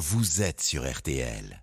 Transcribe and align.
vous 0.00 0.40
êtes 0.40 0.62
sur 0.62 0.90
RTL. 0.90 1.62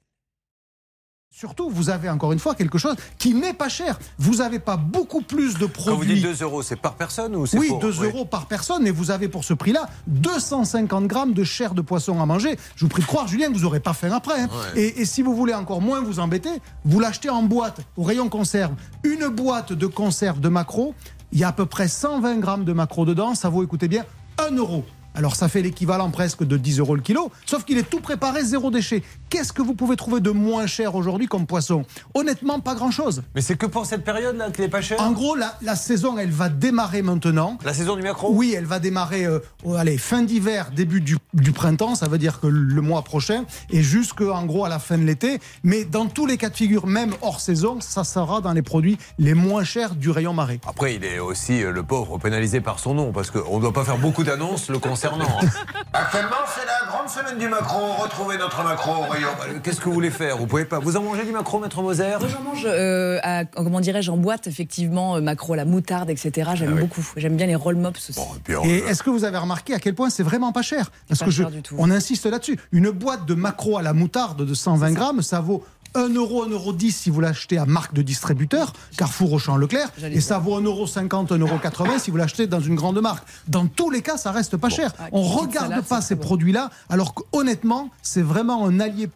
Surtout, 1.33 1.69
vous 1.69 1.89
avez 1.91 2.09
encore 2.09 2.31
une 2.33 2.39
fois 2.39 2.55
quelque 2.55 2.77
chose 2.79 2.95
qui 3.19 3.33
n'est 3.35 3.53
pas 3.53 3.69
cher. 3.69 3.99
Vous 4.17 4.35
n'avez 4.37 4.57
pas 4.59 4.77
beaucoup 4.77 5.21
plus 5.21 5.55
de 5.55 5.65
produits. 5.67 5.91
Quand 5.91 5.97
vous 5.97 6.05
dites 6.05 6.23
2 6.23 6.43
euros, 6.43 6.63
c'est 6.63 6.75
par 6.75 6.95
personne 6.95 7.35
ou 7.35 7.45
c'est 7.45 7.57
Oui, 7.59 7.67
pour- 7.67 7.79
2 7.79 8.03
euros 8.05 8.25
par 8.25 8.47
personne, 8.47 8.87
et 8.87 8.91
vous 8.91 9.11
avez 9.11 9.27
pour 9.27 9.43
ce 9.43 9.53
prix-là 9.53 9.87
250 10.07 11.05
grammes 11.07 11.33
de 11.33 11.43
chair 11.43 11.73
de 11.75 11.81
poisson 11.81 12.19
à 12.21 12.25
manger. 12.25 12.57
Je 12.75 12.85
vous 12.85 12.89
prie 12.89 13.01
de 13.03 13.07
croire, 13.07 13.27
Julien, 13.27 13.49
que 13.49 13.53
vous 13.53 13.61
n'aurez 13.61 13.79
pas 13.79 13.93
faim 13.93 14.11
après. 14.11 14.41
hein. 14.41 14.49
Ouais. 14.73 14.81
Et, 14.81 15.01
et 15.01 15.05
si 15.05 15.21
vous 15.21 15.35
voulez 15.35 15.53
encore 15.53 15.81
moins 15.81 16.01
vous 16.01 16.19
embêter, 16.19 16.49
vous 16.85 16.99
l'achetez 16.99 17.29
en 17.29 17.43
boîte, 17.43 17.81
au 17.97 18.03
rayon 18.03 18.29
conserve. 18.29 18.73
Une 19.03 19.27
boîte 19.27 19.73
de 19.73 19.85
conserve 19.87 20.39
de 20.39 20.49
maquereau, 20.49 20.95
il 21.31 21.39
y 21.39 21.43
a 21.43 21.49
à 21.49 21.53
peu 21.53 21.65
près 21.67 21.87
120 21.87 22.37
grammes 22.39 22.65
de 22.65 22.73
maquereau 22.73 23.05
dedans, 23.05 23.35
ça 23.35 23.49
vaut, 23.49 23.63
écoutez 23.63 23.87
bien, 23.87 24.05
1 24.39 24.55
euro. 24.55 24.85
Alors 25.17 25.35
ça 25.35 25.49
fait 25.49 25.63
l'équivalent 25.63 26.11
presque 26.11 26.43
de 26.43 26.57
10 26.57 26.77
euros 26.77 26.93
le 26.93 27.01
kilo, 27.01 27.31
sauf 27.47 27.63
qu'il 27.65 27.79
est 27.79 27.89
tout 27.89 28.01
préparé, 28.01 28.43
zéro 28.43 28.69
déchet. 28.69 29.01
Qu'est-ce 29.31 29.51
que 29.51 29.63
vous 29.63 29.73
pouvez 29.73 29.95
trouver 29.95 30.19
de 30.21 30.29
moins 30.29 30.67
cher 30.67 30.93
aujourd'hui 30.93 31.25
comme 31.25 31.47
poisson? 31.47 31.85
Honnêtement, 32.13 32.59
pas 32.59 32.75
grand-chose. 32.75 33.23
Mais 33.33 33.41
c'est 33.41 33.57
que 33.57 33.65
pour 33.65 33.87
cette 33.87 34.03
période-là 34.03 34.51
qu'il 34.51 34.63
n'est 34.63 34.69
pas 34.69 34.81
cher? 34.81 35.01
En 35.01 35.13
gros, 35.13 35.35
la, 35.35 35.57
la 35.63 35.75
saison, 35.75 36.19
elle 36.19 36.29
va 36.29 36.49
démarrer 36.49 37.01
maintenant. 37.01 37.57
La 37.65 37.73
saison 37.73 37.95
du 37.95 38.03
macro? 38.03 38.31
Oui, 38.31 38.53
elle 38.55 38.65
va 38.65 38.77
démarrer 38.77 39.25
euh, 39.25 39.39
oh, 39.63 39.73
allez, 39.73 39.97
fin 39.97 40.21
d'hiver, 40.21 40.69
début 40.75 41.01
du, 41.01 41.17
du 41.33 41.51
printemps, 41.51 41.95
ça 41.95 42.07
veut 42.07 42.19
dire 42.19 42.39
que 42.39 42.45
le 42.45 42.81
mois 42.81 43.01
prochain, 43.01 43.45
et 43.71 43.81
jusqu'en 43.81 44.45
gros 44.45 44.65
à 44.65 44.69
la 44.69 44.77
fin 44.77 44.99
de 44.99 45.03
l'été. 45.03 45.39
Mais 45.63 45.83
dans 45.83 46.05
tous 46.05 46.27
les 46.27 46.37
cas 46.37 46.49
de 46.49 46.55
figure, 46.55 46.85
même 46.85 47.15
hors 47.23 47.39
saison, 47.39 47.81
ça 47.81 48.03
sera 48.03 48.39
dans 48.41 48.53
les 48.53 48.61
produits 48.61 48.99
les 49.17 49.33
moins 49.33 49.63
chers 49.63 49.95
du 49.95 50.11
rayon 50.11 50.33
marée. 50.33 50.59
Après, 50.67 50.93
il 50.93 51.03
est 51.03 51.17
aussi, 51.17 51.63
euh, 51.63 51.71
le 51.71 51.81
pauvre, 51.81 52.19
pénalisé 52.19 52.61
par 52.61 52.77
son 52.77 52.93
nom, 52.93 53.11
parce 53.11 53.31
qu'on 53.31 53.55
ne 53.55 53.61
doit 53.61 53.73
pas 53.73 53.83
faire 53.83 53.97
beaucoup 53.97 54.23
d'annonces 54.23 54.69
le 54.69 54.77
concernant. 54.77 55.06
Actuellement, 55.93 56.35
c'est 56.47 56.65
la 56.65 56.87
grande 56.91 57.09
semaine 57.09 57.37
du 57.39 57.47
macro. 57.47 57.93
Retrouvez 58.01 58.37
notre 58.37 58.63
macro 58.63 58.91
au 59.03 59.09
rayon. 59.09 59.29
Bah, 59.37 59.45
Qu'est-ce 59.63 59.79
que 59.79 59.85
vous 59.85 59.93
voulez 59.93 60.09
faire? 60.11 60.37
Vous 60.37 60.47
pouvez 60.47 60.65
pas. 60.65 60.79
Vous 60.79 60.97
en 60.97 61.01
mangez 61.01 61.23
du 61.25 61.31
macro, 61.31 61.59
maître 61.59 61.81
Moser? 61.81 62.17
Moi, 62.19 62.27
j'en 62.29 62.41
mange, 62.43 62.63
euh, 62.65 63.19
à- 63.23 63.45
comment 63.45 63.79
dirais-je, 63.79 64.11
en 64.11 64.17
boîte, 64.17 64.47
effectivement, 64.47 65.15
euh, 65.15 65.21
macro, 65.21 65.55
la 65.55 65.65
moutarde, 65.65 66.09
etc. 66.09 66.51
J'aime 66.55 66.69
Ah 66.71 66.75
oui. 66.75 66.81
beaucoup. 66.81 67.05
J'aime 67.17 67.35
bien 67.35 67.47
les 67.47 67.55
roll 67.55 67.75
mops 67.75 68.09
aussi. 68.09 68.19
Bon, 68.19 68.27
et 68.35 68.39
puis, 68.43 68.55
on- 68.55 68.63
Et 68.65 68.77
est-ce 68.87 69.01
que 69.03 69.09
vous 69.09 69.23
avez 69.23 69.37
remarqué 69.37 69.73
à 69.73 69.79
quel 69.79 69.95
point 69.95 70.09
c'est 70.09 70.23
vraiment 70.23 70.51
pas 70.51 70.61
cher? 70.61 70.91
Parce 71.07 71.19
pas 71.19 71.25
que 71.25 71.31
je, 71.31 71.43
cher 71.43 71.51
du 71.51 71.61
tout. 71.61 71.75
on 71.77 71.89
insiste 71.91 72.25
là-dessus. 72.25 72.59
Une 72.71 72.89
boîte 72.91 73.25
de 73.25 73.33
macro 73.33 73.77
à 73.77 73.81
la 73.81 73.93
moutarde 73.93 74.45
de 74.45 74.53
120 74.53 74.91
grammes, 74.93 75.21
ça 75.21 75.39
vaut 75.39 75.63
1 75.95 76.09
euro, 76.13 76.43
1 76.43 76.49
euro 76.49 76.73
10 76.73 76.91
si 76.91 77.09
vous 77.09 77.21
l'achetez 77.21 77.57
à 77.57 77.65
marque 77.65 77.93
de 77.93 78.01
distributeur, 78.01 78.73
Carrefour, 78.97 79.33
Auchan, 79.33 79.57
Leclerc, 79.57 79.89
et 80.03 80.21
ça 80.21 80.39
vaut 80.39 80.55
1 80.55 80.61
euro 80.61 80.87
50, 80.87 81.31
1 81.31 81.37
euro 81.37 81.57
80 81.57 81.99
si 81.99 82.11
vous 82.11 82.17
l'achetez 82.17 82.47
dans 82.47 82.59
une 82.59 82.75
grande 82.75 82.99
marque. 83.01 83.27
Dans 83.47 83.67
tous 83.67 83.89
les 83.89 84.01
cas, 84.01 84.17
ça 84.17 84.31
reste 84.31 84.57
pas 84.57 84.69
cher. 84.69 84.93
Ah, 84.99 85.07
On 85.11 85.21
regarde 85.23 85.81
pas 85.83 86.01
ces 86.01 86.15
produits-là, 86.15 86.69
alors 86.89 87.13
qu'honnêtement, 87.13 87.89
c'est 88.01 88.21
vraiment 88.21 88.65
un 88.65 88.79
allié, 88.79 89.09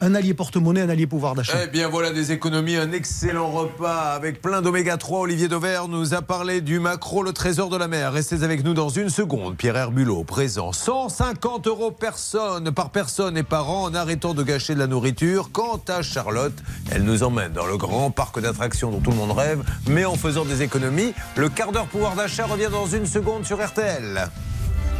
un 0.00 0.14
allié 0.14 0.34
porte-monnaie, 0.34 0.82
un 0.82 0.88
allié 0.88 1.06
pouvoir 1.06 1.34
d'achat. 1.34 1.58
Eh 1.64 1.66
bien 1.66 1.88
voilà 1.88 2.10
des 2.10 2.32
économies, 2.32 2.76
un 2.76 2.92
excellent 2.92 3.50
repas 3.50 4.12
avec 4.12 4.40
plein 4.40 4.62
d'oméga 4.62 4.96
3. 4.96 5.20
Olivier 5.20 5.48
Dauvert 5.48 5.88
nous 5.88 6.14
a 6.14 6.22
parlé 6.22 6.60
du 6.60 6.78
macro, 6.78 7.22
le 7.22 7.32
trésor 7.32 7.68
de 7.68 7.76
la 7.76 7.88
mer. 7.88 8.12
Restez 8.12 8.42
avec 8.42 8.64
nous 8.64 8.74
dans 8.74 8.88
une 8.88 9.10
seconde. 9.10 9.56
Pierre 9.56 9.76
Herbulot, 9.76 10.24
présent. 10.24 10.72
150 10.72 11.66
euros 11.66 11.90
personne, 11.90 12.70
par 12.72 12.90
personne 12.90 13.36
et 13.36 13.42
par 13.42 13.70
an 13.70 13.84
en 13.84 13.94
arrêtant 13.94 14.34
de 14.34 14.42
gâcher 14.42 14.74
de 14.74 14.78
la 14.78 14.86
nourriture. 14.86 15.50
Quant 15.52 15.80
à 15.88 16.02
Charlotte, 16.02 16.56
elle 16.92 17.02
nous 17.02 17.22
emmène 17.22 17.52
dans 17.52 17.66
le 17.66 17.76
grand 17.76 18.10
parc 18.10 18.40
d'attractions 18.40 18.90
dont 18.90 19.00
tout 19.00 19.10
le 19.10 19.16
monde 19.16 19.32
rêve, 19.32 19.62
mais 19.88 20.04
en 20.04 20.14
faisant 20.14 20.44
des 20.44 20.62
économies. 20.62 21.12
Le 21.36 21.48
quart 21.48 21.72
d'heure 21.72 21.86
pouvoir 21.86 22.14
d'achat 22.14 22.46
revient 22.46 22.70
dans 22.70 22.86
une 22.86 23.06
seconde 23.06 23.44
sur 23.44 23.64
RTL. 23.64 24.30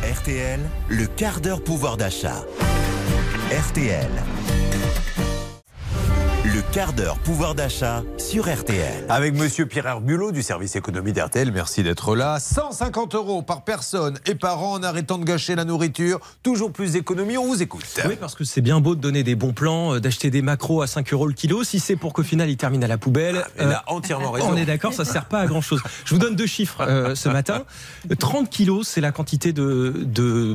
RTL, 0.03 0.61
le 0.89 1.07
quart 1.07 1.41
d'heure 1.41 1.63
pouvoir 1.63 1.97
d'achat. 1.97 2.45
RTL. 3.51 4.11
Quart 6.71 6.93
d'heure 6.93 7.17
pouvoir 7.21 7.55
d'achat 7.55 8.03
sur 8.19 8.47
RTL. 8.47 9.07
Avec 9.09 9.35
monsieur 9.35 9.65
Pierre 9.65 9.87
Herbulot 9.87 10.33
du 10.33 10.43
service 10.43 10.77
économie 10.77 11.15
d'RTL, 11.15 11.51
merci 11.51 11.83
d'être 11.83 12.15
là. 12.15 12.39
150 12.39 13.15
euros 13.15 13.41
par 13.41 13.65
personne 13.65 14.19
et 14.27 14.35
par 14.35 14.63
an 14.63 14.75
en 14.75 14.83
arrêtant 14.83 15.17
de 15.17 15.25
gâcher 15.25 15.55
la 15.55 15.65
nourriture. 15.65 16.21
Toujours 16.43 16.71
plus 16.71 16.93
d'économies, 16.93 17.39
on 17.39 17.47
vous 17.47 17.63
écoute. 17.63 17.87
Oui, 18.07 18.17
parce 18.21 18.35
que 18.35 18.45
c'est 18.45 18.61
bien 18.61 18.81
beau 18.81 18.95
de 18.95 19.01
donner 19.01 19.23
des 19.23 19.35
bons 19.35 19.55
plans, 19.55 19.95
euh, 19.95 20.01
d'acheter 20.01 20.29
des 20.29 20.43
macros 20.43 20.83
à 20.83 20.87
5 20.87 21.11
euros 21.15 21.27
le 21.27 21.33
kilo. 21.33 21.65
Si 21.65 21.81
c'est 21.81 21.97
pour 21.97 22.13
qu'au 22.13 22.23
final, 22.23 22.51
ils 22.51 22.59
terminent 22.59 22.85
à 22.85 22.89
la 22.89 22.99
poubelle. 22.99 23.47
Elle 23.57 23.69
euh, 23.69 23.75
a 23.75 23.85
entièrement 23.87 24.31
raison. 24.31 24.51
on 24.51 24.57
est 24.57 24.67
d'accord, 24.67 24.93
ça 24.93 25.07
sert 25.07 25.25
pas 25.25 25.41
à 25.41 25.47
grand 25.47 25.63
chose. 25.63 25.81
Je 26.05 26.15
vous 26.15 26.21
donne 26.21 26.37
deux 26.37 26.47
chiffres 26.47 26.83
euh, 26.83 27.15
ce 27.15 27.31
matin. 27.31 27.65
30 28.19 28.51
kilos, 28.51 28.87
c'est 28.87 29.01
la 29.01 29.11
quantité 29.11 29.55
de, 29.55 29.95
de, 30.05 30.55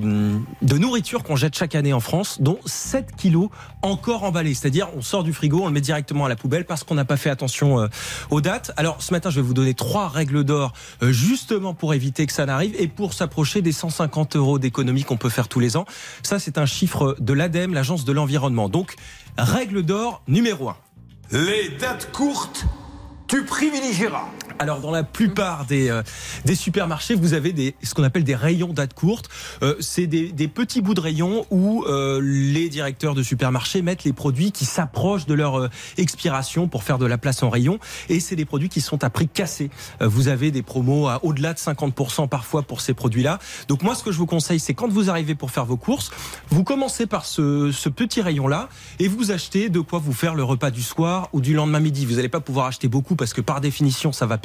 de 0.61 0.77
nourriture 0.77 1.23
qu'on 1.23 1.35
jette 1.35 1.55
chaque 1.55 1.73
année 1.73 1.91
en 1.91 1.99
France, 1.99 2.39
dont 2.39 2.59
7 2.67 3.15
kilos 3.17 3.49
encore 3.81 4.23
emballés. 4.23 4.53
C'est-à-dire, 4.53 4.89
on 4.95 5.01
sort 5.01 5.23
du 5.23 5.33
frigo, 5.33 5.61
on 5.63 5.67
le 5.67 5.73
met 5.73 5.81
directement 5.81 6.02
à 6.11 6.29
la 6.29 6.35
poubelle 6.35 6.65
parce 6.65 6.83
qu'on 6.83 6.95
n'a 6.95 7.05
pas 7.05 7.17
fait 7.17 7.29
attention 7.29 7.79
euh, 7.79 7.87
aux 8.29 8.41
dates. 8.41 8.71
Alors, 8.77 9.01
ce 9.01 9.13
matin, 9.13 9.29
je 9.29 9.37
vais 9.37 9.41
vous 9.41 9.53
donner 9.53 9.73
trois 9.73 10.09
règles 10.09 10.43
d'or 10.43 10.73
euh, 11.01 11.11
justement 11.11 11.73
pour 11.73 11.93
éviter 11.93 12.25
que 12.25 12.33
ça 12.33 12.45
n'arrive 12.45 12.75
et 12.77 12.87
pour 12.87 13.13
s'approcher 13.13 13.61
des 13.61 13.71
150 13.71 14.35
euros 14.35 14.59
d'économie 14.59 15.03
qu'on 15.03 15.17
peut 15.17 15.29
faire 15.29 15.47
tous 15.47 15.59
les 15.59 15.77
ans. 15.77 15.85
Ça, 16.21 16.39
c'est 16.39 16.57
un 16.57 16.65
chiffre 16.65 17.15
de 17.19 17.33
l'ADEME, 17.33 17.73
l'Agence 17.73 18.05
de 18.05 18.11
l'environnement. 18.11 18.69
Donc, 18.69 18.95
règle 19.37 19.83
d'or 19.83 20.21
numéro 20.27 20.69
1. 20.69 20.75
Les 21.31 21.69
dates 21.79 22.11
courtes, 22.11 22.65
tu 23.27 23.43
privilégieras. 23.45 24.27
Alors 24.59 24.79
dans 24.79 24.91
la 24.91 25.03
plupart 25.03 25.65
des, 25.65 25.89
euh, 25.89 26.03
des 26.45 26.55
supermarchés, 26.55 27.15
vous 27.15 27.33
avez 27.33 27.53
des, 27.53 27.75
ce 27.83 27.93
qu'on 27.93 28.03
appelle 28.03 28.23
des 28.23 28.35
rayons 28.35 28.71
date 28.73 28.93
courte. 28.93 29.29
Euh, 29.61 29.75
c'est 29.79 30.07
des, 30.07 30.31
des 30.31 30.47
petits 30.47 30.81
bouts 30.81 30.93
de 30.93 31.01
rayons 31.01 31.45
où 31.49 31.83
euh, 31.83 32.21
les 32.21 32.69
directeurs 32.69 33.15
de 33.15 33.23
supermarchés 33.23 33.81
mettent 33.81 34.03
les 34.03 34.13
produits 34.13 34.51
qui 34.51 34.65
s'approchent 34.65 35.25
de 35.25 35.33
leur 35.33 35.59
euh, 35.59 35.69
expiration 35.97 36.67
pour 36.67 36.83
faire 36.83 36.97
de 36.97 37.05
la 37.05 37.17
place 37.17 37.43
en 37.43 37.49
rayon. 37.49 37.79
Et 38.09 38.19
c'est 38.19 38.35
des 38.35 38.45
produits 38.45 38.69
qui 38.69 38.79
sont 38.81 39.03
à 39.03 39.09
prix 39.09 39.27
cassé. 39.27 39.69
Euh, 40.01 40.07
vous 40.07 40.27
avez 40.27 40.51
des 40.51 40.61
promos 40.61 41.07
à 41.07 41.23
au-delà 41.25 41.53
de 41.53 41.59
50% 41.59 42.29
parfois 42.29 42.61
pour 42.61 42.81
ces 42.81 42.93
produits-là. 42.93 43.39
Donc 43.67 43.81
moi, 43.81 43.95
ce 43.95 44.03
que 44.03 44.11
je 44.11 44.17
vous 44.17 44.27
conseille, 44.27 44.59
c'est 44.59 44.73
quand 44.73 44.87
vous 44.87 45.09
arrivez 45.09 45.35
pour 45.35 45.51
faire 45.51 45.65
vos 45.65 45.77
courses, 45.77 46.11
vous 46.49 46.63
commencez 46.63 47.07
par 47.07 47.25
ce, 47.25 47.71
ce 47.71 47.89
petit 47.89 48.21
rayon-là 48.21 48.69
et 48.99 49.07
vous 49.07 49.31
achetez 49.31 49.69
de 49.69 49.79
quoi 49.79 49.99
vous 49.99 50.13
faire 50.13 50.35
le 50.35 50.43
repas 50.43 50.71
du 50.71 50.83
soir 50.83 51.29
ou 51.33 51.41
du 51.41 51.53
lendemain 51.53 51.79
midi. 51.79 52.05
Vous 52.05 52.15
n'allez 52.15 52.29
pas 52.29 52.39
pouvoir 52.39 52.67
acheter 52.67 52.87
beaucoup 52.87 53.15
parce 53.15 53.33
que 53.33 53.41
par 53.41 53.59
définition, 53.59 54.11
ça 54.11 54.25
va 54.25 54.37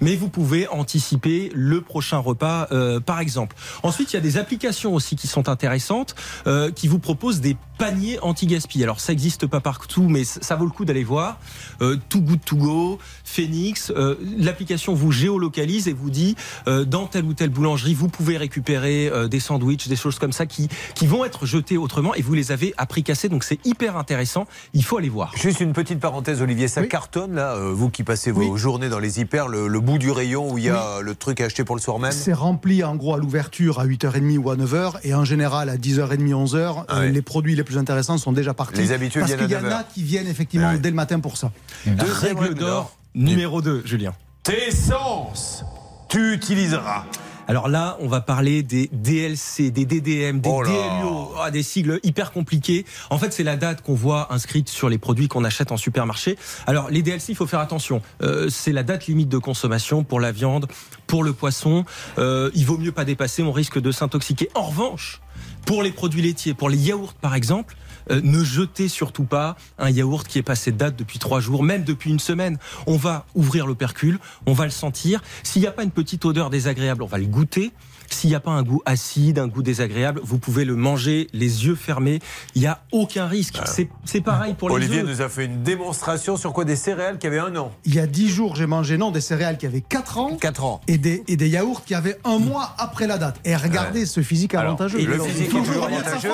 mais 0.00 0.16
vous 0.16 0.28
pouvez 0.28 0.68
anticiper 0.68 1.50
le 1.54 1.80
prochain 1.80 2.18
repas, 2.18 2.68
euh, 2.72 3.00
par 3.00 3.20
exemple. 3.20 3.56
Ensuite, 3.82 4.12
il 4.12 4.16
y 4.16 4.18
a 4.18 4.22
des 4.22 4.38
applications 4.38 4.94
aussi 4.94 5.16
qui 5.16 5.26
sont 5.26 5.48
intéressantes, 5.48 6.14
euh, 6.46 6.70
qui 6.70 6.88
vous 6.88 6.98
proposent 6.98 7.40
des 7.40 7.56
paniers 7.78 8.18
anti-gaspi. 8.20 8.82
Alors, 8.82 9.00
ça 9.00 9.12
n'existe 9.12 9.46
pas 9.46 9.60
partout, 9.60 10.08
mais 10.08 10.24
ça 10.24 10.56
vaut 10.56 10.64
le 10.64 10.70
coup 10.70 10.84
d'aller 10.84 11.04
voir. 11.04 11.38
Euh, 11.80 11.96
Too 12.08 12.20
Good 12.20 12.44
To 12.44 12.56
Go, 12.56 12.98
Phoenix, 13.30 13.92
euh, 13.96 14.16
l'application 14.36 14.92
vous 14.92 15.12
géolocalise 15.12 15.86
et 15.88 15.92
vous 15.92 16.10
dit 16.10 16.34
euh, 16.66 16.84
dans 16.84 17.06
telle 17.06 17.24
ou 17.24 17.32
telle 17.34 17.50
boulangerie, 17.50 17.94
vous 17.94 18.08
pouvez 18.08 18.36
récupérer 18.36 19.08
euh, 19.08 19.28
des 19.28 19.38
sandwichs, 19.40 19.86
des 19.88 19.96
choses 19.96 20.18
comme 20.18 20.32
ça 20.32 20.46
qui, 20.46 20.68
qui 20.94 21.06
vont 21.06 21.24
être 21.24 21.46
jetées 21.46 21.76
autrement 21.78 22.12
et 22.14 22.22
vous 22.22 22.34
les 22.34 22.50
avez 22.50 22.74
à 22.76 22.86
prix 22.86 23.02
cassé. 23.04 23.28
Donc, 23.28 23.44
c'est 23.44 23.64
hyper 23.64 23.96
intéressant. 23.96 24.46
Il 24.74 24.84
faut 24.84 24.96
aller 24.98 25.08
voir. 25.08 25.32
Juste 25.36 25.60
une 25.60 25.72
petite 25.72 26.00
parenthèse, 26.00 26.42
Olivier, 26.42 26.66
ça 26.68 26.80
Oui. 26.80 26.88
cartonne 26.88 27.34
là, 27.36 27.54
euh, 27.54 27.72
vous 27.72 27.88
qui 27.88 28.02
passez 28.02 28.32
vos 28.32 28.40
Oui. 28.52 28.58
journées 28.58 28.88
dans 28.88 28.98
les 28.98 29.20
hyper, 29.20 29.46
le, 29.48 29.68
le 29.68 29.80
bout 29.80 29.98
du 29.98 30.10
rayon 30.10 30.52
où 30.52 30.58
il 30.58 30.64
y 30.64 30.68
a 30.70 31.00
le 31.00 31.14
truc 31.14 31.40
à 31.40 31.44
acheter 31.44 31.62
pour 31.64 31.76
le 31.76 31.80
soir 31.80 31.98
même. 32.00 32.10
C'est 32.12 32.32
rempli 32.32 32.82
en 32.82 32.96
gros 32.96 33.14
à 33.14 33.18
l'ouverture 33.18 33.78
à 33.78 33.86
8h30 33.86 34.38
ou 34.38 34.50
à 34.50 34.56
9h 34.56 34.94
et 35.04 35.14
en 35.14 35.24
général 35.24 35.68
à 35.68 35.76
10h30, 35.76 36.32
11h, 36.32 36.84
Ah 36.88 36.98
ouais. 37.00 37.10
les 37.10 37.22
produits 37.22 37.54
les 37.54 37.64
plus 37.64 37.78
intéressants 37.78 38.18
sont 38.18 38.32
déjà 38.32 38.54
partis. 38.54 38.80
Les 38.80 38.92
habitués 38.92 39.20
Parce 39.20 39.34
qu'il 39.34 39.50
y 39.50 39.56
en 39.56 39.60
9h. 39.60 39.72
a 39.72 39.84
qui 39.84 40.02
viennent 40.02 40.26
effectivement 40.26 40.68
Ah 40.70 40.74
ouais. 40.74 40.78
dès 40.80 40.90
le 40.90 40.96
matin 40.96 41.20
pour 41.20 41.36
ça. 41.36 41.52
Règle 41.86 42.54
d'or 42.54 42.96
numéro 43.14 43.62
2, 43.62 43.82
Julien. 43.84 44.14
Tes 44.42 44.70
sens, 44.70 45.64
tu 46.08 46.32
utiliseras. 46.32 47.04
Alors 47.48 47.68
là, 47.68 47.96
on 48.00 48.06
va 48.06 48.20
parler 48.20 48.62
des 48.62 48.88
DLC, 48.92 49.72
des 49.72 49.84
DDM, 49.84 50.40
des 50.40 50.48
Oh 50.48 50.62
là. 50.62 50.70
DLUO, 50.70 51.32
ah, 51.42 51.50
des 51.50 51.64
sigles 51.64 51.98
hyper 52.04 52.30
compliqués. 52.30 52.86
En 53.10 53.18
fait, 53.18 53.32
c'est 53.32 53.42
la 53.42 53.56
date 53.56 53.82
qu'on 53.82 53.94
voit 53.94 54.32
inscrite 54.32 54.68
sur 54.68 54.88
les 54.88 54.98
produits 54.98 55.26
qu'on 55.26 55.42
achète 55.42 55.72
en 55.72 55.76
supermarché. 55.76 56.38
Alors 56.68 56.90
les 56.90 57.02
DLC, 57.02 57.32
il 57.32 57.34
faut 57.34 57.48
faire 57.48 57.58
attention. 57.58 58.02
Euh, 58.22 58.48
c'est 58.50 58.70
la 58.70 58.84
date 58.84 59.08
limite 59.08 59.28
de 59.28 59.38
consommation 59.38 60.04
pour 60.04 60.20
la 60.20 60.30
viande, 60.30 60.68
pour 61.08 61.24
le 61.24 61.32
poisson. 61.32 61.84
Euh, 62.18 62.52
il 62.54 62.66
vaut 62.66 62.78
mieux 62.78 62.92
pas 62.92 63.04
dépasser, 63.04 63.42
on 63.42 63.50
risque 63.52 63.80
de 63.80 63.90
s'intoxiquer. 63.90 64.48
En 64.54 64.62
revanche, 64.62 65.20
pour 65.66 65.82
les 65.82 65.90
produits 65.90 66.22
laitiers, 66.22 66.54
pour 66.54 66.70
les 66.70 66.78
yaourts 66.78 67.14
par 67.14 67.34
exemple, 67.34 67.76
euh, 68.10 68.20
ne 68.22 68.44
jetez 68.44 68.88
surtout 68.88 69.24
pas 69.24 69.56
un 69.78 69.90
yaourt 69.90 70.26
qui 70.26 70.38
est 70.38 70.42
passé 70.42 70.72
de 70.72 70.76
date 70.76 70.96
depuis 70.96 71.18
trois 71.18 71.40
jours, 71.40 71.62
même 71.62 71.84
depuis 71.84 72.10
une 72.10 72.18
semaine. 72.18 72.58
On 72.86 72.96
va 72.96 73.26
ouvrir 73.34 73.66
l'opercule, 73.66 74.18
on 74.46 74.52
va 74.52 74.64
le 74.64 74.70
sentir. 74.70 75.22
S'il 75.42 75.62
n'y 75.62 75.68
a 75.68 75.72
pas 75.72 75.84
une 75.84 75.90
petite 75.90 76.24
odeur 76.24 76.50
désagréable, 76.50 77.02
on 77.02 77.06
va 77.06 77.18
le 77.18 77.26
goûter. 77.26 77.72
S'il 78.10 78.30
n'y 78.30 78.36
a 78.36 78.40
pas 78.40 78.50
un 78.50 78.62
goût 78.62 78.82
acide, 78.86 79.38
un 79.38 79.46
goût 79.48 79.62
désagréable, 79.62 80.20
vous 80.24 80.38
pouvez 80.38 80.64
le 80.64 80.74
manger 80.76 81.28
les 81.32 81.64
yeux 81.66 81.74
fermés. 81.74 82.18
Il 82.54 82.62
n'y 82.62 82.66
a 82.66 82.82
aucun 82.92 83.26
risque. 83.26 83.58
C'est 83.66 83.88
c'est 84.04 84.20
pareil 84.20 84.54
pour 84.54 84.68
les 84.68 84.74
Olivier 84.74 85.02
nous 85.02 85.22
a 85.22 85.28
fait 85.28 85.44
une 85.46 85.62
démonstration 85.62 86.36
sur 86.36 86.52
quoi? 86.52 86.64
Des 86.64 86.76
céréales 86.76 87.18
qui 87.18 87.26
avaient 87.26 87.38
un 87.38 87.54
an. 87.56 87.72
Il 87.84 87.94
y 87.94 88.00
a 88.00 88.06
10 88.06 88.28
jours, 88.28 88.56
j'ai 88.56 88.66
mangé 88.66 88.98
non 88.98 89.10
des 89.10 89.20
céréales 89.20 89.58
qui 89.58 89.66
avaient 89.66 89.80
4 89.80 90.18
ans 90.18 90.36
4 90.40 90.64
ans. 90.64 90.80
et 90.88 90.98
des, 90.98 91.22
et 91.28 91.36
des 91.36 91.48
yaourts 91.48 91.84
qui 91.84 91.94
avaient 91.94 92.18
un 92.24 92.38
mois 92.38 92.74
après 92.78 93.06
la 93.06 93.16
date. 93.18 93.36
Et 93.44 93.54
regardez 93.56 94.06
ce 94.06 94.20
physique 94.22 94.54
Alors, 94.54 94.72
avantageux. 94.72 95.00
et 95.00 95.04
le 95.04 95.14
Alors, 95.14 95.26
physique 95.26 95.46
est 95.48 95.62
toujours 95.62 95.84
avantageux. 95.84 96.28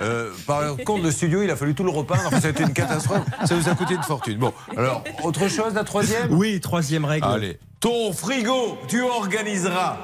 Euh, 0.00 0.30
par 0.46 0.76
contre, 0.84 1.04
le 1.04 1.10
studio, 1.10 1.42
il 1.42 1.50
a 1.50 1.56
fallu 1.56 1.74
tout 1.74 1.84
le 1.84 1.90
repeindre. 1.90 2.22
Enfin, 2.26 2.40
ça 2.40 2.48
a 2.48 2.50
été 2.50 2.62
une 2.64 2.72
catastrophe. 2.72 3.24
Ça 3.44 3.54
nous 3.56 3.68
a 3.68 3.74
coûté 3.74 3.94
une 3.94 4.02
fortune. 4.02 4.38
Bon, 4.38 4.52
alors, 4.76 5.04
autre 5.22 5.48
chose, 5.48 5.74
la 5.74 5.84
troisième? 5.84 6.32
Oui, 6.32 6.60
troisième 6.60 7.04
règle. 7.04 7.26
Allez. 7.26 7.58
Ton 7.80 8.12
frigo, 8.12 8.78
tu 8.88 9.02
organiseras. 9.02 9.96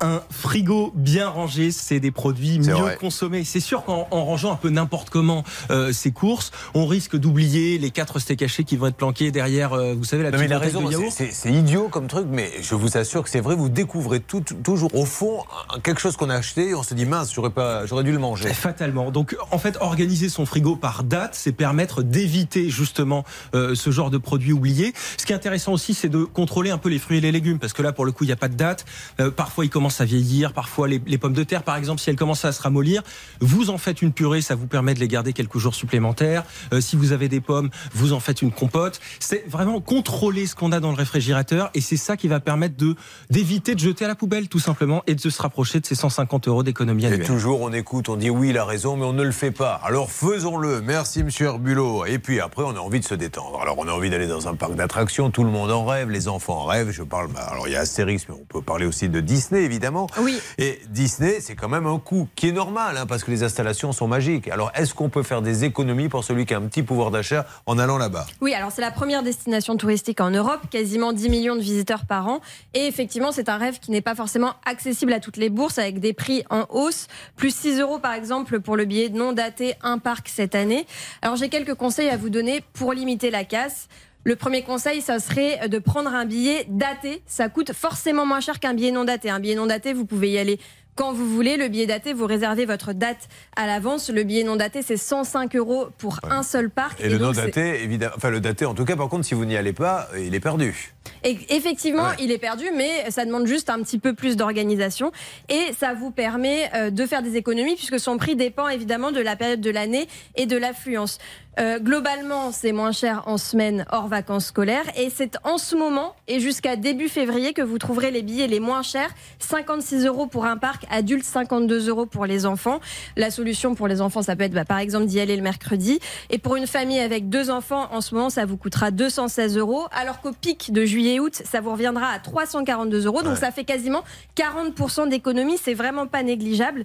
Un 0.00 0.22
frigo 0.30 0.92
bien 0.94 1.28
rangé, 1.28 1.70
c'est 1.70 2.00
des 2.00 2.10
produits 2.10 2.58
mieux 2.58 2.72
vrai. 2.72 2.96
consommés. 2.96 3.44
C'est 3.44 3.60
sûr 3.60 3.84
qu'en 3.84 4.08
en 4.10 4.24
rangeant 4.24 4.52
un 4.52 4.56
peu 4.56 4.68
n'importe 4.70 5.10
comment 5.10 5.44
euh, 5.70 5.92
ces 5.92 6.10
courses, 6.10 6.50
on 6.74 6.86
risque 6.86 7.16
d'oublier 7.16 7.78
les 7.78 7.90
quatre 7.90 8.18
steaks 8.18 8.42
hachés 8.42 8.64
qui 8.64 8.76
vont 8.76 8.86
être 8.86 8.96
planqués 8.96 9.30
derrière, 9.30 9.72
euh, 9.72 9.94
vous 9.94 10.04
savez, 10.04 10.22
la 10.22 10.30
petite 10.30 10.52
raison, 10.52 10.82
de 10.86 10.92
yaourt. 10.92 11.12
c'est- 11.12 11.50
idiot 11.50 11.88
comme 11.88 12.06
truc, 12.06 12.26
mais 12.30 12.50
je 12.62 12.74
vous 12.74 12.96
assure 12.96 13.22
que 13.22 13.30
c'est 13.30 13.40
vrai, 13.40 13.54
vous 13.56 13.68
découvrez 13.68 14.20
tout- 14.20 14.40
toujours 14.62 14.94
au 14.94 15.04
fond 15.04 15.42
quelque 15.82 16.00
chose 16.00 16.16
qu'on 16.16 16.30
a 16.30 16.34
acheté 16.36 16.68
et 16.70 16.74
on 16.74 16.82
se 16.82 16.94
dit 16.94 17.06
mince, 17.06 17.32
j'aurais 17.34 17.50
pas, 17.50 17.86
j'aurais 17.86 18.04
dû 18.04 18.12
le 18.12 18.18
manger. 18.18 18.52
Fatalement. 18.52 19.10
Donc, 19.10 19.36
en 19.50 19.58
fait, 19.58 19.76
organiser 19.80 20.28
son 20.28 20.46
frigo 20.46 20.76
par 20.76 21.04
date, 21.04 21.34
c'est 21.34 21.52
permettre 21.52 22.02
d'éviter 22.02 22.70
justement 22.70 23.24
euh, 23.54 23.74
ce 23.74 23.90
genre 23.90 24.10
de 24.10 24.18
produits 24.18 24.52
oubliés. 24.52 24.92
Ce 25.16 25.26
qui 25.26 25.32
est 25.32 25.36
intéressant 25.36 25.72
aussi, 25.72 25.94
c'est 25.94 26.08
de 26.08 26.24
contrôler 26.24 26.70
un 26.70 26.78
peu 26.78 26.88
les 26.88 26.98
fruits 26.98 27.18
et 27.18 27.20
les 27.20 27.32
légumes, 27.32 27.58
parce 27.58 27.72
que 27.72 27.82
là, 27.82 27.92
pour 27.92 28.04
le 28.04 28.12
coup, 28.12 28.24
il 28.24 28.28
n'y 28.28 28.32
a 28.32 28.36
pas 28.36 28.48
de 28.48 28.54
date. 28.54 28.84
Euh, 29.20 29.30
parfois, 29.30 29.64
ils 29.64 29.70
commencent 29.70 29.89
à 30.00 30.04
vieillir. 30.04 30.52
Parfois, 30.52 30.86
les, 30.88 31.00
les 31.06 31.18
pommes 31.18 31.32
de 31.32 31.42
terre, 31.42 31.62
par 31.62 31.76
exemple, 31.76 32.00
si 32.00 32.10
elles 32.10 32.16
commencent 32.16 32.44
à 32.44 32.52
se 32.52 32.60
ramollir, 32.62 33.02
vous 33.40 33.70
en 33.70 33.78
faites 33.78 34.02
une 34.02 34.12
purée, 34.12 34.42
ça 34.42 34.54
vous 34.54 34.66
permet 34.66 34.94
de 34.94 35.00
les 35.00 35.08
garder 35.08 35.32
quelques 35.32 35.58
jours 35.58 35.74
supplémentaires. 35.74 36.44
Euh, 36.72 36.80
si 36.80 36.96
vous 36.96 37.12
avez 37.12 37.28
des 37.28 37.40
pommes, 37.40 37.70
vous 37.92 38.12
en 38.12 38.20
faites 38.20 38.42
une 38.42 38.52
compote. 38.52 39.00
C'est 39.18 39.44
vraiment 39.48 39.80
contrôler 39.80 40.46
ce 40.46 40.54
qu'on 40.54 40.72
a 40.72 40.80
dans 40.80 40.90
le 40.90 40.96
réfrigérateur, 40.96 41.70
et 41.74 41.80
c'est 41.80 41.96
ça 41.96 42.16
qui 42.16 42.28
va 42.28 42.40
permettre 42.40 42.76
de 42.76 42.94
d'éviter 43.30 43.74
de 43.74 43.80
jeter 43.80 44.04
à 44.04 44.08
la 44.08 44.14
poubelle, 44.14 44.48
tout 44.48 44.58
simplement, 44.58 45.02
et 45.06 45.14
de 45.14 45.30
se 45.30 45.40
rapprocher 45.42 45.80
de 45.80 45.86
ces 45.86 45.94
150 45.94 46.48
euros 46.48 46.62
d'économie 46.62 47.04
Et 47.04 47.06
annuelle. 47.06 47.26
toujours, 47.26 47.60
on 47.62 47.72
écoute, 47.72 48.08
on 48.08 48.16
dit 48.16 48.30
oui, 48.30 48.50
il 48.50 48.58
a 48.58 48.64
raison, 48.64 48.96
mais 48.96 49.04
on 49.04 49.12
ne 49.12 49.22
le 49.22 49.32
fait 49.32 49.50
pas. 49.50 49.80
Alors 49.84 50.10
faisons-le. 50.10 50.80
Merci, 50.82 51.22
monsieur 51.24 51.46
Herbulot. 51.46 52.04
Et 52.06 52.18
puis 52.18 52.40
après, 52.40 52.62
on 52.64 52.70
a 52.76 52.80
envie 52.80 53.00
de 53.00 53.04
se 53.04 53.14
détendre. 53.14 53.60
Alors, 53.60 53.78
on 53.78 53.88
a 53.88 53.92
envie 53.92 54.10
d'aller 54.10 54.26
dans 54.26 54.48
un 54.48 54.54
parc 54.54 54.74
d'attractions. 54.74 55.30
Tout 55.30 55.44
le 55.44 55.50
monde 55.50 55.70
en 55.70 55.84
rêve. 55.86 56.10
Les 56.10 56.28
enfants 56.28 56.58
en 56.62 56.64
rêvent. 56.64 56.90
Je 56.90 57.02
parle. 57.02 57.28
bah, 57.28 57.46
Alors, 57.50 57.68
il 57.68 57.72
y 57.72 57.76
a 57.76 57.80
Astérix, 57.80 58.26
mais 58.28 58.34
on 58.34 58.44
peut 58.44 58.60
parler 58.62 58.86
aussi 58.86 59.08
de 59.08 59.20
Disney, 59.20 59.62
évidemment. 59.62 59.79
Oui. 60.18 60.40
Et 60.58 60.80
Disney, 60.88 61.40
c'est 61.40 61.54
quand 61.54 61.68
même 61.68 61.86
un 61.86 61.98
coût 61.98 62.28
qui 62.36 62.48
est 62.48 62.52
normal, 62.52 62.96
hein, 62.96 63.06
parce 63.06 63.24
que 63.24 63.30
les 63.30 63.42
installations 63.42 63.92
sont 63.92 64.08
magiques. 64.08 64.48
Alors, 64.48 64.70
est-ce 64.74 64.94
qu'on 64.94 65.08
peut 65.08 65.22
faire 65.22 65.42
des 65.42 65.64
économies 65.64 66.08
pour 66.08 66.24
celui 66.24 66.46
qui 66.46 66.54
a 66.54 66.58
un 66.58 66.62
petit 66.62 66.82
pouvoir 66.82 67.10
d'achat 67.10 67.46
en 67.66 67.78
allant 67.78 67.98
là-bas? 67.98 68.26
Oui, 68.40 68.54
alors 68.54 68.70
c'est 68.72 68.80
la 68.80 68.90
première 68.90 69.22
destination 69.22 69.76
touristique 69.76 70.20
en 70.20 70.30
Europe, 70.30 70.60
quasiment 70.70 71.12
10 71.12 71.28
millions 71.30 71.56
de 71.56 71.60
visiteurs 71.60 72.06
par 72.06 72.28
an. 72.28 72.40
Et 72.74 72.86
effectivement, 72.86 73.32
c'est 73.32 73.48
un 73.48 73.56
rêve 73.56 73.78
qui 73.80 73.90
n'est 73.90 74.00
pas 74.00 74.14
forcément 74.14 74.54
accessible 74.64 75.12
à 75.12 75.20
toutes 75.20 75.36
les 75.36 75.50
bourses, 75.50 75.78
avec 75.78 76.00
des 76.00 76.12
prix 76.12 76.44
en 76.50 76.66
hausse. 76.68 77.08
Plus 77.36 77.54
6 77.54 77.80
euros, 77.80 77.98
par 77.98 78.12
exemple, 78.12 78.60
pour 78.60 78.76
le 78.76 78.84
billet 78.84 79.08
non 79.08 79.32
daté 79.32 79.74
un 79.82 79.98
parc 79.98 80.28
cette 80.28 80.54
année. 80.54 80.86
Alors 81.22 81.36
j'ai 81.36 81.48
quelques 81.48 81.74
conseils 81.74 82.08
à 82.08 82.16
vous 82.16 82.30
donner 82.30 82.62
pour 82.72 82.92
limiter 82.92 83.30
la 83.30 83.44
casse. 83.44 83.88
Le 84.24 84.36
premier 84.36 84.62
conseil, 84.62 85.00
ça 85.00 85.18
serait 85.18 85.68
de 85.68 85.78
prendre 85.78 86.14
un 86.14 86.26
billet 86.26 86.66
daté. 86.68 87.22
Ça 87.26 87.48
coûte 87.48 87.72
forcément 87.72 88.26
moins 88.26 88.40
cher 88.40 88.60
qu'un 88.60 88.74
billet 88.74 88.90
non 88.90 89.04
daté. 89.04 89.30
Un 89.30 89.40
billet 89.40 89.54
non 89.54 89.66
daté, 89.66 89.94
vous 89.94 90.04
pouvez 90.04 90.30
y 90.30 90.38
aller 90.38 90.60
quand 90.94 91.12
vous 91.14 91.26
voulez. 91.26 91.56
Le 91.56 91.68
billet 91.68 91.86
daté, 91.86 92.12
vous 92.12 92.26
réservez 92.26 92.66
votre 92.66 92.92
date 92.92 93.28
à 93.56 93.66
l'avance. 93.66 94.10
Le 94.10 94.22
billet 94.22 94.44
non 94.44 94.56
daté, 94.56 94.82
c'est 94.82 94.98
105 94.98 95.56
euros 95.56 95.88
pour 95.96 96.20
un 96.30 96.42
seul 96.42 96.68
parc. 96.68 97.00
Et, 97.00 97.08
le 97.08 97.18
donc, 97.18 97.34
non 97.34 97.42
daté, 97.42 97.82
évidemment. 97.82 98.12
Enfin, 98.16 98.28
le 98.28 98.40
daté, 98.40 98.66
en 98.66 98.74
tout 98.74 98.84
cas, 98.84 98.94
par 98.94 99.08
contre, 99.08 99.24
si 99.24 99.32
vous 99.32 99.46
n'y 99.46 99.56
allez 99.56 99.72
pas, 99.72 100.08
il 100.18 100.34
est 100.34 100.40
perdu. 100.40 100.92
Et 101.24 101.38
effectivement, 101.50 102.04
Ouais. 102.04 102.16
il 102.20 102.30
est 102.32 102.38
perdu, 102.38 102.64
mais 102.74 103.10
ça 103.10 103.24
demande 103.24 103.46
juste 103.46 103.70
un 103.70 103.82
petit 103.82 103.98
peu 103.98 104.14
plus 104.14 104.36
d'organisation. 104.36 105.12
Et 105.48 105.72
ça 105.78 105.94
vous 105.94 106.10
permet 106.10 106.70
euh, 106.74 106.90
de 106.90 107.06
faire 107.06 107.22
des 107.22 107.36
économies, 107.36 107.76
puisque 107.76 108.00
son 108.00 108.16
prix 108.16 108.36
dépend 108.36 108.68
évidemment 108.68 109.10
de 109.12 109.20
la 109.20 109.36
période 109.36 109.60
de 109.60 109.70
l'année 109.70 110.08
et 110.36 110.46
de 110.46 110.56
l'affluence. 110.56 111.18
Euh, 111.58 111.78
globalement, 111.80 112.52
c'est 112.52 112.70
moins 112.72 112.92
cher 112.92 113.24
en 113.26 113.36
semaine 113.36 113.84
hors 113.90 114.06
vacances 114.06 114.46
scolaires. 114.46 114.84
Et 114.96 115.10
c'est 115.10 115.36
en 115.44 115.58
ce 115.58 115.74
moment 115.76 116.14
et 116.28 116.38
jusqu'à 116.40 116.76
début 116.76 117.08
février 117.08 117.52
que 117.52 117.60
vous 117.60 117.76
trouverez 117.76 118.10
les 118.12 118.22
billets 118.22 118.46
les 118.46 118.60
moins 118.60 118.82
chers. 118.82 119.10
56 119.40 120.06
euros 120.06 120.26
pour 120.26 120.46
un 120.46 120.56
parc, 120.56 120.84
adulte 120.90 121.24
52 121.24 121.88
euros 121.88 122.06
pour 122.06 122.24
les 122.24 122.46
enfants. 122.46 122.80
La 123.16 123.30
solution 123.30 123.74
pour 123.74 123.88
les 123.88 124.00
enfants, 124.00 124.22
ça 124.22 124.36
peut 124.36 124.44
être 124.44 124.52
bah, 124.54 124.64
par 124.64 124.78
exemple 124.78 125.06
d'y 125.06 125.18
aller 125.20 125.36
le 125.36 125.42
mercredi. 125.42 125.98
Et 126.30 126.38
pour 126.38 126.54
une 126.56 126.68
famille 126.68 127.00
avec 127.00 127.28
deux 127.28 127.50
enfants, 127.50 127.88
en 127.92 128.00
ce 128.00 128.14
moment, 128.14 128.30
ça 128.30 128.46
vous 128.46 128.56
coûtera 128.56 128.90
216 128.92 129.58
euros. 129.58 129.86
Alors 129.90 130.20
qu'au 130.20 130.32
pic 130.32 130.72
de 130.72 130.84
juillet-août, 131.00 131.42
ça 131.44 131.60
vous 131.60 131.72
reviendra 131.72 132.08
à 132.08 132.18
342 132.18 133.06
euros. 133.06 133.22
Donc 133.22 133.34
Ouais. 133.34 133.40
ça 133.40 133.50
fait 133.50 133.64
quasiment 133.64 134.02
40% 134.36 135.08
d'économie. 135.08 135.58
C'est 135.62 135.74
vraiment 135.74 136.06
pas 136.06 136.22
négligeable. 136.22 136.84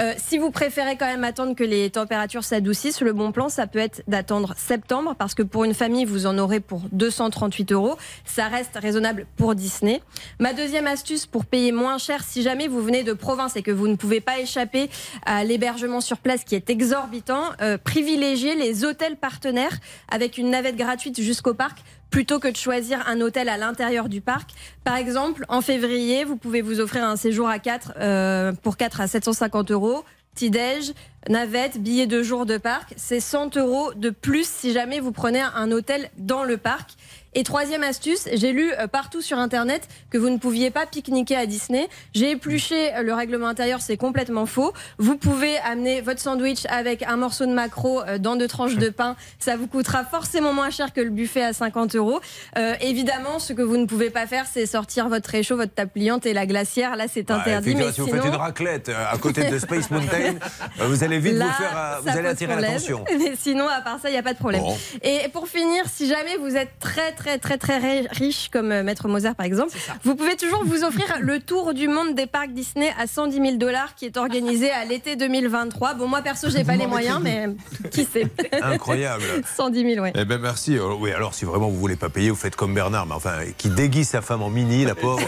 Euh, 0.00 0.12
si 0.16 0.38
vous 0.38 0.50
préférez 0.50 0.96
quand 0.96 1.06
même 1.06 1.22
attendre 1.22 1.54
que 1.54 1.62
les 1.62 1.88
températures 1.88 2.42
s'adoucissent, 2.42 3.00
le 3.00 3.12
bon 3.12 3.30
plan, 3.30 3.48
ça 3.48 3.68
peut 3.68 3.78
être 3.78 4.02
d'attendre 4.08 4.52
septembre, 4.56 5.14
parce 5.16 5.34
que 5.34 5.44
pour 5.44 5.62
une 5.62 5.72
famille, 5.72 6.04
vous 6.04 6.26
en 6.26 6.36
aurez 6.36 6.58
pour 6.58 6.80
238 6.90 7.70
euros. 7.70 7.94
Ça 8.24 8.48
reste 8.48 8.76
raisonnable 8.76 9.24
pour 9.36 9.54
Disney. 9.54 10.02
Ma 10.40 10.52
deuxième 10.52 10.88
astuce 10.88 11.26
pour 11.26 11.44
payer 11.44 11.70
moins 11.70 11.98
cher, 11.98 12.24
si 12.24 12.42
jamais 12.42 12.66
vous 12.66 12.82
venez 12.82 13.04
de 13.04 13.12
province 13.12 13.54
et 13.54 13.62
que 13.62 13.70
vous 13.70 13.86
ne 13.86 13.94
pouvez 13.94 14.20
pas 14.20 14.40
échapper 14.40 14.90
à 15.26 15.44
l'hébergement 15.44 16.00
sur 16.00 16.18
place 16.18 16.42
qui 16.42 16.56
est 16.56 16.70
exorbitant, 16.70 17.44
euh, 17.62 17.78
privilégiez 17.78 18.56
les 18.56 18.84
hôtels 18.84 19.14
partenaires 19.16 19.78
avec 20.10 20.38
une 20.38 20.50
navette 20.50 20.74
gratuite 20.76 21.20
jusqu'au 21.20 21.54
parc 21.54 21.78
plutôt 22.10 22.38
que 22.38 22.48
de 22.48 22.56
choisir 22.56 23.02
un 23.08 23.20
hôtel 23.20 23.48
à 23.48 23.56
l'intérieur 23.56 24.08
du 24.08 24.20
parc. 24.20 24.50
Par 24.84 24.96
exemple, 24.96 25.44
en 25.48 25.60
février, 25.60 26.24
vous 26.24 26.36
pouvez 26.36 26.62
vous 26.62 26.80
offrir 26.80 27.04
un 27.04 27.16
séjour 27.16 27.48
à 27.48 27.58
4 27.58 28.54
pour 28.62 28.76
4 28.76 29.00
à 29.00 29.06
750 29.06 29.70
euros. 29.70 30.04
Petit-déj, 30.34 30.94
navette, 31.28 31.78
billet 31.80 32.08
de 32.08 32.22
jour 32.22 32.44
de 32.44 32.56
parc, 32.56 32.92
c'est 32.96 33.20
100 33.20 33.56
euros 33.56 33.92
de 33.94 34.10
plus 34.10 34.48
si 34.48 34.72
jamais 34.72 34.98
vous 34.98 35.12
prenez 35.12 35.40
un 35.40 35.70
hôtel 35.70 36.10
dans 36.18 36.42
le 36.42 36.56
parc. 36.56 36.96
Et 37.34 37.42
troisième 37.42 37.82
astuce, 37.82 38.28
j'ai 38.32 38.52
lu 38.52 38.72
euh, 38.78 38.86
partout 38.86 39.20
sur 39.20 39.38
Internet 39.38 39.88
que 40.10 40.18
vous 40.18 40.30
ne 40.30 40.38
pouviez 40.38 40.70
pas 40.70 40.86
pique-niquer 40.86 41.36
à 41.36 41.46
Disney. 41.46 41.88
J'ai 42.14 42.30
épluché 42.32 42.94
euh, 42.94 43.02
le 43.02 43.12
règlement 43.12 43.48
intérieur, 43.48 43.80
c'est 43.80 43.96
complètement 43.96 44.46
faux. 44.46 44.72
Vous 44.98 45.16
pouvez 45.16 45.58
amener 45.58 46.00
votre 46.00 46.20
sandwich 46.20 46.64
avec 46.68 47.02
un 47.02 47.16
morceau 47.16 47.46
de 47.46 47.52
maquereau 47.52 48.02
euh, 48.02 48.18
dans 48.18 48.36
deux 48.36 48.46
tranches 48.48 48.76
de 48.76 48.88
pain. 48.88 49.16
Ça 49.38 49.56
vous 49.56 49.66
coûtera 49.66 50.04
forcément 50.04 50.52
moins 50.52 50.70
cher 50.70 50.92
que 50.92 51.00
le 51.00 51.10
buffet 51.10 51.42
à 51.42 51.52
50 51.52 51.96
euros. 51.96 52.20
Euh, 52.56 52.74
évidemment, 52.80 53.38
ce 53.38 53.52
que 53.52 53.62
vous 53.62 53.76
ne 53.76 53.86
pouvez 53.86 54.10
pas 54.10 54.26
faire, 54.26 54.44
c'est 54.52 54.66
sortir 54.66 55.08
votre 55.08 55.28
réchaud, 55.30 55.56
votre 55.56 55.74
table 55.74 55.90
pliante 55.92 56.26
et 56.26 56.32
la 56.34 56.46
glacière. 56.46 56.96
Là, 56.96 57.06
c'est 57.12 57.24
Ouais, 57.30 57.36
interdit. 57.36 57.74
mais 57.74 57.90
si 57.90 58.00
vous 58.00 58.06
faites 58.08 58.24
une 58.24 58.34
raclette 58.34 58.90
à 58.90 59.16
côté 59.18 59.50
de 59.50 59.58
Space 59.58 59.90
Mountain, 59.90 60.34
vous 60.78 61.02
allez 61.02 61.18
vite 61.18 61.34
Là, 61.34 61.46
vous 61.46 61.52
faire, 61.52 61.98
vous 62.02 62.08
allez 62.18 62.28
attirer 62.28 62.54
l'attention. 62.60 63.04
Mais 63.18 63.32
sinon, 63.36 63.66
à 63.66 63.80
part 63.80 63.98
ça, 64.00 64.08
il 64.08 64.12
n'y 64.12 64.18
a 64.18 64.22
pas 64.22 64.34
de 64.34 64.38
problème. 64.38 64.60
Bon. 64.60 64.76
Et 65.02 65.28
pour 65.32 65.48
finir, 65.48 65.84
si 65.92 66.06
jamais 66.06 66.36
vous 66.36 66.54
êtes 66.54 66.78
très, 66.78 67.12
très, 67.12 67.23
très, 67.38 67.58
très 67.58 67.78
ri- 67.78 68.06
riche, 68.10 68.48
comme 68.52 68.70
euh, 68.72 68.82
Maître 68.82 69.08
Mozart 69.08 69.34
par 69.34 69.46
exemple, 69.46 69.72
vous 70.04 70.14
pouvez 70.14 70.36
toujours 70.36 70.64
vous 70.64 70.84
offrir 70.84 71.06
le 71.20 71.40
tour 71.40 71.74
du 71.74 71.88
monde 71.88 72.14
des 72.14 72.26
parcs 72.26 72.52
Disney 72.52 72.92
à 73.00 73.06
110 73.06 73.36
000 73.36 73.56
dollars 73.56 73.94
qui 73.94 74.06
est 74.06 74.16
organisé 74.16 74.70
à 74.70 74.84
l'été 74.84 75.16
2023. 75.16 75.94
Bon, 75.94 76.06
moi 76.08 76.22
perso, 76.22 76.48
j'ai 76.50 76.64
pas 76.64 76.76
les 76.76 76.86
moyens, 76.86 77.20
mais 77.22 77.48
qui 77.90 78.04
sait? 78.04 78.26
Incroyable. 78.62 79.24
110 79.56 79.94
000, 79.94 80.02
ouais. 80.04 80.12
Eh 80.14 80.24
ben 80.24 80.38
merci. 80.40 80.76
Euh, 80.76 80.94
Oui, 80.98 81.12
alors 81.12 81.34
si 81.34 81.44
vraiment 81.44 81.68
vous 81.68 81.78
voulez 81.78 81.96
pas 81.96 82.08
payer, 82.08 82.30
vous 82.30 82.36
faites 82.36 82.56
comme 82.56 82.74
Bernard, 82.74 83.06
mais 83.06 83.14
enfin, 83.14 83.32
qui 83.58 83.68
déguise 83.68 84.08
sa 84.08 84.20
femme 84.22 84.42
en 84.42 84.50
mini, 84.50 84.84
la 84.84 84.94
pauvre, 84.94 85.26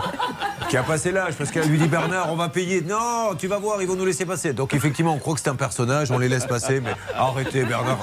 qui 0.68 0.76
a 0.76 0.82
passé 0.82 1.12
l'âge, 1.12 1.34
parce 1.36 1.50
qu'elle 1.50 1.68
lui 1.68 1.78
dit 1.78 1.88
Bernard, 1.88 2.32
on 2.32 2.36
va 2.36 2.48
payer. 2.48 2.80
Non, 2.82 3.34
tu 3.38 3.46
vas 3.46 3.58
voir, 3.58 3.80
ils 3.82 3.88
vont 3.88 3.96
nous 3.96 4.04
laisser 4.06 4.24
passer. 4.24 4.52
Donc 4.52 4.74
effectivement, 4.74 5.14
on 5.14 5.18
croit 5.18 5.34
que 5.34 5.40
c'est 5.40 5.48
un 5.50 5.54
personnage, 5.56 6.10
on 6.10 6.18
les 6.18 6.28
laisse 6.28 6.46
passer, 6.46 6.80
mais 6.80 6.92
arrêtez 7.14 7.64
Bernard. 7.64 7.98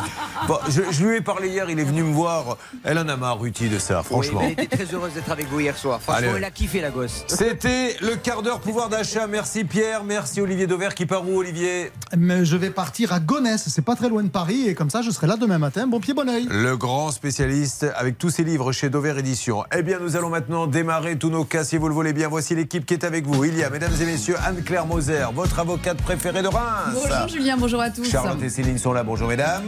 Bon, 0.47 0.57
je, 0.69 0.81
je 0.91 1.05
lui 1.05 1.17
ai 1.17 1.21
parlé 1.21 1.49
hier, 1.49 1.69
il 1.69 1.79
est 1.79 1.83
venu 1.83 2.03
me 2.03 2.13
voir. 2.13 2.57
Elle 2.83 2.97
en 2.99 3.07
a 3.09 3.15
Ruti, 3.21 3.69
de 3.69 3.79
ça, 3.79 4.01
franchement. 4.03 4.41
Oui, 4.43 4.55
elle 4.57 4.63
était 4.65 4.77
très 4.77 4.95
heureuse 4.95 5.13
d'être 5.13 5.31
avec 5.31 5.47
vous 5.49 5.59
hier 5.59 5.77
soir. 5.77 6.01
Franchement, 6.01 6.29
Allez. 6.29 6.37
elle 6.37 6.43
a 6.43 6.51
kiffé 6.51 6.81
la 6.81 6.89
gosse. 6.89 7.23
C'était 7.27 7.95
le 8.01 8.15
quart 8.15 8.41
d'heure 8.41 8.59
pouvoir 8.59 8.89
d'achat. 8.89 9.27
Merci 9.27 9.63
Pierre, 9.63 10.03
merci 10.03 10.41
Olivier 10.41 10.67
Dauvert 10.67 10.95
qui 10.95 11.05
part 11.05 11.27
où 11.27 11.37
Olivier 11.37 11.91
Mais 12.17 12.45
je 12.45 12.57
vais 12.57 12.69
partir 12.69 13.13
à 13.13 13.19
Gonesse, 13.19 13.67
c'est 13.69 13.83
pas 13.83 13.95
très 13.95 14.09
loin 14.09 14.23
de 14.23 14.29
Paris, 14.29 14.67
et 14.67 14.75
comme 14.75 14.89
ça 14.89 15.01
je 15.01 15.11
serai 15.11 15.27
là 15.27 15.35
demain 15.37 15.57
matin. 15.57 15.87
Bon 15.87 15.99
pied, 15.99 16.13
bon 16.13 16.27
oeil. 16.29 16.47
Le 16.49 16.77
grand 16.77 17.11
spécialiste 17.11 17.85
avec 17.95 18.17
tous 18.17 18.29
ses 18.29 18.43
livres 18.43 18.71
chez 18.71 18.89
Dover 18.89 19.17
Édition. 19.19 19.63
Eh 19.75 19.83
bien, 19.83 19.99
nous 19.99 20.15
allons 20.15 20.29
maintenant 20.29 20.67
démarrer 20.67 21.17
tous 21.17 21.29
nos 21.29 21.43
cas 21.43 21.63
si 21.63 21.77
vous 21.77 21.87
le 21.87 21.93
voulez 21.93 22.13
bien. 22.13 22.27
Voici 22.27 22.55
l'équipe 22.55 22.85
qui 22.85 22.93
est 22.93 23.03
avec 23.03 23.25
vous. 23.25 23.43
Il 23.45 23.57
y 23.57 23.63
a, 23.63 23.69
mesdames 23.69 23.93
et 24.01 24.05
messieurs, 24.05 24.35
Anne-Claire 24.45 24.85
Moser, 24.85 25.25
votre 25.33 25.59
avocate 25.59 25.97
préférée 26.01 26.41
de 26.41 26.47
Reims. 26.47 26.93
Bonjour 26.93 27.27
Julien, 27.27 27.57
bonjour 27.57 27.81
à 27.81 27.89
tous. 27.89 28.09
Charlotte 28.09 28.41
et 28.41 28.49
Céline 28.49 28.77
sont 28.77 28.93
là, 28.93 29.03
bonjour 29.03 29.27
mesdames. 29.27 29.63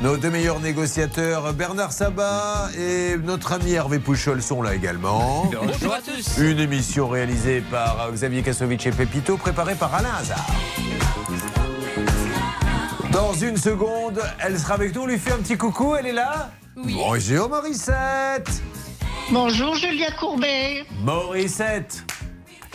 Nos 0.00 0.16
deux 0.16 0.30
meilleurs 0.30 0.60
négociateurs, 0.60 1.52
Bernard 1.54 1.92
Sabat 1.92 2.68
et 2.76 3.16
notre 3.16 3.52
ami 3.52 3.72
Hervé 3.72 3.98
Pouchol 3.98 4.42
sont 4.42 4.62
là 4.62 4.74
également. 4.74 5.50
Bonjour 5.52 5.94
à 5.94 6.00
tous. 6.00 6.38
Une 6.38 6.58
émission 6.58 7.08
réalisée 7.08 7.62
par 7.70 8.10
Xavier 8.12 8.42
Kassovitch 8.42 8.86
et 8.86 8.90
Pepito, 8.90 9.36
préparée 9.36 9.74
par 9.74 9.94
Alain 9.94 10.14
Hazard. 10.18 10.46
Dans 13.10 13.32
une 13.32 13.56
seconde, 13.56 14.20
elle 14.38 14.58
sera 14.58 14.74
avec 14.74 14.94
nous. 14.94 15.02
On 15.02 15.06
lui 15.06 15.18
fait 15.18 15.32
un 15.32 15.38
petit 15.38 15.56
coucou, 15.56 15.96
elle 15.96 16.06
est 16.06 16.12
là 16.12 16.50
Bonjour 16.76 17.48
Morissette 17.48 18.62
Bonjour 19.32 19.74
Julia 19.74 20.10
Courbet. 20.20 20.84
Morissette 21.02 22.04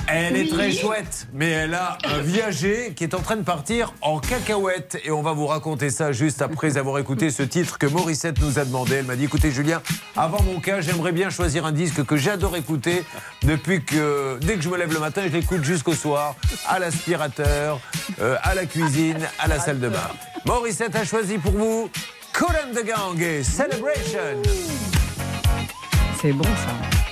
elle 0.07 0.35
est 0.35 0.49
très 0.49 0.71
chouette, 0.71 1.27
mais 1.33 1.49
elle 1.49 1.73
a 1.73 1.97
un 2.03 2.19
viager 2.19 2.93
qui 2.95 3.03
est 3.03 3.13
en 3.13 3.21
train 3.21 3.35
de 3.35 3.43
partir 3.43 3.93
en 4.01 4.19
cacahuète. 4.19 4.99
Et 5.03 5.11
on 5.11 5.21
va 5.21 5.33
vous 5.33 5.47
raconter 5.47 5.89
ça 5.89 6.11
juste 6.11 6.41
après 6.41 6.77
avoir 6.77 6.99
écouté 6.99 7.29
ce 7.29 7.43
titre 7.43 7.77
que 7.77 7.87
Morissette 7.87 8.39
nous 8.41 8.59
a 8.59 8.65
demandé. 8.65 8.95
Elle 8.95 9.05
m'a 9.05 9.15
dit 9.15 9.25
écoutez, 9.25 9.51
Julien, 9.51 9.81
avant 10.15 10.41
mon 10.43 10.59
cas, 10.59 10.81
j'aimerais 10.81 11.11
bien 11.11 11.29
choisir 11.29 11.65
un 11.65 11.71
disque 11.71 12.05
que 12.05 12.17
j'adore 12.17 12.55
écouter 12.55 13.03
depuis 13.43 13.83
que, 13.83 14.37
dès 14.41 14.55
que 14.55 14.61
je 14.61 14.69
me 14.69 14.77
lève 14.77 14.93
le 14.93 14.99
matin, 14.99 15.23
je 15.25 15.33
l'écoute 15.33 15.63
jusqu'au 15.63 15.93
soir, 15.93 16.35
à 16.67 16.79
l'aspirateur, 16.79 17.79
euh, 18.21 18.37
à 18.43 18.55
la 18.55 18.65
cuisine, 18.65 19.19
à 19.39 19.47
la 19.47 19.59
salle 19.59 19.79
de 19.79 19.89
bain. 19.89 20.09
Morissette 20.45 20.95
a 20.95 21.05
choisi 21.05 21.37
pour 21.37 21.53
vous 21.53 21.89
Cool 22.33 22.55
and 22.55 22.73
the 22.73 22.85
Gang 22.85 23.21
et 23.21 23.43
Celebration. 23.43 24.41
C'est 26.21 26.33
bon 26.33 26.43
ça. 26.43 27.10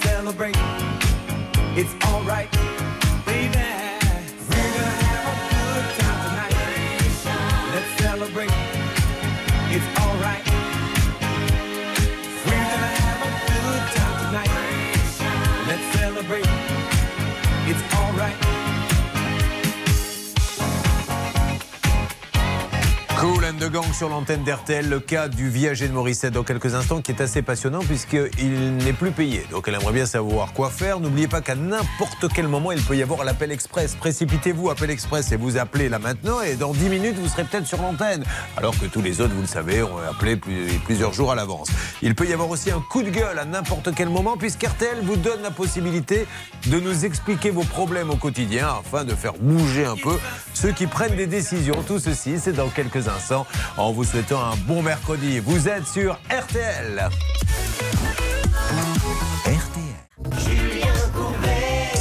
Celebrate. 0.00 0.56
It's 1.76 1.94
alright. 2.06 2.81
The 23.58 23.70
Gang 23.70 23.92
sur 23.92 24.08
l'antenne 24.08 24.42
d'RTL, 24.44 24.88
le 24.88 24.98
cas 24.98 25.28
du 25.28 25.48
viager 25.48 25.86
de 25.86 25.92
Morissette 25.92 26.32
dans 26.32 26.42
quelques 26.42 26.74
instants 26.74 27.00
qui 27.00 27.12
est 27.12 27.20
assez 27.20 27.42
passionnant 27.42 27.80
puisqu'il 27.80 28.76
n'est 28.78 28.92
plus 28.92 29.10
payé. 29.12 29.46
Donc 29.50 29.68
elle 29.68 29.74
aimerait 29.74 29.92
bien 29.92 30.06
savoir 30.06 30.52
quoi 30.52 30.68
faire. 30.70 30.98
N'oubliez 31.00 31.28
pas 31.28 31.40
qu'à 31.40 31.54
n'importe 31.54 32.26
quel 32.34 32.48
moment, 32.48 32.72
il 32.72 32.82
peut 32.82 32.96
y 32.96 33.02
avoir 33.02 33.24
l'appel 33.24 33.52
express. 33.52 33.94
Précipitez-vous, 33.94 34.70
appel 34.70 34.90
express 34.90 35.30
et 35.32 35.36
vous 35.36 35.58
appelez 35.58 35.88
là 35.88 35.98
maintenant 35.98 36.40
et 36.40 36.54
dans 36.56 36.72
10 36.72 36.88
minutes, 36.88 37.16
vous 37.18 37.28
serez 37.28 37.44
peut-être 37.44 37.66
sur 37.66 37.80
l'antenne. 37.80 38.24
Alors 38.56 38.76
que 38.78 38.86
tous 38.86 39.02
les 39.02 39.20
autres, 39.20 39.34
vous 39.34 39.42
le 39.42 39.46
savez, 39.46 39.82
ont 39.82 39.98
appelé 40.10 40.36
plus- 40.36 40.66
plusieurs 40.84 41.12
jours 41.12 41.30
à 41.30 41.34
l'avance. 41.34 41.68
Il 42.02 42.14
peut 42.14 42.26
y 42.26 42.32
avoir 42.32 42.48
aussi 42.50 42.70
un 42.70 42.80
coup 42.80 43.02
de 43.02 43.10
gueule 43.10 43.38
à 43.38 43.44
n'importe 43.44 43.94
quel 43.94 44.08
moment 44.08 44.36
puisqu'RTL 44.36 44.98
vous 45.02 45.16
donne 45.16 45.42
la 45.42 45.50
possibilité 45.50 46.26
de 46.66 46.80
nous 46.80 47.04
expliquer 47.04 47.50
vos 47.50 47.64
problèmes 47.64 48.10
au 48.10 48.16
quotidien 48.16 48.68
afin 48.84 49.04
de 49.04 49.14
faire 49.14 49.34
bouger 49.38 49.84
un 49.84 49.96
peu 49.96 50.16
ceux 50.54 50.72
qui 50.72 50.86
prennent 50.86 51.16
des 51.16 51.26
décisions. 51.26 51.82
Tout 51.86 51.98
ceci, 51.98 52.38
c'est 52.40 52.52
dans 52.52 52.68
quelques 52.68 53.08
instants 53.08 53.41
en 53.76 53.92
vous 53.92 54.04
souhaitant 54.04 54.40
un 54.40 54.56
bon 54.56 54.82
mercredi. 54.82 55.38
Vous 55.38 55.68
êtes 55.68 55.86
sur 55.86 56.18
RTL. 56.30 57.08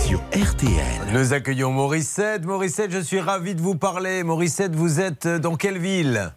Sur 0.06 0.20
RTL. 0.34 1.14
Nous 1.14 1.34
accueillons 1.34 1.72
Morissette. 1.72 2.46
Morissette, 2.46 2.92
je 2.92 3.00
suis 3.00 3.20
ravi 3.20 3.56
de 3.56 3.62
vous 3.62 3.76
parler. 3.76 4.24
Morissette, 4.24 4.76
vous 4.76 5.00
êtes 5.00 5.28
dans 5.28 5.56
quelle 5.56 5.78
ville? 5.78 6.32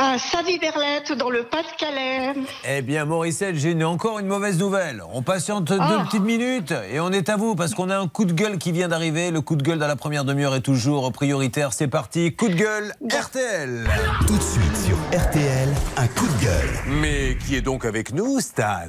À 0.00 0.16
Savy-Berlette, 0.16 1.12
dans 1.18 1.28
le 1.28 1.42
Pas-de-Calais. 1.42 2.32
Eh 2.68 2.82
bien, 2.82 3.04
Morissette, 3.04 3.56
j'ai 3.56 3.72
une- 3.72 3.82
encore 3.82 4.20
une 4.20 4.28
mauvaise 4.28 4.56
nouvelle. 4.56 5.02
On 5.12 5.22
patiente 5.22 5.64
deux 5.64 5.78
Oh. 5.80 6.04
petites 6.04 6.22
minutes 6.22 6.72
et 6.92 7.00
on 7.00 7.10
est 7.10 7.28
à 7.28 7.36
vous 7.36 7.56
parce 7.56 7.74
qu'on 7.74 7.90
a 7.90 7.98
un 7.98 8.06
coup 8.06 8.24
de 8.24 8.32
gueule 8.32 8.58
qui 8.58 8.70
vient 8.70 8.86
d'arriver. 8.86 9.32
Le 9.32 9.40
coup 9.40 9.56
de 9.56 9.62
gueule 9.64 9.80
dans 9.80 9.88
la 9.88 9.96
première 9.96 10.24
demi-heure 10.24 10.54
est 10.54 10.60
toujours 10.60 11.10
prioritaire. 11.10 11.72
C'est 11.72 11.88
parti. 11.88 12.32
Coup 12.32 12.48
de 12.48 12.54
gueule, 12.54 12.92
RTL. 13.12 13.88
Tout 14.28 14.36
de 14.36 14.40
suite 14.42 14.76
sur 14.76 14.96
RTL, 15.18 15.68
un 15.96 16.06
coup 16.06 16.28
de 16.28 16.44
gueule. 16.44 16.78
Mais 17.00 17.36
qui 17.44 17.56
est 17.56 17.60
donc 17.62 17.84
avec 17.84 18.12
nous, 18.12 18.38
Stan? 18.38 18.86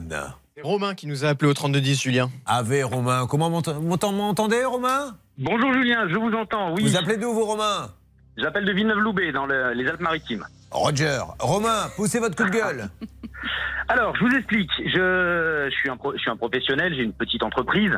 C'est 0.56 0.62
Romain 0.62 0.94
qui 0.94 1.08
nous 1.08 1.26
a 1.26 1.30
appelé 1.30 1.50
au 1.50 1.56
3210, 1.56 2.00
Julien. 2.00 2.30
Ave 2.46 2.84
Romain. 2.86 3.26
Comment 3.28 3.50
m'ent- 3.50 3.64
m'entend- 3.82 4.12
m'entendez, 4.12 4.64
Romain? 4.64 5.16
Bonjour 5.40 5.74
Julien, 5.74 6.08
je 6.08 6.18
vous 6.18 6.32
entends, 6.38 6.76
oui. 6.76 6.84
Vous 6.84 6.96
appelez 6.98 7.18
d'où, 7.18 7.34
vous, 7.34 7.46
Romain? 7.46 7.90
J'appelle 8.38 8.66
de 8.66 8.72
Villeneuve-Loubet, 8.74 9.32
dans 9.32 9.48
le- 9.48 9.74
les 9.74 9.88
Alpes-Maritimes. 9.88 10.46
Roger. 10.72 11.20
Romain, 11.40 11.90
poussez 11.96 12.20
votre 12.20 12.36
coup 12.36 12.50
de 12.50 12.56
gueule. 12.56 12.90
Alors, 13.88 14.16
je 14.16 14.24
vous 14.24 14.36
explique. 14.36 14.70
Je, 14.86 15.68
suis 15.72 15.90
un 15.90 16.36
professionnel, 16.36 16.94
j'ai 16.94 17.02
une 17.02 17.14
petite 17.14 17.42
entreprise. 17.42 17.92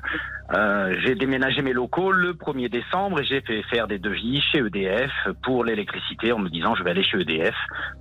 Euh, 0.54 0.96
j'ai 1.04 1.16
déménagé 1.16 1.62
mes 1.62 1.74
locaux 1.74 2.14
le 2.14 2.34
1er 2.34 2.70
décembre 2.70 3.20
et 3.20 3.26
j'ai 3.26 3.42
fait 3.42 3.62
faire 3.64 3.88
des 3.88 4.00
devis 4.00 4.42
chez 4.52 4.60
EDF 4.60 5.12
pour 5.44 5.66
l'électricité 5.66 6.32
en 6.32 6.40
me 6.40 6.50
disant 6.50 6.76
je 6.76 6.84
vais 6.84 6.92
aller 6.92 7.04
chez 7.04 7.20
EDF 7.20 7.56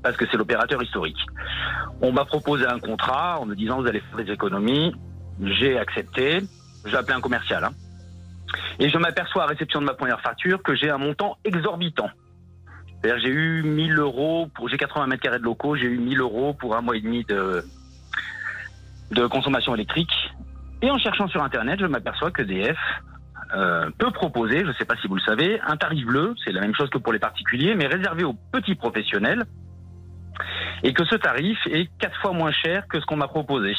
parce 0.05 0.17
que 0.17 0.25
c'est 0.31 0.37
l'opérateur 0.37 0.81
historique. 0.81 1.19
On 2.01 2.13
m'a 2.13 2.25
proposé 2.25 2.65
un 2.65 2.79
contrat 2.79 3.41
en 3.41 3.47
me 3.47 3.57
disant 3.57 3.81
vous 3.81 3.89
allez 3.89 4.01
faire 4.01 4.25
des 4.25 4.33
économies. 4.33 4.95
J'ai 5.43 5.77
accepté. 5.77 6.43
J'ai 6.87 6.97
appelé 6.97 7.15
un 7.17 7.21
commercial. 7.21 7.65
hein. 7.65 7.73
Et 8.79 8.89
je 8.89 8.99
m'aperçois 8.99 9.45
à 9.45 9.47
réception 9.47 9.81
de 9.81 9.87
ma 9.87 9.95
première 9.95 10.21
facture 10.21 10.63
que 10.63 10.77
j'ai 10.77 10.91
un 10.91 10.99
montant 10.99 11.39
exorbitant. 11.45 12.11
J'ai 13.03 13.29
eu 13.29 13.63
1000 13.63 13.99
euros 13.99 14.49
pour, 14.55 14.69
j'ai 14.69 14.77
80 14.77 15.07
mètres 15.07 15.23
carrés 15.23 15.39
de 15.39 15.45
locaux, 15.45 15.75
j'ai 15.75 15.87
eu 15.87 15.99
1000 15.99 16.21
euros 16.21 16.53
pour 16.55 16.77
un 16.77 16.83
mois 16.83 16.97
et 16.97 17.01
demi 17.01 17.25
de, 17.25 17.65
de 19.11 19.27
consommation 19.27 19.75
électrique. 19.75 20.13
Et 20.83 20.91
en 20.91 20.99
cherchant 20.99 21.29
sur 21.29 21.43
Internet, 21.43 21.81
je 21.81 21.87
m'aperçois 21.87 22.31
que 22.31 22.43
DF 22.43 22.77
euh, 23.55 23.91
peut 23.99 24.11
proposer, 24.11 24.61
je 24.61 24.67
ne 24.67 24.73
sais 24.75 24.85
pas 24.85 24.97
si 24.97 25.09
vous 25.09 25.17
le 25.17 25.23
savez, 25.23 25.61
un 25.67 25.77
tarif 25.77 26.07
bleu, 26.07 26.35
c'est 26.45 26.53
la 26.53 26.61
même 26.61 26.75
chose 26.75 26.89
que 26.91 26.99
pour 26.99 27.13
les 27.13 27.19
particuliers, 27.19 27.75
mais 27.75 27.87
réservé 27.87 28.25
aux 28.25 28.35
petits 28.53 28.75
professionnels, 28.75 29.45
et 30.83 30.93
que 30.93 31.05
ce 31.05 31.17
tarif 31.17 31.59
est 31.67 31.91
quatre 31.99 32.19
fois 32.21 32.33
moins 32.33 32.53
cher 32.53 32.87
que 32.89 33.01
ce 33.01 33.07
qu'on 33.07 33.17
m'a 33.17 33.29
proposé. 33.29 33.75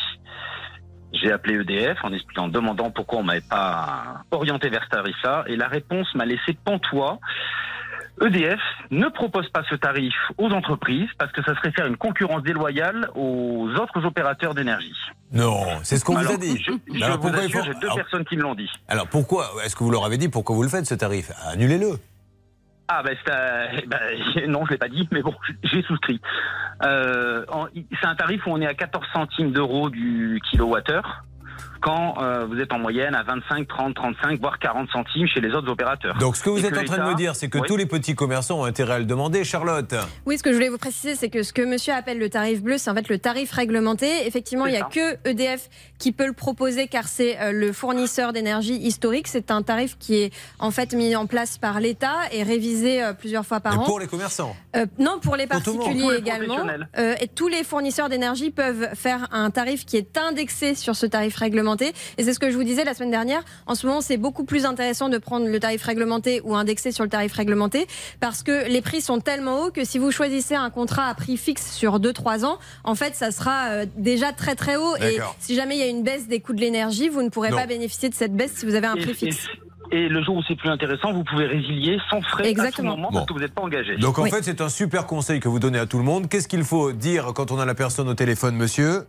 J'ai 1.13 1.31
appelé 1.31 1.55
EDF 1.55 2.03
en 2.03 2.13
expliquant, 2.13 2.47
demandant 2.47 2.91
pourquoi 2.91 3.19
on 3.19 3.23
m'avait 3.23 3.41
pas 3.41 4.23
orienté 4.31 4.69
vers 4.69 4.83
ce 4.83 4.89
tarif-là, 4.89 5.45
et 5.47 5.55
la 5.55 5.67
réponse 5.67 6.13
m'a 6.15 6.25
laissé 6.25 6.53
pantois. 6.65 7.19
EDF 8.21 8.59
ne 8.91 9.07
propose 9.09 9.49
pas 9.49 9.63
ce 9.69 9.75
tarif 9.75 10.13
aux 10.37 10.49
entreprises 10.51 11.09
parce 11.17 11.31
que 11.31 11.41
ça 11.43 11.55
serait 11.55 11.71
faire 11.71 11.87
une 11.87 11.97
concurrence 11.97 12.43
déloyale 12.43 13.09
aux 13.15 13.67
autres 13.77 14.05
opérateurs 14.05 14.53
d'énergie. 14.53 14.93
Non, 15.31 15.65
c'est 15.83 15.97
ce 15.97 16.05
qu'on 16.05 16.15
vous 16.15 16.31
a 16.31 16.37
dit. 16.37 16.57
Je, 16.61 16.71
je 16.93 17.03
Alors, 17.03 17.19
vous 17.19 17.29
assure, 17.35 17.63
j'ai 17.63 17.73
deux 17.75 17.87
Alors- 17.87 17.95
personnes 17.95 18.25
qui 18.25 18.37
me 18.37 18.41
l'ont 18.43 18.55
dit. 18.55 18.69
Alors 18.87 19.07
pourquoi 19.07 19.49
Est-ce 19.63 19.75
que 19.75 19.83
vous 19.83 19.91
leur 19.91 20.05
avez 20.05 20.17
dit 20.17 20.29
pourquoi 20.29 20.55
vous 20.55 20.63
le 20.63 20.69
faites 20.69 20.85
ce 20.85 20.95
tarif? 20.95 21.31
Annulez-le. 21.47 21.97
Ah 22.87 23.03
ben, 23.03 23.15
euh, 23.29 23.67
ben, 23.87 24.47
non, 24.49 24.65
je 24.65 24.71
l'ai 24.71 24.77
pas 24.77 24.89
dit, 24.89 25.07
mais 25.11 25.21
bon, 25.21 25.33
j'ai 25.63 25.81
souscrit. 25.83 26.19
Euh, 26.83 27.45
c'est 28.01 28.05
un 28.07 28.15
tarif 28.15 28.45
où 28.45 28.51
on 28.51 28.59
est 28.61 28.67
à 28.67 28.73
14 28.73 29.05
centimes 29.13 29.51
d'euros 29.51 29.89
du 29.89 30.41
kilowattheure 30.51 31.23
quand 31.81 32.15
euh, 32.21 32.45
vous 32.47 32.59
êtes 32.59 32.71
en 32.73 32.79
moyenne 32.79 33.15
à 33.15 33.23
25, 33.23 33.67
30, 33.67 33.95
35, 33.95 34.39
voire 34.39 34.59
40 34.59 34.89
centimes 34.91 35.27
chez 35.27 35.41
les 35.41 35.51
autres 35.53 35.69
opérateurs. 35.71 36.17
Donc 36.19 36.35
ce 36.37 36.43
que 36.43 36.49
vous 36.49 36.63
Et 36.63 36.67
êtes 36.67 36.77
en 36.77 36.83
train 36.85 36.97
de 37.05 37.09
me 37.09 37.15
dire, 37.15 37.35
c'est 37.35 37.49
que 37.49 37.57
Oui. 37.57 37.67
tous 37.67 37.75
les 37.77 37.85
petits 37.85 38.15
commerçants 38.15 38.59
ont 38.61 38.65
intérêt 38.65 38.93
à 38.93 38.99
le 38.99 39.05
demander, 39.05 39.43
Charlotte. 39.43 39.93
Oui, 40.25 40.37
ce 40.37 40.43
que 40.43 40.51
je 40.51 40.55
voulais 40.55 40.69
vous 40.69 40.77
préciser, 40.77 41.15
c'est 41.15 41.29
que 41.29 41.43
ce 41.43 41.51
que 41.53 41.61
monsieur 41.63 41.93
appelle 41.93 42.19
le 42.19 42.29
tarif 42.29 42.61
bleu, 42.61 42.77
c'est 42.77 42.89
en 42.91 42.95
fait 42.95 43.09
le 43.09 43.17
tarif 43.17 43.51
réglementé. 43.51 44.27
Effectivement, 44.27 44.65
il 44.67 44.71
n'y 44.73 44.77
a 44.77 44.83
que 44.83 45.17
EDF 45.27 45.69
qui 45.97 46.11
peut 46.11 46.27
le 46.27 46.33
proposer 46.33 46.87
car 46.87 47.07
c'est 47.07 47.39
euh, 47.41 47.51
le 47.51 47.73
fournisseur 47.73 48.31
d'énergie 48.33 48.75
historique. 48.75 49.27
C'est 49.27 49.49
un 49.49 49.63
tarif 49.63 49.97
qui 49.97 50.15
est 50.21 50.33
en 50.59 50.69
fait 50.71 50.93
mis 50.93 51.15
en 51.15 51.25
place 51.25 51.57
par 51.57 51.79
l'État 51.79 52.15
et 52.31 52.43
révisé 52.43 53.01
euh, 53.03 53.13
plusieurs 53.13 53.45
fois 53.45 53.59
par 53.59 53.73
Et 53.73 53.77
an. 53.77 53.83
pour 53.85 53.99
les 53.99 54.07
commerçants? 54.07 54.55
Euh, 54.75 54.85
non, 54.99 55.19
pour 55.19 55.35
les 55.35 55.47
Pour 55.47 55.61
particuliers 55.63 56.01
Pour 56.01 56.11
les 56.11 56.17
également. 56.17 56.55
professionnels. 56.57 56.89
Euh, 56.99 57.15
et 57.21 57.27
tous 57.27 57.47
les 57.47 57.63
fournisseurs 57.63 58.09
d'énergie 58.09 58.51
peuvent 58.51 58.89
faire 58.93 59.27
un 59.31 59.49
tarif 59.49 59.85
qui 59.85 59.97
est 59.97 60.17
indexé 60.17 60.75
sur 60.75 60.95
ce 60.95 61.05
tarif 61.07 61.35
réglementé. 61.37 61.70
Et 61.81 62.23
c'est 62.23 62.33
ce 62.33 62.39
que 62.39 62.51
je 62.51 62.55
vous 62.57 62.63
disais 62.63 62.83
la 62.83 62.93
semaine 62.93 63.11
dernière. 63.11 63.41
En 63.67 63.75
ce 63.75 63.87
moment, 63.87 64.01
c'est 64.01 64.17
beaucoup 64.17 64.43
plus 64.43 64.65
intéressant 64.65 65.09
de 65.09 65.17
prendre 65.17 65.47
le 65.47 65.59
tarif 65.59 65.83
réglementé 65.83 66.41
ou 66.43 66.55
indexé 66.55 66.91
sur 66.91 67.03
le 67.03 67.09
tarif 67.09 67.33
réglementé 67.33 67.87
parce 68.19 68.43
que 68.43 68.67
les 68.67 68.81
prix 68.81 69.01
sont 69.01 69.19
tellement 69.19 69.61
hauts 69.63 69.71
que 69.71 69.85
si 69.85 69.97
vous 69.99 70.11
choisissez 70.11 70.55
un 70.55 70.69
contrat 70.69 71.07
à 71.07 71.13
prix 71.15 71.37
fixe 71.37 71.71
sur 71.73 71.99
2-3 71.99 72.45
ans, 72.45 72.57
en 72.83 72.95
fait, 72.95 73.15
ça 73.15 73.31
sera 73.31 73.69
euh, 73.69 73.85
déjà 73.97 74.31
très 74.33 74.55
très 74.55 74.75
haut. 74.75 74.95
Et 74.97 75.17
si 75.39 75.55
jamais 75.55 75.75
il 75.75 75.79
y 75.79 75.83
a 75.83 75.87
une 75.87 76.03
baisse 76.03 76.27
des 76.27 76.39
coûts 76.39 76.53
de 76.53 76.61
l'énergie, 76.61 77.09
vous 77.09 77.21
ne 77.21 77.29
pourrez 77.29 77.49
Non. 77.51 77.57
pas 77.57 77.65
bénéficier 77.67 78.09
de 78.09 78.15
cette 78.15 78.35
baisse 78.35 78.53
si 78.55 78.65
vous 78.65 78.75
avez 78.75 78.87
un 78.87 78.95
Et- 78.95 79.01
prix 79.01 79.13
fixe. 79.13 79.47
Et 79.93 80.07
le 80.07 80.23
jour 80.23 80.37
où 80.37 80.41
c'est 80.47 80.55
plus 80.55 80.69
intéressant, 80.69 81.11
vous 81.11 81.25
pouvez 81.25 81.45
résilier 81.47 81.97
sans 82.09 82.21
frais 82.21 82.47
Exactement. 82.47 82.91
à 82.91 82.93
tout 82.93 82.97
moment 82.97 83.09
Bon. 83.11 83.17
parce 83.17 83.25
que 83.27 83.33
vous 83.33 83.39
n'êtes 83.39 83.53
pas 83.53 83.61
engagé. 83.61 83.97
Donc 83.97 84.19
en 84.19 84.25
fait, 84.25 84.41
c'est 84.41 84.61
un 84.61 84.69
super 84.69 85.05
conseil 85.05 85.41
que 85.41 85.49
vous 85.49 85.59
donnez 85.59 85.79
à 85.79 85.85
tout 85.85 85.97
le 85.97 86.05
monde. 86.05 86.29
Qu'est-ce 86.29 86.47
qu'il 86.47 86.63
faut 86.63 86.93
dire 86.93 87.33
quand 87.35 87.51
on 87.51 87.59
a 87.59 87.65
la 87.65 87.75
personne 87.75 88.07
au 88.07 88.13
téléphone, 88.13 88.55
monsieur? 88.55 89.01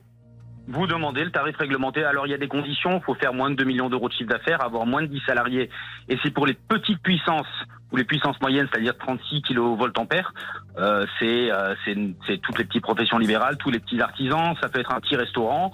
Vous 0.68 0.86
demandez 0.86 1.24
le 1.24 1.30
tarif 1.30 1.56
réglementé. 1.56 2.04
Alors, 2.04 2.26
il 2.26 2.30
y 2.30 2.34
a 2.34 2.38
des 2.38 2.48
conditions. 2.48 2.98
Il 2.98 3.02
faut 3.02 3.14
faire 3.14 3.34
moins 3.34 3.50
de 3.50 3.56
2 3.56 3.64
millions 3.64 3.90
d'euros 3.90 4.08
de 4.08 4.14
chiffre 4.14 4.30
d'affaires, 4.30 4.62
avoir 4.64 4.86
moins 4.86 5.02
de 5.02 5.06
10 5.08 5.20
salariés. 5.26 5.70
Et 6.08 6.16
c'est 6.22 6.30
pour 6.30 6.46
les 6.46 6.54
petites 6.54 7.02
puissances 7.02 7.46
ou 7.90 7.96
les 7.96 8.04
puissances 8.04 8.40
moyennes, 8.40 8.68
c'est-à-dire 8.72 8.96
36 8.96 9.42
kV-ampères. 9.42 10.32
Euh, 10.78 11.04
c'est, 11.18 11.50
euh, 11.50 11.74
toutes 12.42 12.58
les 12.58 12.64
petites 12.64 12.82
professions 12.82 13.18
libérales, 13.18 13.58
tous 13.58 13.70
les 13.70 13.80
petits 13.80 14.00
artisans. 14.00 14.54
Ça 14.62 14.68
peut 14.68 14.80
être 14.80 14.92
un 14.94 15.00
petit 15.00 15.16
restaurant, 15.16 15.72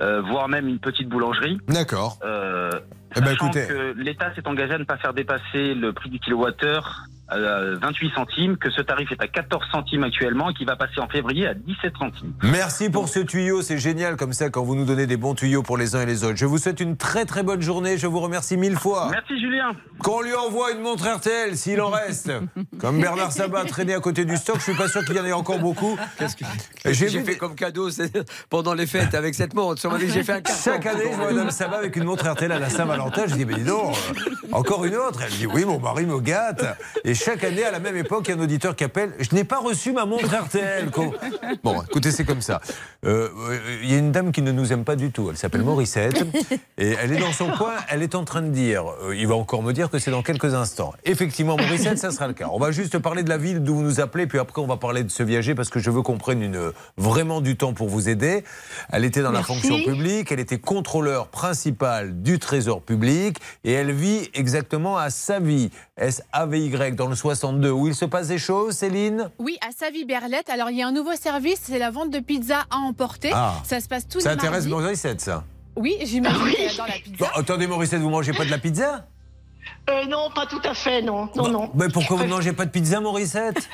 euh, 0.00 0.20
voire 0.20 0.48
même 0.48 0.68
une 0.68 0.78
petite 0.78 1.08
boulangerie. 1.08 1.58
D'accord. 1.68 2.18
Euh, 2.24 2.70
Eh 3.16 3.20
ben, 3.20 3.32
écoutez. 3.32 3.66
que 3.66 3.94
l'État 3.96 4.34
s'est 4.34 4.46
engagé 4.46 4.74
à 4.74 4.78
ne 4.78 4.84
pas 4.84 4.98
faire 4.98 5.14
dépasser 5.14 5.74
le 5.74 5.92
prix 5.92 6.10
du 6.10 6.18
kilowattheure 6.18 7.04
à 7.28 7.38
28 7.80 8.12
centimes, 8.14 8.56
que 8.56 8.70
ce 8.70 8.82
tarif 8.82 9.10
est 9.12 9.20
à 9.22 9.28
14 9.28 9.64
centimes 9.72 10.04
actuellement 10.04 10.50
et 10.50 10.54
qui 10.54 10.64
va 10.64 10.76
passer 10.76 11.00
en 11.00 11.08
février 11.08 11.46
à 11.46 11.54
17 11.54 11.94
centimes. 11.98 12.32
Merci 12.42 12.90
pour 12.90 13.08
ce 13.08 13.20
tuyau, 13.20 13.62
c'est 13.62 13.78
génial 13.78 14.16
comme 14.16 14.32
ça 14.32 14.50
quand 14.50 14.62
vous 14.62 14.74
nous 14.74 14.84
donnez 14.84 15.06
des 15.06 15.16
bons 15.16 15.34
tuyaux 15.34 15.62
pour 15.62 15.78
les 15.78 15.96
uns 15.96 16.02
et 16.02 16.06
les 16.06 16.24
autres. 16.24 16.36
Je 16.36 16.46
vous 16.46 16.58
souhaite 16.58 16.80
une 16.80 16.96
très 16.96 17.24
très 17.24 17.42
bonne 17.42 17.62
journée, 17.62 17.96
je 17.98 18.06
vous 18.06 18.20
remercie 18.20 18.56
mille 18.56 18.76
fois. 18.76 19.08
Merci 19.10 19.40
Julien. 19.40 19.72
Qu'on 20.00 20.20
lui 20.20 20.34
envoie 20.34 20.72
une 20.72 20.80
montre 20.80 21.08
RTL 21.08 21.56
s'il 21.56 21.80
en 21.80 21.90
reste. 21.90 22.30
Comme 22.78 23.00
Bernard 23.00 23.32
Sabat 23.32 23.64
traîné 23.64 23.94
à 23.94 24.00
côté 24.00 24.24
du 24.24 24.36
stock, 24.36 24.56
je 24.58 24.62
suis 24.64 24.74
pas 24.74 24.88
sûr 24.88 25.04
qu'il 25.04 25.16
y 25.16 25.20
en 25.20 25.24
ait 25.24 25.32
encore 25.32 25.58
beaucoup. 25.58 25.96
Qu'est-ce 26.18 26.36
que 26.36 26.44
J'ai 26.92 27.08
fait 27.22 27.36
comme 27.36 27.54
cadeau 27.54 27.88
pendant 28.50 28.74
les 28.74 28.86
fêtes 28.86 29.14
avec 29.14 29.34
cette 29.34 29.54
montre 29.54 29.80
Sur 29.80 29.90
ma 29.90 29.98
vie, 29.98 30.10
j'ai 30.10 30.22
fait 30.22 30.32
un 30.32 30.40
carton. 30.40 30.62
Chaque 30.62 30.86
année, 30.86 31.10
je 31.10 31.16
vois 31.16 31.32
Madame 31.32 31.50
Sabat 31.50 31.78
avec 31.78 31.96
une 31.96 32.04
montre 32.04 32.28
RTL 32.28 32.50
à 32.52 32.58
la 32.58 32.68
Saint-Valentin. 32.68 33.22
Je 33.26 33.34
dis, 33.34 33.44
mais 33.44 33.54
dis 33.54 33.64
donc, 33.64 33.94
euh, 33.94 34.52
encore 34.52 34.84
une 34.84 34.96
autre. 34.96 35.20
Elle 35.24 35.32
dit, 35.32 35.46
oui, 35.46 35.64
mon 35.64 35.78
mari 35.78 36.06
me 36.06 36.20
gâte. 36.20 36.64
Et 37.04 37.14
chaque 37.24 37.42
année, 37.42 37.64
à 37.64 37.70
la 37.70 37.78
même 37.78 37.96
époque, 37.96 38.24
il 38.26 38.30
y 38.32 38.34
a 38.34 38.36
un 38.36 38.42
auditeur 38.42 38.76
qui 38.76 38.84
appelle. 38.84 39.14
Je 39.18 39.34
n'ai 39.34 39.44
pas 39.44 39.58
reçu 39.58 39.92
ma 39.92 40.04
montre 40.04 40.26
RTL. 40.26 40.90
Bon, 41.62 41.82
écoutez, 41.82 42.10
c'est 42.10 42.24
comme 42.24 42.42
ça. 42.42 42.60
Euh, 43.06 43.30
euh, 43.48 43.78
Il 43.82 43.90
y 43.90 43.94
a 43.94 43.98
une 43.98 44.12
dame 44.12 44.30
qui 44.30 44.42
ne 44.42 44.52
nous 44.52 44.74
aime 44.74 44.84
pas 44.84 44.94
du 44.94 45.10
tout. 45.10 45.28
Elle 45.30 45.38
s'appelle 45.38 45.62
Morissette. 45.62 46.22
Et 46.76 46.94
elle 47.00 47.12
est 47.12 47.18
dans 47.18 47.32
son 47.32 47.50
coin. 47.52 47.72
Elle 47.88 48.02
est 48.02 48.14
en 48.14 48.24
train 48.24 48.42
de 48.42 48.48
dire, 48.48 48.84
euh, 49.02 49.16
il 49.16 49.26
va 49.26 49.36
encore 49.36 49.62
me 49.62 49.72
dire 49.72 49.88
que 49.88 49.98
c'est 49.98 50.10
dans 50.10 50.22
quelques 50.22 50.52
instants. 50.52 50.92
Effectivement, 51.04 51.56
Morissette, 51.56 51.98
ça 51.98 52.10
sera 52.10 52.26
le 52.26 52.34
cas. 52.34 52.48
On 52.52 52.58
va 52.58 52.72
juste 52.72 52.98
parler 52.98 53.22
de 53.22 53.30
la 53.30 53.38
ville 53.38 53.62
d'où 53.62 53.76
vous 53.76 53.82
nous 53.82 54.00
appelez. 54.00 54.26
Puis 54.26 54.38
après, 54.38 54.60
on 54.60 54.66
va 54.66 54.76
parler 54.76 55.02
de 55.02 55.10
ce 55.10 55.22
viager 55.22 55.54
parce 55.54 55.70
que 55.70 55.80
je 55.80 55.90
veux 55.90 56.02
qu'on 56.02 56.18
prenne 56.18 56.42
une, 56.42 56.72
vraiment 56.98 57.40
du 57.40 57.56
temps 57.56 57.72
pour 57.72 57.88
vous 57.88 58.10
aider. 58.10 58.44
Elle 58.92 59.04
était 59.06 59.22
dans 59.22 59.32
la 59.32 59.42
fonction 59.42 59.82
publique. 59.82 60.30
Elle 60.30 60.40
était 60.40 60.58
contrôleur 60.58 61.28
principal 61.28 62.20
du 62.22 62.38
Trésor 62.38 62.82
public 62.82 63.38
et 63.64 63.72
elle 63.72 63.92
vit 63.92 64.28
exactement 64.34 64.98
à 64.98 65.08
Savy, 65.08 65.70
S-A-V-Y, 65.96 66.96
dans 66.96 67.03
le 67.08 67.14
62, 67.16 67.70
où 67.70 67.86
il 67.88 67.94
se 67.94 68.04
passe 68.04 68.28
des 68.28 68.38
choses, 68.38 68.74
Céline? 68.74 69.30
Oui, 69.38 69.56
à 69.66 69.70
Savy-Berlette. 69.76 70.50
Alors, 70.50 70.70
il 70.70 70.76
y 70.78 70.82
a 70.82 70.86
un 70.88 70.92
nouveau 70.92 71.14
service, 71.16 71.60
c'est 71.62 71.78
la 71.78 71.90
vente 71.90 72.10
de 72.10 72.18
pizza 72.20 72.64
à 72.70 72.76
emporter. 72.78 73.30
Ah. 73.34 73.54
Ça 73.64 73.80
se 73.80 73.88
passe 73.88 74.06
tous 74.08 74.20
Ça 74.20 74.30
les 74.30 74.34
intéresse 74.36 74.66
mardis. 74.66 74.82
Morissette, 74.84 75.20
ça? 75.20 75.44
Oui, 75.76 75.96
j'imagine 76.02 76.40
qu'elle 76.54 76.70
adore 76.70 76.86
la 76.86 76.94
pizza. 76.94 77.16
Bon, 77.18 77.26
attendez, 77.34 77.66
Morissette, 77.66 78.00
vous 78.00 78.10
mangez 78.10 78.32
pas 78.32 78.44
de 78.44 78.50
la 78.50 78.58
pizza? 78.58 79.06
Euh, 79.90 80.04
non, 80.06 80.30
pas 80.34 80.46
tout 80.46 80.60
à 80.64 80.74
fait, 80.74 81.02
non. 81.02 81.28
Non, 81.36 81.48
non. 81.48 81.70
Mais 81.74 81.88
pourquoi 81.88 82.16
vous 82.16 82.24
ne 82.24 82.28
mangez 82.30 82.52
pas 82.52 82.64
de 82.66 82.70
pizza, 82.70 83.00
Morissette 83.00 83.68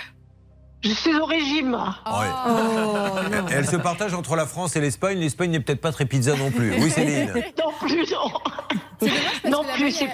Je 0.83 0.90
suis 0.90 1.14
au 1.14 1.27
régime. 1.27 1.75
Ouais. 1.75 2.29
Oh, 2.49 3.45
Elle 3.51 3.66
se 3.66 3.77
partage 3.77 4.14
entre 4.14 4.35
la 4.37 4.47
France 4.47 4.77
et 4.77 4.81
l'Espagne. 4.81 5.19
L'Espagne 5.19 5.51
n'est 5.51 5.61
peut-être 5.61 5.81
pas 5.81 5.93
très 5.93 6.07
pizza 6.07 6.35
non 6.37 6.51
plus. 6.51 6.73
Oui, 6.81 6.90
Céline? 6.90 7.33
Non 7.59 7.73
plus, 7.87 8.07
non. 8.12 9.11
Non 9.51 9.64
plus, 9.77 9.90
c'est- 9.93 10.09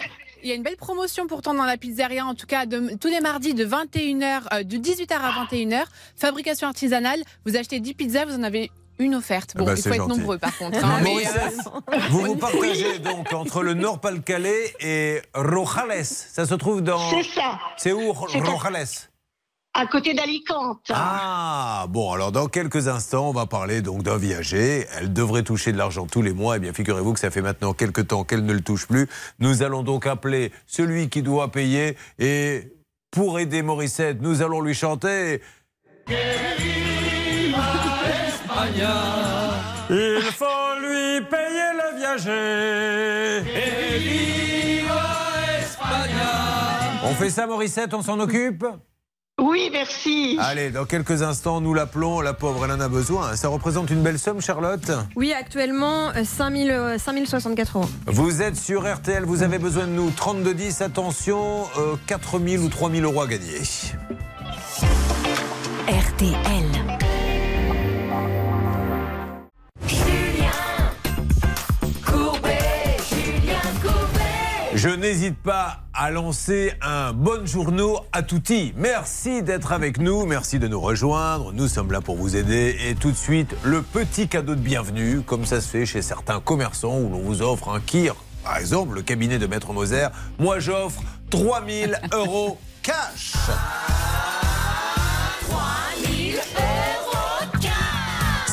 il 0.46 0.50
y 0.50 0.52
a 0.52 0.54
une 0.54 0.62
belle 0.62 0.76
promotion 0.76 1.26
pourtant 1.26 1.54
dans 1.54 1.64
la 1.64 1.76
pizzeria, 1.76 2.24
en 2.24 2.34
tout 2.36 2.46
cas 2.46 2.66
de- 2.66 2.96
tous 3.00 3.08
les 3.08 3.20
mardis 3.20 3.52
de 3.52 3.64
21h, 3.64 4.42
euh, 4.52 4.62
de 4.62 4.76
18h 4.76 5.14
à 5.20 5.32
21h. 5.44 5.84
Fabrication 6.16 6.68
artisanale. 6.68 7.20
Vous 7.44 7.56
achetez 7.56 7.80
10 7.80 7.94
pizzas, 7.94 8.24
vous 8.26 8.36
en 8.36 8.44
avez 8.44 8.70
une 9.00 9.16
offerte. 9.16 9.54
Bon, 9.56 9.64
Ah 9.64 9.66
bah, 9.66 9.74
il 9.76 9.82
faut 9.82 9.92
être 9.92 10.06
nombreux 10.08 10.38
par 10.38 10.56
contre. 10.56 10.78
hein, 10.84 11.00
euh, 11.04 11.98
vous 12.10 12.20
vous 12.20 12.36
partagez 12.36 12.98
donc 13.00 13.32
entre 13.32 13.62
le 13.64 13.74
Nord-Pas-le-Calais 13.74 14.72
et 14.80 15.20
Rojales. 15.34 16.04
Ça 16.04 16.46
se 16.46 16.54
trouve 16.54 16.80
dans. 16.80 17.10
C'est 17.10 17.24
ça. 17.24 17.58
C'est 17.76 17.92
où, 17.92 18.12
Rojales? 18.12 18.86
À 19.78 19.86
côté 19.86 20.14
d'Alicante. 20.14 20.90
Ah, 20.94 21.84
bon, 21.90 22.10
alors 22.12 22.32
dans 22.32 22.46
quelques 22.46 22.88
instants, 22.88 23.28
on 23.28 23.32
va 23.32 23.44
parler 23.44 23.82
donc 23.82 24.02
d'un 24.02 24.16
viager. 24.16 24.86
Elle 24.98 25.12
devrait 25.12 25.42
toucher 25.42 25.70
de 25.70 25.76
l'argent 25.76 26.06
tous 26.06 26.22
les 26.22 26.32
mois. 26.32 26.56
Eh 26.56 26.60
bien, 26.60 26.72
figurez-vous 26.72 27.12
que 27.12 27.20
ça 27.20 27.30
fait 27.30 27.42
maintenant 27.42 27.74
quelques 27.74 28.08
temps 28.08 28.24
qu'elle 28.24 28.46
ne 28.46 28.54
le 28.54 28.62
touche 28.62 28.86
plus. 28.86 29.06
Nous 29.38 29.62
allons 29.62 29.82
donc 29.82 30.06
appeler 30.06 30.50
celui 30.66 31.10
qui 31.10 31.20
doit 31.20 31.52
payer 31.52 31.98
et 32.18 32.72
pour 33.10 33.38
aider 33.38 33.60
Morissette, 33.60 34.22
nous 34.22 34.40
allons 34.40 34.62
lui 34.62 34.74
chanter. 34.74 35.42
Il 39.90 40.22
faut 40.32 40.80
lui 40.80 41.20
payer 41.30 41.72
le 41.74 41.98
viager. 41.98 43.42
On 47.04 47.14
fait 47.14 47.30
ça, 47.30 47.46
Morissette, 47.46 47.92
on 47.92 48.00
s'en 48.00 48.18
occupe? 48.20 48.64
Oui, 49.38 49.68
merci. 49.70 50.38
Allez, 50.40 50.70
dans 50.70 50.86
quelques 50.86 51.20
instants, 51.20 51.60
nous 51.60 51.74
l'appelons. 51.74 52.22
La 52.22 52.32
pauvre, 52.32 52.64
elle 52.64 52.70
en 52.72 52.80
a 52.80 52.88
besoin. 52.88 53.36
Ça 53.36 53.48
représente 53.48 53.90
une 53.90 54.02
belle 54.02 54.18
somme, 54.18 54.40
Charlotte 54.40 54.90
Oui, 55.14 55.34
actuellement, 55.34 56.08
euh, 56.16 56.24
5000, 56.24 56.70
euh, 56.70 56.96
5064 56.96 57.76
euros. 57.76 57.88
Vous 58.06 58.40
êtes 58.40 58.56
sur 58.56 58.90
RTL, 58.90 59.24
vous 59.24 59.42
avez 59.42 59.58
besoin 59.58 59.84
de 59.84 59.92
nous. 59.92 60.10
3210, 60.10 60.80
attention, 60.80 61.64
euh, 61.76 61.96
4000 62.06 62.60
ou 62.60 62.68
3000 62.70 63.04
euros 63.04 63.20
à 63.20 63.26
gagner. 63.26 63.60
RTL. 65.86 66.85
Je 74.86 74.92
n'hésite 74.92 75.36
pas 75.36 75.80
a 75.92 76.12
lancé 76.12 76.72
un 76.80 77.12
bon 77.12 77.44
journaux 77.44 77.98
à 78.12 78.22
tutti. 78.22 78.72
Merci 78.76 79.42
d'être 79.42 79.72
avec 79.72 79.98
nous, 79.98 80.26
merci 80.26 80.60
de 80.60 80.68
nous 80.68 80.78
rejoindre. 80.78 81.52
Nous 81.52 81.66
sommes 81.66 81.90
là 81.90 82.00
pour 82.00 82.14
vous 82.14 82.36
aider. 82.36 82.76
Et 82.86 82.94
tout 82.94 83.10
de 83.10 83.16
suite, 83.16 83.56
le 83.64 83.82
petit 83.82 84.28
cadeau 84.28 84.54
de 84.54 84.60
bienvenue, 84.60 85.22
comme 85.22 85.44
ça 85.44 85.60
se 85.60 85.66
fait 85.66 85.86
chez 85.86 86.02
certains 86.02 86.38
commerçants 86.38 87.00
où 87.00 87.10
l'on 87.10 87.18
vous 87.18 87.42
offre 87.42 87.70
un 87.70 87.80
kir. 87.80 88.14
Par 88.44 88.58
exemple, 88.58 88.94
le 88.94 89.02
cabinet 89.02 89.40
de 89.40 89.48
Maître 89.48 89.72
Moser. 89.72 90.06
Moi, 90.38 90.60
j'offre 90.60 91.02
3000 91.30 91.98
euros 92.12 92.56
cash. 92.84 93.32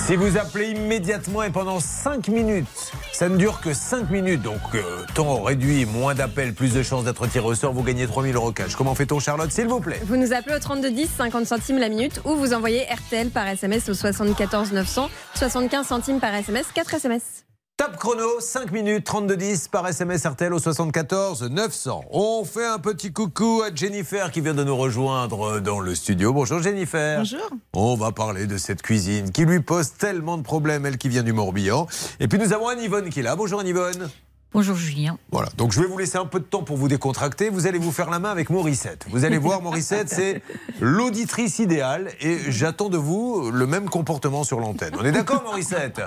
Si 0.06 0.18
vous 0.18 0.38
appelez 0.38 0.72
immédiatement 0.72 1.44
et 1.44 1.50
pendant 1.50 1.80
5 1.80 2.28
minutes, 2.28 2.68
ça 3.14 3.30
ne 3.30 3.38
dure 3.38 3.62
que 3.62 3.74
5 3.74 4.10
minutes, 4.10 4.42
donc 4.42 4.60
euh, 4.76 5.06
temps 5.16 5.42
réduit, 5.42 5.86
moins 5.86 6.14
d'appels, 6.14 6.54
plus 6.54 6.74
de 6.74 6.84
chances 6.84 7.06
d'être 7.06 7.26
tiré 7.28 7.46
au 7.46 7.56
sort, 7.56 7.72
vous 7.72 7.84
gagnez 7.84 8.06
3000 8.06 8.36
euros 8.36 8.52
cash. 8.52 8.76
Comment 8.76 8.96
fait-on 8.96 9.20
Charlotte, 9.20 9.50
s'il 9.50 9.68
vous 9.68 9.80
plaît? 9.80 10.02
Vous 10.06 10.18
nous 10.18 10.34
appelez 10.34 10.58
au 10.58 10.60
3210, 10.60 11.10
50 11.18 11.46
centimes 11.46 11.78
la 11.78 11.88
minute, 11.88 12.20
ou 12.26 12.36
vous 12.36 12.54
envoyez 12.54 12.84
RTL 12.84 13.30
par 13.30 13.48
SMS 13.48 13.88
au 13.88 13.94
74 13.94 14.74
900, 14.74 15.10
75 15.36 15.88
centimes 15.88 16.20
par 16.20 16.36
SMS, 16.36 16.66
4 16.74 16.96
SMS. 16.96 17.43
Top 17.84 17.98
chrono, 17.98 18.40
5 18.40 18.72
minutes, 18.72 19.06
32-10 19.06 19.68
par 19.68 19.86
SMS 19.86 20.26
RTL 20.26 20.54
au 20.54 20.60
74 20.60 21.50
900. 21.52 22.06
On 22.12 22.46
fait 22.46 22.66
un 22.66 22.80
petit 22.80 23.12
coucou 23.12 23.62
à 23.62 23.76
Jennifer 23.76 24.32
qui 24.32 24.40
vient 24.40 24.54
de 24.54 24.64
nous 24.64 24.78
rejoindre 24.78 25.60
dans 25.60 25.82
le 25.82 25.94
studio. 25.94 26.32
Bonjour 26.32 26.62
Jennifer. 26.62 27.18
Bonjour. 27.18 27.50
On 27.74 27.98
va 27.98 28.14
parler 28.14 28.48
de 28.48 28.58
cette 28.58 28.82
cuisine 28.82 29.32
qui 29.32 29.44
lui 29.44 29.60
pose 29.60 29.96
tellement 29.98 30.38
de 30.38 30.44
problèmes, 30.44 30.86
elle 30.86 30.98
qui 30.98 31.10
vient 31.10 31.24
du 31.24 31.34
Morbihan. 31.34 31.86
Et 32.22 32.30
puis 32.30 32.40
nous 32.40 32.54
avons 32.54 32.70
Anne-Yvonne 32.70 33.10
qui 33.10 33.20
est 33.20 33.24
là. 33.24 33.36
Bonjour 33.36 33.60
Anne-Yvonne. 33.60 34.10
Bonjour 34.54 34.78
Julien. 34.78 35.18
Voilà, 35.32 35.50
donc 35.58 35.74
je 35.74 35.82
vais 35.82 35.88
vous 35.88 35.98
laisser 35.98 36.20
un 36.20 36.28
peu 36.28 36.40
de 36.40 36.46
temps 36.46 36.62
pour 36.62 36.78
vous 36.78 36.88
décontracter. 36.88 37.50
Vous 37.50 37.66
allez 37.66 37.80
vous 37.80 37.92
faire 37.92 38.12
la 38.12 38.20
main 38.20 38.30
avec 38.30 38.52
Morissette. 38.52 39.04
Vous 39.10 39.26
allez 39.26 39.40
voir, 39.40 39.62
Morissette, 39.62 40.10
c'est 40.10 40.44
l'auditrice 40.80 41.58
idéale 41.58 42.12
et 42.22 42.38
j'attends 42.50 42.90
de 42.90 42.98
vous 42.98 43.50
le 43.52 43.66
même 43.66 43.90
comportement 43.90 44.44
sur 44.44 44.60
l'antenne. 44.60 44.94
On 44.98 45.04
est 45.04 45.12
d'accord, 45.12 45.44
Morissette? 45.44 46.02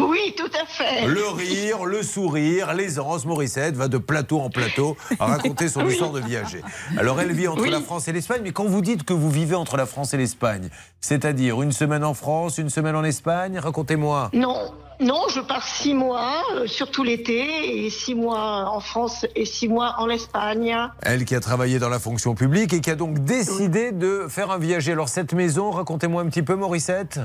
Oui, 0.08 0.34
tout 0.36 0.50
à 0.60 0.66
fait. 0.66 1.06
Le 1.06 1.28
rire, 1.28 1.84
le 1.84 2.02
sourire, 2.02 2.74
l'aisance. 2.74 3.24
Morissette 3.26 3.76
va 3.76 3.88
de 3.88 3.98
plateau 3.98 4.40
en 4.40 4.50
plateau 4.50 4.96
à 5.20 5.26
raconter 5.26 5.68
son 5.68 5.86
histoire 5.86 6.10
de 6.12 6.20
viager. 6.20 6.62
Alors, 6.96 7.20
elle 7.20 7.32
vit 7.32 7.48
entre 7.48 7.62
Oui. 7.62 7.70
la 7.70 7.80
France 7.80 8.08
et 8.08 8.12
l'Espagne, 8.12 8.40
mais 8.42 8.52
quand 8.52 8.64
vous 8.66 8.80
dites 8.82 9.04
que 9.04 9.12
vous 9.12 9.30
vivez 9.30 9.54
entre 9.54 9.76
la 9.76 9.86
France 9.86 10.14
et 10.14 10.16
l'Espagne, 10.16 10.68
c'est-à-dire 11.00 11.62
une 11.62 11.72
semaine 11.72 12.04
en 12.04 12.14
France, 12.14 12.58
une 12.58 12.70
semaine 12.70 12.96
en 12.96 13.04
Espagne, 13.04 13.58
racontez-moi. 13.58 14.30
Non, 14.32 14.72
non, 15.00 15.22
je 15.34 15.40
pars 15.40 15.66
six 15.66 15.94
mois, 15.94 16.42
euh, 16.54 16.66
surtout 16.66 17.04
l'été, 17.04 17.84
et 17.84 17.90
six 17.90 18.14
mois 18.14 18.70
en 18.70 18.80
France 18.80 19.26
et 19.34 19.44
six 19.44 19.68
mois 19.68 19.94
en 19.98 20.08
Espagne. 20.08 20.76
Elle 21.02 21.24
qui 21.24 21.34
a 21.34 21.40
travaillé 21.40 21.78
dans 21.78 21.88
la 21.90 21.98
fonction 21.98 22.34
publique 22.34 22.72
et 22.72 22.80
qui 22.80 22.90
a 22.90 22.94
donc 22.96 23.18
décidé 23.24 23.92
de 23.92 24.26
faire 24.28 24.50
un 24.50 24.58
viager. 24.58 24.92
Alors, 24.92 25.08
cette 25.08 25.32
maison, 25.34 25.70
racontez-moi 25.70 26.22
un 26.22 26.26
petit 26.26 26.42
peu, 26.42 26.54
Morissette. 26.54 27.20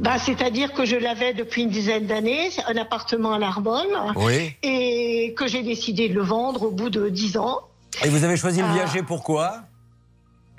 Bah, 0.00 0.18
C'est-à-dire 0.18 0.72
que 0.72 0.84
je 0.86 0.96
l'avais 0.96 1.34
depuis 1.34 1.62
une 1.62 1.68
dizaine 1.68 2.06
d'années, 2.06 2.48
un 2.66 2.76
appartement 2.76 3.32
à 3.32 3.38
Narbonne, 3.38 3.86
Oui. 4.16 4.54
et 4.62 5.34
que 5.36 5.46
j'ai 5.46 5.62
décidé 5.62 6.08
de 6.08 6.14
le 6.14 6.22
vendre 6.22 6.62
au 6.62 6.70
bout 6.70 6.88
de 6.90 7.08
dix 7.10 7.36
ans. 7.36 7.60
Et 8.04 8.08
vous 8.08 8.24
avez 8.24 8.36
choisi 8.36 8.60
le 8.60 8.66
Ah. 8.70 8.72
viager 8.74 9.02
pourquoi 9.02 9.60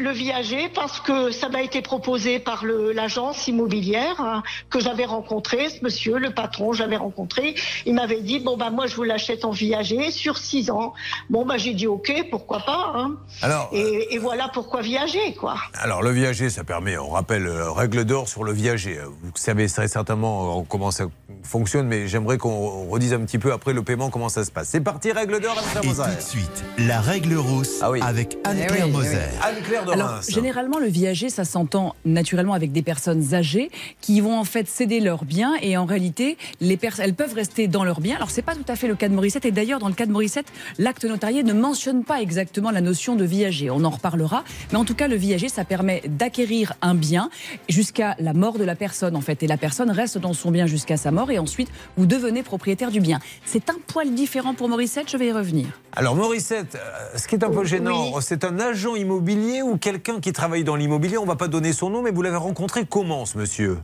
Le 0.01 0.09
viager 0.11 0.67
parce 0.73 0.99
que 0.99 1.29
ça 1.31 1.47
m'a 1.49 1.61
été 1.61 1.81
proposé 1.83 2.39
par 2.39 2.63
l'agence 2.65 3.47
immobilière 3.47 4.15
hein, 4.19 4.41
que 4.71 4.79
j'avais 4.79 5.05
rencontré, 5.05 5.69
ce 5.69 5.83
monsieur, 5.83 6.17
le 6.17 6.31
patron, 6.31 6.73
j'avais 6.73 6.95
rencontré. 6.97 7.53
Il 7.85 7.93
m'avait 7.93 8.21
dit 8.21 8.39
bon 8.39 8.57
bah 8.57 8.71
moi 8.71 8.87
je 8.87 8.95
vous 8.95 9.03
l'achète 9.03 9.45
en 9.45 9.51
viager 9.51 10.09
sur 10.09 10.37
six 10.37 10.71
ans. 10.71 10.93
Bon 11.29 11.45
bah 11.45 11.57
j'ai 11.57 11.73
dit 11.75 11.85
ok, 11.87 12.11
pourquoi 12.31 12.59
pas. 12.61 12.93
hein. 12.95 13.15
Alors, 13.43 13.69
Et, 13.73 14.15
et 14.15 14.17
voilà 14.17 14.49
pourquoi 14.51 14.81
viager 14.81 15.33
quoi. 15.39 15.55
Alors, 15.75 16.01
le 16.01 16.09
viager, 16.11 16.49
ça 16.49 16.63
permet, 16.63 16.97
on 16.97 17.09
rappelle, 17.09 17.45
euh, 17.45 17.71
règle 17.71 18.03
d'or 18.05 18.27
sur 18.27 18.43
le 18.43 18.53
viager. 18.53 18.97
Euh, 18.97 19.05
Vous 19.23 19.31
savez 19.35 19.67
très 19.67 19.87
certainement 19.87 20.59
euh, 20.59 20.63
comment 20.67 20.89
ça 20.91 21.05
fonctionne, 21.43 21.87
mais 21.87 22.07
j'aimerais 22.07 22.37
qu'on 22.37 22.89
redise 22.89 23.13
un 23.13 23.19
petit 23.21 23.39
peu 23.39 23.51
après 23.53 23.73
le 23.73 23.83
paiement 23.83 24.09
comment 24.09 24.29
ça 24.29 24.43
se 24.45 24.51
passe. 24.51 24.69
C'est 24.69 24.81
parti, 24.81 25.11
règle 25.11 25.39
d'or, 25.39 25.55
Anne-Claire 25.57 25.83
Et 25.83 25.87
Moser. 25.87 26.03
tout 26.03 26.15
de 26.15 26.21
suite, 26.21 26.63
la 26.79 27.01
règle 27.01 27.35
rousse 27.35 27.79
Ah 27.81 27.91
oui. 27.91 27.99
avec 28.01 28.37
Anne-Claire 28.43 28.69
Eh 28.71 28.83
oui, 28.83 28.87
eh 28.87 28.91
Moser. 28.91 29.17
Anne-Claire 29.43 29.85
de 29.95 30.01
Alors, 30.01 30.15
Reims. 30.15 30.29
généralement, 30.29 30.79
le 30.79 30.87
viager, 30.87 31.29
ça 31.29 31.45
s'entend 31.45 31.95
naturellement 32.05 32.53
avec 32.53 32.71
des 32.71 32.81
personnes 32.81 33.33
âgées 33.33 33.69
qui 34.01 34.21
vont 34.21 34.37
en 34.37 34.43
fait 34.43 34.67
céder 34.67 34.99
leurs 34.99 35.25
biens 35.25 35.53
et 35.61 35.77
en 35.77 35.85
réalité, 35.85 36.37
les 36.59 36.79
elles 36.99 37.13
peuvent 37.13 37.33
rester 37.33 37.67
dans 37.67 37.83
leurs 37.83 38.01
biens. 38.01 38.15
Alors, 38.15 38.31
c'est 38.31 38.41
pas 38.41 38.55
tout 38.55 38.65
à 38.67 38.75
fait 38.75 38.87
le 38.87 38.95
cas 38.95 39.07
de 39.07 39.13
Morissette 39.13 39.45
et 39.45 39.51
d'ailleurs, 39.51 39.79
dans 39.79 39.87
le 39.87 39.93
cas 39.93 40.05
de 40.05 40.11
Morissette, 40.11 40.47
l'acte 40.77 41.05
notarié 41.05 41.43
ne 41.43 41.53
mentionne 41.53 42.03
pas 42.03 42.21
exactement 42.21 42.71
la 42.71 42.81
notion 42.81 43.15
de 43.15 43.23
viager. 43.23 43.69
On 43.69 43.83
en 43.83 43.89
reparlera, 43.89 44.43
mais 44.71 44.77
en 44.77 44.85
tout 44.85 44.95
cas, 44.95 45.07
le 45.07 45.15
viager, 45.15 45.47
ça 45.47 45.63
permet 45.63 46.01
d'acquérir 46.07 46.73
un 46.81 46.95
bien 46.95 47.29
jusqu'à 47.69 48.15
la 48.19 48.33
mort 48.33 48.57
de 48.57 48.63
la 48.63 48.75
personne 48.75 49.15
en 49.15 49.21
fait, 49.21 49.43
et 49.43 49.47
la 49.47 49.57
personne 49.57 49.91
reste 49.91 50.17
dans 50.17 50.33
son 50.33 50.51
bien 50.51 50.65
jusqu'à 50.65 50.97
sa 50.97 51.11
mort 51.11 51.31
et 51.31 51.39
ensuite 51.39 51.69
vous 51.97 52.05
devenez 52.05 52.43
propriétaire 52.43 52.91
du 52.91 52.99
bien. 52.99 53.19
C'est 53.45 53.69
un 53.69 53.77
poil 53.87 54.13
différent 54.13 54.53
pour 54.53 54.69
Morissette, 54.69 55.09
je 55.09 55.17
vais 55.17 55.27
y 55.27 55.31
revenir. 55.31 55.67
Alors, 55.93 56.15
Morissette, 56.15 56.75
euh, 56.75 57.17
ce 57.17 57.27
qui 57.27 57.35
est 57.35 57.43
un 57.43 57.49
peu 57.49 57.65
gênant, 57.65 58.21
c'est 58.21 58.43
un 58.45 58.59
agent 58.59 58.95
immobilier 58.95 59.61
ou 59.61 59.77
quelqu'un 59.81 60.21
qui 60.21 60.31
travaille 60.31 60.63
dans 60.63 60.77
l'immobilier. 60.77 61.17
On 61.17 61.25
va 61.25 61.35
pas 61.35 61.49
donner 61.49 61.73
son 61.73 61.89
nom, 61.89 62.01
mais 62.01 62.11
vous 62.11 62.21
l'avez 62.21 62.37
rencontré 62.37 62.85
comment, 62.85 63.25
ce 63.25 63.37
monsieur? 63.37 63.79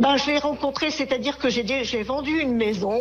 Ben 0.00 0.16
je 0.16 0.26
l'ai 0.26 0.38
rencontré, 0.38 0.90
c'est-à-dire 0.90 1.38
que 1.38 1.48
j'ai 1.48 2.02
vendu 2.02 2.40
une 2.40 2.56
maison 2.56 2.98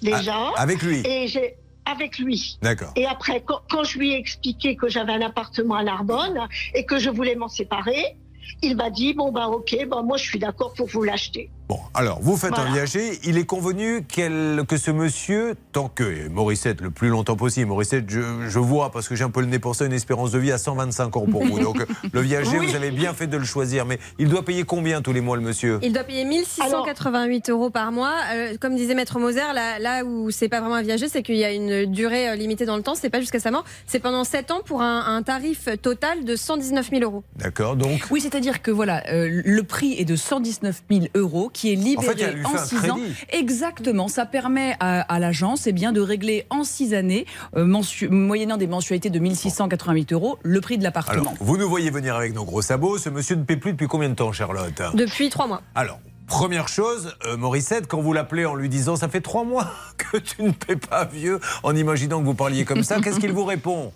déjà. 0.00 0.36
Ah, 0.56 0.62
avec 0.62 0.80
lui? 0.82 1.06
Et 1.06 1.28
j'ai 1.28 1.56
avec 1.84 2.18
lui. 2.18 2.58
D'accord. 2.62 2.92
Et 2.96 3.06
après, 3.06 3.42
quand, 3.44 3.60
quand 3.70 3.84
je 3.84 3.98
lui 3.98 4.12
ai 4.12 4.16
expliqué 4.16 4.76
que 4.76 4.88
j'avais 4.88 5.12
un 5.12 5.22
appartement 5.22 5.74
à 5.74 5.82
Narbonne 5.82 6.46
et 6.74 6.84
que 6.84 6.98
je 6.98 7.10
voulais 7.10 7.34
m'en 7.34 7.48
séparer, 7.48 8.16
il 8.62 8.76
m'a 8.76 8.90
dit 8.90 9.14
bon 9.14 9.32
bah 9.32 9.48
ok, 9.48 9.86
bah 9.88 10.02
moi 10.02 10.16
je 10.16 10.24
suis 10.24 10.38
d'accord 10.38 10.72
pour 10.74 10.86
vous 10.86 11.02
l'acheter. 11.02 11.50
Bon, 11.68 11.78
alors, 11.92 12.18
vous 12.22 12.38
faites 12.38 12.58
un 12.58 12.72
viager. 12.72 13.18
Il 13.24 13.36
est 13.36 13.44
convenu 13.44 14.02
que 14.02 14.76
ce 14.78 14.90
monsieur, 14.90 15.54
tant 15.72 15.88
que 15.90 16.02
et 16.04 16.28
Morissette, 16.30 16.80
le 16.80 16.90
plus 16.90 17.08
longtemps 17.08 17.36
possible, 17.36 17.66
Morissette, 17.68 18.06
je, 18.08 18.20
je 18.48 18.58
vois, 18.58 18.90
parce 18.90 19.06
que 19.06 19.14
j'ai 19.14 19.24
un 19.24 19.28
peu 19.30 19.40
le 19.40 19.46
nez 19.48 19.58
pour 19.58 19.76
ça, 19.76 19.84
une 19.84 19.92
espérance 19.92 20.30
de 20.32 20.38
vie 20.38 20.50
à 20.50 20.56
125 20.56 21.14
ans 21.18 21.26
pour 21.30 21.44
vous. 21.44 21.58
Donc, 21.58 21.84
le 22.12 22.20
viager, 22.22 22.58
Oui. 22.58 22.68
vous 22.68 22.74
avez 22.74 22.90
bien 22.90 23.12
fait 23.12 23.26
de 23.26 23.36
le 23.36 23.44
choisir. 23.44 23.84
Mais 23.84 23.98
il 24.18 24.28
doit 24.30 24.44
payer 24.46 24.64
combien 24.64 25.02
tous 25.02 25.12
les 25.12 25.20
mois, 25.20 25.36
le 25.36 25.42
monsieur? 25.42 25.78
Il 25.82 25.92
doit 25.92 26.04
payer 26.04 26.24
1688 26.24 27.50
euros 27.50 27.68
par 27.68 27.92
mois. 27.92 28.14
Euh, 28.32 28.56
comme 28.58 28.74
disait 28.74 28.94
Maître 28.94 29.18
Moser, 29.18 29.52
là, 29.54 29.78
là 29.78 30.04
où 30.04 30.30
c'est 30.30 30.48
pas 30.48 30.60
vraiment 30.60 30.76
un 30.76 30.82
viager, 30.82 31.08
c'est 31.08 31.22
qu'il 31.22 31.36
y 31.36 31.44
a 31.44 31.52
une 31.52 31.84
durée 31.84 32.30
euh, 32.30 32.34
limitée 32.34 32.64
dans 32.64 32.76
le 32.76 32.82
temps. 32.82 32.94
C'est 32.94 33.10
pas 33.10 33.20
jusqu'à 33.20 33.40
sa 33.40 33.50
mort. 33.50 33.64
C'est 33.86 34.00
pendant 34.00 34.24
7 34.24 34.50
ans 34.52 34.60
pour 34.64 34.80
un, 34.80 35.04
un 35.16 35.22
tarif 35.22 35.68
total 35.82 36.24
de 36.24 36.34
119 36.34 36.88
000 36.90 37.02
euros. 37.02 37.24
D'accord, 37.36 37.76
donc. 37.76 38.06
Oui, 38.10 38.22
c'est-à-dire 38.22 38.62
que 38.62 38.70
voilà, 38.70 39.02
euh, 39.10 39.42
le 39.44 39.62
prix 39.64 39.92
est 39.98 40.06
de 40.06 40.16
119 40.16 40.82
000 40.90 41.04
euros 41.14 41.50
qui 41.58 41.72
est 41.72 41.76
libéré 41.76 41.96
En 42.08 42.12
fait, 42.12 42.22
elle 42.22 42.34
lui 42.36 42.44
en 42.46 42.50
fait 42.50 42.58
un 42.58 42.64
6 42.82 42.90
ans. 42.90 42.98
Exactement, 43.30 44.06
ça 44.08 44.26
permet 44.26 44.76
à, 44.80 45.00
à 45.00 45.18
l'agence 45.18 45.66
eh 45.66 45.72
bien 45.72 45.92
de 45.92 46.00
régler 46.00 46.46
en 46.50 46.62
6 46.62 46.94
années, 46.94 47.26
euh, 47.56 47.64
mensu- 47.64 48.08
moyennant 48.08 48.56
des 48.56 48.66
mensualités 48.66 49.10
de 49.10 49.18
1688 49.18 50.12
euros, 50.12 50.38
le 50.42 50.60
prix 50.60 50.76
de 50.78 50.82
Alors, 50.82 50.94
l'appartement. 50.94 51.34
vous 51.40 51.56
nous 51.56 51.68
voyez 51.68 51.90
venir 51.90 52.14
avec 52.14 52.34
nos 52.34 52.44
gros 52.44 52.62
sabots. 52.62 52.98
Ce 52.98 53.08
monsieur 53.08 53.34
ne 53.36 53.42
paie 53.44 53.56
plus 53.56 53.72
depuis 53.72 53.88
combien 53.88 54.08
de 54.08 54.14
temps, 54.14 54.32
Charlotte? 54.32 54.82
Depuis 54.94 55.30
3 55.30 55.46
mois. 55.48 55.62
Alors, 55.74 55.98
première 56.28 56.68
chose, 56.68 57.14
euh, 57.26 57.36
Morissette, 57.36 57.86
quand 57.88 58.00
vous 58.00 58.12
l'appelez 58.12 58.44
en 58.44 58.54
lui 58.54 58.68
disant 58.68 58.96
ça 58.96 59.08
fait 59.08 59.20
trois 59.20 59.44
mois 59.44 59.68
que 59.96 60.18
tu 60.18 60.42
ne 60.42 60.50
paies 60.50 60.76
pas 60.76 61.04
vieux, 61.06 61.40
en 61.62 61.74
imaginant 61.74 62.20
que 62.20 62.24
vous 62.26 62.34
parliez 62.34 62.64
comme 62.64 62.82
ça, 62.84 63.00
qu'est-ce 63.00 63.18
qu'il 63.20 63.32
vous 63.32 63.44
répond? 63.44 63.92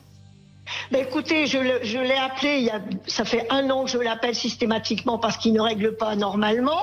Ben 0.92 1.04
écoutez, 1.06 1.46
je, 1.46 1.58
le- 1.58 1.80
je 1.82 1.98
l'ai 1.98 2.14
appelé, 2.14 2.58
il 2.58 2.64
y 2.64 2.70
a, 2.70 2.80
ça 3.06 3.24
fait 3.24 3.46
un 3.50 3.68
an 3.70 3.84
que 3.84 3.90
je 3.90 3.98
l'appelle 3.98 4.34
systématiquement 4.34 5.18
parce 5.18 5.36
qu'il 5.36 5.52
ne 5.52 5.60
règle 5.60 5.96
pas 5.96 6.14
normalement, 6.16 6.78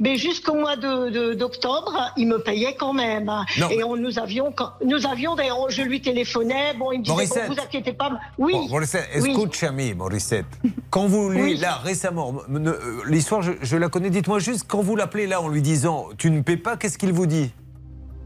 mais 0.00 0.16
jusqu'au 0.16 0.54
mois 0.54 0.76
de- 0.76 1.10
de- 1.10 1.34
d'octobre, 1.34 2.12
il 2.16 2.26
me 2.26 2.38
payait 2.42 2.74
quand 2.74 2.92
même. 2.92 3.30
Non. 3.58 3.68
Et 3.70 3.84
on, 3.84 3.96
nous 3.96 4.18
avions, 4.18 4.52
nous 4.84 5.06
avions 5.06 5.36
d'ailleurs, 5.36 5.70
je 5.70 5.82
lui 5.82 6.00
téléphonais, 6.02 6.74
bon, 6.76 6.90
il 6.92 6.98
me 6.98 7.04
disait, 7.04 7.14
Morissette. 7.14 7.48
bon, 7.48 7.54
vous 7.54 7.60
inquiétez 7.60 7.92
pas, 7.92 8.10
oui. 8.38 8.52
Bon, 8.52 8.68
Morissette, 8.68 9.08
Oui. 9.20 9.30
escucha-mi, 9.30 9.94
Morissette. 9.94 10.46
Quand 10.90 11.06
vous 11.06 11.30
lui, 11.30 11.42
Oui. 11.42 11.56
là, 11.56 11.76
récemment, 11.76 12.34
euh, 12.52 12.74
l'histoire, 13.06 13.42
je, 13.42 13.52
je 13.62 13.76
la 13.76 13.88
connais, 13.88 14.10
dites-moi 14.10 14.40
juste, 14.40 14.64
quand 14.66 14.80
vous 14.82 14.96
l'appelez 14.96 15.26
là 15.28 15.40
en 15.40 15.48
lui 15.48 15.62
disant 15.62 16.08
tu 16.18 16.30
ne 16.30 16.40
paies 16.42 16.56
pas, 16.56 16.76
qu'est-ce 16.76 16.98
qu'il 16.98 17.12
vous 17.12 17.26
dit? 17.26 17.50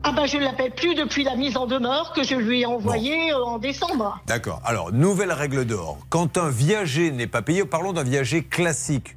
Ah 0.07 0.13
ben 0.13 0.27
je 0.27 0.37
ne 0.37 0.45
l'appelle 0.45 0.73
plus 0.73 0.95
depuis 0.95 1.25
la 1.25 1.35
mise 1.35 1.57
en 1.57 1.67
demeure 1.67 2.13
que 2.13 2.23
je 2.23 2.35
lui 2.35 2.61
ai 2.61 2.67
envoyée 2.67 3.33
euh, 3.33 3.43
en 3.43 3.59
décembre. 3.59 4.21
D'accord. 4.27 4.61
Alors, 4.67 4.93
nouvelle 4.93 5.33
règle 5.33 5.65
d'or. 5.65 5.97
Quand 6.11 6.37
un 6.37 6.51
viager 6.51 7.11
n'est 7.11 7.27
pas 7.27 7.41
payé, 7.41 7.65
parlons 7.65 7.95
d'un 7.95 8.03
viager 8.03 8.43
classique. 8.43 9.17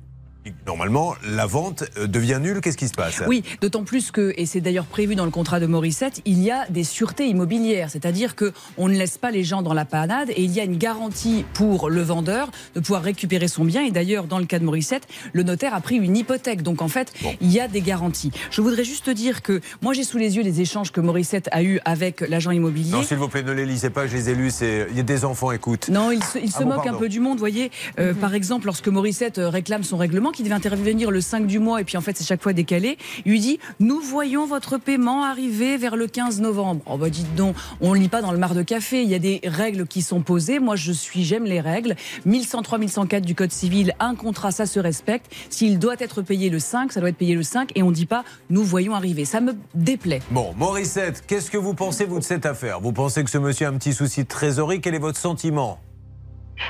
Normalement, 0.65 1.15
la 1.27 1.45
vente 1.45 1.83
euh, 1.97 2.07
devient 2.07 2.39
nulle. 2.41 2.61
Qu'est-ce 2.61 2.77
qui 2.77 2.87
se 2.87 2.93
passe 2.93 3.21
Oui, 3.27 3.43
d'autant 3.61 3.83
plus 3.83 4.11
que, 4.11 4.33
et 4.37 4.45
c'est 4.45 4.61
d'ailleurs 4.61 4.85
prévu 4.85 5.15
dans 5.15 5.25
le 5.25 5.31
contrat 5.31 5.59
de 5.59 5.65
Morissette, 5.65 6.21
il 6.25 6.41
y 6.41 6.51
a 6.51 6.65
des 6.69 6.83
sûretés 6.83 7.27
immobilières, 7.27 7.89
c'est-à-dire 7.89 8.35
que 8.35 8.53
on 8.77 8.87
ne 8.87 8.95
laisse 8.95 9.17
pas 9.17 9.31
les 9.31 9.43
gens 9.43 9.61
dans 9.61 9.73
la 9.73 9.85
panade 9.85 10.29
et 10.29 10.43
il 10.43 10.51
y 10.51 10.59
a 10.59 10.63
une 10.63 10.77
garantie 10.77 11.45
pour 11.53 11.89
le 11.89 12.01
vendeur 12.01 12.49
de 12.75 12.79
pouvoir 12.79 13.01
récupérer 13.03 13.47
son 13.47 13.65
bien. 13.65 13.83
Et 13.83 13.91
d'ailleurs, 13.91 14.25
dans 14.25 14.39
le 14.39 14.45
cas 14.45 14.59
de 14.59 14.65
Morissette, 14.65 15.07
le 15.33 15.43
notaire 15.43 15.73
a 15.73 15.81
pris 15.81 15.95
une 15.97 16.15
hypothèque. 16.17 16.61
Donc 16.63 16.81
en 16.81 16.87
fait, 16.87 17.13
il 17.41 17.51
y 17.51 17.59
a 17.59 17.67
des 17.67 17.81
garanties. 17.81 18.31
Je 18.51 18.61
voudrais 18.61 18.83
juste 18.83 19.09
dire 19.09 19.41
que 19.41 19.61
moi 19.81 19.93
j'ai 19.93 20.03
sous 20.03 20.17
les 20.17 20.35
yeux 20.37 20.43
les 20.43 20.61
échanges 20.61 20.91
que 20.91 21.01
Morissette 21.01 21.49
a 21.51 21.63
eus 21.63 21.79
avec 21.85 22.21
l'agent 22.21 22.51
immobilier. 22.51 22.91
Non, 22.91 23.03
s'il 23.03 23.17
vous 23.17 23.27
plaît, 23.27 23.43
ne 23.43 23.51
les 23.51 23.65
lisez 23.65 23.89
pas. 23.89 24.07
Je 24.07 24.15
les 24.15 24.29
ai 24.29 24.35
lus. 24.35 24.51
c'est- 24.51 24.87
Il 24.91 24.97
y 24.97 24.99
a 24.99 25.03
des 25.03 25.25
enfants, 25.25 25.51
écoute. 25.51 25.89
Non, 25.89 26.11
il 26.11 26.23
se, 26.23 26.37
il 26.37 26.51
se 26.51 26.57
Ah 26.59 26.63
bon, 26.63 26.75
moque 26.75 26.87
un 26.87 26.93
peu 26.93 27.09
du 27.09 27.19
monde, 27.19 27.37
voyez. 27.39 27.71
Euh, 27.99 28.13
Par 28.13 28.33
exemple, 28.33 28.65
lorsque 28.65 28.87
Morissette 28.87 29.37
euh, 29.37 29.49
réclame 29.49 29.83
son 29.83 29.97
règlement, 29.97 30.31
qui 30.37 30.43
devait 30.43 30.53
intervenir 30.53 31.09
le 31.09 31.19
5 31.19 31.47
du 31.47 31.57
mois, 31.57 31.81
et 31.81 31.83
puis 31.83 31.97
en 31.97 32.01
fait 32.01 32.15
c'est 32.15 32.23
chaque 32.23 32.43
fois 32.43 32.53
décalé, 32.53 32.99
il 33.25 33.31
lui 33.31 33.39
dit 33.39 33.59
Nous 33.79 33.99
voyons 33.99 34.45
votre 34.45 34.77
paiement 34.77 35.23
arriver 35.23 35.77
vers 35.77 35.95
le 35.95 36.05
15 36.05 36.41
novembre. 36.41 36.81
Oh 36.85 36.95
bah 36.95 37.09
dites 37.09 37.33
donc, 37.33 37.55
on 37.81 37.95
ne 37.95 37.99
lit 37.99 38.07
pas 38.07 38.21
dans 38.21 38.31
le 38.31 38.37
mar 38.37 38.53
de 38.53 38.61
café, 38.61 39.01
il 39.01 39.09
y 39.09 39.15
a 39.15 39.19
des 39.19 39.41
règles 39.43 39.87
qui 39.87 40.03
sont 40.03 40.21
posées. 40.21 40.59
Moi 40.59 40.75
je 40.75 40.91
suis, 40.91 41.23
j'aime 41.23 41.45
les 41.45 41.59
règles. 41.59 41.95
1103, 42.25 42.77
1104 42.77 43.25
du 43.25 43.33
Code 43.33 43.51
civil, 43.51 43.95
un 43.99 44.13
contrat, 44.13 44.51
ça 44.51 44.67
se 44.67 44.79
respecte. 44.79 45.33
S'il 45.49 45.79
doit 45.79 45.95
être 45.97 46.21
payé 46.21 46.51
le 46.51 46.59
5, 46.59 46.91
ça 46.91 46.99
doit 46.99 47.09
être 47.09 47.17
payé 47.17 47.33
le 47.33 47.41
5, 47.41 47.71
et 47.73 47.81
on 47.81 47.89
ne 47.89 47.95
dit 47.95 48.05
pas 48.05 48.23
Nous 48.51 48.63
voyons 48.63 48.93
arriver. 48.93 49.25
Ça 49.25 49.41
me 49.41 49.55
déplaît. 49.73 50.21
Bon, 50.29 50.53
Morissette, 50.55 51.23
qu'est-ce 51.25 51.49
que 51.49 51.57
vous 51.57 51.73
pensez, 51.73 52.05
vous, 52.05 52.19
de 52.19 52.23
cette 52.23 52.45
affaire? 52.45 52.79
Vous 52.79 52.93
pensez 52.93 53.23
que 53.23 53.31
ce 53.31 53.39
monsieur 53.39 53.65
a 53.65 53.69
un 53.69 53.77
petit 53.77 53.93
souci 53.93 54.21
de 54.21 54.27
trésorerie? 54.27 54.81
Quel 54.81 54.93
est 54.93 54.99
votre 54.99 55.19
sentiment? 55.19 55.79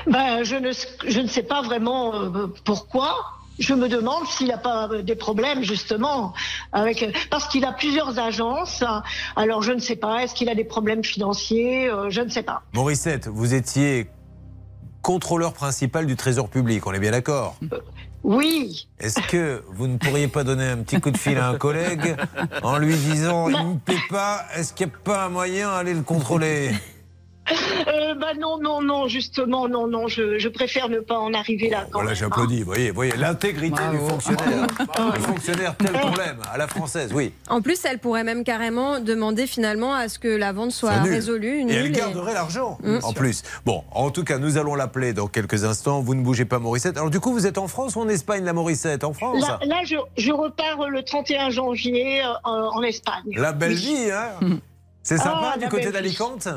Ben, 0.06 0.42
je, 0.44 0.56
ne, 0.56 0.70
je 1.06 1.20
ne 1.20 1.26
sais 1.26 1.42
pas 1.42 1.62
vraiment 1.62 2.14
euh, 2.14 2.46
pourquoi. 2.64 3.37
Je 3.58 3.74
me 3.74 3.88
demande 3.88 4.26
s'il 4.26 4.48
n'a 4.48 4.58
pas 4.58 4.88
euh, 4.88 5.02
des 5.02 5.16
problèmes 5.16 5.62
justement 5.62 6.32
avec 6.72 7.02
euh, 7.02 7.10
parce 7.30 7.48
qu'il 7.48 7.64
a 7.64 7.72
plusieurs 7.72 8.18
agences. 8.18 8.84
Alors 9.36 9.62
je 9.62 9.72
ne 9.72 9.80
sais 9.80 9.96
pas. 9.96 10.22
Est-ce 10.22 10.34
qu'il 10.34 10.48
a 10.48 10.54
des 10.54 10.64
problèmes 10.64 11.04
financiers 11.04 11.88
Euh, 11.88 12.10
Je 12.10 12.20
ne 12.20 12.28
sais 12.28 12.42
pas. 12.42 12.62
Morissette, 12.74 13.28
vous 13.28 13.54
étiez 13.54 14.08
contrôleur 15.02 15.52
principal 15.54 16.06
du 16.06 16.16
Trésor 16.16 16.48
public, 16.48 16.86
on 16.86 16.92
est 16.92 16.98
bien 17.00 17.12
d'accord? 17.12 17.56
Oui. 18.24 18.88
Est-ce 18.98 19.20
que 19.28 19.62
vous 19.68 19.86
ne 19.86 19.96
pourriez 19.96 20.28
pas 20.28 20.44
donner 20.44 20.68
un 20.68 20.78
petit 20.78 21.00
coup 21.00 21.10
de 21.10 21.16
fil 21.16 21.38
à 21.38 21.48
un 21.48 21.56
collègue 21.56 22.16
en 22.62 22.76
lui 22.78 22.94
disant 22.94 23.48
il 23.48 23.56
ne 23.56 23.74
me 23.74 23.78
paie 23.78 23.94
pas, 24.10 24.42
est-ce 24.56 24.72
qu'il 24.72 24.86
n'y 24.86 24.92
a 24.92 24.96
pas 25.04 25.24
un 25.26 25.28
moyen 25.28 25.70
d'aller 25.70 25.94
le 25.94 26.02
contrôler? 26.02 26.72
Euh, 27.88 28.14
bah 28.14 28.32
non, 28.38 28.58
non, 28.60 28.82
non, 28.82 29.08
justement, 29.08 29.68
non, 29.68 29.86
non, 29.86 30.08
je, 30.08 30.38
je 30.38 30.48
préfère 30.48 30.88
ne 30.88 31.00
pas 31.00 31.18
en 31.18 31.32
arriver 31.34 31.70
là. 31.70 31.86
Quand 31.90 32.00
Voilà, 32.00 32.14
j'applaudis. 32.14 32.60
Vous 32.60 32.66
voyez, 32.66 32.90
voyez 32.90 33.12
l'intégrité 33.16 33.80
du 33.90 33.98
fonctionnaire. 33.98 34.66
Le 35.14 35.20
fonctionnaire 35.20 35.74
tel 35.76 35.92
qu'on 35.92 36.10
l'aime, 36.16 36.38
à 36.52 36.58
la 36.58 36.66
française, 36.66 37.10
oui. 37.14 37.32
En 37.48 37.62
plus, 37.62 37.84
elle 37.84 37.98
pourrait 37.98 38.24
même 38.24 38.44
carrément 38.44 39.00
demander 39.00 39.46
finalement 39.46 39.94
à 39.94 40.08
ce 40.08 40.18
que 40.18 40.28
la 40.28 40.52
vente 40.52 40.72
soit 40.72 41.00
résolue. 41.02 41.60
Et 41.60 41.64
nulle, 41.64 41.76
elle 41.76 41.92
garderait 41.92 42.34
l'argent, 42.34 42.78
en 43.02 43.12
plus. 43.12 43.42
Bon, 43.64 43.84
en 43.92 44.10
tout 44.10 44.24
cas, 44.24 44.38
nous 44.38 44.58
allons 44.58 44.74
l'appeler 44.74 45.12
dans 45.12 45.26
quelques 45.26 45.64
instants. 45.64 46.00
Vous 46.00 46.14
ne 46.14 46.22
bougez 46.22 46.44
pas, 46.44 46.58
Morissette. 46.58 46.96
Alors, 46.96 47.10
du 47.10 47.20
coup, 47.20 47.32
vous 47.32 47.46
êtes 47.46 47.58
en 47.58 47.68
France 47.68 47.96
ou 47.96 48.00
en 48.00 48.08
Espagne, 48.08 48.44
la 48.44 48.52
Morissette? 48.52 49.04
En 49.04 49.12
France 49.12 49.40
Là, 49.40 49.58
là, 49.66 49.76
je, 49.84 49.96
je 50.16 50.32
repars 50.32 50.88
le 50.88 51.02
31 51.02 51.50
janvier 51.50 52.22
euh, 52.22 52.28
en 52.44 52.82
Espagne. 52.82 53.22
La 53.34 53.52
belle 53.52 53.70
Oui. 53.72 53.76
vie, 53.76 54.10
hein 54.10 54.30
C'est 55.02 55.16
sympa 55.16 55.52
Ah, 55.54 55.58
du 55.58 55.68
côté 55.68 55.90
d'Alicante? 55.90 56.48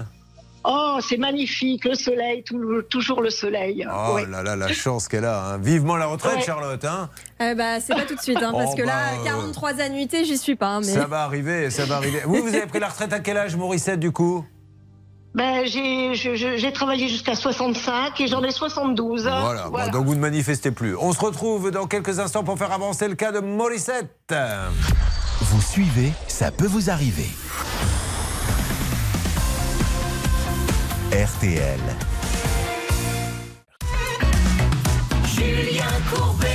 Oh, 0.63 0.99
c'est 1.01 1.17
magnifique, 1.17 1.85
le 1.85 1.95
soleil, 1.95 2.43
tout- 2.43 2.83
toujours 2.83 3.21
le 3.21 3.29
soleil. 3.31 3.87
Oh 3.91 4.13
Ouais. 4.15 4.25
là 4.27 4.43
là, 4.43 4.55
la 4.55 4.67
chance 4.67 5.07
qu'elle 5.07 5.25
a. 5.25 5.43
hein. 5.53 5.57
Vivement 5.57 5.97
la 5.97 6.05
retraite, 6.05 6.35
Ouais. 6.35 6.41
Charlotte. 6.43 6.85
Hein 6.85 7.09
Eh 7.39 7.55
bah, 7.55 7.79
c'est 7.79 7.95
pas 7.95 8.05
tout 8.05 8.15
de 8.15 8.21
suite, 8.21 8.37
hein, 8.41 8.51
parce 8.55 8.71
Oh, 8.73 8.77
que 8.77 8.83
là, 8.83 8.93
bah, 9.15 9.21
euh, 9.21 9.25
43 9.25 9.81
annuités, 9.81 10.23
j'y 10.23 10.37
suis 10.37 10.55
pas. 10.55 10.67
hein, 10.67 10.79
mais... 10.81 10.91
Ça 10.93 11.07
va 11.07 11.23
arriver, 11.23 11.69
ça 11.71 11.85
va 11.85 11.95
arriver. 11.95 12.21
Vous, 12.25 12.35
vous 12.43 12.49
avez 12.55 12.67
pris 12.67 12.79
la 12.79 12.89
retraite 12.89 13.11
à 13.11 13.19
quel 13.19 13.37
âge, 13.37 13.55
Morissette, 13.55 13.99
du 13.99 14.11
coup? 14.11 14.45
Ben, 15.33 15.65
j'ai 15.65 16.73
travaillé 16.73 17.07
jusqu'à 17.07 17.35
65 17.35 18.19
et 18.19 18.27
j'en 18.27 18.43
ai 18.43 18.51
72. 18.51 19.27
hein. 19.27 19.39
Voilà, 19.41 19.69
bon, 19.69 19.91
donc 19.99 20.05
vous 20.05 20.15
ne 20.15 20.19
manifestez 20.19 20.71
plus. 20.71 20.95
On 20.97 21.11
se 21.13 21.19
retrouve 21.21 21.71
dans 21.71 21.87
quelques 21.87 22.19
instants 22.19 22.43
pour 22.43 22.57
faire 22.57 22.71
avancer 22.73 23.07
le 23.07 23.15
cas 23.15 23.31
de 23.31 23.39
Morissette. 23.39 24.35
Vous 25.39 25.61
suivez, 25.61 26.11
ça 26.27 26.51
peut 26.51 26.67
vous 26.67 26.89
arriver. 26.89 27.29
RTL. 31.11 31.79
Julien 35.25 35.83
Courbet. 36.09 36.47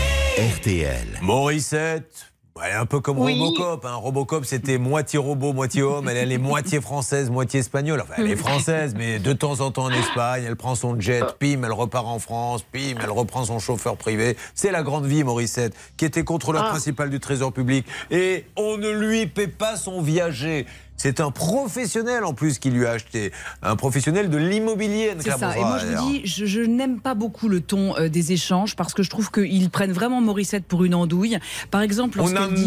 RTL. 0.56 1.18
Morissette. 1.22 2.32
Elle 2.64 2.70
est 2.72 2.74
un 2.74 2.86
peu 2.86 3.00
comme 3.00 3.18
Oui. 3.18 3.38
Robocop. 3.38 3.84
hein. 3.84 3.96
Robocop, 3.96 4.46
c'était 4.46 4.78
moitié 4.78 5.18
robot, 5.18 5.52
moitié 5.52 5.82
homme. 5.82 6.08
Elle, 6.08 6.16
elle 6.16 6.32
est 6.32 6.38
moitié 6.38 6.80
française, 6.80 7.28
moitié 7.28 7.60
espagnole. 7.60 8.00
Enfin, 8.00 8.14
elle 8.16 8.30
est 8.30 8.36
française, 8.36 8.94
mais 8.96 9.18
de 9.18 9.34
temps 9.34 9.60
en 9.60 9.70
temps 9.70 9.84
en 9.84 9.90
Espagne. 9.90 10.44
Elle 10.46 10.56
prend 10.56 10.74
son 10.74 10.98
jet, 10.98 11.20
pim, 11.38 11.60
elle 11.64 11.72
repart 11.72 12.06
en 12.06 12.18
France, 12.18 12.62
pim, 12.72 12.94
elle 12.98 13.10
reprend 13.10 13.44
son 13.44 13.58
chauffeur 13.58 13.98
privé. 13.98 14.38
C'est 14.54 14.70
la 14.70 14.82
grande 14.82 15.04
vie, 15.04 15.22
Morissette, 15.22 15.74
qui 15.98 16.06
était 16.06 16.24
contrôleur 16.24 16.64
Ah. 16.66 16.70
principal 16.70 17.10
du 17.10 17.20
Trésor 17.20 17.52
public. 17.52 17.84
Et 18.10 18.46
on 18.56 18.78
ne 18.78 18.88
lui 18.90 19.26
paie 19.26 19.48
pas 19.48 19.76
son 19.76 20.00
viager. 20.00 20.64
C'est 20.96 21.20
un 21.20 21.30
professionnel 21.30 22.24
en 22.24 22.32
plus 22.34 22.58
qui 22.58 22.70
lui 22.70 22.86
a 22.86 22.92
acheté. 22.92 23.32
Un 23.62 23.76
professionnel 23.76 24.30
de 24.30 24.36
l'immobilier. 24.36 25.12
C'est 25.18 25.30
ça. 25.32 25.56
Et 25.56 25.60
moi, 25.60 25.78
je 25.78 25.86
vous 25.96 26.10
dis, 26.12 26.22
je, 26.24 26.46
je 26.46 26.60
n'aime 26.60 27.00
pas 27.00 27.14
beaucoup 27.14 27.48
le 27.48 27.60
ton 27.60 27.96
euh, 27.98 28.08
des 28.08 28.32
échanges 28.32 28.76
parce 28.76 28.94
que 28.94 29.02
je 29.02 29.10
trouve 29.10 29.30
qu'ils 29.30 29.70
prennent 29.70 29.92
vraiment 29.92 30.20
Morissette 30.20 30.64
pour 30.64 30.84
une 30.84 30.94
andouille. 30.94 31.38
Par 31.70 31.82
exemple, 31.82 32.18
Une 32.18 32.32
lorsqu'elle 32.32 32.54
dit- 32.54 32.66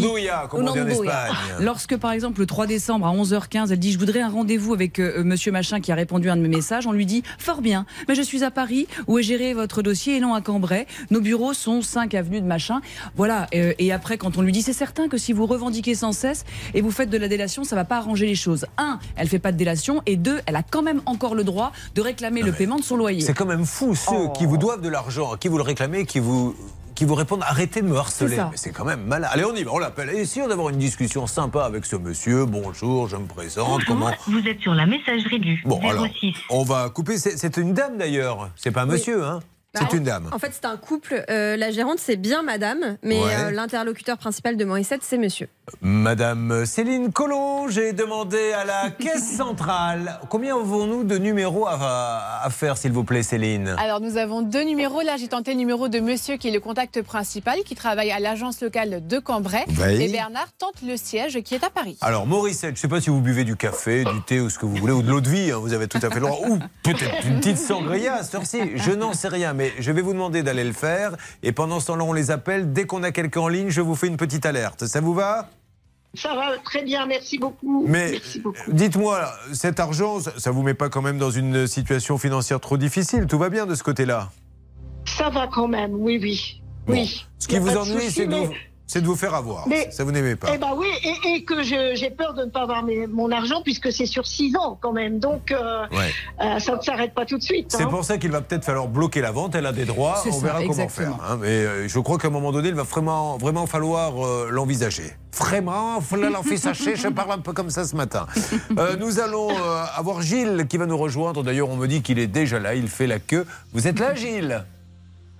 comme 0.50 0.68
on 0.68 0.72
dit 0.72 0.80
en. 0.80 0.86
Espagne. 0.86 1.32
Lorsque, 1.60 1.96
par 1.96 2.12
exemple, 2.12 2.40
le 2.40 2.46
3 2.46 2.66
décembre 2.66 3.06
à 3.06 3.12
11h15, 3.12 3.72
elle 3.72 3.78
dit 3.78 3.92
Je 3.92 3.98
voudrais 3.98 4.20
un 4.20 4.28
rendez-vous 4.28 4.74
avec 4.74 4.98
euh, 4.98 5.22
monsieur 5.24 5.52
Machin 5.52 5.80
qui 5.80 5.90
a 5.92 5.94
répondu 5.94 6.28
à 6.28 6.32
un 6.34 6.36
de 6.36 6.42
mes 6.42 6.48
messages, 6.48 6.86
on 6.86 6.92
lui 6.92 7.06
dit 7.06 7.22
Fort 7.38 7.62
bien, 7.62 7.86
mais 8.08 8.14
je 8.14 8.22
suis 8.22 8.44
à 8.44 8.50
Paris 8.50 8.86
où 9.06 9.18
est 9.18 9.22
géré 9.22 9.54
votre 9.54 9.82
dossier 9.82 10.16
et 10.16 10.20
non 10.20 10.34
à 10.34 10.40
Cambrai. 10.40 10.86
Nos 11.10 11.20
bureaux 11.20 11.52
sont 11.54 11.82
5 11.82 12.14
avenue 12.14 12.40
de 12.40 12.46
Machin. 12.46 12.80
Voilà. 13.16 13.46
euh, 13.54 13.72
et 13.78 13.92
après, 13.92 14.18
quand 14.18 14.36
on 14.38 14.42
lui 14.42 14.52
dit 14.52 14.62
C'est 14.62 14.72
certain 14.72 15.08
que 15.08 15.18
si 15.18 15.32
vous 15.32 15.46
revendiquez 15.46 15.94
sans 15.94 16.12
cesse 16.12 16.44
et 16.74 16.80
vous 16.80 16.90
faites 16.90 17.10
de 17.10 17.18
la 17.18 17.28
délation, 17.28 17.64
ça 17.64 17.76
va 17.76 17.84
pas 17.84 17.96
arranger 17.96 18.19
les 18.26 18.34
choses. 18.34 18.66
Un, 18.78 18.98
elle 19.16 19.28
fait 19.28 19.38
pas 19.38 19.52
de 19.52 19.56
délation 19.56 20.02
et 20.06 20.16
deux, 20.16 20.40
elle 20.46 20.56
a 20.56 20.62
quand 20.62 20.82
même 20.82 21.00
encore 21.06 21.34
le 21.34 21.44
droit 21.44 21.72
de 21.94 22.00
réclamer 22.02 22.42
le 22.42 22.52
paiement 22.52 22.76
de 22.76 22.82
son 22.82 22.96
loyer. 22.96 23.20
C'est 23.20 23.34
quand 23.34 23.46
même 23.46 23.64
fou 23.66 23.94
ceux 23.94 24.28
qui 24.36 24.46
vous 24.46 24.56
doivent 24.56 24.80
de 24.82 24.88
l'argent, 24.88 25.36
qui 25.36 25.48
vous 25.48 25.56
le 25.56 25.62
réclamez, 25.64 26.04
qui 26.06 26.20
vous 26.20 26.54
qui 26.96 27.06
vous 27.06 27.14
répondent 27.14 27.42
arrêtez 27.44 27.80
de 27.80 27.86
me 27.86 27.96
harceler. 27.96 28.28
C'est 28.30 28.36
ça. 28.36 28.48
Mais 28.50 28.56
c'est 28.58 28.72
quand 28.72 28.84
même 28.84 29.02
malade. 29.04 29.30
Allez, 29.32 29.46
on 29.46 29.54
y 29.54 29.62
va, 29.62 29.72
on 29.72 29.78
l'appelle. 29.78 30.10
Et 30.10 30.18
essayons 30.18 30.48
d'avoir 30.48 30.68
une 30.68 30.76
discussion 30.76 31.26
sympa 31.26 31.64
avec 31.64 31.86
ce 31.86 31.96
monsieur. 31.96 32.44
Bonjour, 32.44 33.08
je 33.08 33.16
me 33.16 33.24
présente. 33.26 33.84
Comment 33.86 34.10
Vous 34.26 34.46
êtes 34.46 34.60
sur 34.60 34.74
la 34.74 34.84
messagerie 34.84 35.40
du 35.40 35.62
Bon, 35.64 35.80
alors, 35.88 36.06
06. 36.20 36.34
on 36.50 36.62
va 36.62 36.90
couper. 36.90 37.16
C'est 37.16 37.56
une 37.56 37.72
dame 37.72 37.96
d'ailleurs. 37.96 38.50
C'est 38.54 38.70
pas 38.70 38.82
un 38.82 38.86
Oui. 38.86 38.92
monsieur, 38.92 39.24
hein 39.24 39.40
C'est 39.74 39.96
une 39.96 40.02
dame. 40.04 40.28
En 40.32 40.38
fait, 40.38 40.50
c'est 40.52 40.64
un 40.64 40.76
couple. 40.76 41.24
Euh, 41.30 41.56
la 41.56 41.70
gérante, 41.70 41.98
c'est 42.00 42.16
bien 42.16 42.42
madame, 42.42 42.96
mais 43.02 43.20
Ouais. 43.20 43.34
euh, 43.38 43.50
l'interlocuteur 43.52 44.18
principal 44.18 44.56
de 44.56 44.64
Morissette, 44.64 45.02
c'est 45.02 45.18
monsieur. 45.18 45.48
Madame 45.80 46.66
Céline 46.66 47.12
Collomb, 47.12 47.68
j'ai 47.68 47.92
demandé 47.92 48.52
à 48.52 48.64
la 48.64 48.90
caisse 48.98 49.36
centrale 49.36 50.18
combien 50.28 50.56
avons-nous 50.56 51.04
de 51.04 51.16
numéros 51.18 51.66
à, 51.68 52.40
à 52.44 52.50
faire, 52.50 52.76
s'il 52.76 52.90
vous 52.92 53.04
plaît, 53.04 53.22
Céline? 53.22 53.74
Alors 53.78 54.00
nous 54.00 54.16
avons 54.16 54.42
deux 54.42 54.62
numéros. 54.64 55.00
Là, 55.02 55.16
j'ai 55.16 55.28
tenté 55.28 55.52
le 55.52 55.58
numéro 55.58 55.88
de 55.88 56.00
monsieur 56.00 56.36
qui 56.36 56.48
est 56.48 56.52
le 56.52 56.60
contact 56.60 57.02
principal, 57.02 57.58
qui 57.64 57.74
travaille 57.76 58.10
à 58.10 58.18
l'agence 58.18 58.60
locale 58.60 59.06
de 59.06 59.18
Cambrai. 59.20 59.64
Oui. 59.68 60.02
Et 60.02 60.08
Bernard 60.10 60.48
tente 60.58 60.82
le 60.86 60.96
siège 60.96 61.40
qui 61.42 61.54
est 61.54 61.64
à 61.64 61.70
Paris. 61.70 61.96
Alors, 62.00 62.26
Morissette, 62.26 62.70
je 62.70 62.78
ne 62.80 62.82
sais 62.82 62.88
pas 62.88 63.00
si 63.00 63.10
vous 63.10 63.20
buvez 63.20 63.44
du 63.44 63.56
café, 63.56 64.04
du 64.04 64.20
thé 64.26 64.40
ou 64.40 64.50
ce 64.50 64.58
que 64.58 64.66
vous 64.66 64.74
voulez, 64.76 64.92
ou 64.92 65.02
de 65.02 65.10
l'eau 65.10 65.20
de 65.20 65.28
vie, 65.28 65.52
hein, 65.52 65.58
vous 65.58 65.72
avez 65.72 65.86
tout 65.88 65.98
à 66.02 66.10
fait 66.10 66.18
le 66.20 66.26
droit. 66.26 66.48
Ou 66.48 66.58
peut-être 66.82 67.26
une 67.26 67.38
petite 67.38 67.58
sangria 67.58 68.16
à 68.16 68.22
cette 68.24 68.34
heure-ci. 68.34 68.58
Je 68.74 68.90
n'en 68.90 69.12
sais 69.12 69.28
rien, 69.28 69.52
mais 69.60 69.74
je 69.78 69.92
vais 69.92 70.00
vous 70.00 70.14
demander 70.14 70.42
d'aller 70.42 70.64
le 70.64 70.72
faire. 70.72 71.14
Et 71.42 71.52
pendant 71.52 71.80
ce 71.80 71.88
temps-là, 71.88 72.04
on 72.04 72.14
les 72.14 72.30
appelle. 72.30 72.72
Dès 72.72 72.86
qu'on 72.86 73.02
a 73.02 73.12
quelqu'un 73.12 73.42
en 73.42 73.48
ligne, 73.48 73.68
je 73.68 73.82
vous 73.82 73.94
fais 73.94 74.06
une 74.06 74.16
petite 74.16 74.46
alerte. 74.46 74.86
Ça 74.86 75.02
vous 75.02 75.12
va? 75.12 75.50
Ça 76.14 76.34
va 76.34 76.56
très 76.64 76.82
bien, 76.82 77.04
merci 77.04 77.36
beaucoup. 77.38 77.84
Mais 77.86 78.18
beaucoup. 78.42 78.56
dites-moi, 78.68 79.30
cet 79.52 79.78
argent, 79.78 80.18
ça 80.20 80.48
ne 80.48 80.54
vous 80.54 80.62
met 80.62 80.72
pas 80.72 80.88
quand 80.88 81.02
même 81.02 81.18
dans 81.18 81.30
une 81.30 81.66
situation 81.66 82.16
financière 82.16 82.58
trop 82.58 82.78
difficile? 82.78 83.26
Tout 83.26 83.38
va 83.38 83.50
bien 83.50 83.66
de 83.66 83.74
ce 83.74 83.82
côté-là? 83.82 84.30
Ça 85.04 85.28
va 85.28 85.46
quand 85.46 85.68
même, 85.68 85.92
oui, 85.92 86.18
oui. 86.22 86.62
oui. 86.88 87.26
Ce 87.38 87.46
qui 87.46 87.58
vous 87.58 87.76
ennuie, 87.76 88.10
c'est 88.10 88.24
vous- 88.24 88.48
c'est 88.90 89.00
de 89.00 89.06
vous 89.06 89.14
faire 89.14 89.34
avoir. 89.36 89.68
Mais- 89.68 89.88
ça 89.92 90.02
vous 90.02 90.10
n'aimez 90.10 90.34
pas. 90.34 90.48
Eh 90.52 90.58
ben 90.58 90.74
oui, 90.76 90.88
et, 91.04 91.34
et 91.36 91.44
que 91.44 91.62
j'ai 91.62 92.10
peur 92.10 92.34
de 92.34 92.44
ne 92.44 92.50
pas 92.50 92.62
avoir 92.62 92.82
mes- 92.82 93.06
mon 93.06 93.30
argent 93.30 93.62
puisque 93.62 93.92
c'est 93.92 94.06
sur 94.06 94.26
six 94.26 94.56
ans 94.56 94.76
quand 94.80 94.92
même. 94.92 95.20
Donc 95.20 95.52
euh, 95.52 95.86
Ouais. 95.92 96.10
euh, 96.42 96.58
ça 96.58 96.74
ne 96.74 96.80
s'arrête 96.82 97.14
pas 97.14 97.24
tout 97.24 97.38
de 97.38 97.42
suite. 97.44 97.66
C'est 97.68 97.84
hein. 97.84 97.86
pour 97.86 98.04
ça 98.04 98.18
qu'il 98.18 98.32
va 98.32 98.40
peut-être 98.40 98.64
falloir 98.64 98.88
bloquer 98.88 99.20
la 99.20 99.30
vente. 99.30 99.54
Elle 99.54 99.66
a 99.66 99.72
des 99.72 99.84
droits. 99.84 100.20
On 100.26 100.32
ça, 100.32 100.44
verra 100.44 100.62
comment 100.66 100.88
faire. 100.88 101.12
hein. 101.28 101.38
Mais 101.40 101.46
euh, 101.46 101.86
je 101.88 101.98
crois 102.00 102.18
qu'à 102.18 102.26
un 102.26 102.32
moment 102.32 102.50
donné, 102.50 102.70
il 102.70 102.74
va 102.74 102.82
vraiment, 102.82 103.38
vraiment 103.38 103.66
falloir 103.66 104.26
euh, 104.26 104.48
l'envisager. 104.50 105.12
Vraiment, 105.38 106.00
l'envisager. 106.32 106.96
Je 106.96 107.08
parle 107.08 107.30
un 107.32 107.38
peu 107.38 107.52
comme 107.52 107.70
ça 107.70 107.84
ce 107.84 107.94
matin. 107.94 108.26
Euh, 108.76 108.96
nous 108.96 109.20
allons 109.20 109.50
euh, 109.50 109.84
avoir 109.94 110.20
Gilles 110.20 110.66
qui 110.68 110.76
va 110.78 110.86
nous 110.86 110.98
rejoindre. 110.98 111.44
D'ailleurs, 111.44 111.70
on 111.70 111.76
me 111.76 111.86
dit 111.86 112.02
qu'il 112.02 112.18
est 112.18 112.26
déjà 112.26 112.58
là. 112.58 112.74
Il 112.74 112.88
fait 112.88 113.06
la 113.06 113.20
queue. 113.20 113.46
Vous 113.72 113.86
êtes 113.86 114.00
là, 114.00 114.14
Gilles? 114.16 114.64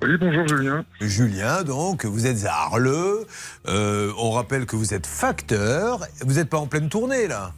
Oui, 0.02 0.16
bonjour 0.18 0.48
Julien. 0.48 0.84
Julien, 1.00 1.62
donc, 1.62 2.06
vous 2.06 2.26
êtes 2.26 2.44
à 2.46 2.54
Arleux. 2.54 3.26
Euh, 3.68 4.12
on 4.18 4.30
rappelle 4.30 4.64
que 4.64 4.74
vous 4.76 4.94
êtes 4.94 5.06
facteur. 5.06 6.00
Vous 6.24 6.34
n'êtes 6.34 6.48
pas 6.48 6.56
en 6.58 6.66
pleine 6.66 6.88
tournée, 6.88 7.28
là? 7.28 7.52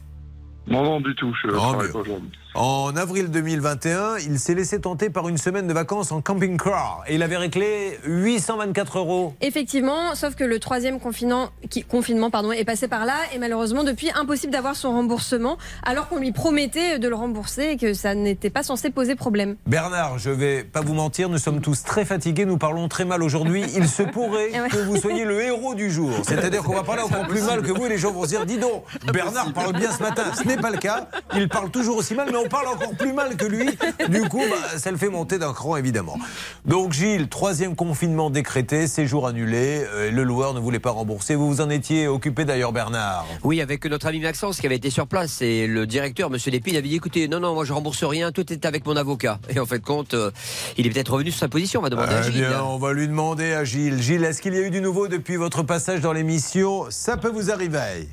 Non, 0.67 0.83
non, 0.83 0.99
du 1.01 1.15
tout, 1.15 1.33
je 1.41 1.47
Non, 1.47 1.57
travaille 1.57 1.91
pas 1.91 1.99
aujourd'hui. 1.99 2.31
En 2.55 2.95
avril 2.95 3.31
2021, 3.31 4.17
il 4.27 4.37
s'est 4.37 4.53
laissé 4.53 4.79
tenter 4.79 5.09
par 5.09 5.27
une 5.27 5.39
semaine 5.39 5.65
de 5.67 5.73
vacances 5.73 6.11
en 6.11 6.21
camping-car. 6.21 7.03
Et 7.07 7.15
il 7.15 7.23
avait 7.23 7.37
réclé 7.37 7.97
824 8.05 8.99
euros. 8.99 9.33
Effectivement, 9.41 10.13
sauf 10.13 10.35
que 10.35 10.43
le 10.43 10.59
troisième 10.59 10.99
confinement, 10.99 11.49
qui- 11.71 11.83
confinement 11.83 12.29
pardon, 12.29 12.51
est 12.51 12.63
passé 12.63 12.87
par 12.87 13.05
là 13.05 13.15
et 13.33 13.39
malheureusement 13.39 13.83
depuis 13.83 14.11
impossible 14.13 14.53
d'avoir 14.53 14.75
son 14.75 14.91
remboursement 14.91 15.57
alors 15.81 16.07
qu'on 16.09 16.19
lui 16.19 16.31
promettait 16.31 16.99
de 16.99 17.07
le 17.07 17.15
rembourser 17.15 17.69
et 17.71 17.77
que 17.77 17.95
ça 17.95 18.13
n'était 18.13 18.51
pas 18.51 18.61
censé 18.61 18.91
poser 18.91 19.15
problème. 19.15 19.55
Bernard, 19.65 20.19
je 20.19 20.29
vais 20.29 20.63
pas 20.63 20.81
vous 20.81 20.93
mentir, 20.93 21.29
nous 21.29 21.39
sommes 21.39 21.59
tous 21.59 21.81
très 21.83 22.05
fatigués, 22.05 22.45
nous 22.45 22.57
parlons 22.59 22.87
très 22.87 23.03
mal 23.05 23.23
aujourd'hui. 23.23 23.63
Il 23.75 23.87
se 23.87 24.03
pourrait 24.03 24.51
ouais. 24.61 24.69
que 24.69 24.77
vous 24.77 24.97
soyez 24.97 25.25
le 25.25 25.41
héros 25.41 25.73
du 25.73 25.89
jour. 25.89 26.11
C'est-à-dire 26.21 26.61
qu'on 26.61 26.75
va 26.75 26.83
parler 26.83 27.01
encore 27.01 27.25
plus 27.27 27.41
mal 27.41 27.63
que 27.63 27.71
vous 27.71 27.87
et 27.87 27.89
les 27.89 27.97
gens 27.97 28.11
vont 28.11 28.25
se 28.25 28.29
dire 28.29 28.45
dis 28.45 28.59
donc, 28.59 28.83
Bernard 29.11 29.51
parle 29.53 29.73
bien 29.73 29.91
ce 29.91 30.03
matin. 30.03 30.25
Ce 30.37 30.47
n'est 30.47 30.57
pas 30.57 30.69
le 30.69 30.77
cas. 30.77 31.07
Il 31.35 31.49
parle 31.49 31.71
toujours 31.71 31.97
aussi 31.97 32.13
mal, 32.13 32.27
mais 32.31 32.37
on 32.37 32.42
parle 32.49 32.67
encore 32.67 32.95
plus 32.95 33.13
mal 33.13 33.35
que 33.35 33.45
lui. 33.45 33.65
Du 34.09 34.21
coup, 34.29 34.41
bah, 34.49 34.77
ça 34.77 34.91
le 34.91 34.97
fait 34.97 35.09
monter 35.09 35.37
d'un 35.37 35.53
cran, 35.53 35.77
évidemment. 35.77 36.17
Donc, 36.65 36.93
Gilles, 36.93 37.27
troisième 37.27 37.75
confinement 37.75 38.29
décrété, 38.29 38.87
séjour 38.87 39.27
annulé. 39.27 39.83
euh, 39.93 40.11
le 40.11 40.23
loueur 40.23 40.53
ne 40.53 40.59
voulait 40.59 40.79
pas 40.79 40.91
rembourser. 40.91 41.35
Vous 41.35 41.47
vous 41.47 41.61
en 41.61 41.69
étiez 41.69 42.07
occupé 42.07 42.45
d'ailleurs, 42.45 42.71
Bernard. 42.71 43.25
Oui, 43.43 43.61
avec 43.61 43.85
notre 43.85 44.07
ami 44.07 44.19
Maxence 44.19 44.59
qui 44.59 44.65
avait 44.65 44.75
été 44.75 44.89
sur 44.89 45.07
place 45.07 45.41
et 45.41 45.67
le 45.67 45.85
directeur, 45.87 46.29
Monsieur 46.29 46.51
Lépine, 46.51 46.75
avait 46.75 46.87
dit 46.87 46.95
écoutez, 46.95 47.27
non, 47.27 47.39
non, 47.39 47.53
moi 47.53 47.65
je 47.65 47.73
rembourse 47.73 48.03
rien, 48.03 48.31
tout 48.31 48.51
est 48.51 48.65
avec 48.65 48.85
mon 48.85 48.95
avocat. 48.95 49.39
Et 49.49 49.59
en 49.59 49.65
fait, 49.65 49.79
compte, 49.79 50.13
euh, 50.13 50.31
il 50.77 50.87
est 50.87 50.89
peut-être 50.89 51.13
revenu 51.13 51.31
sur 51.31 51.39
sa 51.39 51.47
position. 51.47 51.79
On 51.79 51.83
va 51.83 51.89
demander 51.89 52.13
à 52.13 52.21
Eh 52.27 52.31
Gilles. 52.31 52.45
bien, 52.47 52.63
on 52.63 52.77
va 52.77 52.93
lui 52.93 53.07
demander 53.07 53.53
à 53.53 53.63
Gilles. 53.63 54.01
Gilles, 54.01 54.23
est-ce 54.23 54.41
qu'il 54.41 54.53
y 54.53 54.57
a 54.57 54.61
eu 54.61 54.69
du 54.71 54.81
nouveau 54.81 55.07
depuis 55.07 55.35
votre 55.35 55.63
passage 55.63 56.01
dans 56.01 56.13
l'émission? 56.13 56.85
Ça 56.89 57.17
peut 57.17 57.29
vous 57.31 57.51
arriver. 57.51 58.07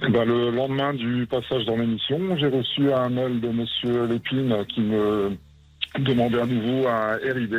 Ben, 0.00 0.24
le 0.24 0.50
lendemain 0.50 0.92
du 0.94 1.26
passage 1.26 1.64
dans 1.64 1.76
l'émission, 1.76 2.18
j'ai 2.36 2.48
reçu 2.48 2.92
un 2.92 3.08
mail 3.08 3.40
de 3.40 3.48
Monsieur 3.48 4.06
Lépine 4.06 4.54
qui 4.72 4.80
me 4.82 5.30
demandait 5.98 6.40
à 6.40 6.46
nouveau 6.46 6.86
un 6.86 7.16
RIB. 7.16 7.54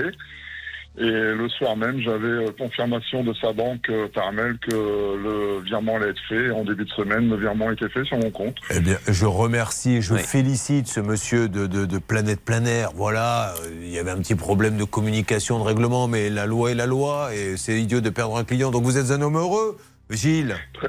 Et 0.99 1.03
le 1.03 1.47
soir 1.49 1.77
même, 1.77 1.99
j'avais 2.01 2.27
euh, 2.27 2.47
confirmation 2.57 3.23
de 3.23 3.31
sa 3.39 3.53
banque 3.53 3.87
euh, 3.89 4.07
par 4.07 4.31
mail 4.33 4.57
que 4.59 4.71
le 4.73 5.61
virement 5.63 5.97
allait 5.97 6.09
être 6.09 6.21
fait. 6.27 6.49
En 6.49 6.63
début 6.63 6.85
de 6.85 6.89
semaine, 6.89 7.29
le 7.29 7.35
virement 7.35 7.69
était 7.71 7.87
fait 7.89 8.03
sur 8.03 8.17
mon 8.17 8.31
compte. 8.31 8.55
Eh 8.71 8.79
bien, 8.79 8.97
je 9.07 9.25
remercie, 9.27 10.01
je 10.01 10.15
félicite 10.15 10.87
ce 10.87 10.99
monsieur 10.99 11.49
de, 11.49 11.67
de- 11.67 11.85
de 11.85 11.97
Planète 11.99 12.41
Plein 12.43 12.65
Air. 12.65 12.89
Voilà, 12.95 13.53
euh, 13.63 13.69
il 13.83 13.89
y 13.89 13.99
avait 13.99 14.09
un 14.09 14.17
petit 14.17 14.33
problème 14.33 14.75
de 14.77 14.85
communication, 14.85 15.59
de 15.59 15.63
règlement, 15.65 16.07
mais 16.07 16.31
la 16.31 16.47
loi 16.47 16.71
est 16.71 16.75
la 16.75 16.87
loi 16.87 17.29
et 17.35 17.57
c'est 17.57 17.79
idiot 17.79 18.01
de 18.01 18.09
perdre 18.09 18.35
un 18.35 18.43
client. 18.43 18.71
Donc 18.71 18.81
vous 18.83 18.97
êtes 18.97 19.11
un 19.11 19.21
homme 19.21 19.37
heureux, 19.37 19.77
Gilles. 20.09 20.55
Très, 20.73 20.87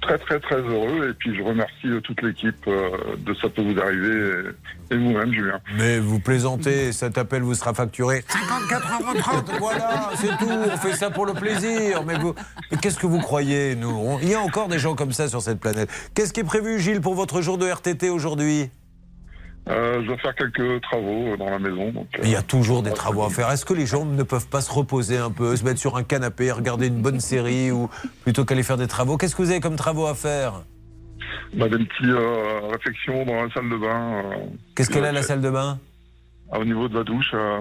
très, 0.00 0.40
très 0.40 0.56
heureux. 0.56 1.08
Et 1.10 1.14
puis, 1.14 1.36
je 1.36 1.42
remercie 1.42 1.86
euh, 1.86 2.00
toute 2.00 2.22
l'équipe 2.22 2.56
euh, 2.68 2.90
de 3.18 3.34
Ça 3.34 3.48
peut 3.48 3.62
vous 3.62 3.78
arriver 3.80 4.42
et, 4.90 4.94
et 4.94 4.96
vous-même, 4.98 5.32
Julien. 5.32 5.58
Mais 5.76 5.98
vous 5.98 6.20
plaisantez, 6.20 6.92
cet 6.92 7.18
appel 7.18 7.42
vous 7.42 7.54
sera 7.54 7.74
facturé 7.74 8.24
54,30 8.28 9.58
voilà, 9.58 10.10
c'est 10.16 10.28
tout, 10.38 10.48
on 10.50 10.76
fait 10.76 10.94
ça 10.94 11.10
pour 11.10 11.26
le 11.26 11.34
plaisir. 11.34 12.04
Mais, 12.04 12.18
vous- 12.18 12.34
mais 12.70 12.78
qu'est-ce 12.78 12.98
que 12.98 13.06
vous 13.06 13.20
croyez, 13.20 13.74
nous? 13.76 13.90
On- 13.90 14.18
Il 14.20 14.28
y 14.28 14.34
a 14.34 14.40
encore 14.40 14.68
des 14.68 14.78
gens 14.78 14.94
comme 14.94 15.12
ça 15.12 15.28
sur 15.28 15.42
cette 15.42 15.60
planète. 15.60 15.88
Qu'est-ce 16.14 16.32
qui 16.32 16.40
est 16.40 16.44
prévu, 16.44 16.80
Gilles, 16.80 17.00
pour 17.00 17.14
votre 17.14 17.40
jour 17.42 17.58
de 17.58 17.66
RTT 17.66 18.10
aujourd'hui? 18.10 18.70
Euh, 19.68 20.00
je 20.02 20.06
dois 20.06 20.16
faire 20.18 20.34
quelques 20.36 20.80
travaux 20.82 21.32
euh, 21.32 21.36
dans 21.36 21.50
la 21.50 21.58
maison. 21.58 21.90
Donc, 21.90 22.06
euh, 22.18 22.22
Il 22.22 22.30
y 22.30 22.36
a 22.36 22.42
toujours 22.42 22.82
des 22.84 22.92
travaux 22.92 23.24
à 23.24 23.30
faire. 23.30 23.50
Est-ce 23.50 23.64
que 23.64 23.74
les 23.74 23.86
gens 23.86 24.04
ne 24.04 24.22
peuvent 24.22 24.46
pas 24.48 24.60
se 24.60 24.70
reposer 24.70 25.18
un 25.18 25.30
peu, 25.32 25.56
se 25.56 25.64
mettre 25.64 25.80
sur 25.80 25.96
un 25.96 26.04
canapé, 26.04 26.52
regarder 26.52 26.86
une 26.86 27.02
bonne 27.02 27.18
série 27.18 27.72
ou 27.72 27.90
plutôt 28.22 28.44
qu'aller 28.44 28.62
faire 28.62 28.76
des 28.76 28.86
travaux? 28.86 29.16
Qu'est-ce 29.16 29.34
que 29.34 29.42
vous 29.42 29.50
avez 29.50 29.60
comme 29.60 29.74
travaux 29.76 30.06
à 30.06 30.14
faire? 30.14 30.62
Bah, 31.54 31.68
des 31.68 31.78
petites 31.78 32.04
euh, 32.04 32.60
réflexions 32.70 33.24
dans 33.24 33.42
la 33.44 33.50
salle 33.52 33.68
de 33.70 33.76
bain. 33.76 34.22
euh, 34.24 34.46
Qu'est-ce 34.76 34.90
qu'elle 34.90 35.04
a 35.04 35.12
la 35.12 35.22
salle 35.22 35.40
de 35.40 35.50
bain? 35.50 35.78
Au 36.52 36.64
niveau 36.64 36.86
de 36.88 36.98
la 36.98 37.02
douche, 37.02 37.30
euh, 37.34 37.58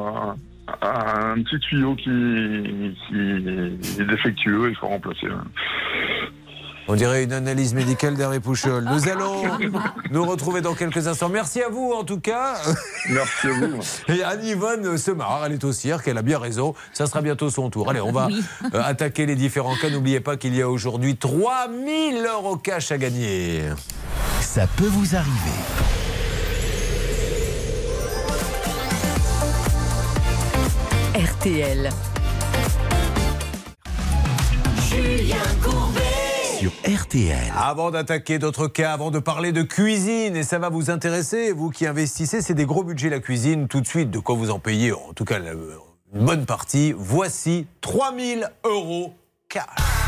un, 0.81 1.31
un 1.31 1.41
petit 1.41 1.59
tuyau 1.59 1.95
qui, 1.95 2.03
qui 3.07 4.01
est 4.01 4.05
défectueux, 4.05 4.69
il 4.69 4.75
faut 4.75 4.87
remplacer. 4.87 5.27
On 6.87 6.95
dirait 6.95 7.23
une 7.23 7.33
analyse 7.33 7.73
médicale 7.73 8.15
d'Hervé 8.15 8.39
Pouchol. 8.39 8.83
Nous 8.85 9.09
allons 9.09 9.43
nous 10.11 10.25
retrouver 10.25 10.61
dans 10.61 10.75
quelques 10.75 11.07
instants. 11.07 11.29
Merci 11.29 11.61
à 11.63 11.69
vous 11.69 11.93
en 11.97 12.03
tout 12.03 12.19
cas. 12.19 12.57
Merci 13.09 13.47
à 13.47 13.51
vous. 13.53 13.79
Et 14.13 14.23
Anne-Yvonne 14.23 14.97
se 14.97 15.11
marre, 15.11 15.43
elle 15.45 15.53
est 15.53 15.63
au 15.63 15.71
cirque, 15.71 16.07
elle 16.07 16.17
a 16.17 16.21
bien 16.21 16.37
raison. 16.37 16.75
Ça 16.93 17.07
sera 17.07 17.21
bientôt 17.21 17.49
son 17.49 17.69
tour. 17.69 17.89
Allez, 17.89 18.01
on 18.01 18.11
va 18.11 18.27
Oui. 18.27 18.43
euh, 18.73 18.81
attaquer 18.83 19.25
les 19.25 19.35
différents 19.35 19.75
cas. 19.75 19.89
N'oubliez 19.89 20.19
pas 20.19 20.37
qu'il 20.37 20.55
y 20.55 20.61
a 20.61 20.69
aujourd'hui 20.69 21.15
3000 21.17 22.23
euros 22.25 22.57
cash 22.57 22.91
à 22.91 22.97
gagner. 22.97 23.63
Ça 24.41 24.67
peut 24.77 24.87
vous 24.87 25.15
arriver. 25.15 25.31
RTL. 31.15 31.89
Julien 34.89 35.35
Courbet. 35.63 36.14
RTL. 36.85 37.53
Avant 37.57 37.91
d'attaquer 37.91 38.39
d'autres 38.39 38.67
cas, 38.67 38.93
avant 38.93 39.11
de 39.11 39.19
parler 39.19 39.51
de 39.51 39.63
cuisine, 39.63 40.35
et 40.35 40.43
ça 40.43 40.59
va 40.59 40.69
vous 40.69 40.89
intéresser, 40.89 41.51
vous 41.51 41.69
qui 41.69 41.85
investissez, 41.87 42.41
c'est 42.41 42.53
des 42.53 42.65
gros 42.65 42.83
budgets 42.83 43.09
la 43.09 43.19
cuisine, 43.19 43.67
tout 43.67 43.81
de 43.81 43.87
suite, 43.87 44.11
de 44.11 44.19
quoi 44.19 44.35
vous 44.35 44.51
en 44.51 44.59
payez, 44.59 44.91
en 44.91 45.13
tout 45.13 45.25
cas 45.25 45.39
une 46.13 46.25
bonne 46.25 46.45
partie. 46.45 46.93
Voici 46.97 47.67
3000 47.81 48.49
euros 48.63 49.13
cash. 49.49 50.04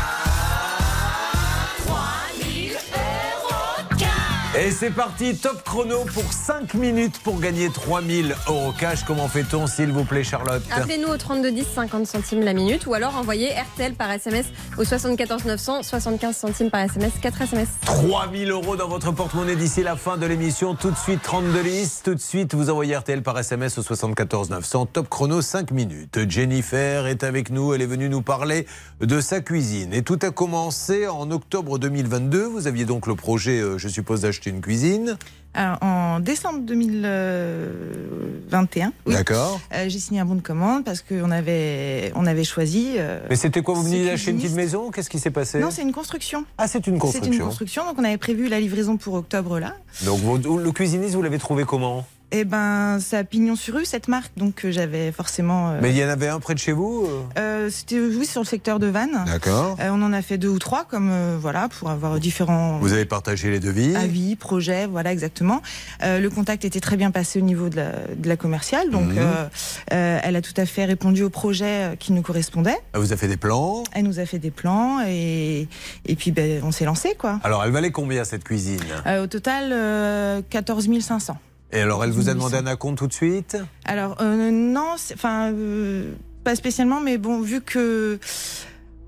Et 4.56 4.70
c'est 4.70 4.90
parti, 4.90 5.36
top 5.36 5.62
chrono 5.62 6.04
pour 6.14 6.32
5 6.32 6.72
minutes 6.72 7.20
pour 7.22 7.38
gagner 7.38 7.68
3000 7.68 8.34
euros 8.48 8.72
cash. 8.72 9.04
Comment 9.04 9.28
fait-on, 9.28 9.66
s'il 9.66 9.92
vous 9.92 10.04
plaît, 10.04 10.24
Charlotte 10.24 10.62
Appelez-nous 10.74 11.08
au 11.08 11.18
3210 11.18 11.66
50 11.74 12.06
centimes 12.06 12.40
la 12.40 12.54
minute 12.54 12.86
ou 12.86 12.94
alors 12.94 13.14
envoyez 13.16 13.50
RTL 13.50 13.92
par 13.92 14.10
SMS 14.10 14.46
au 14.78 14.84
74 14.84 15.44
900 15.44 15.82
75 15.82 16.34
centimes 16.34 16.70
par 16.70 16.80
SMS 16.80 17.12
4 17.20 17.42
SMS. 17.42 17.68
3000 17.84 18.50
euros 18.50 18.76
dans 18.76 18.88
votre 18.88 19.12
porte-monnaie 19.12 19.54
d'ici 19.54 19.82
la 19.82 19.96
fin 19.96 20.16
de 20.16 20.24
l'émission. 20.24 20.74
Tout 20.74 20.92
de 20.92 20.96
suite, 20.96 21.20
32 21.22 21.60
listes. 21.60 22.06
Tout 22.06 22.14
de 22.14 22.20
suite, 22.20 22.54
vous 22.54 22.70
envoyez 22.70 22.96
RTL 22.96 23.22
par 23.22 23.38
SMS 23.38 23.76
au 23.76 23.82
74 23.82 24.48
900. 24.48 24.86
Top 24.86 25.10
chrono, 25.10 25.42
5 25.42 25.72
minutes. 25.72 26.26
Jennifer 26.26 27.06
est 27.06 27.22
avec 27.22 27.50
nous. 27.50 27.74
Elle 27.74 27.82
est 27.82 27.86
venue 27.86 28.08
nous 28.08 28.22
parler 28.22 28.66
de 29.02 29.20
sa 29.20 29.42
cuisine. 29.42 29.92
Et 29.92 30.02
tout 30.02 30.18
a 30.22 30.30
commencé 30.30 31.06
en 31.06 31.30
octobre 31.30 31.78
2022. 31.78 32.44
Vous 32.44 32.66
aviez 32.66 32.86
donc 32.86 33.06
le 33.06 33.14
projet, 33.14 33.60
euh, 33.60 33.76
je 33.76 33.88
suppose, 33.88 34.22
d'acheter 34.22 34.37
une 34.46 34.60
cuisine. 34.60 35.16
Alors, 35.54 35.78
en 35.82 36.20
décembre 36.20 36.60
2021, 36.60 38.92
oui, 39.06 39.14
D'accord. 39.14 39.60
euh, 39.74 39.86
j'ai 39.88 39.98
signé 39.98 40.20
un 40.20 40.24
bon 40.24 40.34
de 40.36 40.40
commande 40.40 40.84
parce 40.84 41.02
qu'on 41.02 41.30
avait, 41.30 42.12
on 42.14 42.26
avait 42.26 42.44
choisi. 42.44 42.94
euh, 42.98 43.20
Mais 43.28 43.36
c'était 43.36 43.62
quoi 43.62 43.74
Vous 43.74 43.82
veniez 43.82 44.04
d'acheter 44.04 44.30
une 44.30 44.36
petite 44.36 44.50
cuisiniste. 44.50 44.56
maison 44.74 44.90
Qu'est-ce 44.90 45.10
qui 45.10 45.18
s'est 45.18 45.30
passé? 45.30 45.58
Non, 45.58 45.70
c'est 45.70 45.82
une 45.82 45.92
construction. 45.92 46.44
Ah, 46.58 46.68
c'est 46.68 46.86
une 46.86 46.94
C'est 46.94 47.00
construction. 47.00 47.32
une 47.32 47.38
construction, 47.40 47.84
donc 47.86 47.94
on 47.98 48.04
avait 48.04 48.18
prévu 48.18 48.48
la 48.48 48.60
livraison 48.60 48.96
pour 48.96 49.14
octobre 49.14 49.58
là. 49.58 49.74
Donc, 50.04 50.20
vous- 50.20 50.58
le 50.58 50.72
cuisiniste, 50.72 51.14
vous 51.14 51.22
l'avez 51.22 51.38
trouvé 51.38 51.64
comment? 51.64 52.06
Et 52.30 52.44
ben, 52.44 52.98
c'est 53.00 53.16
à 53.16 53.24
Pignon 53.24 53.56
sur 53.56 53.74
rue 53.76 53.86
cette 53.86 54.06
marque, 54.06 54.32
donc 54.36 54.64
euh, 54.66 54.70
j'avais 54.70 55.12
forcément. 55.12 55.70
euh, 55.70 55.78
Mais 55.80 55.90
il 55.92 55.96
y 55.96 56.04
en 56.04 56.08
avait 56.10 56.28
un 56.28 56.40
près 56.40 56.52
de 56.52 56.58
chez 56.58 56.72
vous 56.72 57.06
euh? 57.08 57.22
Euh, 57.66 57.70
C'était 57.70 57.98
oui 57.98 58.26
sur 58.26 58.42
le 58.42 58.46
secteur 58.46 58.78
de 58.78 58.86
Vannes. 58.86 59.24
D'accord. 59.26 59.78
Euh, 59.80 59.88
on 59.90 60.02
en 60.02 60.12
a 60.12 60.20
fait 60.20 60.36
deux 60.36 60.48
ou 60.50 60.58
trois, 60.58 60.84
comme 60.84 61.08
euh, 61.10 61.38
voilà, 61.40 61.68
pour 61.70 61.88
avoir 61.88 62.18
différents 62.20 62.78
Vous 62.80 62.92
avez 62.92 63.06
partagé 63.06 63.50
les 63.50 63.60
devis? 63.60 63.96
avis, 63.96 64.36
projets, 64.36 64.86
voilà 64.86 65.10
exactement. 65.10 65.62
Euh, 66.02 66.20
le 66.20 66.28
contact 66.28 66.66
était 66.66 66.80
très 66.80 66.98
bien 66.98 67.10
passé 67.10 67.38
au 67.38 67.42
niveau 67.42 67.70
de 67.70 67.76
la, 67.76 67.92
de 68.14 68.28
la 68.28 68.36
commerciale, 68.36 68.90
donc 68.90 69.08
Mhm. 69.08 69.18
euh, 69.18 69.46
euh, 69.94 70.20
elle 70.22 70.36
a 70.36 70.42
tout 70.42 70.52
à 70.58 70.66
fait 70.66 70.84
répondu 70.84 71.22
au 71.22 71.30
projet 71.30 71.64
euh, 71.92 71.96
qui 71.96 72.12
nous 72.12 72.20
correspondait. 72.22 72.76
Elle 72.92 73.00
vous 73.00 73.12
a 73.14 73.16
fait 73.16 73.28
des 73.28 73.38
plans? 73.38 73.84
Elle 73.92 74.04
nous 74.04 74.18
a 74.18 74.26
fait 74.26 74.38
des 74.38 74.50
plans 74.50 75.00
et, 75.06 75.66
et 76.04 76.14
puis 76.16 76.30
ben, 76.30 76.60
on 76.62 76.72
s'est 76.72 76.84
lancé 76.84 77.14
quoi. 77.18 77.40
Alors, 77.42 77.64
elle 77.64 77.70
valait 77.72 77.90
combien 77.90 78.24
cette 78.24 78.44
cuisine? 78.44 78.80
Euh, 79.06 79.24
au 79.24 79.26
total, 79.28 79.70
euh, 79.72 80.42
14 80.50 80.88
500. 81.00 81.38
Et 81.72 81.80
alors, 81.80 82.02
elle 82.04 82.10
vous 82.10 82.28
a 82.28 82.34
demandé 82.34 82.56
un 82.56 82.66
acompte 82.66 82.98
tout 82.98 83.06
de 83.06 83.12
suite? 83.12 83.56
Alors 83.84 84.16
euh, 84.20 84.50
non, 84.50 84.94
enfin 85.12 85.52
euh, 85.52 86.12
pas 86.44 86.54
spécialement, 86.56 87.00
mais 87.00 87.18
bon 87.18 87.40
vu 87.42 87.60
que 87.60 88.18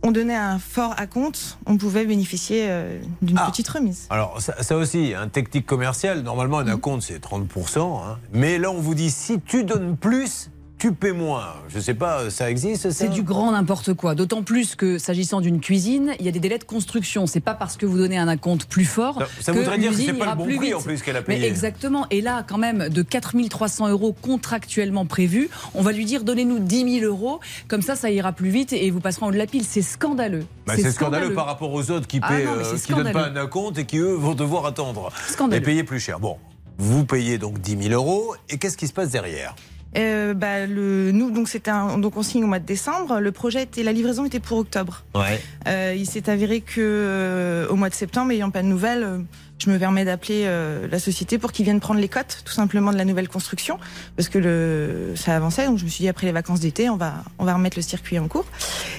on 0.03 0.12
donnait 0.12 0.35
un 0.37 0.59
fort 0.59 0.94
acompte, 0.99 1.59
on 1.66 1.77
pouvait 1.77 2.07
bénéficier 2.07 2.66
euh, 2.68 2.99
d'une 3.23 3.37
Ah. 3.38 3.51
petite 3.51 3.68
remise. 3.68 4.07
Alors, 4.09 4.40
ça, 4.40 4.62
ça 4.62 4.77
aussi, 4.79 5.12
un 5.14 5.29
technique 5.29 5.66
commercial, 5.66 6.23
normalement, 6.23 6.59
un 6.59 6.68
acompte, 6.68 7.03
c'est 7.03 7.18
30%. 7.23 7.79
hein. 8.03 8.18
Mais 8.33 8.57
là, 8.59 8.70
on 8.70 8.81
vous 8.81 8.94
dit, 8.94 9.11
si 9.11 9.40
tu 9.42 9.62
donnes 9.62 9.99
plus, 9.99 10.51
tu 10.81 10.93
paies 10.93 11.12
moins. 11.12 11.55
Je 11.69 11.79
sais 11.79 11.95
pas, 11.95 12.31
ça 12.31 12.51
existe 12.51 12.90
C'est 12.90 13.09
du 13.09 13.23
grand 13.23 13.53
n'importe 13.53 13.93
quoi. 13.95 14.14
D'autant 14.14 14.43
plus 14.43 14.75
que 14.75 14.97
s'agissant 14.99 15.40
d'une 15.43 15.61
cuisine, 15.61 16.12
il 16.19 16.25
y 16.25 16.29
a 16.29 16.33
des 16.33 16.40
délais 16.40 16.59
de 16.59 16.64
construction. 16.64 17.27
C'est 17.27 17.40
pas 17.40 17.53
parce 17.55 17.77
que 17.77 17.85
vous 17.87 17.99
donnez 17.99 18.16
un 18.19 18.27
acompte 18.29 18.64
plus 18.64 18.87
fort. 18.87 19.19
Ça- 19.19 19.27
ça 19.43 19.53
que 19.53 19.59
voudrait 19.59 19.79
dire 19.79 19.90
que 19.90 19.97
c'est 19.99 20.14
pas 20.14 20.31
le 20.31 20.37
bon 20.37 20.45
plus 20.45 20.57
prix, 20.57 20.66
vite. 20.69 20.75
en 20.77 20.81
plus, 20.81 21.03
qu'elle 21.03 21.16
a 21.16 21.21
Mais 21.21 21.37
payé. 21.37 21.47
exactement. 21.47 22.07
Et 22.11 22.23
là, 22.23 22.45
quand 22.49 22.57
même, 22.59 22.88
de 22.88 23.03
4300 23.03 23.88
euros 23.88 24.14
contractuellement 24.23 25.05
prévus, 25.05 25.51
on 25.75 25.83
va 25.83 25.93
lui 25.93 26.07
dire 26.07 26.25
donnez-nous 26.25 26.59
10 26.59 27.01
000 27.01 27.05
euros. 27.12 27.40
Comme 27.69 27.83
ça, 27.83 27.95
ça 27.95 28.11
ira 28.11 28.33
plus 28.33 28.49
vite 28.51 28.73
et 28.73 28.90
vous 28.90 29.01
passerez 29.01 29.27
en 29.27 29.29
haut 29.29 29.33
de 29.33 29.37
la 29.38 29.47
pile. 29.47 29.64
C'est 29.64 29.83
scandaleux. 29.83 30.47
Bah, 30.66 30.75
c'est 30.77 30.90
scandaleux 30.93 31.35
par 31.35 31.45
rapport 31.47 31.73
aux 31.73 31.90
autres 31.90 32.07
qui 32.07 32.21
Ah 32.23 32.29
paient, 32.29 32.45
non, 32.47 32.53
mais 32.57 32.64
euh, 32.66 32.77
qui 32.79 32.95
donnent 32.95 33.12
pas 33.12 33.27
un 33.29 33.37
acompte 33.37 33.77
et 33.79 33.85
qui 33.85 33.99
eux 33.99 34.14
vont 34.14 34.35
devoir 34.35 34.64
attendre 34.64 35.11
Scandaleux. 35.29 35.61
et 35.61 35.64
payer 35.64 35.85
plus 35.85 36.01
cher. 36.01 36.21
Bon, 36.21 36.38
vous 36.79 37.05
payez 37.05 37.37
donc 37.37 37.61
10 37.61 37.77
000 37.88 37.95
euros 37.95 38.35
et 38.49 38.57
qu'est-ce 38.57 38.79
qui 38.79 38.87
se 38.88 38.93
passe 38.95 39.11
derrière? 39.11 39.55
Euh, 39.98 40.35
bah, 40.35 40.66
le, 40.66 41.11
nous, 41.11 41.31
donc, 41.33 41.48
c'était 41.48 41.70
un- 41.70 41.98
donc, 41.98 42.16
on 42.16 42.22
signe 42.22 42.44
au 42.44 42.46
mois 42.46 42.61
de 42.61 42.66
décembre. 42.66 43.18
Le 43.18 43.32
projet 43.32 43.62
était, 43.64 43.82
la 43.82 43.93
livraison 43.93 44.24
était 44.24 44.38
pour 44.38 44.59
octobre. 44.59 45.03
Ouais. 45.14 45.41
Euh, 45.66 45.95
il 45.97 46.07
s'est 46.07 46.30
avéré 46.30 46.61
que 46.61 46.80
euh, 46.80 47.66
au 47.68 47.74
mois 47.76 47.88
de 47.88 47.95
septembre, 47.95 48.30
ayant 48.32 48.51
pas 48.51 48.62
de 48.62 48.68
nouvelles, 48.68 49.03
euh, 49.03 49.18
je 49.59 49.68
me 49.68 49.78
permets 49.78 50.05
d'appeler 50.05 50.45
euh, 50.47 50.86
la 50.91 50.99
société 51.01 51.38
pour 51.38 51.51
qu'ils 51.53 51.64
viennent 51.64 51.80
prendre 51.80 52.01
les 52.01 52.09
cotes, 52.09 52.43
tout 52.45 52.53
simplement 52.53 52.93
de 52.93 52.97
la 52.99 53.05
nouvelle 53.05 53.28
construction, 53.28 53.78
parce 54.16 54.28
que 54.28 54.38
le, 54.38 55.12
ça 55.16 55.34
avançait. 55.36 55.66
Donc 55.66 55.78
je 55.78 55.84
me 55.84 55.91
suis 55.91 56.03
dit 56.03 56.09
après 56.09 56.26
les 56.26 56.32
vacances 56.32 56.61
d'été, 56.61 56.88
on 56.88 56.97
va 56.97 57.14
on 57.38 57.45
va 57.45 57.55
remettre 57.55 57.76
le 57.76 57.82
circuit 57.82 58.18
en 58.18 58.28
cours. 58.28 58.47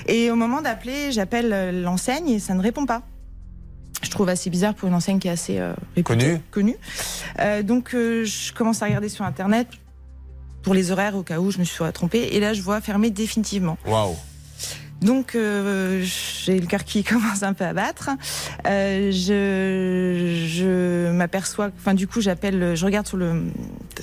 Et 0.07 0.29
au 0.29 0.35
moment 0.35 0.61
d'appeler, 0.61 1.11
j'appelle 1.13 1.51
euh, 1.53 1.71
l'enseigne 1.71 2.29
et 2.29 2.39
ça 2.39 2.53
ne 2.53 2.61
répond 2.61 2.85
pas. 2.85 3.01
Je 4.03 4.09
trouve 4.09 4.29
assez 4.29 4.49
bizarre 4.49 4.73
pour 4.73 4.87
une 4.87 4.93
enseigne 4.95 5.19
qui 5.19 5.27
est 5.29 5.31
assez 5.31 5.57
euh, 5.59 5.73
réputée, 5.95 6.03
Connue. 6.03 6.41
connue. 6.51 6.75
Euh, 7.39 7.63
donc 7.63 7.93
euh, 7.95 8.23
je 8.25 8.51
commence 8.53 8.81
à 8.83 8.85
regarder 8.85 9.09
sur 9.09 9.23
internet 9.25 9.67
pour 10.61 10.73
les 10.73 10.91
horaires 10.91 11.15
au 11.15 11.23
cas 11.23 11.39
où 11.39 11.51
je 11.51 11.59
me 11.59 11.63
suis 11.63 11.83
trompée. 11.93 12.29
Et 12.31 12.39
là, 12.39 12.53
je 12.53 12.61
vois 12.61 12.81
fermer 12.81 13.09
définitivement. 13.09 13.77
Waouh 13.85 14.15
Donc 15.01 15.35
euh, 15.35 16.03
j'ai 16.03 16.59
le 16.59 16.67
cœur 16.67 16.83
qui 16.83 17.03
commence 17.11 17.43
un 17.43 17.53
peu 17.53 17.65
à 17.65 17.73
battre. 17.73 18.09
Euh, 18.67 19.11
je 19.11 20.45
je 20.47 21.11
m'aperçois, 21.11 21.71
enfin 21.77 21.93
du 21.93 22.07
coup 22.07 22.21
j'appelle, 22.21 22.75
je 22.75 22.85
regarde 22.85 23.07
sur 23.07 23.17
le 23.17 23.45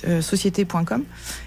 euh, 0.07 0.21
société.com 0.21 1.03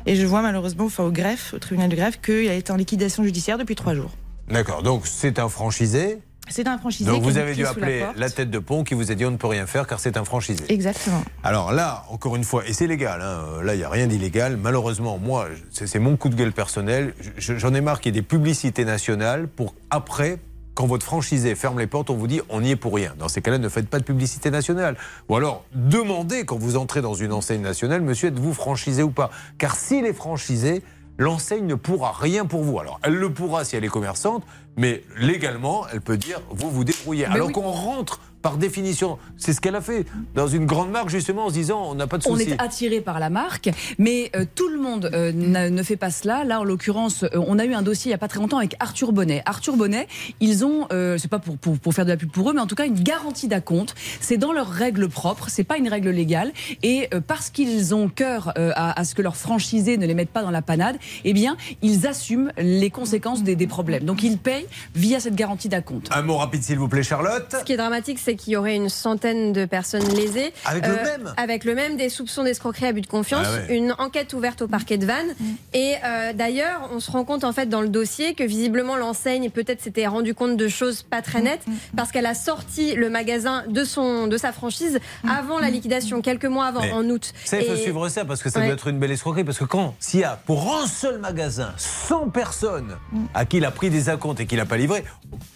et 0.06 0.16
je 0.16 0.26
vois 0.26 0.42
malheureusement, 0.42 0.86
enfin 0.86 1.04
au 1.04 1.10
greffe, 1.10 1.54
au 1.54 1.58
tribunal 1.58 1.90
de 1.90 1.96
greffe, 1.96 2.20
qu'il 2.20 2.48
a 2.48 2.54
été 2.54 2.72
en 2.72 2.76
liquidation 2.76 3.24
judiciaire 3.24 3.58
depuis 3.58 3.74
trois 3.74 3.94
jours. 3.94 4.10
D'accord, 4.48 4.82
donc 4.82 5.06
c'est 5.06 5.38
un 5.38 5.48
franchisé. 5.48 6.18
C'est 6.48 6.66
un 6.66 6.76
franchisé. 6.76 7.10
Donc 7.10 7.22
vous 7.22 7.38
avez 7.38 7.54
dû 7.54 7.62
la 7.62 7.70
appeler 7.70 8.04
la, 8.16 8.28
tête 8.30 8.50
de 8.50 8.58
pont 8.58 8.84
qui 8.84 8.94
vous 8.94 9.10
a 9.10 9.14
dit 9.14 9.24
on 9.24 9.30
ne 9.30 9.36
peut 9.36 9.46
rien 9.46 9.66
faire 9.66 9.86
car 9.86 10.00
c'est 10.00 10.16
un 10.16 10.24
franchisé. 10.24 10.64
Exactement. 10.68 11.22
Alors 11.42 11.72
là, 11.72 12.04
encore 12.10 12.36
une 12.36 12.44
fois, 12.44 12.66
et 12.66 12.72
c'est 12.72 12.86
légal, 12.86 13.20
hein, 13.22 13.62
là 13.62 13.74
il 13.74 13.78
n'y 13.78 13.84
a 13.84 13.88
rien 13.88 14.06
d'illégal, 14.06 14.56
malheureusement, 14.56 15.18
moi, 15.18 15.48
c'est 15.70 15.98
mon 15.98 16.16
coup 16.16 16.28
de 16.28 16.34
gueule 16.34 16.52
personnel, 16.52 17.14
Je- 17.38 17.56
j'en 17.56 17.72
ai 17.74 17.80
marre 17.80 18.00
qu'il 18.00 18.14
y 18.14 18.18
ait 18.18 18.20
des 18.20 18.26
publicités 18.26 18.84
nationales 18.84 19.48
pour 19.48 19.74
après, 19.90 20.38
quand 20.74 20.86
votre 20.86 21.04
franchisé 21.06 21.54
ferme 21.54 21.78
les 21.78 21.86
portes, 21.86 22.10
on 22.10 22.16
vous 22.16 22.26
dit 22.26 22.40
on 22.48 22.60
n'y 22.60 22.70
est 22.72 22.76
pour 22.76 22.94
rien. 22.94 23.14
Dans 23.18 23.28
ces 23.28 23.40
cas-là, 23.42 23.58
ne 23.58 23.68
faites 23.68 23.88
pas 23.88 23.98
de 23.98 24.04
publicité 24.04 24.50
nationale. 24.50 24.96
Ou 25.28 25.36
alors, 25.36 25.64
demandez 25.74 26.44
quand 26.44 26.58
vous 26.58 26.76
entrez 26.76 27.02
dans 27.02 27.14
une 27.14 27.32
enseigne 27.32 27.60
nationale, 27.60 28.00
monsieur, 28.02 28.28
êtes-vous 28.28 28.54
franchisé 28.54 29.02
ou 29.02 29.10
pas? 29.10 29.30
Car 29.58 29.76
s'il 29.76 30.06
est 30.06 30.14
franchisé, 30.14 30.82
l'enseigne 31.18 31.66
ne 31.66 31.74
pourra 31.74 32.12
rien 32.18 32.46
pour 32.46 32.62
vous. 32.62 32.78
Alors, 32.78 32.98
elle 33.02 33.14
le 33.14 33.30
pourra 33.30 33.64
si 33.64 33.76
elle 33.76 33.84
est 33.84 33.88
commerçante, 33.88 34.44
mais 34.76 35.02
légalement, 35.18 35.86
elle 35.92 36.00
peut 36.00 36.16
dire 36.16 36.40
vous 36.50 36.70
vous 36.70 36.84
débrouillez. 36.84 37.26
Mais 37.28 37.34
alors 37.34 37.48
oui. 37.48 37.52
qu'on 37.52 37.70
rentre 37.70 38.20
par 38.42 38.56
définition, 38.56 39.18
c'est 39.36 39.52
ce 39.52 39.60
qu'elle 39.60 39.76
a 39.76 39.80
fait 39.80 40.04
dans 40.34 40.48
une 40.48 40.66
grande 40.66 40.90
marque 40.90 41.08
justement 41.08 41.46
en 41.46 41.48
se 41.48 41.54
disant 41.54 41.82
on 41.88 41.94
n'a 41.94 42.06
pas 42.06 42.18
de 42.18 42.24
On 42.28 42.36
souci. 42.36 42.50
est 42.50 42.60
attiré 42.60 43.00
par 43.00 43.20
la 43.20 43.30
marque, 43.30 43.70
mais 43.98 44.30
euh, 44.36 44.44
tout 44.54 44.68
le 44.68 44.78
monde 44.80 45.10
euh, 45.14 45.32
ne 45.32 45.82
fait 45.82 45.96
pas 45.96 46.10
cela. 46.10 46.44
Là, 46.44 46.60
en 46.60 46.64
l'occurrence, 46.64 47.22
euh, 47.22 47.28
on 47.34 47.58
a 47.58 47.64
eu 47.64 47.72
un 47.74 47.82
dossier 47.82 48.10
il 48.10 48.10
n'y 48.10 48.14
a 48.14 48.18
pas 48.18 48.28
très 48.28 48.40
longtemps 48.40 48.58
avec 48.58 48.74
Arthur 48.80 49.12
Bonnet. 49.12 49.42
Arthur 49.46 49.76
Bonnet, 49.76 50.08
ils 50.40 50.64
ont, 50.64 50.86
euh, 50.92 51.18
c'est 51.18 51.28
pas 51.30 51.38
pour, 51.38 51.56
pour, 51.56 51.78
pour 51.78 51.94
faire 51.94 52.04
de 52.04 52.10
la 52.10 52.16
pub 52.16 52.30
pour 52.30 52.50
eux, 52.50 52.52
mais 52.52 52.60
en 52.60 52.66
tout 52.66 52.74
cas 52.74 52.84
une 52.86 53.00
garantie 53.00 53.48
d'acompte. 53.48 53.94
C'est 54.20 54.36
dans 54.38 54.52
leurs 54.52 54.68
règles 54.70 55.08
propres, 55.08 55.46
c'est 55.48 55.64
pas 55.64 55.76
une 55.78 55.88
règle 55.88 56.10
légale. 56.10 56.52
Et 56.82 57.08
euh, 57.14 57.20
parce 57.24 57.50
qu'ils 57.50 57.94
ont 57.94 58.08
cœur 58.08 58.52
euh, 58.58 58.72
à, 58.74 58.98
à 58.98 59.04
ce 59.04 59.14
que 59.14 59.22
leurs 59.22 59.36
franchisés 59.36 59.96
ne 59.98 60.06
les 60.06 60.14
mettent 60.14 60.30
pas 60.30 60.42
dans 60.42 60.50
la 60.50 60.62
panade, 60.62 60.96
eh 61.24 61.32
bien, 61.32 61.56
ils 61.82 62.06
assument 62.06 62.50
les 62.58 62.90
conséquences 62.90 63.42
des, 63.42 63.54
des 63.56 63.66
problèmes. 63.66 64.04
Donc, 64.04 64.22
ils 64.22 64.38
payent 64.38 64.66
via 64.94 65.20
cette 65.20 65.36
garantie 65.36 65.68
d'acompte. 65.68 66.08
Un 66.12 66.22
mot 66.22 66.36
rapide 66.36 66.62
s'il 66.62 66.78
vous 66.78 66.88
plaît 66.88 67.02
Charlotte. 67.02 67.54
Ce 67.60 67.64
qui 67.64 67.72
est 67.72 67.76
dramatique, 67.76 68.18
c'est 68.18 68.31
qu'il 68.36 68.52
y 68.52 68.56
aurait 68.56 68.74
une 68.76 68.88
centaine 68.88 69.52
de 69.52 69.64
personnes 69.64 70.06
lésées. 70.14 70.52
Avec 70.64 70.86
le 70.86 70.94
même 70.94 71.34
Avec 71.36 71.64
le 71.64 71.74
même, 71.74 71.96
des 71.96 72.08
soupçons 72.08 72.44
d'escroquerie, 72.44 72.86
abus 72.86 73.00
de 73.02 73.06
confiance. 73.06 73.46
Ah 73.48 73.66
ouais. 73.68 73.76
Une 73.76 73.92
enquête 73.98 74.32
ouverte 74.32 74.62
au 74.62 74.68
parquet 74.68 74.98
de 74.98 75.06
Vannes. 75.06 75.34
Et 75.74 75.94
euh, 76.04 76.32
d'ailleurs, 76.32 76.88
on 76.94 77.00
se 77.00 77.10
rend 77.10 77.24
compte 77.24 77.44
en 77.44 77.52
fait 77.52 77.66
dans 77.68 77.80
le 77.80 77.88
dossier 77.88 78.34
que 78.34 78.44
visiblement 78.44 78.96
l'enseigne 78.96 79.50
peut-être 79.50 79.80
s'était 79.82 80.06
rendu 80.06 80.34
compte 80.34 80.56
de 80.56 80.68
choses 80.68 81.02
pas 81.02 81.22
très 81.22 81.40
nettes 81.42 81.64
parce 81.96 82.10
qu'elle 82.12 82.26
a 82.26 82.34
sorti 82.34 82.94
le 82.94 83.10
magasin 83.10 83.64
de 83.68 83.84
son 83.84 84.26
de 84.26 84.36
sa 84.36 84.52
franchise 84.52 84.98
avant 85.28 85.58
la 85.58 85.70
liquidation, 85.70 86.20
quelques 86.22 86.44
mois 86.46 86.66
avant, 86.66 86.80
Mais 86.82 86.92
en 86.92 87.04
août. 87.08 87.32
Ça, 87.44 87.60
il 87.60 87.66
faut 87.66 87.74
Et- 87.74 87.76
suivre 87.82 88.08
ça 88.08 88.24
parce 88.24 88.42
que 88.42 88.50
ça 88.50 88.58
Ouais. 88.60 88.66
doit 88.66 88.74
être 88.74 88.88
une 88.88 88.98
belle 88.98 89.10
escroquerie. 89.12 89.44
Parce 89.44 89.58
que 89.58 89.64
quand, 89.64 89.94
s'il 89.98 90.20
y 90.20 90.24
a 90.24 90.36
pour 90.46 90.76
un 90.76 90.86
seul 90.86 91.18
magasin 91.18 91.72
100 91.76 92.28
personnes 92.30 92.96
à 93.34 93.44
qui 93.44 93.58
il 93.58 93.64
a 93.64 93.70
pris 93.70 93.90
des 93.90 94.08
acomptes 94.08 94.40
et 94.40 94.46
qu'il 94.46 94.58
n'a 94.58 94.66
pas 94.66 94.76
livré, 94.76 95.04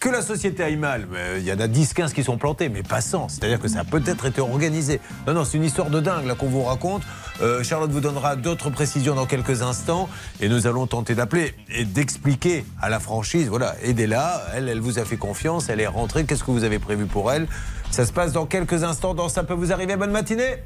que 0.00 0.08
la 0.08 0.22
société 0.22 0.62
aille 0.62 0.76
mal, 0.76 1.06
mais 1.10 1.38
il 1.40 1.44
y 1.46 1.52
en 1.52 1.60
a 1.60 1.66
10-15 1.68 2.12
qui 2.12 2.22
sont 2.24 2.36
plantés, 2.38 2.65
mais 2.68 2.82
pas 2.82 3.00
100. 3.00 3.28
C'est-à-dire 3.28 3.60
que 3.60 3.68
ça 3.68 3.80
a 3.80 3.84
peut-être 3.84 4.26
été 4.26 4.40
organisé. 4.40 5.00
Non, 5.26 5.34
non, 5.34 5.44
c'est 5.44 5.56
une 5.56 5.64
histoire 5.64 5.90
de 5.90 6.00
dingue 6.00 6.32
qu'on 6.34 6.48
vous 6.48 6.62
raconte. 6.62 7.02
Euh, 7.42 7.62
Charlotte 7.62 7.90
vous 7.90 8.00
donnera 8.00 8.36
d'autres 8.36 8.70
précisions 8.70 9.14
dans 9.14 9.26
quelques 9.26 9.62
instants 9.62 10.08
et 10.40 10.48
nous 10.48 10.66
allons 10.66 10.86
tenter 10.86 11.14
d'appeler 11.14 11.54
et 11.68 11.84
d'expliquer 11.84 12.64
à 12.80 12.88
la 12.88 12.98
franchise, 12.98 13.48
voilà, 13.48 13.74
aidez-la, 13.82 14.42
elle, 14.54 14.68
elle 14.68 14.80
vous 14.80 14.98
a 14.98 15.04
fait 15.04 15.18
confiance, 15.18 15.68
elle 15.68 15.80
est 15.80 15.86
rentrée, 15.86 16.24
qu'est-ce 16.24 16.44
que 16.44 16.50
vous 16.50 16.64
avez 16.64 16.78
prévu 16.78 17.06
pour 17.06 17.30
elle? 17.32 17.46
Ça 17.90 18.06
se 18.06 18.12
passe 18.12 18.32
dans 18.32 18.46
quelques 18.46 18.84
instants 18.84 19.14
dans 19.14 19.28
Ça 19.28 19.44
peut 19.44 19.54
vous 19.54 19.72
arriver. 19.72 19.96
Bonne 19.96 20.10
matinée 20.10 20.56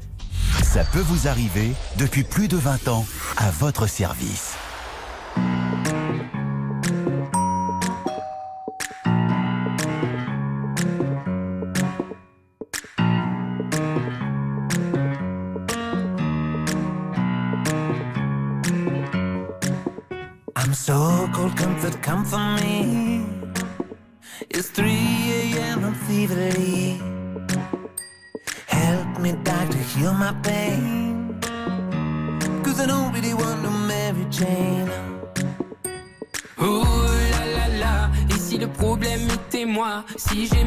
Ça 0.63 0.83
peut 0.83 0.99
vous 0.99 1.27
arriver 1.27 1.71
depuis 1.97 2.23
plus 2.23 2.47
de 2.47 2.57
20 2.57 2.87
ans 2.87 3.05
à 3.37 3.51
votre 3.51 3.87
service. 3.87 4.53
Me. 22.11 23.23
It's 24.49 24.69
3 24.69 24.89
a.m. 24.89 25.85
I'm. 25.85 26.99
Help 28.67 29.19
me, 29.19 29.31
doctor, 29.43 29.77
heal 29.77 30.13
my 30.13 30.33
pain. 30.43 31.39
Cause 32.63 32.81
I 32.81 32.85
don't 32.87 33.13
really 33.13 33.33
want 33.33 33.63
no 33.63 33.71
Mary 33.71 34.25
Jane. 34.29 34.91
Oh 36.57 37.07
là 37.31 37.45
là 37.57 37.67
là, 37.79 38.11
et 38.29 38.37
si 38.37 38.57
le 38.57 38.67
problème 38.67 39.21
était 39.29 39.65
moi, 39.65 40.03
si 40.17 40.47
j'ai 40.47 40.60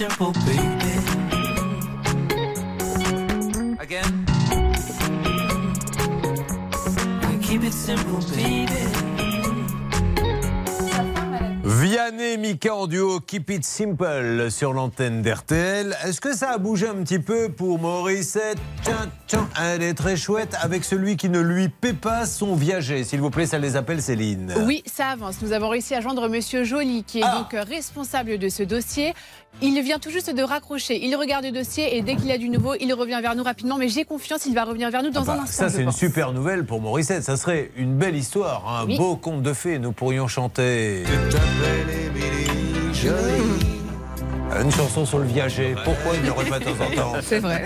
simple, 0.00 0.32
baby. 0.46 0.94
Again. 3.78 4.24
Keep 7.42 7.64
it 7.64 7.72
simple, 7.74 8.20
baby. 8.34 9.10
Vianney, 11.62 12.36
Mika 12.38 12.74
en 12.74 12.86
duo, 12.86 13.20
Keep 13.20 13.50
It 13.50 13.64
Simple 13.64 14.50
sur 14.50 14.72
l'antenne 14.72 15.22
d'RTL. 15.22 15.96
Est-ce 16.04 16.20
que 16.20 16.34
ça 16.34 16.50
a 16.50 16.58
bougé 16.58 16.88
un 16.88 16.96
petit 17.02 17.18
peu 17.18 17.48
pour 17.48 17.78
Morissette 17.78 18.58
Tiens, 18.82 19.10
tiens, 19.26 19.48
elle 19.60 19.82
est 19.82 19.94
très 19.94 20.16
chouette 20.16 20.56
avec 20.60 20.84
celui 20.84 21.16
qui 21.16 21.28
ne 21.28 21.40
lui 21.40 21.68
paie 21.68 21.92
pas 21.92 22.26
son 22.26 22.54
viager. 22.54 23.04
S'il 23.04 23.20
vous 23.20 23.30
plaît, 23.30 23.46
ça 23.46 23.58
les 23.58 23.76
appelle 23.76 24.02
Céline. 24.02 24.54
Oui, 24.64 24.82
ça 25.00 25.08
avance. 25.08 25.36
Nous 25.40 25.52
avons 25.52 25.70
réussi 25.70 25.94
à 25.94 26.02
joindre 26.02 26.28
Monsieur 26.28 26.62
Joly, 26.62 27.04
qui 27.04 27.20
est 27.20 27.24
Ah. 27.24 27.38
donc 27.38 27.54
euh, 27.54 27.62
responsable 27.62 28.36
de 28.36 28.50
ce 28.50 28.62
dossier. 28.62 29.14
Il 29.62 29.80
vient 29.80 29.98
tout 29.98 30.10
juste 30.10 30.34
de 30.34 30.42
raccrocher. 30.42 31.02
Il 31.02 31.16
regarde 31.16 31.42
le 31.46 31.52
dossier 31.52 31.96
et 31.96 32.02
dès 32.02 32.16
qu'il 32.16 32.30
a 32.30 32.36
du 32.36 32.50
nouveau, 32.50 32.74
il 32.78 32.92
revient 32.92 33.18
vers 33.22 33.34
nous 33.34 33.42
rapidement. 33.42 33.78
Mais 33.78 33.88
j'ai 33.88 34.04
confiance, 34.04 34.44
il 34.44 34.54
va 34.54 34.64
revenir 34.64 34.90
vers 34.90 35.02
nous 35.02 35.08
dans 35.08 35.22
Bah, 35.22 35.38
un 35.38 35.44
instant. 35.44 35.62
ça, 35.64 35.68
c'est 35.70 35.82
une 35.82 35.90
super 35.92 36.34
nouvelle 36.34 36.66
pour 36.66 36.82
Morissette. 36.82 37.24
Ça 37.24 37.38
serait 37.38 37.70
une 37.76 37.96
belle 37.96 38.14
histoire, 38.14 38.62
un 38.68 38.84
Oui. 38.84 38.98
beau 38.98 39.16
conte 39.16 39.42
de 39.42 39.54
fées. 39.54 39.78
Nous 39.78 39.92
pourrions 39.92 40.28
chanter. 40.28 41.04
Une 44.62 44.70
chanson 44.70 45.06
sur 45.06 45.18
le 45.18 45.24
viager. 45.24 45.76
Pourquoi 45.82 46.12
il 46.16 46.22
n'y 46.24 46.28
aurait 46.28 46.44
pas 46.44 46.58
de 46.58 46.64
temps 46.64 46.84
en 46.84 46.94
temps 46.94 47.12
C'est 47.22 47.38
vrai. 47.38 47.64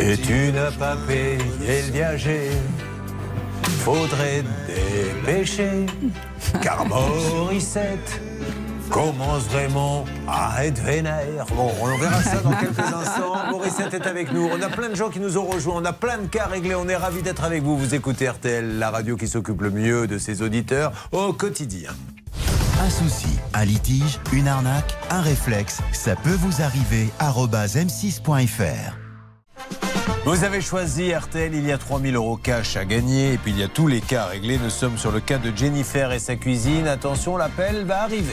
Et 0.00 0.16
tu 0.18 0.52
n'as 0.52 0.70
pas 0.70 0.96
payé 1.08 1.38
le 1.86 1.92
viager. 1.92 2.50
Faudrait 3.84 4.42
dépêcher. 4.66 5.84
Car 6.62 6.86
Morissette 6.88 8.18
commence 8.88 9.42
vraiment 9.42 10.06
à 10.26 10.64
être 10.64 10.82
vénère. 10.82 11.44
Bon, 11.54 11.70
on 11.82 11.98
verra 11.98 12.22
ça 12.22 12.36
dans 12.40 12.52
quelques 12.52 12.78
instants. 12.78 13.34
Morissette 13.50 13.92
est 13.92 14.06
avec 14.06 14.32
nous. 14.32 14.48
On 14.50 14.62
a 14.62 14.70
plein 14.70 14.88
de 14.88 14.94
gens 14.94 15.10
qui 15.10 15.20
nous 15.20 15.36
ont 15.36 15.44
rejoints. 15.44 15.74
On 15.76 15.84
a 15.84 15.92
plein 15.92 16.16
de 16.16 16.28
cas 16.28 16.46
réglés. 16.46 16.74
On 16.74 16.88
est 16.88 16.96
ravis 16.96 17.20
d'être 17.20 17.44
avec 17.44 17.62
vous. 17.62 17.76
Vous 17.76 17.94
écoutez 17.94 18.26
RTL, 18.26 18.78
la 18.78 18.90
radio 18.90 19.18
qui 19.18 19.28
s'occupe 19.28 19.60
le 19.60 19.70
mieux 19.70 20.06
de 20.06 20.16
ses 20.16 20.40
auditeurs 20.40 20.90
au 21.12 21.34
quotidien. 21.34 21.90
Un 22.82 22.88
souci, 22.88 23.38
un 23.52 23.66
litige, 23.66 24.18
une 24.32 24.48
arnaque, 24.48 24.96
un 25.10 25.20
réflexe, 25.20 25.80
ça 25.92 26.16
peut 26.16 26.36
vous 26.38 26.62
arriver. 26.62 27.10
arobase 27.18 27.76
m6.fr. 27.76 29.03
Vous 30.24 30.42
avez 30.42 30.62
choisi 30.62 31.14
RTL, 31.14 31.54
il 31.54 31.66
y 31.66 31.70
a 31.70 31.76
3000 31.76 32.16
euros 32.16 32.38
cash 32.38 32.78
à 32.78 32.86
gagner 32.86 33.34
et 33.34 33.38
puis 33.38 33.52
il 33.52 33.58
y 33.58 33.62
a 33.62 33.68
tous 33.68 33.86
les 33.86 34.00
cas 34.00 34.24
réglés. 34.24 34.56
Nous 34.56 34.70
sommes 34.70 34.96
sur 34.96 35.12
le 35.12 35.20
cas 35.20 35.36
de 35.36 35.54
Jennifer 35.54 36.12
et 36.12 36.18
sa 36.18 36.36
cuisine. 36.36 36.86
Attention, 36.86 37.36
l'appel 37.36 37.84
va 37.84 38.02
arriver. 38.02 38.32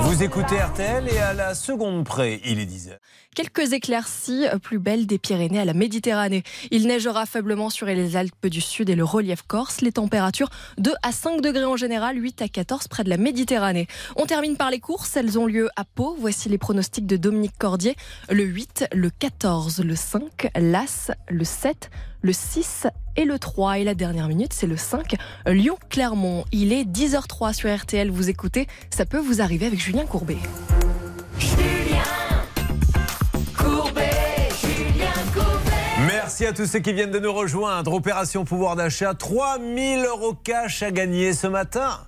Vous 0.00 0.22
écoutez 0.22 0.56
RTL 0.56 1.08
et 1.08 1.18
à 1.18 1.32
la 1.32 1.54
seconde 1.54 2.04
près, 2.04 2.40
il 2.44 2.58
est 2.58 2.66
10h. 2.66 2.96
Quelques 3.34 3.72
éclaircies 3.72 4.46
plus 4.62 4.78
belles 4.78 5.06
des 5.06 5.18
Pyrénées 5.18 5.60
à 5.60 5.64
la 5.64 5.74
Méditerranée. 5.74 6.42
Il 6.70 6.86
neigera 6.86 7.24
faiblement 7.24 7.70
sur 7.70 7.86
les 7.86 8.16
Alpes 8.16 8.46
du 8.46 8.60
Sud 8.60 8.90
et 8.90 8.96
le 8.96 9.04
relief 9.04 9.42
corse. 9.42 9.80
Les 9.80 9.92
températures 9.92 10.50
2 10.78 10.92
à 11.02 11.12
5 11.12 11.40
degrés 11.40 11.64
en 11.64 11.76
général, 11.76 12.20
8 12.20 12.42
à 12.42 12.48
14 12.48 12.88
près 12.88 13.04
de 13.04 13.10
la 13.10 13.16
Méditerranée. 13.16 13.86
On 14.16 14.26
termine 14.26 14.56
par 14.56 14.70
les 14.70 14.80
courses. 14.80 15.16
Elles 15.16 15.38
ont 15.38 15.46
lieu 15.46 15.68
à 15.76 15.84
Pau. 15.84 16.16
Voici 16.18 16.48
les 16.48 16.58
pronostics 16.58 17.06
de 17.06 17.16
Dominique 17.16 17.56
Cordier. 17.58 17.96
Le 18.28 18.42
8, 18.42 18.87
le 18.92 19.10
14, 19.10 19.82
le 19.84 19.94
5, 19.94 20.50
l'As, 20.56 21.10
le 21.28 21.44
7, 21.44 21.90
le 22.22 22.32
6 22.32 22.86
et 23.16 23.24
le 23.24 23.38
3. 23.38 23.78
Et 23.78 23.84
la 23.84 23.94
dernière 23.94 24.28
minute, 24.28 24.52
c'est 24.52 24.66
le 24.66 24.76
5, 24.76 25.16
Lyon-Clermont. 25.46 26.44
Il 26.52 26.72
est 26.72 26.84
10h03 26.84 27.52
sur 27.52 27.74
RTL. 27.74 28.10
Vous 28.10 28.28
écoutez, 28.28 28.66
ça 28.90 29.06
peut 29.06 29.18
vous 29.18 29.40
arriver 29.40 29.66
avec 29.66 29.80
Julien 29.80 30.06
Courbet. 30.06 30.38
Merci 36.06 36.46
à 36.46 36.52
tous 36.52 36.66
ceux 36.66 36.78
qui 36.78 36.92
viennent 36.92 37.10
de 37.10 37.18
nous 37.18 37.32
rejoindre. 37.32 37.92
Opération 37.92 38.44
pouvoir 38.44 38.76
d'achat, 38.76 39.14
3000 39.14 40.04
euros 40.04 40.34
cash 40.34 40.82
à 40.82 40.90
gagner 40.90 41.32
ce 41.32 41.46
matin. 41.46 42.00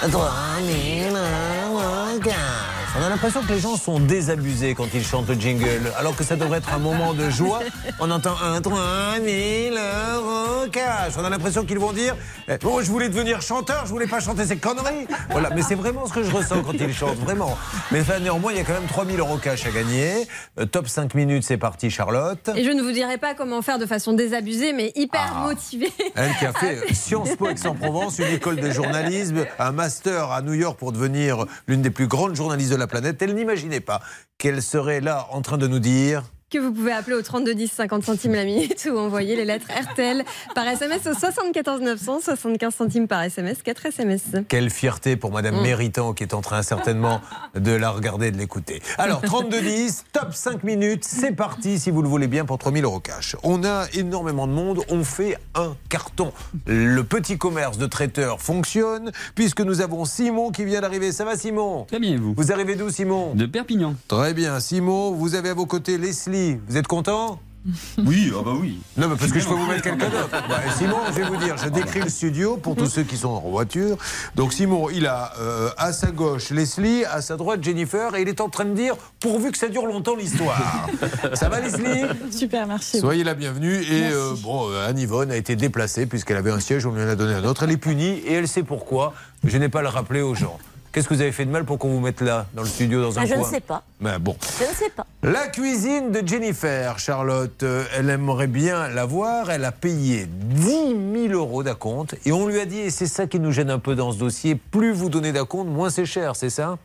3000 0.00 1.12
euros 1.12 2.20
cash. 2.22 2.73
On 2.96 3.02
a 3.02 3.08
l'impression 3.08 3.42
que 3.42 3.52
les 3.52 3.58
gens 3.58 3.76
sont 3.76 3.98
désabusés 3.98 4.74
quand 4.76 4.86
ils 4.94 5.04
chantent 5.04 5.28
le 5.28 5.34
jingle, 5.34 5.90
alors 5.98 6.14
que 6.14 6.22
ça 6.22 6.36
devrait 6.36 6.58
être 6.58 6.72
un 6.72 6.78
moment 6.78 7.12
de 7.12 7.28
joie. 7.28 7.58
On 7.98 8.08
entend 8.08 8.36
un 8.40 8.60
3000 8.60 9.72
euros 10.14 10.68
cash. 10.70 11.14
On 11.18 11.24
a 11.24 11.28
l'impression 11.30 11.64
qu'ils 11.64 11.80
vont 11.80 11.92
dire 11.92 12.14
eh, 12.46 12.56
Bon, 12.58 12.80
je 12.80 12.90
voulais 12.92 13.08
devenir 13.08 13.42
chanteur, 13.42 13.82
je 13.84 13.90
voulais 13.90 14.06
pas 14.06 14.20
chanter 14.20 14.46
ces 14.46 14.58
conneries. 14.58 15.08
Voilà, 15.30 15.50
mais 15.50 15.62
c'est 15.62 15.74
vraiment 15.74 16.06
ce 16.06 16.12
que 16.12 16.22
je 16.22 16.30
ressens 16.30 16.62
quand 16.62 16.72
ils 16.74 16.94
chantent, 16.94 17.18
vraiment. 17.18 17.58
Mais 17.90 18.00
enfin, 18.02 18.20
néanmoins, 18.20 18.52
il 18.52 18.58
y 18.58 18.60
a 18.60 18.64
quand 18.64 18.74
même 18.74 18.86
3000 18.86 19.18
euros 19.18 19.38
cash 19.38 19.66
à 19.66 19.70
gagner. 19.70 20.28
Euh, 20.60 20.64
top 20.64 20.86
5 20.86 21.14
minutes, 21.14 21.42
c'est 21.42 21.56
parti, 21.58 21.90
Charlotte. 21.90 22.48
Et 22.54 22.62
je 22.64 22.70
ne 22.70 22.80
vous 22.80 22.92
dirai 22.92 23.18
pas 23.18 23.34
comment 23.34 23.60
faire 23.60 23.80
de 23.80 23.86
façon 23.86 24.12
désabusée, 24.12 24.72
mais 24.72 24.92
hyper 24.94 25.32
Ah. 25.34 25.48
motivée. 25.48 25.92
Elle 26.14 26.32
qui 26.38 26.46
a 26.46 26.52
fait 26.52 26.78
Sciences 26.94 27.34
Po 27.36 27.48
Aix-en-Provence, 27.48 28.20
une 28.20 28.32
école 28.36 28.56
de 28.60 28.70
journalisme, 28.70 29.46
un 29.58 29.72
master 29.72 30.30
à 30.30 30.42
New 30.42 30.54
York 30.54 30.78
pour 30.78 30.92
devenir 30.92 31.44
l'une 31.66 31.82
des 31.82 31.90
plus 31.90 32.06
grandes 32.06 32.36
journalistes 32.36 32.70
de 32.70 32.76
la 32.76 32.83
planète. 32.86 33.20
Elle 33.22 33.34
n'imaginait 33.34 33.80
pas 33.80 34.00
qu'elle 34.38 34.62
serait 34.62 35.00
là 35.00 35.26
en 35.30 35.42
train 35.42 35.58
de 35.58 35.66
nous 35.66 35.78
dire 35.78 36.22
que 36.54 36.58
vous 36.60 36.72
pouvez 36.72 36.92
appeler 36.92 37.16
au 37.16 37.22
3210 37.22 37.72
50 37.72 38.04
centimes 38.04 38.34
la 38.34 38.44
minute 38.44 38.88
ou 38.88 38.96
envoyer 38.96 39.34
les 39.34 39.44
lettres 39.44 39.66
RTL 39.90 40.22
par 40.54 40.68
SMS 40.68 41.00
au 41.06 41.12
74 41.12 41.80
900 41.80 42.20
75 42.20 42.72
centimes 42.72 43.08
par 43.08 43.22
SMS 43.24 43.60
4 43.64 43.86
SMS. 43.86 44.22
quelle 44.48 44.70
fierté 44.70 45.16
pour 45.16 45.32
Madame 45.32 45.56
Mm. 45.56 45.62
Méritant 45.62 46.12
qui 46.14 46.22
est 46.22 46.32
en 46.34 46.40
train 46.42 46.62
certainement 46.62 47.20
de 47.56 47.72
la 47.72 47.90
regarder 47.90 48.28
et 48.28 48.30
de 48.30 48.38
l'écouter. 48.38 48.82
Alors 48.98 49.22
32-10, 49.22 50.02
top 50.12 50.32
5 50.32 50.62
minutes, 50.64 51.04
c'est 51.04 51.32
parti 51.32 51.78
si 51.80 51.90
vous 51.90 52.02
le 52.02 52.08
voulez 52.08 52.28
bien 52.28 52.44
pour 52.44 52.58
3000 52.58 52.84
euros 52.84 53.00
cash. 53.00 53.36
On 53.42 53.64
a 53.64 53.86
énormément 53.94 54.46
de 54.46 54.52
monde, 54.52 54.82
on 54.90 55.02
fait 55.04 55.36
un 55.56 55.74
carton. 55.88 56.32
Le 56.66 57.02
petit 57.02 57.36
commerce 57.36 57.78
de 57.78 57.86
traiteurs 57.86 58.40
fonctionne 58.40 59.10
puisque 59.34 59.60
nous 59.60 59.80
avons 59.80 60.04
Simon 60.04 60.50
qui 60.52 60.64
vient 60.64 60.80
d'arriver. 60.80 61.10
Ça 61.12 61.24
va 61.24 61.36
Simon? 61.36 61.84
Très 61.88 61.98
bien, 61.98 62.16
vous? 62.16 62.34
Vous 62.36 62.52
arrivez 62.52 62.76
d'où 62.76 62.90
Simon? 62.90 63.34
De 63.34 63.46
Perpignan. 63.46 63.94
Très 64.08 64.34
bien, 64.34 64.60
Simon, 64.60 65.10
vous 65.12 65.34
avez 65.34 65.50
à 65.50 65.54
vos 65.54 65.66
côtés 65.66 65.98
Leslie. 65.98 66.43
Vous 66.52 66.76
êtes 66.76 66.86
content 66.86 67.40
Oui, 67.98 68.30
ah 68.34 68.42
bah 68.44 68.52
oui. 68.60 68.78
Non, 68.96 69.08
mais 69.08 69.16
parce 69.16 69.32
que 69.32 69.40
je 69.40 69.48
peux 69.48 69.54
vous 69.54 69.66
mettre 69.66 69.82
quelqu'un 69.82 70.08
d'autre. 70.10 70.30
Ouais, 70.30 70.70
Simon, 70.76 70.98
je 71.08 71.12
vais 71.12 71.22
vous 71.22 71.36
dire, 71.36 71.56
je 71.56 71.68
décris 71.68 72.00
le 72.00 72.08
studio 72.08 72.56
pour 72.56 72.76
tous 72.76 72.86
ceux 72.86 73.02
qui 73.02 73.16
sont 73.16 73.28
en 73.28 73.40
voiture. 73.40 73.96
Donc 74.34 74.52
Simon, 74.52 74.90
il 74.90 75.06
a 75.06 75.32
euh, 75.40 75.70
à 75.78 75.92
sa 75.92 76.10
gauche 76.10 76.50
Leslie, 76.50 77.04
à 77.04 77.22
sa 77.22 77.36
droite 77.36 77.62
Jennifer, 77.62 78.14
et 78.14 78.22
il 78.22 78.28
est 78.28 78.40
en 78.40 78.50
train 78.50 78.64
de 78.64 78.74
dire, 78.74 78.96
pourvu 79.20 79.50
que 79.50 79.58
ça 79.58 79.68
dure 79.68 79.86
longtemps 79.86 80.14
l'histoire. 80.14 80.88
ça 81.34 81.48
va 81.48 81.60
Leslie? 81.60 82.02
Super, 82.30 82.66
merci. 82.66 83.00
Soyez 83.00 83.24
la 83.24 83.34
bienvenue. 83.34 83.82
Et 83.82 84.10
euh, 84.12 84.34
bon, 84.42 84.70
euh, 84.70 84.88
Anne-Yvonne 84.88 85.30
a 85.30 85.36
été 85.36 85.56
déplacée 85.56 86.06
puisqu'elle 86.06 86.36
avait 86.36 86.52
un 86.52 86.60
siège, 86.60 86.84
on 86.86 86.92
lui 86.92 87.02
en 87.02 87.08
a 87.08 87.16
donné 87.16 87.34
un 87.34 87.44
autre. 87.44 87.62
Elle 87.62 87.72
est 87.72 87.78
punie 87.78 88.18
et 88.26 88.34
elle 88.34 88.48
sait 88.48 88.62
pourquoi. 88.62 89.14
Je 89.42 89.56
n'ai 89.56 89.68
pas 89.68 89.82
le 89.82 89.88
rappeler 89.88 90.20
aux 90.20 90.34
gens. 90.34 90.58
Qu'est-ce 90.94 91.08
que 91.08 91.14
vous 91.14 91.20
avez 91.22 91.32
fait 91.32 91.44
de 91.44 91.50
mal 91.50 91.64
pour 91.64 91.78
qu'on 91.78 91.88
vous 91.88 91.98
mette 91.98 92.20
là, 92.20 92.46
dans 92.54 92.62
le 92.62 92.68
studio, 92.68 93.02
dans 93.02 93.18
un 93.18 93.22
Ah, 93.22 93.26
je 93.26 93.34
ne 93.34 93.42
sais 93.44 93.58
pas. 93.60 93.82
Ben 94.00 94.18
bon. 94.20 94.36
Je 94.60 94.64
ne 94.70 94.74
sais 94.74 94.90
pas. 94.90 95.04
La 95.24 95.48
cuisine 95.48 96.12
de 96.12 96.26
Jennifer, 96.26 96.98
Charlotte, 97.00 97.62
euh, 97.64 97.84
elle 97.96 98.08
aimerait 98.10 98.46
bien 98.46 98.88
la 98.88 99.04
voir. 99.04 99.50
Elle 99.50 99.64
a 99.64 99.72
payé 99.72 100.26
10 100.26 101.28
000 101.28 101.32
euros 101.32 101.64
d'acompte 101.64 102.14
et 102.24 102.30
on 102.30 102.46
lui 102.46 102.60
a 102.60 102.64
dit, 102.64 102.78
et 102.78 102.90
c'est 102.90 103.08
ça 103.08 103.26
qui 103.26 103.40
nous 103.40 103.50
gêne 103.50 103.70
un 103.70 103.80
peu 103.80 103.96
dans 103.96 104.12
ce 104.12 104.18
dossier, 104.18 104.54
plus 104.54 104.92
vous 104.92 105.08
donnez 105.08 105.32
d'acompte, 105.32 105.68
moins 105.68 105.90
c'est 105.90 106.06
cher, 106.06 106.36
c'est 106.36 106.50
ça? 106.50 106.78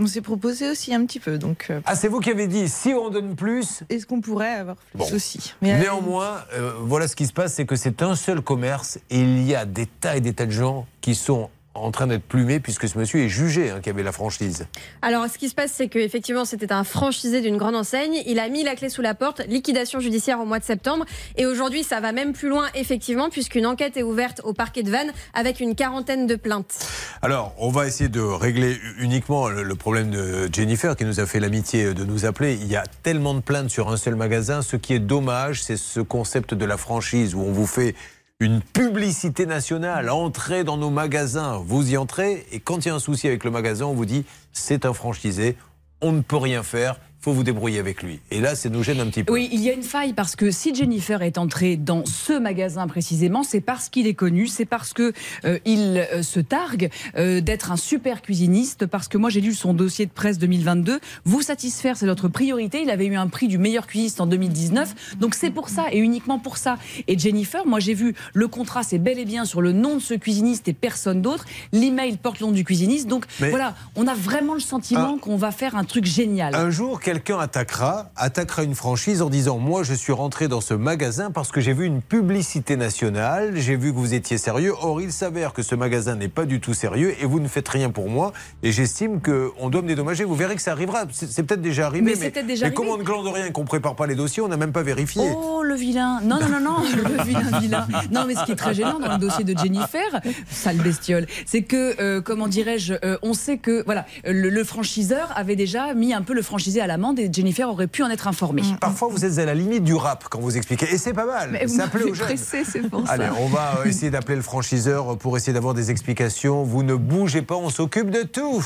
On 0.00 0.06
s'est 0.06 0.20
proposé 0.20 0.70
aussi 0.70 0.94
un 0.94 1.04
petit 1.06 1.18
peu, 1.18 1.38
donc. 1.38 1.66
euh, 1.70 1.80
Ah, 1.86 1.96
c'est 1.96 2.06
vous 2.06 2.20
qui 2.20 2.30
avez 2.30 2.46
dit, 2.46 2.68
si 2.68 2.90
on 2.92 3.08
donne 3.10 3.34
plus. 3.34 3.80
Est-ce 3.88 4.06
qu'on 4.06 4.20
pourrait 4.20 4.54
avoir 4.54 4.76
plus 4.76 4.98
Bon. 4.98 5.12
aussi? 5.12 5.54
Mais, 5.62 5.72
euh, 5.72 5.78
Néanmoins, 5.78 6.44
euh, 6.54 6.72
voilà 6.82 7.08
ce 7.08 7.16
qui 7.16 7.26
se 7.26 7.32
passe, 7.32 7.54
c'est 7.54 7.64
que 7.66 7.74
c'est 7.74 8.02
un 8.02 8.14
seul 8.14 8.40
commerce 8.42 8.98
et 9.10 9.18
il 9.20 9.42
y 9.42 9.54
a 9.56 9.64
des 9.64 9.86
tas 9.86 10.16
et 10.16 10.20
des 10.20 10.34
tas 10.34 10.46
de 10.46 10.52
gens 10.52 10.86
qui 11.00 11.16
sont 11.16 11.50
en 11.74 11.90
train 11.90 12.06
d'être 12.06 12.24
plumés 12.24 12.60
puisque 12.60 12.88
ce 12.88 12.98
monsieur 12.98 13.20
est 13.20 13.28
jugé 13.28 13.70
hein, 13.70 13.80
qui 13.80 13.90
avait 13.90 14.02
la 14.02 14.12
franchise. 14.12 14.66
Alors, 15.02 15.26
ce 15.28 15.38
qui 15.38 15.48
se 15.48 15.54
passe, 15.54 15.72
c'est 15.72 15.88
qu'effectivement, 15.88 16.44
c'était 16.44 16.72
un 16.72 16.84
franchisé 16.84 17.40
d'une 17.40 17.56
grande 17.56 17.76
enseigne. 17.76 18.22
Il 18.26 18.38
a 18.38 18.48
mis 18.48 18.64
la 18.64 18.74
clé 18.74 18.88
sous 18.88 19.02
la 19.02 19.14
porte, 19.14 19.42
liquidation 19.46 20.00
judiciaire 20.00 20.40
au 20.40 20.44
mois 20.44 20.58
de 20.58 20.64
septembre. 20.64 21.04
Et 21.36 21.46
aujourd'hui, 21.46 21.84
ça 21.84 22.00
va 22.00 22.12
même 22.12 22.32
plus 22.32 22.48
loin, 22.48 22.66
effectivement, 22.74 23.30
puisqu'une 23.30 23.66
enquête 23.66 23.96
est 23.96 24.02
ouverte 24.02 24.40
au 24.44 24.52
parquet 24.52 24.82
de 24.82 24.90
Vannes 24.90 25.12
avec 25.34 25.60
une 25.60 25.74
quarantaine 25.74 26.26
de 26.26 26.36
plaintes. 26.36 26.86
Alors, 27.22 27.54
on 27.58 27.70
va 27.70 27.86
essayer 27.86 28.08
de 28.08 28.20
régler 28.20 28.78
uniquement 28.98 29.48
le, 29.48 29.62
le 29.62 29.74
problème 29.74 30.10
de 30.10 30.48
Jennifer 30.52 30.96
qui 30.96 31.04
nous 31.04 31.20
a 31.20 31.26
fait 31.26 31.40
l'amitié 31.40 31.94
de 31.94 32.04
nous 32.04 32.24
appeler. 32.24 32.54
Il 32.60 32.66
y 32.66 32.76
a 32.76 32.84
tellement 33.02 33.34
de 33.34 33.40
plaintes 33.40 33.70
sur 33.70 33.88
un 33.88 33.96
seul 33.96 34.16
magasin. 34.16 34.62
Ce 34.62 34.76
qui 34.76 34.94
est 34.94 34.98
dommage, 34.98 35.62
c'est 35.62 35.76
ce 35.76 36.00
concept 36.00 36.54
de 36.54 36.64
la 36.64 36.76
franchise 36.76 37.34
où 37.34 37.40
on 37.40 37.52
vous 37.52 37.66
fait 37.66 37.94
une 38.40 38.60
publicité 38.60 39.46
nationale. 39.46 40.10
Entrez 40.10 40.62
dans 40.62 40.76
nos 40.76 40.90
magasins, 40.90 41.58
vous 41.58 41.92
y 41.92 41.96
entrez. 41.96 42.46
Et 42.52 42.60
quand 42.60 42.84
il 42.84 42.88
y 42.88 42.90
a 42.90 42.94
un 42.94 43.00
souci 43.00 43.26
avec 43.26 43.42
le 43.42 43.50
magasin, 43.50 43.86
on 43.86 43.94
vous 43.94 44.06
dit 44.06 44.24
c'est 44.52 44.86
un 44.86 44.92
franchisé, 44.92 45.56
on 46.00 46.12
ne 46.12 46.20
peut 46.20 46.36
rien 46.36 46.62
faire. 46.62 47.00
Faut 47.20 47.32
vous 47.32 47.42
débrouiller 47.42 47.78
avec 47.80 48.02
lui. 48.02 48.20
Et 48.30 48.40
là, 48.40 48.54
ça 48.54 48.68
nous 48.68 48.82
gêne 48.82 49.00
un 49.00 49.06
petit 49.06 49.24
peu. 49.24 49.32
Oui, 49.32 49.48
il 49.52 49.60
y 49.60 49.70
a 49.70 49.72
une 49.72 49.82
faille 49.82 50.12
parce 50.12 50.36
que 50.36 50.50
si 50.50 50.74
Jennifer 50.74 51.22
est 51.22 51.36
entrée 51.36 51.76
dans 51.76 52.04
ce 52.06 52.38
magasin 52.38 52.86
précisément, 52.86 53.42
c'est 53.42 53.60
parce 53.60 53.88
qu'il 53.88 54.06
est 54.06 54.14
connu, 54.14 54.46
c'est 54.46 54.64
parce 54.64 54.92
que 54.92 55.12
euh, 55.44 55.58
il 55.64 56.06
euh, 56.12 56.22
se 56.22 56.38
targue 56.38 56.90
euh, 57.16 57.40
d'être 57.40 57.72
un 57.72 57.76
super 57.76 58.22
cuisiniste. 58.22 58.86
Parce 58.86 59.08
que 59.08 59.18
moi, 59.18 59.30
j'ai 59.30 59.40
lu 59.40 59.52
son 59.52 59.74
dossier 59.74 60.06
de 60.06 60.12
presse 60.12 60.38
2022. 60.38 61.00
Vous 61.24 61.42
satisfaire, 61.42 61.96
c'est 61.96 62.06
notre 62.06 62.28
priorité. 62.28 62.82
Il 62.82 62.90
avait 62.90 63.06
eu 63.06 63.16
un 63.16 63.26
prix 63.26 63.48
du 63.48 63.58
meilleur 63.58 63.86
cuisiste 63.86 64.20
en 64.20 64.26
2019, 64.26 65.16
donc 65.18 65.34
c'est 65.34 65.50
pour 65.50 65.68
ça 65.68 65.86
et 65.90 65.98
uniquement 65.98 66.38
pour 66.38 66.56
ça. 66.56 66.78
Et 67.08 67.18
Jennifer, 67.18 67.66
moi, 67.66 67.80
j'ai 67.80 67.94
vu 67.94 68.14
le 68.32 68.46
contrat, 68.48 68.82
c'est 68.82 68.98
bel 68.98 69.18
et 69.18 69.24
bien 69.24 69.44
sur 69.44 69.60
le 69.60 69.72
nom 69.72 69.96
de 69.96 70.00
ce 70.00 70.14
cuisiniste 70.14 70.68
et 70.68 70.72
personne 70.72 71.20
d'autre. 71.20 71.44
L'email 71.72 72.16
porte 72.16 72.40
le 72.40 72.46
nom 72.46 72.52
du 72.52 72.64
cuisiniste, 72.64 73.08
donc 73.08 73.24
Mais- 73.40 73.50
voilà, 73.50 73.74
on 73.96 74.06
a 74.06 74.14
vraiment 74.14 74.54
le 74.54 74.60
sentiment 74.60 75.18
qu'on 75.18 75.36
va 75.36 75.50
faire 75.50 75.76
un 75.76 75.84
truc 75.84 76.04
génial. 76.04 76.54
Un 76.54 76.70
jour, 76.70 77.00
quelqu'un 77.08 77.38
attaquera, 77.38 78.10
attaquera 78.16 78.64
une 78.64 78.74
franchise 78.74 79.22
en 79.22 79.30
disant 79.30 79.56
Moi, 79.56 79.82
je 79.82 79.94
suis 79.94 80.12
rentré 80.12 80.46
dans 80.46 80.60
ce 80.60 80.74
magasin 80.74 81.30
parce 81.30 81.50
que 81.50 81.58
j'ai 81.58 81.72
vu 81.72 81.86
une 81.86 82.02
publicité 82.02 82.76
nationale, 82.76 83.52
j'ai 83.56 83.76
vu 83.76 83.94
que 83.94 83.96
vous 83.96 84.12
étiez 84.12 84.36
sérieux. 84.36 84.74
Or, 84.82 85.00
il 85.00 85.10
s'avère 85.10 85.54
que 85.54 85.62
ce 85.62 85.74
magasin 85.74 86.16
n'est 86.16 86.28
pas 86.28 86.44
du 86.44 86.60
tout 86.60 86.74
sérieux 86.74 87.14
et 87.18 87.24
vous 87.24 87.40
ne 87.40 87.48
faites 87.48 87.66
rien 87.66 87.88
pour 87.88 88.10
moi. 88.10 88.34
Et 88.62 88.72
j'estime 88.72 89.22
qu'on 89.22 89.70
doit 89.70 89.80
me 89.80 89.88
dédommager. 89.88 90.24
Vous 90.24 90.34
verrez 90.34 90.54
que 90.54 90.60
ça 90.60 90.72
arrivera. 90.72 91.04
C'est 91.10 91.44
peut-être 91.44 91.62
déjà 91.62 91.86
arrivé. 91.86 92.04
Mais 92.04 92.14
c'est 92.14 92.30
peut-être 92.30 92.46
déjà 92.46 92.66
mais 92.66 92.74
comme 92.74 92.88
arrivé. 92.88 92.96
on 92.96 93.02
ne 93.02 93.06
glande 93.06 93.34
rien 93.34 93.50
qu'on 93.52 93.64
prépare 93.64 93.96
pas 93.96 94.06
les 94.06 94.14
dossiers, 94.14 94.42
on 94.42 94.48
n'a 94.48 94.58
même 94.58 94.72
pas 94.72 94.82
vérifié. 94.82 95.30
Oh 95.34 95.62
le 95.62 95.76
vilain 95.76 96.20
Non 96.20 96.38
non 96.40 96.48
non 96.48 96.60
non 96.60 96.76
le 96.94 97.24
vilain 97.24 97.58
vilain 97.58 97.88
Non 98.12 98.26
mais 98.26 98.34
ce 98.34 98.44
qui 98.44 98.52
est 98.52 98.56
très 98.56 98.74
gênant 98.74 99.00
dans 99.00 99.12
le 99.12 99.18
dossier 99.18 99.44
de 99.44 99.56
Jennifer, 99.56 100.20
sale 100.50 100.76
bestiole, 100.76 101.26
c'est 101.46 101.62
que 101.62 101.98
euh, 102.02 102.20
comment 102.20 102.48
dirais-je, 102.48 102.92
euh, 103.02 103.16
on 103.22 103.32
sait 103.32 103.56
que 103.56 103.82
voilà 103.86 104.04
le, 104.26 104.50
le 104.50 104.64
franchiseur 104.64 105.32
avait 105.34 105.56
déjà 105.56 105.94
mis 105.94 106.12
un 106.12 106.20
peu 106.20 106.34
le 106.34 106.42
franchisé 106.42 106.82
à 106.82 106.86
l'amende 106.98 107.20
et 107.20 107.30
Jennifer 107.32 107.68
aurait 107.68 107.86
pu 107.86 108.02
en 108.02 108.10
être 108.10 108.26
informée. 108.26 108.62
Parfois, 108.80 109.08
vous 109.08 109.24
êtes 109.24 109.38
à 109.38 109.44
la 109.44 109.54
limite 109.54 109.84
du 109.84 109.94
rap 109.94 110.24
quand 110.28 110.40
vous 110.40 110.56
expliquez. 110.56 110.92
Et 110.92 110.98
c'est 110.98 111.12
pas 111.12 111.26
mal. 111.26 111.50
Mais 111.52 111.64
vous 111.64 111.76
ça 111.76 111.86
plaît 111.86 112.02
aux 112.02 112.14
jeunes. 112.14 112.26
pressé, 112.26 112.64
Allez, 113.06 113.28
on 113.40 113.46
va 113.46 113.78
euh, 113.78 113.84
essayer 113.84 114.10
d'appeler 114.10 114.34
le 114.34 114.42
franchiseur 114.42 115.16
pour 115.16 115.36
essayer 115.36 115.52
d'avoir 115.52 115.74
des 115.74 115.92
explications. 115.92 116.64
Vous 116.64 116.82
ne 116.82 116.96
bougez 116.96 117.42
pas, 117.42 117.54
on 117.54 117.70
s'occupe 117.70 118.10
de 118.10 118.22
tout. 118.22 118.64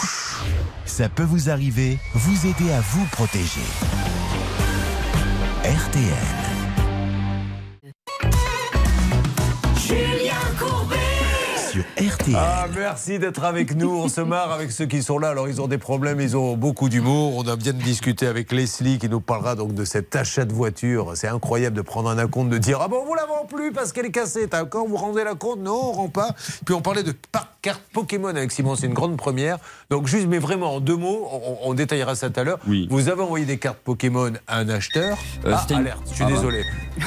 Ça 0.86 1.10
peut 1.10 1.22
vous 1.22 1.50
arriver, 1.50 1.98
vous 2.14 2.46
aider 2.46 2.72
à 2.72 2.80
vous 2.80 3.04
protéger. 3.12 3.60
RTL. 5.62 6.41
Sur 11.72 11.84
RTL. 11.96 12.36
Ah, 12.36 12.66
merci 12.76 13.18
d'être 13.18 13.44
avec 13.44 13.74
nous. 13.74 13.88
On 13.90 14.08
se 14.08 14.20
marre 14.20 14.52
avec 14.52 14.70
ceux 14.70 14.84
qui 14.84 15.02
sont 15.02 15.18
là. 15.18 15.30
Alors, 15.30 15.48
ils 15.48 15.58
ont 15.58 15.68
des 15.68 15.78
problèmes, 15.78 16.20
ils 16.20 16.36
ont 16.36 16.54
beaucoup 16.54 16.90
d'humour. 16.90 17.34
On 17.38 17.48
a 17.48 17.56
bien 17.56 17.72
discuté 17.72 18.26
avec 18.26 18.52
Leslie 18.52 18.98
qui 18.98 19.08
nous 19.08 19.22
parlera 19.22 19.54
donc 19.54 19.72
de 19.72 19.86
cet 19.86 20.14
achat 20.14 20.44
de 20.44 20.52
voiture. 20.52 21.12
C'est 21.14 21.28
incroyable 21.28 21.74
de 21.74 21.80
prendre 21.80 22.10
un 22.10 22.18
acompte, 22.18 22.50
de 22.50 22.58
dire 22.58 22.78
Ah 22.82 22.88
bon, 22.88 23.02
vous 23.06 23.14
la 23.14 23.24
vend 23.24 23.46
plus 23.46 23.72
parce 23.72 23.92
qu'elle 23.92 24.04
est 24.04 24.10
cassée. 24.10 24.48
D'accord, 24.48 24.86
vous 24.86 24.96
rendez 24.96 25.24
la 25.24 25.34
compte? 25.34 25.60
Non, 25.60 25.80
on 25.82 25.92
rend 25.92 26.08
pas. 26.10 26.34
Puis 26.66 26.74
on 26.74 26.82
parlait 26.82 27.04
de 27.04 27.14
carte 27.62 27.80
Pokémon 27.94 28.28
avec 28.28 28.52
Simon. 28.52 28.76
C'est 28.76 28.86
une 28.86 28.92
grande 28.92 29.16
première. 29.16 29.56
Donc, 29.88 30.06
juste, 30.06 30.26
mais 30.28 30.38
vraiment, 30.38 30.74
en 30.74 30.80
deux 30.80 30.96
mots, 30.96 31.26
on, 31.32 31.70
on 31.70 31.72
détaillera 31.72 32.14
ça 32.16 32.28
tout 32.28 32.38
à 32.38 32.44
l'heure. 32.44 32.58
Vous 32.90 33.08
avez 33.08 33.22
envoyé 33.22 33.46
des 33.46 33.56
cartes 33.56 33.78
Pokémon 33.78 34.32
à 34.46 34.58
un 34.58 34.68
acheteur. 34.68 35.16
Euh, 35.46 35.54
ah, 35.54 35.74
alerte, 35.74 36.02
je 36.10 36.14
suis 36.16 36.24
Ah, 36.24 36.30
désolé. 36.30 36.64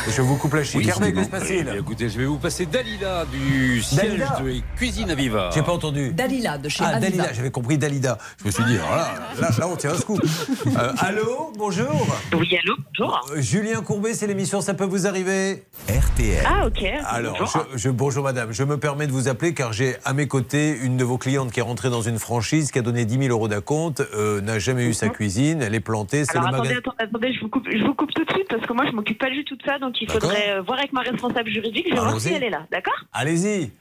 Je 0.09 0.21
vous 0.23 0.37
coupe 0.37 0.55
la 0.55 0.63
chic. 0.63 0.77
Oui, 0.77 1.13
qui 1.13 1.23
se 1.23 1.29
passe-t-il 1.29 1.67
Écoutez, 1.77 2.09
je 2.09 2.17
vais 2.17 2.25
vous 2.25 2.37
passer 2.39 2.65
Dalila 2.65 3.25
du 3.25 3.83
siège 3.83 4.17
Dalila 4.17 4.39
de 4.39 4.54
Cuisine 4.75 5.09
à 5.11 5.15
Viva. 5.15 5.49
J'ai 5.53 5.61
pas 5.61 5.71
entendu. 5.73 6.11
Dalila 6.13 6.57
de 6.57 6.69
chez 6.69 6.83
Ah, 6.83 6.95
Aviva. 6.95 7.09
Dalida, 7.09 7.33
j'avais 7.33 7.51
compris 7.51 7.77
Dalida. 7.77 8.17
Je 8.39 8.45
me 8.45 8.51
suis 8.51 8.63
dit, 8.65 8.77
alors 8.77 8.95
là, 8.95 9.13
là, 9.39 9.49
là, 9.57 9.67
on 9.67 9.75
tient 9.75 9.91
un 9.91 9.97
scoop. 9.97 10.21
Euh, 10.77 10.91
allô, 10.99 11.51
bonjour. 11.57 12.05
Oui, 12.37 12.57
allô, 12.61 12.75
bonjour. 12.97 13.25
Euh, 13.31 13.41
Julien 13.41 13.81
Courbet, 13.81 14.13
c'est 14.13 14.27
l'émission 14.27 14.61
Ça 14.61 14.73
peut 14.73 14.83
vous 14.83 15.07
arriver 15.07 15.63
RTL. 15.87 16.43
Ah, 16.45 16.65
ok. 16.67 16.83
Alors, 17.07 17.37
bonjour. 17.39 17.65
je, 17.73 17.77
je- 17.77 17.89
bonjour 17.89 18.23
madame, 18.23 18.51
je 18.51 18.63
me 18.63 18.77
permets 18.77 19.07
de 19.07 19.11
vous 19.11 19.27
appeler 19.27 19.53
car 19.53 19.71
j'ai 19.73 19.95
à 20.03 20.13
mes 20.13 20.27
côtés 20.27 20.75
une 20.83 20.97
de 20.97 21.03
vos 21.03 21.17
clientes 21.17 21.51
qui 21.51 21.59
est 21.59 21.63
rentrée 21.63 21.89
dans 21.89 22.01
une 22.01 22.19
franchise, 22.19 22.71
qui 22.71 22.79
a 22.79 22.81
donné 22.81 23.05
10 23.05 23.19
000 23.27 23.29
euros 23.29 23.47
d'acompte, 23.47 24.01
euh, 24.15 24.41
n'a 24.41 24.59
jamais 24.59 24.85
eu 24.85 24.93
sa 24.93 25.07
cuisine, 25.09 25.61
elle 25.61 25.75
est 25.75 25.79
plantée, 25.79 26.25
c'est 26.25 26.37
Alors 26.37 26.49
le 26.49 26.55
attendez, 26.55 26.73
attendez, 26.73 26.97
attendez, 26.99 27.33
je 27.33 27.39
vous 27.41 27.49
coupe, 27.49 27.67
je 27.71 27.83
vous 27.85 27.93
coupe 27.93 28.11
tout 28.13 28.25
de 28.25 28.31
suite 28.31 28.47
parce 28.49 28.65
que 28.65 28.73
moi 28.73 28.85
je 28.89 28.91
m'occupe 28.91 29.19
pas 29.19 29.29
du 29.29 29.45
tout 29.45 29.55
de 29.55 29.63
ça, 29.63 29.77
donc 29.79 29.93
il 30.01 30.11
faudrait 30.11 30.49
euh, 30.57 30.61
voir 30.61 30.79
avec 30.79 30.91
ma 30.93 31.01
responsable 31.01 31.49
juridique. 31.49 31.85
Je 31.89 31.93
vais 31.95 31.99
voir 32.01 32.19
si 32.19 32.33
elle 32.33 32.43
est 32.43 32.49
là, 32.49 32.65
d'accord? 32.71 32.99
Allez-y, 33.13 33.71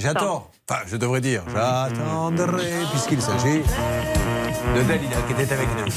j'attends. 0.00 0.50
Enfin, 0.68 0.80
je 0.86 0.96
devrais 0.96 1.20
dire, 1.20 1.42
j'attendrai, 1.52 2.70
puisqu'il 2.90 3.20
s'agit 3.20 3.62
de 4.76 4.82
Dalida 4.82 5.16
qui 5.26 5.32
était 5.32 5.52
avec 5.52 5.68
nous. 5.76 5.92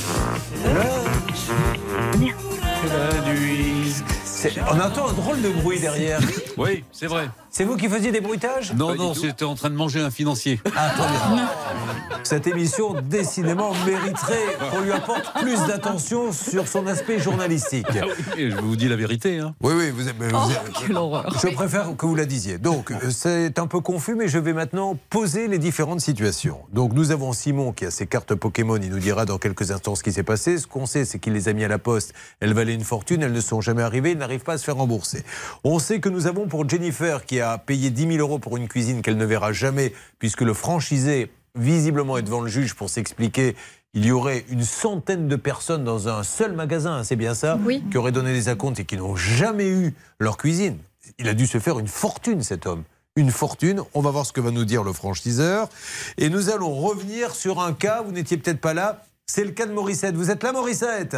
On 4.72 4.80
entend 4.80 5.10
un 5.10 5.14
drôle 5.14 5.42
de 5.42 5.50
bruit 5.50 5.80
derrière. 5.80 6.20
Oui, 6.58 6.84
c'est 6.92 7.08
vrai. 7.08 7.30
C'est 7.56 7.66
vous 7.66 7.78
qui 7.78 7.88
faisiez 7.88 8.12
des 8.12 8.20
bruitages 8.20 8.74
Non, 8.74 8.96
non, 8.96 9.14
c'était 9.14 9.46
en 9.46 9.54
train 9.54 9.70
de 9.70 9.76
manger 9.76 10.00
un 10.00 10.10
financier. 10.10 10.60
Ah. 10.76 10.92
Cette 12.24 12.48
émission, 12.48 12.96
décidément, 13.08 13.74
mériterait 13.86 14.58
qu'on 14.72 14.82
lui 14.82 14.92
apporte 14.92 15.32
plus 15.40 15.60
d'attention 15.68 16.32
sur 16.32 16.68
son 16.68 16.88
aspect 16.88 17.20
journalistique. 17.20 17.86
Ah 17.92 18.06
oui, 18.36 18.50
je 18.50 18.56
vous 18.56 18.76
dis 18.76 18.88
la 18.90 18.96
vérité. 18.96 19.38
Hein. 19.38 19.54
Oui, 19.62 19.74
oui, 19.78 19.92
vous, 19.92 20.04
vous- 20.04 20.36
Oh, 20.36 20.50
quelle 20.80 20.98
horreur. 20.98 21.32
je 21.44 21.54
préfère 21.54 21.96
que 21.96 22.06
vous 22.08 22.16
la 22.16 22.26
disiez. 22.26 22.58
Donc, 22.58 22.90
euh, 22.90 23.12
c'est 23.12 23.60
un 23.60 23.68
peu 23.68 23.82
confus, 23.82 24.16
mais 24.16 24.28
je 24.30 24.40
vais 24.40 24.54
maintenant 24.54 24.98
poser 25.12 25.48
les 25.48 25.60
différentes 25.60 26.02
situations. 26.02 26.58
Donc, 26.72 26.94
nous 26.94 27.12
avons 27.12 27.34
Simon 27.34 27.72
qui 27.72 27.86
a 27.86 27.92
ses 27.92 28.08
cartes 28.08 28.34
Pokémon. 28.34 28.78
Il 28.78 28.90
nous 28.90 29.00
dira 29.00 29.26
dans 29.26 29.38
quelques 29.38 29.70
instants 29.70 29.94
ce 29.94 30.02
qui 30.02 30.12
s'est 30.12 30.24
passé. 30.24 30.58
Ce 30.58 30.66
qu'on 30.66 30.88
sait, 30.88 31.06
c'est 31.06 31.20
qu'il 31.20 31.34
les 31.34 31.50
a 31.50 31.54
mis 31.54 31.66
à 31.66 31.68
la 31.68 31.78
poste. 31.78 32.14
Elles 32.40 32.54
valaient 32.56 32.74
une 32.74 32.84
fortune. 32.84 33.22
Elles 33.22 33.32
ne 33.32 33.42
sont 33.42 33.62
jamais 33.62 33.84
arrivées. 33.84 34.12
Il 34.12 34.18
n'arrive 34.18 34.42
pas 34.42 34.54
à 34.54 34.58
se 34.58 34.64
faire 34.64 34.78
rembourser. 34.78 35.24
On 35.64 35.78
sait 35.78 36.00
que 36.00 36.10
nous 36.10 36.26
avons 36.26 36.48
pour 36.48 36.68
Jennifer 36.68 37.26
qui 37.26 37.42
a 37.42 37.43
payé 37.66 37.90
10 37.90 38.08
000 38.08 38.18
euros 38.20 38.40
pour 38.40 38.58
une 38.58 38.68
cuisine 38.68 39.02
qu'elle 39.02 39.18
ne 39.18 39.26
verra 39.26 39.54
jamais, 39.54 39.94
puisque 40.20 40.42
le 40.42 40.54
franchisé, 40.54 41.32
visiblement, 41.56 42.18
est 42.18 42.24
devant 42.24 42.42
le 42.42 42.50
juge 42.50 42.74
pour 42.74 42.90
s'expliquer. 42.90 43.56
Il 43.94 44.06
y 44.06 44.12
aurait 44.12 44.44
une 44.50 44.64
centaine 44.64 45.28
de 45.28 45.36
personnes 45.36 45.84
dans 45.84 46.08
un 46.10 46.24
seul 46.24 46.54
magasin, 46.54 46.98
hein, 46.98 47.04
c'est 47.04 47.16
bien 47.16 47.36
ça, 47.36 47.60
Oui. 47.64 47.84
qui 47.92 47.98
auraient 47.98 48.12
donné 48.12 48.34
des 48.34 48.50
acomptes 48.50 48.80
et 48.80 48.86
qui 48.86 48.98
n'ont 48.98 49.16
jamais 49.16 49.68
eu 49.70 49.94
leur 50.20 50.38
cuisine. 50.38 50.78
Il 51.20 51.28
a 51.30 51.34
dû 51.36 51.46
se 51.46 51.60
faire 51.60 51.78
une 51.78 51.88
fortune, 51.88 52.42
cet 52.42 52.66
homme. 52.66 52.84
Une 53.16 53.30
fortune. 53.30 53.82
On 53.94 54.02
va 54.02 54.10
voir 54.10 54.26
ce 54.26 54.34
que 54.34 54.42
va 54.42 54.50
nous 54.50 54.66
dire 54.66 54.84
le 54.84 54.94
franchiseur. 54.94 55.70
Et 56.18 56.30
nous 56.30 56.50
allons 56.50 56.74
revenir 56.74 57.36
sur 57.36 57.62
un 57.62 57.74
cas, 57.74 58.02
vous 58.02 58.12
n'étiez 58.12 58.38
peut-être 58.38 58.60
pas 58.62 58.74
là, 58.74 59.04
c'est 59.28 59.44
le 59.44 59.52
cas 59.52 59.68
de 59.68 59.74
Morissette. 59.74 60.16
Vous 60.16 60.32
êtes 60.32 60.42
là, 60.42 60.52
Morissette? 60.54 61.16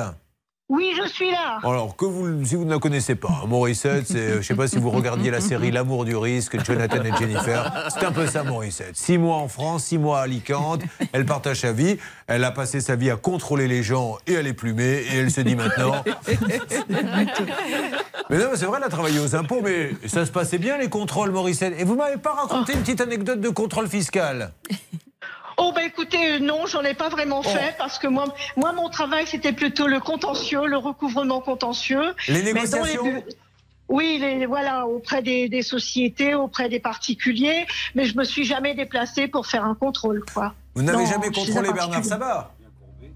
Oui, 0.68 0.94
je 0.98 1.08
suis 1.08 1.30
là. 1.30 1.60
alors 1.64 1.96
que 1.96 2.06
vous, 2.06 2.44
si 2.44 2.56
vous 2.56 2.66
ne 2.66 2.72
la 2.72 2.80
connaissez 2.80 3.14
pas, 3.14 3.44
Morissette, 3.48 4.08
c'est, 4.08 4.18
euh, 4.18 4.32
je 4.34 4.38
ne 4.38 4.42
sais 4.42 4.56
pas 4.56 4.68
si 4.68 4.80
vous 4.80 4.90
regardiez 4.90 5.30
la 5.30 5.40
série 5.40 5.70
L'amour 5.70 6.06
du 6.06 6.16
risque, 6.16 6.58
Jonathan 6.66 7.04
et 7.04 7.12
Jennifer, 7.20 7.88
c'est 7.90 8.04
un 8.04 8.12
peu 8.12 8.26
ça 8.26 8.42
Morissette. 8.44 8.96
Six 8.98 9.20
mois 9.20 9.36
en 9.36 9.48
France, 9.48 9.84
six 9.84 10.00
mois 10.00 10.22
à 10.22 10.24
Alicante, 10.24 10.82
elle 11.14 11.24
partage 11.24 11.60
sa 11.60 11.72
vie, 11.72 11.98
elle 12.26 12.44
a 12.44 12.50
passé 12.50 12.82
sa 12.82 12.96
vie 12.96 13.12
à 13.12 13.16
contrôler 13.16 13.68
les 13.68 13.84
gens 13.84 14.18
et 14.26 14.38
à 14.38 14.42
les 14.42 14.54
plumer, 14.54 15.04
et 15.12 15.18
elle 15.18 15.30
se 15.30 15.42
dit 15.42 15.56
maintenant... 15.56 16.04
Mais 18.32 18.40
non, 18.40 18.46
mais 18.52 18.58
c'est 18.58 18.66
vrai, 18.66 18.80
elle 18.80 18.86
a 18.86 18.90
travaillé 18.90 19.20
aux 19.20 19.36
impôts, 19.36 19.62
mais 19.64 19.92
ça 20.08 20.26
se 20.26 20.32
passait 20.32 20.58
bien 20.58 20.80
les 20.80 20.90
contrôles, 20.90 21.30
Morissette. 21.30 21.76
Et 21.78 21.84
vous 21.84 21.96
m'avez 21.96 22.18
pas 22.18 22.34
raconté 22.34 22.74
une 22.74 22.80
petite 22.80 23.02
anecdote 23.02 23.40
de 23.40 23.50
contrôle 23.50 23.88
fiscal? 23.88 24.52
Oh 25.58 25.72
bah 25.74 25.84
écoutez, 25.84 26.34
euh, 26.34 26.40
non, 26.40 26.66
j'en 26.66 26.84
ai 26.84 26.94
pas 26.94 27.10
vraiment 27.10 27.42
fait 27.42 27.76
parce 27.78 27.98
que 27.98 28.08
moi, 28.08 28.26
moi 28.58 28.74
mon 28.74 28.90
travail 28.90 29.26
c'était 29.28 29.54
plutôt 29.54 29.88
le 29.88 30.00
contentieux, 30.00 30.66
le 30.66 30.78
recouvrement 30.78 31.40
contentieux. 31.42 32.14
Les 32.28 32.44
négociations 32.44 33.24
Oui, 33.88 34.18
les, 34.20 34.46
voilà, 34.46 34.88
auprès 34.88 35.22
des, 35.22 35.48
des 35.48 35.62
sociétés, 35.62 36.34
auprès 36.34 36.70
des 36.70 36.80
particuliers, 36.80 37.68
mais 37.94 38.06
je 38.06 38.18
me 38.18 38.24
suis 38.24 38.44
jamais 38.44 38.74
déplacée 38.74 39.28
pour 39.28 39.48
faire 39.48 39.64
un 39.64 39.76
contrôle, 39.76 40.24
quoi. 40.34 40.54
Vous 40.76 40.82
n'avez 40.82 41.06
jamais 41.06 41.32
contrôlé 41.32 41.72
Bernard. 41.72 42.04
Sabat 42.04 42.52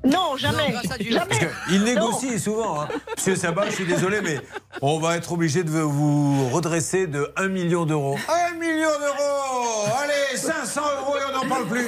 Non, 0.03 0.37
jamais. 0.37 0.73
jamais. 1.09 1.49
Il 1.69 1.83
négocie 1.83 2.39
souvent. 2.39 2.81
Hein. 2.81 2.87
Monsieur 3.17 3.35
Sabat, 3.35 3.65
je 3.69 3.75
suis 3.75 3.85
désolé, 3.85 4.21
mais 4.21 4.39
on 4.81 4.97
va 4.99 5.17
être 5.17 5.31
obligé 5.33 5.63
de 5.63 5.71
vous 5.71 6.47
redresser 6.49 7.05
de 7.07 7.31
1 7.35 7.49
million 7.49 7.85
d'euros. 7.85 8.17
1 8.51 8.53
million 8.57 8.87
d'euros 8.89 9.89
Allez, 10.01 10.37
500 10.37 10.81
euros 11.01 11.15
et 11.17 11.21
on 11.33 11.43
n'en 11.43 11.49
parle 11.49 11.67
plus. 11.67 11.87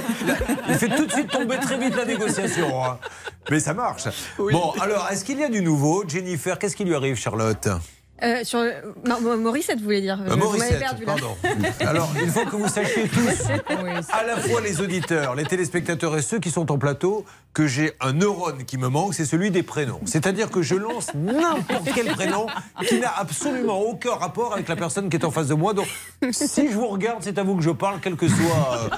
Il 0.67 0.75
fait 0.75 0.89
tout 0.89 1.05
de 1.05 1.11
suite 1.11 1.29
tomber 1.31 1.57
très 1.59 1.77
vite 1.77 1.95
la 1.95 2.05
négociation. 2.05 2.83
hein. 2.83 2.97
Mais 3.49 3.59
ça 3.61 3.73
marche. 3.73 4.03
Bon, 4.37 4.71
alors, 4.81 5.07
est-ce 5.09 5.23
qu'il 5.23 5.39
y 5.39 5.43
a 5.43 5.49
du 5.49 5.61
nouveau 5.61 6.03
Jennifer, 6.07 6.59
qu'est-ce 6.59 6.75
qui 6.75 6.83
lui 6.83 6.95
arrive, 6.95 7.15
Charlotte? 7.15 7.69
Euh, 8.23 8.43
sur 8.43 8.63
non, 9.07 9.37
Morissette, 9.37 9.79
vous 9.79 9.85
voulez 9.85 10.01
dire 10.01 10.19
Euh, 10.21 10.35
Vous 10.35 10.57
perdu 10.79 11.05
pardon. 11.05 11.35
Alors, 11.79 12.11
il 12.21 12.29
faut 12.29 12.45
que 12.45 12.55
vous 12.55 12.67
sachiez 12.67 13.07
tous, 13.07 13.49
à 14.11 14.23
la 14.23 14.37
fois 14.37 14.61
les 14.61 14.79
auditeurs, 14.79 15.35
les 15.35 15.45
téléspectateurs 15.45 16.15
et 16.17 16.21
ceux 16.21 16.39
qui 16.39 16.51
sont 16.51 16.71
en 16.71 16.77
plateau, 16.77 17.25
que 17.53 17.67
j'ai 17.67 17.93
un 17.99 18.13
neurone 18.13 18.63
qui 18.65 18.77
me 18.77 18.87
manque, 18.87 19.13
c'est 19.13 19.25
celui 19.25 19.51
des 19.51 19.63
prénoms. 19.63 19.99
C'est-à-dire 20.05 20.49
que 20.51 20.61
je 20.61 20.75
lance 20.75 21.13
n'importe 21.15 21.89
quel 21.95 22.07
prénom 22.07 22.47
qui 22.87 22.99
n'a 22.99 23.11
absolument 23.17 23.79
aucun 23.81 24.13
rapport 24.13 24.53
avec 24.53 24.69
la 24.69 24.75
personne 24.75 25.09
qui 25.09 25.17
est 25.17 25.25
en 25.25 25.31
face 25.31 25.47
de 25.47 25.55
moi. 25.55 25.73
Donc, 25.73 25.87
si 26.31 26.69
je 26.69 26.75
vous 26.75 26.87
regarde, 26.87 27.19
c'est 27.21 27.37
à 27.37 27.43
vous 27.43 27.55
que 27.55 27.63
je 27.63 27.71
parle, 27.71 27.99
quel 28.01 28.15
que 28.15 28.27
soit. 28.27 28.89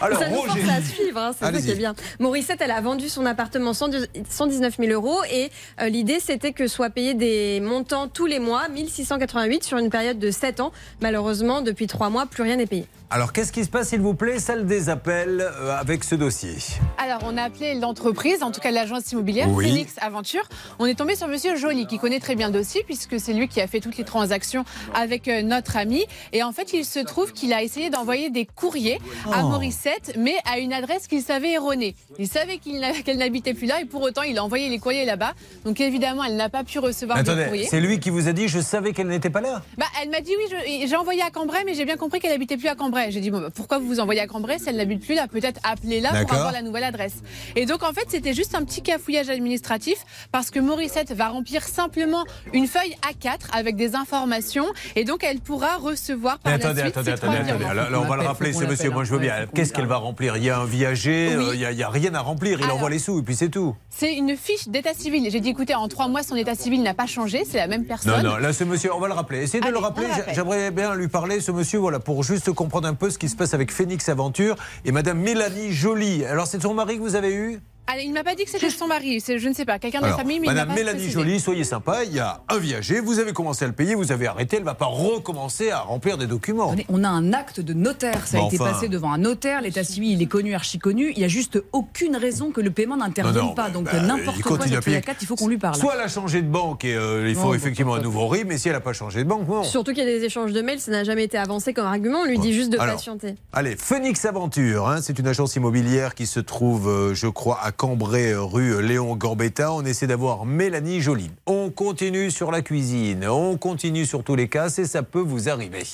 Alors, 0.00 0.18
ça 0.18 0.28
nous 0.28 0.36
Roger. 0.40 0.60
force 0.60 0.76
à 0.76 0.82
suivre, 0.82 1.18
hein, 1.18 1.30
c'est 1.38 1.44
ça 1.44 1.52
qui 1.52 1.70
est 1.70 1.74
bien. 1.74 1.94
Morissette, 2.18 2.60
elle 2.60 2.70
a 2.70 2.80
vendu 2.80 3.08
son 3.08 3.26
appartement 3.26 3.72
119 3.72 4.76
000 4.78 4.92
euros 4.92 5.20
et 5.32 5.50
euh, 5.80 5.88
l'idée 5.88 6.20
c'était 6.20 6.52
que 6.52 6.66
soient 6.68 6.90
payés 6.90 7.14
des 7.14 7.60
montants 7.60 8.08
tous 8.08 8.26
les 8.26 8.38
mois, 8.38 8.68
1688 8.68 9.64
sur 9.64 9.78
une 9.78 9.90
période 9.90 10.18
de 10.18 10.30
7 10.30 10.60
ans. 10.60 10.72
Malheureusement, 11.00 11.62
depuis 11.62 11.86
3 11.86 12.10
mois, 12.10 12.26
plus 12.26 12.42
rien 12.42 12.56
n'est 12.56 12.66
payé. 12.66 12.86
Alors, 13.08 13.32
qu'est-ce 13.32 13.52
qui 13.52 13.64
se 13.64 13.70
passe, 13.70 13.90
s'il 13.90 14.00
vous 14.00 14.14
plaît, 14.14 14.40
salle 14.40 14.66
des 14.66 14.88
appels 14.88 15.40
euh, 15.40 15.76
avec 15.78 16.02
ce 16.02 16.16
dossier 16.16 16.56
Alors, 16.98 17.20
on 17.24 17.36
a 17.36 17.42
appelé 17.44 17.74
l'entreprise, 17.74 18.42
en 18.42 18.50
tout 18.50 18.60
cas 18.60 18.72
l'agence 18.72 19.12
immobilière, 19.12 19.48
Oui. 19.48 19.68
Phoenix 19.68 19.94
Aventure. 20.00 20.42
On 20.80 20.86
est 20.86 20.96
tombé 20.96 21.14
sur 21.14 21.28
Monsieur 21.28 21.54
Joly, 21.56 21.86
qui 21.86 22.00
connaît 22.00 22.18
très 22.18 22.34
bien 22.34 22.48
le 22.48 22.52
dossier, 22.54 22.82
puisque 22.84 23.20
c'est 23.20 23.32
lui 23.32 23.46
qui 23.46 23.60
a 23.60 23.68
fait 23.68 23.78
toutes 23.78 23.96
les 23.96 24.02
transactions 24.02 24.64
avec 24.92 25.28
euh, 25.28 25.42
notre 25.42 25.76
ami. 25.76 26.04
Et 26.32 26.42
en 26.42 26.50
fait, 26.50 26.72
il 26.72 26.84
se 26.84 26.98
trouve 26.98 27.32
qu'il 27.32 27.52
a 27.52 27.62
essayé 27.62 27.90
d'envoyer 27.90 28.28
des 28.30 28.44
courriers 28.44 28.98
à 29.32 29.44
Oh. 29.44 29.50
Morissette, 29.50 30.14
mais 30.18 30.34
à 30.44 30.58
une 30.58 30.72
adresse 30.72 31.06
qu'il 31.06 31.22
savait 31.22 31.52
erronée. 31.52 31.94
Il 32.18 32.26
savait 32.26 32.58
qu'elle 32.58 33.18
n'habitait 33.18 33.54
plus 33.54 33.66
là, 33.66 33.80
et 33.80 33.84
pour 33.84 34.02
autant, 34.02 34.22
il 34.22 34.36
a 34.36 34.42
envoyé 34.42 34.68
les 34.68 34.80
courriers 34.80 35.04
là-bas. 35.04 35.34
Donc, 35.64 35.80
évidemment, 35.80 36.24
elle 36.24 36.34
n'a 36.34 36.48
pas 36.48 36.64
pu 36.64 36.80
recevoir 36.80 37.18
de 37.18 37.22
Attendez, 37.22 37.44
courrier. 37.44 37.66
c'est 37.70 37.80
lui 37.80 38.00
qui 38.00 38.10
vous 38.10 38.26
a 38.26 38.32
dit 38.32 38.48
je 38.48 38.58
savais 38.58 38.92
qu'elle 38.92 39.06
n'était 39.06 39.30
pas 39.30 39.40
là 39.42 39.62
Bah, 39.78 39.86
elle 40.02 40.10
m'a 40.10 40.20
dit 40.20 40.32
oui, 40.36 40.84
j'ai 40.88 40.96
envoyé 40.96 41.22
à 41.22 41.30
Cambrai, 41.30 41.62
mais 41.64 41.74
j'ai 41.74 41.84
bien 41.84 41.96
compris 41.96 42.18
qu'elle 42.18 42.32
habitait 42.32 42.56
plus 42.56 42.66
à 42.68 42.74
Cambrai. 42.74 42.95
J'ai 43.10 43.20
dit 43.20 43.30
bon, 43.30 43.40
bah, 43.40 43.48
pourquoi 43.54 43.78
vous 43.78 43.86
vous 43.86 44.00
envoyez 44.00 44.20
à 44.20 44.26
Cambrai 44.26 44.58
si 44.58 44.68
elle 44.68 44.76
n'habite 44.76 45.04
plus 45.04 45.14
là? 45.14 45.26
Peut-être 45.28 45.60
appelez-la 45.64 46.24
pour 46.24 46.32
avoir 46.34 46.52
la 46.52 46.62
nouvelle 46.62 46.84
adresse. 46.84 47.14
Et 47.54 47.66
donc 47.66 47.82
en 47.82 47.92
fait, 47.92 48.06
c'était 48.08 48.34
juste 48.34 48.54
un 48.54 48.64
petit 48.64 48.82
cafouillage 48.82 49.28
administratif 49.28 49.98
parce 50.32 50.50
que 50.50 50.58
Morissette 50.60 51.12
va 51.12 51.28
remplir 51.28 51.62
simplement 51.64 52.24
une 52.52 52.66
feuille 52.66 52.96
A4 53.10 53.50
avec 53.52 53.76
des 53.76 53.94
informations 53.94 54.66
et 54.94 55.04
donc 55.04 55.24
elle 55.24 55.40
pourra 55.40 55.76
recevoir 55.76 56.38
par 56.38 56.52
Mais 56.52 56.58
la 56.58 56.64
attendez, 56.66 56.80
suite 56.82 56.96
attendez, 56.96 57.10
attendez, 57.12 57.36
attendez. 57.38 57.64
là, 57.64 58.00
on 58.00 58.04
va 58.06 58.16
le 58.16 58.22
rappeler, 58.22 58.52
ce 58.52 58.64
monsieur. 58.64 58.90
Moi, 58.90 59.04
je 59.04 59.12
veux 59.12 59.18
bien. 59.18 59.46
Qu'est-ce 59.54 59.72
qu'elle 59.72 59.86
va 59.86 59.96
remplir? 59.96 60.36
Il 60.36 60.44
y 60.44 60.50
a 60.50 60.58
un 60.58 60.64
viager, 60.64 61.32
euh, 61.34 61.50
il 61.54 61.58
n'y 61.58 61.64
a, 61.64 61.72
il 61.72 61.78
y 61.78 61.82
a 61.82 61.88
rien 61.88 62.14
à 62.14 62.20
remplir. 62.20 62.60
Il 62.60 62.70
envoie 62.70 62.90
les 62.90 62.98
sous 62.98 63.18
et 63.18 63.22
puis 63.22 63.36
c'est 63.36 63.48
tout. 63.48 63.74
C'est 63.90 64.14
une 64.14 64.36
fiche 64.36 64.68
d'état 64.68 64.94
civil. 64.94 65.28
J'ai 65.30 65.40
dit 65.40 65.50
écoutez, 65.50 65.74
en 65.74 65.88
trois 65.88 66.08
mois, 66.08 66.22
son 66.22 66.36
état 66.36 66.54
civil 66.54 66.82
n'a 66.82 66.94
pas 66.94 67.06
changé, 67.06 67.44
c'est 67.44 67.58
la 67.58 67.66
même 67.66 67.84
personne. 67.84 68.22
Non, 68.22 68.30
non, 68.30 68.36
là, 68.36 68.52
ce 68.52 68.64
monsieur, 68.64 68.94
on 68.94 69.00
va 69.00 69.08
le 69.08 69.14
rappeler. 69.14 69.42
Essayez 69.42 69.62
de 69.62 69.68
le 69.70 69.78
rappeler. 69.78 70.06
J'aimerais 70.34 70.70
bien 70.70 70.94
lui 70.94 71.08
parler, 71.08 71.40
ce 71.40 71.50
monsieur, 71.52 71.78
voilà, 71.78 71.98
pour 72.00 72.22
juste 72.22 72.52
comprendre 72.52 72.85
un 72.86 72.94
peu 72.94 73.10
ce 73.10 73.18
qui 73.18 73.28
se 73.28 73.36
passe 73.36 73.52
avec 73.52 73.70
Phoenix 73.70 74.08
Aventure 74.08 74.56
et 74.84 74.92
Madame 74.92 75.18
Mélanie 75.18 75.72
Joly. 75.72 76.24
Alors, 76.24 76.46
c'est 76.46 76.62
son 76.62 76.74
mari 76.74 76.96
que 76.96 77.02
vous 77.02 77.16
avez 77.16 77.34
eu? 77.34 77.60
Ah, 77.88 77.98
il 78.00 78.12
m'a 78.12 78.24
pas 78.24 78.34
dit 78.34 78.44
que 78.44 78.50
c'était 78.50 78.70
son 78.70 78.88
mari, 78.88 79.20
c'est 79.20 79.38
je 79.38 79.48
ne 79.48 79.54
sais 79.54 79.64
pas, 79.64 79.78
quelqu'un 79.78 80.00
de 80.00 80.06
la 80.06 80.16
famille, 80.16 80.40
mais 80.40 80.46
il 80.46 80.50
Madame 80.50 80.68
m'a 80.68 80.74
pas 80.74 80.80
Mélanie. 80.80 81.08
Joly, 81.08 81.38
soyez 81.38 81.62
sympa. 81.62 82.02
Il 82.04 82.12
y 82.12 82.18
a 82.18 82.40
un 82.48 82.58
viager, 82.58 82.98
vous 82.98 83.20
avez 83.20 83.32
commencé 83.32 83.64
à 83.64 83.68
le 83.68 83.74
payer, 83.74 83.94
vous 83.94 84.10
avez 84.10 84.26
arrêté. 84.26 84.56
Elle 84.56 84.62
ne 84.62 84.66
va 84.66 84.74
pas 84.74 84.86
recommencer 84.86 85.70
à 85.70 85.80
remplir 85.80 86.18
des 86.18 86.26
documents. 86.26 86.74
On 86.88 87.04
a 87.04 87.08
un 87.08 87.32
acte 87.32 87.60
de 87.60 87.74
notaire, 87.74 88.26
ça 88.26 88.38
a 88.38 88.46
été 88.46 88.60
enfin. 88.60 88.72
passé 88.72 88.88
devant 88.88 89.12
un 89.12 89.18
notaire, 89.18 89.62
l'état 89.62 89.84
civil 89.84 90.12
il 90.12 90.22
est 90.22 90.26
connu, 90.26 90.54
archi 90.54 90.78
connu, 90.78 91.12
il 91.12 91.18
n'y 91.18 91.24
a 91.24 91.28
juste 91.28 91.62
aucune 91.72 92.16
raison 92.16 92.50
que 92.50 92.60
le 92.60 92.70
paiement 92.70 92.96
n'intervienne 92.96 93.54
pas. 93.54 93.70
Donc 93.70 93.84
bah, 93.84 94.00
n'importe 94.00 94.38
il 94.38 94.42
quoi, 94.42 94.58
continue 94.58 94.76
à 94.76 94.80
cette 94.80 94.84
payer. 94.84 94.98
A4, 94.98 95.16
il 95.20 95.26
faut 95.26 95.36
qu'on 95.36 95.48
lui 95.48 95.58
parle. 95.58 95.76
Soit 95.76 95.94
elle 95.94 96.00
a 96.00 96.08
changé 96.08 96.42
de 96.42 96.48
banque 96.48 96.84
et 96.84 96.96
euh, 96.96 97.28
il 97.28 97.36
faut 97.36 97.48
Non, 97.48 97.54
effectivement 97.54 97.94
un 97.94 98.02
nouveau 98.02 98.26
RIB, 98.26 98.48
mais 98.48 98.58
si 98.58 98.68
elle 98.68 98.74
n'a 98.74 98.80
pas 98.80 98.94
changé 98.94 99.22
de 99.22 99.28
banque, 99.28 99.46
non. 99.48 99.62
Surtout 99.62 99.92
qu'il 99.92 100.02
y 100.04 100.08
a 100.08 100.10
des 100.10 100.24
échanges 100.24 100.52
de 100.52 100.60
mails, 100.60 100.80
ça 100.80 100.90
n'a 100.90 101.04
jamais 101.04 101.24
été 101.24 101.38
avancé 101.38 101.72
comme 101.72 101.86
argument. 101.86 102.20
On 102.22 102.26
lui 102.26 102.38
dit 102.38 102.52
juste 102.52 102.70
de 102.70 102.80
Alors, 102.80 102.96
patienter. 102.96 103.36
Allez, 103.52 103.76
Phoenix 103.76 104.24
Aventure, 104.24 104.88
hein, 104.88 104.98
c'est 105.02 105.18
une 105.18 105.28
agence 105.28 105.54
immobilière 105.54 106.14
qui 106.14 106.26
se 106.26 106.40
trouve, 106.40 106.88
euh, 106.88 107.14
je 107.14 107.28
crois, 107.28 107.60
à 107.62 107.72
Cambrai, 107.76 108.34
rue 108.34 108.82
Léon 108.82 109.16
Gambetta. 109.16 109.72
On 109.72 109.84
essaie 109.84 110.06
d'avoir 110.06 110.46
Mélanie 110.46 111.00
Joly. 111.00 111.30
On 111.46 111.70
continue 111.70 112.30
sur 112.30 112.50
la 112.50 112.62
cuisine, 112.62 113.26
on 113.28 113.56
continue 113.56 114.06
sur 114.06 114.24
tous 114.24 114.34
les 114.34 114.48
cas, 114.48 114.68
et 114.68 114.84
ça 114.84 115.02
peut 115.02 115.20
vous 115.20 115.48
arriver. 115.48 115.84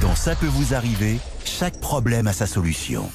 Dans 0.00 0.14
Ça 0.14 0.34
peut 0.34 0.46
vous 0.46 0.74
arriver, 0.74 1.18
chaque 1.44 1.80
problème 1.80 2.26
a 2.26 2.32
sa 2.32 2.46
solution. 2.46 3.10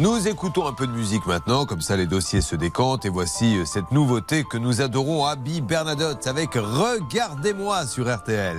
Nous 0.00 0.28
écoutons 0.28 0.66
un 0.66 0.72
peu 0.72 0.86
de 0.86 0.92
musique 0.92 1.26
maintenant, 1.26 1.66
comme 1.66 1.82
ça 1.82 1.94
les 1.94 2.06
dossiers 2.06 2.40
se 2.40 2.56
décantent. 2.56 3.04
Et 3.04 3.10
voici 3.10 3.58
euh, 3.58 3.66
cette 3.66 3.92
nouveauté 3.92 4.44
que 4.44 4.56
nous 4.56 4.80
adorons, 4.80 5.26
Abby 5.26 5.60
Bernadotte, 5.60 6.26
avec 6.26 6.54
Regardez-moi 6.54 7.86
sur 7.86 8.10
RTL. 8.10 8.56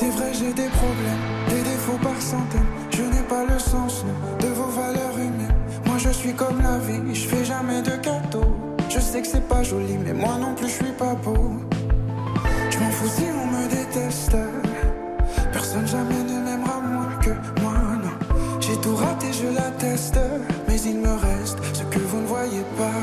C'est 0.00 0.10
vrai, 0.10 0.32
j'ai 0.32 0.52
des 0.52 0.68
problèmes, 0.68 1.24
des 1.48 1.60
défauts 1.60 1.98
par 2.00 2.22
centaines. 2.22 2.70
Je 2.90 3.02
n'ai 3.02 3.24
pas 3.28 3.44
le 3.44 3.58
sens 3.58 4.04
de 4.38 4.46
vos 4.46 4.68
valeurs 4.68 5.16
humaines. 5.16 5.56
Moi, 5.86 5.96
je 5.98 6.10
suis 6.10 6.32
comme 6.34 6.62
la 6.62 6.78
vie, 6.78 7.12
je 7.12 7.26
fais 7.26 7.44
jamais 7.44 7.82
de 7.82 7.90
cadeaux. 7.96 8.54
Je 8.88 9.00
sais 9.00 9.22
que 9.22 9.26
c'est 9.26 9.48
pas 9.48 9.64
joli, 9.64 9.98
mais 9.98 10.12
moi 10.12 10.36
non 10.40 10.54
plus, 10.54 10.68
je 10.68 10.84
suis 10.84 10.92
pas 10.96 11.14
beau. 11.16 11.50
Je 12.70 12.78
m'en 12.78 12.90
fous 12.90 13.08
si 13.08 13.24
on 13.42 13.46
me 13.48 13.68
déteste. 13.68 14.36
Personne 15.52 15.88
jamais 15.88 16.22
ne 16.30 16.44
m'aimera 16.44 16.80
moins 16.80 17.18
que 17.20 17.30
moi, 17.60 17.72
non. 18.00 18.60
J'ai 18.60 18.76
tout 18.76 18.94
raté, 18.94 19.32
je 19.32 19.52
l'atteste. 19.52 20.20
Mais 20.68 20.80
il 20.80 20.98
me 20.98 21.08
reste 21.08 21.58
ce 21.72 21.82
que 21.82 21.98
vous 21.98 22.20
ne 22.20 22.26
voyez 22.26 22.62
pas. 22.78 23.02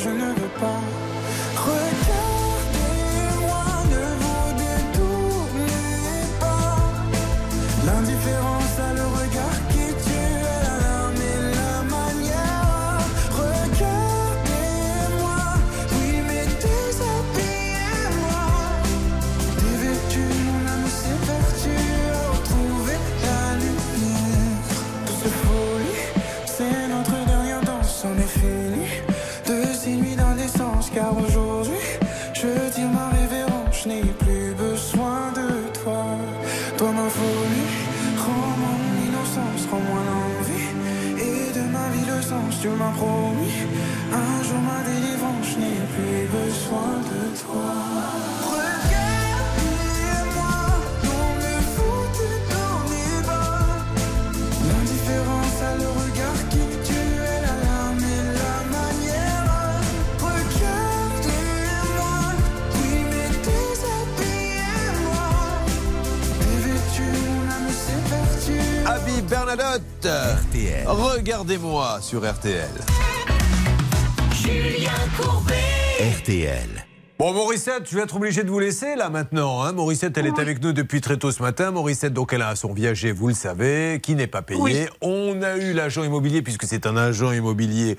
m'as 42.81 42.91
promis. 42.91 43.53
Un 44.11 44.43
jour 44.43 44.61
ma 44.61 44.79
délivrance, 44.83 45.20
Bernadotte 70.01 70.87
Regardez-moi 70.87 71.99
sur 72.01 72.29
RTL. 72.29 72.69
Julien 74.33 74.89
Courbet. 75.17 75.53
RTL. 76.19 76.85
Bon, 77.19 77.33
Morissette, 77.33 77.87
je 77.87 77.95
vais 77.95 78.01
être 78.01 78.15
obligé 78.15 78.43
de 78.43 78.49
vous 78.49 78.59
laisser 78.59 78.95
là 78.95 79.09
maintenant. 79.09 79.61
Hein. 79.61 79.73
Morissette, 79.73 80.17
elle 80.17 80.25
est 80.25 80.39
avec 80.39 80.61
nous 80.63 80.73
depuis 80.73 81.01
très 81.01 81.17
tôt 81.17 81.31
ce 81.31 81.43
matin. 81.43 81.69
Morissette, 81.69 82.13
donc, 82.13 82.33
elle 82.33 82.41
a 82.41 82.55
son 82.55 82.73
viager, 82.73 83.11
vous 83.11 83.27
le 83.27 83.35
savez, 83.35 83.99
qui 84.01 84.15
n'est 84.15 84.25
pas 84.25 84.41
payé. 84.41 84.59
Oui. 84.59 84.87
On 85.01 85.41
a 85.43 85.57
eu 85.57 85.73
l'agent 85.73 86.03
immobilier, 86.03 86.41
puisque 86.41 86.63
c'est 86.63 86.87
un 86.87 86.97
agent 86.97 87.31
immobilier 87.31 87.97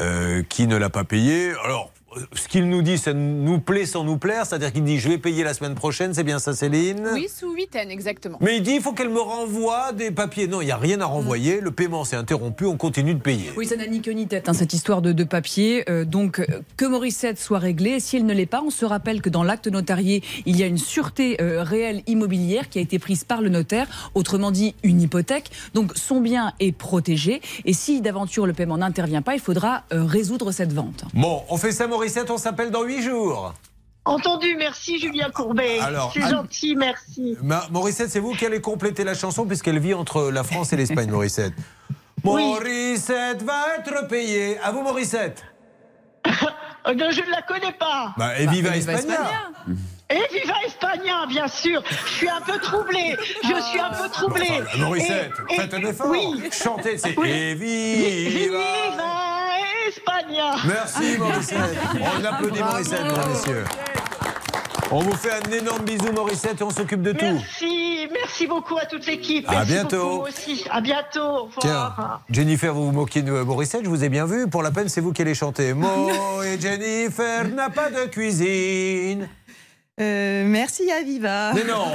euh, 0.00 0.42
qui 0.48 0.66
ne 0.66 0.76
l'a 0.76 0.88
pas 0.88 1.04
payé. 1.04 1.52
Alors, 1.62 1.92
ce 2.32 2.48
qu'il 2.48 2.68
nous 2.68 2.82
dit, 2.82 2.98
ça 2.98 3.12
nous 3.12 3.60
plaît 3.60 3.86
sans 3.86 4.04
nous 4.04 4.18
plaire, 4.18 4.46
c'est-à-dire 4.46 4.72
qu'il 4.72 4.84
dit 4.84 4.98
je 4.98 5.08
vais 5.08 5.18
payer 5.18 5.44
la 5.44 5.54
semaine 5.54 5.74
prochaine, 5.74 6.14
c'est 6.14 6.24
bien 6.24 6.38
ça 6.38 6.54
Céline 6.54 7.08
Oui, 7.12 7.28
sous 7.34 7.52
huitaine, 7.52 7.90
exactement. 7.90 8.38
Mais 8.40 8.56
il 8.56 8.62
dit 8.62 8.72
il 8.76 8.80
faut 8.82 8.92
qu'elle 8.92 9.10
me 9.10 9.20
renvoie 9.20 9.92
des 9.92 10.10
papiers. 10.10 10.46
Non, 10.46 10.60
il 10.60 10.66
n'y 10.66 10.70
a 10.72 10.76
rien 10.76 11.00
à 11.00 11.06
renvoyer, 11.06 11.60
le 11.60 11.70
paiement 11.70 12.04
s'est 12.04 12.16
interrompu, 12.16 12.64
on 12.66 12.76
continue 12.76 13.14
de 13.14 13.20
payer. 13.20 13.50
Oui, 13.56 13.66
ça 13.66 13.76
n'a 13.76 13.86
ni 13.86 14.00
queue 14.00 14.12
ni 14.12 14.26
tête, 14.26 14.48
hein, 14.48 14.54
cette 14.54 14.72
histoire 14.72 15.02
de, 15.02 15.12
de 15.12 15.24
papier. 15.24 15.84
Euh, 15.90 16.04
donc, 16.04 16.40
euh, 16.40 16.46
que 16.76 16.84
Morissette 16.84 17.38
soit 17.38 17.58
réglée. 17.58 18.00
Si 18.00 18.16
elle 18.16 18.26
ne 18.26 18.34
l'est 18.34 18.46
pas, 18.46 18.62
on 18.64 18.70
se 18.70 18.84
rappelle 18.84 19.22
que 19.22 19.30
dans 19.30 19.42
l'acte 19.42 19.68
notarié, 19.68 20.22
il 20.46 20.56
y 20.56 20.62
a 20.62 20.66
une 20.66 20.78
sûreté 20.78 21.40
euh, 21.40 21.62
réelle 21.62 22.02
immobilière 22.06 22.68
qui 22.68 22.78
a 22.78 22.82
été 22.82 22.98
prise 22.98 23.24
par 23.24 23.40
le 23.42 23.48
notaire, 23.48 24.10
autrement 24.14 24.50
dit 24.50 24.74
une 24.82 25.00
hypothèque. 25.00 25.50
Donc, 25.74 25.92
son 25.96 26.20
bien 26.20 26.52
est 26.60 26.72
protégé. 26.72 27.40
Et 27.64 27.72
si 27.72 28.00
d'aventure 28.00 28.46
le 28.46 28.52
paiement 28.52 28.78
n'intervient 28.78 29.22
pas, 29.22 29.34
il 29.34 29.40
faudra 29.40 29.84
euh, 29.92 30.04
résoudre 30.04 30.52
cette 30.52 30.72
vente. 30.72 31.04
Bon, 31.14 31.42
on 31.48 31.56
fait 31.56 31.72
ça 31.72 31.86
Morissette, 32.04 32.30
on 32.30 32.36
s'appelle 32.36 32.70
dans 32.70 32.82
8 32.82 33.00
jours. 33.02 33.54
Entendu, 34.04 34.54
merci 34.58 34.98
Julien 35.00 35.30
Courbet. 35.30 35.78
C'est 36.12 36.28
gentil, 36.28 36.76
merci. 36.76 37.34
Ma- 37.42 37.66
Morissette, 37.70 38.10
c'est 38.10 38.20
vous 38.20 38.32
qui 38.34 38.44
allez 38.44 38.60
compléter 38.60 39.04
la 39.04 39.14
chanson 39.14 39.46
puisqu'elle 39.46 39.78
vit 39.78 39.94
entre 39.94 40.30
la 40.30 40.44
France 40.44 40.74
et 40.74 40.76
l'Espagne, 40.76 41.10
Morissette. 41.10 41.54
Morissette 42.22 43.42
va 43.42 43.76
être 43.78 44.06
payée. 44.06 44.58
À 44.58 44.70
vous, 44.70 44.82
Morissette. 44.82 45.42
Euh, 46.86 46.92
non, 46.92 47.10
je 47.10 47.22
ne 47.22 47.30
la 47.30 47.40
connais 47.40 47.72
pas. 47.72 48.12
Bah, 48.18 48.38
et 48.38 48.46
viva 48.46 48.76
Espagna. 48.76 49.16
Et 50.10 50.20
viva 50.32 50.54
Espagna, 50.66 51.26
bien 51.28 51.48
sûr. 51.48 51.82
Je 52.06 52.10
suis 52.12 52.28
un 52.28 52.40
peu 52.40 52.58
troublée. 52.58 53.16
Je 53.42 53.60
suis 53.62 53.80
un 53.80 53.90
peu 53.90 54.08
troublée. 54.10 54.60
Enfin, 54.62 54.78
Morissette, 54.78 55.32
Et- 55.48 55.54
et- 55.54 55.56
faites 55.56 55.74
un 55.74 55.78
effort. 55.84 56.06
Oui. 56.10 56.42
Chantez, 56.52 56.98
c'est 56.98 57.18
Oui. 57.18 57.30
Et 57.30 57.54
viva. 57.54 58.58
Espagna. 59.88 60.56
Merci, 60.66 61.18
Morissette. 61.18 61.58
On 62.20 62.24
applaudit 62.24 62.62
Morissette, 62.62 63.02
mesdames 63.04 63.22
et 63.24 63.28
messieurs. 63.34 63.64
On 64.90 65.00
vous 65.00 65.16
fait 65.16 65.32
un 65.32 65.50
énorme 65.50 65.82
bisou, 65.84 66.12
Morissette, 66.12 66.60
et 66.60 66.64
on 66.64 66.70
s'occupe 66.70 67.02
de 67.02 67.12
tout. 67.12 67.24
Merci, 67.24 68.06
merci 68.12 68.46
beaucoup 68.46 68.76
à 68.78 68.84
toute 68.84 69.06
l'équipe. 69.06 69.48
À 69.48 69.52
Merci 69.52 69.72
bientôt. 69.72 70.26
aussi. 70.28 70.64
À 70.70 70.80
bientôt. 70.80 71.48
Tiens, 71.60 71.92
Jennifer, 72.30 72.72
vous 72.74 72.86
vous 72.86 72.92
moquez 72.92 73.22
de 73.22 73.32
Morissette, 73.32 73.84
je 73.84 73.88
vous 73.88 74.04
ai 74.04 74.08
bien 74.10 74.26
vu. 74.26 74.46
Pour 74.48 74.62
la 74.62 74.70
peine, 74.70 74.88
c'est 74.88 75.00
vous 75.00 75.12
qui 75.12 75.22
allez 75.22 75.34
chanter. 75.34 75.72
Mo 75.74 76.10
et 76.42 76.60
Jennifer 76.60 77.48
n'a 77.48 77.70
pas 77.70 77.90
de 77.90 78.04
cuisine. 78.06 79.28
Euh, 80.00 80.42
merci 80.44 80.90
à 80.90 81.04
Viva. 81.04 81.52
Mais 81.54 81.62
non 81.62 81.94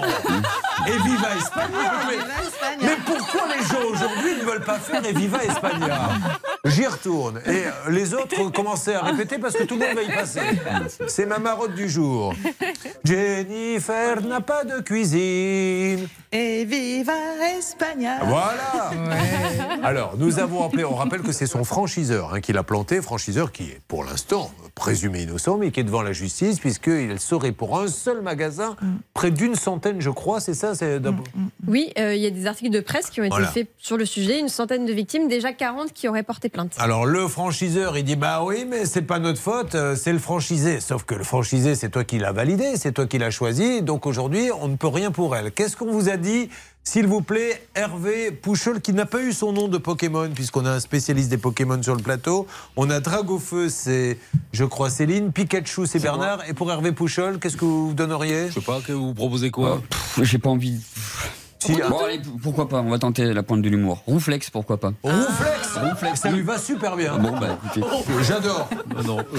Et 0.88 0.92
viva 0.92 1.36
Espagna 1.36 1.92
mais, 2.08 2.88
mais 2.88 2.96
pourquoi 3.06 3.42
les 3.54 3.62
gens 3.66 3.92
aujourd'hui 3.92 4.36
ne 4.40 4.46
veulent 4.46 4.64
pas 4.64 4.80
faire 4.80 5.06
Et 5.06 5.12
viva 5.12 5.44
Espagna 5.44 6.12
J'y 6.64 6.88
retourne. 6.88 7.42
Et 7.46 7.66
euh, 7.66 7.72
les 7.90 8.14
autres 8.14 8.52
commençaient 8.52 8.96
à 8.96 9.02
répéter 9.02 9.38
parce 9.38 9.54
que 9.54 9.64
tout 9.64 9.76
le 9.76 9.86
monde 9.86 9.96
va 9.96 10.04
y 10.04 10.16
passer. 10.16 10.40
C'est 11.08 11.26
ma 11.26 11.40
marotte 11.40 11.76
du 11.76 11.90
jour. 11.90 12.34
Jennifer 13.04 14.22
n'a 14.22 14.40
pas 14.40 14.64
de 14.64 14.80
cuisine. 14.80 16.08
Et 16.32 16.64
viva 16.64 17.12
Espagna. 17.58 18.20
Voilà 18.24 18.92
Alors, 19.84 20.16
nous 20.18 20.40
avons 20.40 20.66
appelé, 20.66 20.86
on 20.86 20.96
rappelle 20.96 21.22
que 21.22 21.34
c'est 21.34 21.48
son 21.48 21.66
franchiseur 21.66 22.34
hein, 22.34 22.40
qui 22.40 22.54
l'a 22.54 22.64
planté, 22.64 23.02
franchiseur 23.02 23.52
qui 23.52 23.64
est 23.64 23.82
pour 23.90 24.06
l'instant 24.06 24.52
présumé 24.76 25.24
innocent, 25.24 25.58
mais 25.58 25.72
qui 25.72 25.82
est 25.82 25.84
devant 25.84 26.02
la 26.02 26.14
justice, 26.14 26.60
puisqu'il 26.60 27.20
serait 27.20 27.52
pour 27.52 27.78
un 27.78 27.89
seul 27.90 28.22
magasin 28.22 28.76
près 29.14 29.32
d'une 29.32 29.56
centaine, 29.56 30.00
je 30.02 30.10
crois, 30.10 30.40
c'est 30.40 30.54
ça 30.54 30.76
c'est 30.76 31.00
d'abord- 31.00 31.24
Oui, 31.68 31.92
euh, 32.00 32.16
il 32.16 32.22
y 32.22 32.26
a 32.26 32.30
des 32.30 32.46
articles 32.48 32.72
de 32.72 32.80
presse 32.80 33.10
qui 33.10 33.20
ont 33.22 33.26
été 33.26 33.32
Voilà. 33.36 33.48
faits 33.48 33.68
sur 33.78 33.98
le 33.98 34.06
sujet, 34.06 34.40
une 34.40 34.48
centaine 34.50 34.86
de 34.86 34.94
victimes, 34.94 35.28
déjà 35.28 35.52
40 35.54 35.92
qui 35.94 36.08
auraient 36.08 36.24
porté 36.24 36.50
plainte. 36.50 36.74
Alors 36.80 37.06
le 37.06 37.28
franchiseur, 37.28 37.98
il 37.98 38.04
dit 38.04 38.16
bah 38.16 38.44
oui, 38.44 38.66
mais 38.70 38.86
c'est 38.86 39.02
pas 39.02 39.20
notre 39.20 39.40
faute, 39.40 39.76
euh, 39.76 39.96
c'est 39.96 40.14
le 40.14 40.20
franchisé. 40.20 40.80
Sauf 40.80 41.04
que 41.04 41.16
le 41.16 41.24
franchisé, 41.24 41.76
c'est 41.76 41.90
toi 41.90 42.04
qui 42.04 42.18
l'as 42.20 42.32
validé, 42.32 42.78
c'est 42.78 42.92
toi 42.92 43.06
qui 43.08 43.18
l'as 43.18 43.32
choisi. 43.32 43.82
Donc 43.82 44.06
aujourd'hui, 44.06 44.50
on 44.62 44.68
ne 44.68 44.76
peut 44.76 44.88
rien 44.88 45.12
pour 45.12 45.36
elle. 45.36 45.52
Qu'est-ce 45.52 45.76
qu'on 45.76 45.92
vous 45.92 46.10
a 46.10 46.18
dit 46.18 46.50
s'il 46.84 47.06
vous 47.06 47.22
plaît, 47.22 47.68
Hervé 47.76 48.32
Pouchol, 48.32 48.82
qui 48.82 48.94
n'a 48.94 49.06
pas 49.06 49.22
eu 49.22 49.32
son 49.32 49.54
nom 49.54 49.68
de 49.68 49.78
Pokémon, 49.78 50.30
puisqu'on 50.34 50.66
a 50.66 50.72
un 50.72 50.80
spécialiste 50.80 51.30
des 51.30 51.38
Pokémon 51.38 51.82
sur 51.84 51.96
le 51.96 52.02
plateau. 52.02 52.48
On 52.76 52.90
a 52.90 53.00
Dragofeu, 53.00 53.70
c'est, 53.70 54.18
je 54.54 54.66
crois, 54.66 54.90
Céline. 54.90 55.32
Pikachu, 55.32 55.86
c'est 55.86 56.00
Bernard. 56.00 56.50
Et 56.50 56.54
pour 56.54 56.72
Hervé 56.72 56.92
Pouchol, 56.92 57.40
qu'est-ce 57.40 57.58
que 57.58 57.66
vous 57.66 57.94
donneriez? 57.94 58.48
Je 58.48 58.54
sais 58.56 58.62
pas, 58.62 58.82
que 58.82 58.92
vous 58.92 59.14
proposez 59.14 59.52
quoi? 59.52 59.82
J'ai 60.22 60.40
pas 60.40 60.50
envie. 60.50 60.80
Si, 61.62 61.74
bon, 61.74 61.98
ah. 62.00 62.06
allez, 62.06 62.22
pourquoi 62.42 62.70
pas, 62.70 62.80
on 62.80 62.90
va 62.90 63.00
tenter 63.00 63.34
la 63.34 63.44
pointe 63.44 63.62
de 63.62 63.68
l'humour. 63.68 64.02
Rouflex, 64.08 64.50
pourquoi 64.50 64.78
pas 64.78 64.94
Rouflex 65.04 66.22
Ça 66.22 66.32
lui 66.32 66.42
va 66.42 66.58
super 66.58 66.96
bien. 66.96 67.18
Bon, 67.18 67.38
bah 67.38 67.58
écoutez. 67.62 67.86
J'adore. 68.26 68.70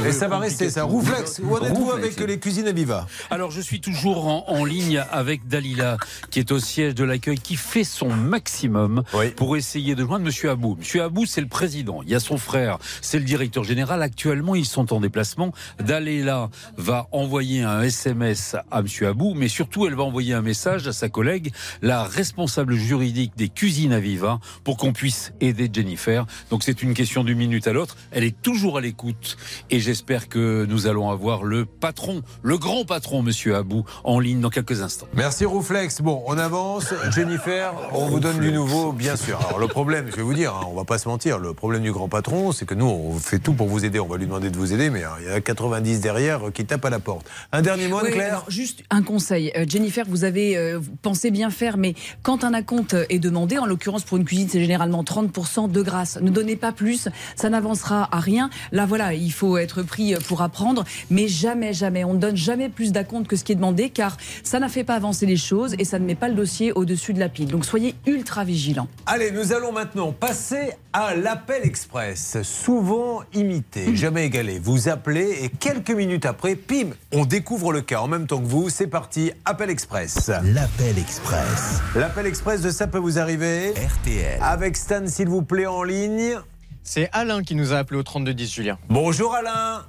Et 0.06 0.12
ça 0.12 0.28
va 0.28 0.38
rester 0.38 0.68
ça. 0.68 0.84
Rouflex, 0.84 1.40
où 1.42 1.56
en 1.56 1.64
êtes-vous 1.64 1.92
avec 1.92 2.20
les 2.20 2.38
cuisines 2.38 2.68
à 2.68 2.72
Viva? 2.72 3.06
Alors, 3.30 3.50
je 3.50 3.62
suis 3.62 3.80
toujours 3.80 4.26
en, 4.26 4.44
en 4.48 4.66
ligne 4.66 5.02
avec 5.10 5.48
Dalila, 5.48 5.96
qui 6.30 6.40
est 6.40 6.52
au 6.52 6.58
siège 6.58 6.94
de 6.94 7.04
l'accueil, 7.04 7.38
qui 7.38 7.56
fait 7.56 7.84
son 7.84 8.10
maximum 8.10 9.02
pour 9.36 9.56
essayer 9.56 9.94
de 9.94 10.04
joindre 10.04 10.26
Monsieur 10.26 10.50
Abou. 10.50 10.76
Monsieur 10.78 11.02
Abou, 11.02 11.24
c'est 11.24 11.40
le 11.40 11.48
président. 11.48 12.02
Il 12.02 12.10
y 12.10 12.14
a 12.14 12.20
son 12.20 12.36
frère, 12.36 12.76
c'est 13.00 13.18
le 13.18 13.24
directeur 13.24 13.64
général. 13.64 14.02
Actuellement, 14.02 14.54
ils 14.54 14.66
sont 14.66 14.92
en 14.92 15.00
déplacement. 15.00 15.52
Dalila 15.78 16.50
va 16.76 17.08
envoyer 17.12 17.62
un 17.62 17.80
SMS 17.80 18.56
à 18.70 18.82
Monsieur 18.82 19.08
Abou, 19.08 19.32
mais 19.34 19.48
surtout, 19.48 19.86
elle 19.86 19.94
va 19.94 20.02
envoyer 20.02 20.34
un 20.34 20.42
message 20.42 20.86
à 20.86 20.92
sa 20.92 21.08
collègue, 21.08 21.52
la 21.80 22.09
responsable 22.10 22.74
juridique 22.74 23.32
des 23.36 23.48
cuisines 23.48 23.92
à 23.92 24.00
Viva, 24.00 24.40
pour 24.64 24.76
qu'on 24.76 24.92
puisse 24.92 25.32
aider 25.40 25.70
Jennifer. 25.72 26.26
Donc, 26.50 26.62
c'est 26.62 26.82
une 26.82 26.94
question 26.94 27.24
d'une 27.24 27.38
minute 27.38 27.66
à 27.66 27.72
l'autre. 27.72 27.96
Elle 28.10 28.24
est 28.24 28.40
toujours 28.42 28.78
à 28.78 28.80
l'écoute 28.80 29.36
et 29.70 29.80
j'espère 29.80 30.28
que 30.28 30.66
nous 30.68 30.86
allons 30.86 31.10
avoir 31.10 31.44
le 31.44 31.64
patron, 31.64 32.22
le 32.42 32.58
grand 32.58 32.84
patron, 32.84 33.22
Monsieur 33.22 33.56
Abou, 33.56 33.84
en 34.04 34.18
ligne 34.20 34.40
dans 34.40 34.50
quelques 34.50 34.82
instants. 34.82 35.06
Merci 35.14 35.44
Rouflex. 35.44 36.00
Bon, 36.02 36.22
on 36.26 36.38
avance. 36.38 36.92
Jennifer, 37.14 37.72
on 37.92 38.06
vous 38.08 38.20
donne 38.20 38.40
du 38.40 38.52
nouveau, 38.52 38.92
bien 38.92 39.16
sûr. 39.16 39.38
Alors 39.46 39.58
le 39.58 39.68
problème, 39.68 40.06
je 40.10 40.16
vais 40.16 40.22
vous 40.22 40.34
dire, 40.34 40.54
hein, 40.54 40.66
on 40.70 40.74
va 40.74 40.84
pas 40.84 40.98
se 40.98 41.08
mentir, 41.08 41.38
le 41.38 41.54
problème 41.54 41.82
du 41.82 41.92
grand 41.92 42.08
patron, 42.08 42.52
c'est 42.52 42.66
que 42.66 42.74
nous, 42.74 42.86
on 42.86 43.18
fait 43.18 43.38
tout 43.38 43.54
pour 43.54 43.68
vous 43.68 43.84
aider. 43.84 44.00
On 44.00 44.06
va 44.06 44.16
lui 44.16 44.26
demander 44.26 44.50
de 44.50 44.56
vous 44.56 44.72
aider, 44.72 44.90
mais 44.90 45.04
hein, 45.04 45.12
il 45.20 45.26
y 45.26 45.30
a 45.30 45.40
90 45.40 46.00
derrière 46.00 46.40
qui 46.52 46.64
tapent 46.64 46.84
à 46.84 46.90
la 46.90 47.00
porte. 47.00 47.26
Un 47.52 47.62
dernier 47.62 47.88
mot, 47.88 48.00
Oui, 48.02 48.10
Claire 48.10 48.28
alors, 48.28 48.50
juste 48.50 48.82
un 48.90 49.02
conseil. 49.02 49.52
Euh, 49.56 49.64
Jennifer, 49.68 50.04
vous 50.08 50.24
avez 50.24 50.56
euh, 50.56 50.80
pensez 51.02 51.30
bien 51.30 51.50
faire, 51.50 51.76
mais 51.76 51.94
quand 52.22 52.44
un 52.44 52.54
acompte 52.54 52.96
est 53.08 53.18
demandé, 53.18 53.58
en 53.58 53.66
l'occurrence 53.66 54.04
pour 54.04 54.16
une 54.16 54.24
cuisine, 54.24 54.48
c'est 54.50 54.60
généralement 54.60 55.02
30% 55.02 55.70
de 55.70 55.82
grâce. 55.82 56.18
Ne 56.20 56.30
donnez 56.30 56.56
pas 56.56 56.72
plus, 56.72 57.08
ça 57.36 57.48
n'avancera 57.48 58.08
à 58.12 58.20
rien. 58.20 58.50
Là, 58.72 58.86
voilà, 58.86 59.14
il 59.14 59.32
faut 59.32 59.58
être 59.58 59.82
pris 59.82 60.14
pour 60.28 60.42
apprendre, 60.42 60.84
mais 61.10 61.28
jamais, 61.28 61.72
jamais, 61.72 62.04
on 62.04 62.14
ne 62.14 62.18
donne 62.18 62.36
jamais 62.36 62.68
plus 62.68 62.92
d'acompte 62.92 63.28
que 63.28 63.36
ce 63.36 63.44
qui 63.44 63.52
est 63.52 63.56
demandé, 63.56 63.90
car 63.90 64.16
ça 64.42 64.58
n'a 64.58 64.68
fait 64.68 64.84
pas 64.84 64.94
avancer 64.94 65.26
les 65.26 65.36
choses 65.36 65.74
et 65.78 65.84
ça 65.84 65.98
ne 65.98 66.04
met 66.04 66.14
pas 66.14 66.28
le 66.28 66.34
dossier 66.34 66.72
au-dessus 66.72 67.12
de 67.12 67.20
la 67.20 67.28
pile. 67.28 67.48
Donc 67.48 67.64
soyez 67.64 67.94
ultra 68.06 68.44
vigilants. 68.44 68.88
Allez, 69.06 69.30
nous 69.30 69.52
allons 69.52 69.72
maintenant 69.72 70.12
passer 70.12 70.72
à 70.92 71.14
l'appel 71.14 71.62
express. 71.64 72.38
Souvent 72.42 73.22
imité, 73.34 73.96
jamais 73.96 74.26
égalé. 74.26 74.58
Vous 74.58 74.88
appelez 74.88 75.44
et 75.44 75.48
quelques 75.48 75.90
minutes 75.90 76.26
après, 76.26 76.56
pim, 76.56 76.90
on 77.12 77.24
découvre 77.24 77.72
le 77.72 77.80
cas 77.80 78.00
en 78.00 78.08
même 78.08 78.26
temps 78.26 78.40
que 78.40 78.46
vous. 78.46 78.70
C'est 78.70 78.86
parti, 78.86 79.32
appel 79.44 79.70
express. 79.70 80.30
L'appel 80.44 80.98
express. 80.98 81.80
L'appel 81.96 82.26
express 82.26 82.62
de 82.62 82.70
ça 82.70 82.86
peut 82.86 82.98
vous 82.98 83.18
arriver. 83.18 83.70
RTL. 83.70 84.38
Avec 84.40 84.76
Stan, 84.76 85.08
s'il 85.08 85.28
vous 85.28 85.42
plaît, 85.42 85.66
en 85.66 85.82
ligne. 85.82 86.38
C'est 86.84 87.08
Alain 87.12 87.42
qui 87.42 87.56
nous 87.56 87.72
a 87.72 87.78
appelé 87.78 87.98
au 87.98 88.04
3210, 88.04 88.54
Julien. 88.54 88.78
Bonjour 88.88 89.34
Alain. 89.34 89.84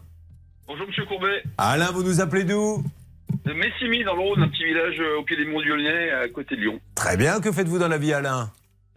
Bonjour 0.67 0.87
Monsieur 0.87 1.05
Courbet. 1.05 1.43
Alain, 1.59 1.91
vous 1.91 2.01
nous 2.01 2.19
appelez 2.19 2.43
d'où? 2.43 2.83
De 3.45 3.53
Messimy 3.53 4.03
dans 4.03 4.15
le 4.15 4.21
Rhône, 4.21 4.41
un 4.41 4.49
petit 4.49 4.63
village 4.63 4.99
euh, 4.99 5.19
au 5.19 5.23
pied 5.23 5.37
des 5.37 5.45
monts 5.45 5.61
Lyonnais, 5.61 6.09
à 6.11 6.27
côté 6.29 6.55
de 6.55 6.61
Lyon. 6.61 6.79
Très 6.95 7.17
bien, 7.17 7.39
que 7.39 7.51
faites-vous 7.51 7.77
dans 7.77 7.87
la 7.87 7.99
vie 7.99 8.13
Alain? 8.13 8.49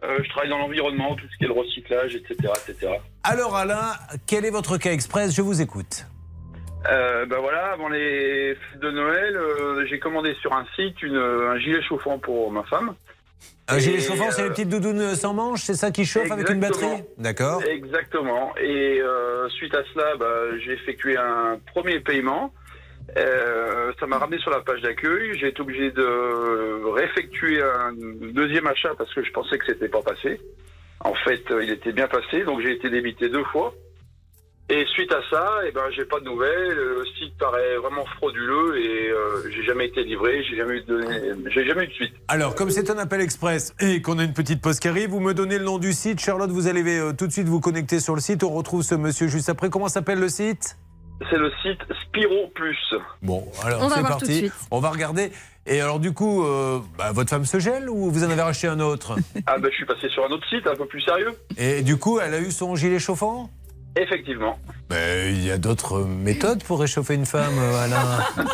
Euh, 0.03 0.17
je 0.23 0.29
travaille 0.29 0.49
dans 0.49 0.57
l'environnement, 0.57 1.15
tout 1.15 1.25
ce 1.31 1.37
qui 1.37 1.43
est 1.43 1.47
le 1.47 1.53
recyclage, 1.53 2.15
etc. 2.15 2.53
etc. 2.67 2.93
Alors 3.23 3.55
Alain, 3.55 3.93
quel 4.25 4.45
est 4.45 4.51
votre 4.51 4.77
cas 4.77 4.91
express? 4.91 5.35
Je 5.35 5.43
vous 5.43 5.61
écoute. 5.61 6.07
Euh, 6.89 7.25
ben 7.25 7.39
voilà, 7.39 7.71
avant 7.73 7.89
les 7.89 8.55
fêtes 8.55 8.79
de 8.79 8.91
Noël, 8.91 9.35
euh, 9.35 9.85
j'ai 9.87 9.99
commandé 9.99 10.35
sur 10.41 10.53
un 10.53 10.65
site 10.75 11.01
une, 11.01 11.17
un 11.17 11.57
gilet 11.57 11.81
chauffant 11.81 12.19
pour 12.19 12.51
ma 12.51 12.63
femme. 12.63 12.95
Un 13.67 13.79
gilet 13.79 13.97
Et, 13.97 14.01
chauffant, 14.01 14.29
c'est 14.29 14.41
euh, 14.41 14.45
les 14.45 14.49
petites 14.51 14.69
doudounes 14.69 15.15
sans 15.15 15.33
manches, 15.33 15.63
c'est 15.63 15.73
ça 15.73 15.89
qui 15.89 16.05
chauffe 16.05 16.31
avec 16.31 16.49
une 16.49 16.59
batterie 16.59 17.03
D'accord. 17.17 17.63
Exactement. 17.63 18.53
Et 18.57 19.01
euh, 19.01 19.49
suite 19.49 19.73
à 19.73 19.83
cela, 19.93 20.15
bah, 20.17 20.57
j'ai 20.63 20.73
effectué 20.73 21.17
un 21.17 21.59
premier 21.73 21.99
paiement. 21.99 22.53
Euh, 23.17 23.91
ça 23.99 24.05
m'a 24.05 24.17
ramené 24.17 24.39
sur 24.39 24.51
la 24.51 24.59
page 24.59 24.81
d'accueil. 24.81 25.37
J'ai 25.39 25.47
été 25.47 25.61
obligé 25.61 25.91
de 25.91 26.91
réeffectuer 26.91 27.61
un 27.61 27.93
deuxième 28.33 28.67
achat 28.67 28.93
parce 28.97 29.13
que 29.13 29.23
je 29.23 29.31
pensais 29.31 29.57
que 29.57 29.65
c'était 29.65 29.89
pas 29.89 30.01
passé. 30.01 30.39
En 30.99 31.13
fait, 31.15 31.43
il 31.61 31.71
était 31.71 31.91
bien 31.91 32.07
passé, 32.07 32.43
donc 32.43 32.61
j'ai 32.61 32.71
été 32.71 32.89
débité 32.89 33.29
deux 33.29 33.43
fois. 33.45 33.73
Et 34.67 34.83
suite 34.87 35.11
à 35.11 35.21
ça, 35.29 35.47
eh 35.67 35.71
ben, 35.71 35.83
j'ai 35.95 36.05
pas 36.05 36.19
de 36.19 36.25
nouvelles. 36.25 36.75
Le 36.75 37.03
site 37.19 37.37
paraît 37.37 37.77
vraiment 37.77 38.03
frauduleux 38.17 38.79
et 38.79 39.09
euh, 39.11 39.51
j'ai 39.51 39.63
jamais 39.63 39.85
été 39.85 40.03
livré. 40.03 40.43
J'ai 40.49 40.57
jamais 40.57 40.77
eu 40.77 40.83
de, 40.85 41.49
j'ai 41.51 41.65
jamais 41.67 41.83
eu 41.83 41.87
de 41.87 41.93
suite. 41.93 42.13
Alors, 42.27 42.55
comme 42.55 42.71
c'est 42.71 42.89
un 42.89 42.97
appel 42.97 43.21
express 43.21 43.75
et 43.79 44.01
qu'on 44.01 44.17
a 44.17 44.23
une 44.23 44.33
petite 44.33 44.63
pause 44.63 44.79
qui 44.79 44.87
arrive, 44.87 45.11
vous 45.11 45.19
me 45.19 45.35
donnez 45.35 45.59
le 45.59 45.65
nom 45.65 45.77
du 45.77 45.93
site. 45.93 46.19
Charlotte, 46.19 46.49
vous 46.49 46.65
allez 46.65 46.83
euh, 46.97 47.13
tout 47.13 47.27
de 47.27 47.31
suite 47.31 47.47
vous 47.47 47.59
connecter 47.59 47.99
sur 47.99 48.15
le 48.15 48.21
site. 48.21 48.43
On 48.43 48.49
retrouve 48.49 48.81
ce 48.81 48.95
monsieur 48.95 49.27
juste 49.27 49.49
après. 49.49 49.69
Comment 49.69 49.87
s'appelle 49.87 50.19
le 50.19 50.29
site? 50.29 50.77
C'est 51.29 51.37
le 51.37 51.51
site 51.61 51.79
Spiro 52.03 52.47
Plus. 52.55 52.95
Bon, 53.21 53.47
alors 53.63 53.81
c'est 53.93 53.99
voir 53.99 54.17
tout 54.17 54.25
de 54.25 54.31
parti. 54.31 54.37
suite. 54.37 54.53
On 54.71 54.79
va 54.79 54.89
regarder. 54.89 55.31
Et 55.67 55.79
alors 55.79 55.99
du 55.99 56.11
coup, 56.11 56.43
euh, 56.43 56.79
bah, 56.97 57.11
votre 57.13 57.29
femme 57.29 57.45
se 57.45 57.59
gèle 57.59 57.87
ou 57.89 58.09
vous 58.09 58.23
en 58.23 58.31
avez 58.31 58.41
racheté 58.41 58.67
un 58.67 58.79
autre? 58.79 59.15
Ah 59.45 59.57
ben 59.59 59.69
je 59.69 59.75
suis 59.75 59.85
passé 59.85 60.09
sur 60.09 60.25
un 60.25 60.29
autre 60.29 60.45
site 60.49 60.67
un 60.67 60.75
peu 60.75 60.85
plus 60.85 61.01
sérieux. 61.01 61.31
Et 61.57 61.83
du 61.83 61.97
coup, 61.97 62.19
elle 62.19 62.33
a 62.33 62.39
eu 62.39 62.51
son 62.51 62.75
gilet 62.75 62.99
chauffant? 62.99 63.49
Effectivement. 63.97 64.57
Mais 64.89 65.31
il 65.31 65.43
y 65.45 65.51
a 65.51 65.57
d'autres 65.57 66.01
méthodes 66.03 66.63
pour 66.63 66.79
réchauffer 66.81 67.15
une 67.15 67.25
femme, 67.25 67.53
euh, 67.57 67.83
Alain. 67.83 68.03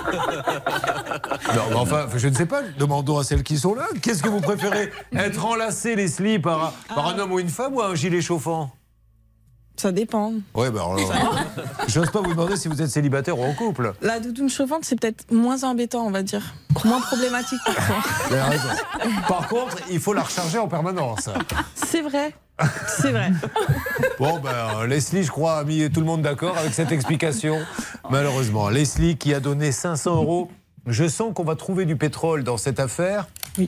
non, 1.56 1.62
mais 1.70 1.76
enfin, 1.76 2.06
je 2.16 2.28
ne 2.28 2.34
sais 2.34 2.46
pas. 2.46 2.62
Demandons 2.78 3.18
à 3.18 3.24
celles 3.24 3.44
qui 3.44 3.58
sont 3.58 3.74
là. 3.76 3.88
Qu'est-ce 4.02 4.22
que 4.24 4.30
vous 4.30 4.40
préférez 4.42 4.92
Être 5.16 5.46
enlacé 5.46 5.96
les 5.96 6.08
slips 6.08 6.44
par, 6.44 6.66
un- 6.90 6.94
par 6.96 7.08
un 7.08 7.20
homme 7.20 7.32
ou 7.34 7.40
une 7.40 7.50
femme 7.50 7.74
ou 7.76 7.82
un 7.82 7.96
gilet 7.96 8.22
chauffant 8.22 8.72
Ça 9.76 9.92
dépend. 9.92 10.34
Ouais, 10.54 10.70
bah 10.72 10.82
alors, 10.86 10.98
j'ose 11.88 12.12
pas 12.12 12.22
vous 12.22 12.30
demander 12.32 12.56
si 12.56 12.68
vous 12.68 12.82
êtes 12.82 12.90
célibataire 12.90 13.38
ou 13.38 13.44
en 13.44 13.54
couple. 13.54 13.94
La 14.02 14.20
doudoune 14.20 14.50
chauffante, 14.50 14.86
c'est 14.86 15.00
peut-être 15.00 15.32
moins 15.32 15.64
embêtant, 15.64 16.06
on 16.06 16.12
va 16.12 16.24
dire. 16.24 16.54
Moins 16.86 17.02
problématique 17.02 17.60
avez 18.30 18.42
raison. 18.42 18.70
Par 19.28 19.48
contre, 19.48 19.78
il 19.90 20.00
faut 20.00 20.14
la 20.14 20.22
recharger 20.24 20.60
en 20.60 20.68
permanence. 20.68 21.30
C'est 21.76 22.02
vrai. 22.02 22.34
C'est 22.88 23.12
vrai. 23.12 23.32
Bon, 24.20 24.40
ben, 24.40 24.86
Leslie, 24.86 25.24
je 25.24 25.32
crois, 25.32 25.58
a 25.58 25.64
mis 25.64 25.90
tout 25.90 26.00
le 26.00 26.06
monde 26.06 26.22
d'accord 26.22 26.56
avec 26.58 26.74
cette 26.74 26.92
explication. 26.92 27.58
Malheureusement, 28.10 28.70
Leslie 28.70 29.18
qui 29.18 29.34
a 29.34 29.40
donné 29.40 29.72
500 29.72 30.16
euros. 30.16 30.50
Je 30.88 31.08
sens 31.08 31.34
qu'on 31.34 31.44
va 31.44 31.56
trouver 31.56 31.86
du 31.86 31.96
pétrole 31.96 32.44
dans 32.44 32.58
cette 32.58 32.80
affaire. 32.80 33.28
Euh, 33.60 33.64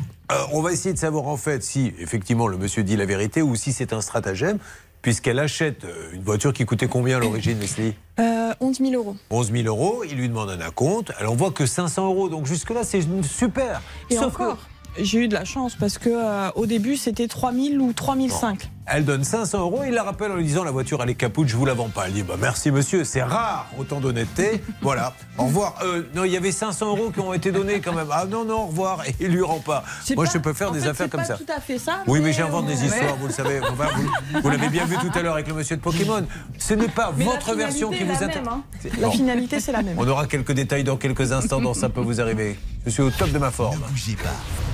on 0.51 0.61
va 0.61 0.71
essayer 0.71 0.93
de 0.93 0.99
savoir 0.99 1.27
en 1.27 1.37
fait 1.37 1.63
si 1.63 1.93
effectivement 1.99 2.47
le 2.47 2.57
monsieur 2.57 2.83
dit 2.83 2.95
la 2.95 3.05
vérité 3.05 3.41
ou 3.41 3.55
si 3.55 3.71
c'est 3.73 3.93
un 3.93 4.01
stratagème, 4.01 4.57
puisqu'elle 5.01 5.39
achète 5.39 5.85
euh, 5.85 6.11
une 6.13 6.21
voiture 6.23 6.53
qui 6.53 6.65
coûtait 6.65 6.87
combien 6.87 7.17
à 7.17 7.19
l'origine, 7.19 7.59
Leslie? 7.59 7.93
Euh, 8.19 8.53
11 8.59 8.77
000 8.79 8.93
euros. 8.93 9.15
11 9.31 9.51
000 9.51 9.67
euros. 9.67 10.03
Il 10.07 10.17
lui 10.17 10.29
demande 10.29 10.49
un 10.51 10.61
acompte. 10.61 11.11
Alors 11.19 11.33
on 11.33 11.35
voit 11.35 11.51
que 11.51 11.65
500 11.65 12.05
euros. 12.05 12.29
Donc 12.29 12.45
jusque-là, 12.45 12.83
c'est 12.83 13.01
super. 13.23 13.81
Et 14.09 14.15
Sauf 14.15 14.35
que- 14.37 14.43
encore, 14.43 14.57
j'ai 14.99 15.19
eu 15.19 15.27
de 15.27 15.33
la 15.33 15.45
chance 15.45 15.75
parce 15.75 15.97
que 15.97 16.09
euh, 16.09 16.49
au 16.55 16.65
début, 16.67 16.95
c'était 16.97 17.27
3 17.27 17.51
000 17.53 17.75
ou 17.83 17.93
3 17.93 18.15
500. 18.15 18.57
Elle 18.85 19.05
donne 19.05 19.23
500 19.23 19.59
euros, 19.59 19.81
il 19.87 19.93
la 19.93 20.03
rappelle 20.03 20.31
en 20.31 20.35
lui 20.35 20.43
disant 20.43 20.63
la 20.65 20.71
voiture 20.71 21.01
elle 21.01 21.09
est 21.09 21.15
capoute, 21.15 21.47
je 21.47 21.55
vous 21.55 21.65
la 21.65 21.73
vends 21.73 21.87
pas. 21.87 22.07
Elle 22.07 22.13
dit 22.13 22.23
bah 22.23 22.35
merci 22.39 22.69
monsieur, 22.69 23.05
c'est 23.05 23.23
rare, 23.23 23.67
autant 23.77 24.01
d'honnêteté. 24.01 24.61
voilà, 24.81 25.13
au 25.37 25.45
revoir. 25.45 25.75
Euh, 25.83 26.03
non, 26.13 26.25
il 26.25 26.31
y 26.33 26.37
avait 26.37 26.51
500 26.51 26.87
euros 26.87 27.09
qui 27.11 27.21
ont 27.21 27.33
été 27.33 27.51
donnés 27.53 27.79
quand 27.79 27.93
même. 27.93 28.09
Ah 28.11 28.25
non, 28.29 28.43
non, 28.43 28.63
au 28.63 28.67
revoir. 28.67 29.07
Et 29.07 29.15
il 29.21 29.27
lui 29.29 29.41
rend 29.41 29.59
pas. 29.59 29.83
Moi 30.15 30.25
pas- 30.25 30.31
je 30.33 30.37
peux 30.37 30.53
faire 30.53 30.69
en 30.69 30.73
des 30.73 30.81
fait, 30.81 30.89
affaires 30.89 31.05
c'est 31.05 31.11
comme 31.11 31.21
pas 31.21 31.27
ça. 31.27 31.37
tout 31.37 31.45
à 31.55 31.61
fait 31.61 31.77
ça. 31.79 32.03
Oui, 32.07 32.19
mais 32.21 32.33
j'invente 32.33 32.65
des 32.65 32.81
euh, 32.81 32.85
histoires, 32.85 33.15
vous 33.15 33.27
le 33.27 33.33
savez. 33.33 33.61
Enfin, 33.71 33.87
vous 34.33 34.41
vous 34.41 34.49
l'avez 34.49 34.67
bien 34.69 34.85
vu 34.85 34.97
tout 34.97 35.11
à 35.17 35.21
l'heure 35.21 35.33
avec 35.33 35.47
le 35.47 35.53
monsieur 35.53 35.77
de 35.77 35.81
Pokémon. 35.81 36.25
Ce 36.59 36.73
n'est 36.73 36.87
pas 36.89 37.13
Mais 37.17 37.23
votre 37.25 37.55
version 37.55 37.89
qui 37.89 38.03
vous 38.03 38.19
même, 38.19 38.47
hein. 38.47 38.63
La 38.99 39.07
Non. 39.07 39.11
finalité, 39.11 39.59
c'est 39.59 39.71
la 39.71 39.81
même. 39.81 39.95
On 39.97 40.07
aura 40.07 40.27
quelques 40.27 40.51
détails 40.51 40.83
dans 40.83 40.97
quelques 40.97 41.31
instants 41.31 41.61
dans 41.61 41.73
Ça 41.73 41.89
peut 41.89 42.01
vous 42.01 42.19
arriver. 42.19 42.59
Je 42.85 42.91
suis 42.91 43.01
au 43.01 43.09
top 43.11 43.31
de 43.31 43.39
ma 43.39 43.51
forme. 43.51 43.77
Ne 43.79 43.87
bougez 43.87 44.15
pas. 44.15 44.29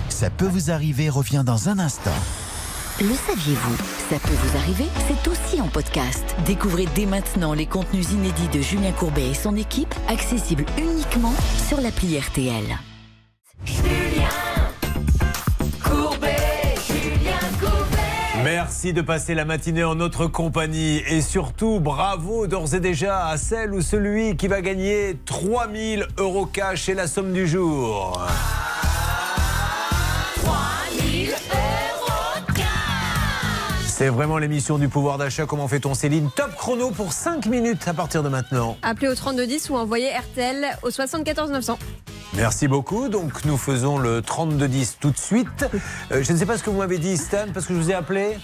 Ça 0.09 0.29
peut 0.29 0.47
vous 0.47 0.71
arriver 0.71 1.09
revient 1.09 1.43
dans 1.45 1.69
un 1.69 1.77
instant. 1.79 2.11
Le 3.01 3.15
saviez-vous 3.15 3.77
Ça 4.09 4.19
peut 4.19 4.35
vous 4.35 4.57
arriver, 4.57 4.83
c'est 5.07 5.29
aussi 5.29 5.61
en 5.61 5.69
podcast. 5.69 6.35
Découvrez 6.45 6.85
dès 6.95 7.05
maintenant 7.05 7.53
les 7.53 7.65
contenus 7.65 8.11
inédits 8.11 8.49
de 8.49 8.59
Julien 8.59 8.91
Courbet 8.91 9.29
et 9.29 9.33
son 9.33 9.55
équipe, 9.55 9.95
accessibles 10.09 10.65
uniquement 10.77 11.33
sur 11.69 11.79
l'appli 11.79 12.19
RTL. 12.19 12.77
Merci 18.43 18.91
de 18.91 19.01
passer 19.01 19.33
la 19.33 19.45
matinée 19.45 19.85
en 19.85 19.95
notre 19.95 20.27
compagnie 20.27 21.01
et 21.07 21.21
surtout 21.21 21.79
bravo 21.79 22.47
d'ores 22.47 22.73
et 22.73 22.81
déjà 22.81 23.27
à 23.27 23.37
celle 23.37 23.73
ou 23.73 23.81
celui 23.81 24.35
qui 24.35 24.49
va 24.49 24.61
gagner 24.61 25.17
3000 25.25 26.05
euros 26.17 26.47
cash 26.47 26.89
et 26.89 26.95
la 26.95 27.07
somme 27.07 27.31
du 27.31 27.47
jour. 27.47 28.27
C'est 33.99 34.07
vraiment 34.07 34.37
l'émission 34.37 34.77
du 34.77 34.87
pouvoir 34.87 35.17
d'achat. 35.17 35.45
Comment 35.45 35.67
fait-on 35.67 35.93
Céline? 35.93 36.29
Top 36.33 36.55
chrono 36.55 36.89
pour 36.89 37.11
5 37.11 37.47
minutes 37.47 37.85
à 37.85 37.93
partir 37.93 38.23
de 38.23 38.29
maintenant. 38.29 38.77
Appelez 38.81 39.09
au 39.09 39.13
3210 39.13 39.71
ou 39.71 39.75
envoyez 39.75 40.07
RTL 40.17 40.67
au 40.83 40.89
74 40.89 41.51
900. 41.51 41.77
Merci 42.33 42.69
beaucoup. 42.69 43.09
Donc 43.09 43.43
nous 43.43 43.57
faisons 43.57 43.97
le 43.97 44.21
32-10 44.21 44.95
tout 45.01 45.11
de 45.11 45.17
suite. 45.17 45.65
Euh, 46.13 46.23
je 46.23 46.31
ne 46.31 46.37
sais 46.37 46.45
pas 46.45 46.57
ce 46.57 46.63
que 46.63 46.69
vous 46.69 46.77
m'avez 46.77 46.97
dit 46.97 47.17
Stan 47.17 47.47
parce 47.53 47.65
que 47.65 47.73
je 47.73 47.79
vous 47.79 47.91
ai 47.91 47.93
appelé. 47.93 48.37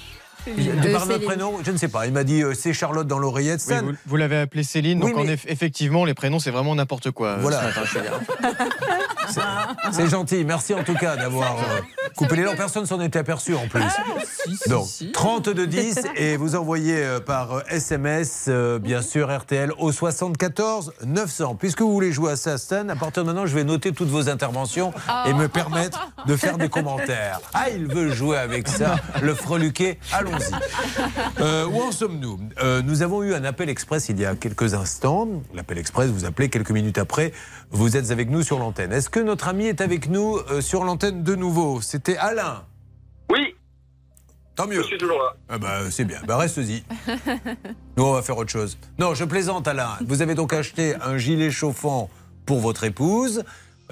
De 0.48 0.92
par 0.92 1.02
notre 1.02 1.14
Céline. 1.14 1.26
prénom 1.28 1.54
Je 1.64 1.72
ne 1.72 1.78
sais 1.78 1.88
pas. 1.88 2.06
Il 2.08 2.14
m'a 2.14 2.24
dit 2.24 2.42
euh, 2.44 2.54
c'est 2.54 2.74
Charlotte 2.74 3.08
dans 3.08 3.20
l'oreillette. 3.20 3.62
Oui, 3.68 3.76
vous 3.84 3.92
vous 4.06 4.16
l'avez 4.16 4.38
appelé 4.38 4.64
Céline, 4.64 5.04
Oui, 5.04 5.12
donc 5.12 5.20
en 5.22 5.24
mais- 5.26 5.36
eff- 5.36 5.46
effectivement, 5.48 6.06
les 6.06 6.14
prénoms, 6.14 6.40
c'est 6.40 6.52
vraiment 6.52 6.76
n'importe 6.76 7.12
quoi. 7.12 7.30
euh, 7.30 7.38
Voilà. 7.42 7.62
C'est 9.92 10.08
gentil, 10.10 10.46
merci 10.46 10.74
en 10.74 10.84
tout 10.84 10.94
cas 10.94 11.16
d'avoir 11.16 11.56
euh, 11.58 11.82
coupé 12.16 12.36
les 12.38 12.44
lents. 12.44 12.56
Personne 12.56 12.86
s'en 12.86 13.02
était 13.02 13.20
aperçu 13.20 13.56
en 13.56 13.68
plus. 13.68 13.82
Donc, 14.68 14.88
3210 15.14 16.00
et 16.16 16.38
vous 16.38 16.56
envoyez 16.56 16.98
euh, 17.04 17.20
par 17.20 17.64
SMS, 17.70 18.46
euh, 18.48 18.78
bien 18.80 19.02
sûr, 19.02 19.36
RTL 19.36 19.72
au 19.80 19.92
74 19.92 20.94
900. 21.06 21.56
Puisque 21.56 21.82
vous 21.82 21.92
voulez 21.92 22.12
jouer 22.12 22.34
à 22.34 22.36
ça, 22.36 22.58
Stan, 22.58 22.88
à 22.90 22.96
partir 22.96 23.24
de 23.24 23.28
maintenant, 23.28 23.48
je 23.48 23.56
vais 23.56 23.64
noter 23.64 23.92
toutes 23.94 24.10
vos 24.10 24.30
interventions 24.30 24.94
et 25.28 25.34
me 25.34 25.48
permettre 25.48 26.12
de 26.28 26.36
faire 26.36 26.58
des 26.58 26.70
commentaires. 26.70 27.40
Ah, 27.54 27.70
il 27.72 27.88
veut 27.88 28.12
jouer 28.14 28.38
avec 28.38 28.68
ça, 28.68 28.96
le 29.22 29.34
freluquet, 29.34 29.98
allons-y. 30.36 31.42
Euh, 31.42 31.66
où 31.68 31.82
en 31.82 31.92
sommes-nous 31.92 32.40
Euh, 32.62 32.82
Nous 32.82 33.02
avons 33.02 33.24
eu 33.24 33.34
un 33.34 33.44
appel 33.44 33.70
express 33.70 34.10
il 34.10 34.20
y 34.20 34.26
a 34.26 34.36
quelques 34.36 34.74
instants. 34.74 35.28
L'appel 35.54 35.78
express, 35.78 36.10
vous 36.10 36.26
appelez 36.26 36.50
quelques 36.50 36.72
minutes 36.72 36.98
après. 36.98 37.32
Vous 37.72 37.98
êtes 37.98 38.12
avec 38.12 38.30
nous 38.30 38.44
sur 38.44 38.60
l'antenne. 38.60 38.92
Est-ce 38.92 39.10
que 39.10 39.20
notre 39.20 39.48
ami 39.48 39.66
est 39.66 39.82
avec 39.82 40.10
nous 40.10 40.38
euh, 40.50 40.62
sur 40.62 40.84
l'antenne 40.84 41.24
de 41.24 41.36
nouveau? 41.36 41.82
C'était 41.82 42.18
Alain. 42.18 42.64
Oui. 43.32 43.56
Tant 44.56 44.68
mieux. 44.68 44.82
Je 44.82 44.88
suis 44.88 44.98
toujours 44.98 45.18
là. 45.20 45.36
Ah 45.50 45.58
bah, 45.58 45.80
c'est 45.92 46.06
bien. 46.06 46.20
Bah, 46.26 46.38
reste-y. 46.38 46.84
Nous, 47.98 48.04
on 48.06 48.14
va 48.14 48.22
faire 48.22 48.38
autre 48.38 48.52
chose. 48.52 48.78
Non, 49.00 49.14
je 49.14 49.26
plaisante, 49.26 49.68
Alain. 49.68 49.98
Vous 50.08 50.22
avez 50.22 50.34
donc 50.36 50.54
acheté 50.54 50.96
un 51.02 51.18
gilet 51.18 51.52
chauffant 51.52 52.10
pour 52.46 52.60
votre 52.62 52.84
épouse. 52.86 53.44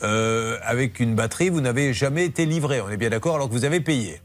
euh, 0.03 0.57
avec 0.63 0.99
une 1.01 1.15
batterie, 1.15 1.49
vous 1.49 1.59
n'avez 1.61 1.93
jamais 1.93 2.25
été 2.25 2.45
livré. 2.45 2.79
On 2.81 2.89
est 2.89 2.97
bien 2.97 3.09
d'accord 3.09 3.35
alors 3.35 3.47
que 3.49 3.53
vous 3.53 3.65
avez 3.65 3.79
payé. 3.81 4.21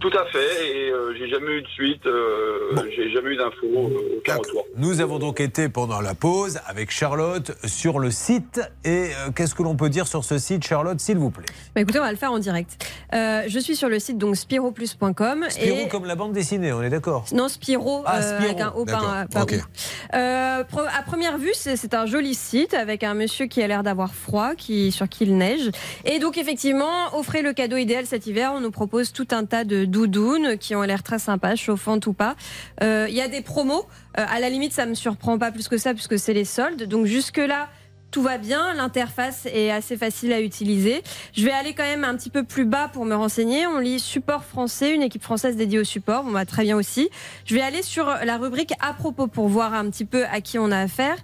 Tout 0.00 0.10
à 0.18 0.24
fait, 0.32 0.66
et 0.76 0.90
euh, 0.90 1.14
j'ai 1.18 1.28
jamais 1.28 1.58
eu 1.58 1.62
de 1.62 1.66
suite, 1.68 2.06
euh, 2.06 2.74
j'ai 2.96 3.10
jamais 3.10 3.32
eu 3.32 3.36
d'infos, 3.36 3.66
euh, 3.66 4.16
aucun 4.16 4.36
retour. 4.36 4.64
Nous 4.76 5.02
avons 5.02 5.18
donc 5.18 5.40
été 5.40 5.68
pendant 5.68 6.00
la 6.00 6.14
pause 6.14 6.58
avec 6.66 6.90
Charlotte 6.90 7.52
sur 7.66 7.98
le 7.98 8.10
site. 8.10 8.62
Et 8.84 9.10
euh, 9.10 9.30
qu'est-ce 9.36 9.54
que 9.54 9.62
l'on 9.62 9.76
peut 9.76 9.90
dire 9.90 10.06
sur 10.06 10.24
ce 10.24 10.38
site, 10.38 10.64
Charlotte, 10.66 10.98
s'il 11.00 11.18
vous 11.18 11.28
plaît? 11.30 11.44
Bah, 11.74 11.82
écoutez, 11.82 11.98
on 12.00 12.02
va 12.04 12.10
le 12.12 12.16
faire 12.16 12.32
en 12.32 12.38
direct. 12.38 12.82
Euh, 13.14 13.42
je 13.46 13.58
suis 13.58 13.76
sur 13.76 13.90
le 13.90 13.98
site 13.98 14.16
donc 14.16 14.36
spiroplus.com 14.36 15.44
Spirou 15.50 15.78
et 15.80 15.88
comme 15.88 16.06
la 16.06 16.14
bande 16.16 16.32
dessinée, 16.32 16.72
on 16.72 16.82
est 16.82 16.88
d'accord? 16.90 17.26
Non 17.32 17.48
Spiro, 17.48 18.02
Ah, 18.06 18.20
euh, 18.20 18.22
Spiro, 18.22 18.44
avec 18.50 18.60
un 18.62 18.72
O 18.76 18.84
pas 18.86 18.92
un- 18.96 19.24
d'accord, 19.26 19.28
pas 19.34 19.42
ok. 19.42 19.54
O. 19.60 20.16
Euh, 20.16 20.64
pro- 20.64 20.80
à 20.80 21.02
première 21.02 21.36
vue, 21.36 21.52
c'est 21.52 21.76
c'est 21.76 21.92
un 21.92 22.06
joli 22.06 22.34
site 22.34 22.72
avec 22.72 23.04
un 23.04 23.12
monsieur 23.12 23.44
qui 23.46 23.62
a 23.62 23.66
l'air 23.66 23.82
d'avoir 23.82 24.14
froid, 24.14 24.54
qui 24.56 24.92
sur 24.92 25.10
qui 25.10 25.24
il 25.24 25.36
neige. 25.36 25.70
Et 26.06 26.18
donc 26.20 26.38
effectivement, 26.38 27.14
offrez 27.14 27.42
le 27.42 27.52
cadeau 27.52 27.76
idéal 27.76 28.06
cet 28.06 28.26
hiver. 28.26 28.52
On 28.54 28.60
nous 28.60 28.70
propose 28.70 29.12
tout 29.12 29.28
un 29.32 29.44
tas 29.44 29.64
de 29.64 29.84
doudounes 29.90 30.56
qui 30.58 30.74
ont 30.74 30.82
l'air 30.82 31.02
très 31.02 31.18
sympas, 31.18 31.56
chauffantes 31.56 32.06
ou 32.06 32.12
pas. 32.12 32.36
Euh, 32.82 33.06
Il 33.08 33.14
y 33.14 33.20
a 33.20 33.28
des 33.28 33.42
promos. 33.42 33.86
Euh, 34.18 34.24
à 34.26 34.40
la 34.40 34.48
limite, 34.48 34.72
ça 34.72 34.86
me 34.86 34.94
surprend 34.94 35.38
pas 35.38 35.50
plus 35.50 35.68
que 35.68 35.76
ça 35.76 35.92
puisque 35.94 36.18
c'est 36.18 36.34
les 36.34 36.44
soldes. 36.44 36.84
Donc 36.84 37.06
jusque 37.06 37.38
là. 37.38 37.68
Tout 38.10 38.22
va 38.22 38.38
bien, 38.38 38.74
l'interface 38.74 39.46
est 39.46 39.70
assez 39.70 39.96
facile 39.96 40.32
à 40.32 40.40
utiliser. 40.40 41.00
Je 41.32 41.44
vais 41.44 41.52
aller 41.52 41.74
quand 41.74 41.84
même 41.84 42.02
un 42.02 42.16
petit 42.16 42.28
peu 42.28 42.42
plus 42.42 42.64
bas 42.64 42.88
pour 42.88 43.04
me 43.04 43.14
renseigner. 43.14 43.68
On 43.68 43.78
lit 43.78 44.00
support 44.00 44.42
français, 44.42 44.92
une 44.92 45.02
équipe 45.02 45.22
française 45.22 45.54
dédiée 45.54 45.78
au 45.78 45.84
support. 45.84 46.24
Bon, 46.24 46.32
bah, 46.32 46.44
très 46.44 46.64
bien 46.64 46.76
aussi. 46.76 47.08
Je 47.44 47.54
vais 47.54 47.60
aller 47.60 47.82
sur 47.82 48.06
la 48.06 48.36
rubrique 48.36 48.72
à 48.80 48.94
propos 48.94 49.28
pour 49.28 49.46
voir 49.46 49.74
un 49.74 49.88
petit 49.90 50.04
peu 50.04 50.24
à 50.24 50.40
qui 50.40 50.58
on 50.58 50.72
a 50.72 50.78
affaire. 50.80 51.18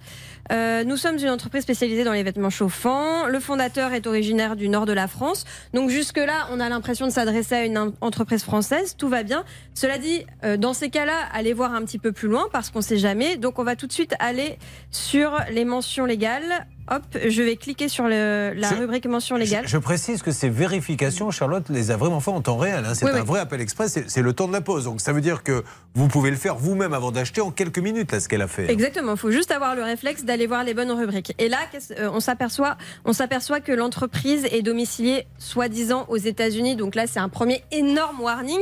Euh, 0.51 0.83
nous 0.83 0.97
sommes 0.97 1.17
une 1.17 1.29
entreprise 1.29 1.63
spécialisée 1.63 2.03
dans 2.03 2.13
les 2.13 2.23
vêtements 2.23 2.49
chauffants. 2.49 3.27
Le 3.27 3.39
fondateur 3.39 3.93
est 3.93 4.07
originaire 4.07 4.55
du 4.55 4.69
nord 4.69 4.85
de 4.85 4.93
la 4.93 5.07
France. 5.07 5.45
Donc 5.73 5.89
jusque-là, 5.89 6.47
on 6.51 6.59
a 6.59 6.69
l'impression 6.69 7.07
de 7.07 7.11
s'adresser 7.11 7.55
à 7.55 7.65
une 7.65 7.93
entreprise 8.01 8.43
française. 8.43 8.95
Tout 8.97 9.09
va 9.09 9.23
bien. 9.23 9.43
Cela 9.73 9.97
dit, 9.97 10.25
euh, 10.43 10.57
dans 10.57 10.73
ces 10.73 10.89
cas-là, 10.89 11.27
allez 11.33 11.53
voir 11.53 11.73
un 11.73 11.83
petit 11.83 11.99
peu 11.99 12.11
plus 12.11 12.27
loin 12.27 12.47
parce 12.51 12.69
qu'on 12.69 12.79
ne 12.79 12.83
sait 12.83 12.97
jamais. 12.97 13.37
Donc 13.37 13.59
on 13.59 13.63
va 13.63 13.75
tout 13.75 13.87
de 13.87 13.93
suite 13.93 14.15
aller 14.19 14.57
sur 14.91 15.37
les 15.51 15.65
mentions 15.65 16.05
légales. 16.05 16.67
Hop, 16.89 17.03
je 17.27 17.41
vais 17.43 17.55
cliquer 17.55 17.87
sur 17.89 18.05
le- 18.05 18.53
la 18.55 18.69
Je- 18.69 18.75
rubrique 18.75 19.05
mention 19.07 19.35
légale. 19.35 19.67
Je 19.67 19.77
précise 19.77 20.21
que 20.21 20.31
ces 20.31 20.49
vérifications, 20.49 21.31
Charlotte 21.31 21.65
les 21.69 21.91
a 21.91 21.97
vraiment 21.97 22.19
fait 22.19 22.31
en 22.31 22.41
temps 22.41 22.57
réel. 22.57 22.83
hein. 22.85 22.93
C'est 22.93 23.05
Oui, 23.05 23.11
un 23.11 23.19
oui. 23.21 23.25
vrai 23.25 23.39
appel 23.39 23.61
express, 23.61 23.99
c'est- 24.07 24.21
le 24.21 24.33
temps 24.33 24.47
de 24.47 24.53
la 24.53 24.61
pause. 24.61 24.85
Donc 24.85 25.01
ça 25.01 25.13
veut 25.13 25.21
dire 25.21 25.43
que 25.43 25.63
vous 25.95 26.07
pouvez 26.07 26.29
le 26.29 26.35
faire 26.37 26.55
vous-même 26.55 26.93
avant 26.93 27.11
d'acheter 27.11 27.41
en 27.41 27.51
quelques 27.51 27.79
minutes, 27.79 28.11
là, 28.11 28.19
ce 28.19 28.27
qu'elle 28.29 28.41
a 28.41 28.47
fait. 28.47 28.69
Exactement, 28.71 29.13
il 29.13 29.17
faut 29.17 29.31
juste 29.31 29.51
avoir 29.51 29.75
le 29.75 29.83
réflexe 29.83 30.23
d'aller 30.25 30.47
voir 30.47 30.63
les 30.63 30.73
bonnes 30.73 30.91
rubriques. 30.91 31.33
Et 31.39 31.49
là, 31.49 31.57
euh, 31.99 32.09
on 32.13 32.19
s'aperçoit, 32.19 32.77
on 33.05 33.13
s'aperçoit 33.13 33.59
que 33.59 33.71
l'entreprise 33.71 34.45
est 34.51 34.61
domiciliée 34.61 35.27
soi-disant 35.39 36.05
aux 36.09 36.17
États-Unis. 36.17 36.75
Donc 36.75 36.95
là, 36.95 37.07
c'est 37.07 37.19
un 37.19 37.29
premier 37.29 37.63
énorme 37.71 38.21
warning. 38.21 38.59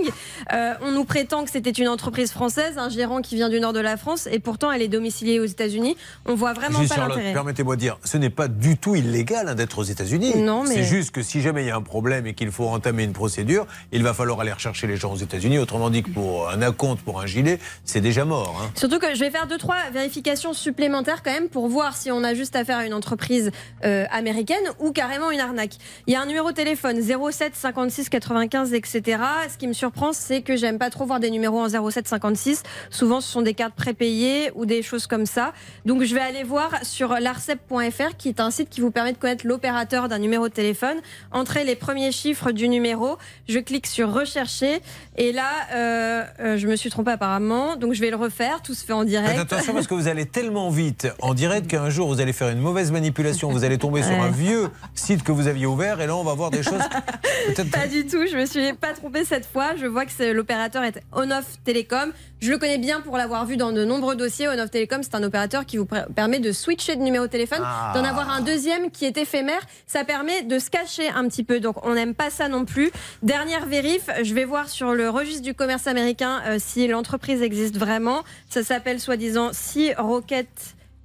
Euh, 0.53 0.73
on 0.82 0.91
nous 0.91 1.05
prétend 1.05 1.43
que 1.43 1.51
c'était 1.51 1.69
une 1.71 1.88
entreprise 1.88 2.32
française, 2.32 2.78
un 2.78 2.89
gérant 2.89 3.21
qui 3.21 3.36
vient 3.36 3.49
du 3.49 3.59
nord 3.59 3.73
de 3.73 3.80
la 3.80 3.97
France, 3.97 4.28
et 4.32 4.39
pourtant 4.39 4.71
elle 4.71 4.82
est 4.82 4.88
domiciliée 4.88 5.39
aux 5.39 5.45
États-Unis. 5.45 5.95
On 6.26 6.36
voit 6.36 6.53
vraiment 6.53 6.80
Juste, 6.82 6.95
pas 6.95 7.07
l'intérêt. 7.07 7.34
permettez-moi 7.34 7.76
de 7.76 7.82
dire, 7.82 7.97
ce 8.16 8.20
n'est 8.20 8.30
pas 8.30 8.47
du 8.47 8.78
tout 8.78 8.95
illégal 8.95 9.49
hein, 9.49 9.55
d'être 9.55 9.78
aux 9.78 9.84
États-Unis. 9.84 10.36
Mais- 10.63 10.74
C'est 10.76 10.84
juste 10.84 11.11
que 11.11 11.22
si 11.22 11.41
jamais 11.41 11.63
il 11.63 11.68
y 11.68 11.72
a 11.72 11.76
un 11.76 11.82
problème 11.82 12.26
et 12.28 12.34
qu'il 12.34 12.49
faut 12.49 12.66
entamer 12.70 13.03
une 13.03 13.11
procédure, 13.11 13.68
il 13.91 14.03
va 14.03 14.13
falloir 14.13 14.39
aller 14.39 14.53
rechercher 14.53 14.88
les 14.88 14.95
gens 14.95 15.11
aux 15.11 15.18
États-Unis. 15.18 15.59
Autrement 15.59 15.89
dit 15.89 16.01
que 16.01 16.09
pour 16.11 16.47
un 16.49 16.61
acompte, 16.61 17.01
pour 17.03 17.20
un 17.20 17.26
gilet, 17.26 17.59
c'est 17.84 17.99
déjà 17.99 18.24
mort. 18.24 18.61
hein. 18.63 18.72
Surtout 18.76 18.99
que 18.99 19.13
je 19.13 19.20
vais 19.20 19.32
faire 19.32 19.47
deux 19.47 19.57
trois 19.57 19.76
vérifications 19.91 20.53
supplémentaires 20.53 21.24
quand 21.24 21.32
même 21.34 21.49
pour 21.49 21.68
voir 21.68 21.97
si 21.97 22.09
on 22.09 22.24
a 22.24 22.34
juste 22.34 22.55
affaire 22.55 22.78
à 22.78 22.86
une 22.86 22.93
entreprise 22.93 23.51
euh, 23.84 24.05
américaine 24.11 24.63
ou 24.80 24.93
carrément 24.93 25.30
une 25.30 25.41
arnaque. 25.41 25.74
Il 26.07 26.13
y 26.13 26.16
a 26.16 26.22
un 26.22 26.26
numéro 26.26 26.51
de 26.51 26.55
téléphone 26.55 27.01
07 27.01 27.53
56 27.53 28.07
95 28.07 28.74
etc. 28.74 29.18
Ce 29.51 29.57
qui 29.57 29.68
me 29.68 29.74
surprend, 29.74 30.13
c'est 30.13 30.41
que 30.41 30.55
j'aime 30.55 30.78
pas 30.78 30.89
trop 30.89 31.05
voir 31.05 31.20
des 31.20 31.32
numéros 31.32 31.59
en 31.59 31.68
07 31.89 32.07
56. 32.07 32.63
Souvent, 32.91 33.20
ce 33.20 33.30
sont 33.30 33.41
des 33.41 33.53
cartes 33.53 33.76
prépayées 33.76 34.51
ou 34.55 34.66
des 34.66 34.82
choses 34.84 35.05
comme 35.05 35.26
ça. 35.26 35.51
Donc, 35.86 36.03
je 36.03 36.16
vais 36.16 36.22
aller 36.22 36.43
voir 36.43 36.70
sur 36.84 37.09
l'arcep.fr, 37.20 38.05
qui 38.18 38.30
est 38.30 38.39
un 38.39 38.51
site 38.51 38.70
qui 38.70 38.82
vous 38.82 38.91
permet 38.91 39.14
de 39.14 39.18
connaître 39.18 39.47
l'opérateur 39.47 40.08
d'un 40.10 40.20
numéro 40.20 40.47
de 40.47 40.53
téléphone. 40.53 40.97
Entrez 41.32 41.64
les 41.64 41.76
premiers 41.76 42.12
chiffres 42.12 42.51
du 42.51 42.68
numéro. 42.68 43.18
Je 43.49 43.60
clique 43.60 43.88
sur 43.88 44.14
rechercher 44.14 44.82
et 45.18 45.32
là, 45.32 45.49
euh, 45.74 46.24
euh, 46.39 46.58
je 46.58 46.68
me 46.68 46.76
suis 46.76 46.89
trompée 46.89 47.12
apparemment. 47.12 47.76
Donc, 47.76 47.93
je 47.93 48.01
vais 48.01 48.10
le 48.10 48.16
refaire. 48.16 48.62
Tout 48.62 48.74
se 48.74 48.86
fait 48.86 48.93
en 48.93 49.03
direct. 49.03 49.30
Faites 49.38 49.51
attention 49.53 49.74
parce 49.74 49.88
que 49.88 49.93
vous 49.93 50.08
allez 50.08 50.26
tellement 50.36 50.70
vite 50.70 51.08
en 51.22 51.34
direct 51.34 51.68
qu'un 51.68 51.89
jour 51.89 52.08
vous 52.08 52.22
allez 52.22 52.34
faire 52.34 52.49
une 52.49 52.60
mauvaise 52.60 52.91
manipulation, 52.91 53.51
vous 53.51 53.64
allez 53.64 53.78
tomber 53.78 54.01
sur 54.03 54.12
Ouais. 54.12 54.20
un 54.20 54.30
vieux 54.32 54.70
site 54.93 55.24
que 55.24 55.32
vous 55.32 55.47
aviez 55.47 55.66
ouvert 55.66 55.99
et 55.99 56.08
là 56.08 56.16
on 56.16 56.24
va 56.24 56.34
voir 56.34 56.51
des 56.51 56.64
choses 56.64 56.82
Pas 57.72 57.88
du 57.88 58.06
tout, 58.06 58.26
je 58.30 58.38
me 58.38 58.45
suis 58.45 58.74
pas 58.74 58.93
trompée 58.93 59.26
cette 59.26 59.45
fois. 59.45 59.76
Je 59.80 59.86
vois 59.86 60.06
que 60.06 60.32
l'opérateur 60.32 60.84
est 60.84 61.01
Onoff 61.12 61.45
Télécom. 61.64 62.12
Je 62.45 62.51
le 62.51 62.59
connais 62.59 62.77
bien 62.77 63.01
pour 63.01 63.17
l'avoir 63.17 63.47
vu 63.47 63.57
dans 63.57 63.71
de 63.71 63.83
nombreux 63.83 64.15
dossiers. 64.15 64.47
Onoff 64.47 64.69
Télécom, 64.69 65.01
c'est 65.01 65.15
un 65.15 65.23
opérateur 65.23 65.65
qui 65.65 65.77
vous 65.77 65.87
permet 65.87 66.39
de 66.39 66.51
switcher 66.51 66.95
de 66.95 67.01
numéro 67.01 67.25
de 67.25 67.31
téléphone, 67.31 67.57
Ah. 67.63 67.91
d'en 67.95 68.03
avoir 68.03 68.29
un 68.29 68.41
deuxième 68.41 68.91
qui 68.91 69.05
est 69.05 69.17
éphémère. 69.17 69.61
Ça 69.87 70.03
permet 70.03 70.43
de 70.43 70.59
se 70.59 70.69
cacher 70.69 71.09
un 71.09 71.27
petit 71.27 71.43
peu. 71.43 71.59
Donc 71.59 71.83
on 71.83 71.95
n'aime 71.95 72.13
pas 72.13 72.29
ça 72.29 72.47
non 72.47 72.63
plus. 72.63 72.91
Dernière 73.23 73.65
vérif, 73.65 74.11
je 74.21 74.35
vais 74.35 74.45
voir 74.45 74.69
sur 74.69 74.93
le 74.93 75.09
registre 75.09 75.41
du 75.41 75.55
commerce 75.55 75.87
américain 75.87 76.43
euh, 76.45 76.57
si 76.59 76.87
l'entreprise 76.87 77.41
existe 77.41 77.77
vraiment. 77.77 78.23
Ça 78.47 78.63
s'appelle 78.63 78.99
soi-disant 78.99 79.49
Sea 79.51 79.95
Rocket 79.97 80.47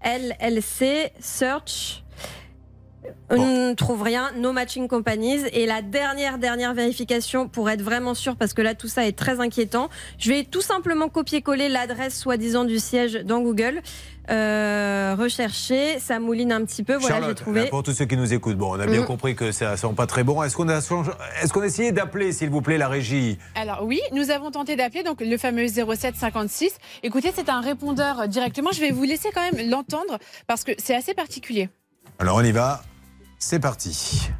LLC 0.05 1.11
Search. 1.21 2.03
On 3.31 3.69
ne 3.69 3.75
trouve 3.75 4.03
rien, 4.03 4.31
no 4.37 4.53
matching 4.53 4.87
companies. 4.89 5.41
Et 5.53 5.65
la 5.67 5.83
dernière, 5.83 6.37
dernière 6.39 6.75
vérification 6.75 7.49
pour 7.49 7.71
être 7.71 7.81
vraiment 7.83 8.15
sûr, 8.15 8.37
parce 8.37 8.53
que 8.53 8.61
là 8.63 8.75
tout 8.75 8.89
ça 8.89 9.07
est 9.07 9.17
très 9.17 9.41
inquiétant, 9.41 9.89
je 10.19 10.31
vais 10.31 10.45
tout 10.45 10.61
simplement 10.61 11.09
copier-coller 11.09 11.69
l'adresse 11.69 12.19
soi-disant 12.19 12.65
du 12.65 12.79
siège 12.79 13.15
dans 13.25 13.41
Google. 13.41 13.81
Euh, 14.31 15.17
rechercher, 15.19 15.99
ça 15.99 16.21
mouline 16.21 16.53
un 16.53 16.65
petit 16.65 16.83
peu, 16.85 16.95
voilà, 16.95 17.17
j'ai 17.17 17.21
Charlotte, 17.21 17.37
trouvé. 17.37 17.67
pour 17.69 17.83
tous 17.83 17.93
ceux 17.93 18.05
qui 18.05 18.17
nous 18.17 18.33
écoutent, 18.33 18.57
bon, 18.59 18.77
on 18.77 18.81
a 18.81 18.87
bien 18.87 19.01
Mhm. 19.01 19.07
compris 19.07 19.35
que 19.35 19.51
ça 19.51 19.77
sent 19.77 19.89
pas 19.97 20.07
très 20.07 20.23
bon. 20.23 20.43
Est-ce 20.43 20.55
qu'on 20.57 20.69
a, 20.69 20.77
est-ce 20.79 21.53
qu'on 21.53 21.61
a 21.63 21.67
essayé 21.67 21.91
d'appeler, 21.91 22.33
s'il 22.33 22.51
vous 22.51 22.61
plaît, 22.63 22.79
la 22.79 22.89
régie? 22.89 23.39
Alors 23.57 23.83
oui, 23.85 24.01
nous 24.13 24.31
avons 24.31 24.51
tenté 24.51 24.77
d'appeler 24.77 25.03
donc 25.03 25.21
le 25.21 25.37
fameux 25.37 25.67
0756. 25.67 26.77
Écoutez, 27.03 27.33
c'est 27.35 27.49
un 27.49 27.61
répondeur 27.61 28.29
directement. 28.29 28.71
Je 28.73 28.81
vais 28.81 28.91
vous 28.93 29.05
laisser 29.05 29.31
quand 29.35 29.51
même 29.53 29.69
l'entendre 29.71 30.19
parce 30.47 30.63
que 30.65 30.73
c'est 30.79 30.95
assez 30.95 31.15
particulier. 31.15 31.69
Alors 32.19 32.37
on 32.37 32.43
y 32.43 32.53
va, 32.53 32.83
c'est 33.41 33.59
parti. 33.59 34.31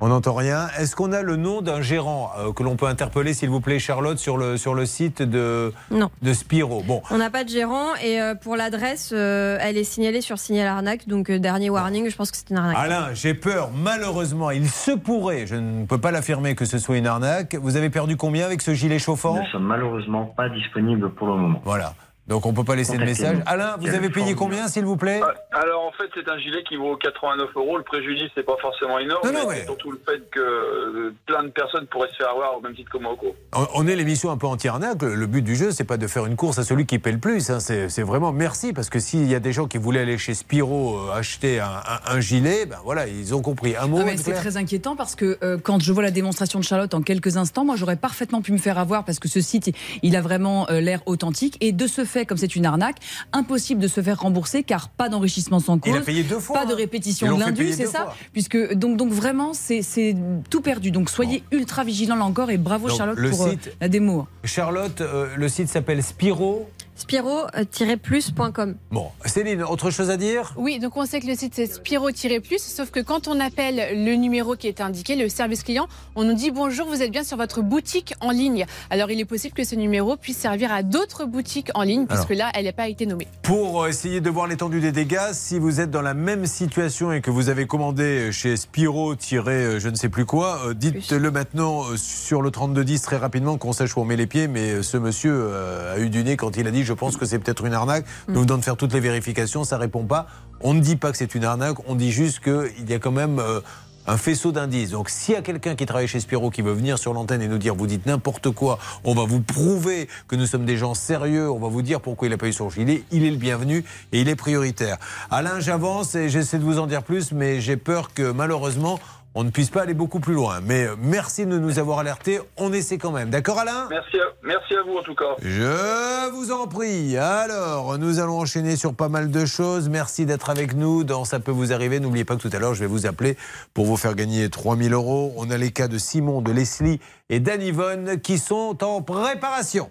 On 0.00 0.08
n'entend 0.08 0.34
rien. 0.34 0.66
Est-ce 0.78 0.96
qu'on 0.96 1.12
a 1.12 1.22
le 1.22 1.36
nom 1.36 1.62
d'un 1.62 1.80
gérant 1.80 2.32
euh, 2.36 2.52
que 2.52 2.62
l'on 2.64 2.74
peut 2.76 2.86
interpeller, 2.86 3.32
s'il 3.32 3.48
vous 3.48 3.60
plaît, 3.60 3.78
Charlotte, 3.78 4.18
sur 4.18 4.36
le, 4.36 4.56
sur 4.56 4.74
le 4.74 4.86
site 4.86 5.22
de, 5.22 5.72
Non. 5.90 6.10
de 6.20 6.32
Spiro? 6.32 6.82
Bon, 6.82 7.00
On 7.10 7.16
n'a 7.18 7.30
pas 7.30 7.44
de 7.44 7.48
gérant 7.48 7.94
et 8.02 8.20
euh, 8.20 8.34
pour 8.34 8.56
l'adresse, 8.56 9.12
euh, 9.14 9.56
elle 9.60 9.76
est 9.78 9.84
signalée 9.84 10.20
sur 10.20 10.38
signal 10.38 10.66
arnaque, 10.66 11.06
donc 11.06 11.30
euh, 11.30 11.38
dernier 11.38 11.70
warning, 11.70 12.10
je 12.10 12.16
pense 12.16 12.30
que 12.32 12.36
c'est 12.36 12.50
une 12.50 12.56
arnaque. 12.58 12.76
Alain, 12.76 13.14
j'ai 13.14 13.34
peur, 13.34 13.70
malheureusement, 13.74 14.50
il 14.50 14.68
se 14.68 14.90
pourrait, 14.90 15.46
je 15.46 15.54
ne 15.54 15.86
peux 15.86 15.98
pas 15.98 16.10
l'affirmer 16.10 16.54
que 16.56 16.64
ce 16.64 16.78
soit 16.78 16.96
une 16.96 17.06
arnaque. 17.06 17.54
Vous 17.54 17.76
avez 17.76 17.88
perdu 17.88 18.16
combien 18.16 18.44
avec 18.46 18.62
ce 18.62 18.74
gilet 18.74 18.98
chauffant? 18.98 19.36
Nous 19.36 19.42
ne 19.42 19.48
sommes 19.48 19.66
malheureusement 19.66 20.26
pas 20.26 20.48
disponibles 20.48 21.10
pour 21.14 21.28
le 21.28 21.36
moment. 21.36 21.60
Voilà. 21.64 21.94
Donc 22.26 22.46
on 22.46 22.52
ne 22.52 22.56
peut 22.56 22.64
pas 22.64 22.74
laisser 22.74 22.96
de 22.96 23.04
message. 23.04 23.36
Alain, 23.44 23.76
vous 23.78 23.88
avez 23.88 24.08
payé 24.08 24.34
combien, 24.34 24.66
s'il 24.68 24.84
vous 24.84 24.96
plaît 24.96 25.20
Alors 25.52 25.84
en 25.84 25.92
fait, 25.92 26.08
c'est 26.14 26.28
un 26.28 26.38
gilet 26.38 26.62
qui 26.66 26.76
vaut 26.76 26.96
89 26.96 27.50
euros. 27.56 27.76
Le 27.76 27.82
préjudice, 27.84 28.30
c'est 28.34 28.42
pas 28.46 28.56
forcément 28.62 28.98
énorme. 28.98 29.20
Non, 29.26 29.32
non, 29.32 29.38
mais 29.40 29.46
mais- 29.54 29.58
c'est 29.60 29.64
surtout 29.66 29.90
le 29.90 30.00
fait 30.08 30.22
que 30.30 30.40
euh, 30.40 31.14
plein 31.26 31.42
de 31.42 31.48
personnes 31.50 31.86
pourraient 31.86 32.08
se 32.08 32.16
faire 32.16 32.30
avoir 32.30 32.56
au 32.56 32.60
même 32.62 32.74
titre 32.74 32.90
que 32.90 32.98
Moko. 32.98 33.34
On- 33.54 33.66
On 33.74 33.86
est 33.86 33.94
l'émission 33.96 34.30
un 34.30 34.36
peu 34.38 34.46
anti-arnaque. 34.46 35.02
Le 35.02 35.14
le 35.16 35.26
but 35.26 35.42
du 35.42 35.54
jeu, 35.56 35.70
c'est 35.70 35.84
pas 35.84 35.96
de 35.98 36.06
faire 36.06 36.24
une 36.26 36.36
course 36.36 36.58
à 36.58 36.64
celui 36.64 36.86
qui 36.86 36.98
paie 36.98 37.12
le 37.12 37.18
plus. 37.18 37.50
hein. 37.50 37.60
C'est 37.60 38.02
vraiment 38.02 38.32
merci 38.32 38.72
parce 38.72 38.88
que 38.88 38.98
s'il 39.00 39.28
y 39.28 39.34
a 39.34 39.40
des 39.40 39.52
gens 39.52 39.66
qui 39.66 39.76
voulaient 39.78 40.00
aller 40.00 40.16
chez 40.18 40.32
Spiro 40.34 40.98
euh, 40.98 41.12
acheter 41.12 41.60
un, 41.60 41.66
un- 41.66 42.14
un 42.16 42.20
gilet, 42.20 42.64
ben 42.66 42.78
voilà, 42.84 43.06
ils 43.06 43.34
ont 43.34 43.42
compris. 43.42 43.74
Un 43.76 43.86
mot. 43.86 43.98
Ah 44.00 44.10
c'est 44.16 44.32
très 44.32 44.56
inquiétant 44.56 44.96
parce 44.96 45.14
que 45.14 45.36
euh, 45.42 45.58
quand 45.62 45.82
je 45.82 45.92
vois 45.92 46.02
la 46.02 46.10
démonstration 46.10 46.58
de 46.58 46.64
Charlotte 46.64 46.94
en 46.94 47.02
quelques 47.02 47.36
instants, 47.36 47.64
moi 47.64 47.76
j'aurais 47.76 47.96
parfaitement 47.96 48.40
pu 48.42 48.52
me 48.52 48.58
faire 48.58 48.78
avoir 48.78 49.04
parce 49.04 49.18
que 49.18 49.28
ce 49.28 49.40
site 49.40 49.66
il- 49.66 49.74
il 50.02 50.16
a 50.16 50.20
vraiment 50.22 50.68
euh, 50.70 50.80
l'air 50.80 51.00
authentique 51.06 51.58
et 51.60 51.72
de 51.72 51.86
ce 51.86 52.04
fait, 52.04 52.13
comme 52.24 52.38
c'est 52.38 52.54
une 52.56 52.66
arnaque, 52.66 52.96
impossible 53.32 53.80
de 53.80 53.88
se 53.88 54.00
faire 54.00 54.20
rembourser 54.20 54.62
car 54.62 54.88
pas 54.88 55.08
d'enrichissement 55.08 55.60
sans 55.60 55.78
cause, 55.78 55.92
Il 55.92 55.98
a 55.98 56.00
payé 56.00 56.22
deux 56.22 56.38
fois, 56.38 56.60
pas 56.60 56.66
de 56.66 56.72
hein. 56.72 56.76
Répétition 56.76 57.34
de 57.34 57.40
l'indu, 57.40 57.72
c'est 57.72 57.86
ça 57.86 58.04
fois. 58.04 58.14
Puisque 58.32 58.74
donc 58.74 58.96
donc 58.96 59.10
vraiment 59.10 59.52
c'est 59.54 60.14
tout 60.50 60.60
perdu. 60.60 60.90
Donc 60.90 61.10
soyez 61.10 61.42
ultra 61.50 61.84
vigilants 61.84 62.16
là 62.16 62.24
encore 62.24 62.50
et 62.50 62.58
bravo 62.58 62.88
Donc, 62.88 62.96
Charlotte 62.96 63.30
pour 63.30 63.46
euh, 63.46 63.54
la 63.80 63.88
démo. 63.88 64.26
Charlotte, 64.44 65.00
euh, 65.00 65.34
le 65.36 65.48
site 65.48 65.68
s'appelle 65.68 66.02
Spiro. 66.02 66.68
Spiro-plus.com. 66.96 68.76
Bon, 68.90 69.08
Céline, 69.24 69.62
autre 69.64 69.90
chose 69.90 70.10
à 70.10 70.16
dire? 70.16 70.54
Oui, 70.56 70.78
donc 70.78 70.96
on 70.96 71.04
sait 71.06 71.20
que 71.20 71.26
le 71.26 71.34
site 71.34 71.54
c'est 71.54 71.66
Spiro-plus, 71.66 72.58
sauf 72.58 72.90
que 72.90 73.00
quand 73.00 73.28
on 73.28 73.40
appelle 73.40 74.04
le 74.04 74.14
numéro 74.14 74.54
qui 74.54 74.68
est 74.68 74.80
indiqué, 74.80 75.16
le 75.16 75.28
service 75.28 75.62
client, 75.62 75.88
on 76.14 76.24
nous 76.24 76.34
dit 76.34 76.50
bonjour, 76.50 76.86
vous 76.86 77.02
êtes 77.02 77.10
bien 77.10 77.24
sur 77.24 77.36
votre 77.36 77.62
boutique 77.62 78.14
en 78.20 78.30
ligne. 78.30 78.66
Alors 78.90 79.10
il 79.10 79.18
est 79.18 79.24
possible 79.24 79.54
que 79.54 79.64
ce 79.64 79.74
numéro 79.74 80.16
puisse 80.16 80.38
servir 80.38 80.72
à 80.72 80.82
d'autres 80.82 81.24
boutiques 81.24 81.70
en 81.74 81.82
ligne, 81.82 82.06
puisque 82.06 82.30
Alors. 82.30 82.46
là, 82.46 82.52
elle 82.54 82.66
n'a 82.66 82.72
pas 82.72 82.88
été 82.88 83.06
nommée. 83.06 83.26
Pour 83.42 83.82
euh, 83.82 83.88
essayer 83.88 84.20
de 84.20 84.30
voir 84.30 84.46
l'étendue 84.46 84.80
des 84.80 84.92
dégâts, 84.92 85.32
si 85.32 85.58
vous 85.58 85.80
êtes 85.80 85.90
dans 85.90 86.02
la 86.02 86.14
même 86.14 86.46
situation 86.46 87.12
et 87.12 87.20
que 87.20 87.30
vous 87.30 87.48
avez 87.48 87.66
commandé 87.66 88.30
chez 88.32 88.56
Spiro, 88.56 89.14
euh, 89.14 89.78
je 89.80 89.88
ne 89.88 89.96
sais 89.96 90.08
plus 90.08 90.26
quoi, 90.26 90.60
euh, 90.66 90.74
dites-le 90.74 91.30
maintenant 91.30 91.82
sur 91.96 92.40
le 92.40 92.50
3210 92.50 93.02
très 93.02 93.16
rapidement 93.16 93.58
qu'on 93.58 93.72
sache 93.72 93.96
où 93.96 94.00
on 94.00 94.04
met 94.04 94.16
les 94.16 94.26
pieds. 94.26 94.48
Mais 94.48 94.82
ce 94.82 94.96
monsieur 94.96 95.50
a 95.92 95.98
eu 95.98 96.08
du 96.08 96.22
nez 96.22 96.36
quand 96.36 96.56
il 96.56 96.66
a 96.66 96.70
dit 96.70 96.83
je 96.84 96.92
pense 96.92 97.16
que 97.16 97.26
c'est 97.26 97.38
peut-être 97.38 97.64
une 97.64 97.74
arnaque. 97.74 98.04
Nous 98.28 98.42
venons 98.42 98.58
de 98.58 98.64
faire 98.64 98.76
toutes 98.76 98.92
les 98.92 99.00
vérifications, 99.00 99.64
ça 99.64 99.78
répond 99.78 100.04
pas. 100.04 100.26
On 100.60 100.74
ne 100.74 100.80
dit 100.80 100.96
pas 100.96 101.10
que 101.10 101.18
c'est 101.18 101.34
une 101.34 101.44
arnaque, 101.44 101.76
on 101.88 101.94
dit 101.94 102.12
juste 102.12 102.40
qu'il 102.40 102.88
y 102.88 102.94
a 102.94 102.98
quand 102.98 103.12
même. 103.12 103.38
euh, 103.38 103.60
un 104.06 104.16
faisceau 104.16 104.52
d'indices. 104.52 104.90
Donc, 104.90 105.08
s'il 105.08 105.34
y 105.34 105.36
a 105.36 105.42
quelqu'un 105.42 105.74
qui 105.74 105.86
travaille 105.86 106.08
chez 106.08 106.20
Spiro 106.20 106.50
qui 106.50 106.62
veut 106.62 106.72
venir 106.72 106.98
sur 106.98 107.14
l'antenne 107.14 107.42
et 107.42 107.48
nous 107.48 107.58
dire 107.58 107.74
vous 107.74 107.86
dites 107.86 108.06
n'importe 108.06 108.50
quoi, 108.50 108.78
on 109.04 109.14
va 109.14 109.24
vous 109.24 109.40
prouver 109.40 110.08
que 110.28 110.36
nous 110.36 110.46
sommes 110.46 110.64
des 110.66 110.76
gens 110.76 110.94
sérieux, 110.94 111.50
on 111.50 111.58
va 111.58 111.68
vous 111.68 111.82
dire 111.82 112.00
pourquoi 112.00 112.28
il 112.28 112.34
a 112.34 112.36
pas 112.36 112.48
eu 112.48 112.52
son 112.52 112.70
gilet, 112.70 113.02
il 113.10 113.24
est 113.24 113.30
le 113.30 113.36
bienvenu 113.36 113.84
et 114.12 114.20
il 114.20 114.28
est 114.28 114.36
prioritaire. 114.36 114.98
Alain, 115.30 115.60
j'avance 115.60 116.14
et 116.14 116.28
j'essaie 116.28 116.58
de 116.58 116.64
vous 116.64 116.78
en 116.78 116.86
dire 116.86 117.02
plus, 117.02 117.32
mais 117.32 117.60
j'ai 117.60 117.76
peur 117.76 118.12
que 118.12 118.30
malheureusement, 118.30 118.98
on 119.34 119.44
ne 119.44 119.50
puisse 119.50 119.70
pas 119.70 119.82
aller 119.82 119.94
beaucoup 119.94 120.20
plus 120.20 120.34
loin. 120.34 120.60
Mais 120.60 120.84
euh, 120.84 120.96
merci 120.98 121.46
de 121.46 121.58
nous 121.58 121.78
avoir 121.78 121.98
alertés, 121.98 122.40
on 122.56 122.72
essaie 122.72 122.98
quand 122.98 123.10
même. 123.10 123.30
D'accord, 123.30 123.58
Alain? 123.58 123.88
Merci 123.90 124.18
à, 124.18 124.24
merci 124.42 124.74
à 124.74 124.82
vous 124.82 124.96
en 124.96 125.02
tout 125.02 125.14
cas. 125.14 125.34
je 125.42 126.30
vous 126.30 126.52
en 126.52 126.66
prie. 126.66 127.16
Alors, 127.16 127.98
nous 127.98 128.20
allons 128.20 128.38
enchaîner 128.38 128.76
sur 128.76 128.94
pas 128.94 129.08
mal 129.08 129.30
de 129.30 129.44
choses. 129.44 129.88
Merci 129.88 130.26
d'être 130.26 130.50
avec 130.50 130.74
nous 130.74 131.04
dans 131.04 131.24
Ça 131.24 131.40
peut 131.40 131.50
vous 131.52 131.72
arriver. 131.72 132.00
N'oubliez 132.00 132.24
pas 132.24 132.36
que 132.36 132.42
tout 132.42 132.50
à 132.52 132.58
l'heure, 132.58 132.74
je 132.74 132.80
vais 132.80 132.86
vous 132.86 133.06
appeler 133.06 133.36
pour 133.72 133.86
vous 133.86 133.96
faire 133.96 134.14
gagner 134.14 134.48
3000 134.48 134.92
euros. 134.92 135.34
On 135.36 135.50
a 135.50 135.56
les 135.58 135.70
cas 135.70 135.88
de 135.88 135.98
Simon, 135.98 136.40
de 136.40 136.52
Leslie 136.52 137.00
et 137.28 137.40
d'Anne-Yvonne 137.40 138.20
qui 138.20 138.38
sont 138.38 138.84
en 138.84 139.02
préparation. 139.02 139.90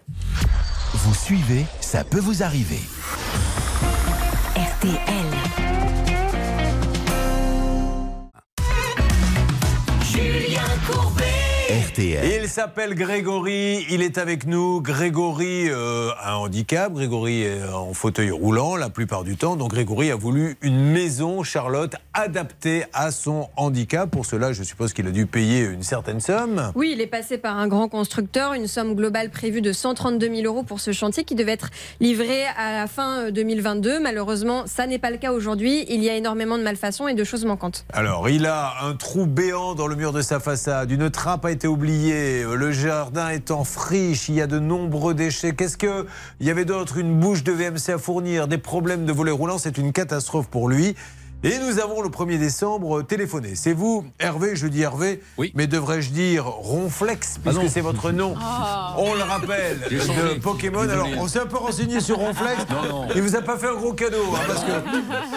Vous 0.94 1.14
suivez, 1.15 1.65
ça 1.82 2.03
peut 2.03 2.20
vous 2.20 2.44
arriver. 2.44 2.82
RTL. 4.56 5.43
RTL. 11.94 12.41
Il 12.41 12.49
s'appelle 12.49 12.95
Grégory, 12.95 13.86
il 13.90 14.02
est 14.02 14.18
avec 14.18 14.48
nous. 14.48 14.82
Grégory 14.82 15.70
euh, 15.70 16.10
a 16.20 16.34
un 16.34 16.36
handicap, 16.38 16.91
Grégory 16.91 17.44
est 17.44 17.64
en 17.64 17.94
fauteuil 17.94 18.32
roulant 18.32 18.76
la 18.76 18.90
plupart 18.90 19.24
du 19.24 19.38
temps. 19.38 19.56
Donc 19.56 19.70
Grégory 19.72 20.10
a 20.10 20.15
voulu 20.15 20.57
une 20.61 20.91
maison, 20.91 21.44
Charlotte, 21.44 21.95
adaptée 22.15 22.86
à 22.94 23.11
son 23.11 23.48
handicap. 23.57 24.10
Pour 24.10 24.26
cela, 24.26 24.53
je 24.53 24.64
suppose 24.64 24.94
qu'il 24.94 25.06
a 25.07 25.11
dû 25.11 25.28
payer 25.28 25.61
une 25.61 25.84
certaine 25.84 26.20
somme. 26.20 26.72
Oui, 26.74 26.94
il 26.94 27.02
est 27.02 27.07
passé 27.07 27.38
par 27.38 27.57
un 27.57 27.68
grand 27.68 27.90
constructeur, 27.90 28.53
une 28.53 28.68
somme 28.68 28.95
globale 28.95 29.30
prévue 29.30 29.61
de 29.61 29.72
132 29.72 30.36
000 30.36 30.41
euros 30.45 30.64
pour 30.64 30.80
ce 30.80 30.94
chantier 30.94 31.24
qui 31.24 31.36
devait 31.36 31.52
être 31.52 31.70
livré 31.99 32.45
à 32.57 32.74
la 32.74 32.88
fin 32.88 33.28
euh, 33.28 33.32
2022. 33.32 33.99
Malheureusement, 33.99 34.64
ça 34.65 34.88
n'est 34.88 34.99
pas 34.99 35.11
le 35.11 35.18
cas 35.18 35.32
aujourd'hui. 35.32 35.86
Il 35.90 36.03
y 36.03 36.10
a 36.10 36.15
énormément 36.15 36.57
de 36.57 36.64
malfaçons 36.64 37.07
et 37.07 37.14
de 37.14 37.24
choses 37.24 37.45
manquantes. 37.45 37.86
Alors, 37.94 38.30
il 38.30 38.48
a 38.48 38.74
un 38.82 38.95
trou 38.95 39.28
béant 39.28 39.76
dans 39.76 39.88
le 39.88 39.95
mur 39.95 40.11
de 40.11 40.22
sa 40.22 40.40
façade, 40.40 40.90
une 40.90 41.11
trappe 41.11 41.45
a 41.45 41.52
été 41.52 41.68
oubliée, 41.68 41.82
le 41.84 42.72
jardin 42.72 43.30
est 43.30 43.51
en 43.51 43.64
friche, 43.64 44.30
il 44.30 44.35
y 44.35 44.41
a 44.41 44.47
de 44.47 44.60
nombreux 44.60 45.14
déchets. 45.14 45.53
Qu'est-ce 45.53 45.77
que 45.77 46.05
il 46.39 46.47
y 46.47 46.49
avait 46.49 46.65
d'autre? 46.65 46.97
Une 46.97 47.19
bouche 47.19 47.43
de 47.43 47.51
VMC 47.51 47.93
à 47.93 47.97
fournir, 47.97 48.47
des 48.47 48.57
problèmes 48.57 49.05
de 49.05 49.11
volet 49.11 49.31
roulant, 49.31 49.57
c'est 49.57 49.77
une 49.77 49.91
catastrophe 49.91 50.47
pour 50.47 50.69
lui. 50.69 50.95
Et 51.45 51.57
nous 51.60 51.80
avons 51.80 52.02
le 52.02 52.07
1er 52.10 52.38
décembre 52.38 53.02
téléphoné. 53.02 53.56
C'est 53.56 53.74
vous, 53.74 54.06
Hervé, 54.20 54.56
je 54.56 54.65
dis 54.68 54.82
Hervé, 54.82 55.22
oui. 55.38 55.52
mais 55.56 55.68
devrais-je 55.68 56.11
dire 56.11 56.45
Ronflex, 56.45 57.40
puisque 57.44 57.60
non. 57.61 57.68
c'est 57.70 57.82
votre 57.82 58.11
nom. 58.11 58.34
Ah. 58.41 58.95
On 58.98 59.14
le 59.14 59.24
rappelle, 59.24 59.80
de 59.90 60.40
Pokémon. 60.40 60.80
Alors, 60.90 61.07
on 61.18 61.28
s'est 61.28 61.40
un 61.40 61.45
peu 61.45 61.57
renseigné 61.57 61.99
sur 61.99 62.15
Ronflex. 62.18 62.65
Non, 62.70 62.90
non. 62.90 63.07
Il 63.15 63.22
vous 63.22 63.36
a 63.36 63.41
pas 63.41 63.57
fait 63.57 63.68
un 63.68 63.74
gros 63.76 63.91
cadeau, 63.94 64.24
hein, 64.34 64.40
parce 64.48 64.64
que 64.64 64.72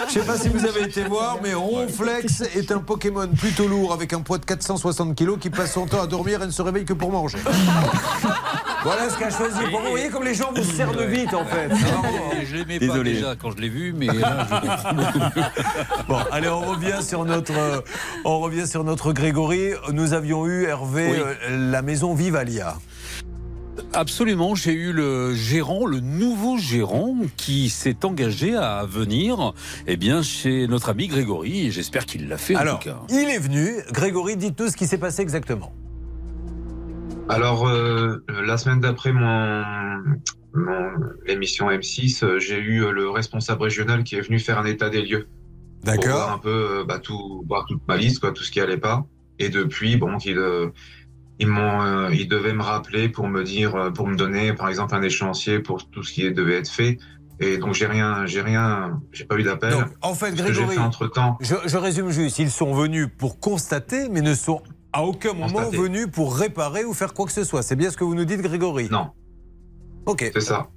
je 0.07 0.13
sais 0.13 0.25
pas 0.25 0.37
si 0.37 0.47
vous 0.47 0.65
avez 0.65 0.83
été 0.83 1.03
voir, 1.03 1.39
mais 1.43 1.53
Ronflex 1.53 2.41
est 2.55 2.71
un 2.71 2.79
Pokémon 2.79 3.27
plutôt 3.27 3.67
lourd 3.67 3.91
avec 3.91 4.13
un 4.13 4.21
poids 4.21 4.37
de 4.37 4.45
460 4.45 5.13
kg 5.13 5.37
qui 5.37 5.49
passe 5.49 5.73
son 5.73 5.87
temps 5.87 6.01
à 6.01 6.07
dormir 6.07 6.41
et 6.41 6.45
ne 6.45 6.51
se 6.51 6.61
réveille 6.61 6.85
que 6.85 6.93
pour 6.93 7.11
manger. 7.11 7.37
voilà 8.83 9.09
ce 9.09 9.17
qu'a 9.17 9.29
choisi 9.29 9.59
pour 9.69 9.79
vous. 9.79 9.85
Vous 9.87 9.91
voyez 9.91 10.09
comme 10.09 10.23
les 10.23 10.33
gens 10.35 10.51
vous 10.55 10.63
cernent 10.63 11.05
vite 11.05 11.33
en 11.33 11.43
fait. 11.45 11.69
Je 12.45 12.55
l'aimais 12.55 12.79
pas 12.79 12.85
Désolé. 12.85 13.13
déjà 13.15 13.35
quand 13.35 13.51
je 13.51 13.57
l'ai 13.57 13.69
vu, 13.69 13.93
mais 13.93 14.05
là, 14.07 14.47
je 14.49 14.67
comprends 14.67 14.93
beaucoup 14.93 15.19
mieux. 15.19 15.43
Bon, 16.07 16.17
allez, 16.31 16.47
on 16.47 16.61
revient 16.61 17.01
sur 17.01 17.25
notre, 17.25 17.57
euh, 17.57 17.81
on 18.23 18.39
revient 18.39 18.67
sur 18.67 18.83
notre 18.83 19.11
Grégory. 19.13 19.71
Nous 19.91 20.13
avions 20.13 20.45
eu 20.47 20.63
Hervé 20.65 21.09
Oui. 21.11 21.17
euh, 21.19 21.69
la 21.71 21.81
maison 21.81 22.13
Vivalia. 22.13 22.77
Absolument, 23.93 24.55
j'ai 24.55 24.73
eu 24.73 24.91
le 24.91 25.33
gérant, 25.33 25.85
le 25.85 25.99
nouveau 25.99 26.57
gérant, 26.57 27.15
qui 27.35 27.69
s'est 27.69 28.05
engagé 28.05 28.55
à 28.55 28.85
venir 28.87 29.53
eh 29.85 29.97
bien, 29.97 30.21
chez 30.21 30.67
notre 30.67 30.89
ami 30.89 31.07
Grégory, 31.07 31.71
j'espère 31.71 32.05
qu'il 32.05 32.27
l'a 32.27 32.37
fait 32.37 32.55
en 32.55 32.59
Alors, 32.59 32.79
tout 32.79 32.89
cas. 32.89 32.99
il 33.09 33.29
est 33.29 33.39
venu. 33.39 33.69
Grégory, 33.91 34.35
dites-nous 34.37 34.69
ce 34.69 34.77
qui 34.77 34.87
s'est 34.87 34.97
passé 34.97 35.21
exactement. 35.21 35.73
Alors, 37.29 37.67
euh, 37.67 38.23
la 38.45 38.57
semaine 38.57 38.79
d'après 38.79 39.11
mon, 39.11 39.63
mon 40.53 40.89
émission 41.27 41.69
M6, 41.69 42.23
euh, 42.23 42.39
j'ai 42.39 42.57
eu 42.59 42.91
le 42.91 43.09
responsable 43.09 43.63
régional 43.63 44.03
qui 44.03 44.15
est 44.15 44.21
venu 44.21 44.39
faire 44.39 44.57
un 44.59 44.65
état 44.65 44.89
des 44.89 45.01
lieux. 45.01 45.27
D'accord. 45.87 46.03
Pour 46.03 46.13
voir 46.13 46.33
un 46.33 46.37
peu, 46.37 46.79
euh, 46.79 46.83
bah, 46.85 46.99
tout, 46.99 47.43
voir 47.47 47.65
toute 47.65 47.81
ma 47.87 47.97
liste, 47.97 48.19
quoi, 48.19 48.31
tout 48.31 48.43
ce 48.43 48.51
qui 48.51 48.59
allait 48.59 48.77
pas. 48.77 49.05
Et 49.39 49.49
depuis, 49.49 49.97
bon, 49.97 50.17
euh, 50.27 50.69
ils 51.39 51.47
m'ont, 51.47 51.81
euh, 51.81 52.09
ils 52.13 52.27
devaient 52.27 52.53
me 52.53 52.63
rappeler 52.63 53.09
pour 53.09 53.27
me 53.27 53.43
dire, 53.43 53.91
pour 53.93 54.07
me 54.07 54.15
donner, 54.15 54.53
par 54.53 54.69
exemple, 54.69 54.93
un 54.95 55.01
échéancier 55.01 55.59
pour 55.59 55.89
tout 55.89 56.03
ce 56.03 56.13
qui 56.13 56.31
devait 56.31 56.57
être 56.57 56.69
fait. 56.69 56.97
Et 57.39 57.57
donc, 57.57 57.75
j'ai 57.75 57.85
rien, 57.85 58.25
j'ai 58.25 58.41
rien, 58.41 58.99
j'ai 59.11 59.25
pas 59.25 59.37
eu 59.37 59.43
d'appel. 59.43 59.71
Donc, 59.71 59.85
en 60.01 60.15
fait, 60.15 60.33
Grégory, 60.33 60.75
fait 60.75 60.81
entre 60.81 61.07
temps. 61.07 61.37
je, 61.39 61.55
je 61.65 61.77
résume 61.77 62.09
juste. 62.09 62.39
Ils 62.39 62.51
sont 62.51 62.73
venus 62.73 63.07
pour 63.17 63.39
constater, 63.39 64.09
mais 64.09 64.21
ne 64.21 64.33
sont 64.33 64.61
à 64.91 65.03
aucun 65.03 65.33
moment 65.33 65.69
venus 65.69 66.07
pour 66.11 66.35
réparer 66.35 66.83
ou 66.83 66.93
faire 66.93 67.13
quoi 67.13 67.27
que 67.27 67.31
ce 67.31 67.43
soit. 67.43 67.61
C'est 67.61 67.75
bien 67.75 67.91
ce 67.91 67.97
que 67.97 68.03
vous 68.03 68.15
nous 68.15 68.25
dites, 68.25 68.41
Grégory? 68.41 68.89
Non. 68.89 69.11
Ok. 70.07 70.31
C'est 70.33 70.41
ça. 70.41 70.67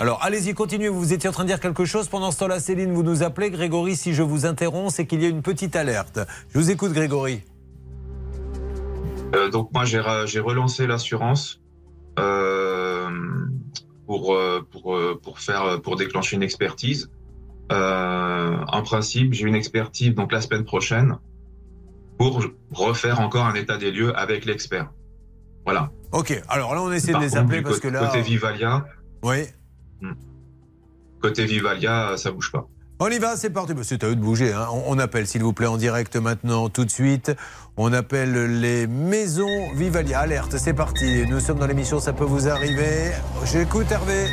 Alors, 0.00 0.18
allez-y, 0.22 0.54
continuez. 0.54 0.88
Vous 0.88 1.12
étiez 1.12 1.28
en 1.28 1.32
train 1.32 1.42
de 1.42 1.48
dire 1.48 1.60
quelque 1.60 1.84
chose. 1.84 2.08
Pendant 2.08 2.30
ce 2.30 2.38
temps-là, 2.38 2.58
Céline, 2.58 2.90
vous 2.94 3.02
nous 3.02 3.22
appelez. 3.22 3.50
Grégory, 3.50 3.96
si 3.96 4.14
je 4.14 4.22
vous 4.22 4.46
interromps, 4.46 4.94
c'est 4.94 5.06
qu'il 5.06 5.20
y 5.22 5.26
a 5.26 5.28
une 5.28 5.42
petite 5.42 5.76
alerte. 5.76 6.18
Je 6.48 6.58
vous 6.58 6.70
écoute, 6.70 6.92
Grégory. 6.94 7.42
Euh, 9.36 9.50
donc 9.50 9.70
moi 9.74 9.84
j'ai 9.84 9.98
re- 10.00 10.26
j'ai 10.26 10.40
relancé 10.40 10.86
l'assurance 10.88 11.60
euh, 12.18 13.08
pour 14.06 14.34
euh, 14.34 14.66
pour 14.72 14.98
pour 15.22 15.38
faire 15.38 15.80
pour 15.82 15.96
déclencher 15.96 16.34
une 16.36 16.42
expertise. 16.42 17.10
Euh, 17.70 18.56
en 18.68 18.82
principe, 18.82 19.34
j'ai 19.34 19.46
une 19.46 19.54
expertise 19.54 20.14
donc 20.14 20.32
la 20.32 20.40
semaine 20.40 20.64
prochaine 20.64 21.18
pour 22.18 22.42
refaire 22.72 23.20
encore 23.20 23.44
un 23.46 23.54
état 23.54 23.76
des 23.76 23.92
lieux 23.92 24.16
avec 24.18 24.46
l'expert. 24.46 24.90
Voilà. 25.66 25.90
Ok. 26.12 26.42
Alors 26.48 26.74
là, 26.74 26.80
on 26.82 26.90
essaie 26.90 27.12
Par 27.12 27.20
de 27.20 27.26
les 27.26 27.30
contre, 27.32 27.42
appeler 27.44 27.62
parce 27.62 27.78
que 27.80 27.88
là. 27.88 28.06
côté 28.06 28.22
Vivalia. 28.22 28.84
Oui. 29.22 29.44
Côté 31.20 31.44
Vivalia, 31.44 32.16
ça 32.16 32.30
bouge 32.30 32.50
pas. 32.52 32.66
On 33.02 33.08
y 33.08 33.18
va, 33.18 33.36
c'est 33.36 33.50
parti. 33.50 33.72
Bah, 33.74 33.80
C'est 33.84 34.04
à 34.04 34.08
eux 34.08 34.14
de 34.16 34.20
bouger. 34.20 34.52
hein. 34.52 34.66
On 34.86 34.98
appelle, 34.98 35.26
s'il 35.26 35.42
vous 35.42 35.52
plaît, 35.54 35.66
en 35.66 35.76
direct 35.78 36.16
maintenant, 36.16 36.68
tout 36.68 36.84
de 36.84 36.90
suite. 36.90 37.32
On 37.76 37.92
appelle 37.92 38.60
les 38.60 38.86
maisons 38.86 39.72
Vivalia. 39.74 40.20
Alerte, 40.20 40.56
c'est 40.58 40.74
parti. 40.74 41.24
Nous 41.28 41.40
sommes 41.40 41.58
dans 41.58 41.66
l'émission, 41.66 41.98
ça 41.98 42.12
peut 42.12 42.24
vous 42.24 42.48
arriver. 42.48 43.12
J'écoute 43.44 43.90
Hervé. 43.90 44.26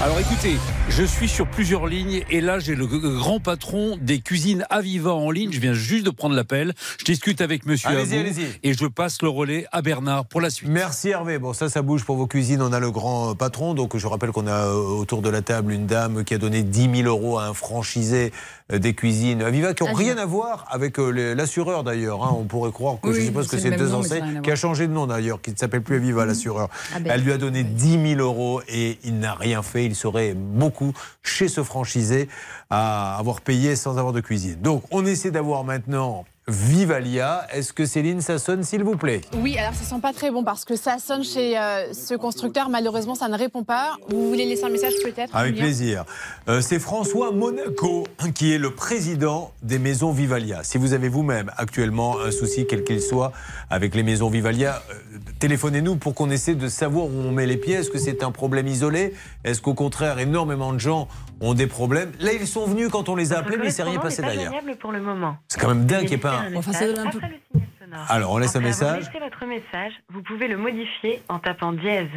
Alors 0.00 0.18
écoutez, 0.18 0.56
je 0.88 1.04
suis 1.04 1.28
sur 1.28 1.46
plusieurs 1.46 1.86
lignes 1.86 2.24
et 2.28 2.40
là 2.40 2.58
j'ai 2.58 2.74
le 2.74 2.86
grand 2.86 3.38
patron 3.38 3.96
des 4.00 4.20
cuisines 4.20 4.66
Aviva 4.68 5.12
en 5.12 5.30
ligne. 5.30 5.52
Je 5.52 5.60
viens 5.60 5.74
juste 5.74 6.04
de 6.04 6.10
prendre 6.10 6.34
l'appel. 6.34 6.72
Je 6.98 7.04
discute 7.04 7.40
avec 7.40 7.66
Monsieur 7.66 7.88
Allez-y, 7.88 8.18
Abou 8.18 8.26
allez-y. 8.28 8.46
et 8.64 8.74
je 8.74 8.86
passe 8.86 9.22
le 9.22 9.28
relais 9.28 9.66
à 9.70 9.80
Bernard 9.80 10.24
pour 10.26 10.40
la 10.40 10.50
suite. 10.50 10.68
Merci 10.68 11.10
Hervé. 11.10 11.38
Bon, 11.38 11.52
ça, 11.52 11.68
ça 11.68 11.82
bouge 11.82 12.04
pour 12.04 12.16
vos 12.16 12.26
cuisines. 12.26 12.62
On 12.62 12.72
a 12.72 12.80
le 12.80 12.90
grand 12.90 13.30
euh, 13.30 13.34
patron. 13.34 13.74
Donc, 13.74 13.96
je 13.96 14.06
rappelle 14.08 14.30
qu'on 14.30 14.48
a 14.48 14.66
euh, 14.66 14.72
autour 14.74 15.22
de 15.22 15.30
la 15.30 15.40
table 15.40 15.72
une 15.72 15.86
dame 15.86 16.24
qui 16.24 16.34
a 16.34 16.38
donné 16.38 16.62
10 16.64 17.02
000 17.02 17.08
euros 17.08 17.38
à 17.38 17.46
un 17.46 17.54
franchisé 17.54 18.32
des 18.78 18.94
cuisines 18.94 19.42
Aviva 19.42 19.74
qui 19.74 19.84
n'ont 19.84 19.92
rien 19.92 20.16
à 20.18 20.26
voir 20.26 20.66
avec 20.70 20.98
euh, 20.98 21.34
l'assureur 21.34 21.84
d'ailleurs. 21.84 22.24
hein. 22.24 22.34
On 22.38 22.44
pourrait 22.44 22.72
croire 22.72 22.96
que 23.00 23.12
je 23.12 23.20
suppose 23.20 23.48
que 23.48 23.58
c'est 23.58 23.70
deux 23.72 23.94
enseignes 23.94 24.40
qui 24.42 24.50
a 24.50 24.56
changé 24.56 24.86
de 24.88 24.92
nom 24.92 25.06
d'ailleurs, 25.06 25.40
qui 25.40 25.50
ne 25.52 25.56
s'appelle 25.56 25.82
plus 25.82 25.96
Aviva 25.96 26.24
l'assureur. 26.26 26.68
Ah 26.94 27.00
ben. 27.00 27.12
Elle 27.14 27.22
lui 27.22 27.32
a 27.32 27.38
donné 27.38 27.64
10 27.64 28.16
000 28.16 28.20
euros 28.20 28.62
et 28.68 28.98
il 29.04 29.18
n'a 29.18 29.34
rien 29.34 29.62
fait. 29.62 29.84
Il 29.84 29.94
serait 29.94 30.34
beaucoup 30.34 30.92
chez 31.22 31.48
ce 31.48 31.62
franchisé 31.62 32.28
à 32.70 33.16
avoir 33.18 33.40
payé 33.40 33.76
sans 33.76 33.98
avoir 33.98 34.12
de 34.12 34.20
cuisine. 34.20 34.56
Donc, 34.60 34.82
on 34.90 35.04
essaie 35.04 35.30
d'avoir 35.30 35.64
maintenant 35.64 36.24
Vivalia. 36.52 37.46
Est-ce 37.52 37.72
que 37.72 37.86
Céline, 37.86 38.20
ça 38.20 38.38
sonne 38.38 38.62
s'il 38.62 38.84
vous 38.84 38.96
plaît? 38.96 39.22
Oui, 39.38 39.56
alors 39.56 39.72
ça 39.74 39.84
sent 39.84 40.00
pas 40.00 40.12
très 40.12 40.30
bon 40.30 40.44
parce 40.44 40.64
que 40.64 40.76
ça 40.76 40.98
sonne 40.98 41.24
chez 41.24 41.58
euh, 41.58 41.92
ce 41.94 42.14
constructeur. 42.14 42.68
Malheureusement, 42.68 43.14
ça 43.14 43.28
ne 43.28 43.36
répond 43.36 43.64
pas. 43.64 43.96
Vous 44.10 44.28
voulez 44.28 44.44
laisser 44.44 44.64
un 44.64 44.68
message 44.68 44.92
peut-être 45.02 45.34
Avec 45.34 45.56
plaisir. 45.56 46.04
Euh, 46.48 46.60
c'est 46.60 46.78
François 46.78 47.32
Monaco 47.32 48.04
qui 48.34 48.52
est 48.52 48.58
le 48.58 48.74
président 48.74 49.52
des 49.62 49.78
maisons 49.78 50.12
Vivalia. 50.12 50.62
Si 50.62 50.76
vous 50.76 50.92
avez 50.92 51.08
vous-même 51.08 51.50
actuellement 51.56 52.20
un 52.20 52.30
souci, 52.30 52.66
quel 52.68 52.84
qu'il 52.84 53.00
soit, 53.00 53.32
avec 53.70 53.94
les 53.94 54.02
maisons 54.02 54.28
Vivalia, 54.28 54.82
euh, 54.90 55.18
téléphonez-nous 55.38 55.96
pour 55.96 56.14
qu'on 56.14 56.30
essaie 56.30 56.54
de 56.54 56.68
savoir 56.68 57.06
où 57.06 57.12
on 57.14 57.32
met 57.32 57.46
les 57.46 57.56
pieds. 57.56 57.76
Est-ce 57.76 57.90
que 57.90 57.98
c'est 57.98 58.22
un 58.22 58.30
problème 58.30 58.68
isolé? 58.68 59.14
Est-ce 59.44 59.62
qu'au 59.62 59.74
contraire, 59.74 60.18
énormément 60.18 60.72
de 60.74 60.78
gens 60.78 61.08
ont 61.42 61.54
des 61.54 61.66
problèmes 61.66 62.12
Là, 62.20 62.32
ils 62.32 62.46
sont 62.46 62.66
venus 62.66 62.88
quand 62.88 63.08
on 63.08 63.16
les 63.16 63.32
a 63.32 63.38
appelés, 63.38 63.56
mais 63.58 63.66
il 63.66 63.72
s'est 63.72 63.82
rien 63.82 63.98
passé 63.98 64.22
d'ailleurs. 64.22 64.52
joignable 64.52 64.76
pour 64.78 64.92
le 64.92 65.00
moment. 65.00 65.36
C'est 65.48 65.60
quand 65.60 65.68
même 65.68 65.84
dingue 65.84 66.00
qu'il 66.00 66.10
n'y 66.10 66.14
ait 66.14 66.18
pas 66.18 66.40
un... 66.40 66.54
Enfin, 66.54 66.72
ça 66.72 66.86
donne 66.86 66.98
un 67.06 67.10
peu. 67.10 67.18
Après 67.18 67.28
le 67.28 67.40
signal 67.52 67.68
sonore. 67.80 68.06
Alors, 68.08 68.32
on 68.32 68.38
laisse 68.38 68.56
un 68.56 68.60
message. 68.60 69.10
votre 69.20 69.46
message, 69.46 69.92
vous 70.12 70.22
pouvez 70.22 70.48
le 70.48 70.56
modifier 70.56 71.22
en 71.28 71.38
tapant 71.38 71.72
dièse. 71.72 72.08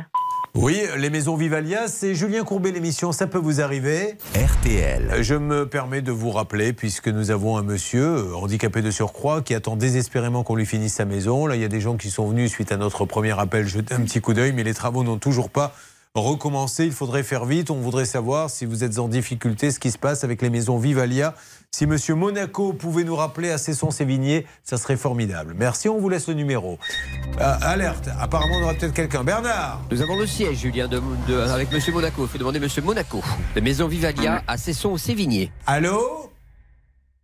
Oui, 0.57 0.79
les 0.95 1.09
maisons 1.09 1.35
Vivalia, 1.35 1.89
c'est 1.89 2.15
Julien 2.15 2.45
Courbet 2.45 2.71
l'émission, 2.71 3.11
ça 3.11 3.27
peut 3.27 3.37
vous 3.37 3.59
arriver. 3.59 4.15
RTL. 4.35 5.21
Je 5.21 5.35
me 5.35 5.67
permets 5.67 6.01
de 6.01 6.13
vous 6.13 6.31
rappeler, 6.31 6.71
puisque 6.71 7.09
nous 7.09 7.29
avons 7.29 7.57
un 7.57 7.61
monsieur 7.61 8.05
euh, 8.05 8.35
handicapé 8.35 8.81
de 8.81 8.89
surcroît 8.89 9.41
qui 9.41 9.53
attend 9.53 9.75
désespérément 9.75 10.43
qu'on 10.43 10.55
lui 10.55 10.65
finisse 10.65 10.93
sa 10.93 11.03
maison. 11.03 11.45
Là, 11.45 11.55
il 11.55 11.61
y 11.61 11.65
a 11.65 11.67
des 11.67 11.81
gens 11.81 11.97
qui 11.97 12.09
sont 12.09 12.25
venus 12.29 12.51
suite 12.51 12.71
à 12.71 12.77
notre 12.77 13.03
premier 13.03 13.37
appel 13.37 13.67
jeter 13.67 13.95
un 13.95 14.01
petit 14.01 14.21
coup 14.21 14.33
d'œil, 14.33 14.53
mais 14.53 14.63
les 14.63 14.73
travaux 14.73 15.03
n'ont 15.03 15.17
toujours 15.17 15.49
pas 15.49 15.75
recommencé. 16.21 16.85
Il 16.85 16.91
faudrait 16.91 17.23
faire 17.23 17.45
vite. 17.45 17.69
On 17.71 17.75
voudrait 17.79 18.05
savoir 18.05 18.49
si 18.49 18.65
vous 18.65 18.83
êtes 18.83 18.99
en 18.99 19.07
difficulté, 19.07 19.71
ce 19.71 19.79
qui 19.79 19.91
se 19.91 19.97
passe 19.97 20.23
avec 20.23 20.41
les 20.41 20.49
maisons 20.49 20.77
Vivalia. 20.77 21.35
Si 21.71 21.85
monsieur 21.85 22.15
Monaco 22.15 22.71
pouvait 22.71 23.03
nous 23.03 23.15
rappeler 23.17 23.51
à 23.51 23.57
Cesson-Sévigné, 23.57 24.45
ça 24.63 24.77
serait 24.77 24.95
formidable. 24.95 25.55
Merci, 25.57 25.89
on 25.89 25.99
vous 25.99 26.07
laisse 26.07 26.27
le 26.29 26.33
numéro. 26.33 26.79
Euh, 27.41 27.53
alerte, 27.61 28.07
apparemment 28.19 28.55
on 28.59 28.63
aura 28.63 28.73
peut-être 28.75 28.93
quelqu'un. 28.93 29.23
Bernard 29.25 29.81
Nous 29.91 30.01
avons 30.01 30.15
le 30.17 30.25
siège, 30.25 30.59
Julien, 30.59 30.87
de, 30.87 31.01
de- 31.27 31.35
avec 31.37 31.71
Monsieur 31.73 31.91
Monaco. 31.91 32.21
Il 32.23 32.27
faut 32.29 32.37
demander 32.37 32.59
Monsieur 32.61 32.81
Monaco. 32.81 33.21
La 33.55 33.61
maison 33.61 33.87
Vivalia 33.89 34.41
à 34.47 34.57
Cesson 34.57 34.91
au 34.91 34.97
Sévigné. 34.97 35.51
Allô 35.67 36.31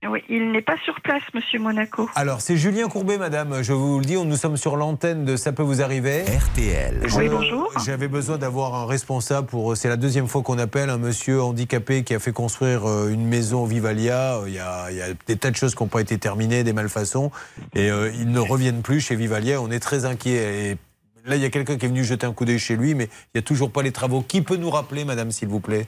Oui, 0.10 0.24
il 0.30 0.52
n'est 0.52 0.64
pas 0.64 0.78
sur 0.84 1.00
place, 1.02 1.22
Monsieur 1.36 1.60
Monaco. 1.60 2.10
Alors, 2.16 2.42
c'est 2.42 2.58
Julien 2.58 2.88
Courbet, 2.88 3.20
madame. 3.20 3.62
Je 3.62 3.72
vous 3.72 4.00
le 4.00 4.06
dis, 4.06 4.16
nous 4.16 4.36
sommes 4.36 4.58
sur 4.58 4.76
l'antenne 4.76 5.26
de 5.26 5.36
Ça 5.36 5.52
peut 5.52 5.62
vous 5.62 5.84
arriver. 5.84 6.24
RTL. 6.24 7.06
Oui, 7.16 7.30
bonjour. 7.30 7.72
J'avais 7.86 8.08
besoin 8.08 8.40
d'avoir 8.40 8.74
un 8.74 8.88
responsable 8.88 9.46
pour. 9.48 9.78
C'est 9.78 9.90
la 9.90 9.98
deuxième 9.98 10.28
fois 10.28 10.42
qu'on 10.42 10.58
appelle 10.58 10.90
un 10.90 10.98
monsieur 10.98 11.44
handicapé 11.44 12.04
qui 12.04 12.16
a 12.16 12.20
fait 12.20 12.32
construire 12.32 12.90
euh, 12.90 13.10
une 13.10 13.28
maison 13.28 13.62
au 13.62 13.66
Vivalia. 13.68 14.38
Euh, 14.38 14.46
Il 14.48 14.56
y 14.56 14.60
a, 14.60 14.90
il 14.90 14.98
y 14.98 15.02
a 15.04 15.14
des 15.28 15.38
tas 15.38 15.52
de 15.52 15.56
choses 15.56 15.76
qui 15.76 15.84
n'ont 15.84 15.90
pas 15.90 16.02
été 16.02 16.18
terminées, 16.18 16.64
des 16.64 16.74
malfaçons. 16.74 17.30
Et 17.76 17.92
euh, 17.92 18.12
ils 18.16 18.32
ne 18.32 18.40
reviennent 18.40 18.82
plus 18.82 19.02
chez 19.02 19.16
Vivalia. 19.16 19.62
On 19.62 19.70
est 19.70 19.80
très 19.80 20.06
inquiets. 20.06 20.72
Et 20.72 20.78
là, 21.26 21.36
il 21.36 21.44
y 21.44 21.46
a 21.46 21.50
quelqu'un 21.52 21.78
qui 21.78 21.86
est 21.86 21.90
venu 21.90 22.04
jeter 22.04 22.26
un 22.26 22.34
coup 22.34 22.46
d'œil 22.46 22.58
chez 22.58 22.76
lui, 22.76 22.96
mais 22.96 23.04
il 23.06 23.30
n'y 23.36 23.40
a 23.40 23.44
toujours 23.44 23.72
pas 23.72 23.84
les 23.84 23.92
travaux. 23.92 24.22
Qui 24.28 24.42
peut 24.42 24.58
nous 24.58 24.72
rappeler, 24.72 25.06
madame, 25.06 25.30
s'il 25.30 25.48
vous 25.48 25.60
plaît? 25.60 25.88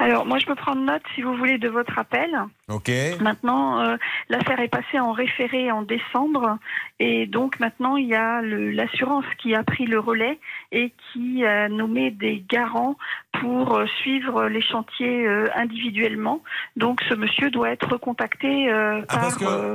Alors, 0.00 0.26
moi, 0.26 0.38
je 0.38 0.46
peux 0.46 0.54
prendre 0.54 0.80
note, 0.80 1.02
si 1.14 1.22
vous 1.22 1.34
voulez, 1.34 1.58
de 1.58 1.68
votre 1.68 1.98
appel. 1.98 2.30
Ok. 2.68 2.90
Maintenant, 3.20 3.80
euh, 3.80 3.96
l'affaire 4.28 4.60
est 4.60 4.68
passée 4.68 5.00
en 5.00 5.12
référé 5.12 5.72
en 5.72 5.82
décembre 5.82 6.58
et 7.00 7.26
donc 7.26 7.58
maintenant 7.60 7.96
il 7.96 8.06
y 8.06 8.14
a 8.14 8.42
l'assurance 8.42 9.24
qui 9.40 9.54
a 9.54 9.62
pris 9.62 9.86
le 9.86 9.98
relais 9.98 10.38
et 10.70 10.92
qui 11.12 11.44
a 11.44 11.68
nommé 11.68 12.10
des 12.10 12.44
garants 12.48 12.96
pour 13.40 13.76
euh, 13.76 13.86
suivre 14.00 14.48
les 14.48 14.62
chantiers 14.62 15.26
euh, 15.26 15.48
individuellement. 15.54 16.42
Donc 16.76 17.00
ce 17.08 17.14
monsieur 17.14 17.50
doit 17.50 17.70
être 17.70 17.96
contacté 17.96 18.70
Ah, 18.70 19.30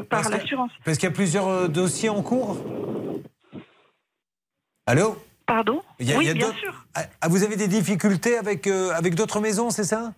par, 0.09 0.29
l'assurance. 0.29 0.71
Parce 0.85 0.97
qu'il 0.97 1.09
y 1.09 1.11
a 1.11 1.15
plusieurs 1.15 1.67
dossiers 1.69 2.09
en 2.09 2.21
cours? 2.21 2.57
Allô? 4.85 5.17
Pardon 5.53 5.83
Il 5.99 6.09
y 6.09 6.13
a- 6.13 6.17
Oui, 6.17 6.23
il 6.23 6.27
y 6.29 6.31
a 6.31 6.33
bien 6.33 6.51
sûr. 6.55 6.73
Ah, 6.95 7.27
vous 7.29 7.43
avez 7.43 7.55
des 7.55 7.67
difficultés 7.67 8.39
avec, 8.39 8.65
euh, 8.65 8.89
avec 8.95 9.13
d'autres 9.13 9.39
maisons, 9.39 9.69
c'est 9.69 9.83
ça? 9.83 10.11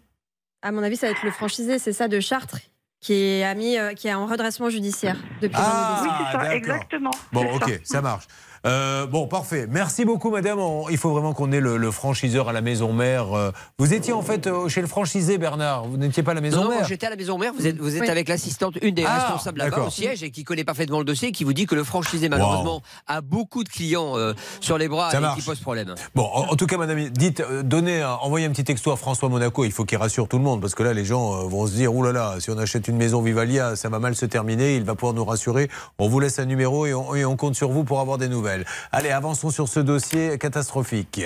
À 0.61 0.71
mon 0.71 0.81
avis, 0.81 0.95
ça 0.95 1.07
va 1.07 1.11
être 1.11 1.25
le 1.25 1.31
franchisé, 1.31 1.77
c'est 1.77 1.91
ça, 1.91 2.07
de 2.07 2.21
Chartres, 2.21 2.59
qui, 3.01 3.43
a 3.43 3.53
mis, 3.53 3.77
euh, 3.77 3.91
qui 3.95 4.07
est 4.07 4.13
en 4.13 4.27
redressement 4.27 4.69
judiciaire 4.69 5.17
depuis 5.41 5.57
Ah. 5.59 5.99
Oui, 6.03 6.09
c'est 6.17 6.31
ça, 6.31 6.37
d'accord. 6.37 6.53
exactement. 6.55 7.11
Bon, 7.33 7.45
c'est 7.59 7.73
ok, 7.73 7.81
ça, 7.83 8.01
marche. 8.01 8.27
Euh, 8.65 9.05
bon, 9.05 9.27
parfait. 9.27 9.67
Merci 9.69 10.05
beaucoup, 10.05 10.31
madame. 10.31 10.59
On- 10.59 10.89
il 10.89 10.97
faut 10.97 11.11
vraiment 11.11 11.33
qu'on 11.33 11.51
ait 11.51 11.59
le, 11.59 11.77
le 11.77 11.91
franchiseur 11.91 12.49
à 12.49 12.53
la 12.53 12.61
maison 12.61 12.93
mère. 12.93 13.33
Euh, 13.37 13.51
Vous 13.77 13.93
étiez 13.93 14.11
en 14.13 14.21
fait 14.23 14.47
euh, 14.47 14.67
chez 14.69 14.81
le 14.81 14.87
franchisé, 14.87 15.37
Bernard. 15.37 15.85
Vous 15.87 15.97
n'étiez 15.97 16.23
pas 16.23 16.31
à 16.31 16.33
la 16.33 16.41
maison 16.41 16.57
non, 16.57 16.63
non, 16.63 16.69
mère 16.69 16.79
moi, 16.79 16.87
j'étais 16.87 17.05
à 17.05 17.11
la 17.11 17.15
maison 17.15 17.37
mère. 17.37 17.53
Vous 17.57 17.67
êtes, 17.67 17.77
vous 17.77 17.95
êtes 17.95 18.01
Oui. 18.01 18.09
avec 18.09 18.27
l'assistante, 18.27 18.75
une 18.81 18.95
des 18.95 19.05
Ah, 19.05 19.19
responsables 19.19 19.59
là-bas 19.59 19.85
au 19.85 19.89
siège 19.89 20.23
et 20.23 20.31
qui 20.31 20.43
connaît 20.43 20.63
parfaitement 20.63 20.97
le 20.99 21.05
dossier, 21.05 21.31
qui 21.31 21.43
vous 21.43 21.53
dit 21.53 21.67
que 21.67 21.75
le 21.75 21.83
franchisé, 21.83 22.27
malheureusement, 22.29 22.81
a 23.07 23.21
beaucoup 23.21 23.63
de 23.63 23.69
clients 23.69 24.17
euh, 24.17 24.33
sur 24.61 24.77
les 24.79 24.87
bras 24.87 25.11
Ça 25.11 25.17
et 25.17 25.21
marche. 25.21 25.39
qui 25.39 25.45
pose 25.45 25.59
problème. 25.59 25.93
Bon, 26.15 26.23
en, 26.33 26.51
en 26.51 26.55
tout 26.55 26.65
cas, 26.65 26.77
madame, 26.77 27.09
dites, 27.09 27.43
donnez, 27.63 28.01
un- 28.01 28.13
envoyez 28.21 28.47
un 28.47 28.51
petit 28.51 28.63
texto 28.63 28.91
à 28.91 28.95
François 28.97 29.29
Monaco. 29.29 29.63
Il 29.65 29.71
faut 29.71 29.85
qu'il 29.85 29.97
rassure 29.99 30.27
tout 30.27 30.37
le 30.37 30.43
monde 30.43 30.59
parce 30.61 30.73
que 30.73 30.81
là, 30.83 30.93
les 30.93 31.05
gens 31.05 31.47
vont 31.47 31.67
se 31.67 31.73
dire, 31.73 31.93
oulala, 31.93 32.19
là 32.19 32.33
là, 32.35 32.39
si 32.39 32.49
on 32.49 32.57
achète 32.57 32.87
une 32.87 32.97
maison 32.97 33.21
Vivalia, 33.21 33.75
ça 33.75 33.89
va 33.89 33.99
mal 33.99 34.15
se 34.15 34.25
terminer. 34.25 34.75
Il 34.75 34.83
va 34.85 34.95
pouvoir 34.95 35.13
nous 35.13 35.25
rassurer. 35.25 35.69
On 35.99 36.07
vous 36.07 36.19
laisse 36.19 36.39
un 36.39 36.45
numéro 36.45 36.85
et 36.87 36.93
on, 36.93 37.13
et 37.15 37.25
on 37.25 37.35
compte 37.35 37.55
sur 37.55 37.69
vous 37.69 37.83
pour 37.83 37.99
avoir 37.99 38.17
des 38.17 38.27
nouvelles. 38.29 38.54
Allez, 38.91 39.11
avançons 39.11 39.49
sur 39.49 39.67
ce 39.67 39.79
dossier 39.79 40.37
catastrophique. 40.37 41.21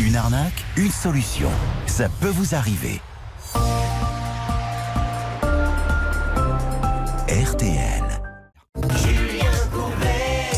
Une 0.00 0.16
arnaque, 0.16 0.64
une 0.76 0.90
solution. 0.90 1.50
Ça 1.86 2.08
peut 2.20 2.28
vous 2.28 2.54
arriver. 2.54 3.00
RTL. 7.28 8.04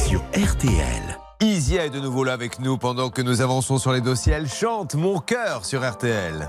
Sur 0.07 0.21
RTL. 0.35 1.19
Isia 1.41 1.87
est 1.87 1.91
de 1.91 1.99
nouveau 1.99 2.23
là 2.25 2.33
avec 2.33 2.61
nous 2.61 2.79
pendant 2.79 3.11
que 3.11 3.21
nous 3.21 3.41
avançons 3.41 3.79
sur 3.79 3.93
les 3.93 4.01
dossiers. 4.01 4.33
Elle 4.33 4.49
chante 4.49 4.95
Mon 4.95 5.19
cœur 5.19 5.65
sur 5.65 5.89
RTL. 5.89 6.49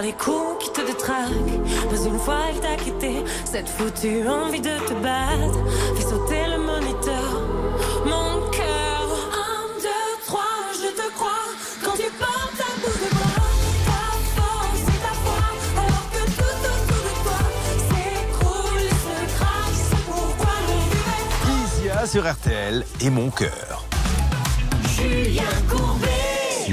Par 0.00 0.06
les 0.06 0.12
coups 0.12 0.64
qui 0.64 0.72
te 0.72 0.80
détraquent, 0.80 1.90
pas 1.90 2.04
une 2.06 2.18
fois 2.18 2.38
elle 2.48 2.60
t'a 2.60 2.76
quitté, 2.76 3.22
cette 3.44 3.68
foutue 3.68 4.26
envie 4.26 4.60
de 4.60 4.78
te 4.88 4.94
battre, 4.94 5.58
fais 5.94 6.02
sauter 6.02 6.46
le 6.48 6.58
moniteur, 6.58 7.42
mon 8.06 8.48
cœur. 8.50 9.04
Un, 9.46 9.66
deux, 9.86 10.12
trois, 10.26 10.56
je 10.72 10.90
te 11.00 11.06
crois, 11.16 11.44
quand 11.84 11.96
tu 11.96 12.10
portes 12.18 12.60
à 12.60 12.72
bout 12.80 12.98
de 13.04 13.10
bras, 13.14 13.44
ta 13.88 14.02
force 14.36 14.84
et 14.94 15.00
ta 15.06 15.14
foi, 15.22 15.42
alors 15.76 16.06
que 16.14 16.22
tout 16.38 16.60
autour 16.70 17.02
de 17.08 17.14
toi 17.24 17.40
s'écroule 17.90 18.88
se 19.04 19.16
crache, 19.36 19.80
c'est 19.90 20.04
pourquoi 20.06 20.54
vivait. 20.68 21.92
Isia 21.92 22.06
sur 22.06 22.30
RTL 22.30 22.86
et 23.02 23.10
Mon 23.10 23.28
cœur. 23.30 23.84
Julien 24.96 25.42
Courbet. 25.68 26.19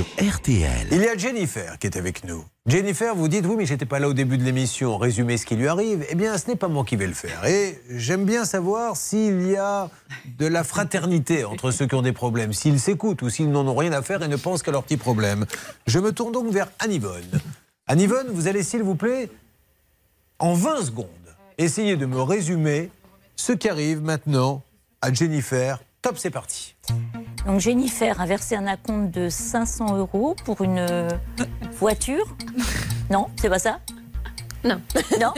RTL. 0.01 0.87
Il 0.91 1.01
y 1.01 1.07
a 1.07 1.17
Jennifer 1.17 1.77
qui 1.79 1.87
est 1.87 1.97
avec 1.97 2.23
nous. 2.23 2.43
Jennifer, 2.65 3.15
vous 3.15 3.27
dites 3.27 3.45
oui, 3.45 3.55
mais 3.57 3.65
j'étais 3.65 3.85
pas 3.85 3.99
là 3.99 4.09
au 4.09 4.13
début 4.13 4.37
de 4.37 4.43
l'émission. 4.43 4.97
Résumer 4.97 5.37
ce 5.37 5.45
qui 5.45 5.55
lui 5.55 5.67
arrive. 5.67 6.05
Eh 6.09 6.15
bien, 6.15 6.37
ce 6.37 6.47
n'est 6.47 6.55
pas 6.55 6.67
moi 6.67 6.83
qui 6.83 6.95
vais 6.95 7.07
le 7.07 7.13
faire. 7.13 7.45
Et 7.45 7.81
j'aime 7.89 8.25
bien 8.25 8.45
savoir 8.45 8.97
s'il 8.97 9.47
y 9.49 9.55
a 9.55 9.89
de 10.37 10.45
la 10.45 10.63
fraternité 10.63 11.45
entre 11.45 11.71
ceux 11.71 11.87
qui 11.87 11.95
ont 11.95 12.01
des 12.01 12.13
problèmes, 12.13 12.53
s'ils 12.53 12.79
s'écoutent 12.79 13.21
ou 13.21 13.29
s'ils 13.29 13.51
n'en 13.51 13.67
ont 13.67 13.75
rien 13.75 13.93
à 13.93 14.01
faire 14.01 14.21
et 14.23 14.27
ne 14.27 14.35
pensent 14.35 14.63
qu'à 14.63 14.71
leurs 14.71 14.83
petits 14.83 14.97
problèmes. 14.97 15.45
Je 15.85 15.99
me 15.99 16.11
tourne 16.11 16.31
donc 16.31 16.51
vers 16.51 16.69
Anne-Yvonne. 16.79 17.41
Anne-Yvonne, 17.87 18.27
vous 18.31 18.47
allez, 18.47 18.63
s'il 18.63 18.83
vous 18.83 18.95
plaît, 18.95 19.29
en 20.39 20.53
20 20.53 20.85
secondes, 20.85 21.07
essayer 21.57 21.95
de 21.95 22.05
me 22.05 22.21
résumer 22.21 22.89
ce 23.35 23.53
qui 23.53 23.69
arrive 23.69 24.01
maintenant 24.01 24.63
à 25.01 25.13
Jennifer. 25.13 25.79
Top, 26.01 26.17
c'est 26.17 26.29
parti. 26.29 26.76
Donc 27.47 27.61
Jennifer 27.61 28.19
a 28.19 28.25
versé 28.25 28.57
un 28.57 28.67
acompte 28.67 29.09
de 29.11 29.29
500 29.29 29.95
euros 29.95 30.35
pour 30.43 30.61
une 30.61 30.79
euh, 30.79 31.09
voiture. 31.79 32.35
Non, 33.09 33.27
c'est 33.37 33.49
pas 33.49 33.57
ça? 33.57 33.79
Non. 34.63 34.81
Non 35.21 35.33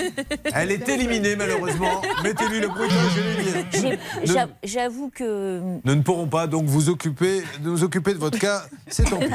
Elle 0.54 0.72
est 0.72 0.88
éliminée, 0.90 1.36
malheureusement. 1.36 2.02
Mettez-lui 2.24 2.60
le 2.62 2.68
bruit 2.68 2.88
je 2.90 3.22
lui 3.22 3.44
dis. 3.44 3.80
J'ai- 3.82 3.90
Ne- 4.22 4.34
j'a- 4.34 4.48
J'avoue 4.64 5.10
que 5.14 5.60
Nous 5.84 5.96
ne 5.96 6.02
pourrons 6.02 6.28
pas 6.28 6.48
donc 6.48 6.66
vous 6.66 6.90
occuper, 6.90 7.44
nous 7.62 7.84
occuper 7.84 8.14
de 8.14 8.20
votre 8.20 8.40
cas, 8.40 8.64
c'est 8.88 9.04
tant 9.10 9.18
pis. 9.18 9.28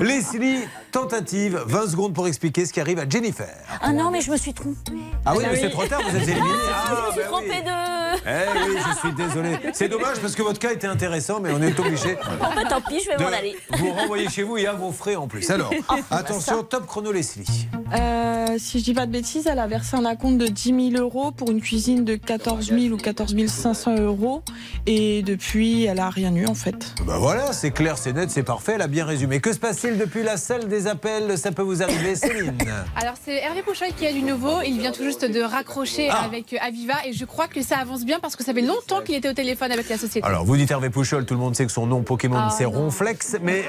Leslie, 0.00 0.60
tentative, 0.90 1.62
20 1.66 1.88
secondes 1.88 2.14
pour 2.14 2.26
expliquer 2.26 2.66
ce 2.66 2.72
qui 2.72 2.80
arrive 2.80 2.98
à 2.98 3.08
Jennifer. 3.08 3.48
ah 3.80 3.92
non 3.92 4.10
mais 4.10 4.20
je 4.20 4.30
me 4.30 4.36
suis 4.36 4.52
trompée. 4.54 4.78
Ah 5.24 5.34
oui, 5.36 5.44
mais 5.50 5.56
c'est 5.56 5.70
trop 5.70 5.86
tard, 5.86 6.00
vous 6.08 6.16
êtes 6.16 6.28
éliminée. 6.28 6.48
Ah, 6.72 6.84
je 6.88 7.06
me 7.06 7.12
suis 7.12 7.20
ben 7.20 7.26
trompée 7.28 7.62
de. 7.62 8.04
Eh 8.26 8.68
oui, 8.68 8.76
je 8.92 8.98
suis 8.98 9.12
désolé. 9.14 9.58
C'est 9.72 9.88
dommage 9.88 10.18
parce 10.20 10.34
que 10.34 10.42
votre 10.42 10.58
cas 10.58 10.72
était 10.72 10.86
intéressant, 10.86 11.40
mais 11.40 11.50
on 11.52 11.60
est 11.62 11.78
obligé 11.78 12.14
Bon 12.40 12.46
bah 12.54 12.62
tant 12.68 12.80
pis, 12.80 13.00
je 13.04 13.10
vais 13.10 13.16
de 13.16 13.22
m'en 13.22 13.28
aller. 13.36 13.56
vous 13.78 13.92
renvoyer 13.92 14.28
chez 14.28 14.42
vous 14.42 14.56
et 14.56 14.66
à 14.66 14.72
vos 14.72 14.92
frais 14.92 15.16
en 15.16 15.26
plus. 15.28 15.48
Alors, 15.50 15.72
Oh, 15.88 15.94
bah 16.10 16.16
attention, 16.18 16.62
top 16.62 16.86
chrono 16.86 17.12
Leslie. 17.12 17.68
Euh, 17.94 18.56
si 18.58 18.78
je 18.80 18.84
dis 18.84 18.93
pas 18.94 19.06
de 19.06 19.12
bêtises, 19.12 19.46
elle 19.46 19.58
a 19.58 19.66
versé 19.66 19.96
un 19.96 20.04
acompte 20.04 20.38
de 20.38 20.46
10 20.46 20.90
000 20.92 21.02
euros 21.02 21.30
pour 21.30 21.50
une 21.50 21.60
cuisine 21.60 22.04
de 22.04 22.16
14 22.16 22.66
000 22.68 22.94
ou 22.94 22.96
14 22.96 23.34
500 23.46 23.96
euros. 23.98 24.42
Et 24.86 25.22
depuis, 25.22 25.84
elle 25.84 26.00
a 26.00 26.10
rien 26.10 26.34
eu 26.34 26.46
en 26.46 26.54
fait. 26.54 26.94
Ben 27.06 27.16
voilà, 27.18 27.52
c'est 27.52 27.70
clair, 27.70 27.98
c'est 27.98 28.12
net, 28.12 28.30
c'est 28.30 28.42
parfait, 28.42 28.72
elle 28.76 28.82
a 28.82 28.86
bien 28.88 29.04
résumé. 29.04 29.40
Que 29.40 29.52
se 29.52 29.58
passe-t-il 29.58 29.98
depuis 29.98 30.22
la 30.22 30.36
salle 30.36 30.68
des 30.68 30.86
appels? 30.86 31.36
Ça 31.38 31.52
peut 31.52 31.62
vous 31.62 31.82
arriver, 31.82 32.14
Céline 32.16 32.52
Alors 32.96 33.14
c'est 33.24 33.36
Hervé 33.42 33.62
Pouchol 33.62 33.88
qui 33.96 34.06
a 34.06 34.12
du 34.12 34.22
nouveau. 34.22 34.60
Il 34.66 34.78
vient 34.80 34.92
tout 34.92 35.02
juste 35.04 35.24
de 35.24 35.40
raccrocher 35.40 36.08
Ah. 36.10 36.22
avec 36.24 36.54
Aviva 36.60 36.94
et 37.06 37.12
je 37.12 37.24
crois 37.24 37.48
que 37.48 37.62
ça 37.62 37.78
avance 37.78 38.04
bien 38.04 38.18
parce 38.20 38.36
que 38.36 38.44
ça 38.44 38.52
fait 38.54 38.62
longtemps 38.62 39.00
qu'il 39.02 39.14
était 39.14 39.28
au 39.28 39.32
téléphone 39.34 39.72
avec 39.72 39.88
la 39.88 39.98
société. 39.98 40.26
Alors, 40.26 40.44
vous 40.44 40.56
dites 40.56 40.70
Hervé 40.70 40.90
Pouchol, 40.90 41.24
tout 41.26 41.34
le 41.34 41.40
monde 41.40 41.54
sait 41.56 41.66
que 41.66 41.72
son 41.72 41.86
nom 41.86 42.02
Pokémon 42.02 42.36
Ah, 42.38 42.50
c'est. 42.56 42.64
Ronflex, 42.64 43.36
mais 43.42 43.64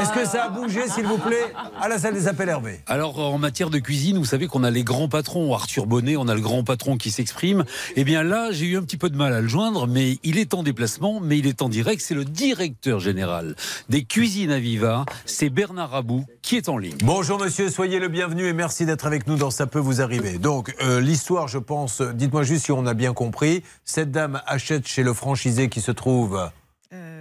est-ce 0.00 0.12
que 0.12 0.24
ça 0.26 0.44
a 0.44 0.48
bougé, 0.48 0.88
s'il 0.88 1.06
vous 1.06 1.18
plaît, 1.18 1.52
à 1.80 1.88
la 1.88 1.98
salle 1.98 2.14
des 2.14 2.28
appels 2.28 2.48
Hervé? 2.48 2.80
Alors 2.86 3.18
en 3.18 3.38
matière 3.38 3.70
de 3.70 3.78
cuisine, 3.78 4.18
vous 4.18 4.24
savez 4.24 4.46
qu'on 4.46 4.64
a 4.64 4.67
les 4.70 4.84
grands 4.84 5.08
patrons, 5.08 5.54
Arthur 5.54 5.86
Bonnet, 5.86 6.16
on 6.16 6.28
a 6.28 6.34
le 6.34 6.40
grand 6.40 6.64
patron 6.64 6.96
qui 6.96 7.10
s'exprime. 7.10 7.64
Eh 7.96 8.04
bien 8.04 8.22
là, 8.22 8.50
j'ai 8.52 8.66
eu 8.66 8.76
un 8.76 8.82
petit 8.82 8.96
peu 8.96 9.10
de 9.10 9.16
mal 9.16 9.32
à 9.32 9.40
le 9.40 9.48
joindre, 9.48 9.86
mais 9.86 10.18
il 10.24 10.38
est 10.38 10.54
en 10.54 10.62
déplacement, 10.62 11.20
mais 11.20 11.38
il 11.38 11.46
est 11.46 11.62
en 11.62 11.68
direct. 11.68 12.02
C'est 12.02 12.14
le 12.14 12.24
directeur 12.24 13.00
général 13.00 13.54
des 13.88 14.04
cuisines 14.04 14.50
Aviva, 14.50 15.04
c'est 15.24 15.50
Bernard 15.50 15.90
Rabou 15.90 16.24
qui 16.42 16.56
est 16.56 16.68
en 16.68 16.78
ligne. 16.78 16.96
Bonjour 17.04 17.38
monsieur, 17.38 17.68
soyez 17.68 17.98
le 17.98 18.08
bienvenu 18.08 18.46
et 18.46 18.52
merci 18.52 18.86
d'être 18.86 19.06
avec 19.06 19.26
nous 19.26 19.36
dans 19.36 19.50
Ça 19.50 19.66
peut 19.66 19.78
vous 19.78 20.00
arriver. 20.00 20.38
Donc, 20.38 20.74
euh, 20.82 21.00
l'histoire, 21.00 21.48
je 21.48 21.58
pense, 21.58 22.00
dites-moi 22.00 22.42
juste 22.42 22.66
si 22.66 22.72
on 22.72 22.86
a 22.86 22.94
bien 22.94 23.12
compris. 23.12 23.62
Cette 23.84 24.10
dame 24.10 24.40
achète 24.46 24.86
chez 24.86 25.02
le 25.02 25.12
franchisé 25.12 25.68
qui 25.68 25.80
se 25.80 25.90
trouve 25.90 26.50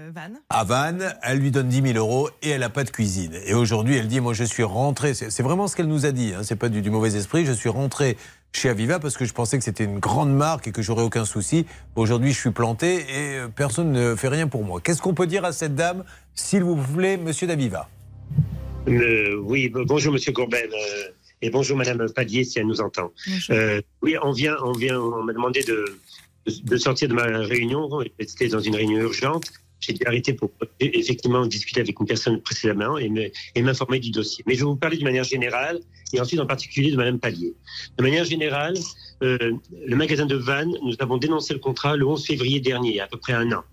Euh, 0.07 0.11
Van. 0.13 0.33
à 0.49 0.63
Vannes, 0.63 1.13
elle 1.21 1.39
lui 1.39 1.51
donne 1.51 1.67
10 1.67 1.93
000 1.93 1.97
euros 1.97 2.29
et 2.41 2.49
elle 2.49 2.61
n'a 2.61 2.69
pas 2.69 2.83
de 2.83 2.89
cuisine. 2.89 3.33
Et 3.45 3.53
aujourd'hui, 3.53 3.95
elle 3.95 4.07
dit, 4.07 4.19
moi 4.19 4.33
je 4.33 4.43
suis 4.43 4.63
rentrée, 4.63 5.13
c'est 5.13 5.41
vraiment 5.41 5.67
ce 5.67 5.75
qu'elle 5.75 5.87
nous 5.87 6.05
a 6.05 6.11
dit, 6.11 6.33
hein, 6.33 6.43
c'est 6.43 6.55
pas 6.55 6.69
du, 6.69 6.81
du 6.81 6.89
mauvais 6.89 7.15
esprit, 7.15 7.45
je 7.45 7.51
suis 7.51 7.69
rentrée 7.69 8.17
chez 8.53 8.69
Aviva 8.69 8.99
parce 8.99 9.17
que 9.17 9.25
je 9.25 9.33
pensais 9.33 9.57
que 9.57 9.63
c'était 9.63 9.83
une 9.83 9.99
grande 9.99 10.33
marque 10.33 10.67
et 10.67 10.71
que 10.71 10.81
j'aurais 10.81 11.03
aucun 11.03 11.25
souci. 11.25 11.65
Aujourd'hui, 11.95 12.31
je 12.31 12.39
suis 12.39 12.51
planté 12.51 12.95
et 12.95 13.37
euh, 13.37 13.47
personne 13.53 13.91
ne 13.91 14.15
fait 14.15 14.29
rien 14.29 14.47
pour 14.47 14.63
moi. 14.63 14.79
Qu'est-ce 14.81 15.01
qu'on 15.01 15.13
peut 15.13 15.27
dire 15.27 15.43
à 15.43 15.51
cette 15.51 15.75
dame, 15.75 16.03
s'il 16.33 16.63
vous 16.63 16.75
plaît, 16.75 17.17
monsieur 17.17 17.47
d'Aviva? 17.47 17.89
Euh, 18.87 19.35
oui, 19.43 19.69
bonjour 19.69 20.13
Monsieur 20.13 20.31
Courben 20.31 20.69
euh, 20.71 21.03
et 21.41 21.49
bonjour 21.49 21.75
Madame 21.75 22.09
Padier 22.15 22.45
si 22.45 22.59
elle 22.59 22.67
nous 22.67 22.79
entend. 22.79 23.11
Euh, 23.49 23.81
oui, 24.01 24.15
on 24.23 24.31
vient, 24.31 24.55
on 24.63 24.71
vient, 24.71 24.97
on 24.99 25.23
m'a 25.23 25.33
demandé 25.33 25.63
de, 25.63 25.97
de, 26.45 26.53
de 26.63 26.77
sortir 26.77 27.09
de 27.09 27.13
ma 27.13 27.23
réunion. 27.23 27.89
J'étais 28.17 28.47
dans 28.47 28.61
une 28.61 28.75
réunion 28.75 28.99
urgente. 28.99 29.51
J'ai 29.79 29.93
dû 29.93 30.03
arrêter 30.05 30.33
pour 30.33 30.51
effectivement 30.79 31.45
discuter 31.45 31.81
avec 31.81 31.99
une 31.99 32.07
personne 32.07 32.41
précédemment 32.41 32.97
et 32.97 33.09
me- 33.09 33.29
et 33.55 33.61
m'informer 33.61 33.99
du 33.99 34.09
dossier. 34.11 34.43
Mais 34.47 34.55
je 34.55 34.59
vais 34.59 34.65
vous 34.65 34.75
parler 34.75 34.97
de 34.97 35.03
manière 35.03 35.23
générale 35.23 35.79
et 36.13 36.19
ensuite 36.19 36.39
en 36.39 36.47
particulier 36.47 36.91
de 36.91 36.97
Madame 36.97 37.19
Palier. 37.19 37.53
De 37.97 38.03
manière 38.03 38.25
générale, 38.25 38.75
euh, 39.23 39.53
le 39.85 39.95
magasin 39.95 40.25
de 40.25 40.35
Vannes, 40.35 40.73
nous 40.83 40.95
avons 40.99 41.17
dénoncé 41.17 41.53
le 41.53 41.59
contrat 41.59 41.95
le 41.95 42.05
11 42.07 42.25
février 42.25 42.59
dernier, 42.59 42.99
à 43.01 43.07
peu 43.07 43.17
près 43.17 43.33
un 43.33 43.51
an, 43.51 43.63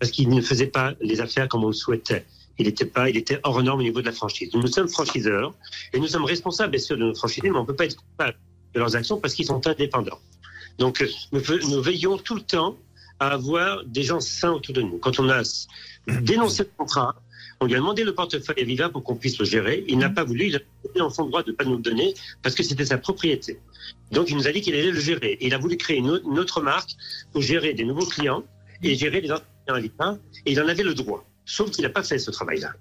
parce 0.00 0.10
qu'il 0.10 0.28
ne 0.28 0.40
faisait 0.40 0.66
pas 0.66 0.94
les 1.00 1.20
affaires 1.20 1.48
comme 1.48 1.62
on 1.64 1.68
le 1.68 1.72
souhaitait. 1.72 2.24
Il 2.58 2.66
était 2.68 2.84
pas, 2.84 3.08
il 3.08 3.16
était 3.16 3.38
hors 3.44 3.62
norme 3.62 3.80
au 3.80 3.82
niveau 3.84 4.00
de 4.00 4.06
la 4.06 4.12
franchise. 4.12 4.50
Nous 4.54 4.66
sommes 4.66 4.88
franchiseurs 4.88 5.54
et 5.92 5.98
nous 6.00 6.06
sommes 6.08 6.24
responsables 6.24 6.72
bien 6.72 6.80
sûr 6.80 6.96
de 6.96 7.04
nos 7.04 7.14
franchisés, 7.14 7.50
mais 7.50 7.58
on 7.58 7.64
peut 7.64 7.74
pas 7.76 7.86
être 7.86 7.96
coupable 7.96 8.36
de 8.74 8.78
leurs 8.80 8.94
actions 8.96 9.18
parce 9.20 9.34
qu'ils 9.34 9.46
sont 9.46 9.64
indépendants. 9.66 10.18
Donc 10.78 11.02
euh, 11.02 11.08
nous 11.32 11.82
veillons 11.82 12.18
tout 12.18 12.34
le 12.34 12.40
temps 12.42 12.76
à 13.22 13.32
avoir 13.34 13.84
des 13.84 14.02
gens 14.02 14.20
sains 14.20 14.50
autour 14.52 14.74
de 14.74 14.82
nous. 14.82 14.98
Quand 14.98 15.18
on 15.20 15.28
a 15.30 15.42
dénoncé 16.20 16.64
le 16.64 16.70
contrat, 16.76 17.14
on 17.60 17.66
lui 17.66 17.74
a 17.74 17.78
demandé 17.78 18.02
le 18.02 18.14
portefeuille 18.14 18.60
à 18.60 18.64
Viva 18.64 18.88
pour 18.88 19.04
qu'on 19.04 19.14
puisse 19.14 19.38
le 19.38 19.44
gérer. 19.44 19.84
Il 19.88 19.98
n'a 19.98 20.10
pas 20.10 20.24
voulu, 20.24 20.46
il 20.48 20.56
a 20.56 20.60
dans 20.96 21.10
son 21.10 21.26
droit 21.26 21.42
de 21.44 21.52
ne 21.52 21.56
pas 21.56 21.64
nous 21.64 21.76
le 21.76 21.82
donner 21.82 22.14
parce 22.42 22.54
que 22.56 22.62
c'était 22.64 22.84
sa 22.84 22.98
propriété. 22.98 23.60
Donc 24.10 24.28
il 24.30 24.36
nous 24.36 24.48
a 24.48 24.52
dit 24.52 24.60
qu'il 24.60 24.74
allait 24.74 24.90
le 24.90 24.98
gérer. 25.00 25.32
Et 25.40 25.46
il 25.46 25.54
a 25.54 25.58
voulu 25.58 25.76
créer 25.76 25.98
une 25.98 26.10
autre, 26.10 26.60
marque 26.60 26.90
pour 27.32 27.40
gérer 27.42 27.72
des 27.74 27.84
nouveaux 27.84 28.06
clients 28.06 28.42
et 28.82 28.96
gérer 28.96 29.20
les 29.20 29.30
anciens 29.30 29.44
clients 29.66 29.76
à 29.76 29.80
Viva. 29.80 30.18
Et 30.46 30.52
il 30.52 30.60
en 30.60 30.66
avait 30.68 30.82
le 30.82 30.94
droit. 30.94 31.24
Sauf 31.44 31.70
qu'il 31.70 31.84
n'a 31.84 31.90
pas 31.90 32.02
fait 32.02 32.18
ce 32.18 32.30
travail-là. 32.32 32.72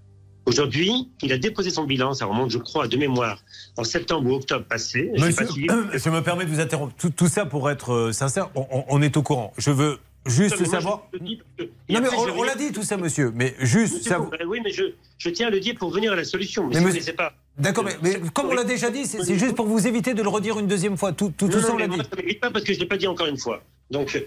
Aujourd'hui, 0.48 0.92
il 1.22 1.32
a 1.32 1.38
déposé 1.38 1.70
son 1.70 1.84
bilan, 1.84 2.16
ça 2.16 2.26
remonte, 2.26 2.50
je 2.50 2.58
crois, 2.58 2.88
de 2.88 2.98
mémoire, 2.98 3.38
en 3.78 3.84
septembre 3.84 4.28
ou 4.32 4.36
octobre 4.38 4.66
passé. 4.66 5.12
Je 5.16 5.24
Monsieur, 5.24 5.46
pas 5.46 5.52
si- 5.54 5.68
je 6.04 6.10
me 6.10 6.22
permets 6.22 6.46
de 6.46 6.50
vous 6.50 6.60
interrompre. 6.60 6.96
Tout, 6.98 7.12
tout 7.12 7.28
ça 7.28 7.46
pour 7.46 7.70
être 7.70 7.92
euh, 7.94 8.12
sincère, 8.12 8.50
on- 8.56 8.84
on 8.90 9.02
est 9.04 9.16
au 9.18 9.22
courant. 9.22 9.54
Je 9.60 9.70
veux 9.70 10.00
juste 10.26 10.64
savoir. 10.66 11.08
Non 11.20 12.00
mais 12.02 12.08
on, 12.38 12.44
l'a 12.44 12.56
dit 12.56 12.72
tout 12.72 12.84
ça, 12.84 12.98
monsieur. 12.98 13.32
Mais 13.34 13.56
juste 13.60 14.04
savoir. 14.04 14.30
Courben, 14.30 14.48
Oui, 14.48 14.60
mais 14.64 14.72
je, 14.72 14.84
je 15.18 15.30
tiens 15.30 15.48
à 15.48 15.50
le 15.50 15.60
dire 15.60 15.76
pour 15.78 15.90
venir 15.92 16.12
à 16.14 16.16
la 16.16 16.24
solution. 16.24 16.64
Mais, 16.68 16.70
Mais 16.70 16.76
si 16.76 16.82
vous 16.82 16.94
monsieur- 16.96 17.12
ne 17.12 17.18
pas. 17.18 17.34
D'accord, 17.58 17.84
mais, 17.84 17.98
mais 18.02 18.20
comme 18.34 18.48
on 18.48 18.54
l'a 18.54 18.64
déjà 18.64 18.90
dit, 18.90 19.06
c'est 19.06 19.38
juste 19.38 19.56
pour 19.56 19.68
vous 19.68 19.86
éviter 19.86 20.14
de 20.14 20.24
le 20.24 20.30
redire 20.30 20.58
une 20.60 20.68
deuxième 20.68 20.98
fois. 20.98 21.12
Tout, 21.12 21.34
tout, 21.38 21.48
tout 21.48 21.58
non, 21.58 21.62
ça, 21.62 21.68
non, 21.70 21.76
on 21.76 21.78
l'a 21.78 21.88
dit. 21.88 21.96
moi, 21.98 22.06
ça 22.06 22.16
ne 22.16 22.22
m'évite 22.22 22.40
pas 22.40 22.50
parce 22.50 22.64
que 22.64 22.74
je 22.74 22.78
ne 22.78 22.84
l'ai 22.84 22.88
pas 22.88 22.98
dit 22.98 23.08
encore 23.08 23.28
une 23.28 23.38
fois. 23.38 23.62
Donc, 23.92 24.16
euh, 24.16 24.22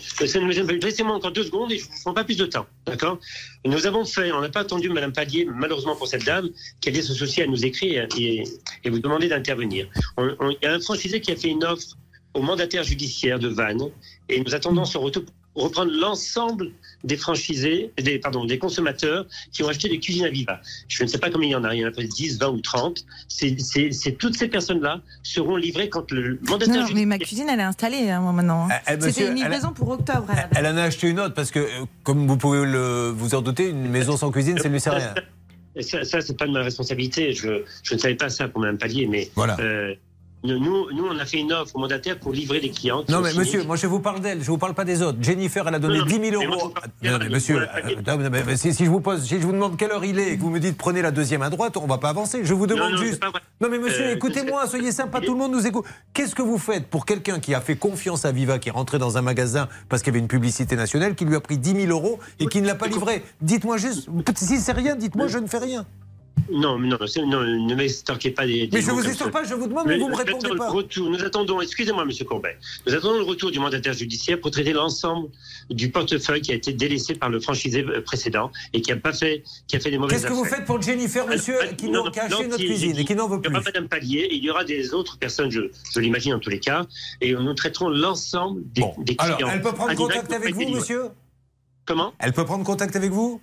laissez-moi 0.82 1.14
encore 1.14 1.32
deux 1.32 1.44
secondes 1.44 1.72
et 1.72 1.78
je 1.78 1.86
ne 1.86 1.90
vous 1.90 1.96
prends 2.02 2.12
pas 2.12 2.22
plus 2.24 2.36
de 2.36 2.44
temps. 2.44 2.66
D'accord? 2.86 3.18
Nous 3.64 3.86
avons 3.86 4.04
fait, 4.04 4.30
on 4.30 4.42
n'a 4.42 4.50
pas 4.50 4.60
attendu 4.60 4.90
Madame 4.90 5.12
Padier, 5.12 5.48
malheureusement 5.50 5.96
pour 5.96 6.06
cette 6.06 6.24
dame, 6.24 6.50
qui 6.82 6.90
a 6.90 6.92
dit 6.92 7.02
ce 7.02 7.14
souci 7.14 7.40
à 7.40 7.46
nous 7.46 7.64
écrire 7.64 8.06
et, 8.18 8.44
et 8.84 8.90
vous 8.90 8.98
demander 8.98 9.28
d'intervenir. 9.28 9.88
Il 10.18 10.36
y 10.62 10.66
a 10.66 10.74
un 10.74 10.80
franchisé 10.80 11.22
qui 11.22 11.32
a 11.32 11.36
fait 11.36 11.48
une 11.48 11.64
offre 11.64 11.96
au 12.34 12.42
mandataire 12.42 12.82
judiciaire 12.84 13.38
de 13.38 13.48
Vannes 13.48 13.88
et 14.28 14.38
nous 14.40 14.54
attendons 14.54 14.84
son 14.84 15.00
retour 15.00 15.24
pour 15.24 15.34
reprendre 15.54 15.92
l'ensemble 15.92 16.70
des 17.04 17.16
franchisés, 17.16 17.92
des, 17.98 18.18
pardon, 18.18 18.44
des 18.44 18.58
consommateurs 18.58 19.26
qui 19.52 19.62
ont 19.62 19.68
acheté 19.68 19.88
des 19.88 20.00
cuisines 20.00 20.24
à 20.24 20.30
Viva. 20.30 20.60
Je 20.88 21.02
ne 21.02 21.08
sais 21.08 21.18
pas 21.18 21.30
combien 21.30 21.48
il 21.48 21.52
y 21.52 21.54
en 21.54 21.64
a, 21.64 21.74
il 21.74 21.80
y 21.80 21.84
en 21.84 21.88
a 21.88 21.90
peut-être 21.90 22.08
10, 22.14 22.38
20 22.38 22.48
ou 22.48 22.60
30. 22.60 23.04
C'est, 23.28 23.58
c'est, 23.60 23.92
c'est 23.92 24.12
toutes 24.12 24.36
ces 24.36 24.48
personnes-là 24.48 25.00
seront 25.22 25.56
livrées 25.56 25.88
quand 25.88 26.10
le 26.10 26.38
mandataire 26.48 26.74
Non, 26.88 26.88
mais 26.94 27.04
ma 27.06 27.18
cuisine, 27.18 27.48
elle 27.48 27.60
est 27.60 27.64
installée 27.64 28.10
hein, 28.10 28.20
moi, 28.20 28.32
maintenant. 28.32 28.68
hein. 28.70 28.74
Eh, 28.88 28.94
eh, 28.94 29.00
C'était 29.00 29.28
une 29.28 29.34
livraison 29.36 29.72
pour 29.72 29.88
octobre. 29.90 30.26
Elle 30.56 30.66
en 30.66 30.76
a 30.76 30.82
acheté 30.82 31.08
une 31.08 31.20
autre 31.20 31.34
parce 31.34 31.50
que, 31.50 31.58
euh, 31.60 31.84
comme 32.02 32.26
vous 32.26 32.36
pouvez 32.36 32.64
le, 32.64 33.10
vous 33.14 33.34
en 33.34 33.42
douter, 33.42 33.68
une 33.68 33.88
maison 33.88 34.16
sans 34.16 34.30
cuisine, 34.30 34.58
ça 34.58 34.68
ne 34.68 34.72
lui 34.74 34.80
sert 34.80 34.94
à 34.94 34.96
rien. 34.98 35.14
Ça, 35.80 36.04
ça 36.04 36.20
c'est 36.20 36.36
pas 36.38 36.46
de 36.46 36.52
ma 36.52 36.62
responsabilité. 36.62 37.32
Je, 37.32 37.62
je 37.82 37.94
ne 37.94 37.98
savais 37.98 38.14
pas 38.14 38.28
ça 38.28 38.48
pour 38.48 38.60
Mme 38.60 38.78
Palier, 38.78 39.06
mais 39.08 39.28
Voilà. 39.34 39.56
euh, 39.60 39.94
nous, 40.44 40.90
nous, 40.92 41.06
on 41.10 41.18
a 41.18 41.24
fait 41.24 41.38
une 41.38 41.52
offre 41.52 41.74
au 41.74 41.78
mandataire 41.78 42.18
pour 42.18 42.32
livrer 42.32 42.60
des 42.60 42.70
clients. 42.70 43.02
Non 43.08 43.20
mais 43.20 43.30
signé. 43.30 43.40
monsieur, 43.44 43.64
moi 43.64 43.76
je 43.76 43.86
vous 43.86 44.00
parle 44.00 44.20
d'elle, 44.20 44.42
je 44.42 44.46
vous 44.50 44.58
parle 44.58 44.74
pas 44.74 44.84
des 44.84 45.00
autres. 45.00 45.18
Jennifer, 45.22 45.66
elle 45.66 45.74
a 45.74 45.78
donné 45.78 45.94
Non, 45.98 46.04
non, 46.04 46.06
10 46.06 46.30
000 46.30 46.40
mais 46.40 46.46
moi, 46.46 46.56
euros. 46.56 46.74
Non, 47.02 47.18
mais 47.18 47.28
monsieur, 47.30 47.62
euh, 47.62 47.98
attends, 47.98 48.18
mais- 48.18 48.28
mais 48.44 48.56
si, 48.56 48.74
si 48.74 48.84
je 48.84 48.90
vous 48.90 49.00
pose, 49.00 49.22
si 49.24 49.40
je 49.40 49.46
vous 49.46 49.52
demande 49.52 49.76
quelle 49.78 49.90
heure 49.90 50.04
il 50.04 50.18
est 50.18 50.32
et 50.32 50.36
que 50.36 50.42
vous 50.42 50.50
me 50.50 50.60
dites 50.60 50.76
prenez 50.76 51.00
la 51.02 51.10
deuxième 51.10 51.40
à 51.42 51.48
droite, 51.50 51.76
on 51.78 51.86
va 51.86 51.98
pas 51.98 52.10
avancer. 52.10 52.40
Je 52.44 52.52
vous 52.52 52.66
demande 52.66 52.96
juste. 52.98 53.22
Non 53.60 53.68
mais 53.70 53.78
monsieur, 53.78 54.04
Euh, 54.08 54.14
écoutez-moi, 54.14 54.66
soyez 54.66 54.92
sympa, 54.92 55.20
tout 55.20 55.32
le 55.32 55.38
monde 55.38 55.52
nous 55.52 55.66
écoute. 55.66 55.86
Qu'est-ce 56.12 56.34
que 56.34 56.42
vous 56.42 56.58
faites 56.58 56.88
pour 56.88 57.06
quelqu'un 57.06 57.40
qui 57.40 57.54
a 57.54 57.60
fait 57.62 57.76
confiance 57.76 58.24
à 58.26 58.32
Viva, 58.32 58.58
qui 58.58 58.68
est 58.68 58.72
rentré 58.72 58.98
dans 58.98 59.16
un 59.16 59.22
magasin 59.22 59.68
parce 59.88 60.02
qu'il 60.02 60.12
y 60.12 60.14
avait 60.16 60.20
une 60.20 60.28
publicité 60.28 60.76
nationale, 60.76 61.14
qui 61.14 61.24
lui 61.24 61.36
a 61.36 61.40
pris 61.40 61.56
10 61.58 61.86
000 61.86 61.90
euros 61.90 62.18
et 62.38 62.46
qui 62.46 62.60
ne 62.60 62.66
l'a 62.66 62.74
pas 62.74 62.86
livré? 62.88 63.24
Dites-moi 63.40 63.78
juste, 63.78 64.08
si 64.36 64.58
c'est 64.58 64.72
rien, 64.72 64.94
dites-moi 64.94 65.26
je 65.28 65.38
ne 65.38 65.46
fais 65.46 65.58
rien. 65.58 65.86
Non, 66.50 66.78
mais 66.78 66.88
non, 66.88 66.98
non, 67.26 67.42
ne 67.42 67.74
m'extorquez 67.74 68.30
pas 68.30 68.46
des. 68.46 68.66
des 68.66 68.76
Mais 68.76 68.82
je 68.82 68.90
mots 68.90 69.00
vous 69.00 69.14
ça. 69.14 69.30
pas, 69.30 69.44
je 69.44 69.54
vous 69.54 69.66
demande, 69.66 69.86
mais 69.86 69.96
vous 69.98 70.08
me 70.08 70.14
répondez 70.16 70.48
pas. 70.56 70.66
le 70.66 70.72
Retour, 70.72 71.08
nous 71.08 71.22
attendons, 71.24 71.60
excusez-moi, 71.60 72.04
Monsieur 72.04 72.24
Courbet, 72.26 72.58
nous 72.86 72.94
attendons 72.94 73.16
le 73.18 73.24
retour 73.24 73.50
du 73.50 73.58
mandataire 73.60 73.94
judiciaire 73.94 74.38
pour 74.40 74.50
traiter 74.50 74.72
l'ensemble 74.72 75.28
du 75.70 75.90
portefeuille 75.90 76.42
qui 76.42 76.52
a 76.52 76.54
été 76.54 76.72
délaissé 76.72 77.14
par 77.14 77.30
le 77.30 77.40
franchisé 77.40 77.82
euh, 77.84 78.02
précédent 78.02 78.50
et 78.72 78.82
qui 78.82 78.92
a 78.92 78.96
pas 78.96 79.12
fait, 79.12 79.42
qui 79.68 79.76
a 79.76 79.80
fait 79.80 79.90
des 79.90 79.96
mauvaises 79.98 80.20
Qu'est-ce 80.20 80.30
que 80.32 80.36
vous 80.36 80.44
faites 80.44 80.64
pour 80.66 80.82
Jennifer, 80.82 81.26
monsieur, 81.26 81.62
Euh, 81.62 81.72
qui 81.72 81.88
nous 81.88 82.00
a 82.00 82.10
caché 82.10 82.46
notre 82.46 82.56
cuisine 82.62 82.98
et 82.98 83.04
qui 83.04 83.14
n'en 83.14 83.26
veut 83.28 83.40
Il 83.42 83.46
y 83.46 83.48
aura 83.50 83.60
plus 83.60 83.64
Madame 83.72 83.88
Pallier, 83.88 84.28
il 84.30 84.44
y 84.44 84.50
aura 84.50 84.64
des 84.64 84.92
autres 84.92 85.16
personnes, 85.18 85.50
je, 85.50 85.60
je 85.94 86.00
l'imagine 86.00 86.34
en 86.34 86.40
tous 86.40 86.50
les 86.50 86.60
cas, 86.60 86.84
et 87.20 87.32
nous 87.32 87.54
traiterons 87.54 87.88
l'ensemble 87.88 88.60
des, 88.72 88.82
des 88.98 89.16
clients. 89.16 89.36
Alors, 89.36 89.50
elle 89.50 89.62
peut 89.62 89.72
prendre 89.72 89.94
contact 89.94 90.32
avec 90.32 90.54
vous, 90.54 90.68
monsieur? 90.68 91.04
Comment? 91.86 92.12
Elle 92.18 92.32
peut 92.32 92.44
prendre 92.44 92.64
contact 92.64 92.96
avec 92.96 93.10
vous? 93.12 93.40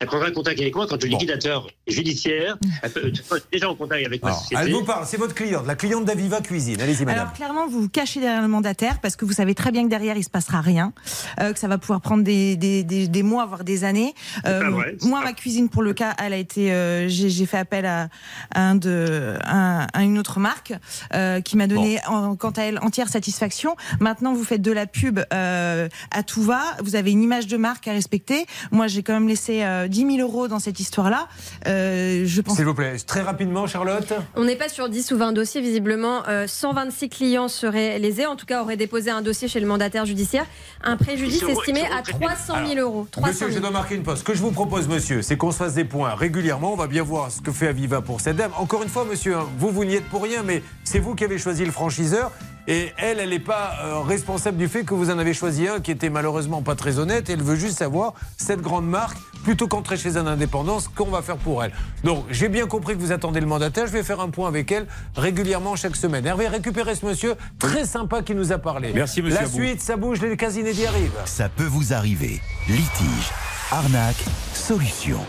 Elle 0.00 0.06
prendra 0.08 0.30
contact 0.30 0.60
avec 0.60 0.74
moi 0.74 0.86
quand 0.86 1.02
le 1.02 1.08
liquidateur 1.08 1.68
judiciaire 1.86 2.58
elle 2.82 2.90
peut, 2.92 3.12
déjà 3.52 3.70
en 3.70 3.74
contact 3.74 4.04
avec 4.06 4.22
ma 4.22 4.28
Alors, 4.28 4.40
société. 4.40 4.62
Elle 4.66 4.72
vous 4.72 4.84
parle, 4.84 5.06
c'est 5.06 5.16
votre 5.16 5.34
cliente, 5.34 5.66
la 5.66 5.74
cliente 5.74 6.04
d'Aviva 6.04 6.40
Cuisine. 6.40 6.80
Allez-y, 6.80 7.04
madame. 7.04 7.20
Alors 7.22 7.32
clairement, 7.32 7.66
vous 7.66 7.82
vous 7.82 7.88
cachez 7.88 8.20
derrière 8.20 8.42
le 8.42 8.48
mandataire 8.48 9.00
parce 9.00 9.16
que 9.16 9.24
vous 9.24 9.32
savez 9.32 9.54
très 9.54 9.70
bien 9.72 9.84
que 9.84 9.88
derrière 9.88 10.16
il 10.16 10.24
se 10.24 10.30
passera 10.30 10.60
rien, 10.60 10.92
euh, 11.40 11.52
que 11.52 11.58
ça 11.58 11.68
va 11.68 11.78
pouvoir 11.78 12.00
prendre 12.00 12.22
des, 12.24 12.56
des, 12.56 12.82
des, 12.84 13.08
des 13.08 13.22
mois 13.22 13.46
voire 13.46 13.64
des 13.64 13.84
années. 13.84 14.14
Euh, 14.46 14.68
vrai, 14.70 14.96
moi, 15.02 15.22
ma 15.24 15.32
cuisine 15.32 15.68
pour 15.70 15.82
le 15.82 15.94
cas, 15.94 16.14
elle 16.22 16.32
a 16.32 16.36
été, 16.36 16.72
euh, 16.72 17.08
j'ai 17.08 17.46
fait 17.46 17.58
appel 17.58 17.86
à, 17.86 18.08
à 18.54 18.60
un 18.60 18.74
de, 18.74 19.36
un- 19.44 19.86
à 19.92 20.02
une 20.02 20.18
autre 20.18 20.40
marque 20.40 20.74
euh, 21.14 21.40
qui 21.40 21.56
m'a 21.56 21.66
donné, 21.66 21.98
en- 22.06 22.36
quant 22.36 22.50
à 22.50 22.62
elle, 22.62 22.78
entière 22.80 23.08
satisfaction. 23.08 23.76
Maintenant, 24.00 24.34
vous 24.34 24.44
faites 24.44 24.62
de 24.62 24.72
la 24.72 24.86
pub 24.86 25.20
euh, 25.32 25.88
à 26.10 26.22
tout 26.22 26.42
va. 26.42 26.62
Vous 26.82 26.96
avez 26.96 27.12
une 27.12 27.22
image 27.22 27.46
de 27.46 27.56
marque 27.56 27.88
à 27.88 27.92
respecter. 27.92 28.46
Moi, 28.72 28.86
j'ai 28.88 29.02
quand 29.02 29.14
même 29.14 29.28
laissé 29.28 29.62
euh, 29.86 29.88
10 29.88 30.16
000 30.16 30.28
euros 30.28 30.48
dans 30.48 30.58
cette 30.58 30.80
histoire-là. 30.80 31.28
Euh, 31.66 32.24
je 32.26 32.40
pense. 32.40 32.56
S'il 32.56 32.64
vous 32.64 32.74
plaît, 32.74 32.96
très 33.06 33.22
rapidement, 33.22 33.66
Charlotte. 33.66 34.12
On 34.34 34.44
n'est 34.44 34.56
pas 34.56 34.68
sur 34.68 34.88
10 34.88 35.12
ou 35.12 35.18
20 35.18 35.32
dossiers, 35.32 35.60
visiblement. 35.60 36.22
Euh, 36.28 36.46
126 36.46 37.08
clients 37.08 37.48
seraient 37.48 37.98
lésés, 37.98 38.26
en 38.26 38.36
tout 38.36 38.46
cas 38.46 38.62
auraient 38.62 38.76
déposé 38.76 39.10
un 39.10 39.22
dossier 39.22 39.48
chez 39.48 39.60
le 39.60 39.66
mandataire 39.66 40.04
judiciaire. 40.06 40.44
Un 40.82 40.96
préjudice 40.96 41.42
estimé 41.42 41.82
à 41.96 42.02
300 42.02 42.54
000 42.74 42.80
euros. 42.80 43.06
300 43.10 43.28
Monsieur, 43.28 43.46
000. 43.46 43.56
je 43.56 43.60
dois 43.60 43.70
marquer 43.70 43.94
une 43.94 44.02
pause. 44.02 44.18
Ce 44.18 44.24
que 44.24 44.34
je 44.34 44.40
vous 44.40 44.52
propose, 44.52 44.88
monsieur, 44.88 45.22
c'est 45.22 45.36
qu'on 45.36 45.50
se 45.52 45.58
fasse 45.58 45.74
des 45.74 45.84
points 45.84 46.14
régulièrement. 46.14 46.72
On 46.72 46.76
va 46.76 46.86
bien 46.86 47.02
voir 47.02 47.30
ce 47.30 47.40
que 47.40 47.52
fait 47.52 47.68
Aviva 47.68 48.00
pour 48.02 48.20
cette 48.20 48.36
dame. 48.36 48.52
Encore 48.58 48.82
une 48.82 48.88
fois, 48.88 49.04
monsieur, 49.04 49.36
hein, 49.36 49.46
vous, 49.58 49.70
vous 49.70 49.84
n'y 49.84 49.94
êtes 49.94 50.08
pour 50.08 50.22
rien, 50.22 50.42
mais 50.42 50.62
c'est 50.84 50.98
vous 50.98 51.14
qui 51.14 51.24
avez 51.24 51.38
choisi 51.38 51.64
le 51.64 51.72
franchiseur. 51.72 52.32
Et 52.68 52.92
elle, 52.98 53.20
elle 53.20 53.30
n'est 53.30 53.38
pas 53.38 53.74
euh, 53.84 54.00
responsable 54.00 54.56
du 54.56 54.66
fait 54.66 54.82
que 54.84 54.94
vous 54.94 55.10
en 55.10 55.18
avez 55.18 55.34
choisi 55.34 55.68
un 55.68 55.80
qui 55.80 55.92
était 55.92 56.10
malheureusement 56.10 56.62
pas 56.62 56.74
très 56.74 56.98
honnête. 56.98 57.30
Elle 57.30 57.42
veut 57.42 57.54
juste 57.54 57.78
savoir, 57.78 58.14
cette 58.36 58.60
grande 58.60 58.88
marque, 58.88 59.18
plutôt 59.44 59.68
qu'entrer 59.68 59.96
chez 59.96 60.16
un 60.16 60.26
indépendant, 60.26 60.80
ce 60.80 60.88
qu'on 60.88 61.06
va 61.06 61.22
faire 61.22 61.36
pour 61.36 61.62
elle. 61.62 61.72
Donc, 62.02 62.24
j'ai 62.30 62.48
bien 62.48 62.66
compris 62.66 62.94
que 62.96 63.00
vous 63.00 63.12
attendez 63.12 63.38
le 63.40 63.46
mandataire. 63.46 63.86
Je 63.86 63.92
vais 63.92 64.02
faire 64.02 64.20
un 64.20 64.30
point 64.30 64.48
avec 64.48 64.72
elle 64.72 64.86
régulièrement 65.14 65.76
chaque 65.76 65.94
semaine. 65.94 66.26
Hervé, 66.26 66.48
récupérez 66.48 66.96
ce 66.96 67.06
monsieur 67.06 67.34
très 67.58 67.84
sympa 67.84 68.22
qui 68.22 68.34
nous 68.34 68.50
a 68.50 68.58
parlé. 68.58 68.90
Merci, 68.92 69.22
monsieur 69.22 69.38
La 69.38 69.46
Abou. 69.46 69.56
suite, 69.56 69.80
ça 69.80 69.96
bouge, 69.96 70.20
les 70.20 70.36
cas 70.36 70.50
inédits 70.50 70.86
arrivent. 70.86 71.12
Ça 71.24 71.48
peut 71.48 71.64
vous 71.64 71.92
arriver. 71.92 72.40
Litige, 72.68 73.30
arnaque, 73.70 74.24
solution. 74.54 75.20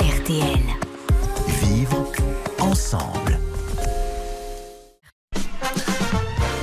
RTL. 0.00 0.60
Vivre 1.60 2.06
ensemble. 2.58 3.38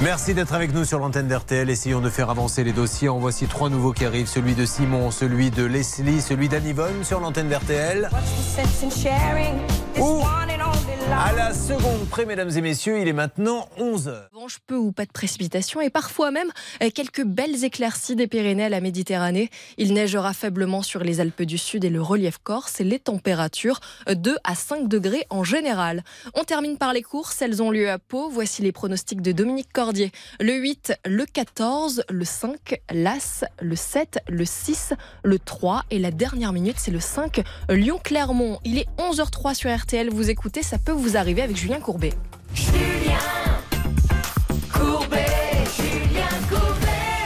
Merci 0.02 0.34
d'être 0.34 0.54
avec 0.54 0.74
nous 0.74 0.86
sur 0.86 1.00
l'antenne 1.00 1.28
d'RTL. 1.28 1.70
Essayons 1.70 2.00
de 2.00 2.10
faire 2.10 2.30
avancer 2.30 2.64
les 2.64 2.72
dossiers. 2.72 3.10
En 3.10 3.20
voici 3.20 3.48
trois 3.48 3.70
nouveaux 3.70 3.92
qui 3.92 4.06
arrivent. 4.06 4.30
Celui 4.30 4.56
de 4.56 4.66
Simon, 4.66 5.12
celui 5.12 5.52
de 5.52 5.66
Leslie, 5.66 6.22
celui 6.22 6.48
d'Anne-Yvonne 6.48 7.04
sur 7.04 7.20
l'antenne 7.20 7.50
d'RTL. 7.50 8.10
À 11.12 11.34
la 11.34 11.54
seconde 11.54 12.08
près, 12.10 12.26
mesdames 12.26 12.52
et 12.56 12.62
messieurs, 12.62 13.00
il 13.00 13.08
est 13.08 13.14
maintenant 13.14 13.68
11h. 13.80 14.30
revanche, 14.32 14.60
peu 14.68 14.76
ou 14.76 14.92
pas 14.92 15.06
de 15.06 15.12
précipitations 15.12 15.82
et 15.82 15.90
parfois 15.90 16.30
même 16.30 16.50
euh, 16.84 16.90
quelques 16.94 17.24
belles 17.24 17.64
éclaircies 17.64 18.16
des 18.16 18.28
Pyrénées 18.28 18.66
à 18.66 18.70
la 18.70 18.80
Méditerranée. 18.80 19.50
Il 19.78 19.94
neigera 19.94 20.34
faiblement 20.34 20.82
sur 20.84 21.04
les 21.04 21.20
Alpes 21.20 21.42
du 21.42 21.58
Sud 21.58 21.84
et 21.84 21.90
le 21.90 22.02
relief 22.02 22.38
corse 22.38 22.80
et 22.80 22.84
les 22.84 23.00
températures 23.00 23.80
euh, 24.08 24.16
2 24.16 24.38
à 24.44 24.56
5 24.56 24.88
degrés 24.88 25.26
en 25.30 25.44
général. 25.44 26.04
On 26.36 26.44
termine 26.44 26.78
par 26.78 26.94
les 26.94 27.02
courses, 27.02 27.42
elles 27.42 27.62
ont 27.64 27.72
lieu 27.72 27.90
à 27.90 27.98
Pau. 27.98 28.30
Voici 28.30 28.62
les 28.62 28.72
pronostics 28.72 29.22
de 29.22 29.32
Dominique 29.32 29.74
Cordier. 29.74 30.12
Le 30.40 30.54
8, 30.54 30.94
le 31.06 31.26
14, 31.26 32.04
le 32.10 32.26
5, 32.26 32.82
l'As, 32.92 33.46
le 33.62 33.76
7, 33.76 34.20
le 34.30 34.46
6, 34.46 34.94
le 35.24 35.40
3 35.40 35.86
et 35.90 36.00
la 36.00 36.12
dernière 36.12 36.54
minute, 36.54 36.76
c'est 36.78 36.92
le 36.92 37.00
5, 37.00 37.42
Lyon-Clermont. 37.70 38.60
Il 38.64 38.78
est 38.78 38.88
11h03 39.00 39.56
sur 39.56 39.76
RTL, 39.76 40.10
vous 40.10 40.30
écoutez, 40.30 40.62
ça 40.64 40.78
peut 40.78 40.92
vous 40.92 40.99
arriver 41.16 41.42
avec 41.42 41.56
Julien 41.56 41.80
Courbet. 41.80 42.14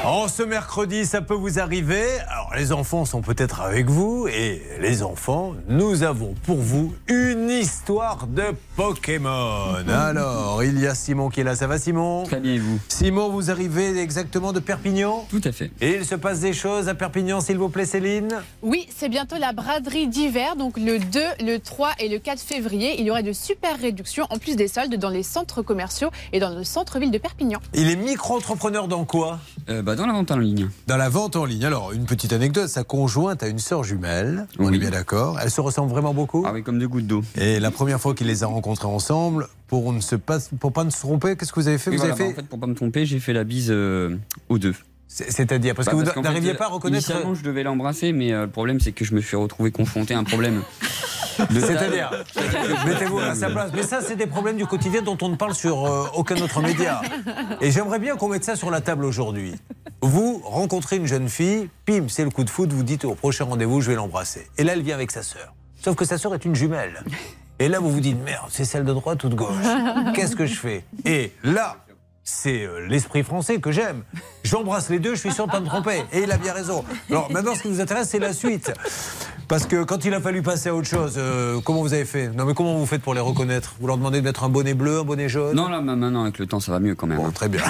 En 0.06 0.28
ce 0.28 0.44
mercredi, 0.44 1.06
ça 1.06 1.22
peut 1.22 1.34
vous 1.34 1.60
arriver. 1.60 2.04
Alors, 2.28 2.52
les 2.58 2.74
enfants 2.74 3.06
sont 3.06 3.22
peut-être 3.22 3.62
avec 3.62 3.90
vous. 3.90 4.28
Et 4.28 4.62
les 4.82 5.02
enfants, 5.02 5.54
nous 5.70 6.04
avons 6.04 6.36
pour 6.44 6.58
vous 6.58 6.94
une 7.08 7.50
histoire 7.50 8.28
de 8.28 8.44
Pokémon. 8.76 9.76
Alors, 9.88 10.62
il 10.62 10.78
y 10.78 10.88
a 10.88 10.94
Simon 10.94 11.30
qui 11.30 11.40
est 11.40 11.46
là. 11.46 11.56
Ça 11.56 11.68
va, 11.68 11.80
Simon? 11.80 12.24
Très 12.24 12.42
bien, 12.42 12.56
et 12.56 12.60
vous? 12.60 12.80
Simon, 12.90 13.30
vous 13.30 13.50
arrivez 13.50 13.98
exactement 13.98 14.52
de 14.52 14.60
Perpignan? 14.60 15.26
Tout 15.30 15.40
à 15.46 15.54
fait. 15.54 15.72
Et 15.80 15.96
il 15.96 16.06
se 16.06 16.16
passe 16.16 16.42
des 16.42 16.52
choses 16.52 16.90
à 16.90 16.96
Perpignan, 16.96 17.40
s'il 17.40 17.58
vous 17.58 17.70
plaît, 17.70 17.86
Céline? 17.86 18.42
Oui, 18.62 18.90
c'est 18.94 19.08
bientôt 19.08 19.38
la 19.38 19.54
braderie 19.54 20.08
d'hiver, 20.08 20.58
donc 20.58 20.78
le 20.78 21.00
2, 21.00 21.22
le 21.46 21.60
3 21.60 21.92
et 22.00 22.10
le 22.10 22.20
4 22.20 22.42
février. 22.42 23.00
Il 23.00 23.06
y 23.06 23.12
aurait 23.12 23.24
de 23.24 23.32
super 23.32 23.80
réductions 23.80 24.28
en 24.32 24.38
plus 24.38 24.58
des 24.58 24.68
soldes 24.68 24.96
dans 24.98 25.10
les 25.10 25.24
centres 25.24 25.62
commerciaux 25.62 26.10
et 26.34 26.42
dans 26.42 26.50
le 26.50 26.66
centre-ville 26.66 27.12
de 27.12 27.20
Perpignan. 27.20 27.62
Il 27.74 27.90
est 27.90 27.96
micro-entrepreneur 27.96 28.90
dans 28.90 29.06
quoi? 29.06 29.40
Euh, 29.70 29.82
bah, 29.82 29.93
Dans 29.96 30.06
la 30.06 30.14
vente 30.14 30.32
en 30.32 30.38
ligne. 30.38 30.68
Dans 30.88 30.98
la 30.98 31.10
vente 31.10 31.36
en 31.36 31.46
ligne. 31.46 31.66
Alors, 31.66 31.92
une 31.92 32.06
petite 32.06 32.34
anecdote, 32.34 32.68
sa 32.70 32.84
conjointe 32.84 33.44
a 33.44 33.48
une 33.48 33.60
sœur 33.60 33.84
jumelle, 33.84 34.48
on 34.60 34.72
est 34.74 34.78
bien 34.78 34.90
d'accord. 34.92 35.40
Elles 35.42 35.52
se 35.52 35.62
ressemblent 35.62 35.92
vraiment 35.92 36.14
beaucoup 36.14 36.44
Ah 36.48 36.52
oui, 36.54 36.64
comme 36.64 36.80
deux 36.80 36.88
gouttes 36.88 37.08
d'eau. 37.08 37.24
Et 37.36 37.60
la 37.60 37.72
première 37.72 38.00
fois 38.00 38.14
qu'il 38.16 38.28
les 38.28 38.44
a 38.44 38.48
rencontrées 38.48 38.88
ensemble, 38.88 39.48
pour 39.68 39.92
ne 39.94 40.00
se 40.02 40.16
pas, 40.16 40.38
pour 40.60 40.72
pas 40.74 40.84
ne 40.84 40.90
se 40.90 41.00
tromper, 41.00 41.36
qu'est-ce 41.36 41.52
que 41.54 41.60
vous 41.60 41.68
avez 41.68 41.78
fait? 41.78 41.92
Vous 41.92 41.98
voilà, 41.98 42.14
avez 42.14 42.24
bah, 42.24 42.28
fait 42.30 42.34
en 42.34 42.36
fait, 42.42 42.48
pour 42.48 42.60
pas 42.60 42.68
me 42.68 42.76
tromper, 42.76 43.06
j'ai 43.06 43.20
fait 43.20 43.34
la 43.34 43.44
bise 43.44 43.68
euh, 43.72 44.16
aux 44.50 44.58
deux. 44.60 44.76
C'est- 45.08 45.32
C'est-à-dire 45.32 45.76
parce 45.76 45.88
que 45.90 45.96
vous 45.96 46.22
n'arriviez 46.22 46.54
pas 46.56 46.66
à 46.66 46.70
reconnaître- 46.70 47.08
Initialement, 47.10 47.36
je 47.36 47.44
devais 47.44 47.64
l'embrasser, 47.64 48.14
mais 48.14 48.34
euh, 48.34 48.46
le 48.46 48.50
problème, 48.52 48.80
c'est 48.80 48.92
que 48.94 49.06
je 49.06 49.14
me 49.14 49.22
suis 49.22 49.36
retrouvé 49.38 49.72
confronté 49.72 50.14
à 50.14 50.20
un 50.20 50.24
problème. 50.24 50.62
C'est-à-dire, 51.52 52.12
mettez-vous 52.86 53.20
à 53.20 53.36
sa 53.36 53.50
place. 53.50 53.72
Mais 53.74 53.84
ça, 53.84 54.02
c'est 54.02 54.16
des 54.16 54.28
problèmes 54.28 54.58
du 54.58 54.66
quotidien 54.66 55.02
dont 55.02 55.18
on 55.22 55.30
ne 55.30 55.36
parle 55.36 55.54
sur 55.54 55.86
euh, 55.86 56.06
aucun 56.14 56.36
autre 56.38 56.62
média. 56.62 57.02
Et 57.62 57.72
j'aimerais 57.72 58.00
bien 58.00 58.16
qu'on 58.16 58.28
mette 58.28 58.44
ça 58.44 58.56
sur 58.56 58.72
la 58.72 58.82
table 58.82 59.06
aujourd'hui. 59.06 59.56
Vous 60.02 60.42
rencontrez 60.46 60.98
une 60.98 61.08
jeune 61.08 61.30
fille, 61.30 61.70
pim, 61.86 62.06
c'est 62.10 62.24
le 62.24 62.30
coup 62.30 62.44
de 62.44 62.50
foot, 62.50 62.72
vous 62.74 62.84
dites 62.84 63.06
au 63.06 63.16
prochain 63.16 63.46
rendez-vous, 63.46 63.82
je 63.82 63.90
vais 63.90 63.96
l'embrasser. 63.96 64.48
Et 64.58 64.64
là, 64.64 64.74
elle 64.74 64.82
vient 64.82 64.96
avec 64.96 65.12
sa 65.12 65.24
sœur. 65.24 65.54
Sauf 65.82 65.96
que 65.96 66.06
sa 66.06 66.18
sœur 66.18 66.34
est 66.34 66.46
une 66.46 66.56
jumelle. 66.56 67.04
Et 67.60 67.70
là, 67.70 67.80
vous 67.80 67.90
vous 67.90 68.00
dites, 68.00 68.22
merde, 68.22 68.48
c'est 68.50 68.66
celle 68.66 68.84
de 68.84 68.94
droite 68.94 69.24
ou 69.24 69.30
de 69.30 69.36
gauche? 69.36 69.54
Qu'est-ce 70.14 70.36
que 70.36 70.46
je 70.46 70.56
fais? 70.56 70.84
Et 71.06 71.32
là, 71.44 71.78
c'est 72.24 72.64
euh, 72.64 72.88
l'esprit 72.88 73.24
français 73.24 73.60
que 73.60 73.72
j'aime. 73.72 74.04
J'embrasse 74.44 74.90
les 74.90 75.00
deux, 75.00 75.14
je 75.16 75.20
suis 75.20 75.32
sûr 75.32 75.46
de 75.46 75.52
pas 75.52 75.60
me 75.60 75.68
tromper. 75.68 76.04
Et 76.14 76.24
il 76.24 76.32
a 76.32 76.38
bien 76.38 76.54
raison. 76.54 76.84
Alors 77.10 77.30
maintenant, 77.32 77.54
ce 77.54 77.62
qui 77.62 77.68
nous 77.70 77.82
intéresse, 77.82 78.10
c'est 78.10 78.20
la 78.20 78.34
suite. 78.34 78.72
Parce 79.54 79.68
que 79.68 79.84
quand 79.84 80.04
il 80.04 80.12
a 80.16 80.20
fallu 80.20 80.42
passer 80.42 80.70
à 80.70 80.74
autre 80.74 80.88
chose, 80.88 81.14
euh, 81.18 81.62
comment 81.64 81.82
vous 81.84 81.94
avez 81.94 82.06
fait? 82.06 82.30
Non, 82.30 82.46
mais 82.46 82.56
comment 82.56 82.76
vous 82.76 82.88
faites 82.88 83.04
pour 83.04 83.14
les 83.14 83.20
reconnaître? 83.20 83.76
Vous 83.80 83.86
leur 83.86 83.98
demandez 83.98 84.20
de 84.20 84.24
mettre 84.24 84.44
un 84.44 84.50
bonnet 84.50 84.74
bleu, 84.74 85.02
un 85.02 85.04
bonnet 85.04 85.30
jaune? 85.30 85.56
Non, 85.56 85.70
là, 85.70 85.80
ma- 85.80 85.96
maintenant, 85.96 86.24
avec 86.24 86.40
le 86.40 86.48
temps, 86.48 86.60
ça 86.60 86.72
va 86.72 86.80
mieux 86.80 86.96
quand 86.96 87.06
même. 87.06 87.32
très 87.34 87.50
bien. 87.50 87.62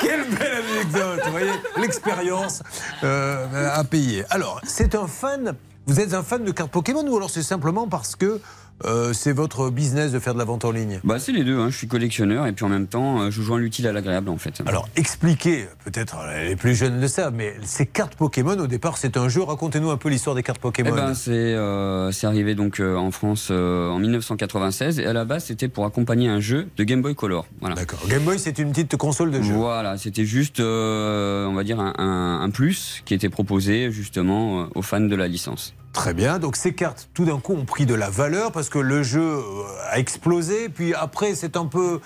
Quelle 0.00 0.30
belle 0.30 0.62
anecdote, 0.76 1.22
vous 1.24 1.32
voyez, 1.32 1.50
l'expérience 1.80 2.62
euh, 3.02 3.68
à 3.74 3.82
payer. 3.82 4.22
Alors, 4.30 4.60
c'est 4.62 4.94
un 4.94 5.08
fan, 5.08 5.54
vous 5.86 5.98
êtes 5.98 6.14
un 6.14 6.22
fan 6.22 6.44
de 6.44 6.52
cartes 6.52 6.70
Pokémon 6.70 7.04
ou 7.04 7.16
alors 7.16 7.30
c'est 7.30 7.42
simplement 7.42 7.88
parce 7.88 8.14
que 8.14 8.40
euh, 8.84 9.12
c'est 9.12 9.32
votre 9.32 9.70
business 9.70 10.12
de 10.12 10.18
faire 10.18 10.34
de 10.34 10.38
la 10.38 10.44
vente 10.44 10.64
en 10.64 10.70
ligne? 10.70 11.00
Bah, 11.04 11.18
c'est 11.18 11.32
les 11.32 11.44
deux. 11.44 11.58
hein. 11.58 11.68
Je 11.70 11.76
suis 11.76 11.88
collectionneur 11.88 12.46
et 12.46 12.52
puis 12.52 12.64
en 12.64 12.68
même 12.68 12.86
temps, 12.86 13.20
euh, 13.22 13.30
je 13.30 13.42
joins 13.42 13.58
l'utile 13.58 13.86
à 13.86 13.92
l'agréable 13.92 14.28
en 14.30 14.36
fait. 14.38 14.62
Alors, 14.66 14.88
expliquez, 14.96 15.66
peut-être 15.84 16.16
euh, 16.22 16.44
les 16.48 16.56
plus 16.56 16.74
jeunes 16.74 17.00
le 17.00 17.08
savent, 17.08 17.34
mais 17.34 17.54
ces 17.62 17.86
cartes 17.86 18.14
Pokémon, 18.16 18.58
au 18.58 18.66
départ, 18.66 18.96
c'est 18.98 19.16
un 19.16 19.28
jeu. 19.28 19.42
Racontez-nous 19.42 19.90
un 19.90 19.96
peu 19.96 20.08
l'histoire 20.08 20.34
des 20.36 20.42
cartes 20.42 20.58
Eh 20.60 20.62
Pokémon. 20.62 20.94
ben, 20.94 21.14
c'est 21.14 21.30
euh, 21.30 22.10
c'est 22.12 22.26
arrivé 22.26 22.54
donc 22.54 22.80
euh, 22.80 22.96
en 22.96 23.10
France 23.10 23.48
euh, 23.50 23.88
en 23.90 23.98
1996 23.98 24.98
et 25.00 25.06
à 25.06 25.12
la 25.12 25.24
base 25.24 25.44
c'était 25.44 25.68
pour 25.68 25.84
accompagner 25.84 26.28
un 26.28 26.40
jeu 26.40 26.68
de 26.76 26.84
Game 26.84 27.02
Boy 27.02 27.14
Color. 27.14 27.46
Voilà. 27.60 27.74
D'accord. 27.74 28.00
Game 28.08 28.22
Boy, 28.22 28.38
c'est 28.38 28.58
une 28.58 28.70
petite 28.70 28.96
console 28.96 29.30
de 29.30 29.42
jeu. 29.42 29.52
Voilà, 29.54 29.96
c'était 29.98 30.24
juste, 30.24 30.60
euh, 30.60 31.46
on 31.46 31.54
va 31.54 31.64
dire 31.64 31.80
un, 31.80 31.92
un- 31.98 32.40
un 32.42 32.50
plus 32.50 33.02
qui 33.04 33.14
était 33.14 33.28
proposé 33.28 33.90
justement 33.90 34.68
aux 34.74 34.82
fans 34.82 35.00
de 35.00 35.16
la 35.16 35.28
licence. 35.28 35.74
Très 35.92 36.14
bien. 36.14 36.38
Donc 36.38 36.56
ces 36.56 36.72
cartes, 36.72 37.08
tout 37.14 37.24
d'un 37.24 37.38
coup, 37.38 37.54
ont 37.54 37.64
pris 37.64 37.86
de 37.86 37.94
la 37.94 38.10
valeur 38.10 38.52
parce 38.52 38.68
que 38.68 38.78
le 38.78 39.02
jeu 39.02 39.20
euh, 39.20 39.64
a 39.90 39.98
explosé. 39.98 40.68
Puis 40.68 40.94
après, 40.94 41.34
c'est 41.34 41.56
un 41.56 41.66
peu 41.66 42.00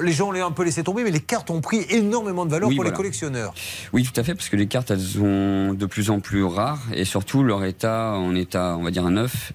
les 0.00 0.12
gens 0.12 0.30
l'ont 0.30 0.46
un 0.46 0.52
peu 0.52 0.64
laissé 0.64 0.82
tomber, 0.82 1.02
mais 1.02 1.10
les 1.10 1.20
cartes 1.20 1.50
ont 1.50 1.60
pris 1.60 1.86
énormément 1.90 2.44
de 2.44 2.50
valeur 2.50 2.68
Oui, 2.68 2.76
pour 2.76 2.84
les 2.84 2.92
collectionneurs. 2.92 3.54
Oui, 3.92 4.02
tout 4.02 4.18
à 4.20 4.22
fait, 4.22 4.34
parce 4.34 4.48
que 4.48 4.56
les 4.56 4.66
cartes, 4.66 4.90
elles 4.90 5.00
sont 5.00 5.74
de 5.74 5.86
plus 5.86 6.10
en 6.10 6.20
plus 6.20 6.44
rares 6.44 6.82
et 6.92 7.04
surtout 7.04 7.42
leur 7.42 7.64
état 7.64 8.12
en 8.12 8.34
état, 8.34 8.76
on 8.78 8.82
va 8.82 8.90
dire, 8.90 9.08
neuf, 9.10 9.52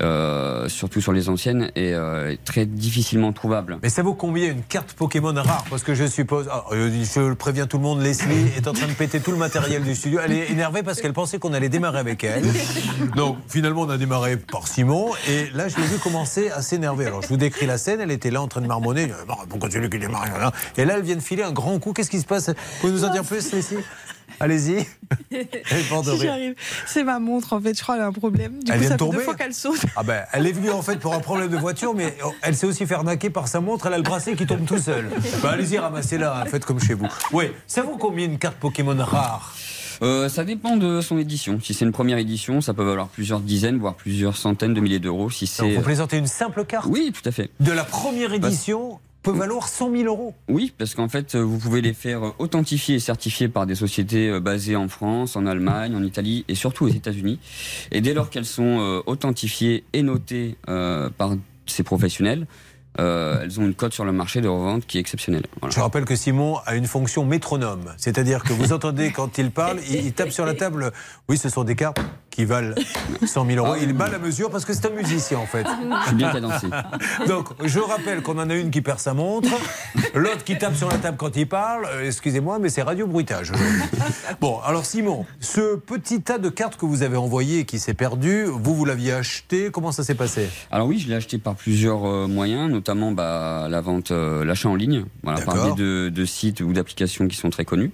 euh, 0.00 0.68
surtout 0.68 1.00
sur 1.00 1.12
les 1.12 1.28
anciennes, 1.28 1.70
est 1.74 1.92
euh, 1.92 2.34
très 2.44 2.66
difficilement 2.66 3.32
trouvable. 3.32 3.78
Mais 3.82 3.88
ça 3.88 4.02
vaut 4.02 4.14
combien 4.14 4.50
une 4.50 4.62
carte 4.62 4.92
Pokémon 4.94 5.34
rare? 5.34 5.64
Parce 5.68 5.82
que 5.82 5.94
je 5.94 6.06
suppose, 6.06 6.48
ah, 6.50 6.64
je 6.72 7.32
préviens 7.34 7.66
tout 7.66 7.76
le 7.76 7.82
monde, 7.82 8.02
Leslie 8.02 8.50
est 8.56 8.66
en 8.66 8.72
train 8.72 8.86
de 8.86 8.92
péter 8.92 9.20
tout 9.20 9.30
le 9.30 9.36
matériel 9.36 9.82
du 9.82 9.94
studio. 9.94 10.20
Elle 10.24 10.32
est 10.32 10.50
énervée 10.50 10.82
parce 10.82 11.00
qu'elle 11.00 11.12
pensait 11.12 11.38
qu'on 11.38 11.52
allait 11.52 11.68
démarrer 11.68 11.98
avec 11.98 12.24
elle. 12.24 12.44
Donc 13.16 13.38
finalement, 13.48 13.82
on 13.82 13.90
a 13.90 13.98
démarré 13.98 14.36
par 14.36 14.68
Simon. 14.68 15.10
Et 15.28 15.48
là, 15.54 15.68
je 15.68 15.76
l'ai 15.76 15.86
vu 15.86 15.98
commencer 15.98 16.50
à 16.50 16.62
s'énerver. 16.62 17.06
Alors 17.06 17.22
je 17.22 17.28
vous 17.28 17.36
décris 17.36 17.66
la 17.66 17.78
scène. 17.78 18.00
Elle 18.00 18.10
était 18.10 18.30
là 18.30 18.42
en 18.42 18.48
train 18.48 18.60
de 18.60 18.66
marmonner. 18.66 19.10
Euh, 19.10 19.32
Pourquoi 19.48 19.70
c'est 19.70 19.80
lui 19.80 19.90
qui 19.90 19.98
démarre 19.98 20.26
voilà. 20.30 20.52
Et 20.76 20.84
là, 20.84 20.94
elle 20.96 21.02
vient 21.02 21.16
de 21.16 21.20
filer 21.20 21.42
un 21.42 21.52
grand 21.52 21.78
coup. 21.78 21.92
Qu'est-ce 21.92 22.10
qui 22.10 22.20
se 22.20 22.26
passe? 22.26 22.48
Vous 22.48 22.54
pouvez 22.80 22.92
nous 22.92 23.04
en 23.04 23.12
dire 23.12 23.24
plus, 23.24 23.52
Leslie? 23.52 23.78
Allez-y. 24.40 24.86
Si 25.30 26.20
j'arrive. 26.20 26.54
C'est 26.86 27.04
ma 27.04 27.18
montre, 27.18 27.52
en 27.52 27.60
fait, 27.60 27.76
je 27.76 27.82
crois, 27.82 27.96
elle 27.96 28.02
a 28.02 28.06
un 28.06 28.12
problème. 28.12 28.62
Du 28.62 28.70
Elle 28.72 28.78
coup, 28.78 28.80
vient 28.80 28.88
ça 28.90 28.96
de 28.96 28.98
fait 29.02 29.04
deux 29.06 29.12
tomber 29.12 29.24
fois 29.24 29.34
qu'elle 29.34 29.54
saute. 29.54 29.80
Ah 29.96 30.02
ben, 30.02 30.24
elle 30.32 30.46
est 30.46 30.52
venue 30.52 30.70
en 30.70 30.82
fait 30.82 30.96
pour 30.98 31.14
un 31.14 31.18
problème 31.20 31.48
de 31.48 31.56
voiture, 31.56 31.94
mais 31.94 32.16
elle 32.42 32.56
s'est 32.56 32.66
aussi 32.66 32.86
fait 32.86 32.94
arnaquer 32.94 33.28
par 33.30 33.48
sa 33.48 33.60
montre. 33.60 33.86
Elle 33.86 33.94
a 33.94 33.96
le 33.98 34.02
bracelet 34.02 34.34
qui 34.36 34.46
tombe 34.46 34.64
tout 34.66 34.78
seul. 34.78 35.08
Bah, 35.42 35.50
allez-y, 35.52 35.78
ramassez-la, 35.78 36.44
faites 36.46 36.64
comme 36.64 36.80
chez 36.80 36.94
vous. 36.94 37.08
Oui, 37.32 37.46
ça 37.66 37.82
vaut 37.82 37.96
combien 37.96 38.26
une 38.26 38.38
carte 38.38 38.56
Pokémon 38.56 38.96
rare? 38.98 39.54
Euh, 40.02 40.28
ça 40.30 40.44
dépend 40.44 40.76
de 40.76 41.00
son 41.02 41.18
édition. 41.18 41.58
Si 41.62 41.74
c'est 41.74 41.84
une 41.84 41.92
première 41.92 42.16
édition, 42.18 42.60
ça 42.62 42.72
peut 42.72 42.84
valoir 42.84 43.08
plusieurs 43.08 43.40
dizaines, 43.40 43.78
voire 43.78 43.94
plusieurs 43.94 44.36
centaines 44.36 44.72
de 44.72 44.80
milliers 44.80 44.98
d'euros. 44.98 45.28
Si 45.30 45.46
c'est 45.46 45.74
Vous 45.74 45.82
présentez 45.82 46.16
une 46.16 46.26
simple 46.26 46.64
carte? 46.64 46.86
Oui, 46.88 47.12
tout 47.12 47.28
à 47.28 47.32
fait. 47.32 47.50
de 47.60 47.72
la 47.72 47.84
première 47.84 48.32
édition 48.32 48.98
peut 49.22 49.32
valoir 49.32 49.68
100 49.68 49.90
000 49.92 50.04
euros. 50.04 50.34
Oui, 50.48 50.72
parce 50.76 50.94
qu'en 50.94 51.08
fait, 51.08 51.34
euh, 51.34 51.40
vous 51.42 51.58
pouvez 51.58 51.80
les 51.80 51.92
faire 51.92 52.24
euh, 52.24 52.34
authentifier 52.38 52.96
et 52.96 53.00
certifier 53.00 53.48
par 53.48 53.66
des 53.66 53.74
sociétés 53.74 54.28
euh, 54.28 54.40
basées 54.40 54.76
en 54.76 54.88
France, 54.88 55.36
en 55.36 55.46
Allemagne, 55.46 55.94
en 55.94 56.02
Italie 56.02 56.44
et 56.48 56.54
surtout 56.54 56.86
aux 56.86 56.88
États-Unis. 56.88 57.38
Et 57.92 58.00
dès 58.00 58.14
lors 58.14 58.30
qu'elles 58.30 58.46
sont 58.46 59.02
authentifiées 59.06 59.84
et 59.92 60.02
notées 60.02 60.56
euh, 60.68 61.10
par 61.10 61.34
ces 61.66 61.82
professionnels, 61.82 62.46
euh, 62.98 63.42
elles 63.42 63.60
ont 63.60 63.64
une 63.64 63.74
cote 63.74 63.92
sur 63.92 64.04
le 64.04 64.12
marché 64.12 64.40
de 64.40 64.48
revente 64.48 64.86
qui 64.86 64.98
est 64.98 65.00
exceptionnelle. 65.00 65.44
Voilà. 65.60 65.74
Je 65.74 65.80
rappelle 65.80 66.04
que 66.04 66.16
Simon 66.16 66.58
a 66.66 66.74
une 66.74 66.86
fonction 66.86 67.24
métronome, 67.24 67.94
c'est-à-dire 67.96 68.42
que 68.42 68.52
vous 68.52 68.72
entendez 68.72 69.12
quand 69.12 69.38
il 69.38 69.50
parle, 69.52 69.78
il, 69.88 70.06
il 70.06 70.12
tape 70.12 70.30
sur 70.30 70.44
la 70.44 70.54
table. 70.54 70.90
Oui, 71.28 71.38
ce 71.38 71.48
sont 71.48 71.62
des 71.62 71.76
cartes 71.76 72.00
qui 72.40 72.46
valent 72.46 72.74
100 73.26 73.46
000 73.46 73.66
euros. 73.66 73.76
Il 73.80 73.92
bat 73.92 74.08
la 74.08 74.18
mesure 74.18 74.50
parce 74.50 74.64
que 74.64 74.72
c'est 74.72 74.86
un 74.86 74.96
musicien 74.96 75.38
en 75.38 75.46
fait. 75.46 75.66
Je 76.02 76.06
suis 76.06 76.16
bien 76.16 76.32
cadencé. 76.32 76.68
Donc, 77.28 77.48
je 77.62 77.78
rappelle 77.78 78.22
qu'on 78.22 78.38
en 78.38 78.48
a 78.48 78.54
une 78.54 78.70
qui 78.70 78.80
perd 78.80 78.98
sa 78.98 79.12
montre, 79.12 79.50
l'autre 80.14 80.42
qui 80.42 80.56
tape 80.56 80.74
sur 80.74 80.88
la 80.88 80.96
table 80.96 81.18
quand 81.18 81.36
il 81.36 81.46
parle. 81.46 81.86
Euh, 81.92 82.06
Excusez-moi, 82.06 82.58
mais 82.58 82.70
c'est 82.70 82.80
radio 82.82 83.06
bruitage. 83.06 83.52
Bon, 84.40 84.58
alors 84.64 84.86
Simon, 84.86 85.26
ce 85.40 85.76
petit 85.76 86.22
tas 86.22 86.38
de 86.38 86.48
cartes 86.48 86.76
que 86.78 86.86
vous 86.86 87.02
avez 87.02 87.18
envoyé 87.18 87.60
et 87.60 87.64
qui 87.66 87.78
s'est 87.78 87.94
perdu, 87.94 88.44
vous, 88.44 88.74
vous 88.74 88.84
l'aviez 88.86 89.12
acheté, 89.12 89.70
comment 89.70 89.92
ça 89.92 90.02
s'est 90.02 90.14
passé? 90.14 90.48
Alors 90.70 90.86
oui, 90.86 90.98
je 90.98 91.08
l'ai 91.08 91.16
acheté 91.16 91.36
par 91.36 91.54
plusieurs 91.56 92.06
euh, 92.06 92.26
moyens, 92.26 92.70
notamment 92.70 93.12
bah, 93.12 93.66
la 93.68 93.82
vente, 93.82 94.12
euh, 94.12 94.44
l'achat 94.46 94.70
en 94.70 94.76
ligne, 94.76 95.04
voilà, 95.22 95.42
par 95.42 95.54
D'accord. 95.54 95.74
biais 95.74 95.84
de, 95.84 96.08
de 96.08 96.24
sites 96.24 96.62
ou 96.62 96.72
d'applications 96.72 97.28
qui 97.28 97.36
sont 97.36 97.50
très 97.50 97.66
connus. 97.66 97.92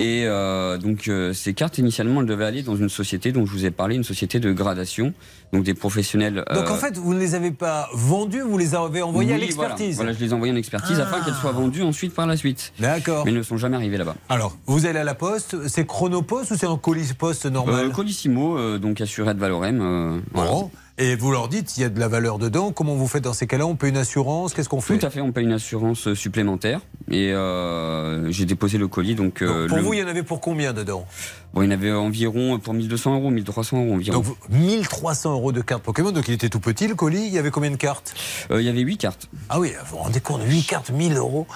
Et 0.00 0.24
euh, 0.26 0.76
donc 0.76 1.06
euh, 1.06 1.32
ces 1.32 1.54
cartes 1.54 1.78
initialement, 1.78 2.20
elles 2.20 2.26
devaient 2.26 2.44
aller 2.44 2.62
dans 2.64 2.74
une 2.74 2.88
société 2.88 3.30
dont 3.30 3.46
je 3.46 3.52
vous 3.52 3.64
ai 3.64 3.70
parlé, 3.70 3.94
une 3.94 4.02
société 4.02 4.40
de 4.40 4.52
gradation, 4.52 5.12
donc 5.52 5.62
des 5.62 5.74
professionnels. 5.74 6.44
Donc 6.52 6.66
euh, 6.68 6.72
en 6.72 6.76
fait, 6.76 6.96
vous 6.96 7.14
ne 7.14 7.20
les 7.20 7.36
avez 7.36 7.52
pas 7.52 7.88
vendus, 7.94 8.40
vous 8.40 8.58
les 8.58 8.74
avez 8.74 9.02
envoyés 9.02 9.32
à 9.32 9.36
oui, 9.36 9.42
l'expertise. 9.42 9.94
Voilà, 9.94 10.10
voilà, 10.10 10.18
je 10.18 10.24
les 10.24 10.30
ai 10.30 10.34
envoyés 10.34 10.52
en 10.52 10.56
expertise 10.56 10.98
afin 10.98 11.18
Ah. 11.20 11.24
qu'elles 11.24 11.34
soient 11.34 11.52
vendues 11.52 11.82
ensuite 11.82 12.12
par 12.12 12.26
la 12.26 12.36
suite. 12.36 12.72
D'accord. 12.80 13.24
Mais 13.24 13.30
elles 13.30 13.36
ne 13.38 13.42
sont 13.44 13.56
jamais 13.56 13.76
arrivées 13.76 13.98
là-bas. 13.98 14.16
Alors, 14.28 14.56
vous 14.66 14.86
allez 14.86 14.98
à 14.98 15.04
la 15.04 15.14
poste, 15.14 15.68
c'est 15.68 15.86
chronopost 15.86 16.50
ou 16.50 16.56
c'est 16.56 16.66
un 16.66 16.76
colis 16.76 17.12
poste 17.16 17.46
normal? 17.46 17.86
Euh, 17.86 17.90
Colissimo, 17.90 18.58
euh, 18.58 18.78
donc 18.78 19.00
assuré 19.00 19.32
de 19.32 19.38
Valorem. 19.38 19.80
euh, 19.80 20.18
voilà. 20.32 20.50
Bon. 20.50 20.70
Et 20.96 21.16
vous 21.16 21.32
leur 21.32 21.48
dites, 21.48 21.76
il 21.76 21.80
y 21.80 21.84
a 21.84 21.88
de 21.88 21.98
la 21.98 22.06
valeur 22.06 22.38
dedans. 22.38 22.70
Comment 22.70 22.94
vous 22.94 23.08
faites 23.08 23.24
dans 23.24 23.32
ces 23.32 23.48
cas-là? 23.48 23.66
On 23.66 23.74
paie 23.74 23.88
une 23.88 23.96
assurance? 23.96 24.54
Qu'est-ce 24.54 24.68
qu'on 24.68 24.80
fait? 24.80 24.96
Tout 24.96 25.04
à 25.04 25.10
fait, 25.10 25.20
on 25.20 25.32
paye 25.32 25.44
une 25.44 25.52
assurance 25.52 26.06
euh, 26.06 26.14
supplémentaire. 26.14 26.80
Et 27.10 27.32
euh, 27.32 28.30
j'ai 28.30 28.44
déposé 28.44 28.78
le 28.78 28.86
colis. 28.86 29.16
Donc, 29.16 29.42
euh, 29.42 29.66
Pour 29.66 29.78
le- 29.78 29.82
vous, 29.82 29.92
il 29.94 29.98
y 29.98 30.04
en 30.04 30.06
avait 30.06 30.22
pour 30.22 30.40
combien 30.40 30.72
dedans? 30.72 31.04
Bon, 31.52 31.62
il 31.62 31.64
y 31.64 31.68
en 31.68 31.72
avait 31.72 31.90
environ 31.90 32.60
pour 32.60 32.74
1200 32.74 33.16
euros, 33.16 33.30
1300 33.30 33.78
euros 33.84 33.94
environ. 33.94 34.18
Donc, 34.18 34.24
vous- 34.24 34.36
1300 34.50 35.32
euros 35.32 35.50
de 35.50 35.62
cartes 35.62 35.82
Pokémon. 35.82 36.12
Donc, 36.12 36.28
il 36.28 36.34
était 36.34 36.48
tout 36.48 36.60
petit, 36.60 36.86
le 36.86 36.94
colis. 36.94 37.26
Il 37.26 37.32
y 37.32 37.38
avait 37.38 37.50
combien 37.50 37.72
de 37.72 37.76
cartes? 37.76 38.14
Euh, 38.52 38.60
il 38.62 38.64
y 38.64 38.68
avait 38.68 38.80
8 38.82 38.96
cartes. 38.96 39.28
Ah 39.48 39.58
oui, 39.58 39.72
vous 39.86 39.96
vous 39.96 40.02
rendez 40.04 40.20
compte, 40.20 40.42
8 40.46 40.62
cartes, 40.62 40.90
1000 40.90 41.16
euros. 41.16 41.48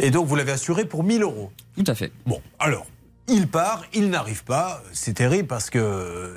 Et 0.00 0.10
donc, 0.10 0.26
vous 0.26 0.36
l'avez 0.36 0.52
assuré 0.52 0.86
pour 0.86 1.04
1000 1.04 1.20
euros. 1.22 1.50
Tout 1.76 1.84
à 1.86 1.94
fait. 1.94 2.12
Bon, 2.24 2.40
alors, 2.58 2.86
il 3.28 3.46
part, 3.46 3.82
il 3.92 4.08
n'arrive 4.08 4.42
pas. 4.44 4.82
C'est 4.94 5.12
terrible 5.14 5.48
parce 5.48 5.68
que 5.68 6.32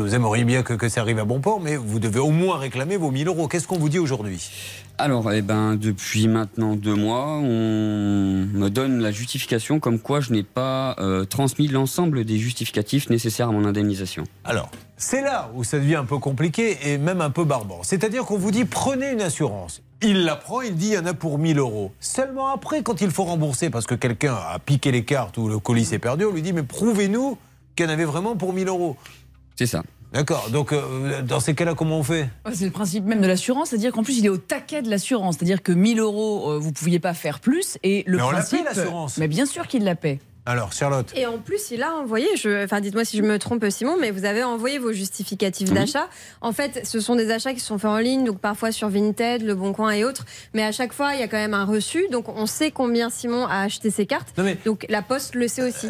vous 0.00 0.14
aimeriez 0.14 0.44
bien 0.44 0.62
que, 0.62 0.74
que 0.74 0.88
ça 0.88 1.02
arrive 1.02 1.20
à 1.20 1.24
bon 1.24 1.40
port, 1.40 1.60
mais 1.60 1.76
vous 1.76 2.00
devez 2.00 2.18
au 2.18 2.30
moins 2.30 2.58
réclamer 2.58 2.96
vos 2.96 3.12
1000 3.12 3.28
euros. 3.28 3.46
Qu'est-ce 3.46 3.68
qu'on 3.68 3.78
vous 3.78 3.88
dit 3.88 4.00
aujourd'hui? 4.00 4.50
Alors, 4.98 5.32
eh 5.32 5.40
ben, 5.40 5.76
depuis 5.76 6.26
maintenant 6.26 6.74
deux 6.74 6.94
mois, 6.94 7.38
on 7.38 8.46
me 8.52 8.68
donne 8.68 9.00
la 9.00 9.12
justification 9.12 9.78
comme 9.78 10.00
quoi 10.00 10.20
je 10.20 10.32
n'ai 10.32 10.42
pas 10.42 10.96
euh, 10.98 11.24
transmis 11.24 11.68
l'ensemble 11.68 12.24
des 12.24 12.38
justificatifs 12.38 13.08
nécessaires 13.08 13.48
à 13.48 13.52
mon 13.52 13.64
indemnisation. 13.64 14.24
Alors, 14.44 14.68
c'est 14.96 15.22
là 15.22 15.50
où 15.54 15.62
ça 15.62 15.78
devient 15.78 15.96
un 15.96 16.04
peu 16.04 16.18
compliqué 16.18 16.76
et 16.84 16.98
même 16.98 17.20
un 17.20 17.30
peu 17.30 17.44
barbare. 17.44 17.80
C'est-à-dire 17.82 18.24
qu'on 18.24 18.38
vous 18.38 18.50
dit 18.50 18.64
prenez 18.64 19.12
une 19.12 19.22
assurance. 19.22 19.82
Il 20.02 20.24
la 20.24 20.36
prend, 20.36 20.60
il 20.60 20.74
dit 20.74 20.88
il 20.88 20.94
y 20.94 20.98
en 20.98 21.06
a 21.06 21.14
pour 21.14 21.38
1000 21.38 21.58
euros. 21.58 21.92
Seulement 22.00 22.48
après, 22.52 22.82
quand 22.82 23.00
il 23.00 23.10
faut 23.10 23.24
rembourser 23.24 23.70
parce 23.70 23.86
que 23.86 23.94
quelqu'un 23.94 24.34
a 24.34 24.58
piqué 24.58 24.90
les 24.90 25.04
cartes 25.04 25.38
ou 25.38 25.48
le 25.48 25.58
colis 25.58 25.84
s'est 25.84 26.00
perdu, 26.00 26.24
on 26.24 26.32
lui 26.32 26.42
dit 26.42 26.52
mais 26.52 26.64
prouvez-nous 26.64 27.38
qu'il 27.74 27.86
y 27.86 27.88
en 27.88 27.92
avait 27.92 28.04
vraiment 28.04 28.36
pour 28.36 28.52
1000 28.52 28.68
euros. 28.68 28.96
C'est 29.56 29.66
ça. 29.66 29.82
D'accord. 30.12 30.48
Donc, 30.50 30.72
euh, 30.72 31.22
dans 31.22 31.40
ces 31.40 31.54
cas-là, 31.54 31.74
comment 31.74 31.98
on 31.98 32.02
fait? 32.04 32.28
C'est 32.52 32.66
le 32.66 32.70
principe 32.70 33.04
même 33.04 33.20
de 33.20 33.26
l'assurance, 33.26 33.70
c'est-à-dire 33.70 33.90
qu'en 33.92 34.04
plus 34.04 34.18
il 34.18 34.26
est 34.26 34.28
au 34.30 34.36
taquet 34.36 34.80
de 34.80 34.88
l'assurance, 34.88 35.36
c'est-à-dire 35.36 35.60
que 35.62 35.72
1000 35.72 35.98
euros, 35.98 36.52
euh, 36.52 36.58
vous 36.58 36.68
ne 36.68 36.74
pouviez 36.74 37.00
pas 37.00 37.14
faire 37.14 37.40
plus, 37.40 37.78
et 37.82 38.04
le 38.06 38.18
Mais 38.18 38.22
on 38.22 38.30
la 38.30 38.38
principe. 38.38 38.58
paie, 38.60 38.64
l'assurance. 38.64 39.18
Mais 39.18 39.26
bien 39.26 39.44
sûr 39.44 39.66
qu'il 39.66 39.82
la 39.82 39.96
paie. 39.96 40.20
Alors, 40.46 40.74
Charlotte 40.74 41.10
Et 41.16 41.24
en 41.24 41.38
plus, 41.38 41.70
il 41.70 41.82
a 41.82 41.94
envoyé, 41.94 42.26
je, 42.36 42.64
enfin 42.64 42.82
dites-moi 42.82 43.06
si 43.06 43.16
je 43.16 43.22
me 43.22 43.38
trompe 43.38 43.64
Simon, 43.70 43.96
mais 43.98 44.10
vous 44.10 44.26
avez 44.26 44.44
envoyé 44.44 44.78
vos 44.78 44.92
justificatifs 44.92 45.72
d'achat. 45.72 46.06
En 46.42 46.52
fait, 46.52 46.86
ce 46.86 47.00
sont 47.00 47.16
des 47.16 47.30
achats 47.30 47.54
qui 47.54 47.60
sont 47.60 47.78
faits 47.78 47.88
en 47.90 47.96
ligne, 47.96 48.24
donc 48.24 48.40
parfois 48.40 48.70
sur 48.70 48.90
Vinted, 48.90 49.40
Le 49.42 49.54
Bon 49.54 49.72
Coin 49.72 49.90
et 49.92 50.04
autres. 50.04 50.26
Mais 50.52 50.62
à 50.62 50.70
chaque 50.70 50.92
fois, 50.92 51.14
il 51.14 51.20
y 51.20 51.22
a 51.22 51.28
quand 51.28 51.38
même 51.38 51.54
un 51.54 51.64
reçu, 51.64 52.06
donc 52.12 52.28
on 52.28 52.44
sait 52.44 52.70
combien 52.70 53.08
Simon 53.08 53.46
a 53.46 53.60
acheté 53.62 53.90
ses 53.90 54.04
cartes. 54.04 54.34
Non, 54.36 54.44
mais- 54.44 54.58
Donc 54.66 54.84
la 54.90 55.00
Poste 55.00 55.34
le 55.34 55.48
sait 55.48 55.62
aussi. 55.62 55.88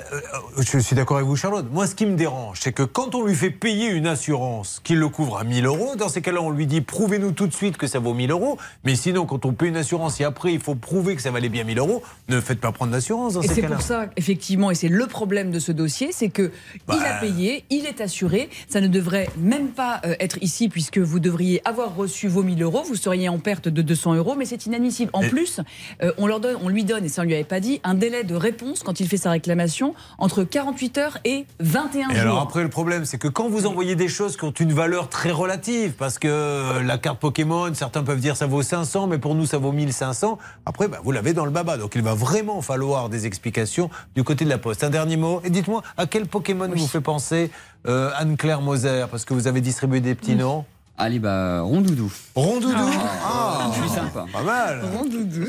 Je 0.58 0.78
suis 0.78 0.94
d'accord 0.94 1.16
avec 1.16 1.28
vous, 1.28 1.34
Charlotte. 1.34 1.66
Moi, 1.72 1.88
ce 1.88 1.96
qui 1.96 2.06
me 2.06 2.16
dérange, 2.16 2.60
c'est 2.62 2.72
que 2.72 2.84
quand 2.84 3.16
on 3.16 3.24
lui 3.24 3.34
fait 3.34 3.50
payer 3.50 3.88
une 3.88 4.06
assurance 4.06 4.80
qui 4.84 4.94
le 4.94 5.08
couvre 5.08 5.38
à 5.38 5.42
1000 5.42 5.66
euros, 5.66 5.96
dans 5.96 6.08
ces 6.08 6.22
cas-là, 6.22 6.40
on 6.40 6.50
lui 6.50 6.68
dit 6.68 6.80
prouvez-nous 6.80 7.32
tout 7.32 7.48
de 7.48 7.54
suite 7.54 7.76
que 7.76 7.88
ça 7.88 7.98
vaut 7.98 8.14
1000 8.14 8.30
euros. 8.30 8.56
Mais 8.84 8.94
sinon, 8.94 9.26
quand 9.26 9.46
on 9.46 9.52
paie 9.52 9.66
une 9.66 9.76
assurance 9.76 10.20
et 10.20 10.24
après, 10.24 10.52
il 10.52 10.60
faut 10.60 10.76
prouver 10.76 11.16
que 11.16 11.22
ça 11.22 11.32
valait 11.32 11.48
bien 11.48 11.64
1000 11.64 11.78
euros, 11.80 12.04
ne 12.28 12.40
faites 12.40 12.60
pas 12.60 12.70
prendre 12.70 12.92
d'assurance 12.92 13.34
dans 13.34 13.42
Et 13.42 13.48
ces 13.48 13.54
c'est 13.54 13.60
cas-là. 13.62 13.74
pour 13.74 13.84
ça, 13.84 14.06
effectivement, 14.16 14.43
et 14.70 14.74
c'est 14.74 14.88
le 14.88 15.06
problème 15.06 15.50
de 15.50 15.58
ce 15.58 15.72
dossier, 15.72 16.10
c'est 16.12 16.28
que 16.28 16.50
il 16.74 16.80
Bah. 16.86 16.96
a 17.04 17.20
payé, 17.20 17.64
il 17.70 17.86
est 17.86 18.00
assuré, 18.00 18.48
ça 18.68 18.80
ne 18.80 18.86
devrait 18.88 19.28
même 19.38 19.68
pas 19.68 20.00
euh, 20.04 20.14
être 20.20 20.38
ici 20.42 20.68
puisque 20.68 20.98
vous 20.98 21.18
devriez 21.20 21.60
avoir 21.66 21.94
reçu 21.96 22.28
vos 22.28 22.42
1000 22.42 22.62
euros, 22.62 22.82
vous 22.86 22.94
seriez 22.96 23.28
en 23.28 23.38
perte 23.38 23.68
de 23.68 23.82
200 23.82 24.14
euros, 24.14 24.34
mais 24.36 24.44
c'est 24.44 24.66
inadmissible. 24.66 25.10
En 25.12 25.22
Et- 25.22 25.28
plus, 25.28 25.60
euh, 26.02 26.12
on 26.18 26.26
leur 26.26 26.40
donne, 26.40 26.56
on 26.62 26.68
lui 26.68 26.84
donne, 26.84 27.04
et 27.04 27.08
ça 27.08 27.22
on 27.22 27.24
lui 27.24 27.34
avait 27.34 27.44
pas 27.44 27.60
dit, 27.60 27.80
un 27.84 27.94
délai 27.94 28.24
de 28.24 28.34
réponse 28.34 28.82
quand 28.82 29.00
il 29.00 29.08
fait 29.08 29.16
sa 29.16 29.30
réclamation 29.30 29.94
entre 30.18 30.44
48 30.44 30.98
heures 30.98 31.18
et 31.24 31.46
21 31.60 32.08
Et 32.10 32.12
jours. 32.14 32.20
alors 32.22 32.40
après, 32.40 32.62
le 32.62 32.68
problème, 32.70 33.04
c'est 33.04 33.18
que 33.18 33.28
quand 33.28 33.48
vous 33.48 33.66
envoyez 33.66 33.94
des 33.96 34.08
choses 34.08 34.36
qui 34.36 34.44
ont 34.44 34.50
une 34.52 34.72
valeur 34.72 35.08
très 35.08 35.30
relative, 35.30 35.92
parce 35.98 36.18
que 36.18 36.28
euh, 36.28 36.82
la 36.82 36.98
carte 36.98 37.20
Pokémon, 37.20 37.72
certains 37.74 38.02
peuvent 38.02 38.20
dire 38.20 38.36
ça 38.36 38.46
vaut 38.46 38.62
500, 38.62 39.06
mais 39.06 39.18
pour 39.18 39.34
nous 39.34 39.46
ça 39.46 39.58
vaut 39.58 39.72
1500, 39.72 40.38
après, 40.66 40.88
bah, 40.88 40.98
vous 41.04 41.12
l'avez 41.12 41.32
dans 41.32 41.44
le 41.44 41.50
baba. 41.50 41.76
Donc 41.76 41.92
il 41.94 42.02
va 42.02 42.14
vraiment 42.14 42.60
falloir 42.62 43.08
des 43.08 43.26
explications 43.26 43.90
du 44.16 44.24
côté 44.24 44.33
de 44.42 44.48
la 44.50 44.58
Poste. 44.58 44.82
Un 44.82 44.90
dernier 44.90 45.16
mot, 45.16 45.40
et 45.44 45.50
dites-moi, 45.50 45.82
à 45.96 46.06
quel 46.06 46.26
Pokémon 46.26 46.68
vous 46.68 46.88
fait 46.88 47.00
penser 47.00 47.50
euh, 47.86 48.10
Anne-Claire 48.16 48.60
Moser, 48.60 49.06
parce 49.10 49.24
que 49.24 49.34
vous 49.34 49.46
avez 49.46 49.60
distribué 49.60 50.00
des 50.00 50.16
petits 50.16 50.34
noms 50.34 50.64
Allez, 50.96 51.18
bah, 51.18 51.62
Rondoudou. 51.62 52.10
Rondoudou 52.36 52.72
Ah, 53.24 53.68
je 53.74 53.80
suis 53.80 53.90
sympa. 53.90 54.26
Pas 54.32 54.42
mal 54.42 54.80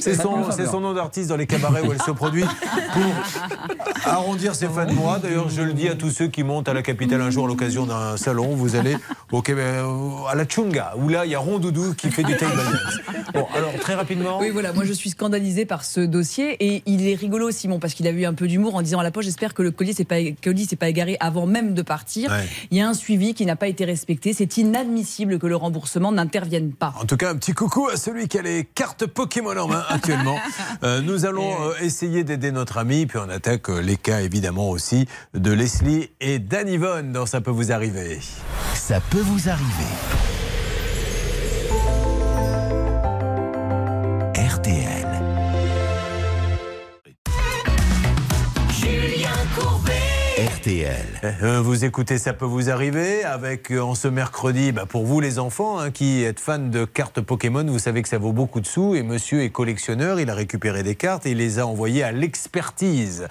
C'est 0.02 0.16
Ça 0.16 0.24
son, 0.24 0.44
fait 0.46 0.52
c'est 0.64 0.66
son 0.66 0.80
nom 0.80 0.94
d'artiste 0.94 1.30
dans 1.30 1.36
les 1.38 1.46
cabarets 1.46 1.82
où 1.82 1.92
elle 1.92 2.02
se 2.02 2.10
produit 2.10 2.44
pour 2.94 3.04
arrondir 4.12 4.56
ses 4.56 4.68
fins 4.68 4.88
de 4.88 4.94
mois. 4.94 5.20
D'ailleurs, 5.20 5.50
je 5.50 5.62
le 5.62 5.74
dis 5.74 5.88
à 5.88 5.94
tous 5.94 6.10
ceux 6.10 6.28
qui 6.30 6.44
montent 6.44 6.68
à 6.68 6.74
la 6.74 6.82
capitale 6.82 7.22
un 7.22 7.30
jour 7.30 7.46
à 7.46 7.48
l'occasion 7.48 7.86
d'un 7.86 8.18
salon. 8.18 8.56
Vous 8.56 8.76
allez 8.76 8.98
au 9.32 9.44
Québec, 9.44 9.66
euh, 9.68 10.26
à 10.28 10.34
la 10.34 10.46
Chunga, 10.46 10.96
où 10.98 11.10
là, 11.10 11.26
il 11.26 11.32
y 11.32 11.36
a 11.36 11.40
Rondoudou 11.40 11.94
qui 11.94 12.10
fait 12.10 12.24
du 12.24 12.36
table 12.38 12.56
dance. 12.56 13.00
Bon, 13.34 13.46
alors, 13.56 13.74
très 13.80 13.94
rapidement. 13.94 14.40
Oui, 14.40 14.50
voilà, 14.50 14.74
moi 14.74 14.84
je 14.86 14.94
suis 14.94 15.12
scandalisée 15.12 15.66
par 15.66 15.84
ce 15.84 16.00
dossier 16.00 16.56
et 16.60 16.82
il 16.88 17.08
est 17.08 17.16
rigolo, 17.16 17.52
Simon, 17.52 17.80
parce 17.80 17.94
qu'il 17.94 18.08
a 18.08 18.12
eu 18.12 18.26
un 18.26 18.34
peu 18.34 18.48
d'humour 18.48 18.74
en 18.76 18.82
disant 18.82 19.00
à 19.00 19.04
la 19.04 19.12
poche 19.12 19.26
J'espère 19.26 19.54
que 19.54 19.62
le 19.62 19.72
collier 19.72 19.94
s'est 19.94 20.06
pas, 20.06 20.16
pas 20.80 20.90
égaré 20.90 21.18
avant 21.20 21.46
même 21.46 21.74
de 21.74 21.82
partir. 21.82 22.32
Ouais. 22.32 22.46
Il 22.72 22.78
y 22.78 22.82
a 22.82 22.88
un 22.88 22.94
suivi 22.94 23.34
qui 23.34 23.46
n'a 23.46 23.56
pas 23.56 23.68
été 23.68 23.86
respecté. 23.86 24.34
C'est 24.34 24.58
inadmissible 24.58 25.35
possible 25.36 25.40
que 25.40 25.48
le 25.48 25.56
remboursement 25.56 26.12
n'intervienne 26.12 26.74
pas. 26.74 26.94
En 27.00 27.06
tout 27.06 27.18
cas, 27.18 27.30
un 27.30 27.36
petit 27.36 27.54
coucou 27.54 27.88
à 27.88 27.98
celui 27.98 28.28
qui 28.28 28.38
a 28.38 28.42
les 28.42 28.64
cartes 28.64 29.06
Pokémon 29.06 29.58
en 29.58 29.68
main 29.68 29.84
actuellement. 29.90 30.38
Euh, 30.84 31.02
nous 31.02 31.26
allons 31.26 31.54
euh, 31.62 31.74
essayer 31.82 32.24
d'aider 32.24 32.52
notre 32.52 32.78
ami, 32.78 33.06
puis 33.06 33.20
on 33.20 33.30
attaque 33.30 33.70
euh, 33.70 33.80
les 33.80 33.98
cas 33.98 34.22
évidemment 34.22 34.70
aussi 34.70 35.08
de 35.34 35.52
Leslie 35.52 36.10
et 36.20 36.40
d'Anne-Yvonne 36.40 37.12
dans 37.12 37.26
Ça 37.26 37.42
peut 37.42 37.52
vous 37.52 37.72
arriver. 37.72 38.20
Ça 38.74 39.00
peut 39.10 39.22
vous 39.22 39.50
arriver. 39.50 40.45
RTL. 50.66 51.06
Euh, 51.44 51.62
Vous 51.62 51.86
écoutez, 51.86 52.18
ça 52.18 52.34
peut 52.34 52.46
vous 52.46 52.72
arriver 52.72 53.24
avec 53.24 53.72
euh, 53.72 53.82
en 53.82 53.94
ce 53.94 54.08
mercredi, 54.08 54.72
bah, 54.72 54.88
pour 54.88 55.06
vous 55.06 55.20
les 55.20 55.38
enfants 55.38 55.78
hein, 55.78 55.92
qui 55.92 56.24
êtes 56.24 56.40
fans 56.40 56.58
de 56.58 56.86
cartes 56.86 57.22
Pokémon, 57.22 57.64
vous 57.64 57.78
savez 57.78 58.02
que 58.02 58.10
ça 58.10 58.18
vaut 58.18 58.32
beaucoup 58.32 58.62
de 58.62 58.66
sous 58.66 58.96
et 58.96 59.04
monsieur 59.04 59.44
est 59.44 59.52
collectionneur, 59.52 60.20
il 60.20 60.28
a 60.30 60.34
récupéré 60.34 60.82
des 60.82 60.96
cartes 60.96 61.28
et 61.28 61.32
il 61.32 61.38
les 61.38 61.60
a 61.60 61.68
envoyées 61.68 62.02
à 62.04 62.12
l'expertise. 62.12 63.28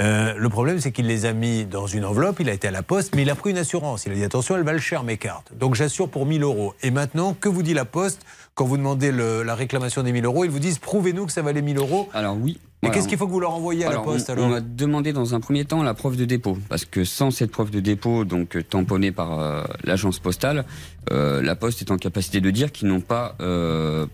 Euh, 0.00 0.34
le 0.36 0.48
problème, 0.48 0.80
c'est 0.80 0.90
qu'il 0.90 1.06
les 1.06 1.24
a 1.24 1.32
mis 1.32 1.66
dans 1.66 1.86
une 1.86 2.04
enveloppe, 2.04 2.40
il 2.40 2.48
a 2.50 2.52
été 2.52 2.66
à 2.66 2.72
la 2.72 2.82
poste, 2.82 3.14
mais 3.14 3.22
il 3.22 3.30
a 3.30 3.36
pris 3.36 3.50
une 3.52 3.58
assurance. 3.58 4.04
Il 4.06 4.12
a 4.12 4.14
dit 4.16 4.24
attention, 4.24 4.56
elles 4.56 4.64
valent 4.64 4.80
cher 4.80 5.04
mes 5.04 5.18
cartes. 5.18 5.52
Donc 5.56 5.76
j'assure 5.76 6.08
pour 6.08 6.26
1000 6.26 6.42
euros. 6.42 6.74
Et 6.82 6.90
maintenant, 6.90 7.32
que 7.32 7.48
vous 7.48 7.62
dit 7.62 7.74
la 7.74 7.84
poste? 7.84 8.22
Quand 8.56 8.64
vous 8.64 8.76
demandez 8.76 9.12
le- 9.12 9.42
la 9.42 9.54
réclamation 9.54 10.02
des 10.02 10.12
1000 10.12 10.24
euros 10.24 10.44
Ils 10.44 10.50
vous 10.50 10.58
disent 10.58 10.78
prouvez-nous 10.78 11.26
que 11.26 11.32
ça 11.32 11.42
valait 11.42 11.62
1000 11.62 11.78
euros. 11.78 12.08
Alors 12.12 12.36
oui. 12.36 12.58
Mais 12.82 12.88
Voilà. 12.88 12.94
qu'est-ce 12.94 13.08
qu'il 13.08 13.16
faut 13.18 13.26
que 13.26 13.32
vous 13.32 13.40
leur 13.40 13.52
envoyiez 13.54 13.84
à 13.84 13.88
Alors, 13.88 14.04
la 14.06 14.12
poste 14.12 14.28
on, 14.28 14.32
alors 14.34 14.48
on 14.48 14.52
a 14.52 14.60
demandé 14.60 15.12
dans 15.14 15.34
un 15.34 15.40
premier 15.40 15.64
temps 15.64 15.82
la 15.82 15.94
preuve 15.94 16.16
de 16.16 16.24
dépôt, 16.26 16.58
parce 16.68 16.84
que 16.84 17.04
sans 17.04 17.30
cette 17.30 17.50
preuve 17.50 17.70
de 17.70 17.80
dépôt, 17.80 18.24
donc 18.24 18.54
euh, 18.56 18.62
tamponnée 18.62 19.12
par 19.12 19.40
euh, 19.40 19.64
l'agence 19.84 20.18
postale, 20.18 20.64
euh, 21.10 21.40
la 21.42 21.56
poste 21.56 21.80
est 21.80 21.90
en 21.90 21.96
capacité 21.96 22.40
de 22.42 22.50
dire 22.50 22.72
qu'ils 22.72 22.88
n'ont 22.88 23.00
pas, 23.00 23.34
euh, 23.40 24.06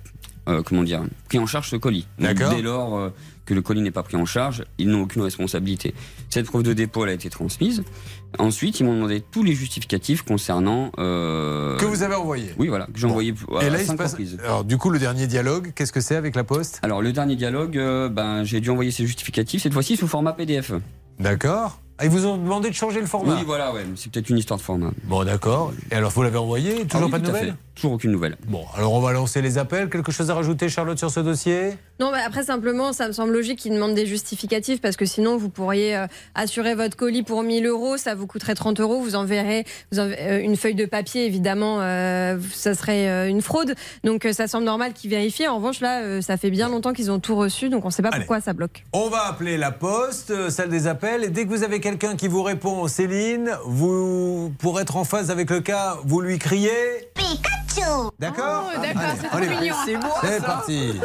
comment 0.64 0.84
dire, 0.84 1.02
pris 1.28 1.38
en 1.38 1.46
charge 1.46 1.70
ce 1.70 1.76
colis. 1.76 2.06
D'accord. 2.20 2.54
Dès 2.54 2.62
lors 2.62 3.10
que 3.52 3.56
le 3.56 3.62
colis 3.62 3.82
n'est 3.82 3.90
pas 3.90 4.02
pris 4.02 4.16
en 4.16 4.24
charge, 4.24 4.64
ils 4.78 4.88
n'ont 4.88 5.02
aucune 5.02 5.20
responsabilité. 5.20 5.92
Cette 6.30 6.46
preuve 6.46 6.62
de 6.62 6.72
dépôt 6.72 7.04
elle 7.04 7.10
a 7.10 7.12
été 7.12 7.28
transmise. 7.28 7.84
Ensuite, 8.38 8.80
ils 8.80 8.84
m'ont 8.84 8.94
demandé 8.94 9.22
tous 9.30 9.42
les 9.42 9.52
justificatifs 9.52 10.22
concernant 10.22 10.90
euh, 10.98 11.76
Que 11.76 11.84
vous 11.84 12.02
avez 12.02 12.14
envoyé 12.14 12.54
Oui, 12.58 12.68
voilà, 12.68 12.86
que 12.86 12.92
j'ai 12.98 13.06
Bon. 13.06 13.10
envoyé 13.10 13.34
à 13.60 13.64
Et 13.66 13.70
là, 13.70 13.76
il 13.76 13.80
se 13.82 13.86
cinq 13.88 13.98
passe. 13.98 14.12
reprises. 14.12 14.38
Alors, 14.42 14.64
du 14.64 14.78
coup, 14.78 14.88
le 14.88 14.98
dernier 14.98 15.26
dialogue, 15.26 15.72
qu'est-ce 15.74 15.92
que 15.92 16.00
c'est 16.00 16.16
avec 16.16 16.34
la 16.34 16.44
poste? 16.44 16.80
Alors, 16.82 17.02
le 17.02 17.12
dernier 17.12 17.36
dialogue, 17.36 17.76
euh, 17.76 18.08
ben, 18.08 18.42
j'ai 18.44 18.60
dû 18.60 18.70
envoyer 18.70 18.90
ces 18.90 19.04
justificatifs, 19.06 19.62
cette 19.62 19.74
fois-ci 19.74 19.98
sous 19.98 20.08
format 20.08 20.32
PDF. 20.32 20.72
D'accord. 21.20 21.78
Ah, 21.98 22.06
ils 22.06 22.10
vous 22.10 22.24
ont 22.24 22.38
demandé 22.38 22.70
de 22.70 22.74
changer 22.74 23.00
le 23.00 23.06
format 23.06 23.34
Oui, 23.36 23.42
voilà, 23.44 23.72
ouais, 23.74 23.84
c'est 23.96 24.10
peut-être 24.10 24.30
une 24.30 24.38
histoire 24.38 24.58
de 24.58 24.64
format. 24.64 24.90
Bon, 25.04 25.24
d'accord. 25.24 25.72
Et 25.90 25.94
alors, 25.94 26.10
vous 26.10 26.22
l'avez 26.22 26.38
envoyé? 26.38 26.86
Toujours 26.86 26.88
Ah 26.94 27.04
oui, 27.04 27.10
pas 27.10 27.18
de 27.18 27.26
nouvelles? 27.26 27.54
Toujours 27.74 27.92
aucune 27.92 28.10
nouvelle. 28.10 28.36
Bon, 28.48 28.64
alors 28.76 28.92
on 28.92 29.00
va 29.00 29.12
lancer 29.12 29.40
les 29.40 29.56
appels. 29.56 29.88
Quelque 29.88 30.12
chose 30.12 30.30
à 30.30 30.34
rajouter, 30.34 30.68
Charlotte, 30.68 30.98
sur 30.98 31.10
ce 31.10 31.20
dossier? 31.20 31.70
Non, 32.00 32.10
mais 32.12 32.18
après, 32.20 32.42
simplement, 32.42 32.92
ça 32.92 33.06
me 33.08 33.12
semble 33.12 33.32
logique 33.32 33.60
qu'ils 33.60 33.72
demandent 33.72 33.94
des 33.94 34.04
justificatifs 34.06 34.80
parce 34.82 34.96
que 34.96 35.06
sinon, 35.06 35.38
vous 35.38 35.48
pourriez 35.48 35.96
euh, 35.96 36.06
assurer 36.34 36.74
votre 36.74 36.96
colis 36.96 37.22
pour 37.22 37.42
1000 37.42 37.66
euros, 37.66 37.96
ça 37.96 38.14
vous 38.14 38.26
coûterait 38.26 38.54
30 38.54 38.78
euros, 38.80 39.00
vous 39.00 39.14
enverrez 39.14 39.64
vous 39.90 40.00
euh, 40.00 40.40
une 40.40 40.56
feuille 40.56 40.74
de 40.74 40.84
papier, 40.84 41.24
évidemment, 41.24 41.78
euh, 41.80 42.38
ça 42.52 42.74
serait 42.74 43.08
euh, 43.08 43.28
une 43.28 43.40
fraude. 43.40 43.74
Donc, 44.04 44.26
euh, 44.26 44.32
ça 44.34 44.48
semble 44.48 44.64
normal 44.64 44.92
qu'ils 44.92 45.10
vérifient. 45.10 45.48
En 45.48 45.56
revanche, 45.56 45.80
là, 45.80 46.02
euh, 46.02 46.20
ça 46.20 46.36
fait 46.36 46.50
bien 46.50 46.68
longtemps 46.68 46.92
qu'ils 46.92 47.10
ont 47.10 47.20
tout 47.20 47.36
reçu, 47.36 47.70
donc 47.70 47.84
on 47.84 47.88
ne 47.88 47.92
sait 47.92 48.02
pas 48.02 48.08
Allez. 48.10 48.18
pourquoi 48.18 48.40
ça 48.42 48.52
bloque. 48.52 48.84
On 48.92 49.08
va 49.08 49.26
appeler 49.28 49.56
la 49.56 49.70
poste, 49.72 50.30
euh, 50.30 50.50
salle 50.50 50.68
des 50.68 50.86
appels, 50.88 51.24
et 51.24 51.28
dès 51.28 51.44
que 51.44 51.48
vous 51.50 51.62
avez 51.62 51.80
quelqu'un 51.80 52.16
qui 52.16 52.28
vous 52.28 52.42
répond, 52.42 52.86
Céline, 52.86 53.50
vous, 53.64 54.52
pour 54.58 54.78
être 54.80 54.96
en 54.96 55.04
phase 55.04 55.30
avec 55.30 55.48
le 55.48 55.60
cas, 55.60 55.96
vous 56.04 56.20
lui 56.20 56.38
criez 56.38 56.70
Pikachu 57.14 57.71
D'accord 58.18 58.70
Oh, 58.74 58.80
d'accord, 58.80 59.02
c'est 59.20 59.48
mignon. 59.60 59.74
C'est 59.84 59.96
moi, 59.96 60.10
C'est 60.22 60.38
ça. 60.40 60.44
parti. 60.44 61.00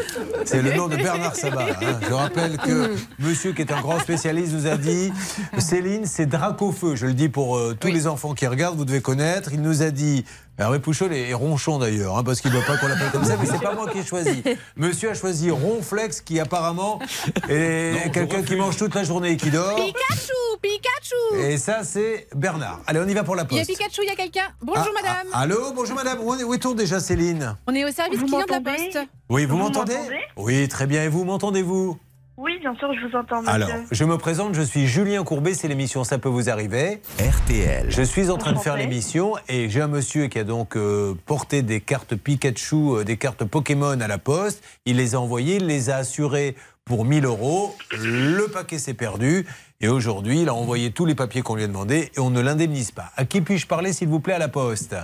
C'est 0.45 0.61
le 0.61 0.73
nom 0.73 0.87
de 0.87 0.95
Bernard 0.97 1.35
Sabat. 1.35 1.65
hein. 1.81 1.99
Je 2.07 2.13
rappelle 2.13 2.57
que 2.57 2.95
monsieur, 3.19 3.53
qui 3.53 3.61
est 3.61 3.71
un 3.71 3.81
grand 3.81 3.99
spécialiste, 3.99 4.53
nous 4.53 4.67
a 4.67 4.77
dit 4.77 5.11
Céline, 5.57 6.05
c'est 6.05 6.25
Dracofeu. 6.25 6.95
Je 6.95 7.05
le 7.07 7.13
dis 7.13 7.29
pour 7.29 7.57
euh, 7.57 7.75
tous 7.79 7.87
les 7.87 8.07
enfants 8.07 8.33
qui 8.33 8.47
regardent, 8.47 8.77
vous 8.77 8.85
devez 8.85 9.01
connaître. 9.01 9.51
Il 9.53 9.61
nous 9.61 9.81
a 9.81 9.91
dit. 9.91 10.25
Hervé 10.59 10.79
Pouchol 10.79 11.13
est 11.13 11.29
est 11.29 11.33
ronchon 11.35 11.77
d'ailleurs, 11.77 12.17
hein, 12.17 12.23
parce 12.23 12.41
qu'il 12.41 12.51
ne 12.51 12.57
veut 12.57 12.65
pas 12.65 12.77
qu'on 12.77 12.87
l'appelle 12.87 13.11
comme 13.11 13.23
ça, 13.23 13.37
mais 13.39 13.45
c'est 13.45 13.61
pas 13.61 13.75
moi 13.75 13.87
qui 13.91 13.99
ai 13.99 14.03
choisi. 14.05 14.41
Monsieur 14.75 15.11
a 15.11 15.13
choisi 15.13 15.51
Ronflex, 15.51 16.21
qui 16.21 16.39
apparemment 16.39 16.99
est 17.47 18.11
quelqu'un 18.11 18.41
qui 18.41 18.55
mange 18.55 18.75
toute 18.77 18.95
la 18.95 19.03
journée 19.03 19.31
et 19.33 19.37
qui 19.37 19.51
dort. 19.51 19.75
Pikachu, 19.75 20.33
Pikachu 20.61 21.39
Et 21.43 21.57
ça, 21.59 21.83
c'est 21.83 22.27
Bernard. 22.35 22.81
Allez, 22.87 22.99
on 22.99 23.07
y 23.07 23.13
va 23.13 23.23
pour 23.23 23.35
la 23.35 23.45
Il 23.51 23.55
y 23.57 23.59
a 23.59 23.63
poste. 23.65 23.77
Pikachu, 23.77 24.01
il 24.03 24.07
y 24.07 24.11
a 24.11 24.15
quelqu'un. 24.15 24.47
Bonjour 24.61 24.85
Ah, 24.87 25.01
madame. 25.01 25.27
ah, 25.31 25.39
allô, 25.41 25.73
bonjour 25.75 25.95
madame. 25.95 26.19
Où 26.21 26.33
est- 26.33 26.43
où 26.43 26.53
est-on 26.55 26.73
déjà, 26.73 26.99
Céline? 26.99 27.55
On 27.67 27.75
est 27.75 27.85
au 27.85 27.91
service 27.91 28.19
Vous 28.19 28.25
client 28.25 28.45
de 28.47 28.51
la 28.51 28.61
poste. 28.61 28.99
Oui, 29.29 29.45
vous, 29.45 29.57
Vous 29.57 29.63
m'entendez? 29.63 29.97
Oui, 30.37 30.67
très 30.67 30.87
bien. 30.87 31.03
Et 31.03 31.07
vous, 31.07 31.23
m'entendez-vous? 31.23 31.99
Oui, 32.37 32.59
bien 32.59 32.75
sûr, 32.75 32.93
je 32.93 33.07
vous 33.07 33.15
entends, 33.15 33.41
monsieur. 33.41 33.51
Alors, 33.51 33.69
je 33.89 34.05
me 34.05 34.15
présente, 34.15 34.53
je 34.53 34.61
suis 34.61 34.85
Julien 34.85 35.23
Courbet, 35.23 35.55
c'est 35.55 35.67
l'émission 35.67 36.03
Ça 36.03 36.19
peut 36.19 36.29
vous 36.29 36.51
arriver. 36.51 37.01
RTL. 37.19 37.89
Je 37.89 38.03
suis 38.03 38.29
en 38.29 38.37
train 38.37 38.53
de 38.53 38.59
faire 38.59 38.77
l'émission 38.77 39.33
et 39.49 39.69
j'ai 39.69 39.81
un 39.81 39.87
monsieur 39.87 40.27
qui 40.27 40.37
a 40.37 40.43
donc 40.43 40.77
euh, 40.77 41.15
porté 41.25 41.63
des 41.63 41.81
cartes 41.81 42.15
Pikachu, 42.15 42.75
euh, 42.75 43.03
des 43.03 43.17
cartes 43.17 43.43
Pokémon 43.43 43.99
à 43.99 44.07
la 44.07 44.19
poste. 44.19 44.63
Il 44.85 44.97
les 44.97 45.15
a 45.15 45.19
envoyées, 45.19 45.55
il 45.55 45.65
les 45.65 45.89
a 45.89 45.95
assurées 45.95 46.55
pour 46.85 47.05
1000 47.05 47.25
euros. 47.25 47.75
Le 47.91 48.45
paquet 48.45 48.77
s'est 48.77 48.93
perdu 48.93 49.47
et 49.81 49.87
aujourd'hui, 49.87 50.43
il 50.43 50.49
a 50.49 50.53
envoyé 50.53 50.91
tous 50.91 51.07
les 51.07 51.15
papiers 51.15 51.41
qu'on 51.41 51.55
lui 51.55 51.63
a 51.63 51.67
demandé 51.67 52.11
et 52.15 52.19
on 52.19 52.29
ne 52.29 52.39
l'indemnise 52.39 52.91
pas. 52.91 53.09
À 53.17 53.25
qui 53.25 53.41
puis-je 53.41 53.65
parler, 53.65 53.93
s'il 53.93 54.09
vous 54.09 54.19
plaît, 54.19 54.35
à 54.35 54.39
la 54.39 54.47
poste? 54.47 54.95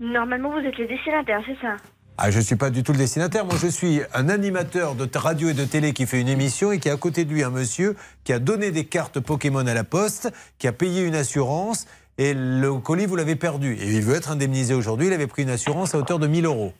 Normalement, 0.00 0.50
vous 0.50 0.66
êtes 0.66 0.76
les 0.76 0.88
destinataires, 0.88 1.42
c'est 1.46 1.60
ça? 1.60 1.76
Ah, 2.22 2.30
je 2.30 2.36
ne 2.36 2.42
suis 2.42 2.56
pas 2.56 2.68
du 2.68 2.82
tout 2.82 2.92
le 2.92 2.98
destinataire. 2.98 3.46
Moi, 3.46 3.54
je 3.58 3.66
suis 3.66 4.02
un 4.12 4.28
animateur 4.28 4.94
de 4.94 5.08
radio 5.16 5.48
et 5.48 5.54
de 5.54 5.64
télé 5.64 5.94
qui 5.94 6.04
fait 6.04 6.20
une 6.20 6.28
émission 6.28 6.70
et 6.70 6.78
qui 6.78 6.90
a 6.90 6.92
à 6.92 6.96
côté 6.98 7.24
de 7.24 7.32
lui 7.32 7.42
un 7.42 7.48
monsieur 7.48 7.96
qui 8.24 8.34
a 8.34 8.38
donné 8.38 8.72
des 8.72 8.84
cartes 8.84 9.20
Pokémon 9.20 9.66
à 9.66 9.72
la 9.72 9.84
poste, 9.84 10.30
qui 10.58 10.68
a 10.68 10.72
payé 10.72 11.02
une 11.02 11.14
assurance 11.14 11.86
et 12.18 12.34
le 12.34 12.74
colis, 12.74 13.06
vous 13.06 13.16
l'avez 13.16 13.36
perdu. 13.36 13.72
Et 13.80 13.86
il 13.86 14.02
veut 14.02 14.16
être 14.16 14.30
indemnisé 14.30 14.74
aujourd'hui. 14.74 15.06
Il 15.06 15.14
avait 15.14 15.28
pris 15.28 15.44
une 15.44 15.48
assurance 15.48 15.94
à 15.94 15.98
hauteur 15.98 16.18
de 16.18 16.26
1000 16.26 16.44
euros. 16.44 16.74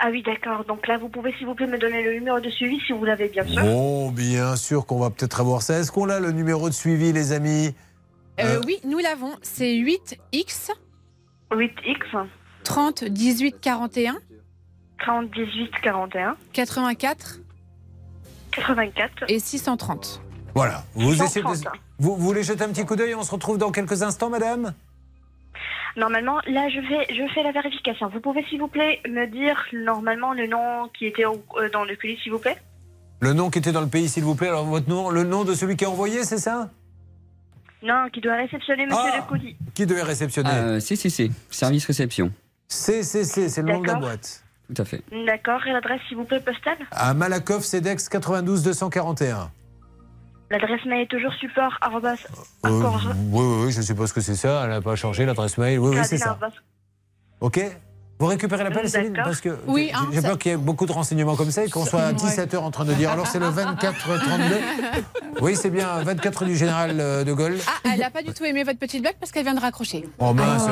Ah 0.00 0.08
oui, 0.10 0.24
d'accord. 0.24 0.64
Donc 0.64 0.88
là, 0.88 0.98
vous 0.98 1.08
pouvez, 1.08 1.32
s'il 1.38 1.46
vous 1.46 1.54
plaît, 1.54 1.68
me 1.68 1.78
donner 1.78 2.02
le 2.02 2.14
numéro 2.14 2.40
de 2.40 2.50
suivi 2.50 2.80
si 2.84 2.92
vous 2.92 3.04
l'avez 3.04 3.28
bien 3.28 3.46
sûr. 3.46 3.62
Bon, 3.62 4.10
bien 4.10 4.56
sûr 4.56 4.86
qu'on 4.86 4.98
va 4.98 5.10
peut-être 5.10 5.38
avoir 5.38 5.62
ça. 5.62 5.78
Est-ce 5.78 5.92
qu'on 5.92 6.08
a 6.08 6.18
le 6.18 6.32
numéro 6.32 6.68
de 6.68 6.74
suivi, 6.74 7.12
les 7.12 7.30
amis? 7.30 7.76
Euh, 8.40 8.60
oui, 8.66 8.80
nous 8.84 8.98
l'avons. 8.98 9.36
C'est 9.42 9.76
8X 9.76 10.72
8X 11.52 12.26
30 12.66 13.04
18 13.04 13.60
41 13.60 14.16
30 14.98 15.30
18 15.30 15.70
41 15.82 16.36
84 16.52 17.38
84 18.50 19.12
et 19.28 19.38
630. 19.38 20.20
Voilà. 20.54 20.84
Vous, 20.94 21.12
essayez 21.22 21.44
de- 21.44 21.48
130. 21.54 21.72
vous, 21.98 22.16
vous 22.16 22.24
voulez 22.24 22.42
jeter 22.42 22.64
un 22.64 22.68
petit 22.70 22.84
coup 22.84 22.96
d'œil 22.96 23.14
On 23.14 23.22
se 23.22 23.30
retrouve 23.30 23.56
dans 23.58 23.70
quelques 23.70 24.02
instants, 24.02 24.30
madame? 24.30 24.72
Normalement, 25.96 26.40
là, 26.46 26.68
je 26.68 26.80
vais, 26.80 27.06
je 27.14 27.32
fais 27.34 27.42
la 27.44 27.52
vérification. 27.52 28.08
Vous 28.08 28.20
pouvez, 28.20 28.44
s'il 28.48 28.58
vous 28.58 28.68
plaît, 28.68 29.00
me 29.08 29.26
dire 29.26 29.62
normalement 29.72 30.32
le 30.32 30.46
nom 30.48 30.88
qui 30.98 31.06
était 31.06 31.24
au- 31.24 31.44
euh, 31.58 31.70
dans 31.72 31.84
le 31.84 31.94
colis, 31.96 32.18
s'il 32.22 32.32
vous 32.32 32.38
plaît? 32.38 32.56
Le 33.20 33.32
nom 33.32 33.48
qui 33.48 33.60
était 33.60 33.72
dans 33.72 33.80
le 33.80 33.86
pays, 33.86 34.08
s'il 34.08 34.24
vous 34.24 34.34
plaît. 34.34 34.48
Alors, 34.48 34.64
votre 34.66 34.88
nom, 34.90 35.08
le 35.10 35.22
nom 35.24 35.44
de 35.44 35.54
celui 35.54 35.76
qui 35.76 35.84
a 35.84 35.90
envoyé, 35.90 36.24
c'est 36.24 36.38
ça? 36.38 36.68
Non, 37.82 38.08
qui 38.12 38.20
doit 38.20 38.34
réceptionner 38.36 38.86
Monsieur 38.86 39.10
Ah. 39.12 39.16
le 39.18 39.28
colis. 39.28 39.56
Qui 39.74 39.86
devait 39.86 40.02
réceptionner? 40.02 40.50
Euh, 40.52 40.80
CCC, 40.80 41.30
service 41.50 41.86
réception. 41.86 42.32
CCC, 42.68 43.48
c'est 43.48 43.62
le 43.62 43.72
nom 43.72 43.80
de 43.80 43.86
la 43.86 43.94
D'accord. 43.94 44.08
boîte. 44.08 44.42
Tout 44.74 44.82
à 44.82 44.84
fait. 44.84 45.02
D'accord. 45.26 45.64
Et 45.66 45.72
l'adresse, 45.72 46.00
s'il 46.08 46.16
vous 46.16 46.24
plaît, 46.24 46.40
postale 46.40 46.78
À 46.90 47.14
Malakoff, 47.14 47.64
CEDEX 47.64 48.08
92 48.08 48.62
241. 48.64 49.50
L'adresse 50.50 50.84
mail 50.86 51.02
est 51.02 51.10
toujours 51.10 51.32
support 51.34 51.76
arrobas 51.80 52.16
Euh, 52.64 52.70
oui, 52.70 53.44
oui, 53.44 53.64
oui, 53.66 53.72
je 53.72 53.80
suppose 53.82 54.12
que 54.12 54.20
c'est 54.20 54.36
ça. 54.36 54.62
Elle 54.64 54.70
n'a 54.70 54.80
pas 54.80 54.94
changé 54.96 55.26
l'adresse 55.26 55.58
mail. 55.58 55.78
Oui, 55.78 55.96
oui, 55.96 56.04
c'est 56.04 56.18
ça. 56.18 56.30
Arrobas. 56.30 56.52
OK 57.40 57.60
Vous 58.18 58.26
récupérez 58.26 58.64
l'appel, 58.64 58.88
Céline. 58.88 59.12
Parce 59.14 59.40
que 59.42 59.58
Oui, 59.66 59.88
j'ai- 59.90 59.94
hein, 59.94 60.08
j'ai 60.12 60.22
peur 60.22 60.38
qu'il 60.38 60.50
y 60.50 60.54
ait 60.54 60.58
beaucoup 60.58 60.86
de 60.86 60.92
renseignements 60.92 61.36
comme 61.36 61.50
ça 61.50 61.64
et 61.64 61.68
qu'on 61.70 61.84
soit 61.84 62.00
à 62.02 62.12
17h 62.12 62.56
en 62.58 62.70
train 62.70 62.84
de 62.86 62.94
dire 62.94 63.10
alors 63.10 63.26
c'est 63.26 63.38
le 63.38 63.48
24-32. 63.48 64.60
Oui, 65.42 65.54
c'est 65.54 65.68
bien, 65.68 66.02
24 66.02 66.46
du 66.46 66.56
général 66.56 66.96
euh, 66.98 67.22
de 67.22 67.30
Gaulle. 67.34 67.58
Ah, 67.66 67.90
elle 67.92 68.00
n'a 68.00 68.08
pas 68.08 68.22
du 68.22 68.32
tout 68.32 68.42
aimé 68.46 68.64
votre 68.64 68.78
petite 68.78 69.02
blague 69.02 69.16
parce 69.20 69.32
qu'elle 69.32 69.44
vient 69.44 69.54
de 69.54 69.60
raccrocher. 69.60 70.08
Oh 70.18 70.32
mince 70.32 70.64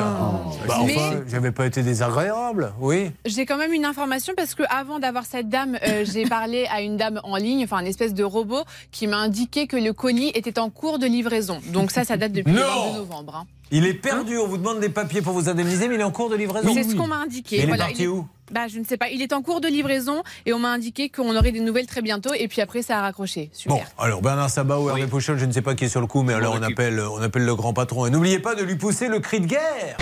Bah, 0.67 0.79
Mais- 0.87 0.95
Enfin, 0.97 1.19
j'avais 1.27 1.51
pas 1.51 1.67
été 1.67 1.83
désagréable, 1.83 2.73
oui. 2.79 3.11
J'ai 3.25 3.45
quand 3.45 3.57
même 3.57 3.73
une 3.73 3.85
information 3.85 4.33
parce 4.35 4.55
que 4.55 4.63
avant 4.69 4.97
d'avoir 4.97 5.25
cette 5.25 5.49
dame, 5.49 5.77
euh, 5.87 6.03
j'ai 6.11 6.25
parlé 6.25 6.65
à 6.71 6.81
une 6.81 6.97
dame 6.97 7.21
en 7.23 7.35
ligne, 7.37 7.63
enfin 7.63 7.77
un 7.77 7.85
espèce 7.85 8.15
de 8.15 8.23
robot, 8.23 8.63
qui 8.91 9.05
m'a 9.05 9.17
indiqué 9.17 9.67
que 9.67 9.77
le 9.77 9.93
colis 9.93 10.31
était 10.33 10.57
en 10.57 10.71
cours 10.71 10.97
de 10.97 11.05
livraison. 11.05 11.59
Donc 11.67 11.91
ça, 11.91 12.03
ça 12.03 12.17
date 12.17 12.31
depuis 12.31 12.51
le 12.51 12.59
Non 12.59 12.85
22 12.87 12.97
novembre. 12.97 13.35
hein. 13.35 13.45
Il 13.77 13.85
est 13.85 13.93
perdu, 13.93 14.37
on 14.37 14.47
vous 14.47 14.57
demande 14.57 14.79
des 14.79 14.87
papiers 14.87 15.21
pour 15.21 15.33
vous 15.33 15.49
indemniser, 15.49 15.89
mais 15.89 15.95
il 15.95 16.01
est 16.01 16.05
en 16.05 16.11
cours 16.11 16.29
de 16.29 16.35
livraison. 16.37 16.73
C'est 16.73 16.83
ce 16.83 16.95
qu'on 16.95 17.07
m'a 17.07 17.17
indiqué. 17.17 17.57
Mais 17.57 17.63
il 17.63 17.65
est 17.65 17.67
Voilà, 17.67 17.83
parti 17.85 18.01
il 18.03 18.05
est- 18.05 18.07
où? 18.07 18.25
Bah, 18.51 18.67
je 18.67 18.79
ne 18.79 18.83
sais 18.85 18.97
pas. 18.97 19.09
Il 19.09 19.21
est 19.21 19.33
en 19.33 19.41
cours 19.41 19.61
de 19.61 19.67
livraison 19.67 20.23
et 20.45 20.53
on 20.53 20.59
m'a 20.59 20.69
indiqué 20.69 21.09
qu'on 21.09 21.35
aurait 21.35 21.51
des 21.51 21.59
nouvelles 21.59 21.87
très 21.87 22.01
bientôt. 22.01 22.31
Et 22.37 22.47
puis 22.47 22.61
après, 22.61 22.81
ça 22.81 22.99
a 22.99 23.01
raccroché. 23.01 23.49
Super. 23.53 23.77
Bon, 23.77 23.83
alors 24.03 24.21
Bernard 24.21 24.49
Sabat 24.49 24.79
ou 24.79 24.89
Hervé 24.89 25.07
Pouchol, 25.07 25.37
je 25.37 25.45
ne 25.45 25.51
sais 25.51 25.61
pas 25.61 25.75
qui 25.75 25.85
est 25.85 25.89
sur 25.89 26.01
le 26.01 26.07
coup, 26.07 26.21
mais 26.23 26.33
alors 26.33 26.55
on 26.59 26.63
appelle, 26.63 26.99
on 26.99 27.21
appelle 27.21 27.45
le 27.45 27.55
grand 27.55 27.73
patron. 27.73 28.05
Et 28.05 28.09
n'oubliez 28.09 28.39
pas 28.39 28.55
de 28.55 28.63
lui 28.63 28.75
pousser 28.75 29.07
le 29.07 29.19
cri 29.19 29.39
de 29.39 29.47
guerre. 29.47 29.97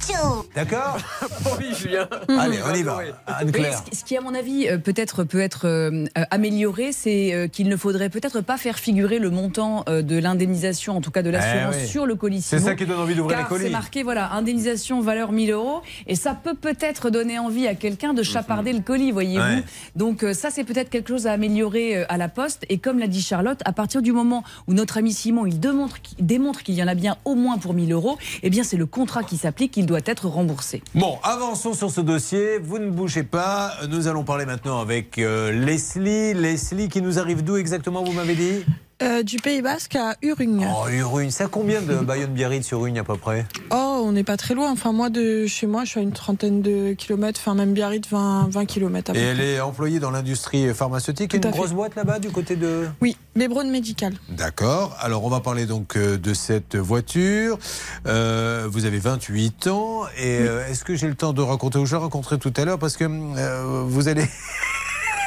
chouchou. 0.00 0.44
D'accord 0.54 0.98
Oui, 1.58 1.74
Julien. 1.78 2.08
Allez, 2.28 2.58
on 2.68 2.74
y 2.74 2.82
va. 2.82 2.98
Oui, 2.98 3.04
Anne-Claire. 3.26 3.82
ce, 3.92 3.98
ce 4.00 4.04
qui, 4.04 4.16
à 4.16 4.20
mon 4.20 4.34
avis, 4.34 4.68
euh, 4.68 4.78
peut-être 4.78 5.24
peut 5.24 5.40
être 5.40 5.66
euh, 5.66 6.04
euh, 6.18 6.24
amélioré, 6.30 6.92
c'est 6.92 7.32
euh, 7.32 7.48
qu'il 7.48 7.68
ne 7.68 7.76
faudrait 7.76 8.10
peut-être 8.10 8.40
pas 8.40 8.56
faire 8.58 8.78
figurer 8.78 9.18
le 9.18 9.30
montant 9.30 9.84
de 9.88 10.18
l'indemnisation, 10.18 10.96
en 10.96 11.00
tout 11.00 11.10
cas 11.10 11.22
de 11.22 11.30
l'assurance, 11.30 11.74
Eh 11.78 11.82
oui. 11.82 11.88
sur 11.88 12.06
le 12.06 12.14
colissimo. 12.16 12.60
C'est 12.60 12.64
ça 12.66 12.74
qui 12.74 12.86
donne 12.86 12.98
envie 12.98 13.14
d'ouvrir 13.14 13.38
les 13.38 13.44
colis. 13.44 13.64
C'est 13.64 13.70
marqué, 13.70 14.02
voilà, 14.02 14.32
indemnisation 14.32 15.00
valeur 15.00 15.32
1000 15.32 15.50
euros, 15.52 15.82
et 16.06 16.14
ça 16.16 16.34
peut 16.34 16.54
peut-être 16.54 17.10
donner 17.10 17.38
envie 17.38 17.66
à 17.66 17.74
quelqu'un 17.84 18.14
de 18.14 18.22
chaparder 18.22 18.72
le 18.72 18.80
colis, 18.80 19.12
voyez-vous. 19.12 19.44
Ouais. 19.44 19.62
Donc 19.94 20.22
euh, 20.22 20.32
ça, 20.32 20.48
c'est 20.50 20.64
peut-être 20.64 20.88
quelque 20.88 21.08
chose 21.08 21.26
à 21.26 21.32
améliorer 21.32 21.98
euh, 21.98 22.04
à 22.08 22.16
la 22.16 22.28
poste. 22.30 22.64
Et 22.70 22.78
comme 22.78 22.98
l'a 22.98 23.08
dit 23.08 23.20
Charlotte, 23.20 23.60
à 23.66 23.72
partir 23.72 24.00
du 24.00 24.10
moment 24.12 24.42
où 24.66 24.72
notre 24.72 24.96
ami 24.96 25.12
Simon, 25.12 25.44
il 25.44 25.60
démontre, 25.60 26.00
qu'il- 26.00 26.24
démontre 26.24 26.62
qu'il 26.62 26.74
y 26.76 26.82
en 26.82 26.88
a 26.88 26.94
bien 26.94 27.16
au 27.26 27.34
moins 27.34 27.58
pour 27.58 27.74
1000 27.74 27.92
euros, 27.92 28.16
eh 28.42 28.48
bien 28.48 28.64
c'est 28.64 28.78
le 28.78 28.86
contrat 28.86 29.22
qui 29.22 29.36
s'applique, 29.36 29.72
qu'il 29.72 29.84
doit 29.84 30.00
être 30.06 30.28
remboursé. 30.28 30.82
Bon, 30.94 31.18
avançons 31.22 31.74
sur 31.74 31.90
ce 31.90 32.00
dossier. 32.00 32.58
Vous 32.58 32.78
ne 32.78 32.88
bougez 32.88 33.22
pas. 33.22 33.72
Nous 33.90 34.08
allons 34.08 34.24
parler 34.24 34.46
maintenant 34.46 34.80
avec 34.80 35.18
euh, 35.18 35.52
Leslie. 35.52 36.32
Leslie, 36.32 36.88
qui 36.88 37.02
nous 37.02 37.18
arrive 37.18 37.44
d'où 37.44 37.56
exactement, 37.56 38.02
vous 38.02 38.12
m'avez 38.12 38.34
dit? 38.34 38.64
Euh, 39.04 39.22
du 39.22 39.36
Pays 39.36 39.60
Basque 39.60 39.96
à 39.96 40.16
Urugne. 40.22 40.66
Oh, 40.66 40.88
Urugne. 40.88 41.30
C'est 41.30 41.44
à 41.44 41.46
combien 41.48 41.82
de 41.82 41.94
Bayonne-Biarritz 42.02 42.64
sur 42.66 42.78
Urugne 42.78 42.98
à 43.00 43.04
peu 43.04 43.16
près? 43.16 43.44
Oh, 43.70 44.02
on 44.06 44.12
n'est 44.12 44.24
pas 44.24 44.38
très 44.38 44.54
loin. 44.54 44.70
Enfin, 44.72 44.92
moi, 44.92 45.10
de 45.10 45.46
chez 45.46 45.66
moi, 45.66 45.84
je 45.84 45.90
suis 45.90 46.00
à 46.00 46.02
une 46.02 46.12
trentaine 46.12 46.62
de 46.62 46.94
kilomètres. 46.94 47.38
Enfin, 47.40 47.54
même 47.54 47.74
Biarritz, 47.74 48.08
20, 48.08 48.48
20 48.50 48.64
kilomètres. 48.64 49.10
à 49.10 49.14
Et 49.14 49.18
peu 49.18 49.24
elle 49.26 49.36
près. 49.36 49.46
est 49.54 49.60
employée 49.60 50.00
dans 50.00 50.10
l'industrie 50.10 50.72
pharmaceutique. 50.72 51.30
Tout 51.32 51.36
une 51.36 51.42
fait. 51.42 51.50
grosse 51.50 51.72
boîte 51.72 51.96
là-bas 51.96 52.18
du 52.18 52.30
côté 52.30 52.56
de. 52.56 52.86
Oui, 53.02 53.16
Lébron 53.36 53.64
Médical. 53.70 54.14
D'accord. 54.30 54.96
Alors, 55.00 55.22
on 55.24 55.28
va 55.28 55.40
parler 55.40 55.66
donc 55.66 55.96
euh, 55.96 56.16
de 56.16 56.32
cette 56.32 56.76
voiture. 56.76 57.58
Euh, 58.06 58.66
vous 58.70 58.86
avez 58.86 58.98
28 59.00 59.66
ans. 59.66 60.04
Et 60.16 60.38
euh, 60.40 60.66
est-ce 60.68 60.82
que 60.84 60.94
j'ai 60.94 61.08
le 61.08 61.14
temps 61.14 61.34
de 61.34 61.42
raconter 61.42 61.78
ou 61.78 61.84
je 61.84 61.94
l'ai 61.94 62.00
rencontré 62.00 62.38
tout 62.38 62.52
à 62.56 62.64
l'heure 62.64 62.78
Parce 62.78 62.96
que 62.96 63.04
vous 63.04 64.08
allez. 64.08 64.24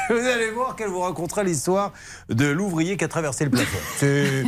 Vous 0.14 0.26
allez 0.26 0.50
voir 0.50 0.74
qu'elle 0.76 0.88
vous 0.88 1.00
racontera 1.00 1.42
l'histoire 1.42 1.92
de 2.28 2.46
l'ouvrier 2.46 2.96
qui 2.96 3.04
a 3.04 3.08
traversé 3.08 3.44
le 3.44 3.50
plafond. 3.50 3.78
C'est 3.98 4.44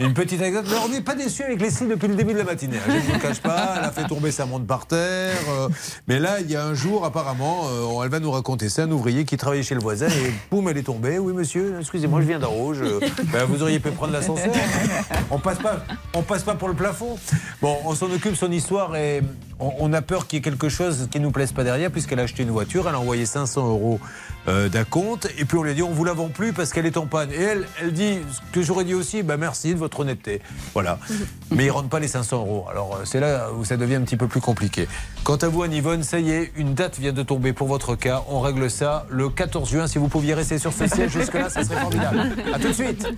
une 0.00 0.12
petite 0.14 0.40
anecdote. 0.40 0.66
Mais 0.68 0.76
on 0.84 0.88
n'est 0.88 1.00
pas 1.00 1.14
déçu 1.14 1.42
avec 1.42 1.60
Leslie 1.60 1.86
depuis 1.86 2.08
le 2.08 2.14
début 2.16 2.32
de 2.32 2.38
la 2.38 2.44
matinée. 2.44 2.76
hein. 2.78 2.92
Je 3.04 3.08
ne 3.08 3.14
vous 3.14 3.20
cache 3.20 3.40
pas. 3.40 3.74
Elle 3.78 3.84
a 3.84 3.92
fait 3.92 4.06
tomber 4.06 4.30
sa 4.32 4.46
montre 4.46 4.66
par 4.66 4.86
terre. 4.86 5.36
euh, 5.50 5.68
mais 6.08 6.18
là, 6.18 6.40
il 6.40 6.50
y 6.50 6.56
a 6.56 6.64
un 6.64 6.74
jour, 6.74 7.04
apparemment, 7.04 7.62
euh, 7.68 8.02
elle 8.04 8.10
va 8.10 8.20
nous 8.20 8.30
raconter. 8.30 8.68
C'est 8.68 8.82
un 8.82 8.90
ouvrier 8.90 9.24
qui 9.24 9.36
travaillait 9.36 9.62
chez 9.62 9.74
le 9.74 9.80
voisin 9.80 10.08
et 10.08 10.32
boum, 10.50 10.68
elle 10.68 10.78
est 10.78 10.82
tombée. 10.82 11.18
Oui, 11.18 11.32
monsieur, 11.32 11.76
excusez-moi, 11.80 12.20
je 12.20 12.26
viens 12.26 12.40
haut. 12.42 12.74
je- 12.74 12.98
Ben, 13.32 13.44
vous 13.44 13.62
auriez 13.62 13.78
pu 13.80 13.90
prendre 13.90 14.12
l'ascenseur. 14.12 14.52
On 15.30 15.38
passe 15.38 15.58
pas, 15.58 15.84
on 16.14 16.22
passe 16.22 16.42
pas 16.42 16.54
pour 16.54 16.68
le 16.68 16.74
plafond. 16.74 17.18
Bon, 17.62 17.76
on 17.84 17.94
s'en 17.94 18.10
occupe, 18.10 18.36
son 18.36 18.50
histoire 18.50 18.94
et 18.96 19.22
on, 19.60 19.72
on 19.78 19.92
a 19.92 20.02
peur 20.02 20.26
qu'il 20.26 20.38
y 20.38 20.40
ait 20.40 20.42
quelque 20.42 20.68
chose 20.68 21.08
qui 21.10 21.20
nous 21.20 21.30
plaise 21.30 21.52
pas 21.52 21.64
derrière 21.64 21.90
puisqu'elle 21.90 22.20
a 22.20 22.24
acheté 22.24 22.42
une 22.42 22.50
voiture, 22.50 22.88
elle 22.88 22.94
a 22.94 23.00
envoyé 23.00 23.26
500 23.26 23.68
euros 23.68 24.00
euh, 24.46 24.68
d'un 24.68 24.84
compte 24.84 25.26
et 25.38 25.46
puis 25.46 25.56
on 25.56 25.62
lui 25.62 25.70
a 25.70 25.74
dit 25.74 25.82
on 25.82 25.90
vous 25.90 26.04
la 26.04 26.12
vend 26.12 26.28
plus 26.28 26.52
parce 26.52 26.72
qu'elle 26.72 26.84
est 26.86 26.98
en 26.98 27.06
panne. 27.06 27.30
Et 27.32 27.40
elle, 27.40 27.66
elle 27.80 27.92
dit 27.92 28.18
ce 28.30 28.40
que 28.52 28.62
j'aurais 28.62 28.84
dit 28.84 28.92
aussi, 28.92 29.22
bah 29.22 29.36
merci 29.38 29.72
de 29.72 29.78
votre 29.78 30.00
honnêteté. 30.00 30.42
Voilà. 30.74 30.98
Mais 31.50 31.66
ils 31.66 31.70
rendent 31.70 31.88
pas 31.88 31.98
les 31.98 32.08
500 32.08 32.36
euros. 32.38 32.66
Alors 32.70 32.96
euh, 32.96 33.04
c'est 33.04 33.20
là 33.20 33.48
où 33.56 33.64
ça 33.64 33.76
devient 33.76 33.94
un 33.94 34.02
petit 34.02 34.18
peu 34.18 34.28
plus 34.28 34.40
compliqué. 34.40 34.86
Quant 35.22 35.36
à 35.36 35.48
vous, 35.48 35.62
Anne-Yvonne, 35.62 36.02
ça 36.02 36.20
y 36.20 36.30
est, 36.30 36.52
une 36.56 36.74
date 36.74 36.98
vient 36.98 37.14
de 37.14 37.22
tomber 37.22 37.54
pour 37.54 37.68
votre 37.68 37.96
cas. 37.96 38.22
On 38.28 38.40
règle 38.40 38.70
ça 38.70 39.06
le 39.08 39.30
14 39.30 39.70
juin. 39.70 39.86
Si 39.86 39.96
vous 39.96 40.08
pouviez 40.08 40.34
rester 40.34 40.58
sur 40.58 40.74
ce 40.74 40.86
siège 40.86 41.12
jusque-là, 41.12 41.48
ça 41.48 41.64
serait 41.64 41.80
formidable. 41.80 42.32
À 42.52 42.58
tout 42.58 42.68
de 42.68 42.72
suite. 42.72 43.08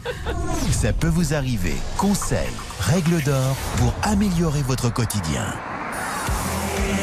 Ça 0.71 0.93
peut 0.93 1.09
vous 1.09 1.35
arriver. 1.35 1.75
Conseils, 1.97 2.47
règles 2.79 3.21
d'or 3.25 3.57
pour 3.79 3.93
améliorer 4.05 4.63
votre 4.63 4.93
quotidien. 4.93 5.43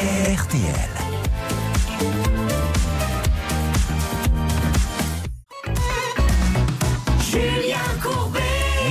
RTL. 0.04 0.60
Julien 7.22 7.78
Courbet. 8.02 8.40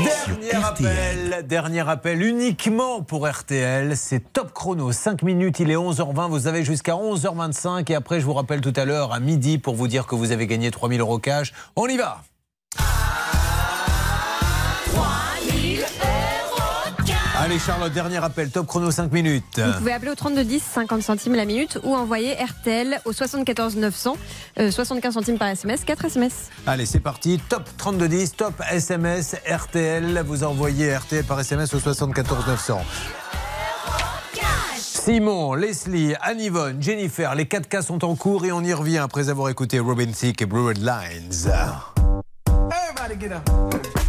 Dernier 0.04 0.66
appel, 0.66 1.48
dernier 1.48 1.88
appel 1.88 2.24
uniquement 2.24 3.04
pour 3.04 3.30
RTL. 3.30 3.96
C'est 3.96 4.34
top 4.34 4.54
chrono, 4.54 4.92
5 4.92 5.22
minutes, 5.22 5.60
il 5.60 5.70
est 5.70 5.76
11h20. 5.76 6.30
Vous 6.30 6.48
avez 6.48 6.64
jusqu'à 6.64 6.94
11h25. 6.94 7.92
Et 7.92 7.96
après, 7.96 8.20
je 8.20 8.26
vous 8.26 8.34
rappelle 8.34 8.62
tout 8.62 8.74
à 8.76 8.86
l'heure 8.86 9.14
à 9.14 9.20
midi 9.20 9.60
pour 9.60 9.76
vous 9.76 9.88
dire 9.88 10.08
que 10.08 10.16
vous 10.16 10.32
avez 10.32 10.48
gagné 10.48 10.72
3000 10.72 11.00
euros 11.00 11.20
cash. 11.20 11.54
On 11.76 11.86
y 11.86 11.98
va 11.98 12.24
Allez 17.44 17.60
Charlotte, 17.60 17.92
dernier 17.92 18.24
appel, 18.24 18.50
top 18.50 18.68
chrono 18.68 18.90
5 18.90 19.12
minutes. 19.12 19.60
Vous 19.60 19.80
pouvez 19.80 19.92
appeler 19.92 20.12
au 20.12 20.16
3210, 20.16 20.64
50 20.64 21.02
centimes 21.02 21.36
la 21.36 21.44
minute, 21.44 21.78
ou 21.84 21.94
envoyer 21.94 22.36
RTL 22.36 23.02
au 23.04 23.12
74 23.12 23.76
900, 23.76 24.16
euh, 24.60 24.72
75 24.72 25.14
centimes 25.14 25.38
par 25.38 25.50
SMS, 25.50 25.84
4 25.84 26.06
SMS. 26.06 26.50
Allez, 26.66 26.86
c'est 26.86 27.02
parti. 27.02 27.42
Top 27.50 27.64
3210, 27.76 28.38
top 28.38 28.54
SMS 28.72 29.36
RTL. 29.46 30.24
Vous 30.26 30.46
envoyez 30.46 30.96
RTL 30.96 31.26
par 31.26 31.38
SMS 31.38 31.74
au 31.74 31.80
74 31.80 32.48
900. 32.48 32.82
Simon, 34.78 35.54
Leslie, 35.54 36.14
Anne-Yvonne, 36.22 36.82
Jennifer, 36.82 37.36
les 37.36 37.46
4 37.46 37.68
cas 37.68 37.82
sont 37.82 38.06
en 38.06 38.16
cours 38.16 38.46
et 38.46 38.54
on 38.54 38.64
y 38.64 38.72
revient 38.72 39.00
après 39.00 39.28
avoir 39.28 39.50
écouté 39.50 39.80
Robin 39.80 40.08
Thicke 40.14 40.44
et 40.44 40.46
Blue 40.46 40.66
Red 40.66 40.78
Lines. 40.78 41.52
Everybody 42.48 43.20
get 43.20 43.34
up. 43.34 44.03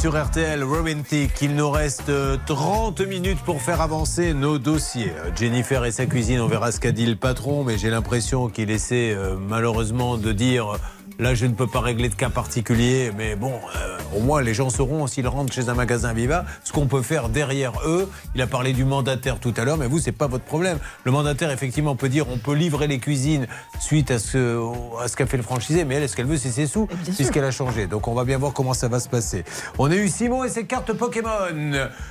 Sur 0.00 0.16
RTL 0.18 0.64
Romantic. 0.64 1.30
Il 1.42 1.54
nous 1.56 1.70
reste 1.70 2.08
euh, 2.08 2.38
30 2.46 3.02
minutes 3.02 3.40
pour 3.44 3.60
faire 3.60 3.82
avancer 3.82 4.32
nos 4.32 4.58
dossiers. 4.58 5.12
Euh, 5.14 5.30
Jennifer 5.36 5.84
et 5.84 5.90
sa 5.92 6.06
cuisine, 6.06 6.40
on 6.40 6.46
verra 6.46 6.72
ce 6.72 6.80
qu'a 6.80 6.90
dit 6.90 7.04
le 7.04 7.16
patron, 7.16 7.64
mais 7.64 7.76
j'ai 7.76 7.90
l'impression 7.90 8.48
qu'il 8.48 8.70
essaie 8.70 9.12
euh, 9.14 9.36
malheureusement 9.38 10.16
de 10.16 10.32
dire. 10.32 10.70
euh, 10.70 10.78
Là, 11.18 11.34
je 11.34 11.44
ne 11.44 11.52
peux 11.52 11.66
pas 11.66 11.80
régler 11.80 12.08
de 12.08 12.14
cas 12.14 12.30
particulier, 12.30 13.10
mais 13.14 13.36
bon, 13.36 13.52
euh, 13.52 13.98
au 14.16 14.20
moins 14.20 14.42
les 14.42 14.54
gens 14.54 14.70
sauront 14.70 15.06
s'ils 15.06 15.26
rentrent 15.28 15.52
chez 15.52 15.68
un 15.68 15.74
magasin 15.74 16.12
Viva 16.12 16.44
ce 16.64 16.72
qu'on 16.72 16.86
peut 16.86 17.02
faire 17.02 17.28
derrière 17.28 17.72
eux. 17.86 18.08
Il 18.34 18.42
a 18.42 18.46
parlé 18.46 18.72
du 18.72 18.84
mandataire 18.84 19.38
tout 19.40 19.54
à 19.56 19.64
l'heure, 19.64 19.76
mais 19.76 19.86
vous, 19.86 19.98
c'est 19.98 20.12
pas 20.12 20.26
votre 20.26 20.44
problème. 20.44 20.78
Le 21.04 21.12
mandataire, 21.12 21.50
effectivement, 21.50 21.96
peut 21.96 22.08
dire 22.08 22.26
on 22.30 22.38
peut 22.38 22.54
livrer 22.54 22.86
les 22.86 22.98
cuisines 22.98 23.46
suite 23.80 24.10
à 24.10 24.18
ce, 24.18 24.58
à 25.02 25.08
ce 25.08 25.16
qu'a 25.16 25.26
fait 25.26 25.36
le 25.36 25.42
franchisé, 25.42 25.84
mais 25.84 25.96
elle, 25.96 26.08
ce 26.08 26.16
qu'elle 26.16 26.26
veut, 26.26 26.36
c'est 26.38 26.50
ses 26.50 26.66
sous, 26.66 26.86
puisqu'elle 27.16 27.44
a 27.44 27.50
changé. 27.50 27.86
Donc, 27.86 28.08
on 28.08 28.14
va 28.14 28.24
bien 28.24 28.38
voir 28.38 28.52
comment 28.52 28.74
ça 28.74 28.88
va 28.88 29.00
se 29.00 29.08
passer. 29.08 29.44
On 29.78 29.90
a 29.90 29.94
eu 29.94 30.08
Simon 30.08 30.44
et 30.44 30.48
ses 30.48 30.64
cartes 30.64 30.92
Pokémon. 30.92 31.28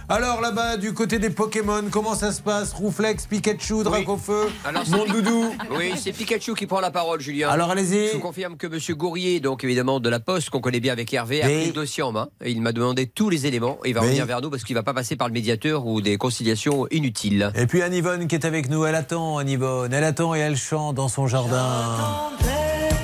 Alors 0.07 0.41
là-bas, 0.41 0.77
du 0.77 0.93
côté 0.93 1.19
des 1.19 1.29
Pokémon, 1.29 1.83
comment 1.91 2.15
ça 2.15 2.31
se 2.31 2.41
passe? 2.41 2.73
Rouflex, 2.73 3.25
Pikachu, 3.27 3.83
Dracofeu, 3.83 4.47
c'est 4.85 4.91
Mon 4.95 5.05
Doudou 5.05 5.53
Oui, 5.77 5.91
c'est 5.97 6.11
Pikachu 6.11 6.53
qui 6.55 6.65
prend 6.65 6.79
la 6.79 6.91
parole, 6.91 7.19
Julien. 7.21 7.49
Alors, 7.49 7.71
allez-y. 7.71 8.07
Je 8.09 8.13
vous 8.13 8.19
confirme 8.19 8.55
que 8.57 8.67
Monsieur 8.67 8.95
Gourrier, 8.95 9.39
donc 9.39 9.63
évidemment 9.63 9.99
de 9.99 10.09
la 10.09 10.19
Poste, 10.19 10.49
qu'on 10.49 10.61
connaît 10.61 10.79
bien 10.79 10.93
avec 10.93 11.13
Hervé, 11.13 11.41
a 11.43 11.47
Oui. 11.47 11.55
pris 11.57 11.65
le 11.67 11.73
dossier 11.73 11.88
en 12.01 12.11
main. 12.11 12.29
Et 12.43 12.51
il 12.51 12.61
m'a 12.61 12.71
demandé 12.71 13.07
tous 13.07 13.29
les 13.29 13.45
éléments. 13.45 13.79
Et 13.83 13.89
il 13.89 13.93
va 13.93 14.01
revenir 14.01 14.25
vers 14.25 14.41
nous 14.41 14.49
parce 14.49 14.63
qu'il 14.63 14.75
va 14.75 14.83
pas 14.83 14.93
passer 14.93 15.15
par 15.15 15.27
le 15.27 15.33
médiateur 15.33 15.85
ou 15.85 16.01
des 16.01 16.17
conciliations 16.17 16.87
inutiles. 16.91 17.51
Et 17.55 17.65
puis 17.65 17.81
Anne-Yvonne 17.81 18.27
qui 18.27 18.35
est 18.35 18.45
avec 18.45 18.69
nous, 18.69 18.85
elle 18.85 18.95
attend 18.95 19.37
Anne-Yvonne, 19.37 19.93
elle 19.93 20.03
attend 20.03 20.35
et 20.35 20.39
elle 20.39 20.57
chante 20.57 20.95
dans 20.95 21.09
son 21.09 21.27
jardin. 21.27 21.97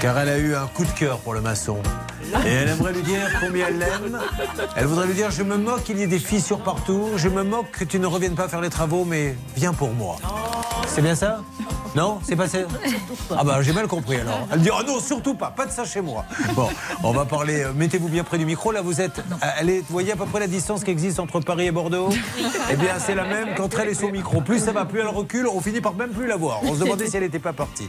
Car 0.05 0.19
elle 0.19 0.29
a 0.29 0.37
eu 0.37 0.53
un 0.53 0.67
coup 0.67 0.85
de 0.85 0.91
cœur 0.91 1.17
pour 1.17 1.33
le 1.33 1.41
maçon. 1.41 1.77
Et 2.45 2.49
elle 2.49 2.69
aimerait 2.69 2.93
lui 2.93 3.01
dire 3.01 3.21
combien 3.41 3.65
elle 3.69 3.79
l'aime. 3.79 4.19
Elle 4.75 4.85
voudrait 4.85 5.07
lui 5.07 5.15
dire 5.15 5.31
Je 5.31 5.41
me 5.41 5.57
moque 5.57 5.81
qu'il 5.83 5.97
y 5.97 6.03
ait 6.03 6.07
des 6.07 6.19
fissures 6.19 6.59
partout. 6.59 7.09
Je 7.15 7.27
me 7.27 7.41
moque 7.41 7.71
que 7.71 7.83
tu 7.85 7.97
ne 7.97 8.05
reviennes 8.05 8.35
pas 8.35 8.47
faire 8.47 8.61
les 8.61 8.69
travaux, 8.69 9.03
mais 9.03 9.35
viens 9.55 9.73
pour 9.73 9.89
moi. 9.93 10.17
C'est 10.87 11.01
bien 11.01 11.15
ça? 11.15 11.39
Non? 11.95 12.19
C'est 12.27 12.35
pas 12.35 12.49
ça? 12.49 12.57
Ah 13.35 13.43
bah 13.45 13.61
j'ai 13.61 13.71
mal 13.71 13.87
compris 13.87 14.17
alors. 14.17 14.45
Elle 14.51 14.59
dit 14.59 14.69
Ah 14.77 14.83
non, 14.85 14.99
surtout 14.99 15.33
pas, 15.33 15.49
pas 15.49 15.65
de 15.65 15.71
ça 15.71 15.85
chez 15.85 16.01
moi. 16.01 16.25
Bon, 16.53 16.67
on 17.03 17.11
va 17.13 17.23
parler. 17.23 17.63
euh, 17.63 17.71
Mettez-vous 17.73 18.09
bien 18.09 18.25
près 18.25 18.37
du 18.37 18.45
micro. 18.45 18.73
Là, 18.73 18.81
vous 18.81 18.99
êtes. 18.99 19.19
euh, 19.19 19.47
Elle 19.59 19.69
est, 19.69 19.77
vous 19.79 19.85
voyez 19.89 20.11
à 20.11 20.17
peu 20.17 20.25
près 20.25 20.41
la 20.41 20.47
distance 20.47 20.83
qui 20.83 20.91
existe 20.91 21.19
entre 21.21 21.39
Paris 21.39 21.67
et 21.67 21.71
Bordeaux? 21.71 22.09
Eh 22.69 22.75
bien, 22.75 22.95
c'est 22.99 23.15
la 23.15 23.23
même 23.23 23.55
qu'entre 23.55 23.79
elle 23.79 23.87
et 23.89 23.93
son 23.93 24.09
micro. 24.11 24.41
Plus 24.41 24.59
ça 24.59 24.73
va, 24.73 24.83
plus 24.83 24.99
elle 24.99 25.07
recule. 25.07 25.47
On 25.47 25.61
finit 25.61 25.79
par 25.79 25.93
même 25.93 26.09
plus 26.09 26.27
la 26.27 26.35
voir. 26.35 26.59
On 26.63 26.73
se 26.75 26.79
demandait 26.81 27.07
si 27.07 27.15
elle 27.15 27.23
n'était 27.23 27.39
pas 27.39 27.53
partie. 27.53 27.87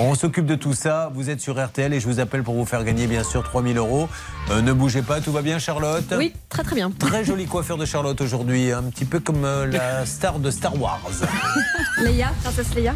On 0.00 0.16
s'occupe 0.16 0.46
de 0.46 0.56
tout 0.56 0.74
ça. 0.74 1.10
Vous 1.14 1.30
êtes 1.30 1.40
sur 1.40 1.53
RTL 1.58 1.92
et 1.92 2.00
je 2.00 2.06
vous 2.06 2.20
appelle 2.20 2.42
pour 2.42 2.54
vous 2.54 2.64
faire 2.64 2.84
gagner, 2.84 3.06
bien 3.06 3.24
sûr, 3.24 3.42
3000 3.42 3.76
euros. 3.78 4.08
Euh, 4.50 4.62
ne 4.62 4.72
bougez 4.72 5.02
pas, 5.02 5.20
tout 5.20 5.32
va 5.32 5.42
bien, 5.42 5.58
Charlotte? 5.58 6.12
Oui, 6.16 6.32
très 6.48 6.62
très 6.62 6.74
bien. 6.74 6.90
Très 6.90 7.24
jolie 7.24 7.46
coiffure 7.46 7.76
de 7.76 7.86
Charlotte 7.86 8.20
aujourd'hui, 8.20 8.72
un 8.72 8.84
petit 8.84 9.04
peu 9.04 9.20
comme 9.20 9.44
euh, 9.44 9.66
la 9.66 10.06
star 10.06 10.38
de 10.38 10.50
Star 10.50 10.80
Wars. 10.80 11.00
Léa, 12.02 12.32
princesse 12.42 12.74
Léa. 12.74 12.94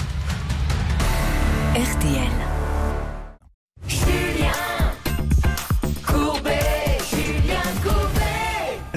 RTL. 1.75 2.68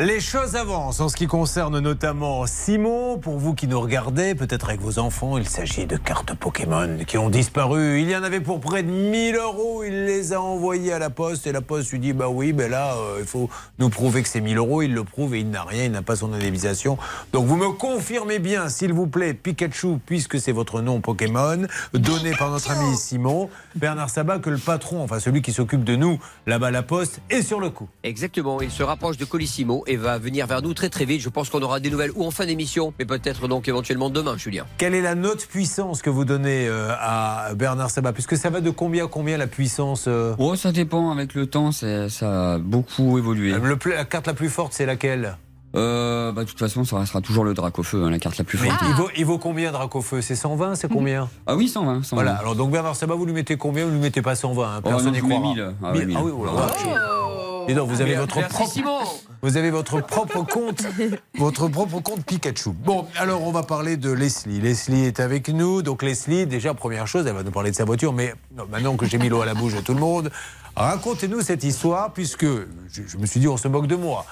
Les 0.03 0.19
choses 0.19 0.55
avancent 0.55 0.99
en 0.99 1.09
ce 1.09 1.15
qui 1.15 1.27
concerne 1.27 1.77
notamment 1.77 2.47
Simon. 2.47 3.19
Pour 3.19 3.37
vous 3.37 3.53
qui 3.53 3.67
nous 3.67 3.79
regardez, 3.79 4.33
peut-être 4.33 4.69
avec 4.69 4.81
vos 4.81 4.97
enfants, 4.97 5.37
il 5.37 5.47
s'agit 5.47 5.85
de 5.85 5.95
cartes 5.95 6.33
Pokémon 6.33 6.97
qui 7.05 7.19
ont 7.19 7.29
disparu. 7.29 8.01
Il 8.01 8.09
y 8.09 8.15
en 8.15 8.23
avait 8.23 8.39
pour 8.39 8.59
près 8.61 8.81
de 8.81 8.89
1000 8.89 9.35
euros. 9.35 9.83
Il 9.83 10.05
les 10.05 10.33
a 10.33 10.41
envoyées 10.41 10.91
à 10.91 10.97
la 10.97 11.11
poste 11.11 11.45
et 11.45 11.51
la 11.51 11.61
poste 11.61 11.91
lui 11.91 11.99
dit 11.99 12.13
Bah 12.13 12.29
oui, 12.29 12.51
ben 12.51 12.71
là, 12.71 12.95
euh, 12.95 13.17
il 13.19 13.27
faut 13.27 13.47
nous 13.77 13.89
prouver 13.89 14.23
que 14.23 14.27
c'est 14.27 14.41
1000 14.41 14.57
euros. 14.57 14.81
Il 14.81 14.95
le 14.95 15.03
prouve 15.03 15.35
et 15.35 15.39
il 15.41 15.51
n'a 15.51 15.61
rien, 15.61 15.83
il 15.83 15.91
n'a 15.91 16.01
pas 16.01 16.15
son 16.15 16.33
indemnisation. 16.33 16.97
Donc 17.31 17.45
vous 17.45 17.55
me 17.55 17.69
confirmez 17.69 18.39
bien, 18.39 18.69
s'il 18.69 18.93
vous 18.93 19.05
plaît, 19.05 19.35
Pikachu, 19.35 19.99
puisque 20.03 20.39
c'est 20.39 20.51
votre 20.51 20.81
nom 20.81 20.99
Pokémon, 20.99 21.67
donné 21.93 22.31
par 22.31 22.49
notre 22.49 22.71
ami 22.71 22.97
Simon, 22.97 23.51
Bernard 23.75 24.09
Sabat, 24.09 24.39
que 24.39 24.49
le 24.49 24.57
patron, 24.57 25.03
enfin 25.03 25.19
celui 25.19 25.43
qui 25.43 25.53
s'occupe 25.53 25.83
de 25.83 25.95
nous 25.95 26.17
là-bas 26.47 26.67
à 26.67 26.71
la 26.71 26.81
poste, 26.81 27.21
est 27.29 27.43
sur 27.43 27.59
le 27.59 27.69
coup. 27.69 27.87
Exactement, 28.01 28.61
il 28.61 28.71
se 28.71 28.81
rapproche 28.81 29.17
de 29.17 29.25
Colissimo 29.25 29.83
et 29.91 29.97
va 29.97 30.17
venir 30.17 30.47
vers 30.47 30.61
nous 30.61 30.73
très 30.73 30.87
très 30.89 31.03
vite. 31.03 31.19
Je 31.21 31.27
pense 31.27 31.49
qu'on 31.49 31.61
aura 31.61 31.81
des 31.81 31.89
nouvelles 31.89 32.11
ou 32.15 32.25
en 32.25 32.31
fin 32.31 32.45
d'émission, 32.45 32.93
mais 32.97 33.03
peut-être 33.03 33.49
donc 33.49 33.67
éventuellement 33.67 34.09
demain, 34.09 34.37
Julien. 34.37 34.65
Quelle 34.77 34.95
est 34.95 35.01
la 35.01 35.15
note 35.15 35.45
puissance 35.45 36.01
que 36.01 36.09
vous 36.09 36.23
donnez 36.23 36.65
euh, 36.67 36.93
à 36.97 37.49
Bernard 37.55 37.89
Sabat? 37.89 38.13
Puisque 38.13 38.37
ça 38.37 38.49
va 38.49 38.61
de 38.61 38.69
combien 38.69 39.05
à 39.05 39.07
combien 39.09 39.37
la 39.37 39.47
puissance 39.47 40.05
euh? 40.07 40.33
Oh, 40.37 40.55
ça 40.55 40.71
dépend 40.71 41.11
avec 41.11 41.33
le 41.33 41.45
temps, 41.45 41.73
ça 41.73 42.07
a 42.21 42.57
beaucoup 42.57 43.17
évolué. 43.17 43.51
Le 43.51 43.77
La 43.93 44.05
carte 44.05 44.27
la 44.27 44.33
plus 44.33 44.49
forte, 44.49 44.71
c'est 44.71 44.85
laquelle? 44.85 45.35
Euh, 45.75 46.31
bah, 46.31 46.43
de 46.43 46.49
toute 46.49 46.59
façon, 46.59 46.85
ça 46.85 46.99
restera 46.99 47.19
toujours 47.21 47.43
le 47.43 47.53
Dracofeu, 47.53 48.03
hein, 48.05 48.09
la 48.09 48.19
carte 48.19 48.37
la 48.37 48.43
plus 48.45 48.57
forte. 48.57 48.77
il, 48.87 48.93
vaut, 48.95 49.09
il 49.17 49.25
vaut 49.25 49.37
combien 49.39 49.71
Dracofeu 49.73 50.21
C'est 50.21 50.35
120 50.35 50.75
C'est 50.75 50.89
combien? 50.89 51.29
Ah 51.47 51.55
oui, 51.55 51.67
120. 51.67 52.03
120. 52.03 52.15
Voilà, 52.15 52.37
alors 52.37 52.55
donc 52.55 52.71
Bernard 52.71 52.95
Sabat, 52.95 53.15
vous 53.15 53.25
lui 53.25 53.33
mettez 53.33 53.57
combien? 53.57 53.85
Vous 53.85 53.91
lui 53.91 53.99
mettez 53.99 54.21
pas 54.21 54.35
120 54.35 54.63
hein, 54.63 54.81
Oh, 54.83 54.89
Personne 54.89 55.11
n'y 55.13 55.21
mets 55.21 55.35
croira. 55.35 55.53
1000. 55.53 55.73
Ah 55.83 55.91
ouais, 55.93 56.05
1000. 56.05 56.17
oui, 56.17 56.31
oh 56.33 56.45
là 56.45 56.51
là. 56.53 57.50
Et 57.67 57.73
donc 57.73 57.89
vous 57.89 58.01
avez 58.01 58.11
Mais, 58.11 58.17
votre 58.17 58.37
merci, 58.37 58.81
propre, 58.81 59.15
vous 59.41 59.57
avez 59.57 59.71
votre 59.71 60.01
propre 60.01 60.43
compte, 60.43 60.83
votre 61.37 61.67
propre 61.67 61.99
compte 61.99 62.25
Pikachu. 62.25 62.71
Bon, 62.71 63.07
alors 63.17 63.43
on 63.43 63.51
va 63.51 63.63
parler 63.63 63.97
de 63.97 64.11
Leslie. 64.11 64.59
Leslie 64.59 65.05
est 65.05 65.19
avec 65.19 65.49
nous. 65.49 65.81
Donc 65.81 66.03
Leslie, 66.03 66.45
déjà 66.45 66.73
première 66.73 67.07
chose, 67.07 67.25
elle 67.27 67.33
va 67.33 67.43
nous 67.43 67.51
parler 67.51 67.71
de 67.71 67.75
sa 67.75 67.85
voiture. 67.85 68.13
Mais 68.13 68.33
non, 68.55 68.65
maintenant 68.69 68.95
que 68.97 69.05
j'ai 69.05 69.17
mis 69.17 69.29
l'eau 69.29 69.41
à 69.41 69.45
la 69.45 69.53
bouche 69.53 69.75
de 69.75 69.81
tout 69.81 69.93
le 69.93 69.99
monde, 69.99 70.31
racontez-nous 70.75 71.41
cette 71.41 71.63
histoire, 71.63 72.13
puisque 72.13 72.45
je, 72.45 73.03
je 73.07 73.17
me 73.17 73.25
suis 73.25 73.39
dit 73.39 73.47
on 73.47 73.57
se 73.57 73.67
moque 73.67 73.87
de 73.87 73.95
moi. 73.95 74.25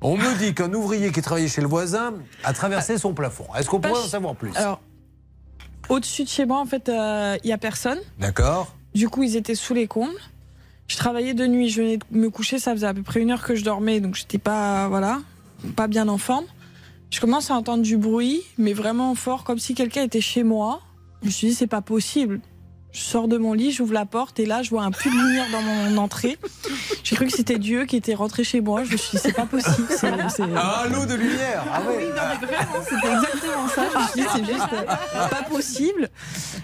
On 0.00 0.16
me 0.16 0.38
dit 0.38 0.54
qu'un 0.54 0.72
ouvrier 0.72 1.10
qui 1.10 1.22
travaillait 1.22 1.48
chez 1.48 1.60
le 1.60 1.66
voisin 1.66 2.14
a 2.44 2.52
traversé 2.52 2.98
son 2.98 3.14
plafond. 3.14 3.46
Est-ce 3.56 3.68
qu'on 3.68 3.80
pourrait 3.80 4.00
en 4.00 4.06
savoir 4.06 4.36
plus? 4.36 4.54
Alors, 4.54 4.80
au-dessus 5.88 6.24
de 6.24 6.28
chez 6.28 6.44
moi, 6.44 6.60
en 6.60 6.66
fait, 6.66 6.88
il 6.88 7.46
n'y 7.46 7.52
a 7.52 7.58
personne. 7.58 7.98
D'accord. 8.18 8.74
Du 8.94 9.08
coup, 9.08 9.22
ils 9.22 9.36
étaient 9.36 9.54
sous 9.54 9.74
les 9.74 9.86
combles. 9.86 10.12
Je 10.88 10.96
travaillais 10.96 11.34
de 11.34 11.46
nuit, 11.46 11.68
je 11.68 11.82
venais 11.82 11.96
de 11.98 12.04
me 12.18 12.30
coucher, 12.30 12.58
ça 12.58 12.72
faisait 12.72 12.86
à 12.86 12.94
peu 12.94 13.02
près 13.02 13.20
une 13.20 13.30
heure 13.30 13.42
que 13.42 13.54
je 13.54 13.62
dormais, 13.62 14.00
donc 14.00 14.14
j'étais 14.14 14.38
pas, 14.38 14.88
voilà, 14.88 15.20
pas 15.76 15.86
bien 15.86 16.08
en 16.08 16.18
forme. 16.18 16.44
Je 17.10 17.20
commence 17.20 17.50
à 17.50 17.54
entendre 17.54 17.82
du 17.82 17.96
bruit, 17.96 18.42
mais 18.58 18.72
vraiment 18.72 19.14
fort, 19.14 19.44
comme 19.44 19.58
si 19.58 19.74
quelqu'un 19.74 20.02
était 20.02 20.20
chez 20.20 20.42
moi. 20.44 20.80
Je 21.22 21.26
me 21.26 21.30
suis 21.30 21.48
dit, 21.48 21.54
c'est 21.54 21.66
pas 21.66 21.80
possible. 21.82 22.40
Je 22.92 23.00
sors 23.00 23.28
de 23.28 23.36
mon 23.36 23.52
lit, 23.52 23.70
j'ouvre 23.70 23.92
la 23.92 24.06
porte 24.06 24.40
et 24.40 24.46
là, 24.46 24.62
je 24.62 24.70
vois 24.70 24.82
un 24.82 24.90
puits 24.90 25.10
de 25.10 25.14
lumière 25.14 25.44
dans 25.52 25.60
mon 25.60 25.98
entrée. 25.98 26.38
J'ai 27.04 27.16
cru 27.16 27.26
que 27.26 27.32
c'était 27.32 27.58
Dieu 27.58 27.84
qui 27.84 27.96
était 27.96 28.14
rentré 28.14 28.44
chez 28.44 28.62
moi. 28.62 28.82
Je 28.84 28.92
me 28.92 28.96
suis 28.96 29.10
dit, 29.16 29.22
c'est 29.22 29.32
pas 29.34 29.44
possible. 29.46 29.86
c'est- 29.90 30.10
c'est- 30.30 30.42
Un 30.42 30.56
halo 30.56 31.04
de 31.04 31.14
lumière 31.14 31.64
Ah 31.72 31.82
ouais. 31.82 32.08
c'était 32.88 33.12
exactement 33.12 33.68
ça. 33.68 33.82
Je 33.92 33.98
me 33.98 34.04
suis 34.06 34.20
dit, 34.22 34.26
c'est 34.46 34.52
juste 34.54 34.68
euh, 34.72 35.28
pas 35.28 35.42
possible. 35.50 36.08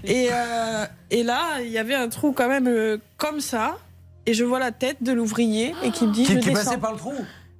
Et, 0.03 0.29
euh, 0.33 0.87
et 1.11 1.23
là, 1.25 1.61
il 1.63 1.69
y 1.71 1.79
avait 1.79 1.95
un 1.95 2.09
trou 2.09 2.33
quand 2.33 2.49
même 2.49 2.69
euh, 2.69 2.97
comme 3.19 3.41
ça. 3.41 3.77
Et 4.27 4.35
je 4.35 4.45
vois 4.45 4.59
la 4.59 4.73
tête 4.73 5.03
de 5.03 5.13
l'ouvrier 5.13 5.75
et 5.83 5.91
qui 5.91 6.07
me 6.07 6.13
dit 6.13 6.25
Qui, 6.25 6.33
je 6.35 6.39
qui 6.39 6.47
descends. 6.51 6.65
passait 6.65 6.79
par 6.79 6.93
le 6.93 6.99
trou 6.99 7.13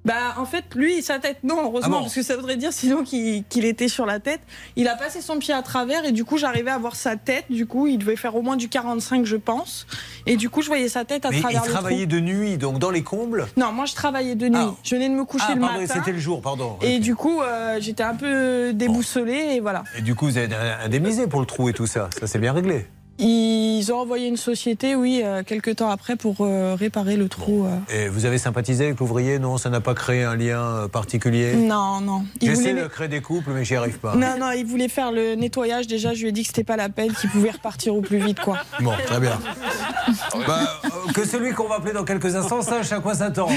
Bah, 0.03 0.13
en 0.37 0.45
fait, 0.45 0.63
lui, 0.75 1.01
sa 1.01 1.19
tête, 1.19 1.37
non, 1.43 1.57
heureusement, 1.63 1.79
Ah 1.83 1.89
bon 1.97 2.01
parce 2.03 2.13
que 2.15 2.21
ça 2.23 2.35
voudrait 2.35 2.57
dire 2.57 2.71
sinon 2.73 3.03
qu'il 3.03 3.65
était 3.65 3.87
sur 3.87 4.05
la 4.05 4.19
tête. 4.19 4.39
Il 4.75 4.87
a 4.87 4.95
passé 4.95 5.21
son 5.21 5.37
pied 5.39 5.53
à 5.53 5.61
travers 5.63 6.05
et 6.05 6.11
du 6.11 6.25
coup, 6.25 6.37
j'arrivais 6.37 6.69
à 6.71 6.77
voir 6.77 6.95
sa 6.95 7.15
tête. 7.17 7.45
Du 7.49 7.65
coup, 7.65 7.87
il 7.87 7.97
devait 7.99 8.15
faire 8.15 8.35
au 8.35 8.41
moins 8.43 8.55
du 8.55 8.67
45, 8.69 9.25
je 9.25 9.35
pense. 9.35 9.85
Et 10.27 10.37
du 10.37 10.49
coup, 10.49 10.61
je 10.63 10.67
voyais 10.67 10.89
sa 10.89 11.05
tête 11.05 11.25
à 11.25 11.29
Mais 11.29 11.37
il 11.37 11.41
travers 11.41 11.61
le 11.61 11.67
trou. 11.69 11.73
travaillait 11.79 12.05
de 12.07 12.19
nuit, 12.19 12.57
donc 12.57 12.77
dans 12.79 12.91
les 12.91 13.03
combles 13.03 13.47
Non, 13.57 13.71
moi, 13.71 13.85
je 13.85 13.93
travaillais 13.95 14.35
de 14.35 14.47
nuit. 14.47 14.57
Ah. 14.59 14.73
Je 14.83 14.95
venais 14.95 15.09
de 15.09 15.13
me 15.13 15.23
coucher 15.25 15.45
Ah, 15.49 15.55
le 15.55 15.61
pardon, 15.61 15.81
matin. 15.81 15.93
c'était 15.97 16.11
le 16.13 16.19
jour, 16.19 16.41
pardon. 16.41 16.77
Et 16.81 16.99
du 16.99 17.15
coup, 17.15 17.41
euh, 17.41 17.77
j'étais 17.79 18.03
un 18.03 18.15
peu 18.15 18.73
déboussolée 18.73 19.53
et 19.55 19.59
voilà. 19.59 19.83
Et 19.97 20.01
du 20.01 20.13
coup, 20.15 20.25
vous 20.25 20.37
avez 20.37 20.53
indemnisé 20.83 21.27
pour 21.27 21.39
le 21.39 21.45
trou 21.45 21.69
et 21.69 21.73
tout 21.73 21.87
ça. 21.87 22.09
Ça, 22.19 22.25
c'est 22.27 22.39
bien 22.39 22.53
réglé. 22.53 22.85
Ils 23.17 23.89
ont 23.93 23.97
envoyé 23.99 24.27
une 24.27 24.35
société, 24.35 24.93
oui, 24.95 25.21
euh, 25.23 25.41
quelques 25.45 25.77
temps 25.77 25.89
après 25.89 26.17
pour 26.17 26.37
euh, 26.41 26.75
réparer 26.77 27.15
le 27.15 27.29
trou. 27.29 27.65
euh. 27.65 27.77
Et 27.93 28.09
vous 28.09 28.25
avez 28.25 28.37
sympathisé 28.37 28.85
avec 28.87 28.99
l'ouvrier? 28.99 29.39
Non, 29.39 29.57
ça 29.57 29.69
n'a 29.69 29.79
pas 29.79 29.93
créé 29.93 30.23
un 30.23 30.35
lien 30.35 30.87
particulier? 30.91 31.55
Non, 31.55 32.01
non. 32.01 32.25
J'essaie 32.41 32.71
voulait- 32.71 32.83
de 32.83 32.87
créer 32.87 33.07
des 33.07 33.21
couples, 33.21 33.51
mais 33.53 33.63
j'y 33.63 33.75
arrive 33.75 33.99
pas. 33.99 34.15
Non, 34.15 34.37
non, 34.37 34.51
il 34.51 34.65
voulait 34.65 34.89
faire 34.89 35.13
le 35.13 35.35
nettoyage. 35.35 35.87
Déjà, 35.87 36.13
je 36.13 36.23
lui 36.23 36.29
ai 36.29 36.31
dit 36.33 36.41
que 36.41 36.47
c'était 36.47 36.65
pas 36.65 36.75
la 36.75 36.89
peine, 36.89 37.13
qu'il 37.13 37.29
pouvait 37.29 37.51
repartir 37.51 37.95
au 37.95 38.01
plus 38.01 38.17
vite, 38.17 38.41
quoi. 38.41 38.57
Bon, 38.81 38.91
très 39.05 39.19
bien. 39.21 39.39
Bah, 40.47 40.59
euh, 40.85 41.11
que 41.13 41.25
celui 41.25 41.53
qu'on 41.53 41.67
va 41.67 41.75
appeler 41.75 41.93
dans 41.93 42.03
quelques 42.03 42.35
instants 42.35 42.61
sache 42.61 42.91
à 42.91 42.99
quoi 42.99 43.15
s'attendre. 43.15 43.53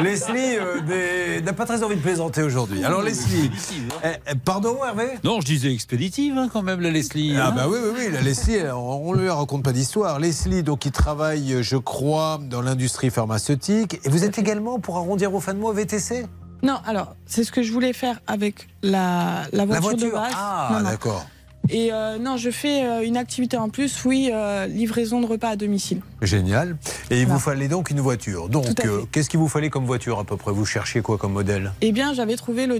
Leslie 0.00 0.56
euh, 0.56 0.80
des- 0.80 1.42
n'a 1.42 1.52
pas 1.52 1.66
très 1.66 1.82
envie 1.82 1.96
de 1.96 2.00
plaisanter 2.00 2.42
aujourd'hui. 2.42 2.82
Alors 2.84 3.02
Leslie, 3.02 3.50
eh, 4.02 4.08
eh, 4.30 4.34
pardon 4.44 4.78
Hervé? 4.84 5.04
Non, 5.22 5.40
je 5.40 5.46
disais 5.46 5.72
expéditive 5.72 6.36
hein, 6.38 6.48
quand 6.52 6.62
même, 6.62 6.80
la 6.80 6.90
Leslie. 6.90 7.34
Ah 7.38 7.48
hein. 7.48 7.52
bah 7.54 7.66
oui, 7.68 7.78
oui, 7.82 7.90
oui, 7.98 8.12
la 8.12 8.20
Leslie, 8.22 8.56
on 8.84 9.14
ne 9.14 9.22
lui 9.22 9.30
raconte 9.30 9.62
pas 9.62 9.72
d'histoire. 9.72 10.18
Leslie, 10.20 10.62
donc, 10.62 10.80
qui 10.80 10.90
travaille, 10.92 11.62
je 11.62 11.76
crois, 11.76 12.38
dans 12.48 12.62
l'industrie 12.62 13.10
pharmaceutique. 13.10 14.00
Et 14.04 14.08
vous 14.08 14.24
êtes 14.24 14.38
également, 14.38 14.78
pour 14.78 14.96
arrondir 14.96 15.30
vos 15.30 15.40
fins 15.40 15.54
de 15.54 15.58
mois, 15.58 15.72
VTC 15.72 16.26
Non, 16.62 16.78
alors, 16.86 17.16
c'est 17.26 17.44
ce 17.44 17.52
que 17.52 17.62
je 17.62 17.72
voulais 17.72 17.92
faire 17.92 18.20
avec 18.26 18.68
la, 18.82 19.44
la 19.52 19.64
voiture, 19.64 19.90
voiture 19.90 20.08
de 20.08 20.12
base. 20.12 20.32
Ah, 20.36 20.80
d'accord. 20.84 21.26
Et 21.70 21.92
euh, 21.92 22.18
non, 22.18 22.36
je 22.36 22.50
fais 22.50 22.84
euh, 22.84 23.06
une 23.06 23.16
activité 23.16 23.56
en 23.56 23.70
plus, 23.70 24.04
oui, 24.04 24.30
euh, 24.32 24.66
livraison 24.66 25.20
de 25.22 25.26
repas 25.26 25.48
à 25.50 25.56
domicile. 25.56 26.02
Génial. 26.20 26.76
Et 27.10 27.22
il 27.22 27.26
vous 27.26 27.38
fallait 27.38 27.68
donc 27.68 27.90
une 27.90 28.00
voiture. 28.00 28.50
Donc, 28.50 28.66
qu'est-ce 29.10 29.30
qu'il 29.30 29.40
vous 29.40 29.48
fallait 29.48 29.70
comme 29.70 29.86
voiture 29.86 30.18
à 30.18 30.24
peu 30.24 30.36
près? 30.36 30.52
Vous 30.52 30.66
cherchiez 30.66 31.00
quoi 31.00 31.16
comme 31.16 31.32
modèle? 31.32 31.72
Eh 31.80 31.92
bien, 31.92 32.12
j'avais 32.12 32.36
trouvé 32.36 32.64
une 32.64 32.72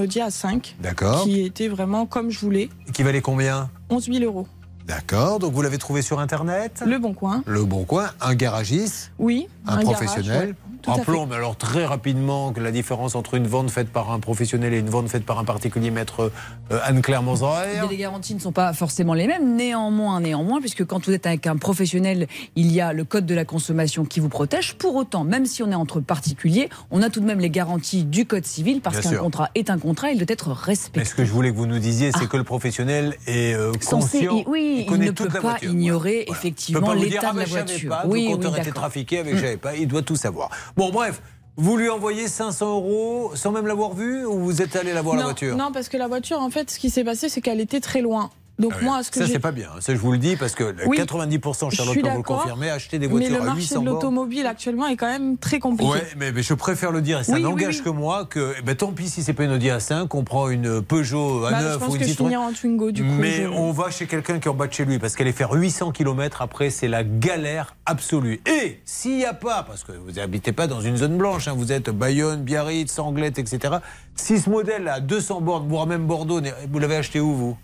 Audi 0.00 0.18
A5 0.20 0.74
D'accord. 0.80 1.24
qui 1.24 1.40
était 1.40 1.68
vraiment 1.68 2.06
comme 2.06 2.30
je 2.30 2.38
voulais, 2.38 2.68
Qui 2.92 3.02
valait 3.02 3.22
combien? 3.22 3.70
11 3.90 4.04
000 4.12 4.24
euros. 4.24 4.46
D'accord. 4.86 5.38
Donc, 5.38 5.52
vous 5.52 5.62
l'avez 5.62 5.78
trouvé 5.78 6.02
sur 6.02 6.18
Internet? 6.20 6.82
Le 6.86 6.98
Bon 6.98 7.14
Coin. 7.14 7.42
Le 7.46 7.64
Bon 7.64 7.84
Coin, 7.84 8.10
un 8.20 8.34
garagiste? 8.34 9.12
Oui, 9.18 9.48
un, 9.66 9.78
un 9.78 9.82
professionnel? 9.82 10.24
garage, 10.26 10.48
ouais. 10.48 10.54
Rappelons, 10.84 11.26
mais 11.26 11.36
alors 11.36 11.54
très 11.54 11.84
rapidement, 11.86 12.52
que 12.52 12.58
la 12.58 12.72
différence 12.72 13.14
entre 13.14 13.34
une 13.34 13.46
vente 13.46 13.70
faite 13.70 13.88
par 13.92 14.10
un 14.10 14.18
professionnel 14.18 14.74
et 14.74 14.80
une 14.80 14.88
vente 14.90 15.08
faite 15.08 15.24
par 15.24 15.38
un 15.38 15.44
particulier, 15.44 15.92
maître 15.92 16.32
euh, 16.72 16.78
Anne-Claire 16.82 17.22
Moser. 17.22 17.46
Les 17.88 17.96
garanties 17.96 18.34
ne 18.34 18.40
sont 18.40 18.50
pas 18.50 18.72
forcément 18.72 19.14
les 19.14 19.28
mêmes. 19.28 19.54
Néanmoins, 19.54 20.20
néanmoins, 20.20 20.58
puisque 20.60 20.84
quand 20.84 21.06
vous 21.06 21.12
êtes 21.12 21.24
avec 21.24 21.46
un 21.46 21.56
professionnel, 21.56 22.26
il 22.56 22.72
y 22.72 22.80
a 22.80 22.92
le 22.92 23.04
code 23.04 23.26
de 23.26 23.34
la 23.36 23.44
consommation 23.44 24.04
qui 24.04 24.18
vous 24.18 24.28
protège. 24.28 24.74
Pour 24.74 24.96
autant, 24.96 25.22
même 25.22 25.46
si 25.46 25.62
on 25.62 25.70
est 25.70 25.74
entre 25.76 26.00
particuliers, 26.00 26.68
on 26.90 27.00
a 27.00 27.10
tout 27.10 27.20
de 27.20 27.26
même 27.26 27.38
les 27.38 27.50
garanties 27.50 28.02
du 28.02 28.26
code 28.26 28.44
civil 28.44 28.80
parce 28.80 28.98
qu'un 28.98 29.14
contrat 29.14 29.50
est 29.54 29.70
un 29.70 29.78
contrat, 29.78 30.10
il 30.10 30.18
doit 30.18 30.26
être 30.28 30.48
Mais 30.48 30.54
respecté. 30.64 31.04
ce 31.04 31.14
que 31.14 31.24
je 31.24 31.30
voulais 31.30 31.52
que 31.52 31.56
vous 31.56 31.66
nous 31.66 31.78
disiez, 31.78 32.10
c'est 32.10 32.26
que 32.28 32.36
le 32.36 32.42
professionnel 32.44 33.14
est 33.28 33.54
euh, 33.54 33.70
Censé- 33.80 34.26
conscient. 34.26 34.42
oui, 34.48 34.71
il 34.80 34.98
ne 34.98 35.10
peut 35.10 35.24
la 35.24 35.30
pas 35.30 35.40
voiture. 35.40 35.70
ignorer 35.70 36.24
peux 36.26 36.32
effectivement 36.32 36.92
l'état 36.92 37.32
de 37.32 37.38
la 37.38 37.44
voiture. 37.44 37.88
Pas, 37.90 38.02
oui, 38.06 38.08
vos 38.08 38.12
oui, 38.12 38.32
compteurs 38.34 38.54
étaient 38.56 38.64
d'accord. 38.66 38.82
trafiqués 38.82 39.18
avec, 39.18 39.34
Mm. 39.34 39.38
j'avais 39.38 39.56
pas. 39.56 39.74
Il 39.76 39.88
doit 39.88 40.02
tout 40.02 40.16
savoir. 40.16 40.50
Bon, 40.76 40.90
bref. 40.90 41.22
Vous 41.56 41.76
lui 41.76 41.90
envoyez 41.90 42.28
500 42.28 42.66
euros 42.76 43.32
sans 43.34 43.52
même 43.52 43.66
l'avoir 43.66 43.92
vue 43.92 44.24
ou 44.24 44.38
vous 44.38 44.62
êtes 44.62 44.74
allé 44.74 44.94
la 44.94 45.02
voir 45.02 45.16
la 45.16 45.22
non, 45.22 45.28
voiture? 45.28 45.54
non, 45.54 45.70
parce 45.70 45.90
que 45.90 45.98
la 45.98 46.08
voiture, 46.08 46.40
en 46.40 46.48
fait, 46.48 46.70
ce 46.70 46.78
qui 46.78 46.88
s'est 46.88 47.04
passé, 47.04 47.28
c'est 47.28 47.42
qu'elle 47.42 47.60
était 47.60 47.80
très 47.80 48.00
loin. 48.00 48.30
Donc 48.58 48.72
Ah 48.74 48.78
oui. 48.80 48.84
moi, 48.84 49.02
ce 49.02 49.10
que 49.10 49.18
ça 49.18 49.26
c'est 49.26 49.38
pas 49.38 49.50
bien. 49.50 49.70
Ça 49.80 49.94
je 49.94 49.98
vous 49.98 50.12
le 50.12 50.18
dis 50.18 50.36
parce 50.36 50.54
que 50.54 50.74
Oui, 50.86 50.98
90% 50.98 51.70
je 51.70 51.76
Charlotte 51.76 51.96
vous 51.98 52.16
le 52.18 52.22
confirmer, 52.22 52.68
acheter 52.70 52.98
des 52.98 53.06
mais 53.06 53.12
voitures 53.12 53.30
le 53.36 53.42
à 53.42 53.44
marché 53.46 53.60
800 53.62 53.80
de 53.80 53.86
l'automobile 53.86 54.46
actuellement 54.46 54.86
est 54.86 54.96
quand 54.96 55.06
même 55.08 55.38
très 55.38 55.58
compliqué. 55.58 55.90
Ouais, 55.90 56.06
mais, 56.18 56.32
mais 56.32 56.42
je 56.42 56.54
préfère 56.54 56.92
le 56.92 57.00
dire, 57.00 57.20
et 57.20 57.24
ça 57.24 57.32
Oui, 57.32 57.42
n'engage 57.42 57.82
que 57.82 57.88
moi, 57.88 58.26
que 58.26 58.54
eh 58.58 58.62
ben, 58.62 58.76
tant 58.76 58.92
pis 58.92 59.08
si 59.08 59.22
c'est 59.22 59.32
pas 59.32 59.44
une 59.44 59.52
Audi 59.52 59.68
A5, 59.68 60.06
on 60.12 60.22
prend 60.22 60.48
une 60.50 60.82
Peugeot 60.82 61.40
Bah, 61.40 61.52
A9 61.52 61.72
je 61.72 61.78
pense 61.78 61.88
ou 61.88 61.92
une 61.94 61.98
que 61.98 62.04
je 62.04 62.10
Citroën. 62.10 62.28
finirai 62.28 62.44
en 62.44 62.52
Twingo 62.52 62.90
du 62.92 63.02
coup. 63.02 63.10
mais 63.18 63.42
je- 63.44 63.48
on 63.48 63.72
va 63.72 63.90
chez 63.90 64.06
quelqu'un 64.06 64.38
qui 64.38 64.48
est 64.48 64.50
en 64.50 64.54
bas 64.54 64.66
de 64.66 64.72
chez 64.72 64.84
lui, 64.84 64.98
parce 64.98 65.16
qu'aller 65.16 65.32
faire 65.32 65.50
800 65.52 65.90
km 65.92 66.42
après, 66.42 66.68
c'est 66.70 66.88
la 66.88 67.04
galère 67.04 67.74
absolue. 67.86 68.42
Et 68.46 68.80
s'il 68.84 69.16
n'y 69.16 69.24
a 69.24 69.34
pas, 69.34 69.62
parce 69.66 69.82
que 69.82 69.92
vous 69.92 70.12
n'habitez 70.12 70.52
pas 70.52 70.66
dans 70.66 70.80
une 70.82 70.96
zone 70.98 71.16
blanche, 71.16 71.48
hein, 71.48 71.54
vous 71.56 71.72
êtes 71.72 71.88
Bayonne, 71.90 72.42
Biarritz, 72.42 72.92
Sanglette, 72.92 73.38
etc. 73.38 73.76
Si 74.14 74.38
ce 74.38 74.50
modèle 74.50 74.86
a 74.88 75.00
200 75.00 75.40
bornes, 75.40 75.66
voire 75.68 75.86
même 75.86 76.06
Bordeaux, 76.06 76.40
vous 76.70 76.78
l'avez 76.78 76.96
acheté 76.96 77.18
où 77.18 77.34
vous? 77.34 77.56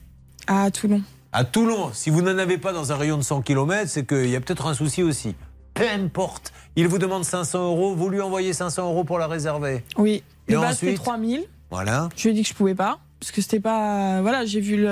À 0.48 0.70
Toulon. 0.70 1.02
à 1.32 1.44
Toulon, 1.44 1.90
si 1.92 2.10
vous 2.10 2.22
n'en 2.22 2.38
avez 2.38 2.58
pas 2.58 2.72
dans 2.72 2.90
un 2.90 2.96
rayon 2.96 3.16
de 3.18 3.22
100 3.22 3.42
km, 3.42 3.88
c'est 3.88 4.06
qu'il 4.06 4.28
y 4.30 4.34
a 4.34 4.40
peut-être 4.40 4.66
un 4.66 4.74
souci 4.74 5.02
aussi. 5.02 5.34
Peu 5.74 5.88
importe. 5.88 6.52
Il 6.74 6.88
vous 6.88 6.98
demande 6.98 7.24
500 7.24 7.66
euros, 7.70 7.94
vous 7.94 8.08
lui 8.08 8.20
envoyez 8.20 8.52
500 8.52 8.88
euros 8.88 9.04
pour 9.04 9.18
la 9.18 9.26
réserver. 9.26 9.84
Oui. 9.96 10.22
Et 10.48 10.52
De 10.52 10.56
ensuite 10.58 10.96
3000. 10.96 11.44
Voilà. 11.70 12.08
Je 12.16 12.24
lui 12.24 12.30
ai 12.30 12.32
dit 12.32 12.42
que 12.42 12.48
je 12.48 12.54
pouvais 12.54 12.74
pas. 12.74 12.98
Parce 13.20 13.32
que 13.32 13.42
c'était 13.42 13.60
pas. 13.60 14.22
Voilà, 14.22 14.46
j'ai 14.46 14.60
vu 14.60 14.86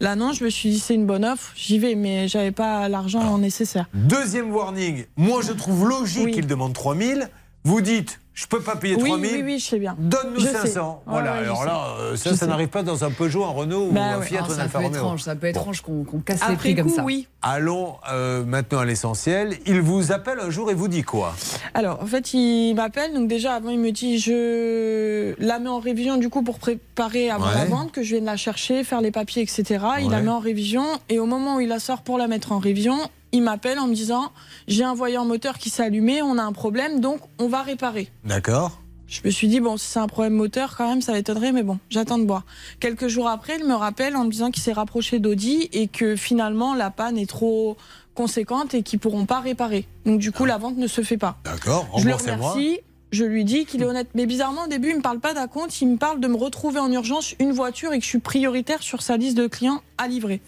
l'annonce, 0.00 0.38
je 0.38 0.44
me 0.44 0.50
suis 0.50 0.70
dit 0.70 0.80
c'est 0.80 0.94
une 0.94 1.06
bonne 1.06 1.24
offre, 1.24 1.52
j'y 1.54 1.78
vais, 1.78 1.94
mais 1.94 2.26
j'avais 2.26 2.50
pas 2.50 2.88
l'argent 2.88 3.38
nécessaire. 3.38 3.86
Deuxième 3.94 4.52
warning, 4.52 5.04
moi 5.16 5.42
je 5.46 5.52
trouve 5.52 5.88
logique 5.88 6.32
qu'il 6.32 6.46
demande 6.48 6.72
3000. 6.72 7.30
Vous 7.64 7.80
dites, 7.80 8.18
je 8.34 8.46
peux 8.46 8.60
pas 8.60 8.76
payer 8.76 8.96
Oui, 8.96 9.10
3000. 9.10 9.30
oui, 9.36 9.42
oui, 9.44 9.58
je 9.58 9.66
sais 9.66 9.78
bien. 9.78 9.94
Donne-nous 9.98 10.40
Je 10.40 10.46
sais. 10.46 10.52
500. 10.68 11.02
Ouais, 11.06 11.12
voilà. 11.12 11.32
ouais, 11.32 11.38
Alors 11.40 11.64
là, 11.66 11.86
euh, 12.00 12.16
ça, 12.16 12.30
Je 12.30 12.34
ça 12.36 12.46
n'arrive 12.46 12.68
pas 12.68 12.82
dans 12.82 13.04
un 13.04 13.10
Peugeot, 13.10 13.44
un 13.44 13.48
Renault 13.50 13.88
ou 13.88 13.92
Bah 13.92 14.00
un 14.02 14.18
ouais. 14.20 14.26
Fiat 14.26 14.42
ou 14.42 14.44
un 14.52 14.54
ça 14.54 14.62
Alfa 14.62 14.78
peut 14.78 14.84
être 14.84 14.90
Romeo. 14.92 14.96
étrange, 15.04 15.22
ça 15.22 15.36
peut 15.36 15.46
être 15.48 15.54
Bon. 15.56 15.60
étrange 15.60 15.80
qu'on 15.82 16.04
casse 16.24 16.38
les 16.38 16.42
Après 16.44 16.56
prix 16.56 16.74
comme 16.74 16.88
coup, 16.88 16.94
ça. 16.96 17.02
oui. 17.04 17.28
Allons 17.42 17.96
euh, 18.10 18.44
maintenant 18.44 18.78
à 18.78 18.84
l'essentiel. 18.86 19.58
Il 19.66 19.80
vous 19.82 20.12
appelle 20.12 20.38
un 20.40 20.48
jour 20.50 20.70
et 20.70 20.74
vous 20.74 20.88
dit 20.88 21.02
quoi? 21.02 21.34
Alors, 21.74 22.00
en 22.02 22.06
fait, 22.06 22.32
il 22.32 22.74
m'appelle. 22.74 23.12
Donc, 23.12 23.28
déjà, 23.28 23.54
avant, 23.54 23.68
il 23.70 23.78
me 23.80 23.90
dit 23.90 24.18
je 24.18 25.34
la 25.38 25.58
mets 25.58 25.68
en 25.68 25.78
révision, 25.80 26.16
du 26.16 26.28
coup, 26.30 26.42
pour 26.42 26.58
préparer 26.58 27.28
avant 27.30 27.46
Ouais. 27.46 27.54
la 27.54 27.64
vente, 27.66 27.92
que 27.92 28.02
je 28.02 28.14
vienne 28.14 28.24
la 28.24 28.36
chercher, 28.36 28.82
faire 28.84 29.00
les 29.02 29.10
papiers, 29.10 29.42
etc. 29.42 29.84
Il 30.00 30.10
la 30.10 30.20
met 30.22 30.30
en 30.30 30.38
révision. 30.38 30.84
Et 31.08 31.18
au 31.18 31.26
moment 31.26 31.56
où 31.56 31.60
il 31.60 31.68
la 31.68 31.80
sort 31.80 32.02
pour 32.02 32.16
la 32.18 32.28
mettre 32.28 32.52
en 32.52 32.58
révision, 32.58 32.96
il 33.32 33.42
m'appelle 33.42 33.78
en 33.78 33.86
me 33.86 33.94
disant 33.94 34.32
j'ai 34.68 34.84
un 34.84 34.94
voyant 34.94 35.24
moteur 35.24 35.58
qui 35.58 35.70
s'est 35.70 35.82
allumé, 35.82 36.22
on 36.22 36.38
a 36.38 36.42
un 36.42 36.52
problème, 36.52 37.00
donc 37.00 37.20
on 37.38 37.48
va 37.48 37.62
réparer. 37.62 38.08
D'accord. 38.24 38.78
Je 39.12 39.20
me 39.26 39.30
suis 39.30 39.46
dit, 39.46 39.60
bon, 39.60 39.76
si 39.76 39.84
c'est 39.84 39.98
un 39.98 40.06
problème 40.06 40.32
moteur, 40.32 40.74
quand 40.74 40.88
même, 40.88 41.02
ça 41.02 41.12
m'étonnerait, 41.12 41.52
mais 41.52 41.62
bon, 41.62 41.78
j'attends 41.90 42.18
de 42.18 42.24
voir. 42.24 42.46
Quelques 42.80 43.08
jours 43.08 43.28
après, 43.28 43.58
il 43.58 43.66
me 43.66 43.74
rappelle 43.74 44.16
en 44.16 44.24
me 44.24 44.30
disant 44.30 44.50
qu'il 44.50 44.62
s'est 44.62 44.72
rapproché 44.72 45.18
d'Audi 45.18 45.68
et 45.74 45.86
que 45.86 46.16
finalement, 46.16 46.74
la 46.74 46.90
panne 46.90 47.18
est 47.18 47.28
trop 47.28 47.76
conséquente 48.14 48.72
et 48.72 48.82
qu'ils 48.82 48.98
pourront 48.98 49.26
pas 49.26 49.40
réparer. 49.40 49.86
Donc, 50.06 50.18
du 50.18 50.32
coup, 50.32 50.46
la 50.46 50.56
vente 50.56 50.78
ne 50.78 50.86
se 50.86 51.02
fait 51.02 51.18
pas. 51.18 51.36
D'accord. 51.44 51.86
Je 51.98 52.08
le 52.08 52.14
remercie. 52.14 52.80
Je 53.10 53.24
lui 53.24 53.44
dis 53.44 53.66
qu'il 53.66 53.82
est 53.82 53.84
honnête. 53.84 54.08
Mais 54.14 54.24
bizarrement, 54.24 54.64
au 54.64 54.68
début, 54.68 54.88
il 54.88 54.96
me 54.96 55.02
parle 55.02 55.20
pas 55.20 55.34
d'acompte. 55.34 55.78
Il 55.82 55.88
me 55.88 55.96
parle 55.98 56.18
de 56.18 56.26
me 56.26 56.36
retrouver 56.36 56.80
en 56.80 56.90
urgence 56.90 57.34
une 57.38 57.52
voiture 57.52 57.92
et 57.92 57.98
que 57.98 58.04
je 58.04 58.08
suis 58.08 58.18
prioritaire 58.18 58.82
sur 58.82 59.02
sa 59.02 59.18
liste 59.18 59.36
de 59.36 59.46
clients 59.46 59.82
à 59.98 60.08
livrer. 60.08 60.40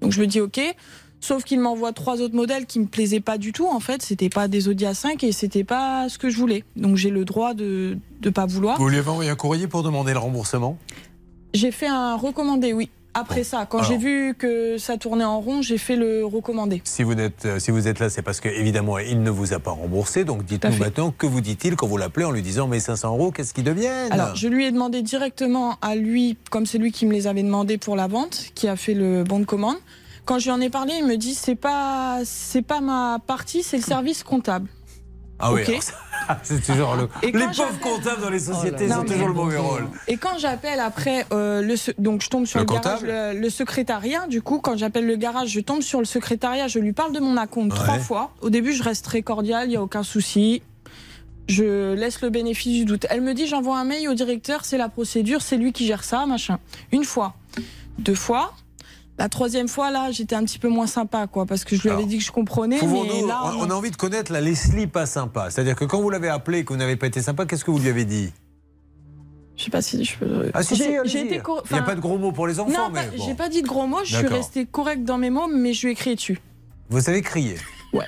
Donc 0.00 0.12
je 0.12 0.20
me 0.22 0.26
dis 0.26 0.40
OK. 0.40 0.58
Sauf 1.20 1.44
qu'il 1.44 1.60
m'envoie 1.60 1.92
trois 1.92 2.20
autres 2.20 2.34
modèles 2.34 2.66
qui 2.66 2.78
me 2.80 2.86
plaisaient 2.86 3.20
pas 3.20 3.38
du 3.38 3.52
tout. 3.52 3.66
En 3.66 3.80
fait, 3.80 4.02
c'était 4.02 4.28
pas 4.28 4.48
des 4.48 4.68
Audi 4.68 4.84
A5 4.84 5.24
et 5.24 5.32
c'était 5.32 5.64
pas 5.64 6.08
ce 6.08 6.18
que 6.18 6.30
je 6.30 6.36
voulais. 6.36 6.64
Donc 6.76 6.96
j'ai 6.96 7.10
le 7.10 7.24
droit 7.24 7.54
de 7.54 7.98
de 8.20 8.30
pas 8.30 8.46
vouloir. 8.46 8.78
Vous 8.78 8.88
lui 8.88 8.98
avez 8.98 9.08
envoyé 9.08 9.30
un 9.30 9.36
courrier 9.36 9.66
pour 9.68 9.82
demander 9.82 10.12
le 10.12 10.18
remboursement? 10.18 10.76
J'ai 11.54 11.70
fait 11.70 11.86
un 11.86 12.16
recommandé, 12.16 12.72
oui. 12.72 12.90
Après 13.14 13.42
ça, 13.42 13.66
quand 13.66 13.82
j'ai 13.82 13.96
vu 13.96 14.34
que 14.38 14.78
ça 14.78 14.96
tournait 14.96 15.24
en 15.24 15.40
rond, 15.40 15.60
j'ai 15.60 15.78
fait 15.78 15.96
le 15.96 16.24
recommandé. 16.24 16.82
Si 16.84 17.02
vous 17.02 17.14
êtes, 17.14 17.46
euh, 17.46 17.58
si 17.58 17.72
vous 17.72 17.88
êtes 17.88 17.98
là, 17.98 18.10
c'est 18.10 18.22
parce 18.22 18.38
que 18.40 18.48
évidemment 18.48 18.98
il 18.98 19.22
ne 19.22 19.30
vous 19.30 19.54
a 19.54 19.58
pas 19.58 19.72
remboursé. 19.72 20.24
Donc 20.24 20.44
dites-nous 20.44 20.76
maintenant 20.76 21.10
que 21.10 21.26
vous 21.26 21.40
dit-il 21.40 21.74
quand 21.74 21.86
vous 21.86 21.96
l'appelez 21.96 22.24
en 22.26 22.30
lui 22.30 22.42
disant 22.42 22.68
mais 22.68 22.78
500 22.78 23.08
euros, 23.16 23.30
qu'est-ce 23.32 23.54
qu'ils 23.54 23.64
deviennent 23.64 24.12
Alors, 24.12 24.36
je 24.36 24.46
lui 24.46 24.66
ai 24.66 24.70
demandé 24.70 25.02
directement 25.02 25.78
à 25.82 25.96
lui, 25.96 26.36
comme 26.50 26.66
c'est 26.66 26.78
lui 26.78 26.92
qui 26.92 27.06
me 27.06 27.12
les 27.12 27.26
avait 27.26 27.42
demandé 27.42 27.76
pour 27.76 27.96
la 27.96 28.06
vente, 28.06 28.50
qui 28.54 28.68
a 28.68 28.76
fait 28.76 28.94
le 28.94 29.24
bon 29.24 29.40
de 29.40 29.46
commande. 29.46 29.76
Quand 30.28 30.38
je 30.38 30.44
lui 30.44 30.50
en 30.50 30.60
ai 30.60 30.68
parlé, 30.68 30.92
il 30.98 31.06
me 31.06 31.16
dit 31.16 31.32
c'est 31.34 31.54
pas 31.54 32.18
c'est 32.24 32.60
pas 32.60 32.82
ma 32.82 33.18
partie, 33.26 33.62
c'est 33.62 33.78
le 33.78 33.82
service 33.82 34.22
comptable. 34.22 34.68
Ah 35.38 35.52
oui, 35.54 35.62
Ok. 35.62 35.68
alors 35.70 35.82
ça, 35.82 35.94
c'est 36.42 36.60
toujours 36.62 36.96
le. 36.96 37.08
Et 37.22 37.32
les 37.32 37.46
pauvres 37.46 37.78
comptables 37.80 38.20
dans 38.20 38.28
les 38.28 38.40
sociétés 38.40 38.84
Oh 38.84 38.88
là 38.88 39.00
ont 39.00 39.04
là. 39.04 39.08
toujours 39.10 39.28
le 39.28 39.32
mauvais 39.34 39.56
rôle. 39.56 39.88
Et 40.06 40.18
quand 40.18 40.36
j'appelle 40.38 40.80
après 40.80 41.24
euh, 41.32 41.62
le 41.62 41.76
donc 41.96 42.20
je 42.22 42.28
tombe 42.28 42.44
sur 42.44 42.58
Le 42.58 42.66
le, 42.66 42.70
garage, 42.74 43.00
comptable 43.00 43.06
le, 43.36 43.40
le 43.40 43.48
secrétariat. 43.50 44.26
Du 44.26 44.42
coup, 44.42 44.58
quand 44.58 44.76
j'appelle 44.76 45.06
le 45.06 45.16
garage, 45.16 45.48
je 45.48 45.60
tombe 45.60 45.80
sur 45.80 45.98
le 46.00 46.04
secrétariat. 46.04 46.68
Je 46.68 46.78
lui 46.78 46.92
parle 46.92 47.12
de 47.14 47.20
mon 47.20 47.38
acompte 47.38 47.72
Ouais. 47.72 47.78
trois 47.84 47.98
fois. 47.98 48.32
Au 48.42 48.50
début, 48.50 48.74
je 48.74 48.82
reste 48.82 49.06
très 49.06 49.22
cordial, 49.22 49.68
il 49.68 49.72
y 49.72 49.76
a 49.76 49.82
aucun 49.82 50.02
souci. 50.02 50.60
Je 51.48 51.94
laisse 51.94 52.20
le 52.20 52.28
bénéfice 52.28 52.74
du 52.80 52.84
doute. 52.84 53.06
Elle 53.08 53.22
me 53.22 53.32
dit 53.32 53.46
j'envoie 53.46 53.78
un 53.78 53.84
mail 53.84 54.06
au 54.10 54.14
directeur, 54.14 54.66
c'est 54.66 54.76
la 54.76 54.90
procédure, 54.90 55.40
c'est 55.40 55.56
lui 55.56 55.72
qui 55.72 55.86
gère 55.86 56.04
ça, 56.04 56.26
machin. 56.26 56.58
Une 56.92 57.04
fois, 57.04 57.32
deux 57.98 58.14
fois. 58.14 58.52
La 59.18 59.28
troisième 59.28 59.66
fois, 59.66 59.90
là, 59.90 60.10
j'étais 60.12 60.36
un 60.36 60.44
petit 60.44 60.58
peu 60.60 60.68
moins 60.68 60.86
sympa, 60.86 61.26
quoi, 61.26 61.44
parce 61.44 61.64
que 61.64 61.74
je 61.74 61.82
lui 61.82 61.90
avais 61.90 62.04
dit 62.06 62.18
que 62.18 62.24
je 62.24 62.30
comprenais, 62.30 62.78
mais 62.80 63.26
là. 63.26 63.52
on, 63.56 63.66
on 63.66 63.70
a 63.70 63.74
envie 63.74 63.90
de 63.90 63.96
connaître 63.96 64.32
la 64.32 64.40
Leslie 64.40 64.86
pas 64.86 65.06
sympa. 65.06 65.50
C'est-à-dire 65.50 65.74
que 65.74 65.84
quand 65.84 66.00
vous 66.00 66.10
l'avez 66.10 66.28
appelé 66.28 66.58
et 66.58 66.64
que 66.64 66.72
vous 66.72 66.78
n'avez 66.78 66.94
pas 66.96 67.08
été 67.08 67.20
sympa, 67.20 67.44
qu'est-ce 67.44 67.64
que 67.64 67.70
vous 67.72 67.80
lui 67.80 67.88
avez 67.88 68.04
dit? 68.04 68.32
Je 69.56 69.64
sais 69.64 69.70
pas 69.70 69.82
si 69.82 70.04
je 70.04 70.16
peux. 70.16 70.50
Ah 70.54 70.62
si, 70.62 70.76
si, 70.76 70.84
J'ai- 71.06 71.26
été 71.26 71.40
cor- 71.40 71.64
Il 71.68 71.72
n'y 71.72 71.80
a 71.80 71.82
pas 71.82 71.96
de 71.96 72.00
gros 72.00 72.16
mots 72.16 72.30
pour 72.30 72.46
les 72.46 72.60
enfants, 72.60 72.70
Non, 72.70 72.90
mais 72.92 73.08
bon. 73.16 73.24
j'ai 73.26 73.34
pas 73.34 73.48
dit 73.48 73.60
de 73.62 73.66
gros 73.66 73.88
mots, 73.88 74.04
je 74.04 74.16
suis 74.16 74.26
restée 74.28 74.66
correcte 74.66 75.02
dans 75.02 75.18
mes 75.18 75.30
mots, 75.30 75.48
mais 75.52 75.72
je 75.72 75.86
lui 75.86 75.92
ai 75.92 75.96
crié 75.96 76.14
dessus. 76.14 76.38
Vous 76.88 77.00
savez 77.00 77.20
crier? 77.22 77.56
Ouais. 77.92 78.04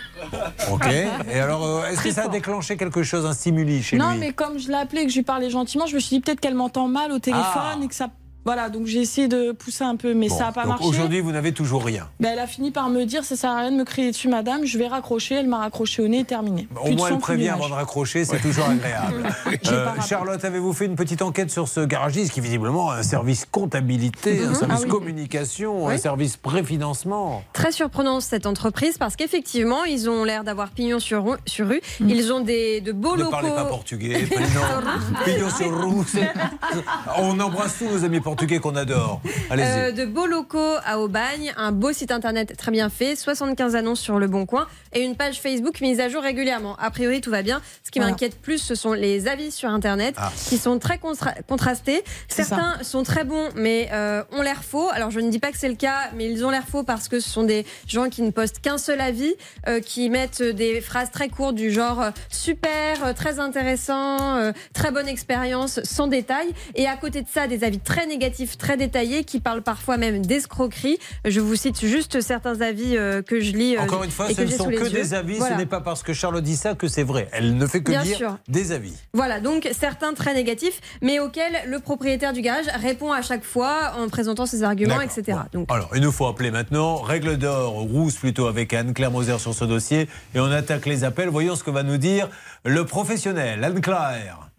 Ok. 0.71 0.87
Et 0.87 1.41
alors, 1.41 1.65
euh, 1.67 1.87
est-ce 1.87 2.03
que 2.03 2.13
ça 2.13 2.25
a 2.25 2.29
déclenché 2.29 2.77
quelque 2.77 3.03
chose, 3.03 3.27
un 3.27 3.33
stimuli 3.33 3.83
chez 3.83 3.97
non, 3.97 4.13
lui? 4.13 4.19
mais 4.19 4.33
comme 4.33 4.59
je 4.59 4.69
l'ai 4.69 4.75
appelé 4.75 5.03
et 5.03 5.05
que 5.07 5.11
je 5.11 5.17
lui 5.17 5.25
parlais 5.25 5.51
gentiment, 5.51 5.87
je 5.87 5.95
me 5.97 6.01
suis 6.01 6.17
dit 6.17 6.21
peut-être 6.21 6.39
qu'elle 6.39 6.55
m'entend 6.55 6.87
mal 6.87 7.11
au 7.11 7.19
téléphone 7.19 7.45
Ah. 7.57 7.79
et 7.83 7.89
que 7.89 7.95
ça. 7.97 8.11
Voilà, 8.45 8.71
donc 8.71 8.87
j'ai 8.87 9.01
essayé 9.01 9.29
de 9.29 9.53
pousser 9.53 9.85
un 9.85 9.97
peu, 9.97 10.15
mais 10.15 10.29
Bon, 10.29 10.39
ça 10.39 10.45
n'a 10.47 10.53
pas 10.53 10.63
donc 10.63 10.71
marché. 10.71 10.87
Aujourd'hui, 10.87 11.21
vous 11.21 11.31
n'avez 11.33 11.53
toujours 11.53 11.85
rien. 11.85 12.09
Ben, 12.21 12.31
elle 12.33 12.39
a 12.39 12.47
fini 12.47 12.71
par 12.71 12.89
me 12.89 13.05
dire 13.05 13.23
ça 13.25 13.37
sert 13.37 13.51
à 13.51 13.59
rien 13.61 13.71
de 13.71 13.77
me 13.77 13.85
crier 13.85 14.11
dessus, 14.13 14.29
madame, 14.29 14.65
je 14.65 14.79
vais 14.79 14.89
raccrocher. 14.89 15.35
Elle 15.35 15.47
m'a 15.49 15.59
raccroché 15.59 16.03
au 16.03 16.09
nez, 16.09 16.25
terminé. 16.25 16.67
Au 16.81 16.85
Plus 16.87 16.97
moins, 16.97 17.09
elle 17.11 17.19
prévient 17.19 17.51
avant 17.51 17.69
de 17.69 17.75
raccrocher, 17.75 18.25
c'est 18.25 18.39
toujours 18.41 18.67
agréable. 18.67 19.29
Euh. 19.71 19.87
Charlotte, 20.07 20.43
avez-vous 20.45 20.73
fait 20.73 20.87
une 20.87 20.97
petite 20.97 21.23
enquête 21.23 21.51
sur 21.51 21.69
ce 21.69 21.81
garagiste 21.81 22.33
qui 22.33 22.41
visiblement 22.41 22.91
a 22.91 22.97
un 22.97 23.03
service 23.03 23.47
comptabilité, 23.51 24.43
un 24.43 24.49
Mhm. 24.49 24.55
service 24.55 24.77
Ah 24.81 24.83
oui. 24.85 24.89
communication, 24.89 25.89
un 25.89 25.99
service 25.99 26.37
préfinancement? 26.37 27.43
Très 27.53 27.73
surprenant 27.73 28.21
cette 28.21 28.47
entreprise 28.47 28.97
parce 28.99 29.17
qu'effectivement, 29.17 29.85
ils 29.85 30.09
ont 30.09 30.25
l'air 30.25 30.45
d'avoir 30.45 30.71
pignon 30.71 30.99
sur, 30.99 31.25
rue- 31.25 31.39
sur 31.47 31.69
rue. 31.69 31.81
Ils 32.01 32.33
ont 32.33 32.41
des, 32.41 32.81
de 32.81 32.93
beaux 32.93 33.13
Ne 33.17 33.21
locaux. 33.23 33.31
parlez 33.31 33.51
pas 33.51 33.65
portugais. 33.65 34.25
Pignon 35.25 35.51
sur 35.51 36.05
c'est- 36.07 36.33
On 37.19 37.39
embrasse 37.39 37.79
tous 37.79 37.85
nos 37.89 38.05
amis 38.05 38.21
portugais 38.21 38.30
qu'on 38.37 38.77
adore. 38.77 39.21
Allez-y. 39.51 39.67
Euh, 39.67 39.93
de 39.93 40.05
beaux 40.05 40.27
locaux 40.27 40.75
à 40.85 40.99
Aubagne, 40.99 41.53
un 41.57 41.73
beau 41.73 41.93
site 41.93 42.11
internet 42.11 42.55
très 42.57 42.71
bien 42.71 42.89
fait, 42.89 43.17
75 43.17 43.75
annonces 43.77 44.01
sur 44.01 44.19
le 44.19 44.27
Bon 44.29 44.47
Coin 44.47 44.67
et 44.93 45.01
une 45.03 45.17
page 45.17 45.41
Facebook 45.41 45.81
mise 45.81 46.01
à 46.01 46.09
jour 46.09 46.23
régulièrement. 46.23 46.77
A 46.79 46.91
priori, 46.91 47.21
tout 47.21 47.31
va 47.31 47.43
bien. 47.43 47.61
Ce 47.85 47.91
qui 47.91 47.99
Voilà. 47.99 48.13
m'inquiète 48.13 48.41
plus, 48.41 48.59
ce 48.59 48.75
sont 48.75 48.93
les 48.93 49.29
avis 49.29 49.51
sur 49.51 49.69
internet 49.69 50.15
Ah. 50.19 50.31
qui 50.49 50.59
sont 50.59 50.79
très 50.79 50.99
contra- 50.99 51.35
contrastés. 51.49 52.03
Certains 52.29 52.83
sont 52.83 53.03
très 53.03 53.25
bons, 53.25 53.49
mais 53.55 53.89
euh, 53.93 54.23
ont 54.33 54.43
l'air 54.43 54.63
faux. 54.65 54.89
Alors, 54.93 55.11
je 55.11 55.21
ne 55.21 55.31
dis 55.31 55.39
pas 55.39 55.51
que 55.53 55.59
c'est 55.59 55.69
le 55.69 55.75
cas, 55.75 56.11
mais 56.15 56.27
ils 56.31 56.45
ont 56.45 56.51
l'air 56.51 56.65
faux 56.69 56.83
parce 56.83 57.09
que 57.09 57.21
ce 57.21 57.29
sont 57.29 57.43
des 57.45 57.65
gens 57.87 58.09
qui 58.09 58.23
ne 58.23 58.31
postent 58.31 58.61
qu'un 58.61 58.79
seul 58.79 59.01
avis, 59.01 59.35
euh, 59.69 59.81
qui 59.81 60.09
mettent 60.11 60.43
des 60.43 60.81
phrases 60.81 61.11
très 61.11 61.29
courtes 61.29 61.55
du 61.57 61.71
genre 61.71 62.01
euh, 62.01 62.11
super, 62.29 63.15
très 63.15 63.39
intéressant, 63.39 64.37
euh, 64.37 64.53
très 64.73 64.91
bonne 64.91 65.09
expérience, 65.09 65.81
sans 65.85 66.07
détail. 66.07 66.49
Et 66.75 66.87
à 66.87 66.97
côté 66.97 67.23
de 67.23 67.29
ça, 67.33 67.47
des 67.47 67.65
avis 67.65 67.79
très 67.81 68.07
négatifs, 68.07 68.20
très 68.59 68.77
détaillés, 68.77 69.25
qui 69.25 69.41
parlent 69.41 69.63
parfois 69.63 69.97
même 69.97 70.25
d'escroquerie. 70.25 70.99
Je 71.25 71.41
vous 71.41 71.57
cite 71.57 71.81
juste 71.85 72.21
certains 72.21 72.61
avis 72.61 72.97
euh, 72.97 73.23
que 73.23 73.41
je 73.41 73.53
lis. 73.53 73.77
euh, 73.77 73.81
Encore 73.81 74.05
une 74.05 74.11
fois, 74.11 74.31
et 74.31 74.35
ce 74.35 74.43
ne 74.43 74.47
sont 74.49 74.67
que 74.67 74.85
yeux. 74.85 74.91
des 74.91 75.15
avis, 75.15 75.37
Voilà. 75.39 75.55
ce 75.57 75.61
n'est 75.61 75.67
pas 75.67 75.81
parce 75.81 76.03
que 76.03 76.13
Charlotte 76.13 76.45
dit 76.45 76.57
ça 76.57 76.75
que 76.75 76.89
c'est 76.89 77.03
vrai. 77.03 77.29
Elle 77.33 77.57
ne 77.57 77.67
fait 77.67 77.83
que 77.83 77.91
Bien 77.91 78.03
dire 78.03 78.17
sûr. 78.17 78.39
des 78.49 78.73
avis. 78.73 78.95
Voilà, 79.15 79.41
donc 79.41 79.69
certains 79.73 80.13
très 80.15 80.35
négatifs, 80.35 80.81
mais 81.03 81.19
auxquels 81.21 81.57
le 81.67 81.79
propriétaire 81.81 82.33
du 82.33 82.41
garage 82.43 82.67
répond 82.81 83.13
à 83.13 83.23
chaque 83.23 83.45
fois 83.45 83.93
en 83.99 84.09
présentant 84.09 84.47
ses 84.47 84.63
arguments, 84.63 85.01
etc. 85.01 85.39
Donc, 85.53 85.69
Alors, 85.73 85.91
il 85.95 86.01
nous 86.03 86.13
faut 86.13 86.27
appeler 86.27 86.51
maintenant. 86.51 86.97
Règle 86.97 87.37
d'or, 87.39 87.73
rousse 87.75 88.17
plutôt 88.17 88.47
avec 88.47 88.73
Anne-Claire 88.75 89.11
Moser 89.11 89.39
sur 89.39 89.55
ce 89.55 89.65
dossier. 89.65 90.09
Et 90.35 90.41
on 90.41 90.51
attaque 90.51 90.87
les 90.87 91.05
appels. 91.05 91.29
Voyons 91.29 91.57
ce 91.57 91.65
que 91.65 91.71
va 91.71 91.83
nous 91.83 91.97
dire 91.97 92.29
le 92.65 92.85
professionnel, 92.85 93.63
Anne-Claire. 93.65 94.51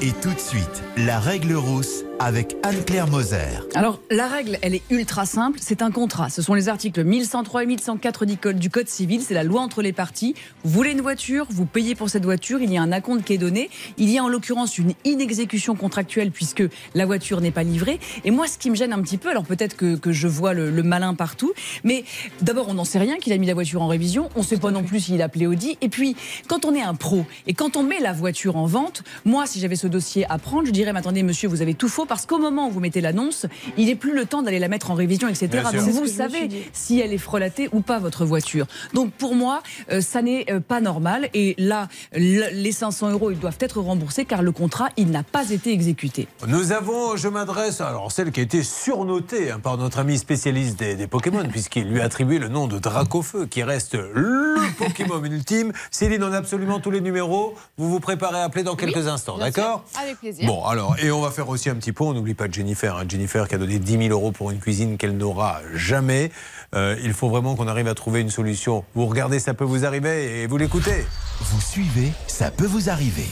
Et 0.00 0.12
tout 0.22 0.32
de 0.32 0.38
suite, 0.40 0.82
la 0.96 1.18
règle 1.20 1.54
rousse 1.54 2.04
avec 2.20 2.54
Anne-Claire 2.62 3.08
Moser. 3.08 3.48
Alors, 3.74 3.98
la 4.10 4.28
règle, 4.28 4.58
elle 4.60 4.74
est 4.74 4.82
ultra 4.90 5.24
simple. 5.24 5.58
C'est 5.62 5.80
un 5.80 5.90
contrat. 5.90 6.28
Ce 6.28 6.42
sont 6.42 6.52
les 6.52 6.68
articles 6.68 7.02
1103 7.02 7.62
et 7.62 7.66
1104 7.66 8.26
du 8.52 8.70
code, 8.70 8.88
civil. 8.88 9.22
C'est 9.22 9.32
la 9.32 9.42
loi 9.42 9.62
entre 9.62 9.80
les 9.80 9.94
parties. 9.94 10.34
Vous 10.62 10.70
voulez 10.70 10.90
une 10.90 11.00
voiture, 11.00 11.46
vous 11.48 11.64
payez 11.64 11.94
pour 11.94 12.10
cette 12.10 12.24
voiture. 12.24 12.60
Il 12.60 12.70
y 12.70 12.76
a 12.76 12.82
un 12.82 12.92
acompte 12.92 13.24
qui 13.24 13.32
est 13.32 13.38
donné. 13.38 13.70
Il 13.96 14.10
y 14.10 14.18
a 14.18 14.22
en 14.22 14.28
l'occurrence 14.28 14.76
une 14.76 14.92
inexécution 15.04 15.74
contractuelle 15.74 16.30
puisque 16.30 16.62
la 16.94 17.06
voiture 17.06 17.40
n'est 17.40 17.50
pas 17.50 17.62
livrée. 17.62 17.98
Et 18.24 18.30
moi, 18.30 18.46
ce 18.46 18.58
qui 18.58 18.68
me 18.68 18.76
gêne 18.76 18.92
un 18.92 19.00
petit 19.00 19.16
peu, 19.16 19.30
alors 19.30 19.44
peut-être 19.44 19.74
que, 19.74 19.96
que 19.96 20.12
je 20.12 20.28
vois 20.28 20.52
le, 20.52 20.70
le 20.70 20.82
malin 20.82 21.14
partout, 21.14 21.54
mais 21.84 22.04
d'abord, 22.42 22.68
on 22.68 22.74
n'en 22.74 22.84
sait 22.84 22.98
rien 22.98 23.16
qu'il 23.16 23.32
a 23.32 23.38
mis 23.38 23.46
la 23.46 23.54
voiture 23.54 23.80
en 23.80 23.88
révision. 23.88 24.28
On 24.36 24.40
ne 24.40 24.44
sait 24.44 24.58
pas 24.58 24.70
non 24.70 24.82
plus 24.82 25.00
s'il 25.00 25.22
a 25.22 25.24
appelé 25.24 25.46
Audi. 25.46 25.78
Et 25.80 25.88
puis, 25.88 26.16
quand 26.48 26.66
on 26.66 26.74
est 26.74 26.82
un 26.82 26.94
pro 26.94 27.24
et 27.46 27.54
quand 27.54 27.78
on 27.78 27.82
met 27.82 27.98
la 27.98 28.12
voiture 28.12 28.56
en 28.56 28.66
vente, 28.66 29.04
moi, 29.24 29.46
si 29.46 29.58
j'avais 29.58 29.76
ce 29.76 29.86
dossier 29.86 30.26
à 30.30 30.36
prendre, 30.36 30.66
je 30.66 30.72
dirais, 30.72 30.92
mais 30.92 30.98
attendez, 30.98 31.22
monsieur, 31.22 31.48
vous 31.48 31.62
avez 31.62 31.72
tout 31.72 31.88
faux 31.88 32.04
parce 32.10 32.26
qu'au 32.26 32.38
moment 32.38 32.66
où 32.66 32.70
vous 32.72 32.80
mettez 32.80 33.00
l'annonce, 33.00 33.46
il 33.78 33.86
n'est 33.86 33.94
plus 33.94 34.14
le 34.16 34.26
temps 34.26 34.42
d'aller 34.42 34.58
la 34.58 34.66
mettre 34.66 34.90
en 34.90 34.94
révision, 34.94 35.28
etc. 35.28 35.46
Bien. 35.48 35.62
Donc 35.84 35.90
vous 35.94 36.06
savez 36.08 36.48
si 36.72 36.98
elle 37.00 37.12
est 37.12 37.18
frelatée 37.18 37.68
ou 37.72 37.80
pas 37.82 38.00
votre 38.00 38.24
voiture. 38.24 38.66
Donc 38.94 39.12
pour 39.12 39.36
moi, 39.36 39.62
euh, 39.92 40.00
ça 40.00 40.20
n'est 40.22 40.50
euh, 40.50 40.58
pas 40.58 40.80
normal. 40.80 41.28
Et 41.34 41.54
là, 41.56 41.86
le- 42.12 42.50
les 42.52 42.72
500 42.72 43.10
euros, 43.12 43.30
ils 43.30 43.38
doivent 43.38 43.58
être 43.60 43.80
remboursés 43.80 44.24
car 44.24 44.42
le 44.42 44.50
contrat, 44.50 44.88
il 44.96 45.10
n'a 45.12 45.22
pas 45.22 45.50
été 45.50 45.72
exécuté. 45.72 46.26
Nous 46.48 46.72
avons, 46.72 47.16
je 47.16 47.28
m'adresse, 47.28 47.80
alors 47.80 48.10
celle 48.10 48.32
qui 48.32 48.40
a 48.40 48.42
été 48.42 48.64
surnotée 48.64 49.52
hein, 49.52 49.60
par 49.62 49.78
notre 49.78 50.00
ami 50.00 50.18
spécialiste 50.18 50.78
des, 50.80 50.96
des 50.96 51.06
Pokémon, 51.06 51.46
puisqu'il 51.48 51.84
lui 51.84 52.00
a 52.00 52.04
attribué 52.04 52.40
le 52.40 52.48
nom 52.48 52.66
de 52.66 52.80
Dracofeu, 52.80 53.46
qui 53.46 53.62
reste 53.62 53.94
le 53.94 54.56
Pokémon 54.78 55.22
ultime. 55.24 55.72
Céline, 55.92 56.24
on 56.24 56.32
a 56.32 56.38
absolument 56.38 56.80
tous 56.80 56.90
les 56.90 57.00
numéros. 57.00 57.54
Vous 57.78 57.88
vous 57.88 58.00
préparez 58.00 58.40
à 58.40 58.44
appeler 58.44 58.64
dans 58.64 58.74
quelques 58.74 59.06
instants, 59.06 59.38
d'accord? 59.38 59.84
Avec 60.02 60.18
plaisir. 60.18 60.46
Bon, 60.48 60.64
alors, 60.64 60.96
et 61.00 61.12
on 61.12 61.20
va 61.20 61.30
faire 61.30 61.48
aussi 61.48 61.70
un 61.70 61.76
petit 61.76 61.92
point. 61.92 61.99
On 62.06 62.14
n'oublie 62.14 62.34
pas 62.34 62.48
de 62.48 62.54
Jennifer. 62.54 62.96
hein. 62.96 63.04
Jennifer 63.08 63.46
qui 63.48 63.54
a 63.54 63.58
donné 63.58 63.78
10 63.78 63.98
000 63.98 64.10
euros 64.10 64.32
pour 64.32 64.50
une 64.50 64.58
cuisine 64.58 64.96
qu'elle 64.96 65.16
n'aura 65.16 65.60
jamais. 65.74 66.30
Euh, 66.74 66.96
il 67.02 67.12
faut 67.12 67.28
vraiment 67.28 67.56
qu'on 67.56 67.68
arrive 67.68 67.88
à 67.88 67.94
trouver 67.94 68.20
une 68.20 68.30
solution. 68.30 68.84
Vous 68.94 69.06
regardez, 69.06 69.38
ça 69.40 69.54
peut 69.54 69.64
vous 69.64 69.84
arriver 69.84 70.42
et 70.42 70.46
vous 70.46 70.56
l'écoutez. 70.56 71.04
Vous 71.40 71.60
suivez, 71.60 72.12
ça 72.26 72.50
peut 72.50 72.66
vous 72.66 72.88
arriver. 72.90 73.26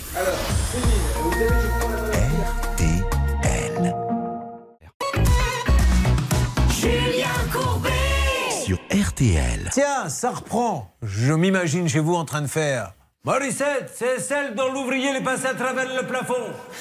RTL. 2.59 3.95
Julien 6.71 7.27
Courbet 7.53 7.91
Sur 8.65 8.79
RTL. 8.91 9.71
Tiens, 9.73 10.09
ça 10.09 10.31
reprend. 10.31 10.91
Je 11.03 11.33
m'imagine 11.33 11.89
chez 11.89 12.01
vous 12.01 12.15
en 12.15 12.25
train 12.25 12.43
de 12.43 12.47
faire. 12.47 12.93
Morissette, 13.33 13.91
c'est 13.95 14.21
celle 14.21 14.55
dont 14.55 14.73
l'ouvrier 14.73 15.11
est 15.15 15.21
passé 15.23 15.45
à 15.49 15.53
travers 15.53 15.85
le 16.01 16.07
plafond. 16.07 16.33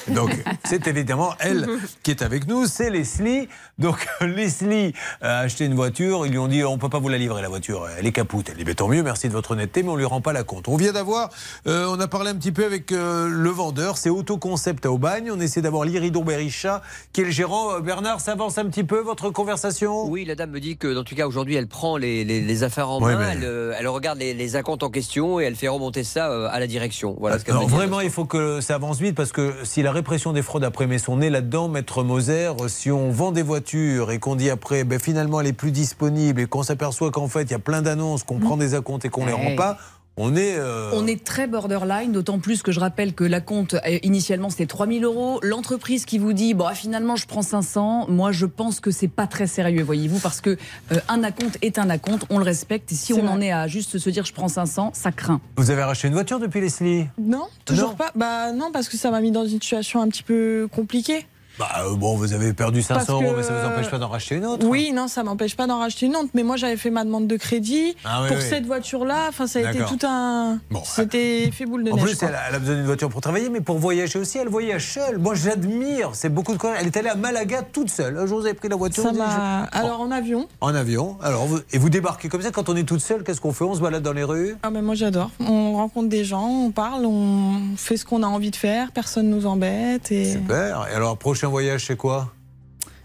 Donc, 0.08 0.30
c'est 0.64 0.86
évidemment 0.86 1.34
elle 1.40 1.68
qui 2.02 2.10
est 2.10 2.22
avec 2.22 2.46
nous, 2.46 2.64
c'est 2.64 2.88
Leslie. 2.88 3.48
Donc, 3.78 4.06
Leslie 4.22 4.94
a 5.20 5.40
acheté 5.40 5.66
une 5.66 5.74
voiture. 5.74 6.24
Ils 6.24 6.30
lui 6.32 6.38
ont 6.38 6.48
dit 6.48 6.64
on 6.64 6.78
peut 6.78 6.88
pas 6.88 7.00
vous 7.00 7.10
la 7.10 7.18
livrer, 7.18 7.42
la 7.42 7.50
voiture. 7.50 7.86
Elle 7.98 8.06
est 8.06 8.12
capoute. 8.12 8.46
Elle 8.48 8.56
dit 8.56 8.64
mais 8.64 8.72
tant 8.74 8.88
mieux, 8.88 9.02
merci 9.02 9.28
de 9.28 9.34
votre 9.34 9.50
honnêteté, 9.50 9.82
mais 9.82 9.90
on 9.90 9.96
lui 9.96 10.06
rend 10.06 10.22
pas 10.22 10.32
la 10.32 10.42
compte. 10.42 10.68
On 10.68 10.76
vient 10.76 10.92
d'avoir, 10.92 11.28
euh, 11.66 11.86
on 11.90 12.00
a 12.00 12.08
parlé 12.08 12.30
un 12.30 12.34
petit 12.36 12.50
peu 12.52 12.64
avec 12.64 12.92
euh, 12.92 13.28
le 13.28 13.50
vendeur, 13.50 13.98
c'est 13.98 14.08
Autoconcept 14.08 14.86
à 14.86 14.90
Aubagne. 14.90 15.30
On 15.30 15.40
essaie 15.40 15.60
d'avoir 15.60 15.84
l'Iridon 15.84 16.24
Berisha, 16.24 16.80
qui 17.12 17.20
est 17.20 17.24
le 17.24 17.30
gérant. 17.30 17.74
Euh, 17.74 17.80
Bernard, 17.80 18.22
ça 18.22 18.32
avance 18.32 18.56
un 18.56 18.64
petit 18.70 18.84
peu 18.84 19.00
votre 19.00 19.28
conversation? 19.28 20.06
Oui, 20.08 20.24
la 20.24 20.34
dame 20.34 20.52
me 20.52 20.60
dit 20.60 20.78
que, 20.78 20.94
dans 20.94 21.04
tout 21.04 21.14
cas, 21.14 21.26
aujourd'hui, 21.26 21.56
elle 21.56 21.68
prend 21.68 21.98
les, 21.98 22.24
les- 22.24 22.40
les 22.40 22.62
affaires 22.62 22.88
en 22.88 23.00
main, 23.00 23.18
mais- 23.18 23.32
elle, 23.32 23.44
euh, 23.44 23.74
elle 23.78 23.86
regarde 23.88 24.18
les, 24.18 24.32
les 24.32 24.56
acomptes 24.56 24.82
en 24.82 24.88
question 24.88 25.40
et 25.40 25.44
elle 25.44 25.54
fait 25.54 25.68
remonter 25.68 26.04
ça 26.04 26.30
euh, 26.30 26.37
à 26.46 26.60
la 26.60 26.66
direction. 26.66 27.16
Voilà 27.18 27.38
ce 27.38 27.44
qu'elle 27.44 27.54
vraiment, 27.54 28.00
il 28.00 28.10
faut 28.10 28.24
que 28.24 28.60
ça 28.60 28.74
avance 28.74 29.00
vite 29.00 29.14
parce 29.14 29.32
que 29.32 29.54
si 29.64 29.82
la 29.82 29.92
répression 29.92 30.32
des 30.32 30.42
fraudes 30.42 30.64
après 30.64 30.86
met 30.86 30.98
son 30.98 31.16
nez 31.16 31.30
là-dedans, 31.30 31.68
Maître 31.68 32.02
Moser, 32.02 32.52
si 32.68 32.90
on 32.90 33.10
vend 33.10 33.32
des 33.32 33.42
voitures 33.42 34.10
et 34.10 34.18
qu'on 34.18 34.36
dit 34.36 34.50
après, 34.50 34.84
ben, 34.84 34.98
finalement 34.98 35.40
elle 35.40 35.46
est 35.46 35.52
plus 35.52 35.72
disponible 35.72 36.40
et 36.40 36.46
qu'on 36.46 36.62
s'aperçoit 36.62 37.10
qu'en 37.10 37.28
fait 37.28 37.42
il 37.42 37.50
y 37.50 37.54
a 37.54 37.58
plein 37.58 37.82
d'annonces, 37.82 38.22
qu'on 38.22 38.38
prend 38.38 38.56
des 38.56 38.74
acomptes 38.74 39.04
et 39.04 39.08
qu'on 39.08 39.26
les 39.26 39.32
rend 39.32 39.56
pas, 39.56 39.78
on 40.18 40.36
est. 40.36 40.56
euh, 40.58 40.90
On 40.92 41.06
est 41.06 41.24
très 41.24 41.46
borderline, 41.46 42.12
d'autant 42.12 42.38
plus 42.38 42.62
que 42.62 42.72
je 42.72 42.80
rappelle 42.80 43.14
que 43.14 43.24
la 43.24 43.40
compte, 43.40 43.74
euh, 43.74 43.98
initialement, 44.02 44.50
c'était 44.50 44.66
3000 44.66 45.04
euros. 45.04 45.40
L'entreprise 45.42 46.04
qui 46.04 46.18
vous 46.18 46.32
dit, 46.32 46.52
bon, 46.54 46.66
ah, 46.68 46.74
finalement, 46.74 47.16
je 47.16 47.26
prends 47.26 47.42
500, 47.42 48.06
moi, 48.08 48.32
je 48.32 48.44
pense 48.46 48.80
que 48.80 48.90
c'est 48.90 49.08
pas 49.08 49.26
très 49.26 49.46
sérieux, 49.46 49.82
voyez-vous, 49.82 50.18
parce 50.18 50.40
que 50.40 50.50
euh, 50.92 50.96
un 51.08 51.22
acompte 51.24 51.56
est 51.62 51.78
un 51.78 51.88
acompte, 51.88 52.24
on 52.30 52.38
le 52.38 52.44
respecte. 52.44 52.92
Et 52.92 52.94
si 52.94 53.12
on 53.14 53.26
en 53.26 53.40
est 53.40 53.52
à 53.52 53.66
juste 53.68 53.98
se 53.98 54.10
dire, 54.10 54.24
je 54.24 54.32
prends 54.32 54.48
500, 54.48 54.90
ça 54.94 55.12
craint. 55.12 55.40
Vous 55.56 55.70
avez 55.70 55.82
racheté 55.82 56.08
une 56.08 56.14
voiture 56.14 56.38
depuis 56.40 56.60
Leslie? 56.60 57.06
Non, 57.18 57.46
toujours 57.64 57.90
Non. 57.90 57.94
pas. 57.96 58.12
Bah 58.14 58.52
non, 58.52 58.70
parce 58.72 58.88
que 58.88 58.96
ça 58.96 59.10
m'a 59.10 59.20
mis 59.20 59.30
dans 59.30 59.44
une 59.44 59.60
situation 59.60 60.02
un 60.02 60.08
petit 60.08 60.22
peu 60.22 60.68
compliquée. 60.74 61.26
Bah 61.58 61.68
euh, 61.84 61.96
bon, 61.96 62.16
vous 62.16 62.32
avez 62.32 62.52
perdu 62.52 62.82
500 62.82 62.94
Parce 62.94 63.10
euros, 63.10 63.34
mais 63.36 63.42
ça 63.42 63.52
vous 63.52 63.66
empêche 63.68 63.90
pas 63.90 63.98
d'en 63.98 64.08
racheter 64.08 64.36
une 64.36 64.46
autre 64.46 64.66
Oui, 64.66 64.92
non, 64.94 65.08
ça 65.08 65.22
m'empêche 65.22 65.56
pas 65.56 65.66
d'en 65.66 65.78
racheter 65.78 66.06
une 66.06 66.16
autre. 66.16 66.28
Mais 66.34 66.42
moi, 66.42 66.56
j'avais 66.56 66.76
fait 66.76 66.90
ma 66.90 67.04
demande 67.04 67.26
de 67.26 67.36
crédit 67.36 67.96
Ah 68.04 68.20
oui, 68.22 68.28
pour 68.28 68.36
oui. 68.36 68.42
cette 68.48 68.66
voiture-là. 68.66 69.26
Enfin, 69.28 69.46
ça 69.46 69.58
a 69.60 69.70
été 69.72 69.80
tout 69.84 69.98
un. 70.06 70.58
Bon, 70.70 70.82
C'était 70.84 71.50
fait 71.52 71.66
boule 71.66 71.84
de 71.84 71.90
En 71.92 71.96
neige. 71.96 72.04
plus, 72.04 72.16
quoi. 72.18 72.28
elle 72.28 72.34
a, 72.34 72.38
elle 72.48 72.54
a 72.54 72.58
besoin 72.58 72.74
d'une 72.76 72.84
voiture 72.86 73.08
pour 73.08 73.20
travailler, 73.20 73.48
mais 73.48 73.60
pour 73.60 73.78
voyager 73.78 74.18
aussi, 74.18 74.38
elle 74.38 74.48
voyage 74.48 74.92
seule. 74.94 75.18
Moi, 75.18 75.34
j'admire. 75.34 76.10
C'est 76.12 76.28
beaucoup 76.28 76.52
de 76.52 76.58
courage. 76.58 76.76
Elle 76.80 76.86
est 76.86 76.96
allée 76.96 77.08
à 77.08 77.14
Malaga 77.16 77.62
toute 77.62 77.90
seule. 77.90 78.16
Un 78.18 78.26
jour, 78.26 78.40
vous 78.40 78.46
avez 78.46 78.54
pris 78.54 78.68
la 78.68 78.76
voiture. 78.76 79.02
Ça 79.02 79.10
je- 79.12 79.78
Alors 79.78 80.00
en 80.00 80.10
avion. 80.10 80.46
En 80.60 80.74
avion. 80.74 81.16
Alors, 81.22 81.46
vous- 81.46 81.60
et 81.72 81.78
vous 81.78 81.90
débarquez 81.90 82.28
comme 82.28 82.42
ça 82.42 82.50
quand 82.50 82.68
on 82.68 82.76
est 82.76 82.84
toute 82.84 83.00
seule. 83.00 83.24
Qu'est-ce 83.24 83.40
qu'on 83.40 83.52
fait? 83.52 83.64
On 83.64 83.74
se 83.74 83.80
balade 83.80 84.02
dans 84.02 84.12
les 84.12 84.24
rues? 84.24 84.56
Ah 84.62 84.70
ben 84.70 84.82
moi 84.82 84.94
j'adore. 84.94 85.30
On 85.40 85.74
rencontre 85.74 86.08
des 86.08 86.24
gens, 86.24 86.46
on 86.48 86.70
parle, 86.70 87.04
on 87.04 87.54
fait 87.76 87.96
ce 87.96 88.04
qu'on 88.04 88.22
a 88.22 88.26
envie 88.26 88.50
de 88.50 88.56
faire, 88.56 88.92
personne 88.92 89.28
nous 89.28 89.46
embête 89.46 90.12
et. 90.12 90.32
Super. 90.32 90.86
Et 90.90 90.94
alors, 90.94 91.16
prochain 91.16 91.47
voyage, 91.48 91.86
c'est 91.86 91.96
quoi? 91.96 92.32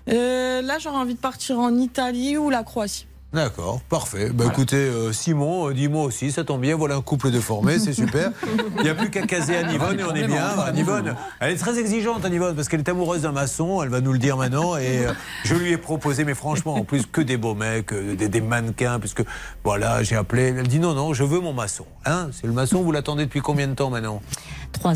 Euh, 0.10 0.62
là, 0.62 0.80
j'aurais 0.80 0.98
envie 0.98 1.16
de 1.16 1.20
partir 1.20 1.60
en 1.60 1.76
Italie 1.76 2.38
ou 2.38 2.50
la 2.50 2.64
Croatie. 2.64 3.08
D'accord, 3.34 3.82
parfait. 3.90 4.30
Bah, 4.32 4.46
Écoutez, 4.48 4.76
euh, 4.76 5.12
Simon, 5.12 5.70
euh, 5.70 5.74
dis-moi 5.74 6.04
aussi, 6.04 6.32
ça 6.32 6.44
tombe 6.44 6.62
bien, 6.62 6.76
voilà 6.76 6.94
un 6.96 7.02
couple 7.02 7.32
de 7.32 7.40
formés, 7.40 7.80
c'est 7.80 7.94
super. 7.94 8.32
Il 8.78 8.84
n'y 8.84 8.90
a 8.90 8.94
plus 8.94 9.10
qu'à 9.10 9.26
caser 9.26 9.56
Anne-Yvonne 9.56 10.00
et 10.00 10.04
on 10.04 10.14
est 10.14 10.28
bien. 10.28 10.46
Anne-Yvonne, 10.46 11.16
elle 11.40 11.54
est 11.54 11.58
très 11.58 11.80
exigeante, 11.80 12.24
Anne-Yvonne, 12.24 12.56
parce 12.56 12.70
qu'elle 12.70 12.82
est 12.82 12.90
amoureuse 12.90 13.24
d'un 13.24 13.32
maçon, 13.32 13.82
elle 13.82 13.90
va 13.90 14.02
nous 14.02 14.14
le 14.14 14.20
dire 14.20 14.38
maintenant. 14.38 14.78
Et 14.78 15.08
euh, 15.08 15.14
je 15.46 15.56
lui 15.56 15.72
ai 15.72 15.78
proposé, 15.78 16.26
mais 16.26 16.36
franchement, 16.36 16.76
en 16.76 16.84
plus, 16.84 17.08
que 17.08 17.22
des 17.22 17.38
beaux 17.38 17.56
mecs, 17.56 17.92
des, 17.92 18.30
des 18.30 18.42
mannequins, 18.42 19.00
puisque 19.00 19.24
voilà, 19.64 20.04
j'ai 20.04 20.16
appelé. 20.16 20.54
Elle 20.56 20.68
dit 20.68 20.80
non, 20.80 20.94
non, 20.94 21.16
je 21.16 21.24
veux 21.24 21.40
mon 21.40 21.54
maçon. 21.54 21.88
Hein 22.06 22.30
c'est 22.34 22.46
le 22.46 22.54
maçon, 22.54 22.84
vous 22.84 22.92
l'attendez 22.92 23.26
depuis 23.26 23.42
combien 23.42 23.68
de 23.68 23.74
temps 23.74 23.90
maintenant? 23.90 24.22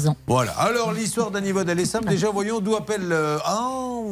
Ans. 0.08 0.18
Voilà. 0.28 0.52
Alors, 0.60 0.92
l'histoire 0.92 1.32
d'Anne-Yvonne, 1.32 1.70
elle 1.70 1.80
est 1.80 1.86
simple. 1.86 2.10
Déjà, 2.10 2.30
voyons 2.30 2.60
d'où 2.60 2.76
appelle. 2.76 3.12
euh, 3.12 3.38
Ah, 3.46 3.70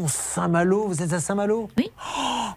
Saint-Malo. 0.07 0.87
Vous 0.87 1.01
êtes 1.01 1.11
à 1.13 1.19
Saint-Malo 1.19 1.69
Oui. 1.77 1.89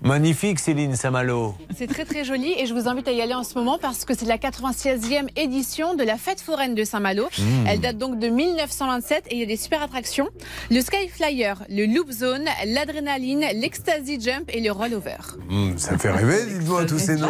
magnifique, 0.02 0.58
Céline 0.60 0.94
Saint-Malo. 0.94 1.54
C'est 1.76 1.86
très 1.88 2.04
très 2.04 2.24
joli 2.24 2.52
et 2.56 2.66
je 2.66 2.74
vous 2.74 2.88
invite 2.88 3.08
à 3.08 3.12
y 3.12 3.20
aller 3.20 3.34
en 3.34 3.42
ce 3.44 3.54
moment 3.54 3.78
parce 3.80 4.04
que 4.04 4.14
c'est 4.16 4.26
la 4.26 4.36
96e 4.38 5.28
édition 5.36 5.94
de 5.94 6.04
la 6.04 6.16
fête 6.16 6.40
foraine 6.40 6.74
de 6.74 6.84
Saint-Malo. 6.84 7.24
Mmh. 7.38 7.66
Elle 7.66 7.80
date 7.80 7.98
donc 7.98 8.18
de 8.18 8.28
1927 8.28 9.24
et 9.30 9.34
il 9.34 9.40
y 9.40 9.42
a 9.42 9.46
des 9.46 9.56
super 9.56 9.82
attractions. 9.82 10.28
Le 10.70 10.80
Sky 10.80 11.08
Flyer, 11.08 11.54
le 11.68 11.86
Loop 11.86 12.10
Zone, 12.12 12.44
l'Adrénaline, 12.66 13.44
l'Ecstasy 13.54 14.20
Jump 14.20 14.44
et 14.52 14.60
le 14.60 14.70
Rollover. 14.70 15.16
Hum, 15.50 15.76
ça 15.78 15.92
me 15.92 15.98
fait 15.98 16.10
rêver, 16.10 16.44
dites-moi 16.58 16.84
tous 16.84 16.98
ces 16.98 17.16
noms. 17.16 17.28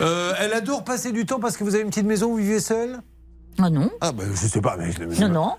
Euh, 0.00 0.32
elle 0.40 0.52
adore 0.52 0.84
passer 0.84 1.12
du 1.12 1.26
temps 1.26 1.40
parce 1.40 1.56
que 1.56 1.64
vous 1.64 1.74
avez 1.74 1.82
une 1.84 1.90
petite 1.90 2.06
maison, 2.06 2.28
vous 2.28 2.36
vivez 2.36 2.60
seul 2.60 3.00
Ah 3.60 3.70
non. 3.70 3.90
Ah 4.00 4.12
ben 4.12 4.26
je 4.30 4.46
sais 4.46 4.60
pas, 4.60 4.76
mais 4.76 4.90
je 4.92 5.20
Non, 5.22 5.28
non. 5.28 5.52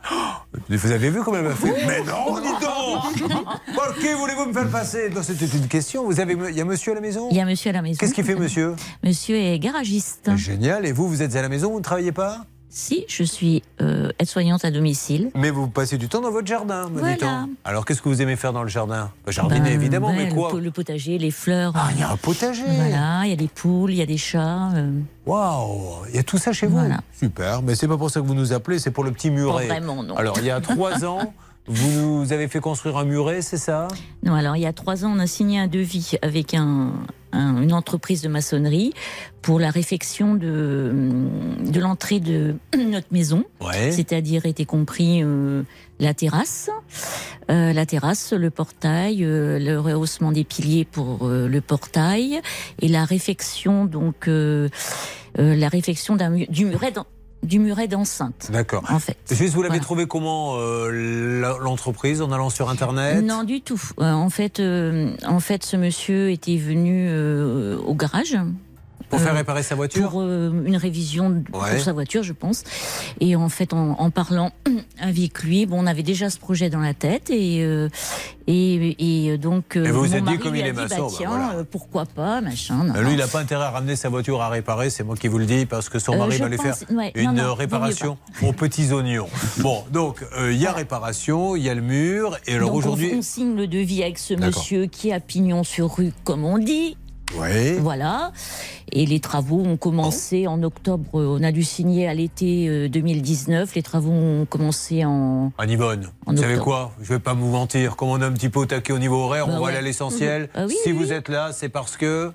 Vous 0.70 0.92
avez 0.92 1.10
vu 1.10 1.22
comment 1.24 1.38
elle 1.38 1.46
m'a 1.46 1.56
fait 1.56 1.74
Mais 1.88 2.02
non, 2.04 2.40
dis 2.40 2.50
donc 2.50 3.76
Par 3.76 3.96
qui 3.96 4.14
voulez-vous 4.14 4.46
me 4.48 4.54
faire 4.54 4.70
passer? 4.70 5.10
Non, 5.10 5.24
c'était 5.24 5.46
une 5.46 5.68
question. 5.68 6.06
Vous 6.06 6.20
avez, 6.20 6.34
il 6.50 6.56
y 6.56 6.62
a 6.62 6.66
monsieur 6.66 6.92
à 6.92 6.96
la 6.96 7.02
maison? 7.02 7.30
Il 7.32 7.38
y 7.38 7.42
a 7.42 7.46
monsieur 7.46 7.70
à 7.70 7.74
la 7.74 7.82
maison. 7.82 7.98
Qu'est-ce 8.00 8.14
qu'il 8.14 8.26
fait, 8.26 8.36
monsieur? 8.36 8.76
Monsieur 9.04 9.38
est 9.38 9.60
garagiste. 9.60 10.36
Génial. 10.36 10.86
Et 10.86 10.92
vous, 10.92 11.08
vous 11.08 11.22
êtes 11.22 11.36
à 11.36 11.42
la 11.42 11.50
maison, 11.50 11.72
vous 11.72 11.80
ne 11.80 11.84
travaillez 11.84 12.12
pas? 12.12 12.46
Si, 12.78 13.06
je 13.08 13.24
suis 13.24 13.64
euh, 13.80 14.12
aide-soignante 14.20 14.66
à 14.66 14.70
domicile. 14.70 15.32
Mais 15.34 15.50
vous 15.50 15.70
passez 15.70 15.98
du 15.98 16.10
temps 16.10 16.20
dans 16.20 16.30
votre 16.30 16.46
jardin, 16.46 16.90
me 16.90 17.00
Voilà. 17.00 17.16
dit-on. 17.16 17.50
Alors, 17.64 17.86
qu'est-ce 17.86 18.02
que 18.02 18.10
vous 18.10 18.22
aimez 18.22 18.36
faire 18.36 18.52
dans 18.52 18.64
le 18.64 18.68
jardin? 18.68 19.12
Bah, 19.26 19.32
Jardiner, 19.32 19.62
Ben, 19.62 19.80
évidemment, 19.80 20.10
ouais, 20.10 20.26
mais 20.26 20.30
quoi? 20.30 20.52
le, 20.60 20.72
potager, 20.72 21.18
les 21.18 21.32
fleurs. 21.32 21.72
Ah, 21.74 21.88
il 21.94 22.02
y 22.02 22.04
a 22.04 22.12
un 22.12 22.18
potager 22.18 22.66
Voilà, 22.68 23.22
il 23.24 23.30
y 23.30 23.32
a 23.34 23.38
des 23.38 23.48
poules, 23.48 23.92
il 23.92 23.98
y 23.98 24.02
a 24.02 24.06
des 24.06 24.18
chats. 24.18 24.72
euh, 24.76 24.92
Waouh 25.26 26.06
Il 26.10 26.16
y 26.16 26.20
a 26.20 26.24
tout 26.24 26.38
ça 26.38 26.52
chez 26.52 26.68
vous 26.68 26.82
Super. 27.18 27.62
Mais 27.62 27.76
c'est 27.76 27.88
pas 27.88 27.98
pour 27.98 28.12
ça 28.12 28.20
que 28.20 28.26
vous 28.26 28.36
nous 28.36 28.52
appelez, 28.52 28.78
c'est 28.78 28.92
pour 28.92 29.06
le 29.06 29.12
petit 29.14 29.32
muret. 29.32 29.70
Pas 29.70 29.76
vraiment, 29.76 30.04
non. 30.04 30.18
Alors, 30.18 30.38
il 30.40 30.46
y 30.46 30.52
a 30.52 30.60
trois 30.60 31.06
ans, 31.06 31.34
vous 31.68 31.92
nous 31.92 32.34
avez 32.34 32.50
fait 32.50 32.60
construire 32.60 32.98
un 32.98 33.06
muret, 33.06 33.42
c'est 33.42 33.56
ça? 33.58 33.88
Non, 34.22 34.34
alors 34.34 34.58
il 34.58 34.64
y 34.64 34.68
a 34.68 34.74
trois 34.74 35.06
ans, 35.06 35.14
on 35.16 35.20
a 35.20 35.28
signé 35.28 35.60
un 35.60 35.68
devis 35.68 36.16
avec 36.22 36.54
un, 36.54 36.92
un- 37.36 37.62
une 37.62 37.74
entreprise 37.74 38.22
de 38.22 38.28
maçonnerie 38.30 38.94
pour 39.42 39.60
la 39.60 39.70
réfection 39.70 40.34
de, 40.36 40.92
de 41.66 41.80
l'entrée 41.80 42.20
de 42.20 42.56
notre 42.78 43.08
maison. 43.12 43.44
Ouais. 43.62 43.92
C'est-à-dire 43.92 44.46
était 44.46 44.66
compris 44.66 45.22
euh, 45.24 45.64
la 46.00 46.14
terrasse, 46.14 46.70
euh, 47.52 47.74
la 47.74 47.86
terrasse, 47.86 48.34
le 48.34 48.50
portail, 48.50 49.24
euh, 49.24 49.60
le 49.60 49.80
rehaussement 49.80 50.32
des 50.32 50.44
piliers 50.44 50.86
pour 50.86 51.28
euh, 51.28 51.48
le 51.48 51.62
portail 51.62 52.42
et 52.82 52.88
la 52.88 53.06
réfection 53.06 53.86
donc 53.86 54.28
euh, 54.28 54.70
euh, 55.40 55.56
la 55.56 55.68
réfection 55.70 56.18
du 56.50 56.66
muret 56.66 56.92
du 57.46 57.60
muret 57.60 57.88
d'enceinte. 57.88 58.50
D'accord. 58.52 58.84
En 58.90 59.00
fait. 59.00 59.18
Juste, 59.32 59.54
vous 59.54 59.62
l'avez 59.62 59.70
Voilà. 59.76 59.84
trouvé 59.84 60.08
comment 60.08 60.56
euh, 60.58 61.58
l'entreprise 61.62 62.22
en 62.22 62.32
allant 62.32 62.50
sur 62.50 62.70
Internet? 62.70 63.24
Non, 63.24 63.44
du 63.44 63.62
tout. 63.62 63.82
Euh, 64.00 64.12
en 64.12 64.30
fait, 64.30 64.60
euh, 64.60 65.12
en 65.28 65.40
fait, 65.40 65.64
ce 65.64 65.78
monsieur 65.78 66.32
était 66.32 66.58
venu 66.58 67.08
euh, 67.10 67.78
au 67.80 67.94
garage. 67.96 68.36
Pour 69.10 69.20
faire 69.20 69.34
Euh, 69.34 69.38
réparer 69.38 69.64
sa 69.64 69.76
voiture 69.76 70.10
Pour 70.10 70.22
euh, 70.22 70.52
une 70.66 70.78
révision 70.78 71.44
Ouais. 71.54 71.72
pour 71.72 71.80
sa 71.80 71.94
voiture, 71.94 72.24
je 72.24 72.34
pense. 72.34 72.64
Et 73.20 73.36
en 73.36 73.50
fait, 73.50 73.74
en, 73.74 73.92
en 74.00 74.10
parlant 74.10 74.52
avec 75.00 75.44
lui, 75.44 75.66
bon, 75.66 75.84
on 75.84 75.86
avait 75.88 76.04
déjà 76.04 76.30
ce 76.30 76.38
projet 76.40 76.70
dans 76.70 76.80
la 76.80 76.94
tête 76.94 77.30
et 77.30 77.64
euh, 77.64 77.90
et, 78.48 79.28
et 79.30 79.38
donc. 79.38 79.76
Et 79.76 79.90
vous 79.92 80.02
vous 80.02 80.16
êtes 80.16 80.24
dit, 80.24 80.38
comme 80.38 80.56
il 80.56 80.66
est 80.66 80.74
maçon, 80.74 81.08
bah, 81.08 81.14
bah, 81.20 81.26
voilà. 81.28 81.64
pourquoi 81.70 82.06
pas, 82.06 82.42
machin. 82.42 82.84
non, 82.84 82.96
Euh, 82.96 83.02
Lui, 83.02 83.14
il 83.14 83.18
n'a 83.18 83.28
pas 83.28 83.40
intérêt 83.40 83.66
à 83.66 83.72
ramener 83.72 83.96
sa 83.96 84.10
voiture 84.10 84.42
à 84.42 84.50
réparer, 84.50 84.90
c'est 84.90 85.04
moi 85.04 85.16
qui 85.16 85.28
vous 85.28 85.38
le 85.40 85.46
dis, 85.46 85.66
parce 85.66 85.90
que 85.90 85.98
son 86.00 86.16
mari 86.18 86.38
va 86.38 86.48
lui 86.48 86.58
pense- 86.58 86.66
faire 86.86 86.92
ouais, 86.96 87.12
une 87.16 87.32
non, 87.34 87.44
non, 87.44 87.54
réparation 87.56 88.18
aux 88.44 88.54
petits 88.54 88.92
oignons. 88.92 89.28
Bon, 89.60 89.84
donc, 89.92 90.24
il 90.40 90.56
y 90.58 90.68
a 90.68 90.72
réparation, 90.74 91.56
il 91.56 91.64
y 91.64 91.70
a 91.70 91.74
le 91.76 91.82
mur, 91.82 92.38
et 92.48 92.54
alors 92.56 92.72
on- 92.72 92.76
aujourd'hui. 92.76 93.14
on, 93.18 93.22
signe 93.22 93.56
le 93.56 93.66
devis 93.68 94.04
avec 94.04 94.20
ce 94.20 94.34
monsieur 94.36 94.86
qui 94.86 95.12
a 95.12 95.20
pignon 95.20 95.64
sur 95.64 95.96
rue, 95.96 96.14
comme 96.24 96.46
on 96.46 96.58
dit. 96.60 96.98
Oui. 97.38 97.74
Voilà. 97.80 98.32
Et 98.92 99.06
les 99.06 99.20
travaux 99.20 99.62
ont 99.62 99.78
commencé 99.78 100.48
en 100.48 100.62
octobre. 100.64 101.04
On 101.14 101.42
a 101.44 101.52
dû 101.52 101.64
signer 101.64 102.08
à 102.08 102.14
l'été 102.14 102.68
euh, 102.70 102.88
2019. 102.88 103.74
Les 103.76 103.84
travaux 103.84 104.12
ont 104.12 104.46
commencé 104.46 105.04
en. 105.06 105.52
Anne 105.58 105.70
Yvonne, 105.72 106.10
En 106.26 106.32
vous 106.34 106.38
savez 106.38 106.58
quoi? 106.58 106.92
Je 107.02 107.10
vais 107.14 107.20
pas 107.20 107.34
vous 107.34 107.50
mentir. 107.50 107.96
Comme 107.96 108.10
on 108.10 108.22
est 108.22 108.26
un 108.26 108.32
petit 108.32 108.50
peu 108.50 108.60
au 108.60 108.66
taquet 108.66 108.94
au 108.94 109.00
niveau 109.00 109.18
horaire, 109.18 109.48
Bah 109.48 109.54
on 109.54 109.58
va 109.58 109.64
ouais. 109.64 109.70
aller 109.72 109.80
à 109.80 109.82
l'essentiel. 109.82 110.50
Ah 110.54 110.66
oui, 110.68 110.76
si 110.84 110.92
oui, 110.92 110.98
vous 110.98 111.06
oui. 111.06 111.12
êtes 111.14 111.30
là, 111.30 111.52
c'est 111.52 111.70
parce 111.70 111.98
que. 111.98 112.32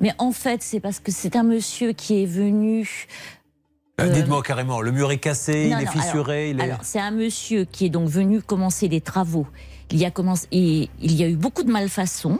Mais 0.00 0.12
en 0.18 0.32
fait, 0.32 0.62
c'est 0.62 0.80
parce 0.80 0.98
que 1.00 1.12
c'est 1.12 1.36
un 1.36 1.42
monsieur 1.44 1.92
qui 1.92 2.22
est 2.22 2.26
venu. 2.26 3.06
Bah, 3.98 4.04
Euh, 4.04 4.08
Dites-moi 4.12 4.42
carrément, 4.42 4.80
le 4.80 4.90
mur 4.92 5.10
est 5.12 5.18
cassé, 5.18 5.68
Non, 5.68 5.78
il 5.78 5.84
est 5.84 5.90
fissuré, 5.90 6.50
alors, 6.50 6.54
il 6.54 6.60
est. 6.60 6.62
alors, 6.64 6.78
c'est 6.82 6.98
un 7.00 7.10
monsieur 7.10 7.64
qui 7.64 7.84
est 7.86 7.90
donc 7.90 8.08
venu 8.08 8.40
commencer 8.40 8.88
des 8.88 9.00
travaux. 9.02 9.46
Il 9.90 9.98
y 9.98 10.04
a 10.06 10.10
commencé, 10.10 10.46
et 10.52 10.88
il 11.02 11.14
y 11.14 11.22
a 11.22 11.28
eu 11.28 11.36
beaucoup 11.36 11.62
de 11.62 11.70
malfaçons 11.70 12.38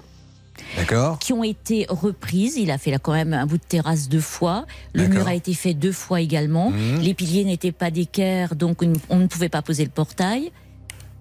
D'accord. 0.76 1.18
qui 1.18 1.32
ont 1.32 1.44
été 1.44 1.86
reprises. 1.88 2.56
Il 2.56 2.70
a 2.70 2.78
fait 2.78 2.90
là 2.90 2.98
quand 2.98 3.12
même 3.12 3.32
un 3.32 3.46
bout 3.46 3.58
de 3.58 3.62
terrasse 3.62 4.08
deux 4.08 4.20
fois. 4.20 4.66
Le 4.94 5.08
mur 5.08 5.26
a 5.26 5.34
été 5.34 5.54
fait 5.54 5.74
deux 5.74 5.92
fois 5.92 6.20
également. 6.20 6.70
Mhm. 6.70 7.00
Les 7.00 7.14
piliers 7.14 7.44
n'étaient 7.44 7.72
pas 7.72 7.90
d'équerre, 7.90 8.54
donc 8.54 8.82
on 8.82 8.92
on 9.08 9.18
ne 9.18 9.26
pouvait 9.26 9.48
pas 9.48 9.62
poser 9.62 9.84
le 9.84 9.90
portail. 9.90 10.52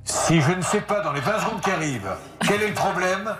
Si 0.04 0.42
je 0.42 0.52
ne 0.52 0.62
sais 0.62 0.82
pas 0.82 1.02
dans 1.02 1.14
les 1.14 1.22
20 1.22 1.40
secondes 1.40 1.62
qui 1.62 1.70
arrivent 1.70 2.10
quel 2.48 2.62
est 2.64 2.70
le 2.70 2.74
problème, 2.74 3.36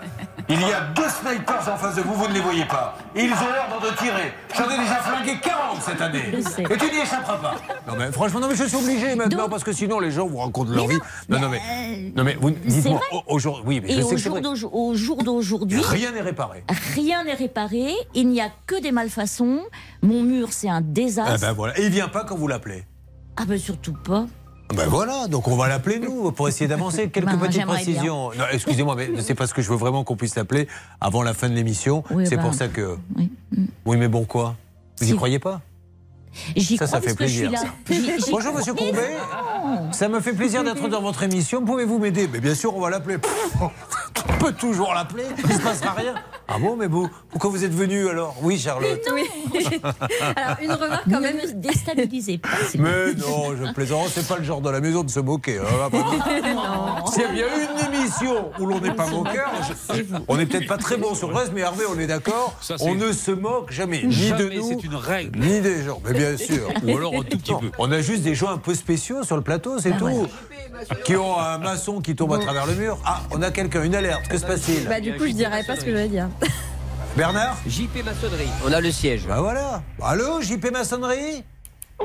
il 0.48 0.60
y 0.60 0.72
a 0.72 0.80
deux 0.94 1.08
snipers 1.08 1.68
en 1.68 1.76
face 1.76 1.96
de 1.96 2.02
vous, 2.02 2.14
vous 2.14 2.28
ne 2.28 2.32
les 2.34 2.40
voyez 2.40 2.64
pas. 2.64 2.96
Ils 3.16 3.32
ont 3.32 3.34
l'ordre 3.34 3.90
de 3.90 3.96
tirer. 3.96 4.32
J'en 4.56 4.70
ai 4.70 4.78
déjà 4.78 4.94
flingué 4.96 5.38
40 5.42 5.82
cette 5.82 6.00
année. 6.00 6.32
Je 6.32 6.40
sais. 6.40 6.62
Et 6.62 6.76
tu 6.78 6.84
n'y 6.90 6.98
échapperas 7.02 7.36
pas. 7.38 7.54
Non 7.88 7.94
mais 7.98 8.12
franchement, 8.12 8.40
non 8.40 8.48
mais 8.48 8.54
je 8.54 8.64
suis 8.64 8.76
obligé 8.76 9.14
maintenant 9.16 9.48
parce 9.48 9.64
que 9.64 9.72
sinon 9.72 9.98
les 9.98 10.12
gens 10.12 10.26
vous 10.26 10.38
racontent 10.38 10.70
leur 10.70 10.86
vie. 10.86 10.98
Non, 11.28 11.40
non 11.40 11.48
mais, 11.48 11.60
non 12.14 12.22
mais 12.24 12.36
vous 12.40 12.50
dites-moi 12.50 13.00
aujourd'hui, 13.26 13.64
oui, 13.66 13.80
mais 13.82 13.88
je 13.92 13.98
Et 13.98 14.02
sais 14.02 14.14
au 14.14 14.16
jour, 14.16 14.40
d'aujourd'hui- 14.40 14.78
au 14.80 14.94
jour 14.94 15.22
d'aujourd'hui, 15.24 15.80
Rien 15.84 16.12
n'est 16.12 16.20
réparé. 16.22 16.64
rien 16.94 17.24
n'est 17.24 17.34
réparé. 17.34 17.92
Il 18.14 18.28
n'y 18.28 18.40
a 18.40 18.48
que 18.66 18.80
des 18.80 18.92
malfaçons. 18.92 19.60
Mon 20.02 20.22
mur, 20.22 20.48
c'est 20.52 20.68
un 20.68 20.76
Ah 20.76 20.80
désastre. 20.82 21.40
ben 21.40 21.52
voilà. 21.52 21.78
Et 21.78 21.84
il 21.86 21.90
vient 21.90 22.08
pas 22.08 22.24
quand 22.24 22.36
vous 22.36 22.48
l'appelez. 22.48 22.84
Ah 23.36 23.44
ben 23.46 23.58
surtout 23.58 23.94
pas. 23.94 24.26
Ben 24.76 24.86
voilà, 24.88 25.28
donc 25.28 25.48
on 25.48 25.56
va 25.56 25.68
l'appeler 25.68 25.98
nous 25.98 26.32
pour 26.32 26.48
essayer 26.48 26.66
d'avancer. 26.68 27.08
Quelques 27.10 27.26
Ben, 27.26 27.38
petites 27.38 27.66
précisions. 27.66 28.30
Non, 28.30 28.44
excusez-moi, 28.50 28.94
mais 28.96 29.10
c'est 29.20 29.34
parce 29.34 29.52
que 29.52 29.60
je 29.62 29.68
veux 29.70 29.76
vraiment 29.76 30.04
qu'on 30.04 30.16
puisse 30.16 30.34
l'appeler 30.34 30.66
avant 31.00 31.22
la 31.22 31.34
fin 31.34 31.48
de 31.48 31.54
l'émission. 31.54 32.04
Oui, 32.10 32.26
c'est 32.26 32.36
ben, 32.36 32.42
pour 32.42 32.54
ça 32.54 32.68
que. 32.68 32.96
Oui. 33.16 33.30
Oui, 33.84 33.96
mais 33.96 34.08
bon 34.08 34.24
quoi? 34.24 34.56
Vous 34.98 35.04
y 35.06 35.08
Si- 35.10 35.16
croyez 35.16 35.38
pas? 35.38 35.60
J'y 36.56 36.76
Ça, 36.76 36.86
crois 36.86 37.00
ça 37.00 37.00
fait 37.00 37.06
parce 37.14 37.16
que 37.18 37.26
je 37.26 37.30
suis 37.32 37.48
plaisir. 37.48 37.52
là. 37.52 37.58
ça. 37.58 37.94
J'y- 38.16 38.24
j'y 38.24 38.30
Bonjour, 38.30 38.54
monsieur 38.54 38.74
Courbet. 38.74 39.16
non. 39.64 39.92
Ça 39.92 40.08
me 40.08 40.20
fait 40.20 40.32
plaisir 40.32 40.64
d'être 40.64 40.88
dans 40.88 41.02
votre 41.02 41.22
émission. 41.22 41.64
Pouvez-vous 41.64 41.98
m'aider? 41.98 42.28
Mais 42.32 42.40
bien 42.40 42.54
sûr, 42.54 42.74
on 42.76 42.80
va 42.80 42.90
l'appeler. 42.90 43.16
On 43.60 44.32
peut 44.38 44.52
toujours 44.52 44.92
l'appeler. 44.94 45.24
Il 45.38 45.48
ne 45.48 45.52
se 45.54 45.60
passera 45.60 45.92
rien. 45.92 46.14
Ah 46.48 46.58
bon, 46.58 46.76
mais 46.76 46.86
vous, 46.86 47.08
pourquoi 47.30 47.50
vous 47.50 47.64
êtes 47.64 47.72
venu 47.74 48.08
alors? 48.08 48.34
Oui, 48.42 48.58
Charlotte. 48.58 49.00
Alors, 50.36 50.56
une 50.60 50.72
remarque 50.72 51.04
quand 51.04 51.10
Ne 51.16 51.20
même. 51.20 51.36
me 51.36 51.52
déstabilisez 51.54 52.38
pas. 52.38 52.48
Mais 52.78 53.14
non, 53.14 53.54
je 53.56 53.72
plaisante. 53.72 54.08
C'est 54.12 54.26
pas 54.26 54.36
le 54.38 54.44
genre 54.44 54.60
de 54.60 54.68
la 54.70 54.80
maison 54.80 55.02
de 55.04 55.10
se 55.10 55.20
moquer. 55.20 55.60
S'il 57.12 57.22
y 57.22 57.24
a 57.24 57.28
bien 57.32 57.46
une 57.46 57.94
émission 57.94 58.50
où 58.58 58.66
l'on 58.66 58.80
n'est 58.80 58.94
pas 58.94 59.06
moqueur, 59.06 59.50
je- 59.90 60.02
on 60.28 60.36
n'est 60.36 60.46
peut-être 60.46 60.66
pas 60.66 60.78
très 60.78 60.96
bon 60.96 61.14
sur 61.14 61.28
le 61.28 61.34
reste, 61.36 61.52
mais 61.54 61.60
Hervé, 61.62 61.84
on 61.94 61.98
est 61.98 62.06
d'accord. 62.06 62.54
On 62.80 62.94
ne 62.94 63.12
se 63.12 63.30
moque 63.30 63.70
jamais, 63.72 64.02
ni 64.02 64.12
Jamais, 64.12 64.44
de 64.44 64.50
nous, 64.56 64.68
c'est 64.68 64.84
une 64.84 64.94
règle. 64.96 65.38
ni 65.38 65.60
des 65.60 65.84
gens. 65.84 66.00
Mais 66.04 66.12
bien 66.26 66.36
sûr. 66.36 66.68
Ou 66.84 66.96
alors 66.96 67.14
un 67.14 67.22
tout 67.22 67.38
petit 67.38 67.54
peu. 67.54 67.70
On 67.78 67.90
a 67.92 68.00
juste 68.00 68.22
des 68.22 68.34
gens 68.34 68.50
un 68.50 68.58
peu 68.58 68.74
spéciaux 68.74 69.22
sur 69.24 69.36
le 69.36 69.42
plateau, 69.42 69.78
c'est 69.78 69.92
Ah, 69.94 69.98
tout. 69.98 70.08
voilà. 70.08 71.02
Qui 71.04 71.16
ont 71.16 71.38
un 71.38 71.58
maçon 71.58 72.00
qui 72.00 72.14
tombe 72.16 72.32
à 72.32 72.38
travers 72.38 72.66
le 72.66 72.74
mur. 72.74 72.98
Ah, 73.04 73.22
on 73.30 73.42
a 73.42 73.50
quelqu'un, 73.50 73.82
une 73.82 73.94
alerte. 73.94 74.28
Que 74.28 74.38
se 74.38 74.46
passe-t-il 74.46 74.88
Bah, 74.88 75.00
du 75.00 75.16
coup, 75.16 75.26
je 75.26 75.32
dirais 75.32 75.62
pas 75.66 75.76
ce 75.76 75.84
que 75.84 75.90
je 75.90 75.96
vais 75.96 76.08
dire. 76.08 76.28
Bernard 77.16 77.56
JP 77.66 78.04
Maçonnerie. 78.04 78.48
On 78.66 78.72
a 78.72 78.80
le 78.80 78.90
siège. 78.90 79.26
Bah 79.26 79.40
voilà. 79.40 79.82
Allô, 80.02 80.40
JP 80.40 80.70
Maçonnerie 80.72 81.44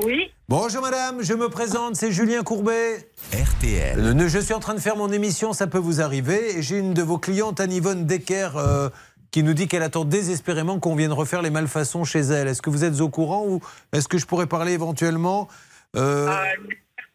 Oui, 0.04 0.30
Bonjour 0.50 0.82
madame, 0.82 1.22
je 1.22 1.32
me 1.34 1.48
présente, 1.48 1.96
c'est 1.96 2.12
Julien 2.12 2.42
Courbet. 2.42 3.08
RTL. 3.32 4.12
Ne- 4.14 4.28
Je 4.28 4.38
suis 4.38 4.52
en 4.54 4.60
train 4.60 4.74
de 4.74 4.80
faire 4.80 4.96
mon 4.96 5.10
émission, 5.10 5.52
ça 5.54 5.66
peut 5.66 5.78
vous 5.78 6.00
arriver. 6.02 6.58
Et 6.58 6.62
j'ai 6.62 6.78
une 6.78 6.92
de 6.94 7.02
vos 7.02 7.18
clientes, 7.18 7.58
Anne-Yvonne 7.60 8.04
Decker, 8.06 8.50
euh, 8.56 8.90
qui 9.30 9.42
nous 9.42 9.54
dit 9.54 9.68
qu'elle 9.68 9.82
attend 9.82 10.04
désespérément 10.04 10.78
qu'on 10.80 10.94
vienne 10.96 11.12
refaire 11.12 11.42
les 11.42 11.50
malfaçons 11.50 12.04
chez 12.04 12.20
elle. 12.20 12.48
Est-ce 12.48 12.62
que 12.62 12.70
vous 12.70 12.84
êtes 12.84 13.00
au 13.00 13.08
courant 13.08 13.44
ou 13.46 13.60
est-ce 13.92 14.08
que 14.08 14.18
je 14.18 14.26
pourrais 14.26 14.46
parler 14.46 14.72
éventuellement 14.72 15.48
euh, 15.96 16.26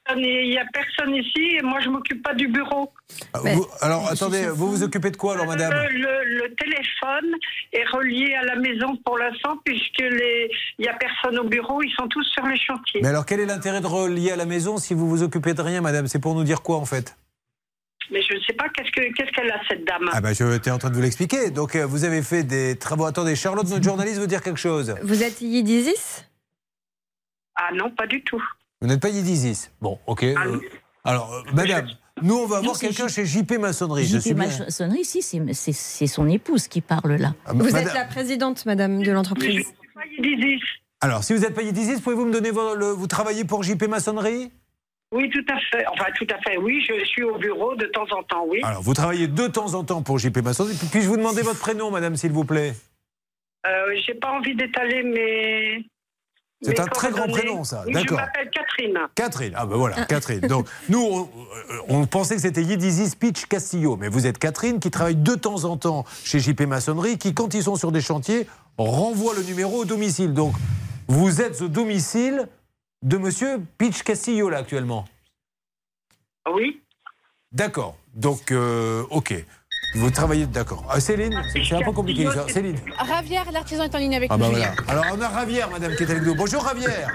personne, 0.06 0.24
il 0.24 0.54
y 0.54 0.58
a 0.58 0.66
personne 0.74 1.16
ici 1.16 1.58
et 1.58 1.62
moi 1.64 1.80
je 1.80 1.90
m'occupe 1.90 2.22
pas 2.24 2.34
du 2.34 2.48
bureau. 2.48 2.92
Ah, 3.34 3.40
vous- 3.44 3.68
alors, 3.82 4.10
attendez, 4.10 4.48
vous 4.48 4.70
vous 4.70 4.84
occupez 4.84 5.12
de 5.12 5.18
quoi, 5.18 5.34
alors, 5.34 5.46
madame? 5.48 5.72
Le, 5.72 5.90
le- 6.00 6.40
le 6.44 6.56
téléphone 6.56 7.36
est 7.72 7.86
relié 7.96 8.34
à 8.36 8.44
la 8.44 8.56
maison 8.58 8.98
pour 9.06 9.18
l'instant 9.18 9.58
puisque 9.64 10.00
les, 10.02 10.50
il 10.80 10.86
y 10.86 10.90
a 10.90 10.94
personne 10.96 11.38
au 11.40 11.46
bureau, 11.48 11.82
ils 11.82 11.94
sont 11.98 12.08
tous 12.08 12.24
sur 12.34 12.46
les 12.46 12.60
chantiers. 12.60 13.00
Mais 13.02 13.10
alors, 13.10 13.26
quel 13.26 13.40
est 13.40 13.46
l'intérêt 13.46 13.82
de 13.82 13.88
relier 13.88 14.32
à 14.32 14.36
la 14.36 14.46
maison 14.46 14.78
si 14.78 14.94
vous 14.94 15.08
vous 15.08 15.24
occupez 15.24 15.54
de 15.54 15.62
rien, 15.62 15.82
madame? 15.82 16.08
C'est 16.08 16.20
pour 16.20 16.36
nous 16.36 16.44
dire 16.44 16.62
quoi, 16.64 16.78
en 16.78 16.86
fait? 16.86 17.16
Mais 18.12 18.22
je 18.22 18.36
ne 18.36 18.40
sais 18.42 18.54
pas 18.54 18.70
qu'est-ce 18.70 18.92
que 18.92 19.14
qu'est-ce 19.14 19.32
qu'elle 19.32 19.50
a 19.52 19.60
cette 19.68 19.86
dame? 19.86 20.10
Ah, 20.12 20.22
ben, 20.22 20.34
j'étais 20.34 20.72
en 20.72 20.78
train 20.78 20.90
de 20.90 20.96
vous 20.96 21.02
l'expliquer. 21.02 21.50
Donc, 21.52 21.76
euh, 21.76 21.86
vous 21.86 22.04
avez 22.04 22.22
fait 22.22 22.44
des 22.44 22.76
travaux. 22.78 23.06
Attendez, 23.06 23.36
Charlotte, 23.36 23.68
notre 23.70 23.84
journaliste, 23.84 24.20
veut 24.20 24.28
dire 24.28 24.42
quelque 24.42 24.60
chose. 24.60 24.96
Vous 25.04 25.24
êtes 25.24 25.42
Yidizis? 25.42 26.26
Ah 27.56 27.70
non, 27.74 27.92
pas 27.92 28.08
du 28.08 28.24
tout. 28.24 28.42
Vous 28.82 28.88
n'êtes 28.88 29.02
pas 29.02 29.10
Yidizis? 29.10 29.70
Bon, 29.82 30.00
ok. 30.08 30.24
euh, 30.24 30.60
alors, 31.06 31.34
euh, 31.34 31.42
madame, 31.54 31.88
nous, 32.22 32.36
on 32.36 32.46
va 32.46 32.58
avoir 32.58 32.78
quelqu'un 32.78 33.08
chez 33.08 33.26
JP 33.26 33.54
Maçonnerie. 33.60 34.06
je 34.06 34.20
JP 34.20 34.34
bien. 34.34 34.48
Maçonnerie, 34.48 35.06
si, 35.06 35.22
c'est 35.22 36.08
son 36.08 36.28
épouse 36.28 36.68
qui 36.68 36.82
parle 36.82 37.14
là. 37.16 37.34
Ah, 37.46 37.54
Vous 37.54 37.64
madame- 37.64 37.88
êtes 37.88 37.94
la 37.94 38.06
présidente, 38.06 38.66
madame, 38.66 39.02
de 39.04 39.12
l'entreprise. 39.12 39.66
Alors, 41.02 41.24
si 41.24 41.34
vous 41.34 41.40
n'êtes 41.42 41.54
pas 41.54 41.62
Yidizis, 41.62 42.02
pouvez-vous 42.02 42.26
me 42.26 42.32
donner 42.34 42.52
vos- 42.52 42.76
le- 42.76 42.92
Vous 42.92 43.08
travaillez 43.08 43.44
pour 43.46 43.64
JP 43.64 43.84
Maçonnerie 43.88 44.52
Oui, 45.14 45.30
tout 45.30 45.46
à 45.48 45.60
fait. 45.72 45.86
Enfin, 45.88 46.06
tout 46.18 46.28
à 46.34 46.38
fait. 46.40 46.58
Oui, 46.58 46.84
je 46.88 47.06
suis 47.06 47.24
au 47.24 47.38
bureau 47.38 47.76
de 47.76 47.86
temps 47.86 48.08
en 48.12 48.24
temps, 48.24 48.46
oui. 48.48 48.60
Alors, 48.64 48.82
vous 48.82 48.94
travaillez 48.96 49.28
de 49.28 49.48
temps 49.48 49.76
en 49.76 49.84
temps 49.84 50.02
pour 50.02 50.18
JP 50.18 50.38
Maçonnerie. 50.40 50.76
Puis-je 50.92 51.08
vous 51.08 51.18
demander 51.18 51.44
votre 51.44 51.60
prénom, 51.60 51.92
madame, 51.92 52.16
s'il 52.16 52.32
vous 52.32 52.46
plaît? 52.46 52.74
Euh, 53.68 53.96
J'ai 54.06 54.16
pas 54.16 54.32
envie 54.32 54.56
d'étaler 54.56 55.04
mes. 55.04 55.86
C'est 56.62 56.80
un 56.80 56.86
très 56.86 57.12
grand 57.12 57.28
prénom, 57.28 57.64
ça. 57.64 57.84
Oui, 57.86 57.94
D'accord. 57.94 58.18
Je 58.18 58.24
m'appelle 58.24 58.50
Catherine. 58.50 59.00
Catherine, 59.16 59.54
ah 59.56 59.66
ben 59.66 59.76
voilà, 59.76 60.06
Catherine. 60.06 60.40
Donc 60.42 60.66
nous, 60.90 61.00
on, 61.02 61.22
euh, 61.24 61.78
on 61.90 62.06
pensait 62.06 62.36
que 62.36 62.42
c'était 62.42 62.64
Yedizis 62.64 63.16
Pitch 63.18 63.46
Castillo, 63.48 63.98
mais 63.98 64.08
vous 64.08 64.28
êtes 64.28 64.38
Catherine 64.38 64.80
qui 64.80 64.90
travaille 64.90 65.18
de 65.18 65.36
temps 65.36 65.66
en 65.66 65.76
temps 65.76 66.06
chez 66.24 66.40
JP 66.40 66.62
Maçonnerie, 66.62 67.18
qui 67.18 67.34
quand 67.34 67.54
ils 67.54 67.64
sont 67.64 67.76
sur 67.76 67.92
des 67.92 68.00
chantiers, 68.00 68.48
renvoie 68.78 69.34
le 69.36 69.44
numéro 69.44 69.82
au 69.82 69.86
domicile. 69.86 70.34
Donc 70.34 70.54
vous 71.08 71.42
êtes 71.42 71.62
au 71.62 71.68
domicile 71.68 72.48
de 73.04 73.18
Monsieur 73.18 73.62
Pitch 73.78 74.02
Castillo 74.04 74.50
là 74.50 74.58
actuellement. 74.60 75.06
Oui? 76.52 76.82
D'accord. 77.52 77.96
Donc 78.14 78.52
euh, 78.52 79.04
ok. 79.12 79.34
Vous 79.96 80.10
travaillez, 80.10 80.48
d'accord. 80.48 80.84
Ah, 80.90 81.00
Céline, 81.00 81.40
c'est 81.54 81.76
un 81.76 81.84
peu 81.84 81.92
compliqué 81.92 82.26
ça. 82.32 82.48
Céline. 82.48 82.80
Ravière, 82.98 83.52
l'artisan 83.52 83.84
est 83.84 83.94
en 83.94 84.00
ligne 84.00 84.16
avec 84.16 84.32
Ah 84.34 84.38
nous, 84.38 84.44
bah 84.46 84.50
voilà. 84.50 84.74
Alors 84.88 85.06
on 85.14 85.22
a 85.22 85.30
Ravière, 85.30 85.70
madame, 85.70 85.96
qui 85.96 86.02
est 86.04 86.10
avec 86.10 86.24
nous. 86.24 86.34
Bonjour 86.34 86.64
Ravière. 86.64 87.12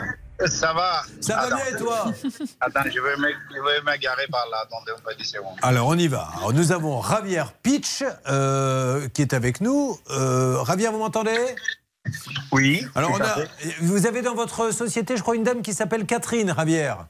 Ça 0.47 0.73
va 0.73 1.02
Ça 1.20 1.35
va 1.35 1.56
bien 1.56 1.65
et 1.74 1.77
toi? 1.77 2.05
Attends, 2.60 2.82
je 2.85 3.01
vais 3.01 3.16
me, 3.16 3.28
je 3.51 3.60
vais 3.60 3.82
me 3.82 3.97
garer 3.98 4.28
par 4.31 4.47
là. 4.52 4.59
Attendez 4.62 4.93
un 4.97 5.01
peu 5.05 5.12
10 5.16 5.24
secondes. 5.24 5.56
Alors 5.62 5.89
on 5.89 5.98
y 5.98 6.06
va. 6.06 6.28
Alors, 6.36 6.52
nous 6.52 6.70
avons 6.70 7.01
Ravière 7.01 7.52
Pitch 7.55 8.05
euh, 8.28 9.09
qui 9.09 9.23
est 9.23 9.35
avec 9.35 9.60
nous. 9.60 9.98
Euh, 10.10 10.62
Ravière, 10.62 10.93
vous 10.93 10.98
m'entendez? 10.98 11.36
Oui. 12.52 12.85
Alors 12.94 13.12
on 13.12 13.20
a, 13.20 13.36
vous 13.80 14.06
avez 14.06 14.22
dans 14.22 14.35
votre 14.35 14.72
société, 14.72 15.16
je 15.16 15.22
crois, 15.22 15.36
une 15.36 15.44
dame 15.44 15.62
qui 15.62 15.74
s'appelle 15.74 16.06
Catherine 16.06 16.51
Ravière. 16.51 17.06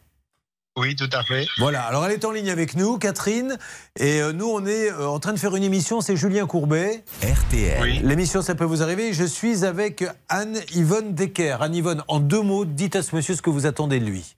Oui, 0.79 0.95
tout 0.95 1.11
à 1.13 1.25
fait. 1.25 1.45
Voilà, 1.59 1.83
alors 1.83 2.07
elle 2.07 2.13
est 2.13 2.25
en 2.25 2.31
ligne 2.31 2.51
avec 2.51 2.77
nous, 2.77 2.99
Catherine, 2.99 3.59
et 3.99 4.21
euh, 4.23 4.33
nous 4.33 4.47
on 4.47 4.65
est 4.65 4.93
euh, 4.93 5.09
en 5.09 5.19
train 5.19 5.33
de 5.33 5.39
faire 5.39 5.57
une 5.57 5.65
émission, 5.65 6.01
c'est 6.01 6.17
Julien 6.17 6.47
Courbet. 6.47 7.03
RTL. 7.23 8.07
L'émission 8.07 8.43
Ça 8.43 8.55
peut 8.55 8.65
vous 8.65 8.81
arriver, 8.81 9.13
je 9.13 9.25
suis 9.25 9.65
avec 9.65 10.05
Anne-Yvonne 10.29 11.15
Decker. 11.15 11.61
Anne-Yvonne, 11.63 12.05
en 12.07 12.21
deux 12.21 12.43
mots, 12.43 12.65
dites 12.65 12.95
à 12.95 13.03
ce 13.03 13.17
monsieur 13.17 13.35
ce 13.35 13.43
que 13.43 13.51
vous 13.51 13.67
attendez 13.67 13.99
de 13.99 14.05
lui. 14.05 14.37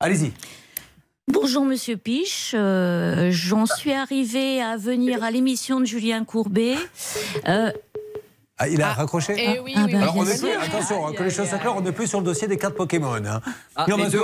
Allez-y. 0.00 0.32
Bonjour 1.28 1.64
Monsieur 1.64 1.96
Piche, 1.96 2.52
Euh, 2.58 3.28
j'en 3.30 3.64
suis 3.64 3.92
arrivée 3.92 4.60
à 4.60 4.76
venir 4.76 5.22
à 5.22 5.30
l'émission 5.30 5.78
de 5.78 5.84
Julien 5.84 6.24
Courbet. 6.24 6.74
Euh, 7.46 7.70
Ah, 8.62 8.68
il 8.68 8.80
a 8.80 8.92
raccroché 8.92 9.34
eh 9.36 9.58
oui, 9.58 9.72
oui, 9.76 9.94
Alors, 9.96 10.14
oui, 10.14 10.20
on 10.20 10.22
bien 10.22 10.32
n'est 10.34 10.38
plus, 10.38 10.52
attention, 10.52 11.12
que 11.12 11.22
les 11.24 11.30
choses 11.30 11.48
soient 11.48 11.58
claires, 11.58 11.74
on 11.76 11.80
n'est 11.80 11.90
plus 11.90 12.06
sur 12.06 12.20
le 12.20 12.24
dossier 12.24 12.46
des 12.46 12.56
cartes 12.56 12.74
Pokémon. 12.76 13.14
hein. 13.14 13.40
Ah, 13.74 13.86
Non, 13.88 13.96
deux- 14.08 14.22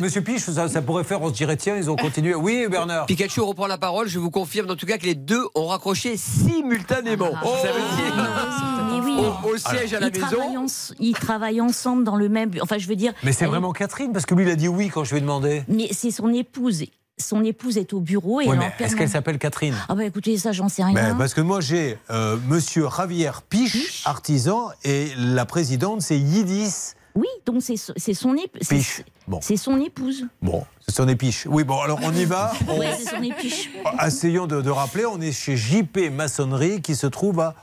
Monsieur 0.00 0.22
Piche, 0.22 0.44
ça, 0.44 0.68
ça 0.68 0.80
pourrait 0.80 1.04
faire, 1.04 1.20
on 1.20 1.28
se 1.28 1.34
dirait, 1.34 1.58
tiens, 1.58 1.76
ils 1.76 1.90
ont 1.90 1.96
continué. 1.96 2.34
Oui, 2.34 2.66
Bernard 2.70 3.04
Pikachu 3.04 3.40
reprend 3.42 3.66
la 3.66 3.76
parole. 3.76 4.08
Je 4.08 4.18
vous 4.18 4.30
confirme 4.30 4.70
en 4.70 4.76
tout 4.76 4.86
cas 4.86 4.96
que 4.96 5.04
les 5.04 5.14
deux 5.14 5.44
ont 5.54 5.66
raccroché 5.66 6.16
simultanément. 6.16 7.28
Ah. 7.34 7.46
Ça 7.62 7.68
veut 7.72 7.96
dire 8.06 9.04
oui. 9.04 9.16
au, 9.44 9.50
au 9.50 9.56
siège 9.58 9.92
à 9.92 10.00
la 10.00 10.06
ils 10.06 10.12
travaillent, 10.12 10.48
maison. 10.48 10.64
ens- 10.64 10.94
ils 10.98 11.12
travaillent 11.12 11.60
ensemble 11.60 12.04
dans 12.04 12.16
le 12.16 12.30
même. 12.30 12.52
Enfin, 12.62 12.78
je 12.78 12.86
veux 12.88 12.96
dire. 12.96 13.12
Mais 13.22 13.32
c'est 13.32 13.44
vraiment 13.46 13.72
Catherine, 13.72 14.12
parce 14.12 14.24
que 14.24 14.34
lui, 14.34 14.44
il 14.44 14.50
a 14.50 14.56
dit 14.56 14.68
oui 14.68 14.88
quand 14.88 15.04
je 15.04 15.10
lui 15.10 15.18
ai 15.18 15.20
demandé. 15.20 15.64
Mais 15.68 15.88
c'est 15.92 16.10
son 16.10 16.32
épouse. 16.32 16.84
Son 17.18 17.44
épouse 17.44 17.78
est 17.78 17.92
au 17.92 18.00
bureau 18.00 18.40
et 18.40 18.48
Oui, 18.48 18.58
en 18.58 18.84
est-ce 18.84 18.96
qu'elle 18.96 19.08
s'appelle 19.08 19.38
Catherine 19.38 19.74
Ah 19.88 19.94
bah 19.94 20.04
écoutez, 20.04 20.36
ça 20.36 20.50
j'en 20.50 20.68
sais 20.68 20.82
Ben, 20.82 20.88
rien. 20.94 21.14
Parce 21.14 21.32
que 21.32 21.40
moi, 21.40 21.60
j'ai 21.60 21.96
euh, 22.10 22.36
Monsieur 22.48 22.88
Javier 22.94 23.30
Piche, 23.48 24.02
artisan, 24.04 24.70
et 24.82 25.10
la 25.16 25.46
présidente, 25.46 26.02
c'est 26.02 26.18
Yidis. 26.18 26.94
Oui, 27.14 27.28
donc 27.46 27.62
c'est 27.62 27.76
so- 27.76 27.92
c'est 27.96 28.14
son 28.14 28.34
épouse. 28.34 28.66
Piche. 28.68 29.02
Bon. 29.28 29.38
C'est 29.40 29.56
son 29.56 29.80
épouse. 29.80 30.26
Bon, 30.42 30.64
c'est 30.84 30.92
son 30.96 31.06
épiche. 31.06 31.46
Oui, 31.48 31.62
bon, 31.62 31.80
alors 31.80 32.00
on 32.02 32.12
y 32.12 32.24
va. 32.24 32.52
On- 32.68 32.78
Ouais, 32.80 32.92
c'est 32.98 33.08
son 33.14 33.22
épiche. 33.22 33.70
Essayons 34.04 34.48
de, 34.48 34.60
de 34.60 34.70
rappeler, 34.70 35.06
on 35.06 35.20
est 35.20 35.30
chez 35.30 35.56
JP 35.56 36.10
Maçonnerie 36.10 36.82
qui 36.82 36.96
se 36.96 37.06
trouve 37.06 37.38
à 37.38 37.54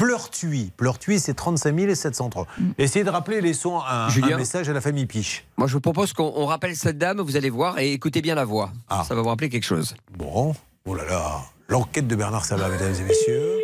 Pleurtuis. 0.00 0.72
Pleurtuis, 0.78 1.20
c'est 1.20 1.34
35 1.34 1.94
703. 1.94 2.46
Essayez 2.78 3.04
de 3.04 3.10
rappeler, 3.10 3.42
laissons 3.42 3.78
un, 3.86 4.08
Julien 4.08 4.36
un 4.36 4.38
message 4.38 4.66
à 4.70 4.72
la 4.72 4.80
famille 4.80 5.04
Piche. 5.04 5.44
Moi, 5.58 5.66
je 5.68 5.74
vous 5.74 5.82
propose 5.82 6.14
qu'on 6.14 6.32
on 6.36 6.46
rappelle 6.46 6.74
cette 6.74 6.96
dame. 6.96 7.20
Vous 7.20 7.36
allez 7.36 7.50
voir 7.50 7.78
et 7.78 7.92
écoutez 7.92 8.22
bien 8.22 8.34
la 8.34 8.46
voix. 8.46 8.72
Ça 8.88 9.14
va 9.14 9.20
vous 9.20 9.28
rappeler 9.28 9.50
quelque 9.50 9.64
chose. 9.64 9.94
Bon, 10.16 10.54
oh 10.86 10.94
là 10.94 11.04
là, 11.04 11.42
l'enquête 11.68 12.08
de 12.08 12.16
Bernard 12.16 12.46
Sabat, 12.46 12.70
mesdames 12.70 12.94
et 12.94 13.02
messieurs. 13.02 13.58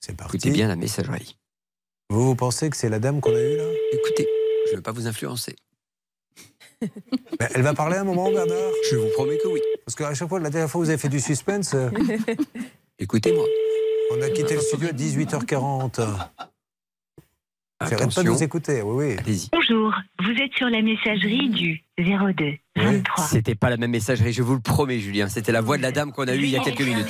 C'est 0.00 0.14
parti. 0.14 0.36
Écoutez 0.36 0.50
bien 0.50 0.68
la 0.68 0.76
messagerie. 0.76 1.38
Vous, 2.10 2.22
vous 2.22 2.34
pensez 2.36 2.68
que 2.68 2.76
c'est 2.76 2.90
la 2.90 2.98
dame 2.98 3.22
qu'on 3.22 3.34
a 3.34 3.40
eue 3.40 3.56
là? 3.56 3.64
Écoutez, 3.94 4.28
je 4.66 4.72
ne 4.72 4.76
veux 4.76 4.82
pas 4.82 4.92
vous 4.92 5.06
influencer. 5.06 5.56
Mais 6.82 7.48
Elle 7.54 7.62
va 7.62 7.72
parler 7.72 7.96
un 7.96 8.04
moment, 8.04 8.30
Bernard? 8.30 8.70
Je 8.90 8.96
vous 8.96 9.08
promets 9.14 9.38
que 9.38 9.48
oui. 9.48 9.62
Parce 9.86 9.96
qu'à 9.96 10.12
chaque 10.12 10.28
fois, 10.28 10.40
la 10.40 10.50
dernière 10.50 10.68
fois, 10.70 10.82
vous 10.82 10.90
avez 10.90 10.98
fait 10.98 11.08
du 11.08 11.20
suspense. 11.20 11.72
euh, 11.72 11.88
Écoutez-moi. 12.98 13.46
On 14.12 14.22
a 14.22 14.28
quitté 14.30 14.54
le 14.54 14.60
studio 14.60 14.88
à 14.88 14.92
18h40. 14.92 16.00
J'arrête 17.88 18.14
pas 18.14 18.22
de 18.22 18.28
vous 18.30 18.42
écouter, 18.42 18.80
oui, 18.82 19.06
oui. 19.06 19.16
Allez-y. 19.18 19.50
Bonjour, 19.52 19.92
vous 20.20 20.30
êtes 20.30 20.52
sur 20.54 20.68
la 20.70 20.80
messagerie 20.80 21.50
du 21.50 21.82
02 21.98 22.54
23. 22.76 23.24
C'était 23.26 23.54
pas 23.54 23.68
la 23.68 23.76
même 23.76 23.90
messagerie, 23.90 24.32
je 24.32 24.42
vous 24.42 24.54
le 24.54 24.60
promets, 24.60 24.98
Julien. 24.98 25.28
C'était 25.28 25.52
la 25.52 25.60
voix 25.60 25.76
de 25.76 25.82
la 25.82 25.92
dame 25.92 26.12
qu'on 26.12 26.26
a 26.26 26.34
eue 26.34 26.44
il 26.44 26.50
y 26.50 26.56
a 26.56 26.60
quelques 26.60 26.80
minutes. 26.80 27.08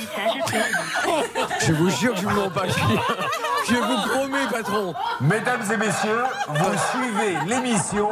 Je 1.65 1.71
vous 1.73 1.89
jure 1.89 2.13
que 2.13 2.19
je 2.19 2.25
vous 2.25 2.35
mens 2.35 2.49
pas, 2.49 2.67
Julien. 2.67 3.01
Je 3.69 3.75
vous 3.75 4.09
promets, 4.09 4.47
patron. 4.51 4.93
Mesdames 5.21 5.61
et 5.73 5.77
messieurs, 5.77 6.23
vous 6.49 6.77
suivez 6.91 7.37
l'émission 7.47 8.09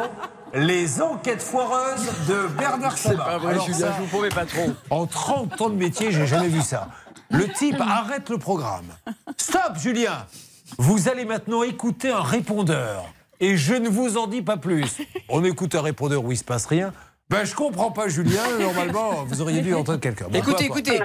Les 0.54 1.02
enquêtes 1.02 1.42
foireuses 1.42 2.08
de 2.30 2.48
Bernard 2.58 2.98
C'est 2.98 3.10
Sabat. 3.10 3.26
pas 3.26 3.38
vrai, 3.38 3.54
Alors 3.54 3.66
Julien, 3.66 3.80
ça, 3.80 3.96
je 3.98 4.02
vous 4.02 4.08
promets, 4.08 4.30
patron. 4.30 4.76
En 4.90 5.06
30 5.08 5.60
ans 5.62 5.70
de 5.70 5.76
métier, 5.76 6.12
j'ai 6.12 6.26
jamais 6.28 6.48
vu 6.48 6.62
ça. 6.62 6.88
Le 7.32 7.48
type 7.54 7.80
arrête 7.80 8.30
le 8.30 8.38
programme. 8.38 8.88
Stop, 9.38 9.78
Julien 9.78 10.26
Vous 10.78 11.10
allez 11.10 11.26
maintenant 11.26 11.64
écouter 11.64 12.12
un 12.12 12.22
répondeur. 12.22 13.06
Et 13.40 13.58
je 13.58 13.74
ne 13.74 13.90
vous 13.90 14.18
en 14.18 14.28
dis 14.28 14.42
pas 14.42 14.58
plus. 14.58 15.02
On 15.30 15.44
écoute 15.44 15.76
un 15.76 15.82
répondeur 15.82 16.24
où 16.24 16.32
il 16.32 16.38
se 16.38 16.44
passe 16.44 16.66
rien. 16.66 16.94
Ben, 17.30 17.44
je 17.44 17.56
comprends 17.56 17.92
pas, 17.92 18.08
Julien. 18.08 18.44
Normalement, 18.60 19.26
vous 19.26 19.42
auriez 19.42 19.62
dû 19.62 19.74
entendre 19.74 20.00
quelqu'un. 20.00 20.28
Bon, 20.30 20.40
Écoutez, 20.40 20.66
écoutez. 20.66 21.00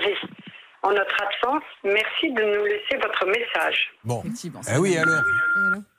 En 0.82 0.90
notre 0.90 1.16
absence, 1.22 1.62
merci 1.84 2.32
de 2.32 2.42
nous 2.42 2.64
laisser 2.64 2.96
votre 2.96 3.26
message. 3.26 3.90
Bon. 4.04 4.22
Eh 4.72 4.78
oui, 4.78 4.96
alors. 4.96 5.20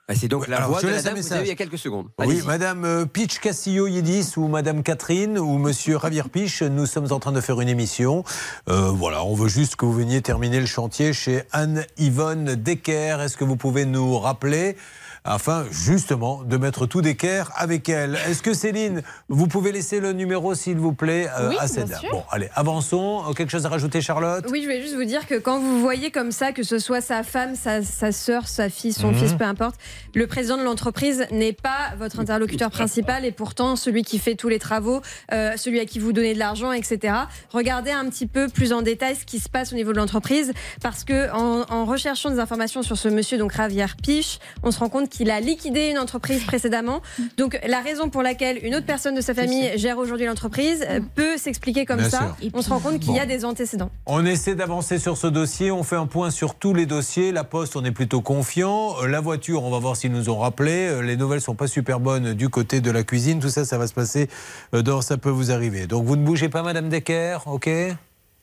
Ah, 0.08 0.14
C'est 0.16 0.26
donc 0.26 0.48
la 0.48 0.56
Alors, 0.56 0.70
voix 0.70 0.82
de 0.82 0.88
la 0.88 1.00
dame 1.00 1.16
vous 1.16 1.32
avez 1.32 1.44
il 1.44 1.48
y 1.48 1.52
a 1.52 1.54
quelques 1.54 1.78
secondes. 1.78 2.08
Oui. 2.18 2.42
Madame 2.44 2.84
euh, 2.84 3.06
Pitch 3.06 3.38
Castillo 3.38 3.86
Yedis 3.86 4.32
ou 4.36 4.48
Madame 4.48 4.82
Catherine 4.82 5.38
ou 5.38 5.58
Monsieur 5.58 5.98
Javier 6.00 6.24
Pitch, 6.30 6.62
nous 6.62 6.86
sommes 6.86 7.12
en 7.12 7.20
train 7.20 7.30
de 7.30 7.40
faire 7.40 7.60
une 7.60 7.68
émission. 7.68 8.24
Euh, 8.68 8.90
voilà, 8.90 9.24
on 9.24 9.34
veut 9.34 9.48
juste 9.48 9.76
que 9.76 9.84
vous 9.84 9.92
veniez 9.92 10.20
terminer 10.20 10.58
le 10.58 10.66
chantier 10.66 11.12
chez 11.12 11.44
Anne-Yvonne 11.52 12.56
Decker. 12.56 13.20
Est-ce 13.20 13.36
que 13.36 13.44
vous 13.44 13.56
pouvez 13.56 13.86
nous 13.86 14.18
rappeler 14.18 14.76
afin 15.24 15.64
justement 15.70 16.42
de 16.42 16.56
mettre 16.56 16.86
tout 16.86 17.00
d'équerre 17.00 17.50
avec 17.56 17.88
elle. 17.88 18.18
Est-ce 18.28 18.42
que 18.42 18.54
Céline, 18.54 19.02
vous 19.28 19.46
pouvez 19.46 19.70
laisser 19.72 20.00
le 20.00 20.12
numéro 20.12 20.54
s'il 20.54 20.78
vous 20.78 20.92
plaît 20.92 21.28
euh, 21.38 21.50
Oui, 21.50 21.56
à 21.60 21.68
cette 21.68 21.88
dame. 21.88 22.00
Bon, 22.10 22.24
allez, 22.30 22.48
avançons. 22.54 23.22
Euh, 23.28 23.32
Quelque 23.32 23.50
chose 23.50 23.64
à 23.66 23.68
rajouter, 23.68 24.00
Charlotte? 24.00 24.44
Oui, 24.50 24.60
je 24.62 24.66
voulais 24.66 24.82
juste 24.82 24.94
vous 24.94 25.04
dire 25.04 25.26
que 25.26 25.36
quand 25.38 25.60
vous 25.60 25.80
voyez 25.80 26.10
comme 26.10 26.32
ça, 26.32 26.52
que 26.52 26.62
ce 26.62 26.78
soit 26.78 27.00
sa 27.00 27.22
femme, 27.22 27.54
sa, 27.54 27.82
sa 27.82 28.10
sœur, 28.12 28.48
sa 28.48 28.68
fille, 28.68 28.92
son 28.92 29.08
Mhm. 29.12 29.18
fils, 29.18 29.32
peu 29.34 29.44
importe, 29.44 29.76
le 30.14 30.26
président 30.26 30.56
de 30.56 30.62
l'entreprise 30.64 31.26
n'est 31.30 31.52
pas 31.52 31.94
votre 31.98 32.18
interlocuteur 32.20 32.70
principal 32.70 33.24
et 33.24 33.32
pourtant 33.32 33.76
celui 33.76 34.02
qui 34.02 34.18
fait 34.18 34.34
tous 34.34 34.48
les 34.48 34.58
travaux, 34.58 35.00
euh, 35.32 35.52
celui 35.56 35.78
à 35.80 35.84
qui 35.84 35.98
vous 35.98 36.12
donnez 36.12 36.34
de 36.34 36.38
l'argent, 36.38 36.72
etc. 36.72 37.14
Regardez 37.50 37.90
un 37.90 38.08
petit 38.08 38.26
peu 38.26 38.48
plus 38.48 38.72
en 38.72 38.82
détail 38.82 39.14
ce 39.16 39.24
qui 39.24 39.38
se 39.38 39.48
passe 39.48 39.72
au 39.72 39.76
niveau 39.76 39.92
de 39.92 39.98
l'entreprise 39.98 40.52
parce 40.82 41.04
que 41.04 41.30
en, 41.32 41.64
en 41.72 41.84
recherchant 41.84 42.30
des 42.30 42.38
informations 42.40 42.82
sur 42.82 42.96
ce 42.98 43.08
monsieur, 43.08 43.38
donc 43.38 43.54
Javier 43.56 43.86
Piche, 44.02 44.38
on 44.62 44.70
se 44.70 44.78
rend 44.78 44.88
compte 44.88 45.08
qu'il 45.12 45.30
a 45.30 45.38
liquidé 45.40 45.90
une 45.90 45.98
entreprise 45.98 46.42
précédemment. 46.44 47.02
Donc 47.36 47.60
la 47.66 47.80
raison 47.80 48.08
pour 48.08 48.22
laquelle 48.22 48.58
une 48.64 48.74
autre 48.74 48.86
personne 48.86 49.14
de 49.14 49.20
sa 49.20 49.34
famille 49.34 49.70
gère 49.76 49.98
aujourd'hui 49.98 50.26
l'entreprise 50.26 50.84
euh, 50.88 51.00
peut 51.14 51.36
s'expliquer 51.36 51.84
comme 51.84 51.98
Bien 51.98 52.08
ça. 52.10 52.34
sûr. 52.40 52.50
On 52.54 52.62
se 52.62 52.70
rend 52.70 52.80
compte 52.80 52.98
qu'il 52.98 53.14
y 53.14 53.20
a 53.20 53.26
des 53.26 53.44
antécédents. 53.44 53.90
On 54.06 54.24
essaie 54.26 54.54
d'avancer 54.54 54.98
sur 54.98 55.16
ce 55.16 55.26
dossier, 55.26 55.70
on 55.70 55.82
fait 55.82 55.96
un 55.96 56.06
point 56.06 56.30
sur 56.30 56.54
tous 56.54 56.74
les 56.74 56.86
dossiers. 56.86 57.30
La 57.30 57.44
Poste, 57.44 57.76
on 57.76 57.84
est 57.84 57.92
plutôt 57.92 58.20
confiant. 58.22 58.96
Euh, 59.02 59.06
La 59.06 59.20
voiture, 59.20 59.62
on 59.64 59.70
va 59.70 59.78
voir 59.78 59.96
s'ils 59.96 60.12
nous 60.12 60.30
ont 60.30 60.38
rappelé. 60.38 60.72
Euh, 60.88 61.02
Les 61.02 61.16
nouvelles 61.16 61.40
sont 61.42 61.54
pas 61.54 61.66
super 61.68 62.00
bonnes 62.00 62.32
du 62.34 62.48
côté 62.48 62.80
de 62.80 62.90
la 62.90 63.02
cuisine. 63.02 63.38
Tout 63.38 63.50
ça, 63.50 63.64
ça 63.64 63.76
va 63.78 63.86
se 63.86 63.94
passer 63.94 64.28
dans 64.72 65.02
Ça 65.02 65.16
peut 65.18 65.30
vous 65.30 65.50
arriver. 65.52 65.86
Donc 65.86 66.04
vous 66.06 66.16
ne 66.16 66.24
bougez 66.24 66.48
pas, 66.48 66.62
Madame 66.62 66.88
Decker, 66.88 67.38
ok? 67.46 67.68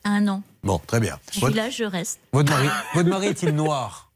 Ah 0.04 0.22
non, 0.22 0.42
Bon, 0.64 0.80
très 0.88 1.00
bien. 1.00 1.18
je 1.28 1.32
suis 1.34 1.42
Votre, 1.42 1.56
là, 1.58 1.70
je 1.70 1.84
reste. 1.84 2.20
votre 2.32 2.50
mari, 2.52 2.68
votre 2.94 3.10
mari 3.10 3.28
est-il 3.28 3.50
noir? 3.56 4.09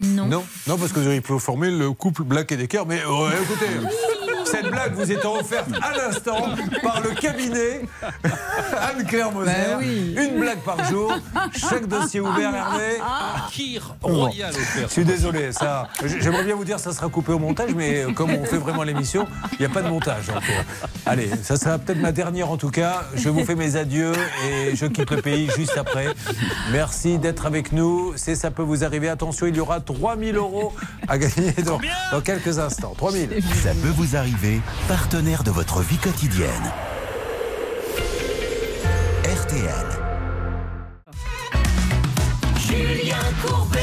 Non. 0.00 0.26
Non, 0.26 0.44
non, 0.66 0.76
parce 0.76 0.92
que 0.92 1.00
vous 1.00 1.06
auriez 1.06 1.20
pu 1.20 1.38
former 1.38 1.70
le 1.70 1.92
couple 1.92 2.24
Black 2.24 2.52
et 2.52 2.56
Decker. 2.56 2.84
Mais 2.86 3.00
euh, 3.00 3.30
écoutez, 3.42 3.66
cette 4.44 4.70
blague 4.70 4.94
vous 4.94 5.10
étant 5.10 5.36
offerte 5.38 5.68
à 5.82 5.96
l'instant 5.96 6.48
par 6.82 7.00
le 7.00 7.10
cabinet 7.10 7.82
Anne-Claire 8.80 9.32
Moser. 9.32 9.50
Ben 9.50 9.78
oui. 9.78 10.14
Une 10.18 10.40
blague 10.40 10.60
par 10.60 10.84
jour. 10.90 11.12
Chaque 11.56 11.86
dossier 11.86 12.20
ouvert, 12.20 12.54
Hervé. 12.54 12.98
Kir 13.50 13.94
Bon. 14.00 14.08
royal 14.26 14.50
offert. 14.50 14.88
Je 14.88 14.92
suis 14.92 15.04
désolé, 15.04 15.52
ça. 15.52 15.88
J'aimerais 16.20 16.44
bien 16.44 16.54
vous 16.54 16.64
dire 16.64 16.76
que 16.76 16.82
ça 16.82 16.92
sera 16.92 17.08
coupé 17.08 17.32
au 17.32 17.38
montage, 17.38 17.70
mais 17.74 18.04
euh, 18.04 18.12
comme 18.12 18.30
on 18.30 18.44
fait 18.44 18.58
vraiment 18.58 18.82
l'émission, 18.82 19.26
il 19.52 19.58
n'y 19.60 19.66
a 19.66 19.68
pas 19.68 19.82
de 19.82 19.88
montage. 19.88 20.26
Donc, 20.26 20.42
euh, 20.50 20.86
allez, 21.06 21.30
ça 21.42 21.56
sera 21.56 21.78
peut-être 21.78 22.00
ma 22.00 22.12
dernière 22.12 22.50
en 22.50 22.56
tout 22.56 22.70
cas. 22.70 23.04
Je 23.14 23.28
vous 23.28 23.44
fais 23.44 23.54
mes 23.54 23.76
adieux 23.76 24.12
et 24.48 24.74
je 24.76 24.86
quitte 24.86 25.10
le 25.10 25.22
pays 25.22 25.48
juste 25.56 25.76
après. 25.76 26.06
Merci 26.72 27.18
d'être 27.18 27.46
avec 27.46 27.72
nous. 27.72 28.12
C'est 28.16 28.34
ça 28.34 28.50
peut 28.50 28.62
vous 28.62 28.84
arriver. 28.84 29.08
Attention, 29.08 29.46
il 29.46 29.56
y 29.56 29.60
aura 29.60 29.80
3000 29.80 30.36
euros 30.36 30.72
à 31.08 31.18
gagner 31.18 31.52
dans, 31.64 31.78
dans 32.12 32.20
quelques 32.20 32.58
instants. 32.58 32.94
3000. 32.96 33.28
Ça 33.62 33.70
peut 33.70 33.88
vous 33.96 34.16
arriver, 34.16 34.33
partenaire 34.88 35.44
de 35.44 35.50
votre 35.50 35.80
vie 35.80 35.96
quotidienne. 35.96 36.72
RTL. 39.24 39.68
Julien 42.56 43.16
Courbet. 43.42 43.78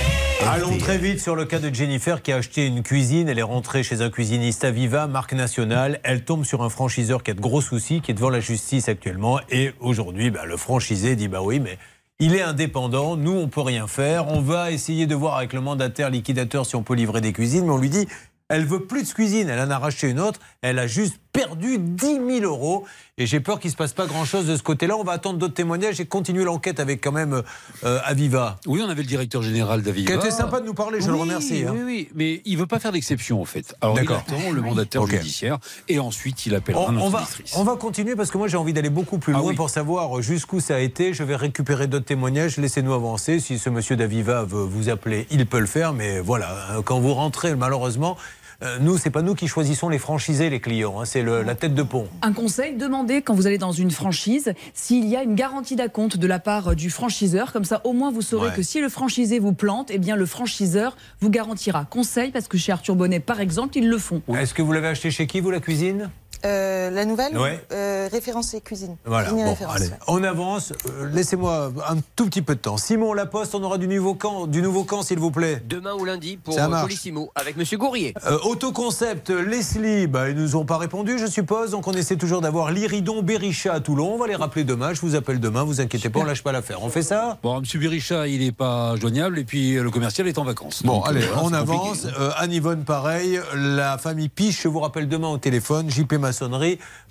Allons 0.48 0.78
très 0.78 0.98
vite 0.98 1.20
sur 1.20 1.36
le 1.36 1.46
cas 1.46 1.60
de 1.60 1.74
Jennifer 1.74 2.22
qui 2.22 2.32
a 2.32 2.38
acheté 2.38 2.66
une 2.66 2.84
cuisine. 2.84 3.30
Elle 3.30 3.40
est 3.40 3.44
rentrée 3.44 3.84
chez 3.84 4.02
un 4.02 4.10
cuisiniste 4.10 4.64
Aviva, 4.64 5.08
marque 5.08 5.34
nationale. 5.34 6.00
Elle 6.04 6.24
tombe 6.26 6.44
sur 6.44 6.64
un 6.64 6.70
franchiseur 6.70 7.24
qui 7.24 7.32
a 7.32 7.34
de 7.34 7.42
gros 7.42 7.62
soucis, 7.62 8.02
qui 8.02 8.12
est 8.12 8.16
devant 8.16 8.30
la 8.30 8.40
justice 8.40 8.90
actuellement. 8.90 9.40
Et 9.50 9.72
aujourd'hui, 9.80 10.32
bah, 10.32 10.46
le 10.46 10.58
franchisé 10.58 11.16
dit 11.16 11.28
Bah 11.28 11.42
oui, 11.42 11.60
mais 11.60 11.78
il 12.20 12.36
est 12.36 12.42
indépendant. 12.42 13.16
Nous, 13.16 13.32
on 13.32 13.48
peut 13.48 13.62
rien 13.62 13.88
faire. 13.88 14.28
On 14.28 14.42
va 14.42 14.72
essayer 14.72 15.08
de 15.08 15.16
voir 15.16 15.38
avec 15.38 15.54
le 15.54 15.62
mandataire 15.62 16.10
liquidateur 16.10 16.66
si 16.66 16.76
on 16.76 16.84
peut 16.84 16.96
livrer 16.96 17.22
des 17.22 17.34
cuisines. 17.34 17.66
Mais 17.66 17.72
on 17.72 17.78
lui 17.78 17.90
dit 17.90 18.08
Elle 18.52 18.66
veut 18.66 18.82
plus 18.86 19.04
de 19.08 19.14
cuisine. 19.14 19.50
Elle 19.50 19.60
en 19.60 19.70
a 19.72 19.78
racheté 19.80 20.10
une 20.10 20.20
autre. 20.20 20.40
Elle 20.62 20.78
a 20.80 20.88
juste 20.88 21.16
perdu 21.34 21.78
10 21.80 22.06
000 22.06 22.40
euros. 22.44 22.86
Et 23.18 23.26
j'ai 23.26 23.40
peur 23.40 23.60
qu'il 23.60 23.70
ne 23.70 23.72
se 23.74 23.78
passe 23.78 23.94
pas 23.94 24.06
grand-chose 24.08 24.46
de 24.48 24.56
ce 24.58 24.64
côté-là. 24.64 24.98
On 24.98 25.04
va 25.04 25.14
attendre 25.14 25.38
d'autres 25.40 25.54
témoignages 25.54 26.00
et 26.02 26.06
continuer 26.06 26.44
l'enquête 26.44 26.80
avec 26.80 27.02
quand 27.02 27.12
même 27.12 27.42
euh, 27.86 28.00
Aviva. 28.04 28.58
Oui, 28.68 28.82
on 28.86 28.90
avait 28.90 29.04
le 29.04 29.08
directeur 29.08 29.42
général 29.42 29.82
d'Aviva. 29.82 30.08
Qui 30.08 30.14
a 30.14 30.16
été 30.18 30.32
sympa 30.32 30.60
de 30.60 30.66
nous 30.66 30.74
parler, 30.74 31.00
je 31.02 31.08
le 31.08 31.16
remercie. 31.16 31.64
hein. 31.66 31.72
Oui, 31.74 31.82
oui, 31.86 32.10
mais 32.16 32.42
il 32.46 32.58
veut 32.58 32.66
pas 32.68 32.80
faire 32.80 32.92
d'exception 32.92 33.42
en 33.42 33.46
fait. 33.46 33.74
Alors 33.82 33.96
il 33.98 34.02
D'accord. 34.08 34.24
attend 34.28 34.52
le 34.52 34.62
mandataire 34.62 35.06
judiciaire 35.08 35.60
et 35.88 36.00
ensuite 36.00 36.46
il 36.46 36.56
appellera 36.56 36.88
On, 36.90 36.98
on 36.98 37.10
va, 37.10 37.24
on 37.56 37.64
va 37.64 37.76
continuer 37.78 38.16
parce 38.16 38.32
que 38.32 38.38
moi 38.38 38.48
j'ai 38.48 38.58
envie 38.58 38.74
d'aller 38.74 38.90
beaucoup 38.90 39.18
plus 39.20 39.34
Ah 39.36 39.40
loin 39.40 39.50
oui. 39.50 39.56
pour 39.56 39.70
savoir 39.70 40.22
jusqu'où 40.22 40.60
ça 40.60 40.76
a 40.76 40.80
été. 40.80 41.14
Je 41.14 41.24
vais 41.24 41.36
récupérer 41.36 41.88
d'autres 41.88 42.06
témoignages. 42.06 42.58
Laissez-nous 42.58 42.94
avancer. 42.94 43.40
Si 43.40 43.58
ce 43.60 43.70
monsieur 43.70 43.96
d'Aviva 43.96 44.44
veut 44.44 44.64
vous 44.64 44.90
appeler, 44.90 45.28
il 45.32 45.46
peut 45.46 45.60
le 45.60 45.66
faire. 45.68 45.94
Mais 45.94 46.20
voilà, 46.20 46.50
euh, 46.72 46.82
quand 46.82 47.00
vous 47.00 47.14
rentrez, 47.14 47.56
malheureusement, 47.56 48.18
euh, 48.64 48.78
nous, 48.80 48.98
c'est 48.98 49.10
pas 49.10 49.22
nous 49.22 49.36
qui 49.36 49.48
choisissons 49.48 49.90
les 49.90 49.98
franchisés, 49.98 50.50
les 50.50 50.60
clients. 50.60 51.00
hein, 51.02 51.06
c'est 51.06 51.22
le- 51.22 51.42
la 51.44 51.56
tête 51.56 51.74
de 51.74 51.84
pont. 51.84 52.08
Un 52.22 52.34
conseil, 52.34 52.76
demandez 52.76 53.22
quand 53.22 53.34
vous 53.34 53.48
allez 53.48 53.58
dans 53.58 53.72
une 53.72 53.92
franchise 53.92 54.54
s'il 54.74 55.06
y 55.08 55.16
a 55.16 55.24
une 55.24 55.36
garantie 55.36 55.76
d'acompte 55.76 56.18
de 56.18 56.28
la 56.28 56.40
part 56.40 56.76
du 56.76 56.90
franchiseur. 56.90 57.52
Comme 57.54 57.66
ça, 57.66 57.82
au 57.86 57.94
moins, 57.94 58.12
vous 58.12 58.22
saurez 58.22 58.50
Ouais. 58.50 58.56
que 58.56 58.62
si 58.62 58.82
le 58.82 58.90
franchisé 58.90 59.40
vous 59.40 59.54
plante, 59.54 59.90
eh 59.92 59.98
bien, 59.98 60.16
le 60.16 60.26
franchiseur 60.26 60.96
vous 61.20 61.30
garantira. 61.30 61.86
Conseil, 61.86 62.32
parce 62.32 62.48
que 62.48 62.58
chez 62.58 62.72
Arthur 62.72 62.96
Bonnet, 62.96 63.20
par 63.20 63.40
exemple, 63.40 63.78
ils 63.78 63.88
le 63.90 63.98
font. 63.98 64.22
Est-ce 64.38 64.54
que 64.54 64.62
vous 64.62 64.72
l'avez 64.74 64.88
acheté 64.90 65.12
chez 65.12 65.28
qui, 65.28 65.40
vous, 65.40 65.52
la 65.52 65.60
cuisine? 65.60 66.10
Euh, 66.46 66.90
la 66.90 67.06
nouvelle 67.06 67.38
Ouais. 67.38 67.64
euh, 67.72 68.08
référencée 68.12 68.62
cuisine. 68.62 68.96
Voilà, 69.06 69.28
Cuisine 69.28 69.40
et 69.42 69.44
bon, 69.46 69.50
référence, 69.52 69.76
allez, 69.76 69.86
ouais. 69.88 69.98
on 70.08 70.24
avance. 70.24 70.74
Euh, 70.90 71.10
Laissez-moi 71.14 71.72
un 71.88 71.98
tout 72.16 72.26
petit 72.26 72.42
peu 72.42 72.56
de 72.56 72.60
temps. 72.60 72.78
Simon 72.78 73.14
Laposte, 73.14 73.54
on 73.56 73.64
aura 73.64 73.78
du 73.78 73.88
nouveau 73.88 74.16
camp, 74.16 74.48
du 74.48 74.62
nouveau 74.62 74.84
camp 74.84 75.02
s'il 75.04 75.20
vous 75.20 75.32
plaît. 75.32 75.62
Demain 75.68 75.94
ou 75.94 76.06
lundi 76.06 76.38
pour. 76.38 76.56
Colissimo 76.82 77.32
avec 77.36 77.58
Monsieur 77.58 77.78
Gourrier. 77.78 78.14
Euh, 78.26 78.38
Autoconcept, 78.44 79.30
Leslie, 79.30 80.08
bah, 80.08 80.30
ils 80.30 80.36
nous 80.36 80.56
ont 80.56 80.66
pas 80.66 80.78
répondu, 80.78 81.18
je 81.20 81.26
suppose. 81.28 81.72
Donc 81.72 81.88
on 81.88 81.94
essaie 81.94 82.16
toujours 82.16 82.42
d'avoir 82.42 82.72
l'Iridon 82.72 83.22
Berisha 83.22 83.74
à 83.74 83.80
Toulon. 83.80 84.14
On 84.14 84.18
va 84.18 84.28
les 84.28 84.36
rappeler 84.36 84.64
demain. 84.64 84.94
Je 84.94 85.02
vous 85.02 85.16
appelle 85.16 85.40
demain. 85.40 85.64
Vous 85.64 85.82
inquiétez 85.82 86.10
pas, 86.10 86.20
on 86.20 86.24
lâche 86.24 86.44
pas 86.44 86.52
l'affaire. 86.52 86.82
On 86.84 86.90
fait 86.90 87.04
ça 87.04 87.38
Bon, 87.44 87.60
M. 87.60 87.64
Biricha, 87.80 88.28
il 88.28 88.40
n'est 88.44 88.52
pas 88.52 88.96
joignable 88.96 89.40
et 89.40 89.44
puis 89.44 89.74
le 89.76 89.90
commercial 89.92 90.28
est 90.28 90.38
en 90.38 90.44
vacances. 90.44 90.84
Bon, 90.84 90.98
Donc, 90.98 91.08
allez, 91.08 91.24
euh, 91.24 91.28
voilà, 91.34 91.44
on 91.48 91.54
avance. 91.54 92.06
Euh, 92.20 92.32
Anne-Yvonne, 92.38 92.84
pareil. 92.84 93.40
La 93.56 93.98
famille 93.98 94.30
Piche, 94.30 94.62
je 94.64 94.68
vous 94.68 94.80
rappelle 94.80 95.08
demain 95.08 95.30
au 95.30 95.38
téléphone. 95.38 95.90
JP 95.90 96.14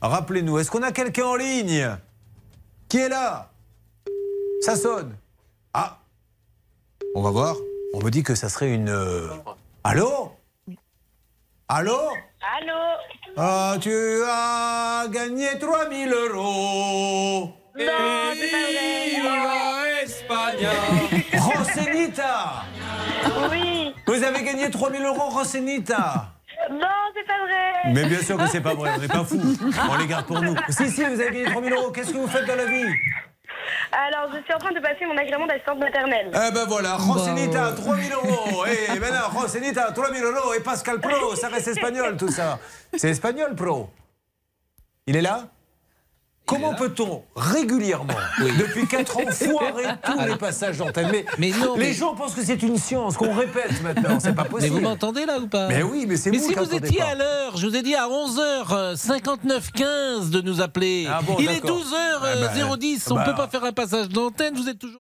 Rappelez-nous, 0.01 0.59
est-ce 0.59 0.71
qu'on 0.71 0.83
a 0.83 0.93
quelqu'un 0.93 1.25
en 1.27 1.37
ligne 1.37 1.97
Qui 2.89 2.99
est 2.99 3.09
là? 3.09 3.51
Ça 4.63 4.77
sonne. 4.77 5.17
Ah 5.73 5.99
On 7.15 7.23
va 7.23 7.31
voir. 7.31 7.57
On 7.95 8.01
me 8.03 8.11
dit 8.11 8.23
que 8.23 8.35
ça 8.35 8.49
serait 8.49 8.73
une. 8.73 8.89
euh, 8.89 9.29
Allô? 9.85 10.33
Allô? 11.69 11.99
Allô? 12.41 12.79
Ah, 13.37 13.77
tu 13.81 13.93
as 14.27 15.07
gagné 15.11 15.59
3000 15.59 16.13
euros. 16.13 17.51
Non. 17.79 18.33
Espagne. 20.03 20.69
Rosenita. 21.35 22.63
Oui. 23.51 23.95
Vous 24.07 24.23
avez 24.25 24.43
gagné 24.43 24.71
3000 24.71 25.05
euros, 25.05 25.29
Rosenita. 25.31 26.33
Non, 26.71 26.87
c'est 27.15 27.27
pas 27.27 27.39
vrai. 27.45 27.93
Mais 27.95 28.05
bien 28.07 28.21
sûr 28.21 28.37
que 28.37 28.47
c'est 28.49 28.61
pas 28.61 28.75
vrai, 28.75 28.91
on 28.97 29.01
n'est 29.01 29.09
pas 29.09 29.25
fous. 29.25 29.41
On 29.91 29.97
les 29.97 30.07
garde 30.07 30.27
pour 30.27 30.41
nous. 30.43 30.55
Si, 30.69 30.89
si, 30.91 31.05
vous 31.05 31.21
avez 31.21 31.31
gagné 31.31 31.45
3000 31.45 31.73
euros. 31.73 31.91
Qu'est-ce 31.91 32.13
que 32.13 32.19
vous 32.19 32.29
faites 32.29 32.47
dans 32.47 32.57
la 32.57 32.67
vie 32.67 32.93
Alors, 33.93 34.31
je 34.35 34.43
suis 34.43 34.55
en 34.55 34.59
train 34.59 34.73
de 34.73 34.81
passer 34.81 35.07
mon 35.07 35.17
agrément 35.17 35.47
d'assistante 35.47 35.79
maternelle. 35.79 36.31
Eh 36.35 36.53
ben 36.53 36.67
voilà, 36.69 36.97
Rosenita, 36.97 37.73
3000 37.73 38.13
euros. 38.13 38.67
Et 38.67 38.99
maintenant, 38.99 39.29
Rosenita, 39.41 39.93
3000 39.93 40.23
euros. 40.23 40.55
Et 40.55 40.61
Pascal 40.61 41.01
Pro, 41.01 41.35
ça 41.35 41.49
reste 41.49 41.69
espagnol 41.69 42.17
tout 42.17 42.31
ça. 42.31 42.59
C'est 42.97 43.11
espagnol, 43.11 43.55
Pro. 43.55 43.91
Il 45.07 45.17
est 45.17 45.23
là? 45.23 45.49
Comment 46.51 46.75
peut-on 46.75 47.23
régulièrement, 47.37 48.13
depuis 48.59 48.87
4 48.87 49.17
ans, 49.19 49.21
foirer 49.31 49.85
tous 50.05 50.21
les 50.27 50.37
passages 50.37 50.79
d'antenne 50.79 51.09
mais, 51.13 51.25
Mais 51.39 51.51
non, 51.51 51.77
les 51.77 51.87
mais- 51.89 51.93
gens 51.95 52.15
pensent 52.15 52.35
que 52.35 52.43
c'est 52.45 52.63
une 52.63 52.77
science, 52.77 53.17
qu'on 53.17 53.33
répète 53.35 53.81
maintenant, 53.83 54.19
c'est 54.21 54.35
pas 54.35 54.43
Mais 54.45 54.49
possible. 54.51 54.75
vous 54.75 54.81
m'entendez 54.81 55.27
là 55.27 55.39
ou 55.39 55.47
pas 55.47 55.69
Mais 55.69 55.83
oui, 55.83 56.07
mais 56.09 56.17
c'est 56.17 56.31
Mais 56.31 56.39
vous 56.39 56.49
si 56.49 56.55
vous 56.55 56.75
étiez 56.75 56.99
pas. 56.99 57.05
à 57.07 57.15
l'heure, 57.15 57.57
je 57.57 57.67
vous 57.67 57.77
ai 57.77 57.83
dit 57.83 57.95
à 57.95 58.09
11h59 58.09 59.71
15 59.73 60.31
de 60.31 60.41
nous 60.41 60.61
appeler. 60.61 61.07
Ah 61.11 61.21
bon, 61.25 61.37
Il 61.39 61.49
est 61.49 61.61
d'accord. 61.61 61.79
12h010, 61.79 61.85
Eh 62.35 62.41
ben, 62.41 62.99
on 63.11 63.15
bah, 63.15 63.25
peut 63.25 63.35
pas 63.35 63.49
faire 63.49 63.65
un 63.65 63.73
passage 63.73 64.09
d'antenne, 64.09 64.55
vous 64.57 64.69
êtes 64.69 64.79
toujours 64.79 65.01